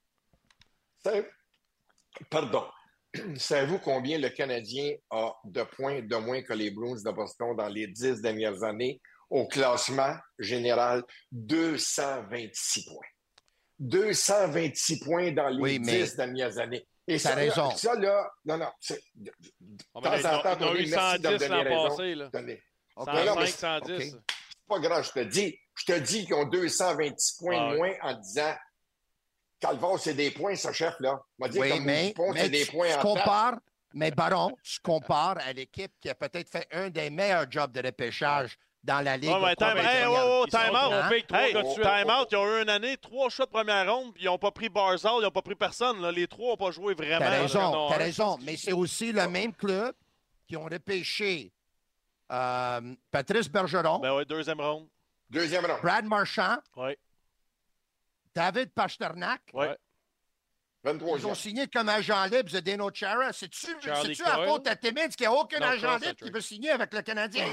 Pardon. 2.30 2.66
Savez-vous 3.38 3.80
combien 3.80 4.18
le 4.18 4.30
Canadien 4.30 4.96
a 5.10 5.34
de 5.44 5.64
points 5.64 6.02
de 6.02 6.16
moins 6.16 6.42
que 6.42 6.54
les 6.54 6.72
Bruins 6.72 6.96
de 7.04 7.12
Boston 7.12 7.56
dans 7.56 7.68
les 7.70 7.88
dix 7.88 8.22
dernières 8.22 8.64
années 8.64 9.00
au 9.30 9.48
classement 9.48 10.16
général? 10.40 11.04
226 11.32 12.86
points. 12.86 13.08
226 13.80 15.00
points 15.00 15.32
dans 15.32 15.50
les 15.50 15.62
Oui, 15.62 15.80
mais- 15.80 16.04
dix 16.04 16.16
dernières 16.16 16.58
années. 16.58 16.86
Et 17.08 17.18
T'as 17.18 17.30
ça, 17.30 17.30
là, 17.30 17.36
raison. 17.36 17.70
ça, 17.72 17.96
là, 17.96 18.32
non, 18.46 18.58
non, 18.58 18.72
c'est- 18.80 19.02
de 19.16 19.32
On 19.94 20.02
temps 20.02 20.14
en 20.14 20.22
temps, 20.42 20.42
a 20.44 20.54
eu 20.56 20.58
Tony, 20.58 20.90
merci 20.90 21.20
de 21.22 21.28
me 21.30 21.38
110 21.38 21.48
donner 21.50 21.64
l'an 21.64 21.88
passé. 21.90 22.16
Là. 22.16 22.30
Donnez. 22.34 22.64
OK. 22.96 23.08
Non, 23.08 23.14
non, 23.14 23.36
105, 23.36 23.38
mais- 23.40 23.48
110. 24.00 24.14
OK. 24.16 24.22
C'est 24.28 24.68
pas 24.68 24.80
grave, 24.80 25.06
je 25.06 25.12
te 25.12 25.20
dis. 25.26 25.60
Je 25.76 25.86
te 25.86 26.00
dis 26.00 26.26
qu'ils 26.26 26.34
ont 26.34 26.46
226 26.46 27.38
points 27.38 27.58
Ah 27.60 27.68
de 27.74 27.78
ouais. 27.80 27.98
moins 28.02 28.12
en 28.14 28.18
disant 28.20 28.56
Calvar, 29.60 30.00
c'est 30.00 30.14
des 30.14 30.32
points, 30.32 30.56
ce 30.56 30.72
chef, 30.72 30.96
là. 31.00 31.22
On 31.40 31.46
va 31.46 31.50
dire 31.52 31.62
Oui, 31.62 31.70
comme 31.70 31.84
mais, 31.86 32.14
c'est 32.36 32.50
des 32.50 32.66
tu, 32.66 32.72
points 32.72 32.88
tu 32.88 32.94
en 32.94 32.96
tasse. 32.96 33.04
compares, 33.24 33.60
mais 33.94 34.12
Baron, 34.12 34.56
tu 34.64 34.80
compares 34.82 35.38
à 35.40 35.54
l'équipe 35.54 35.92
qui 36.02 36.10
a 36.10 36.16
peut-être 36.16 36.50
fait 36.50 36.68
un 36.72 36.90
des 36.90 37.10
meilleurs 37.10 37.50
jobs 37.50 37.72
de 37.72 37.82
repêchage 37.86 38.58
dans 38.86 39.02
la 39.04 39.18
Ligue. 39.18 39.32
Ouais, 39.32 39.56
time, 39.56 39.78
hey, 39.78 40.06
oh, 40.08 40.14
oh, 40.16 40.44
Ils 40.48 40.52
time 40.52 40.76
out. 40.76 40.92
trompés 41.02 41.22
que 41.24 41.28
trois 41.28 41.42
Hey, 41.42 41.54
gars 41.54 41.64
de 41.64 41.70
suite. 41.70 41.84
time 41.84 42.10
out. 42.10 42.28
Ils 42.32 42.38
ont 42.38 42.58
eu 42.58 42.62
une 42.62 42.70
année, 42.70 42.98
trois 42.98 43.30
choix 43.30 43.46
de 43.46 43.52
première 43.52 43.92
ronde, 43.94 44.14
puis 44.14 44.24
ils 44.24 44.28
n'ont 44.28 44.38
pas 44.38 44.52
pris 44.52 44.70
Barzal, 44.70 45.14
ils 45.20 45.24
n'ont 45.24 45.32
pas 45.32 45.42
pris 45.42 45.56
personne. 45.56 46.02
là. 46.02 46.12
Les 46.12 46.28
trois 46.28 46.52
n'ont 46.52 46.58
pas 46.58 46.72
joué 46.72 46.94
vraiment. 46.94 47.20
T'as 47.20 47.30
raison, 47.42 47.88
t'as 47.90 47.98
raison. 47.98 48.38
Mais 48.44 48.56
c'est 48.58 48.74
aussi 48.74 49.12
le 49.12 49.28
même 49.28 49.54
club 49.54 49.94
qui 50.48 50.56
ont 50.56 50.66
repêché 50.66 51.52
euh, 52.32 52.82
Patrice 53.12 53.50
Bergeron, 53.50 54.00
Ben 54.00 54.14
ouais, 54.16 54.26
deuxième 54.26 54.62
ronde. 54.62 54.88
Deuxième 55.30 55.66
round. 55.66 55.82
Brad 55.82 56.06
Marchand, 56.06 56.58
Ouais. 56.76 56.98
David 58.34 58.72
Pasternak. 58.74 59.42
Ouais. 59.54 59.76
Ils 60.84 60.92
23e. 60.92 61.26
ont 61.26 61.34
signé 61.36 61.68
comme 61.68 61.90
agent 61.90 62.26
libre 62.26 62.50
Zdeno 62.50 62.92
Chara. 62.94 63.34
C'est-tu 63.34 63.68
à 64.24 64.46
faute 64.46 64.68
à 64.68 64.76
Timmins 64.76 65.08
qu'il 65.08 65.28
n'y 65.28 65.34
a 65.34 65.40
aucun 65.40 65.60
Non, 65.60 65.66
agent 65.68 65.98
libre 65.98 66.16
qui 66.16 66.30
veut 66.30 66.42
signer 66.42 66.70
avec 66.72 66.94
le 66.94 67.02
Canadien? 67.02 67.48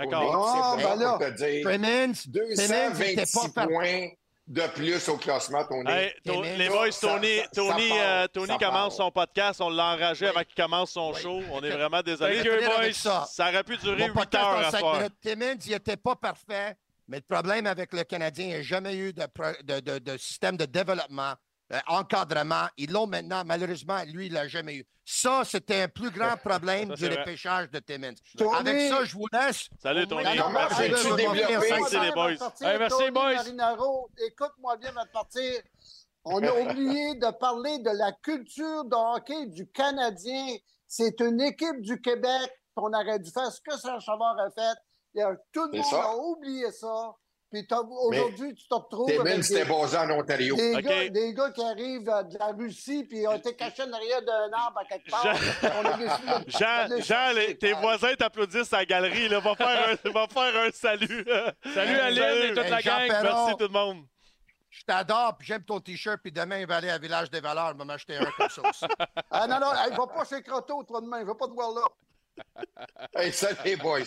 Suis 0.00 0.08
d'accord. 0.08 0.52
Ah, 0.62 0.76
ben 0.76 0.96
là. 0.98 1.10
pour 1.10 1.18
te 1.18 1.30
dire 1.32 1.70
Timmins, 1.70 2.12
Timmins 2.12 2.90
n'était 2.98 3.16
226 3.26 3.52
pas 3.52 3.66
points 3.66 4.08
de 4.48 4.62
plus 4.74 5.08
au 5.08 5.16
classement, 5.16 5.64
Tony. 5.64 5.90
Hey, 5.90 6.12
To- 6.24 6.32
Timmins. 6.32 6.56
les 6.56 6.68
boys, 6.68 6.90
Ça, 6.92 7.08
Tony, 7.08 7.36
ça- 7.36 7.42
ça 7.44 7.48
Tony, 7.54 7.88
part, 7.88 7.98
euh, 8.00 8.26
Tony 8.28 8.58
commence 8.58 8.96
part. 8.96 9.06
son 9.06 9.10
podcast. 9.10 9.60
On 9.60 9.70
l'a 9.70 9.84
enragé 9.94 10.24
Oui. 10.26 10.30
avant 10.34 10.44
qu'il 10.44 10.54
commence 10.62 10.90
son 10.90 11.12
Oui. 11.12 11.20
show. 11.20 11.40
On 11.52 11.62
est 11.62 11.70
vraiment 11.78 12.02
désolé. 12.02 12.36
Thank 12.38 12.46
you, 12.46 12.52
boys. 12.66 12.92
ça. 12.92 13.26
Ça 13.30 13.48
aurait 13.48 13.64
pu 13.64 13.76
durer 13.76 13.98
Mon 14.00 14.06
8 14.08 14.12
podcast 14.14 14.44
heures 14.74 14.94
à. 14.96 15.08
Timmins, 15.22 15.54
il 15.64 15.70
n'était 15.72 15.96
pas 15.96 16.16
parfait, 16.16 16.74
mais 17.08 17.18
le 17.18 17.22
problème 17.34 17.66
avec 17.66 17.92
le 17.92 18.02
Canadien, 18.04 18.44
il 18.46 18.48
n'y 18.48 18.54
a 18.56 18.62
jamais 18.62 18.96
eu 18.96 19.12
de, 19.12 19.26
pro- 19.26 19.62
de- 19.62 19.80
de- 19.80 19.98
de 19.98 20.16
système 20.18 20.56
de 20.56 20.64
développement, 20.64 21.34
euh, 21.72 21.78
encadrement. 21.88 22.66
Ils 22.76 22.90
l'ont 22.90 23.06
maintenant. 23.06 23.42
Malheureusement, 23.44 24.02
lui, 24.06 24.26
il 24.26 24.30
ne 24.32 24.34
l'a 24.38 24.48
jamais 24.48 24.76
eu. 24.76 24.84
Ça, 25.04 25.42
c'était 25.44 25.82
un 25.82 25.88
plus 25.88 26.10
grand 26.10 26.36
problème 26.36 26.88
Ça, 26.90 26.94
du 26.94 27.08
repêchage 27.18 27.70
de 27.70 27.78
Timmins. 27.80 28.12
Tony- 28.38 28.54
Avec 28.56 28.88
ça, 28.92 29.04
je 29.04 29.14
vous 29.14 29.26
laisse. 29.32 29.68
Salut, 29.82 30.06
Tony. 30.06 30.24
Non, 30.24 30.34
non, 30.34 30.50
Merci. 30.50 30.82
merci, 30.90 31.98
les 31.98 32.12
boys. 32.12 32.30
Hey, 32.60 32.78
merci, 32.78 32.96
Tony 32.98 33.10
boys. 33.10 33.34
Marinaro, 33.34 34.10
écoute-moi 34.26 34.76
bien 34.76 34.90
de 34.92 35.08
partir. 35.12 35.60
On 36.24 36.40
a 36.42 36.52
oublié 36.52 37.16
de 37.16 37.30
parler 37.38 37.78
de 37.80 37.90
la 37.90 38.12
culture 38.12 38.84
de 38.84 38.94
hockey 39.16 39.46
du 39.46 39.66
Canadien. 39.70 40.54
C'est 40.86 41.18
une 41.20 41.40
équipe 41.40 41.80
du 41.80 42.00
Québec. 42.00 42.48
On 42.76 42.92
aurait 42.92 43.18
dû 43.18 43.30
faire 43.30 43.50
ce 43.50 43.60
que 43.60 43.76
Serge 43.76 44.04
Savard 44.04 44.38
a 44.38 44.50
fait. 44.50 44.78
Il 45.14 45.18
y 45.18 45.22
a- 45.22 45.34
tout 45.52 45.64
le 45.72 45.78
monde 45.78 45.84
ça. 45.90 46.02
a 46.04 46.16
oublié 46.16 46.70
ça. 46.70 47.12
Puis 47.52 47.66
t'as- 47.66 47.80
aujourd'hui, 47.80 48.54
tu 48.54 48.66
te 48.66 48.74
retrouves 48.74 49.10
avec 49.20 49.44
c'était 49.44 49.64
des, 49.64 49.68
basé 49.70 49.96
en 49.98 50.10
Ontario. 50.10 50.56
des 50.56 50.74
OK. 50.74 50.82
gars, 50.82 51.08
des 51.10 51.34
gars 51.34 51.50
qui 51.50 51.62
arrivent 51.62 52.04
de 52.04 52.38
la 52.38 52.46
Russie 52.58 53.04
puis 53.04 53.18
ils 53.18 53.26
ont 53.28 53.34
été 53.36 53.54
cachés 53.54 53.82
en 53.82 53.92
arrière 53.92 54.22
d'un 54.22 54.50
arbre 54.56 54.78
à 54.78 54.84
quelque 54.86 55.10
part. 55.10 55.22
Jean- 55.22 55.32
On 55.78 55.82
Jean, 56.48 56.86
les 56.88 57.02
Jean 57.02 57.02
chercher. 57.02 57.34
les- 57.48 57.58
tes 57.58 57.72
voisins 57.74 58.14
t'applaudissent 58.14 58.72
à 58.72 58.78
la 58.78 58.84
galerie. 58.86 59.28
Là. 59.28 59.40
Va, 59.40 59.54
faire 59.54 59.88
un, 60.04 60.10
va 60.10 60.26
faire 60.28 60.62
un 60.62 60.70
salut. 60.72 61.26
Salut 61.74 61.98
Aline 61.98 62.22
et 62.22 62.54
toute 62.54 62.64
Hey, 62.64 62.70
la 62.70 62.80
gang. 62.82 63.08
Perron. 63.08 63.22
Merci 63.22 63.52
tout 63.58 63.64
le 63.64 63.68
monde. 63.68 64.04
Je 64.70 64.82
t'adore, 64.84 65.36
puis 65.36 65.46
j'aime 65.46 65.62
ton 65.64 65.78
T-shirt, 65.80 66.18
puis 66.22 66.32
demain, 66.32 66.58
il 66.60 66.66
va 66.66 66.76
aller 66.76 66.88
à 66.88 66.96
Village 66.96 67.28
des 67.30 67.40
Valeurs, 67.40 67.72
il 67.74 67.78
va 67.78 67.84
m'acheter 67.84 68.16
un 68.16 68.24
comme 68.24 68.48
ça 68.48 68.62
aussi. 68.66 68.86
Ah 69.30 69.46
non, 69.46 69.60
non, 69.60 69.66
il 69.90 69.94
va 69.94 70.06
pas 70.06 70.24
chez 70.24 70.40
Croteau, 70.42 70.82
toi, 70.84 71.02
demain. 71.02 71.20
Il 71.20 71.26
va 71.26 71.34
pas 71.34 71.46
te 71.46 71.52
voir 71.52 71.72
là. 71.74 71.82
Hey, 73.14 73.32
salut, 73.32 73.56
les 73.64 73.76
boys. 73.76 74.00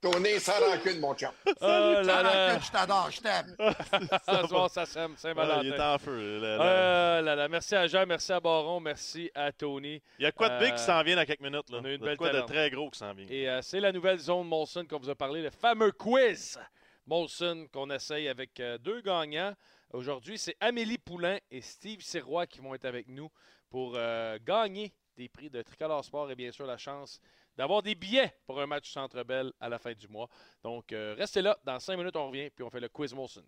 Tony, 0.00 0.40
sans 0.40 0.58
rancune, 0.60 0.98
mon 1.00 1.14
chum. 1.14 1.30
Oh 1.46 1.52
là 1.66 2.04
Sans 2.04 2.22
rancune, 2.22 2.62
je 2.66 2.70
t'adore, 2.72 3.10
je 3.10 3.20
t'aime. 3.20 3.56
Ce 4.42 4.46
soir, 4.48 4.70
ça 4.70 4.86
sème. 4.86 5.10
Ah, 5.12 5.14
il 5.16 5.20
Saint-Valentin. 5.20 5.62
est 5.64 5.80
en 5.80 5.98
feu. 5.98 6.40
là, 6.40 6.56
là. 6.56 6.64
Euh, 6.64 7.22
là, 7.22 7.34
là. 7.36 7.48
Merci 7.48 7.74
à 7.74 7.86
Jean, 7.86 8.06
merci 8.06 8.32
à 8.32 8.40
Baron, 8.40 8.80
merci 8.80 9.30
à 9.34 9.52
Tony. 9.52 10.02
Il 10.18 10.22
y 10.22 10.26
a 10.26 10.32
quoi 10.32 10.48
de 10.48 10.58
big 10.58 10.72
euh, 10.72 10.76
qui 10.76 10.82
s'en 10.82 11.02
vient 11.02 11.16
dans 11.16 11.24
quelques 11.24 11.40
minutes? 11.40 11.70
Là. 11.70 11.78
on 11.80 11.84
a 11.84 11.88
une 11.88 11.94
Il 12.00 12.02
y 12.02 12.04
belle 12.04 12.16
quoi 12.16 12.30
de 12.32 12.40
très 12.40 12.70
gros 12.70 12.90
qui 12.90 12.98
s'en 12.98 13.12
vient. 13.14 13.26
Et 13.28 13.48
euh, 13.48 13.60
c'est 13.62 13.80
la 13.80 13.92
nouvelle 13.92 14.18
zone 14.18 14.46
Molson 14.48 14.84
qu'on 14.88 14.98
vous 14.98 15.10
a 15.10 15.14
parlé, 15.14 15.42
le 15.42 15.50
fameux 15.50 15.92
quiz. 15.92 16.58
Molson 17.06 17.66
qu'on 17.72 17.90
essaye 17.90 18.28
avec 18.28 18.58
euh, 18.60 18.78
deux 18.78 19.00
gagnants. 19.00 19.54
Aujourd'hui, 19.92 20.38
c'est 20.38 20.56
Amélie 20.60 20.98
Poulain 20.98 21.38
et 21.50 21.60
Steve 21.60 22.00
Sirois 22.00 22.46
qui 22.46 22.60
vont 22.60 22.74
être 22.74 22.84
avec 22.84 23.08
nous 23.08 23.30
pour 23.70 23.92
euh, 23.96 24.38
gagner 24.44 24.92
des 25.16 25.28
prix 25.28 25.48
de 25.48 25.62
Tricolore 25.62 26.04
Sport 26.04 26.30
et 26.30 26.34
bien 26.34 26.50
sûr 26.50 26.66
la 26.66 26.76
chance 26.76 27.20
d'avoir 27.56 27.82
des 27.82 27.94
billets 27.94 28.32
pour 28.46 28.60
un 28.60 28.66
match 28.66 28.90
Centre 28.90 29.22
Bell 29.24 29.52
à 29.60 29.68
la 29.68 29.78
fin 29.78 29.92
du 29.92 30.08
mois. 30.08 30.28
Donc, 30.62 30.92
euh, 30.92 31.14
restez 31.18 31.42
là. 31.42 31.56
Dans 31.64 31.78
cinq 31.78 31.96
minutes, 31.96 32.16
on 32.16 32.28
revient 32.28 32.50
puis 32.54 32.64
on 32.64 32.70
fait 32.70 32.80
le 32.80 32.88
quiz 32.88 33.14
Molson. 33.14 33.42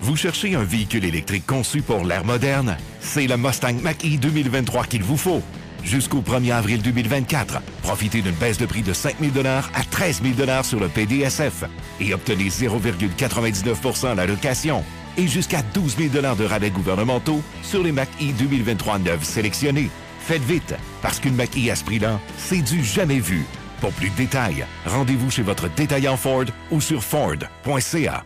Vous 0.00 0.16
cherchez 0.16 0.54
un 0.54 0.62
véhicule 0.62 1.04
électrique 1.04 1.46
conçu 1.46 1.82
pour 1.82 2.04
l'ère 2.04 2.24
moderne? 2.24 2.76
C'est 3.00 3.26
le 3.26 3.36
Mustang 3.36 3.74
Mach-E 3.82 4.18
2023 4.18 4.84
qu'il 4.84 5.02
vous 5.02 5.16
faut. 5.16 5.42
Jusqu'au 5.82 6.20
1er 6.20 6.52
avril 6.52 6.82
2024, 6.82 7.60
profitez 7.82 8.20
d'une 8.20 8.34
baisse 8.34 8.58
de 8.58 8.66
prix 8.66 8.82
de 8.82 8.92
5 8.92 9.18
000 9.20 9.46
à 9.46 9.84
13 9.90 10.22
000 10.22 10.62
sur 10.64 10.80
le 10.80 10.88
PDSF 10.88 11.64
et 12.00 12.12
obtenez 12.12 12.48
0,99 12.48 14.06
à 14.06 14.14
la 14.14 14.26
location 14.26 14.84
et 15.16 15.28
jusqu'à 15.28 15.62
12 15.74 15.96
000 15.96 16.34
de 16.36 16.44
rabais 16.44 16.70
gouvernementaux 16.70 17.40
sur 17.62 17.82
les 17.82 17.92
Mach-E 17.92 18.32
2023 18.38 18.98
neufs 18.98 19.24
sélectionnés. 19.24 19.90
Faites 20.26 20.42
vite, 20.42 20.74
parce 21.02 21.20
qu'une 21.20 21.36
Mach-E 21.36 21.70
à 21.70 21.76
ce 21.76 21.84
prix-là, 21.84 22.18
c'est 22.36 22.60
du 22.60 22.82
jamais 22.82 23.20
vu. 23.20 23.46
Pour 23.80 23.92
plus 23.92 24.10
de 24.10 24.16
détails, 24.16 24.66
rendez-vous 24.84 25.30
chez 25.30 25.42
votre 25.42 25.68
détaillant 25.68 26.16
Ford 26.16 26.46
ou 26.72 26.80
sur 26.80 27.00
Ford.ca. 27.04 28.24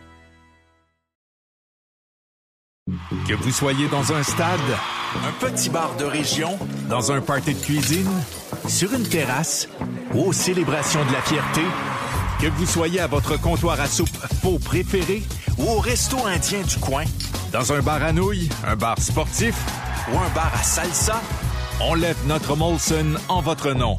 Que 3.27 3.35
vous 3.35 3.51
soyez 3.51 3.87
dans 3.89 4.13
un 4.13 4.23
stade, 4.23 4.59
un 5.27 5.31
petit 5.45 5.69
bar 5.69 5.95
de 5.97 6.05
région, 6.05 6.57
dans 6.89 7.11
un 7.11 7.21
party 7.21 7.53
de 7.53 7.59
cuisine, 7.59 8.09
sur 8.67 8.91
une 8.95 9.07
terrasse 9.07 9.69
ou 10.15 10.23
aux 10.23 10.33
célébrations 10.33 11.05
de 11.05 11.13
la 11.13 11.21
fierté, 11.21 11.61
que 12.39 12.47
vous 12.47 12.65
soyez 12.65 12.99
à 12.99 13.05
votre 13.05 13.39
comptoir 13.39 13.79
à 13.79 13.85
soupe 13.85 14.09
faux 14.41 14.57
préféré 14.57 15.21
ou 15.59 15.69
au 15.69 15.79
resto 15.79 16.17
indien 16.25 16.61
du 16.61 16.77
coin, 16.77 17.03
dans 17.51 17.71
un 17.73 17.81
bar 17.81 18.01
à 18.01 18.11
nouilles, 18.11 18.49
un 18.65 18.75
bar 18.75 18.99
sportif 18.99 19.53
ou 20.11 20.17
un 20.17 20.29
bar 20.29 20.51
à 20.55 20.63
salsa, 20.63 21.21
on 21.87 21.95
lève 21.95 22.17
notre 22.27 22.55
Molson 22.55 23.15
en 23.27 23.41
votre 23.41 23.73
nom. 23.73 23.97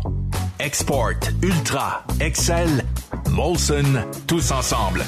Export, 0.58 1.14
Ultra, 1.42 2.04
Excel, 2.20 2.84
Molson, 3.30 4.04
tous 4.26 4.52
ensemble. 4.52 5.02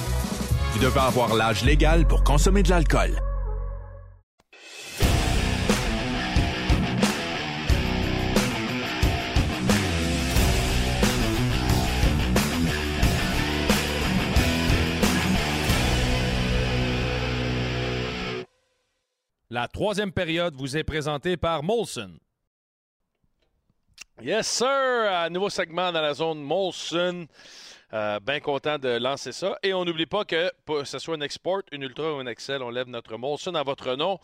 Vous 0.73 0.81
devez 0.81 1.01
avoir 1.01 1.35
l'âge 1.35 1.65
légal 1.65 2.07
pour 2.07 2.25
consommer 2.25 2.63
de 2.63 2.71
l'alcool. 2.71 3.19
La 19.51 19.69
troisième 19.69 20.11
période 20.11 20.57
vous 20.57 20.77
est 20.77 20.83
présentée 20.83 21.37
par 21.37 21.63
Molson. 21.63 22.11
Yes, 24.23 24.47
sir! 24.47 24.69
Un 24.69 25.29
nouveau 25.29 25.51
segment 25.51 25.91
dans 25.91 26.01
la 26.01 26.15
zone 26.15 26.41
Molson. 26.41 27.27
Euh, 27.93 28.21
Bien 28.21 28.41
content 28.41 28.79
de 28.79 28.91
lancer 28.91 29.33
ça. 29.33 29.59
Et 29.63 29.75
on 29.75 29.85
n'oublie 29.85 30.07
pas 30.07 30.25
que, 30.25 30.53
que 30.67 30.85
ce 30.85 30.99
soit 30.99 31.17
un 31.17 31.21
export, 31.21 31.63
une 31.73 31.83
ultra 31.83 32.15
ou 32.15 32.19
un 32.19 32.27
Excel, 32.27 32.63
on 32.63 32.71
lève 32.71 32.89
notre 32.89 33.17
Molson 33.17 33.55
à 33.55 33.63
votre 33.65 33.97
nom. 33.97 34.19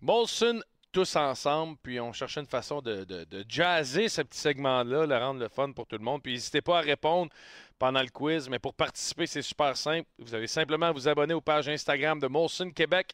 Molson, 0.00 0.60
tous 0.90 1.16
ensemble. 1.16 1.76
Puis 1.82 2.00
on 2.00 2.12
cherche 2.14 2.38
une 2.38 2.46
façon 2.46 2.80
de, 2.80 3.04
de, 3.04 3.24
de 3.24 3.44
jazzer 3.46 4.08
ce 4.08 4.22
petit 4.22 4.38
segment-là, 4.38 5.04
le 5.06 5.16
rendre 5.18 5.40
le 5.40 5.48
fun 5.48 5.70
pour 5.72 5.86
tout 5.86 5.96
le 5.98 6.04
monde. 6.04 6.22
Puis 6.22 6.32
n'hésitez 6.32 6.62
pas 6.62 6.78
à 6.78 6.80
répondre 6.80 7.30
pendant 7.78 8.00
le 8.00 8.08
quiz. 8.08 8.48
Mais 8.48 8.58
pour 8.58 8.72
participer, 8.72 9.26
c'est 9.26 9.42
super 9.42 9.76
simple. 9.76 10.08
Vous 10.18 10.34
avez 10.34 10.46
simplement 10.46 10.86
à 10.86 10.92
vous 10.92 11.08
abonner 11.08 11.34
aux 11.34 11.42
pages 11.42 11.68
Instagram 11.68 12.18
de 12.20 12.26
Molson 12.26 12.70
Québec 12.70 13.12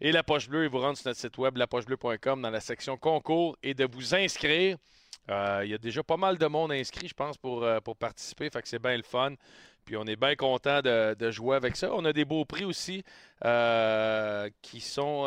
et 0.00 0.10
La 0.10 0.24
Poche 0.24 0.48
Bleue 0.48 0.64
et 0.64 0.68
vous 0.68 0.80
rendre 0.80 0.98
sur 0.98 1.06
notre 1.08 1.20
site 1.20 1.38
web 1.38 1.56
lapochebleu.com 1.56 2.42
dans 2.42 2.50
la 2.50 2.60
section 2.60 2.96
concours 2.96 3.56
et 3.62 3.74
de 3.74 3.86
vous 3.86 4.12
inscrire. 4.16 4.76
Euh, 5.30 5.62
Il 5.64 5.70
y 5.70 5.74
a 5.74 5.78
déjà 5.78 6.02
pas 6.02 6.16
mal 6.16 6.38
de 6.38 6.46
monde 6.46 6.72
inscrit, 6.72 7.08
je 7.08 7.14
pense, 7.14 7.36
pour, 7.36 7.62
euh, 7.62 7.80
pour 7.80 7.96
participer. 7.96 8.50
Fait 8.50 8.62
que 8.62 8.68
c'est 8.68 8.80
bien 8.80 8.96
le 8.96 9.02
fun. 9.02 9.34
Puis 9.84 9.96
on 9.96 10.04
est 10.04 10.16
bien 10.16 10.36
content 10.36 10.80
de, 10.80 11.30
jouer 11.30 11.56
avec 11.56 11.76
ça. 11.76 11.92
On 11.92 12.04
a 12.04 12.12
des 12.12 12.24
beaux 12.24 12.44
prix 12.44 12.64
aussi 12.64 13.02
euh, 13.44 14.48
qui 14.62 14.80
sont 14.80 15.24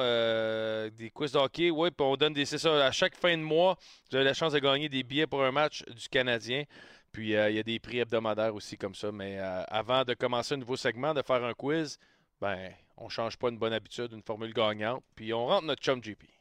des 0.97 1.09
quiz 1.13 1.34
de 1.34 1.38
hockey. 1.38 1.69
Oui, 1.72 1.91
puis 1.91 2.05
on 2.05 2.15
donne 2.15 2.34
des. 2.34 2.45
C'est 2.45 2.57
ça, 2.57 2.85
à 2.85 2.91
chaque 2.91 3.15
fin 3.15 3.38
de 3.38 3.43
mois, 3.43 3.77
vous 4.09 4.15
avez 4.15 4.26
la 4.26 4.34
chance 4.34 4.53
de 4.53 4.59
gagner 4.59 4.88
des 4.88 5.03
billets 5.03 5.27
pour 5.27 5.43
un 5.43 5.51
match 5.51 5.84
du 5.84 6.07
Canadien. 6.07 6.63
Puis 7.11 7.31
il 7.31 7.53
y 7.53 7.59
a 7.59 7.63
des 7.63 7.80
prix 7.80 7.99
hebdomadaires 7.99 8.55
aussi 8.55 8.77
comme 8.77 8.95
ça. 8.95 9.11
Mais 9.11 9.39
avant 9.39 10.03
de 10.05 10.13
commencer 10.13 10.53
un 10.55 10.57
nouveau 10.57 10.77
segment, 10.77 11.13
de 11.13 11.22
faire 11.22 11.43
un 11.43 11.53
quiz, 11.53 11.99
ben, 12.39 12.72
on 12.97 13.09
change 13.09 13.38
pas 13.38 13.49
une 13.49 13.57
bonne 13.57 13.73
habitude, 13.73 14.13
une 14.13 14.23
formule 14.23 14.53
gagnante. 14.53 15.03
Puis 15.15 15.34
on 15.34 15.47
rentre 15.47 15.65
notre 15.65 15.81
chum 15.81 16.01
JP. 16.01 16.35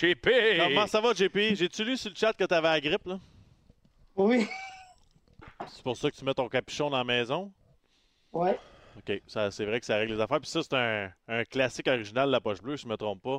JP! 0.00 0.28
Comment 0.58 0.86
ça 0.86 1.00
va, 1.00 1.12
JP? 1.12 1.36
J'ai-tu 1.54 1.84
lu 1.84 1.96
sur 1.96 2.10
le 2.10 2.16
chat 2.16 2.32
que 2.32 2.44
t'avais 2.44 2.68
la 2.68 2.80
grippe, 2.80 3.06
là? 3.06 3.18
Oui. 4.16 4.46
C'est 5.68 5.82
pour 5.82 5.96
ça 5.96 6.10
que 6.10 6.16
tu 6.16 6.24
mets 6.24 6.34
ton 6.34 6.48
capuchon 6.48 6.88
dans 6.90 6.98
la 6.98 7.04
maison? 7.04 7.52
Ouais. 8.32 8.58
OK, 8.96 9.22
ça, 9.26 9.50
c'est 9.50 9.64
vrai 9.64 9.78
que 9.80 9.86
ça 9.86 9.96
règle 9.96 10.14
les 10.14 10.20
affaires. 10.20 10.40
Puis 10.40 10.48
ça, 10.50 10.62
c'est 10.62 10.74
un, 10.74 11.10
un 11.28 11.44
classique 11.44 11.86
original 11.88 12.26
de 12.28 12.32
la 12.32 12.40
poche 12.40 12.60
bleue, 12.62 12.76
si 12.76 12.82
je 12.84 12.88
ne 12.88 12.92
me 12.92 12.96
trompe 12.96 13.22
pas. 13.22 13.38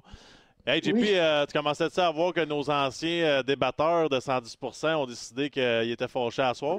Hey, 0.65 0.81
JP, 0.83 0.93
Oui. 0.93 1.09
euh, 1.17 1.45
tu 1.47 1.53
commençais-tu 1.57 1.99
à 1.99 2.11
voir 2.11 2.33
que 2.33 2.45
nos 2.45 2.69
anciens 2.69 3.23
euh, 3.23 3.43
débatteurs 3.43 4.09
de 4.09 4.19
110% 4.19 4.93
ont 4.95 5.05
décidé 5.07 5.49
qu'ils 5.49 5.89
étaient 5.91 6.07
fâchés 6.07 6.43
à 6.43 6.53
soir? 6.53 6.77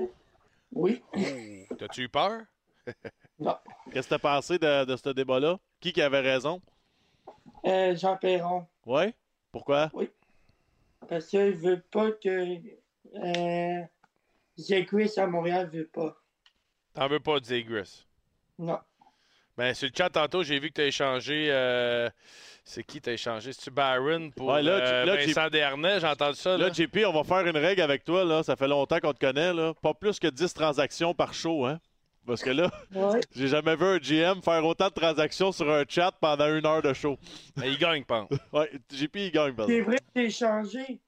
Oui. 0.70 1.02
T'as-tu 1.78 2.02
eu 2.02 2.08
peur? 2.08 2.42
Non. 3.38 3.56
Qu'est-ce 3.92 4.06
que 4.08 4.14
t'as 4.14 4.18
pensé 4.20 4.56
de, 4.58 4.84
de 4.84 4.94
ce 4.96 5.08
débat-là? 5.08 5.58
Qui 5.80 5.92
qui 5.92 6.00
avait 6.00 6.20
raison? 6.20 6.60
Euh, 7.64 7.96
Jean 7.96 8.16
Perron. 8.16 8.66
Ouais? 8.86 9.14
Pourquoi? 9.52 9.90
Parce 11.08 11.26
qu'il 11.26 11.52
veut 11.52 11.82
pas 11.90 12.10
que. 12.12 12.58
Euh, 13.14 13.82
Zegris 14.58 15.12
à 15.18 15.26
Montréal 15.26 15.68
veut 15.72 15.86
pas. 15.92 16.16
T'en 16.94 17.08
veux 17.08 17.20
pas 17.20 17.38
de 17.40 17.44
Zegris? 17.44 18.06
Non. 18.58 18.78
Ben, 19.56 19.74
sur 19.74 19.86
le 19.88 19.92
chat, 19.96 20.08
tantôt, 20.08 20.42
j'ai 20.42 20.58
vu 20.58 20.68
que 20.70 20.74
tu 20.74 20.80
as 20.80 20.86
échangé. 20.86 21.48
euh, 21.50 22.08
c'est 22.64 22.82
qui 22.84 23.00
t'as 23.02 23.12
échangé? 23.12 23.52
C'est-tu 23.52 23.70
Byron 23.70 24.32
pour 24.32 24.48
Ouais, 24.48 24.62
là, 24.62 24.72
euh, 24.72 25.04
là, 25.04 25.16
Vincent 25.16 25.48
Dernay? 25.50 26.00
J'ai 26.00 26.06
entendu 26.06 26.36
ça. 26.36 26.56
Là, 26.56 26.68
Là, 26.68 26.72
JP, 26.72 27.00
on 27.06 27.12
va 27.12 27.24
faire 27.24 27.46
une 27.46 27.56
règle 27.58 27.82
avec 27.82 28.04
toi. 28.04 28.24
Là. 28.24 28.42
Ça 28.42 28.56
fait 28.56 28.68
longtemps 28.68 28.98
qu'on 29.00 29.12
te 29.12 29.18
connaît. 29.18 29.52
Là. 29.52 29.74
Pas 29.82 29.92
plus 29.92 30.18
que 30.18 30.28
10 30.28 30.54
transactions 30.54 31.12
par 31.12 31.34
show. 31.34 31.66
Hein? 31.66 31.80
Parce 32.26 32.42
que 32.42 32.50
là, 32.50 32.70
Ouais. 32.94 33.20
j'ai 33.34 33.48
jamais 33.48 33.74
vu 33.76 33.84
un 33.84 33.98
GM 33.98 34.42
faire 34.42 34.64
autant 34.64 34.88
de 34.88 34.94
transactions 34.94 35.50
sur 35.52 35.68
un 35.70 35.84
chat 35.88 36.12
pendant 36.20 36.46
une 36.54 36.64
heure 36.64 36.82
de 36.82 36.92
show. 36.92 37.18
Ben, 37.56 37.66
il 37.66 37.78
gagne, 37.78 38.04
pense. 38.04 38.28
ouais, 38.52 38.70
JP, 38.92 39.16
il 39.16 39.30
gagne. 39.32 39.54
par 39.54 39.66
C'est 39.66 39.80
vrai 39.80 39.98
que 39.98 40.04
j'ai 40.14 40.30
changé. 40.30 41.00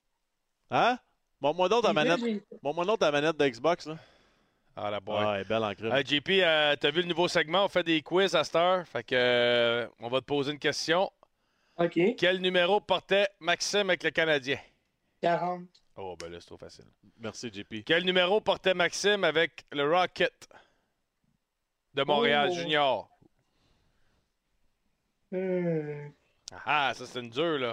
Hein? 0.71 0.99
Montre-moi 1.41 1.69
donc 1.69 1.83
ta 1.85 1.93
manette, 1.93 2.21
montre-moi 2.63 2.85
donc 2.85 2.99
ta 2.99 3.11
manette 3.13 3.37
de 3.37 3.47
Xbox. 3.49 3.87
Là. 3.87 3.97
Ah, 4.77 4.91
la 4.91 4.99
boîte. 4.99 5.37
Elle 5.37 5.41
est 5.43 5.45
belle 5.45 5.63
en. 5.63 5.73
Euh, 5.95 6.03
JP, 6.05 6.29
euh, 6.31 6.75
t'as 6.81 6.91
vu 6.91 7.03
le 7.03 7.09
nouveau 7.09 7.29
segment? 7.29 7.65
On 7.65 7.69
fait 7.69 7.85
des 7.85 8.03
quiz 8.03 8.35
à 8.35 8.43
cette 8.43 8.57
heure. 8.57 8.87
Fait 8.89 9.05
que, 9.05 9.15
euh, 9.15 9.87
on 10.01 10.09
va 10.09 10.21
te 10.21 10.25
poser 10.27 10.53
une 10.53 10.59
question. 10.59 11.11
OK. 11.77 11.99
Quel 12.17 12.41
numéro 12.41 12.81
portait 12.81 13.29
Maxime 13.41 13.91
avec 13.91 14.03
le 14.03 14.11
Canadien? 14.11 14.59
40. 15.21 15.63
Oh, 15.97 16.17
ben 16.19 16.31
là, 16.31 16.39
c'est 16.41 16.47
trop 16.47 16.57
facile. 16.57 16.87
Merci, 17.21 17.51
JP. 17.53 17.85
Quel 17.85 18.05
numéro 18.05 18.41
portait 18.41 18.75
Maxime 18.75 19.23
avec 19.23 19.65
le 19.71 19.89
Rocket? 19.89 20.49
De 21.95 22.03
Montréal 22.03 22.49
Oh. 22.51 22.55
Junior? 22.55 23.09
Hmm. 25.31 26.11
Ah, 26.65 26.93
ça, 26.95 27.07
c'est 27.07 27.21
une 27.21 27.31
dure, 27.31 27.59
là. 27.59 27.73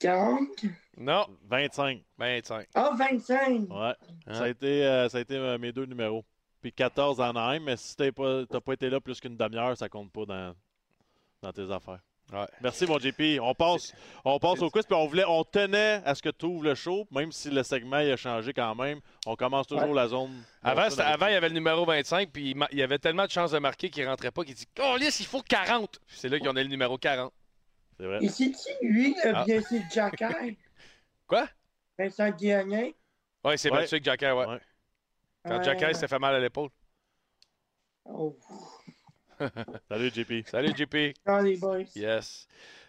40. 0.00 0.48
Non. 0.96 1.26
25. 1.44 2.02
25. 2.16 2.68
Ah, 2.74 2.90
25. 2.96 3.68
Ouais. 3.70 3.94
Hein? 4.26 4.34
Ça 4.34 4.44
a 4.44 4.48
été, 4.48 4.84
euh, 4.86 5.08
ça 5.08 5.18
a 5.18 5.20
été 5.20 5.36
euh, 5.36 5.58
mes 5.58 5.72
deux 5.72 5.86
numéros. 5.86 6.24
Puis 6.60 6.72
14 6.72 7.20
en 7.20 7.30
Anaheim, 7.30 7.60
mais 7.64 7.76
si 7.76 7.94
t'as 7.94 8.10
pas, 8.10 8.44
t'as 8.46 8.60
pas 8.60 8.72
été 8.72 8.90
là 8.90 9.00
plus 9.00 9.20
qu'une 9.20 9.36
demi-heure, 9.36 9.76
ça 9.76 9.88
compte 9.88 10.10
pas 10.12 10.24
dans, 10.24 10.54
dans 11.42 11.52
tes 11.52 11.70
affaires. 11.70 12.00
Ouais. 12.32 12.46
Merci, 12.60 12.84
mon 12.86 12.98
JP. 12.98 13.40
On 13.40 13.54
passe, 13.54 13.94
on 14.24 14.38
passe 14.38 14.60
au 14.60 14.68
quiz, 14.68 14.84
puis 14.84 14.94
on, 14.94 15.06
voulait, 15.06 15.24
on 15.26 15.44
tenait 15.44 16.02
à 16.04 16.14
ce 16.14 16.20
que 16.22 16.28
tu 16.28 16.44
ouvres 16.44 16.64
le 16.64 16.74
show, 16.74 17.06
même 17.10 17.32
si 17.32 17.48
le 17.50 17.62
segment 17.62 18.00
il 18.00 18.10
a 18.10 18.16
changé 18.18 18.52
quand 18.52 18.74
même. 18.74 19.00
On 19.26 19.34
commence 19.34 19.66
toujours 19.66 19.88
Ouais. 19.88 19.94
la 19.94 20.08
zone. 20.08 20.44
Avant, 20.62 20.82
avant, 20.98 21.26
il 21.28 21.32
y 21.32 21.36
avait 21.36 21.48
le 21.48 21.54
numéro 21.54 21.86
25, 21.86 22.30
puis 22.30 22.54
il, 22.70 22.78
y 22.78 22.82
avait 22.82 22.98
tellement 22.98 23.24
de 23.24 23.30
chances 23.30 23.52
de 23.52 23.58
marquer 23.58 23.88
qu'il 23.88 24.06
rentrait 24.06 24.30
pas 24.30 24.44
qu'il 24.44 24.54
dit 24.54 24.66
Oh, 24.78 24.96
lisse, 24.98 25.20
il 25.20 25.26
faut 25.26 25.40
40. 25.40 25.98
Puis 26.06 26.16
C'est 26.18 26.28
là 26.28 26.38
qu'on 26.38 26.54
a 26.54 26.62
le 26.62 26.68
numéro 26.68 26.98
40. 26.98 27.32
C'est 27.98 28.04
vrai. 28.06 28.18
Et 28.22 28.28
c'est-tu 28.28 28.86
lui, 28.86 29.14
le 29.24 29.32
Ah. 29.34 29.44
bien 29.44 29.62
c'est 29.66 29.82
Jacky? 29.90 30.24
Quoi? 31.26 31.48
Vincent 31.98 32.28
Guillagnin? 32.30 32.90
Ouais, 33.42 33.56
c'est 33.56 33.70
Ouais. 33.70 33.78
battu 33.78 33.94
avec 33.94 34.04
Jacky, 34.04 34.26
ouais. 34.26 34.32
Ouais. 34.46 34.60
Quand 35.46 35.58
Ouais. 35.58 35.64
Jacky 35.64 35.94
s'était 35.94 36.08
fait 36.08 36.18
mal 36.18 36.34
à 36.34 36.40
l'épaule. 36.40 36.68
Oh. 38.04 38.36
Salut, 39.88 40.10
JP. 40.14 40.46
Salut, 40.46 40.72
JP. 40.76 40.94
Les 41.42 41.56
boys. 41.56 41.84
Yes. 41.94 42.46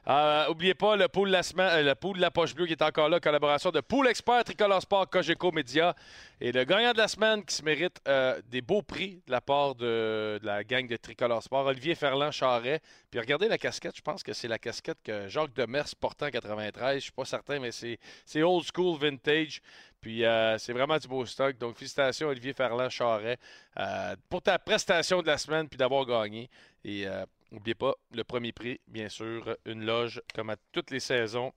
Euh, 0.08 0.48
oubliez 0.50 0.74
pas 0.74 0.96
le 0.96 1.08
pool 1.08 1.28
de 1.28 1.34
la 1.34 1.44
semaine, 1.44 1.70
euh, 1.72 1.90
le 1.90 1.94
pool 1.94 2.16
de 2.16 2.22
la 2.22 2.32
poche 2.32 2.56
bleue 2.56 2.66
qui 2.66 2.72
est 2.72 2.82
encore 2.82 3.10
là, 3.10 3.20
collaboration 3.20 3.70
de 3.70 3.80
Pool 3.80 4.08
Expert, 4.08 4.44
Tricolore 4.44 4.82
Sport, 4.82 5.10
Cogeco 5.10 5.52
Média. 5.52 5.94
Et 6.42 6.52
le 6.52 6.64
gagnant 6.64 6.94
de 6.94 6.98
la 6.98 7.08
semaine 7.08 7.44
qui 7.44 7.54
se 7.54 7.64
mérite 7.64 8.00
euh, 8.08 8.42
des 8.48 8.62
beaux 8.62 8.82
prix 8.82 9.22
de 9.28 9.32
la 9.32 9.42
part 9.42 9.76
de, 9.76 10.40
de 10.42 10.46
la 10.46 10.64
gang 10.64 10.88
de 10.88 10.96
Tricolore 10.96 11.44
Sport, 11.44 11.66
Olivier 11.66 11.94
Ferland 11.94 12.32
Charret. 12.32 12.82
Puis 13.12 13.20
regardez 13.20 13.48
la 13.50 13.58
casquette, 13.58 13.96
je 13.96 14.02
pense 14.02 14.24
que 14.24 14.34
c'est 14.34 14.48
la 14.48 14.58
casquette 14.58 14.98
que 15.04 15.28
Jacques 15.28 15.54
Demers 15.54 15.96
portait 16.00 16.26
en 16.26 16.30
93. 16.30 16.96
Je 16.96 17.00
suis 17.02 17.12
pas 17.12 17.26
certain, 17.26 17.60
mais 17.60 17.72
c'est 17.72 18.00
c'est 18.26 18.42
old 18.42 18.66
school 18.74 18.98
vintage. 18.98 19.62
Puis 20.02 20.24
euh, 20.24 20.58
c'est 20.58 20.74
vraiment 20.74 20.98
du 20.98 21.08
beau 21.08 21.26
stock. 21.26 21.58
Donc 21.58 21.76
félicitations 21.76 22.28
Olivier 22.28 22.54
Ferland 22.54 22.90
Charret 22.90 23.38
euh, 23.78 24.16
pour 24.30 24.42
ta 24.42 24.58
prestation 24.60 25.22
de 25.22 25.28
la 25.28 25.38
semaine 25.38 25.68
puis 25.68 25.78
d'avoir 25.78 26.06
gagné. 26.06 26.50
Et 26.84 27.08
euh, 27.08 27.26
n'oubliez 27.52 27.76
pas 27.76 27.94
le 28.14 28.24
premier 28.24 28.52
prix, 28.52 28.80
bien 28.88 29.10
sûr, 29.10 29.58
une 29.66 29.86
loge 29.86 30.22
comme 30.34 30.50
à 30.50 30.56
toutes 30.72 30.92
les 30.92 31.00
saisons 31.00 31.52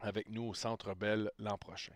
avec 0.00 0.28
nous 0.28 0.48
au 0.48 0.54
Centre 0.54 0.94
Bell 0.94 1.30
l'an 1.38 1.58
prochain. 1.58 1.94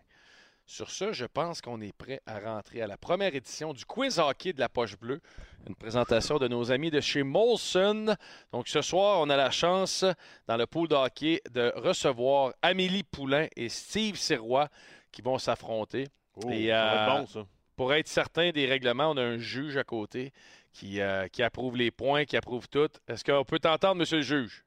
Sur 0.69 0.89
ce, 0.89 1.13
je 1.13 1.23
pense 1.23 1.61
qu'on 1.61 1.79
est 1.79 1.93
prêt 1.93 2.19
à 2.25 2.39
rentrer 2.39 2.81
à 2.81 2.87
la 2.87 2.97
première 2.97 3.33
édition 3.33 3.71
du 3.71 3.85
quiz 3.85 4.19
hockey 4.19 4.51
de 4.51 4.59
la 4.59 4.67
poche 4.67 4.97
bleue, 4.97 5.21
une 5.65 5.75
présentation 5.75 6.39
de 6.39 6.49
nos 6.49 6.73
amis 6.73 6.91
de 6.91 6.99
chez 6.99 7.23
Molson. 7.23 8.17
Donc 8.51 8.67
ce 8.67 8.81
soir, 8.81 9.21
on 9.21 9.29
a 9.29 9.37
la 9.37 9.49
chance 9.49 10.03
dans 10.45 10.57
le 10.57 10.67
pool 10.67 10.89
de 10.89 10.95
hockey 10.95 11.41
de 11.51 11.71
recevoir 11.77 12.53
Amélie 12.61 13.03
Poulain 13.03 13.47
et 13.55 13.69
Steve 13.69 14.17
Sirois 14.17 14.67
qui 15.11 15.21
vont 15.21 15.37
s'affronter. 15.37 16.07
Oh, 16.35 16.49
Et, 16.51 16.67
ça 16.67 16.85
va 16.85 16.93
être 16.93 17.09
euh, 17.15 17.19
bon, 17.21 17.27
ça. 17.27 17.45
Pour 17.75 17.93
être 17.93 18.07
certain 18.07 18.51
des 18.51 18.65
règlements, 18.65 19.11
on 19.11 19.17
a 19.17 19.23
un 19.23 19.37
juge 19.37 19.77
à 19.77 19.83
côté 19.83 20.31
qui, 20.73 20.99
euh, 21.01 21.27
qui 21.27 21.43
approuve 21.43 21.75
les 21.77 21.91
points, 21.91 22.25
qui 22.25 22.37
approuve 22.37 22.67
tout. 22.67 22.89
Est-ce 23.07 23.23
qu'on 23.23 23.43
peut 23.43 23.59
t'entendre, 23.59 23.95
monsieur 23.95 24.17
le 24.17 24.23
juge? 24.23 24.63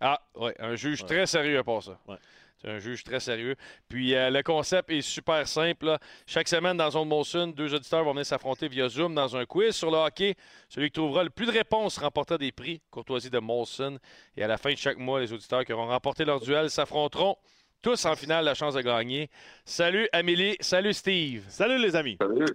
Ah, 0.00 0.20
oui, 0.36 0.52
un 0.58 0.76
juge 0.76 1.00
Ouais. 1.02 1.06
très 1.08 1.26
sérieux 1.26 1.62
pour 1.62 1.82
ça. 1.82 1.98
Ouais. 2.06 2.16
C'est 2.60 2.68
un 2.70 2.78
juge 2.80 3.04
très 3.04 3.20
sérieux. 3.20 3.54
Puis 3.88 4.14
euh, 4.16 4.30
le 4.30 4.42
concept 4.42 4.90
est 4.90 5.00
super 5.00 5.46
simple. 5.46 5.86
là. 5.86 5.98
Chaque 6.26 6.48
semaine, 6.48 6.76
dans 6.76 6.90
Zone 6.90 7.06
Molson, 7.08 7.48
deux 7.48 7.72
auditeurs 7.72 8.02
vont 8.04 8.10
venir 8.12 8.26
s'affronter 8.26 8.66
via 8.68 8.88
Zoom 8.88 9.14
dans 9.14 9.36
un 9.36 9.44
quiz 9.46 9.76
sur 9.76 9.90
le 9.92 9.96
hockey. 9.96 10.34
Celui 10.68 10.88
qui 10.88 10.94
trouvera 10.94 11.22
le 11.22 11.30
plus 11.30 11.46
de 11.46 11.52
réponses 11.52 11.98
remportera 11.98 12.36
des 12.36 12.50
prix. 12.50 12.80
Courtoisie 12.90 13.30
de 13.30 13.38
Molson. 13.38 13.98
Et 14.36 14.42
à 14.42 14.48
la 14.48 14.58
fin 14.58 14.70
de 14.72 14.76
chaque 14.76 14.98
mois, 14.98 15.20
les 15.20 15.32
auditeurs 15.32 15.64
qui 15.64 15.72
auront 15.72 15.86
remporté 15.86 16.24
leur 16.24 16.40
duel 16.40 16.68
s'affronteront 16.68 17.36
tous 17.82 18.04
en 18.04 18.16
finale 18.16 18.44
la 18.44 18.54
chance 18.54 18.74
de 18.74 18.80
gagner. 18.80 19.30
Salut 19.64 20.08
Amélie, 20.12 20.56
salut 20.60 20.92
Steve. 20.92 21.44
Salut 21.48 21.78
les 21.78 21.96
amis. 21.96 22.16
Salut. 22.20 22.46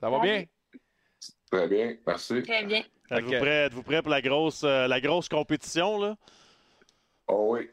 Ça 0.00 0.10
va 0.10 0.20
bien? 0.20 0.44
Très 1.50 1.66
bien, 1.66 1.96
merci. 2.06 2.42
Très 2.42 2.64
bien. 2.64 2.82
Êtes-vous 3.10 3.38
prêts, 3.38 3.64
êtes-vous 3.66 3.82
prêts 3.82 4.02
pour 4.02 4.10
la 4.10 4.20
grosse, 4.20 4.64
euh, 4.64 4.86
la 4.86 5.00
grosse 5.00 5.28
compétition, 5.28 5.98
là? 5.98 6.16
Oh 7.26 7.54
oui. 7.56 7.68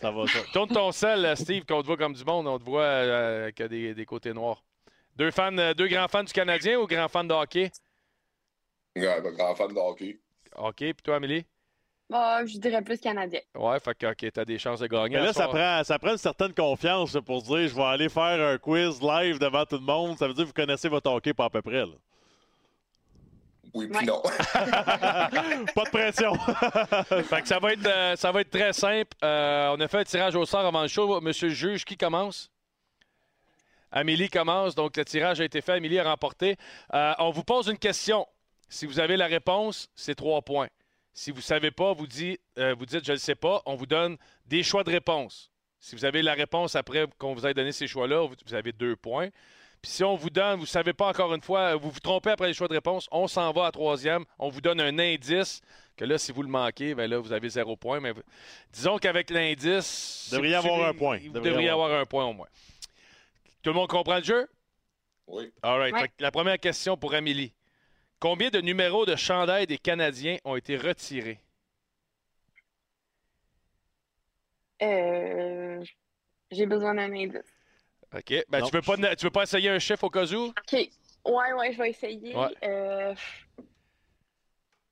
Ça 0.00 0.10
va, 0.10 0.26
ça. 0.26 0.38
Tourne 0.52 0.68
ton 0.68 0.90
sel, 0.92 1.36
Steve, 1.36 1.64
qu'on 1.64 1.80
te 1.80 1.86
voit 1.86 1.96
comme 1.96 2.14
du 2.14 2.24
monde. 2.24 2.46
On 2.48 2.58
te 2.58 2.64
voit 2.64 2.82
euh, 2.82 3.50
qu'il 3.50 3.64
y 3.64 3.66
a 3.66 3.68
des, 3.68 3.94
des 3.94 4.04
côtés 4.04 4.32
noirs. 4.32 4.62
Deux, 5.16 5.30
fans, 5.30 5.56
euh, 5.58 5.74
deux 5.74 5.88
grands 5.88 6.08
fans 6.08 6.24
du 6.24 6.32
Canadien 6.32 6.78
ou 6.78 6.86
grands 6.86 7.08
fans 7.08 7.24
de 7.24 7.34
hockey? 7.34 7.70
Ouais, 8.96 9.22
grand 9.36 9.54
fan 9.54 9.72
de 9.72 9.78
hockey. 9.78 10.18
OK, 10.56 10.76
puis 10.76 10.94
toi, 11.02 11.16
Amélie? 11.16 11.44
Bon, 12.10 12.44
je 12.44 12.58
dirais 12.58 12.82
plus 12.82 12.98
canadien. 12.98 13.38
Ouais, 13.54 13.78
fait 13.78 13.94
que 13.96 14.06
OK, 14.06 14.32
t'as 14.32 14.44
des 14.44 14.58
chances 14.58 14.80
de 14.80 14.88
gagner. 14.88 15.16
Mais 15.16 15.26
là, 15.26 15.32
ça 15.32 15.44
soir. 15.44 15.50
prend, 15.50 15.84
ça 15.84 15.98
prend 15.98 16.10
une 16.10 16.18
certaine 16.18 16.52
confiance 16.52 17.16
pour 17.24 17.40
se 17.40 17.46
dire 17.46 17.68
je 17.68 17.74
vais 17.76 17.82
aller 17.84 18.08
faire 18.08 18.40
un 18.48 18.58
quiz 18.58 19.00
live 19.00 19.38
devant 19.38 19.64
tout 19.64 19.76
le 19.76 19.82
monde. 19.84 20.18
Ça 20.18 20.26
veut 20.26 20.34
dire 20.34 20.42
que 20.42 20.48
vous 20.48 20.52
connaissez 20.54 20.88
votre 20.88 21.08
hockey 21.08 21.32
pas 21.32 21.44
à 21.44 21.50
peu 21.50 21.62
près. 21.62 21.86
Là. 21.86 21.92
Oui, 23.72 23.86
puis 23.86 23.96
Ouais. 23.98 24.04
non. 24.04 24.20
pas 25.74 25.84
de 25.84 25.90
pression. 25.90 26.34
Fait 27.28 27.42
que 27.42 27.46
ça 27.48 27.60
va 27.60 27.72
être, 27.74 27.86
euh, 27.86 28.16
ça 28.16 28.32
va 28.32 28.40
être 28.40 28.50
très 28.50 28.72
simple. 28.72 29.16
Euh, 29.22 29.68
on 29.76 29.80
a 29.80 29.86
fait 29.86 29.98
un 29.98 30.04
tirage 30.04 30.34
au 30.34 30.44
sort 30.44 30.66
avant 30.66 30.82
le 30.82 30.88
show. 30.88 31.20
Monsieur 31.20 31.46
le 31.46 31.54
juge, 31.54 31.84
qui 31.84 31.96
commence? 31.96 32.50
Amélie 33.92 34.28
commence. 34.28 34.74
Donc, 34.74 34.96
le 34.96 35.04
tirage 35.04 35.40
a 35.40 35.44
été 35.44 35.60
fait. 35.60 35.74
Amélie 35.74 36.00
a 36.00 36.04
remporté. 36.04 36.56
Euh, 36.92 37.12
on 37.18 37.30
vous 37.30 37.44
pose 37.44 37.68
une 37.68 37.78
question. 37.78 38.26
Si 38.68 38.86
vous 38.86 38.98
avez 38.98 39.16
la 39.16 39.26
réponse, 39.26 39.88
c'est 39.94 40.16
trois 40.16 40.42
points. 40.42 40.68
Si 41.20 41.32
vous 41.32 41.36
ne 41.36 41.42
savez 41.42 41.70
pas, 41.70 41.92
vous 41.92 42.06
dites, 42.06 42.40
euh, 42.56 42.74
vous 42.78 42.86
dites 42.86 43.04
je 43.04 43.10
ne 43.10 43.16
le 43.16 43.20
sais 43.20 43.34
pas. 43.34 43.60
On 43.66 43.74
vous 43.74 43.84
donne 43.84 44.16
des 44.46 44.62
choix 44.62 44.84
de 44.84 44.90
réponse. 44.90 45.50
Si 45.78 45.94
vous 45.94 46.06
avez 46.06 46.22
la 46.22 46.32
réponse 46.32 46.76
après 46.76 47.06
qu'on 47.18 47.34
vous 47.34 47.46
ait 47.46 47.52
donné 47.52 47.72
ces 47.72 47.86
choix-là, 47.86 48.26
vous 48.26 48.34
vous 48.46 48.54
avez 48.54 48.72
deux 48.72 48.96
points. 48.96 49.28
Puis 49.82 49.90
si 49.90 50.02
on 50.02 50.16
vous 50.16 50.30
donne, 50.30 50.54
vous 50.54 50.62
ne 50.62 50.66
savez 50.66 50.94
pas 50.94 51.08
encore 51.08 51.34
une 51.34 51.42
fois, 51.42 51.76
vous 51.76 51.90
vous 51.90 52.00
trompez 52.00 52.30
après 52.30 52.46
les 52.46 52.54
choix 52.54 52.68
de 52.68 52.72
réponse, 52.72 53.06
on 53.12 53.28
s'en 53.28 53.52
va 53.52 53.66
à 53.66 53.70
troisième. 53.70 54.24
On 54.38 54.48
vous 54.48 54.62
donne 54.62 54.80
un 54.80 54.98
indice 54.98 55.60
que 55.94 56.06
là, 56.06 56.16
si 56.16 56.32
vous 56.32 56.42
le 56.42 56.48
manquez, 56.48 56.94
ben 56.94 57.10
là, 57.10 57.18
vous 57.18 57.34
avez 57.34 57.50
zéro 57.50 57.76
point. 57.76 58.00
Mais 58.00 58.14
disons 58.72 58.96
qu'avec 58.96 59.28
l'indice. 59.28 60.30
Devriez 60.32 60.54
si 60.54 60.62
vous 60.62 60.68
avoir 60.68 60.74
suivez, 60.78 60.88
un 60.88 60.94
point. 60.94 61.18
Vous 61.18 61.32
Devriez 61.32 61.50
devriez 61.50 61.68
avoir. 61.68 61.88
avoir 61.88 62.00
un 62.00 62.06
point 62.06 62.24
au 62.24 62.32
moins. 62.32 62.48
Tout 63.62 63.68
le 63.68 63.74
monde 63.74 63.88
comprend 63.90 64.16
le 64.16 64.24
jeu? 64.24 64.48
Oui. 65.26 65.52
All 65.62 65.80
right. 65.80 65.92
Ouais. 65.92 66.10
La 66.18 66.30
première 66.30 66.58
question 66.58 66.96
pour 66.96 67.12
Amélie. 67.12 67.52
Combien 68.20 68.50
de 68.50 68.60
numéros 68.60 69.06
de 69.06 69.16
chandail 69.16 69.66
des 69.66 69.78
Canadiens 69.78 70.36
ont 70.44 70.54
été 70.56 70.76
retirés? 70.76 71.40
Euh, 74.82 75.82
J'ai 76.50 76.66
besoin 76.66 76.94
d'un 76.94 77.12
indice. 77.12 77.36
OK. 78.14 78.44
Ben, 78.48 78.60
Non. 78.60 78.66
tu 78.68 78.76
veux 78.76 78.82
pas, 78.82 79.16
tu 79.16 79.24
veux 79.24 79.30
pas 79.30 79.44
essayer 79.44 79.68
un 79.70 79.78
chiffre 79.78 80.04
au 80.04 80.10
cas 80.10 80.26
où? 80.26 80.46
OK. 80.48 80.72
Ouais, 80.72 81.52
ouais, 81.52 81.72
je 81.72 81.78
vais 81.78 81.90
essayer. 81.90 82.34
Ouais. 82.36 82.48
Euh... 82.64 83.14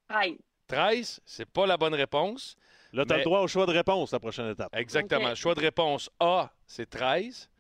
13. 0.09 0.33
13, 0.69 1.21
c'est 1.25 1.47
pas 1.51 1.67
la 1.67 1.77
bonne 1.77 1.95
réponse. 1.95 2.57
Là, 2.93 3.05
tu 3.05 3.13
as 3.13 3.17
Mais- 3.17 3.19
le 3.21 3.25
droit 3.25 3.41
au 3.41 3.49
choix 3.49 3.67
de 3.67 3.73
réponse 3.73 4.13
la 4.13 4.21
prochaine 4.21 4.51
étape. 4.51 4.75
Exactement. 4.75 5.35
Choix 5.35 5.55
de 5.55 5.61
réponse 5.61 6.09
A, 6.21 6.51
c'est 6.67 6.89
13. 6.89 7.51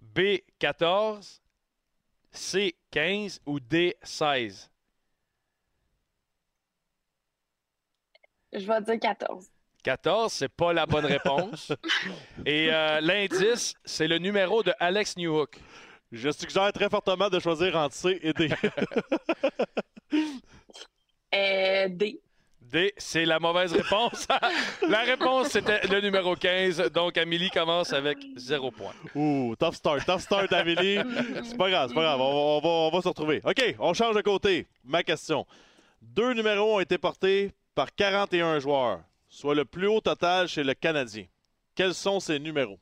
B, 0.00 0.38
14. 0.58 1.40
C, 2.32 2.74
15 2.90 3.40
ou 3.46 3.60
D, 3.60 3.96
16. 4.02 4.70
Je 8.56 8.66
vais 8.66 8.80
dire 8.80 8.98
14. 9.00 9.46
14, 9.84 10.32
c'est 10.32 10.48
pas 10.48 10.72
la 10.72 10.86
bonne 10.86 11.04
réponse. 11.06 11.72
Et 12.46 12.68
euh, 12.72 13.00
l'indice, 13.00 13.74
c'est 13.84 14.08
le 14.08 14.18
numéro 14.18 14.62
de 14.62 14.72
Alex 14.80 15.16
Newhook. 15.16 15.58
Je 16.10 16.30
suggère 16.30 16.72
très 16.72 16.88
fortement 16.88 17.28
de 17.28 17.38
choisir 17.38 17.76
entre 17.76 17.94
C 17.94 18.18
et 18.22 18.32
D. 18.32 18.48
Euh, 21.34 21.88
D. 21.90 22.20
D, 22.60 22.92
c'est 22.96 23.24
la 23.24 23.38
mauvaise 23.38 23.72
réponse. 23.72 24.26
la 24.88 25.00
réponse, 25.02 25.48
c'était 25.48 25.86
le 25.86 26.00
numéro 26.00 26.34
15. 26.34 26.90
Donc, 26.92 27.16
Amélie 27.18 27.50
commence 27.50 27.92
avec 27.92 28.18
0 28.36 28.70
point. 28.70 28.94
Ouh, 29.14 29.54
tough 29.58 29.74
start, 29.74 30.04
tough 30.06 30.20
start, 30.20 30.52
Amélie. 30.52 30.98
C'est 31.44 31.56
pas 31.56 31.68
grave, 31.70 31.88
c'est 31.90 31.94
pas 31.94 32.02
grave. 32.02 32.20
On, 32.20 32.32
va- 32.32 32.38
on 32.38 32.60
va, 32.60 32.68
on 32.68 32.90
va 32.90 33.02
se 33.02 33.08
retrouver. 33.08 33.40
OK, 33.44 33.76
on 33.78 33.92
change 33.94 34.16
de 34.16 34.22
côté. 34.22 34.66
Ma 34.84 35.02
question. 35.02 35.46
Deux 36.00 36.32
numéros 36.32 36.76
ont 36.76 36.80
été 36.80 36.96
portés 36.98 37.52
par 37.76 37.94
41 37.94 38.58
joueurs, 38.58 39.04
soit 39.28 39.54
le 39.54 39.66
plus 39.66 39.86
haut 39.86 40.00
total 40.00 40.48
chez 40.48 40.64
le 40.64 40.72
Canadien. 40.74 41.26
Quels 41.74 41.94
sont 41.94 42.18
ces 42.18 42.38
numéros? 42.40 42.80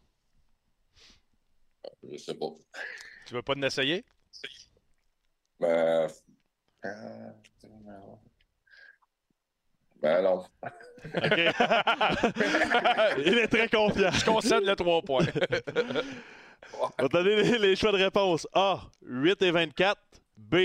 Je 2.10 2.16
sais 2.16 2.34
pas. 2.34 2.46
Tu 3.26 3.34
veux 3.34 3.42
pas 3.42 3.56
nous 3.56 3.66
essayer? 3.66 4.04
Ben. 5.58 6.08
euh, 6.84 7.30
Ben 10.00 10.22
non. 10.22 10.44
OK. 11.04 11.38
Il 13.26 13.38
est 13.38 13.48
très 13.48 13.68
confiant. 13.68 14.12
Je 14.12 14.24
concède 14.24 14.62
le 14.64 14.76
3 14.76 15.02
points. 15.02 15.26
On 16.78 17.02
va 17.02 17.08
donner 17.08 17.42
les, 17.42 17.58
les 17.58 17.74
choix 17.76 17.90
de 17.90 17.96
réponse. 17.96 18.46
A, 18.52 18.80
8 19.02 19.42
et 19.42 19.50
24. 19.50 20.00
B, 20.36 20.56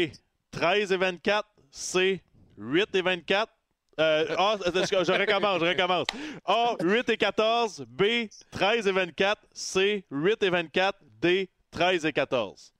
13 0.52 0.92
et 0.92 0.98
24. 0.98 1.48
C, 1.72 2.22
8 2.58 2.96
et 2.96 3.02
24. 3.02 3.52
Euh, 4.00 4.36
A, 4.38 4.58
je 4.66 4.72
je 5.04 5.12
recommence, 5.20 5.60
je 5.60 5.66
recommence. 5.66 6.06
A, 6.46 6.76
8 6.82 7.10
et 7.10 7.18
14. 7.18 7.86
B, 7.88 8.04
13 8.52 8.88
et 8.88 8.92
24. 8.92 9.42
C, 9.52 10.06
8 10.10 10.44
et 10.44 10.50
24. 10.50 10.98
D, 11.22 11.50
13 11.72 12.06
et 12.06 12.14
14. 12.14 12.74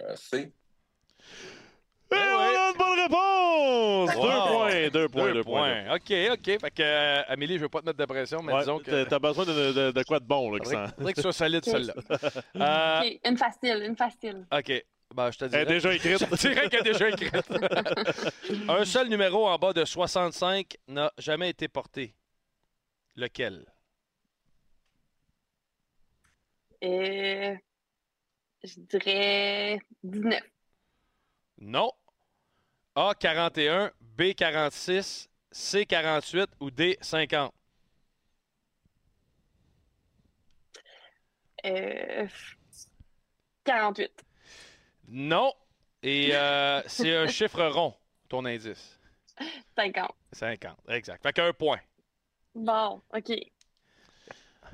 Euh, 0.00 0.16
C. 0.16 0.52
Et 2.10 2.14
on 2.14 2.38
a 2.38 2.70
une 2.72 2.76
bonne 2.76 3.00
réponse! 3.00 4.16
Wow. 4.16 4.22
Deux 4.22 4.28
points, 4.28 4.88
deux 4.90 5.08
points, 5.08 5.24
deux, 5.28 5.32
Deux 5.34 5.44
points. 5.44 5.84
points. 5.86 5.94
OK, 5.96 6.12
OK. 6.32 6.60
Fait 6.60 6.70
que, 6.70 6.82
euh, 6.82 7.22
Amélie, 7.28 7.56
je 7.56 7.62
veux 7.62 7.68
pas 7.70 7.80
te 7.80 7.86
mettre 7.86 7.98
de 7.98 8.04
pression, 8.04 8.42
mais 8.42 8.52
Ouais, 8.52 8.58
disons 8.60 8.80
que. 8.80 9.04
t'as- 9.04 9.18
besoin 9.18 9.46
de, 9.46 9.72
de- 9.72 9.90
de 9.92 10.02
quoi 10.02 10.18
de 10.20 10.24
bon, 10.26 10.50
là, 10.50 10.58
qui 10.58 10.66
Faudrait, 10.70 10.86
sent- 10.88 10.94
faudrait 10.96 11.12
que 11.12 11.16
tu 11.16 11.22
sois 11.22 11.32
solide, 11.32 11.62
Ok. 11.66 11.72
celle-là. 11.72 11.94
Euh, 12.56 13.00
OK, 13.06 13.20
une 13.24 13.36
facile, 13.38 13.82
une 13.86 13.96
facile. 13.96 14.46
OK. 14.52 14.84
Ben, 15.14 15.30
je 15.30 15.38
te 15.38 15.44
Elle 15.44 15.50
dirais. 15.50 15.62
est 15.62 15.66
déjà 15.66 15.94
écrite. 15.94 16.18
Je 16.20 16.24
te 16.36 16.48
dirais 16.48 16.68
qu'elle 16.68 16.80
est 16.86 16.92
déjà 16.92 17.08
écrite. 17.08 18.68
Un 18.68 18.84
seul 18.84 19.08
numéro 19.08 19.46
en 19.46 19.58
bas 19.58 19.72
de 19.72 19.84
65 19.84 20.76
n'a 20.88 21.12
jamais 21.18 21.50
été 21.50 21.68
porté. 21.68 22.14
Lequel? 23.14 23.66
Euh, 26.82 27.54
je 28.64 28.80
dirais 28.80 29.78
19. 30.02 30.40
Non. 31.58 31.92
A41, 32.96 33.90
B46, 34.16 35.28
C48 35.52 36.46
ou 36.60 36.70
D50? 36.70 37.50
Euh, 41.64 42.26
48. 43.64 44.10
Non. 45.08 45.52
Et 46.02 46.30
euh, 46.32 46.82
c'est 46.86 47.14
un 47.14 47.26
chiffre 47.28 47.62
rond, 47.66 47.94
ton 48.28 48.44
indice. 48.44 48.98
50. 49.76 50.10
50, 50.32 50.76
exact. 50.88 51.22
Fait 51.22 51.32
qu'un 51.32 51.52
point. 51.52 51.78
Bon, 52.54 53.00
OK. 53.14 53.32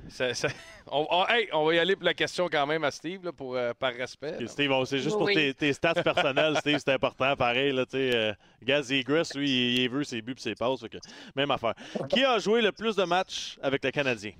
Ça- 0.09 0.33
ça- 0.33 0.49
on, 0.87 1.07
on- 1.11 1.27
hey, 1.27 1.49
on 1.53 1.65
va 1.67 1.75
y 1.75 1.79
aller 1.79 1.97
pour 1.97 2.05
la 2.05 2.15
question 2.15 2.49
quand 2.49 2.67
même 2.67 2.83
à 2.85 2.91
Steve, 2.91 3.25
là, 3.25 3.33
pour, 3.33 3.57
euh, 3.57 3.75
par 3.75 3.93
respect. 3.93 4.47
Steve, 4.47 4.73
c'est 4.87 4.99
juste 5.01 5.17
pour 5.19 5.27
tes, 5.27 5.53
tes 5.55 5.73
stats 5.73 6.03
personnelles, 6.03 6.57
Steve, 6.61 6.79
c'est 6.79 6.93
important. 6.93 7.37
Pareil, 7.37 7.73
là. 7.73 7.85
Euh, 7.95 8.33
Gaz 8.63 8.91
Egress, 8.93 9.35
lui, 9.35 9.51
il, 9.51 9.79
il 9.83 9.91
veut 9.91 10.05
ses 10.05 10.23
buts 10.23 10.35
et 10.37 10.41
ses 10.41 10.55
passes. 10.55 10.81
fait 10.81 10.89
que, 10.89 10.99
même 11.37 11.51
affaire. 11.51 11.75
Qui 12.09 12.25
a 12.25 12.39
joué 12.39 12.63
le 12.63 12.73
plus 12.73 12.97
de 12.97 13.05
matchs 13.05 13.59
avec 13.63 13.85
le 13.85 13.91
Canadien? 13.91 14.33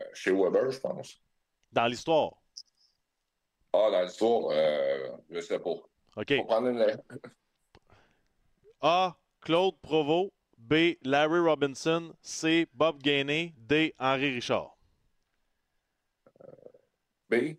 Euh, 0.00 0.04
Chez 0.14 0.32
Weber, 0.32 0.70
je 0.70 0.78
pense. 0.80 1.20
dans 1.72 1.86
l'histoire? 1.86 2.32
Ah, 3.72 3.88
dans 3.90 4.02
l'histoire, 4.02 4.48
euh, 4.50 5.10
je 5.30 5.40
sais 5.40 5.58
pas. 5.58 5.74
OK. 6.16 6.46
Prendre 6.46 6.68
une... 6.68 6.84
A. 8.80 9.14
Claude 9.40 9.76
Provo. 9.80 10.32
B. 10.58 10.96
Larry 11.02 11.40
Robinson. 11.40 12.12
C. 12.20 12.66
Bob 12.74 13.02
Gainey. 13.02 13.54
D. 13.56 13.94
Henri 13.98 14.34
Richard. 14.34 14.76
B. 17.28 17.56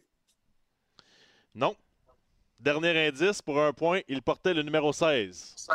Non. 1.55 1.75
Dernier 2.59 3.07
indice, 3.07 3.41
pour 3.41 3.59
un 3.59 3.73
point, 3.73 4.01
il 4.07 4.21
portait 4.21 4.53
le 4.53 4.61
numéro 4.61 4.93
16. 4.93 5.67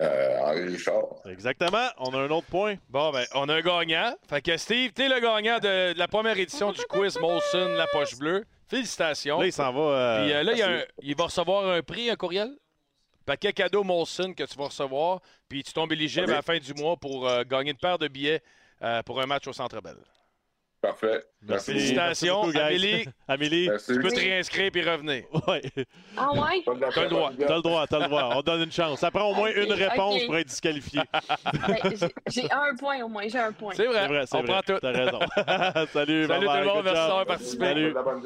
Euh, 0.00 0.38
Henri 0.40 0.64
Richard. 0.64 1.06
Exactement. 1.24 1.88
On 1.98 2.12
a 2.14 2.18
un 2.18 2.30
autre 2.30 2.46
point. 2.48 2.76
Bon, 2.90 3.10
ben, 3.12 3.24
on 3.34 3.48
a 3.48 3.54
un 3.54 3.60
gagnant. 3.62 4.14
Fait 4.28 4.42
que 4.42 4.56
Steve, 4.56 4.92
t'es 4.92 5.08
le 5.08 5.20
gagnant 5.20 5.58
de, 5.58 5.92
de 5.94 5.98
la 5.98 6.08
première 6.08 6.38
édition 6.38 6.72
du 6.72 6.82
quiz 6.84 7.18
Molson 7.18 7.68
La 7.76 7.86
Poche 7.86 8.16
Bleue. 8.16 8.44
Félicitations. 8.68 9.40
Là, 9.40 9.46
il 9.46 9.52
s'en 9.52 9.72
va. 9.72 9.80
euh, 9.80 10.22
Puis 10.24 10.32
euh, 10.34 10.42
là, 10.42 10.52
il, 10.52 10.58
y 10.58 10.62
a 10.62 10.68
merci. 10.68 10.84
un- 10.84 10.92
il 11.02 11.16
va 11.16 11.24
recevoir 11.24 11.68
un 11.70 11.82
prix, 11.82 12.10
un 12.10 12.16
courriel? 12.16 12.50
Paquet 13.24 13.52
cadeau 13.52 13.82
Molson 13.84 14.32
que 14.34 14.44
tu 14.44 14.56
vas 14.56 14.66
recevoir. 14.66 15.20
Puis 15.48 15.62
tu 15.62 15.72
tombes 15.72 15.92
éligible 15.92 16.30
à 16.32 16.36
la 16.36 16.42
fin 16.42 16.58
du 16.58 16.74
mois 16.74 16.96
pour 16.96 17.28
euh, 17.28 17.42
gagner 17.44 17.70
une 17.72 17.76
paire 17.76 17.98
de 17.98 18.08
billets 18.08 18.42
pour 19.04 19.20
un 19.20 19.26
match 19.26 19.46
au 19.48 19.52
Centre 19.52 19.80
Bell. 19.80 19.96
Parfait. 20.80 21.24
Merci. 21.42 21.72
Félicitations, 21.72 22.42
Merci 22.44 22.46
beaucoup, 22.46 22.52
guys. 22.52 22.60
Amélie. 22.60 23.04
Amélie, 23.26 23.68
Merci. 23.68 23.92
Tu 23.94 24.00
peux 24.00 24.10
te 24.10 24.20
réinscrire 24.20 24.70
puis 24.70 24.88
revenir. 24.88 25.24
ouais. 25.48 25.62
Ah 26.16 26.32
ouais? 26.32 26.62
T'as 26.64 27.02
le 27.02 27.08
droit. 27.08 27.32
T'as 27.36 27.56
le 27.56 27.62
droit, 27.62 27.86
t'as 27.88 27.98
le 27.98 28.06
droit. 28.06 28.30
On 28.36 28.42
donne 28.42 28.62
une 28.62 28.70
chance. 28.72 29.00
Ça 29.00 29.10
prend 29.10 29.30
au 29.30 29.34
moins 29.34 29.50
une 29.50 29.72
réponse 29.72 30.22
pour 30.24 30.36
être 30.36 30.46
disqualifié. 30.46 31.00
Ben, 31.66 31.76
j'ai- 32.28 32.50
un 32.52 32.76
point 32.78 33.02
au 33.02 33.08
moins, 33.08 33.26
j'ai 33.26 33.38
un 33.38 33.52
point. 33.52 33.74
C'est 33.74 33.86
vrai. 33.86 34.02
C'est 34.02 34.08
vrai, 34.08 34.26
c'est 34.26 34.36
on 34.36 34.42
vrai. 34.42 34.52
prend 34.52 34.62
tout. 34.62 34.78
T'as 34.80 34.92
raison. 34.92 35.18
Salut, 35.92 36.26
Salut 36.26 36.46
tout 36.46 36.52
le 36.52 36.64
monde, 36.64 36.84
merci 36.84 36.94
d'avoir 37.00 37.26
participé. 37.26 37.64
Salut. 37.64 37.92
La 37.92 38.02
bonne 38.02 38.22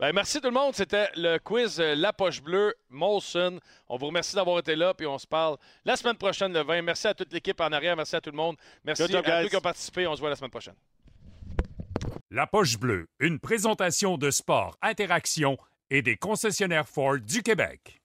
Ben, 0.00 0.12
merci 0.12 0.40
tout 0.40 0.46
le 0.46 0.54
monde. 0.54 0.76
C'était 0.76 1.08
le 1.16 1.38
quiz 1.38 1.80
euh, 1.80 1.96
La 1.96 2.12
Poche 2.12 2.40
Bleue, 2.40 2.72
Molson. 2.88 3.58
On 3.88 3.96
vous 3.96 4.06
remercie 4.06 4.36
d'avoir 4.36 4.60
été 4.60 4.76
là, 4.76 4.94
puis 4.94 5.08
on 5.08 5.18
se 5.18 5.26
parle 5.26 5.56
la 5.84 5.96
semaine 5.96 6.14
prochaine, 6.14 6.52
le 6.52 6.62
20. 6.62 6.82
Merci 6.82 7.08
à 7.08 7.14
toute 7.14 7.32
l'équipe 7.32 7.60
en 7.60 7.72
arrière. 7.72 7.96
Merci 7.96 8.14
à 8.14 8.20
tout 8.20 8.30
le 8.30 8.36
monde. 8.36 8.56
Merci 8.84 9.08
job, 9.08 9.24
à 9.26 9.40
guys. 9.40 9.44
tous 9.44 9.50
qui 9.50 9.56
ont 9.56 9.60
participé. 9.60 10.06
On 10.06 10.14
se 10.14 10.20
voit 10.20 10.30
la 10.30 10.36
semaine 10.36 10.52
prochaine. 10.52 10.76
La 12.30 12.46
Poche 12.46 12.78
Bleue, 12.78 13.08
une 13.18 13.40
présentation 13.40 14.18
de 14.18 14.30
sport, 14.30 14.76
interaction 14.82 15.58
et 15.90 16.00
des 16.00 16.16
concessionnaires 16.16 16.88
Ford 16.88 17.18
du 17.18 17.42
Québec. 17.42 17.97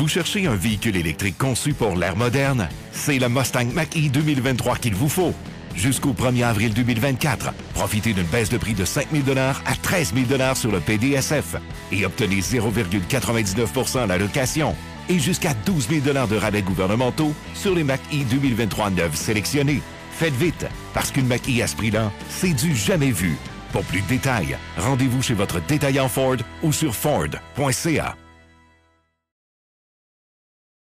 Vous 0.00 0.08
cherchez 0.08 0.46
un 0.46 0.54
véhicule 0.54 0.96
électrique 0.96 1.36
conçu 1.36 1.74
pour 1.74 1.94
l'ère 1.94 2.16
moderne? 2.16 2.70
C'est 2.90 3.18
le 3.18 3.28
Mustang 3.28 3.66
Mach-E 3.66 4.08
2023 4.08 4.76
qu'il 4.78 4.94
vous 4.94 5.10
faut. 5.10 5.34
Jusqu'au 5.76 6.14
1er 6.14 6.44
avril 6.44 6.72
2024, 6.72 7.52
profitez 7.74 8.14
d'une 8.14 8.24
baisse 8.24 8.48
de 8.48 8.56
prix 8.56 8.72
de 8.72 8.86
5 8.86 9.08
000 9.12 9.38
à 9.38 9.74
13 9.82 10.14
000 10.14 10.54
sur 10.54 10.72
le 10.72 10.80
PDSF 10.80 11.56
et 11.92 12.06
obtenez 12.06 12.40
0,99 12.40 13.98
à 13.98 14.06
la 14.06 14.16
location 14.16 14.74
et 15.10 15.18
jusqu'à 15.18 15.52
12 15.66 15.88
000 15.90 16.26
de 16.26 16.36
rabais 16.36 16.62
gouvernementaux 16.62 17.34
sur 17.52 17.74
les 17.74 17.84
Mach-E 17.84 18.24
2023 18.30 18.88
neufs 18.92 19.16
sélectionnés. 19.16 19.82
Faites 20.12 20.32
vite, 20.32 20.64
parce 20.94 21.10
qu'une 21.10 21.26
Mach-E 21.26 21.62
à 21.62 21.66
ce 21.66 21.76
prix-là, 21.76 22.10
c'est 22.30 22.54
du 22.54 22.74
jamais 22.74 23.12
vu. 23.12 23.36
Pour 23.70 23.84
plus 23.84 24.00
de 24.00 24.06
détails, 24.06 24.56
rendez-vous 24.78 25.20
chez 25.20 25.34
votre 25.34 25.60
détaillant 25.60 26.08
Ford 26.08 26.38
ou 26.62 26.72
sur 26.72 26.94
Ford.ca. 26.94 28.16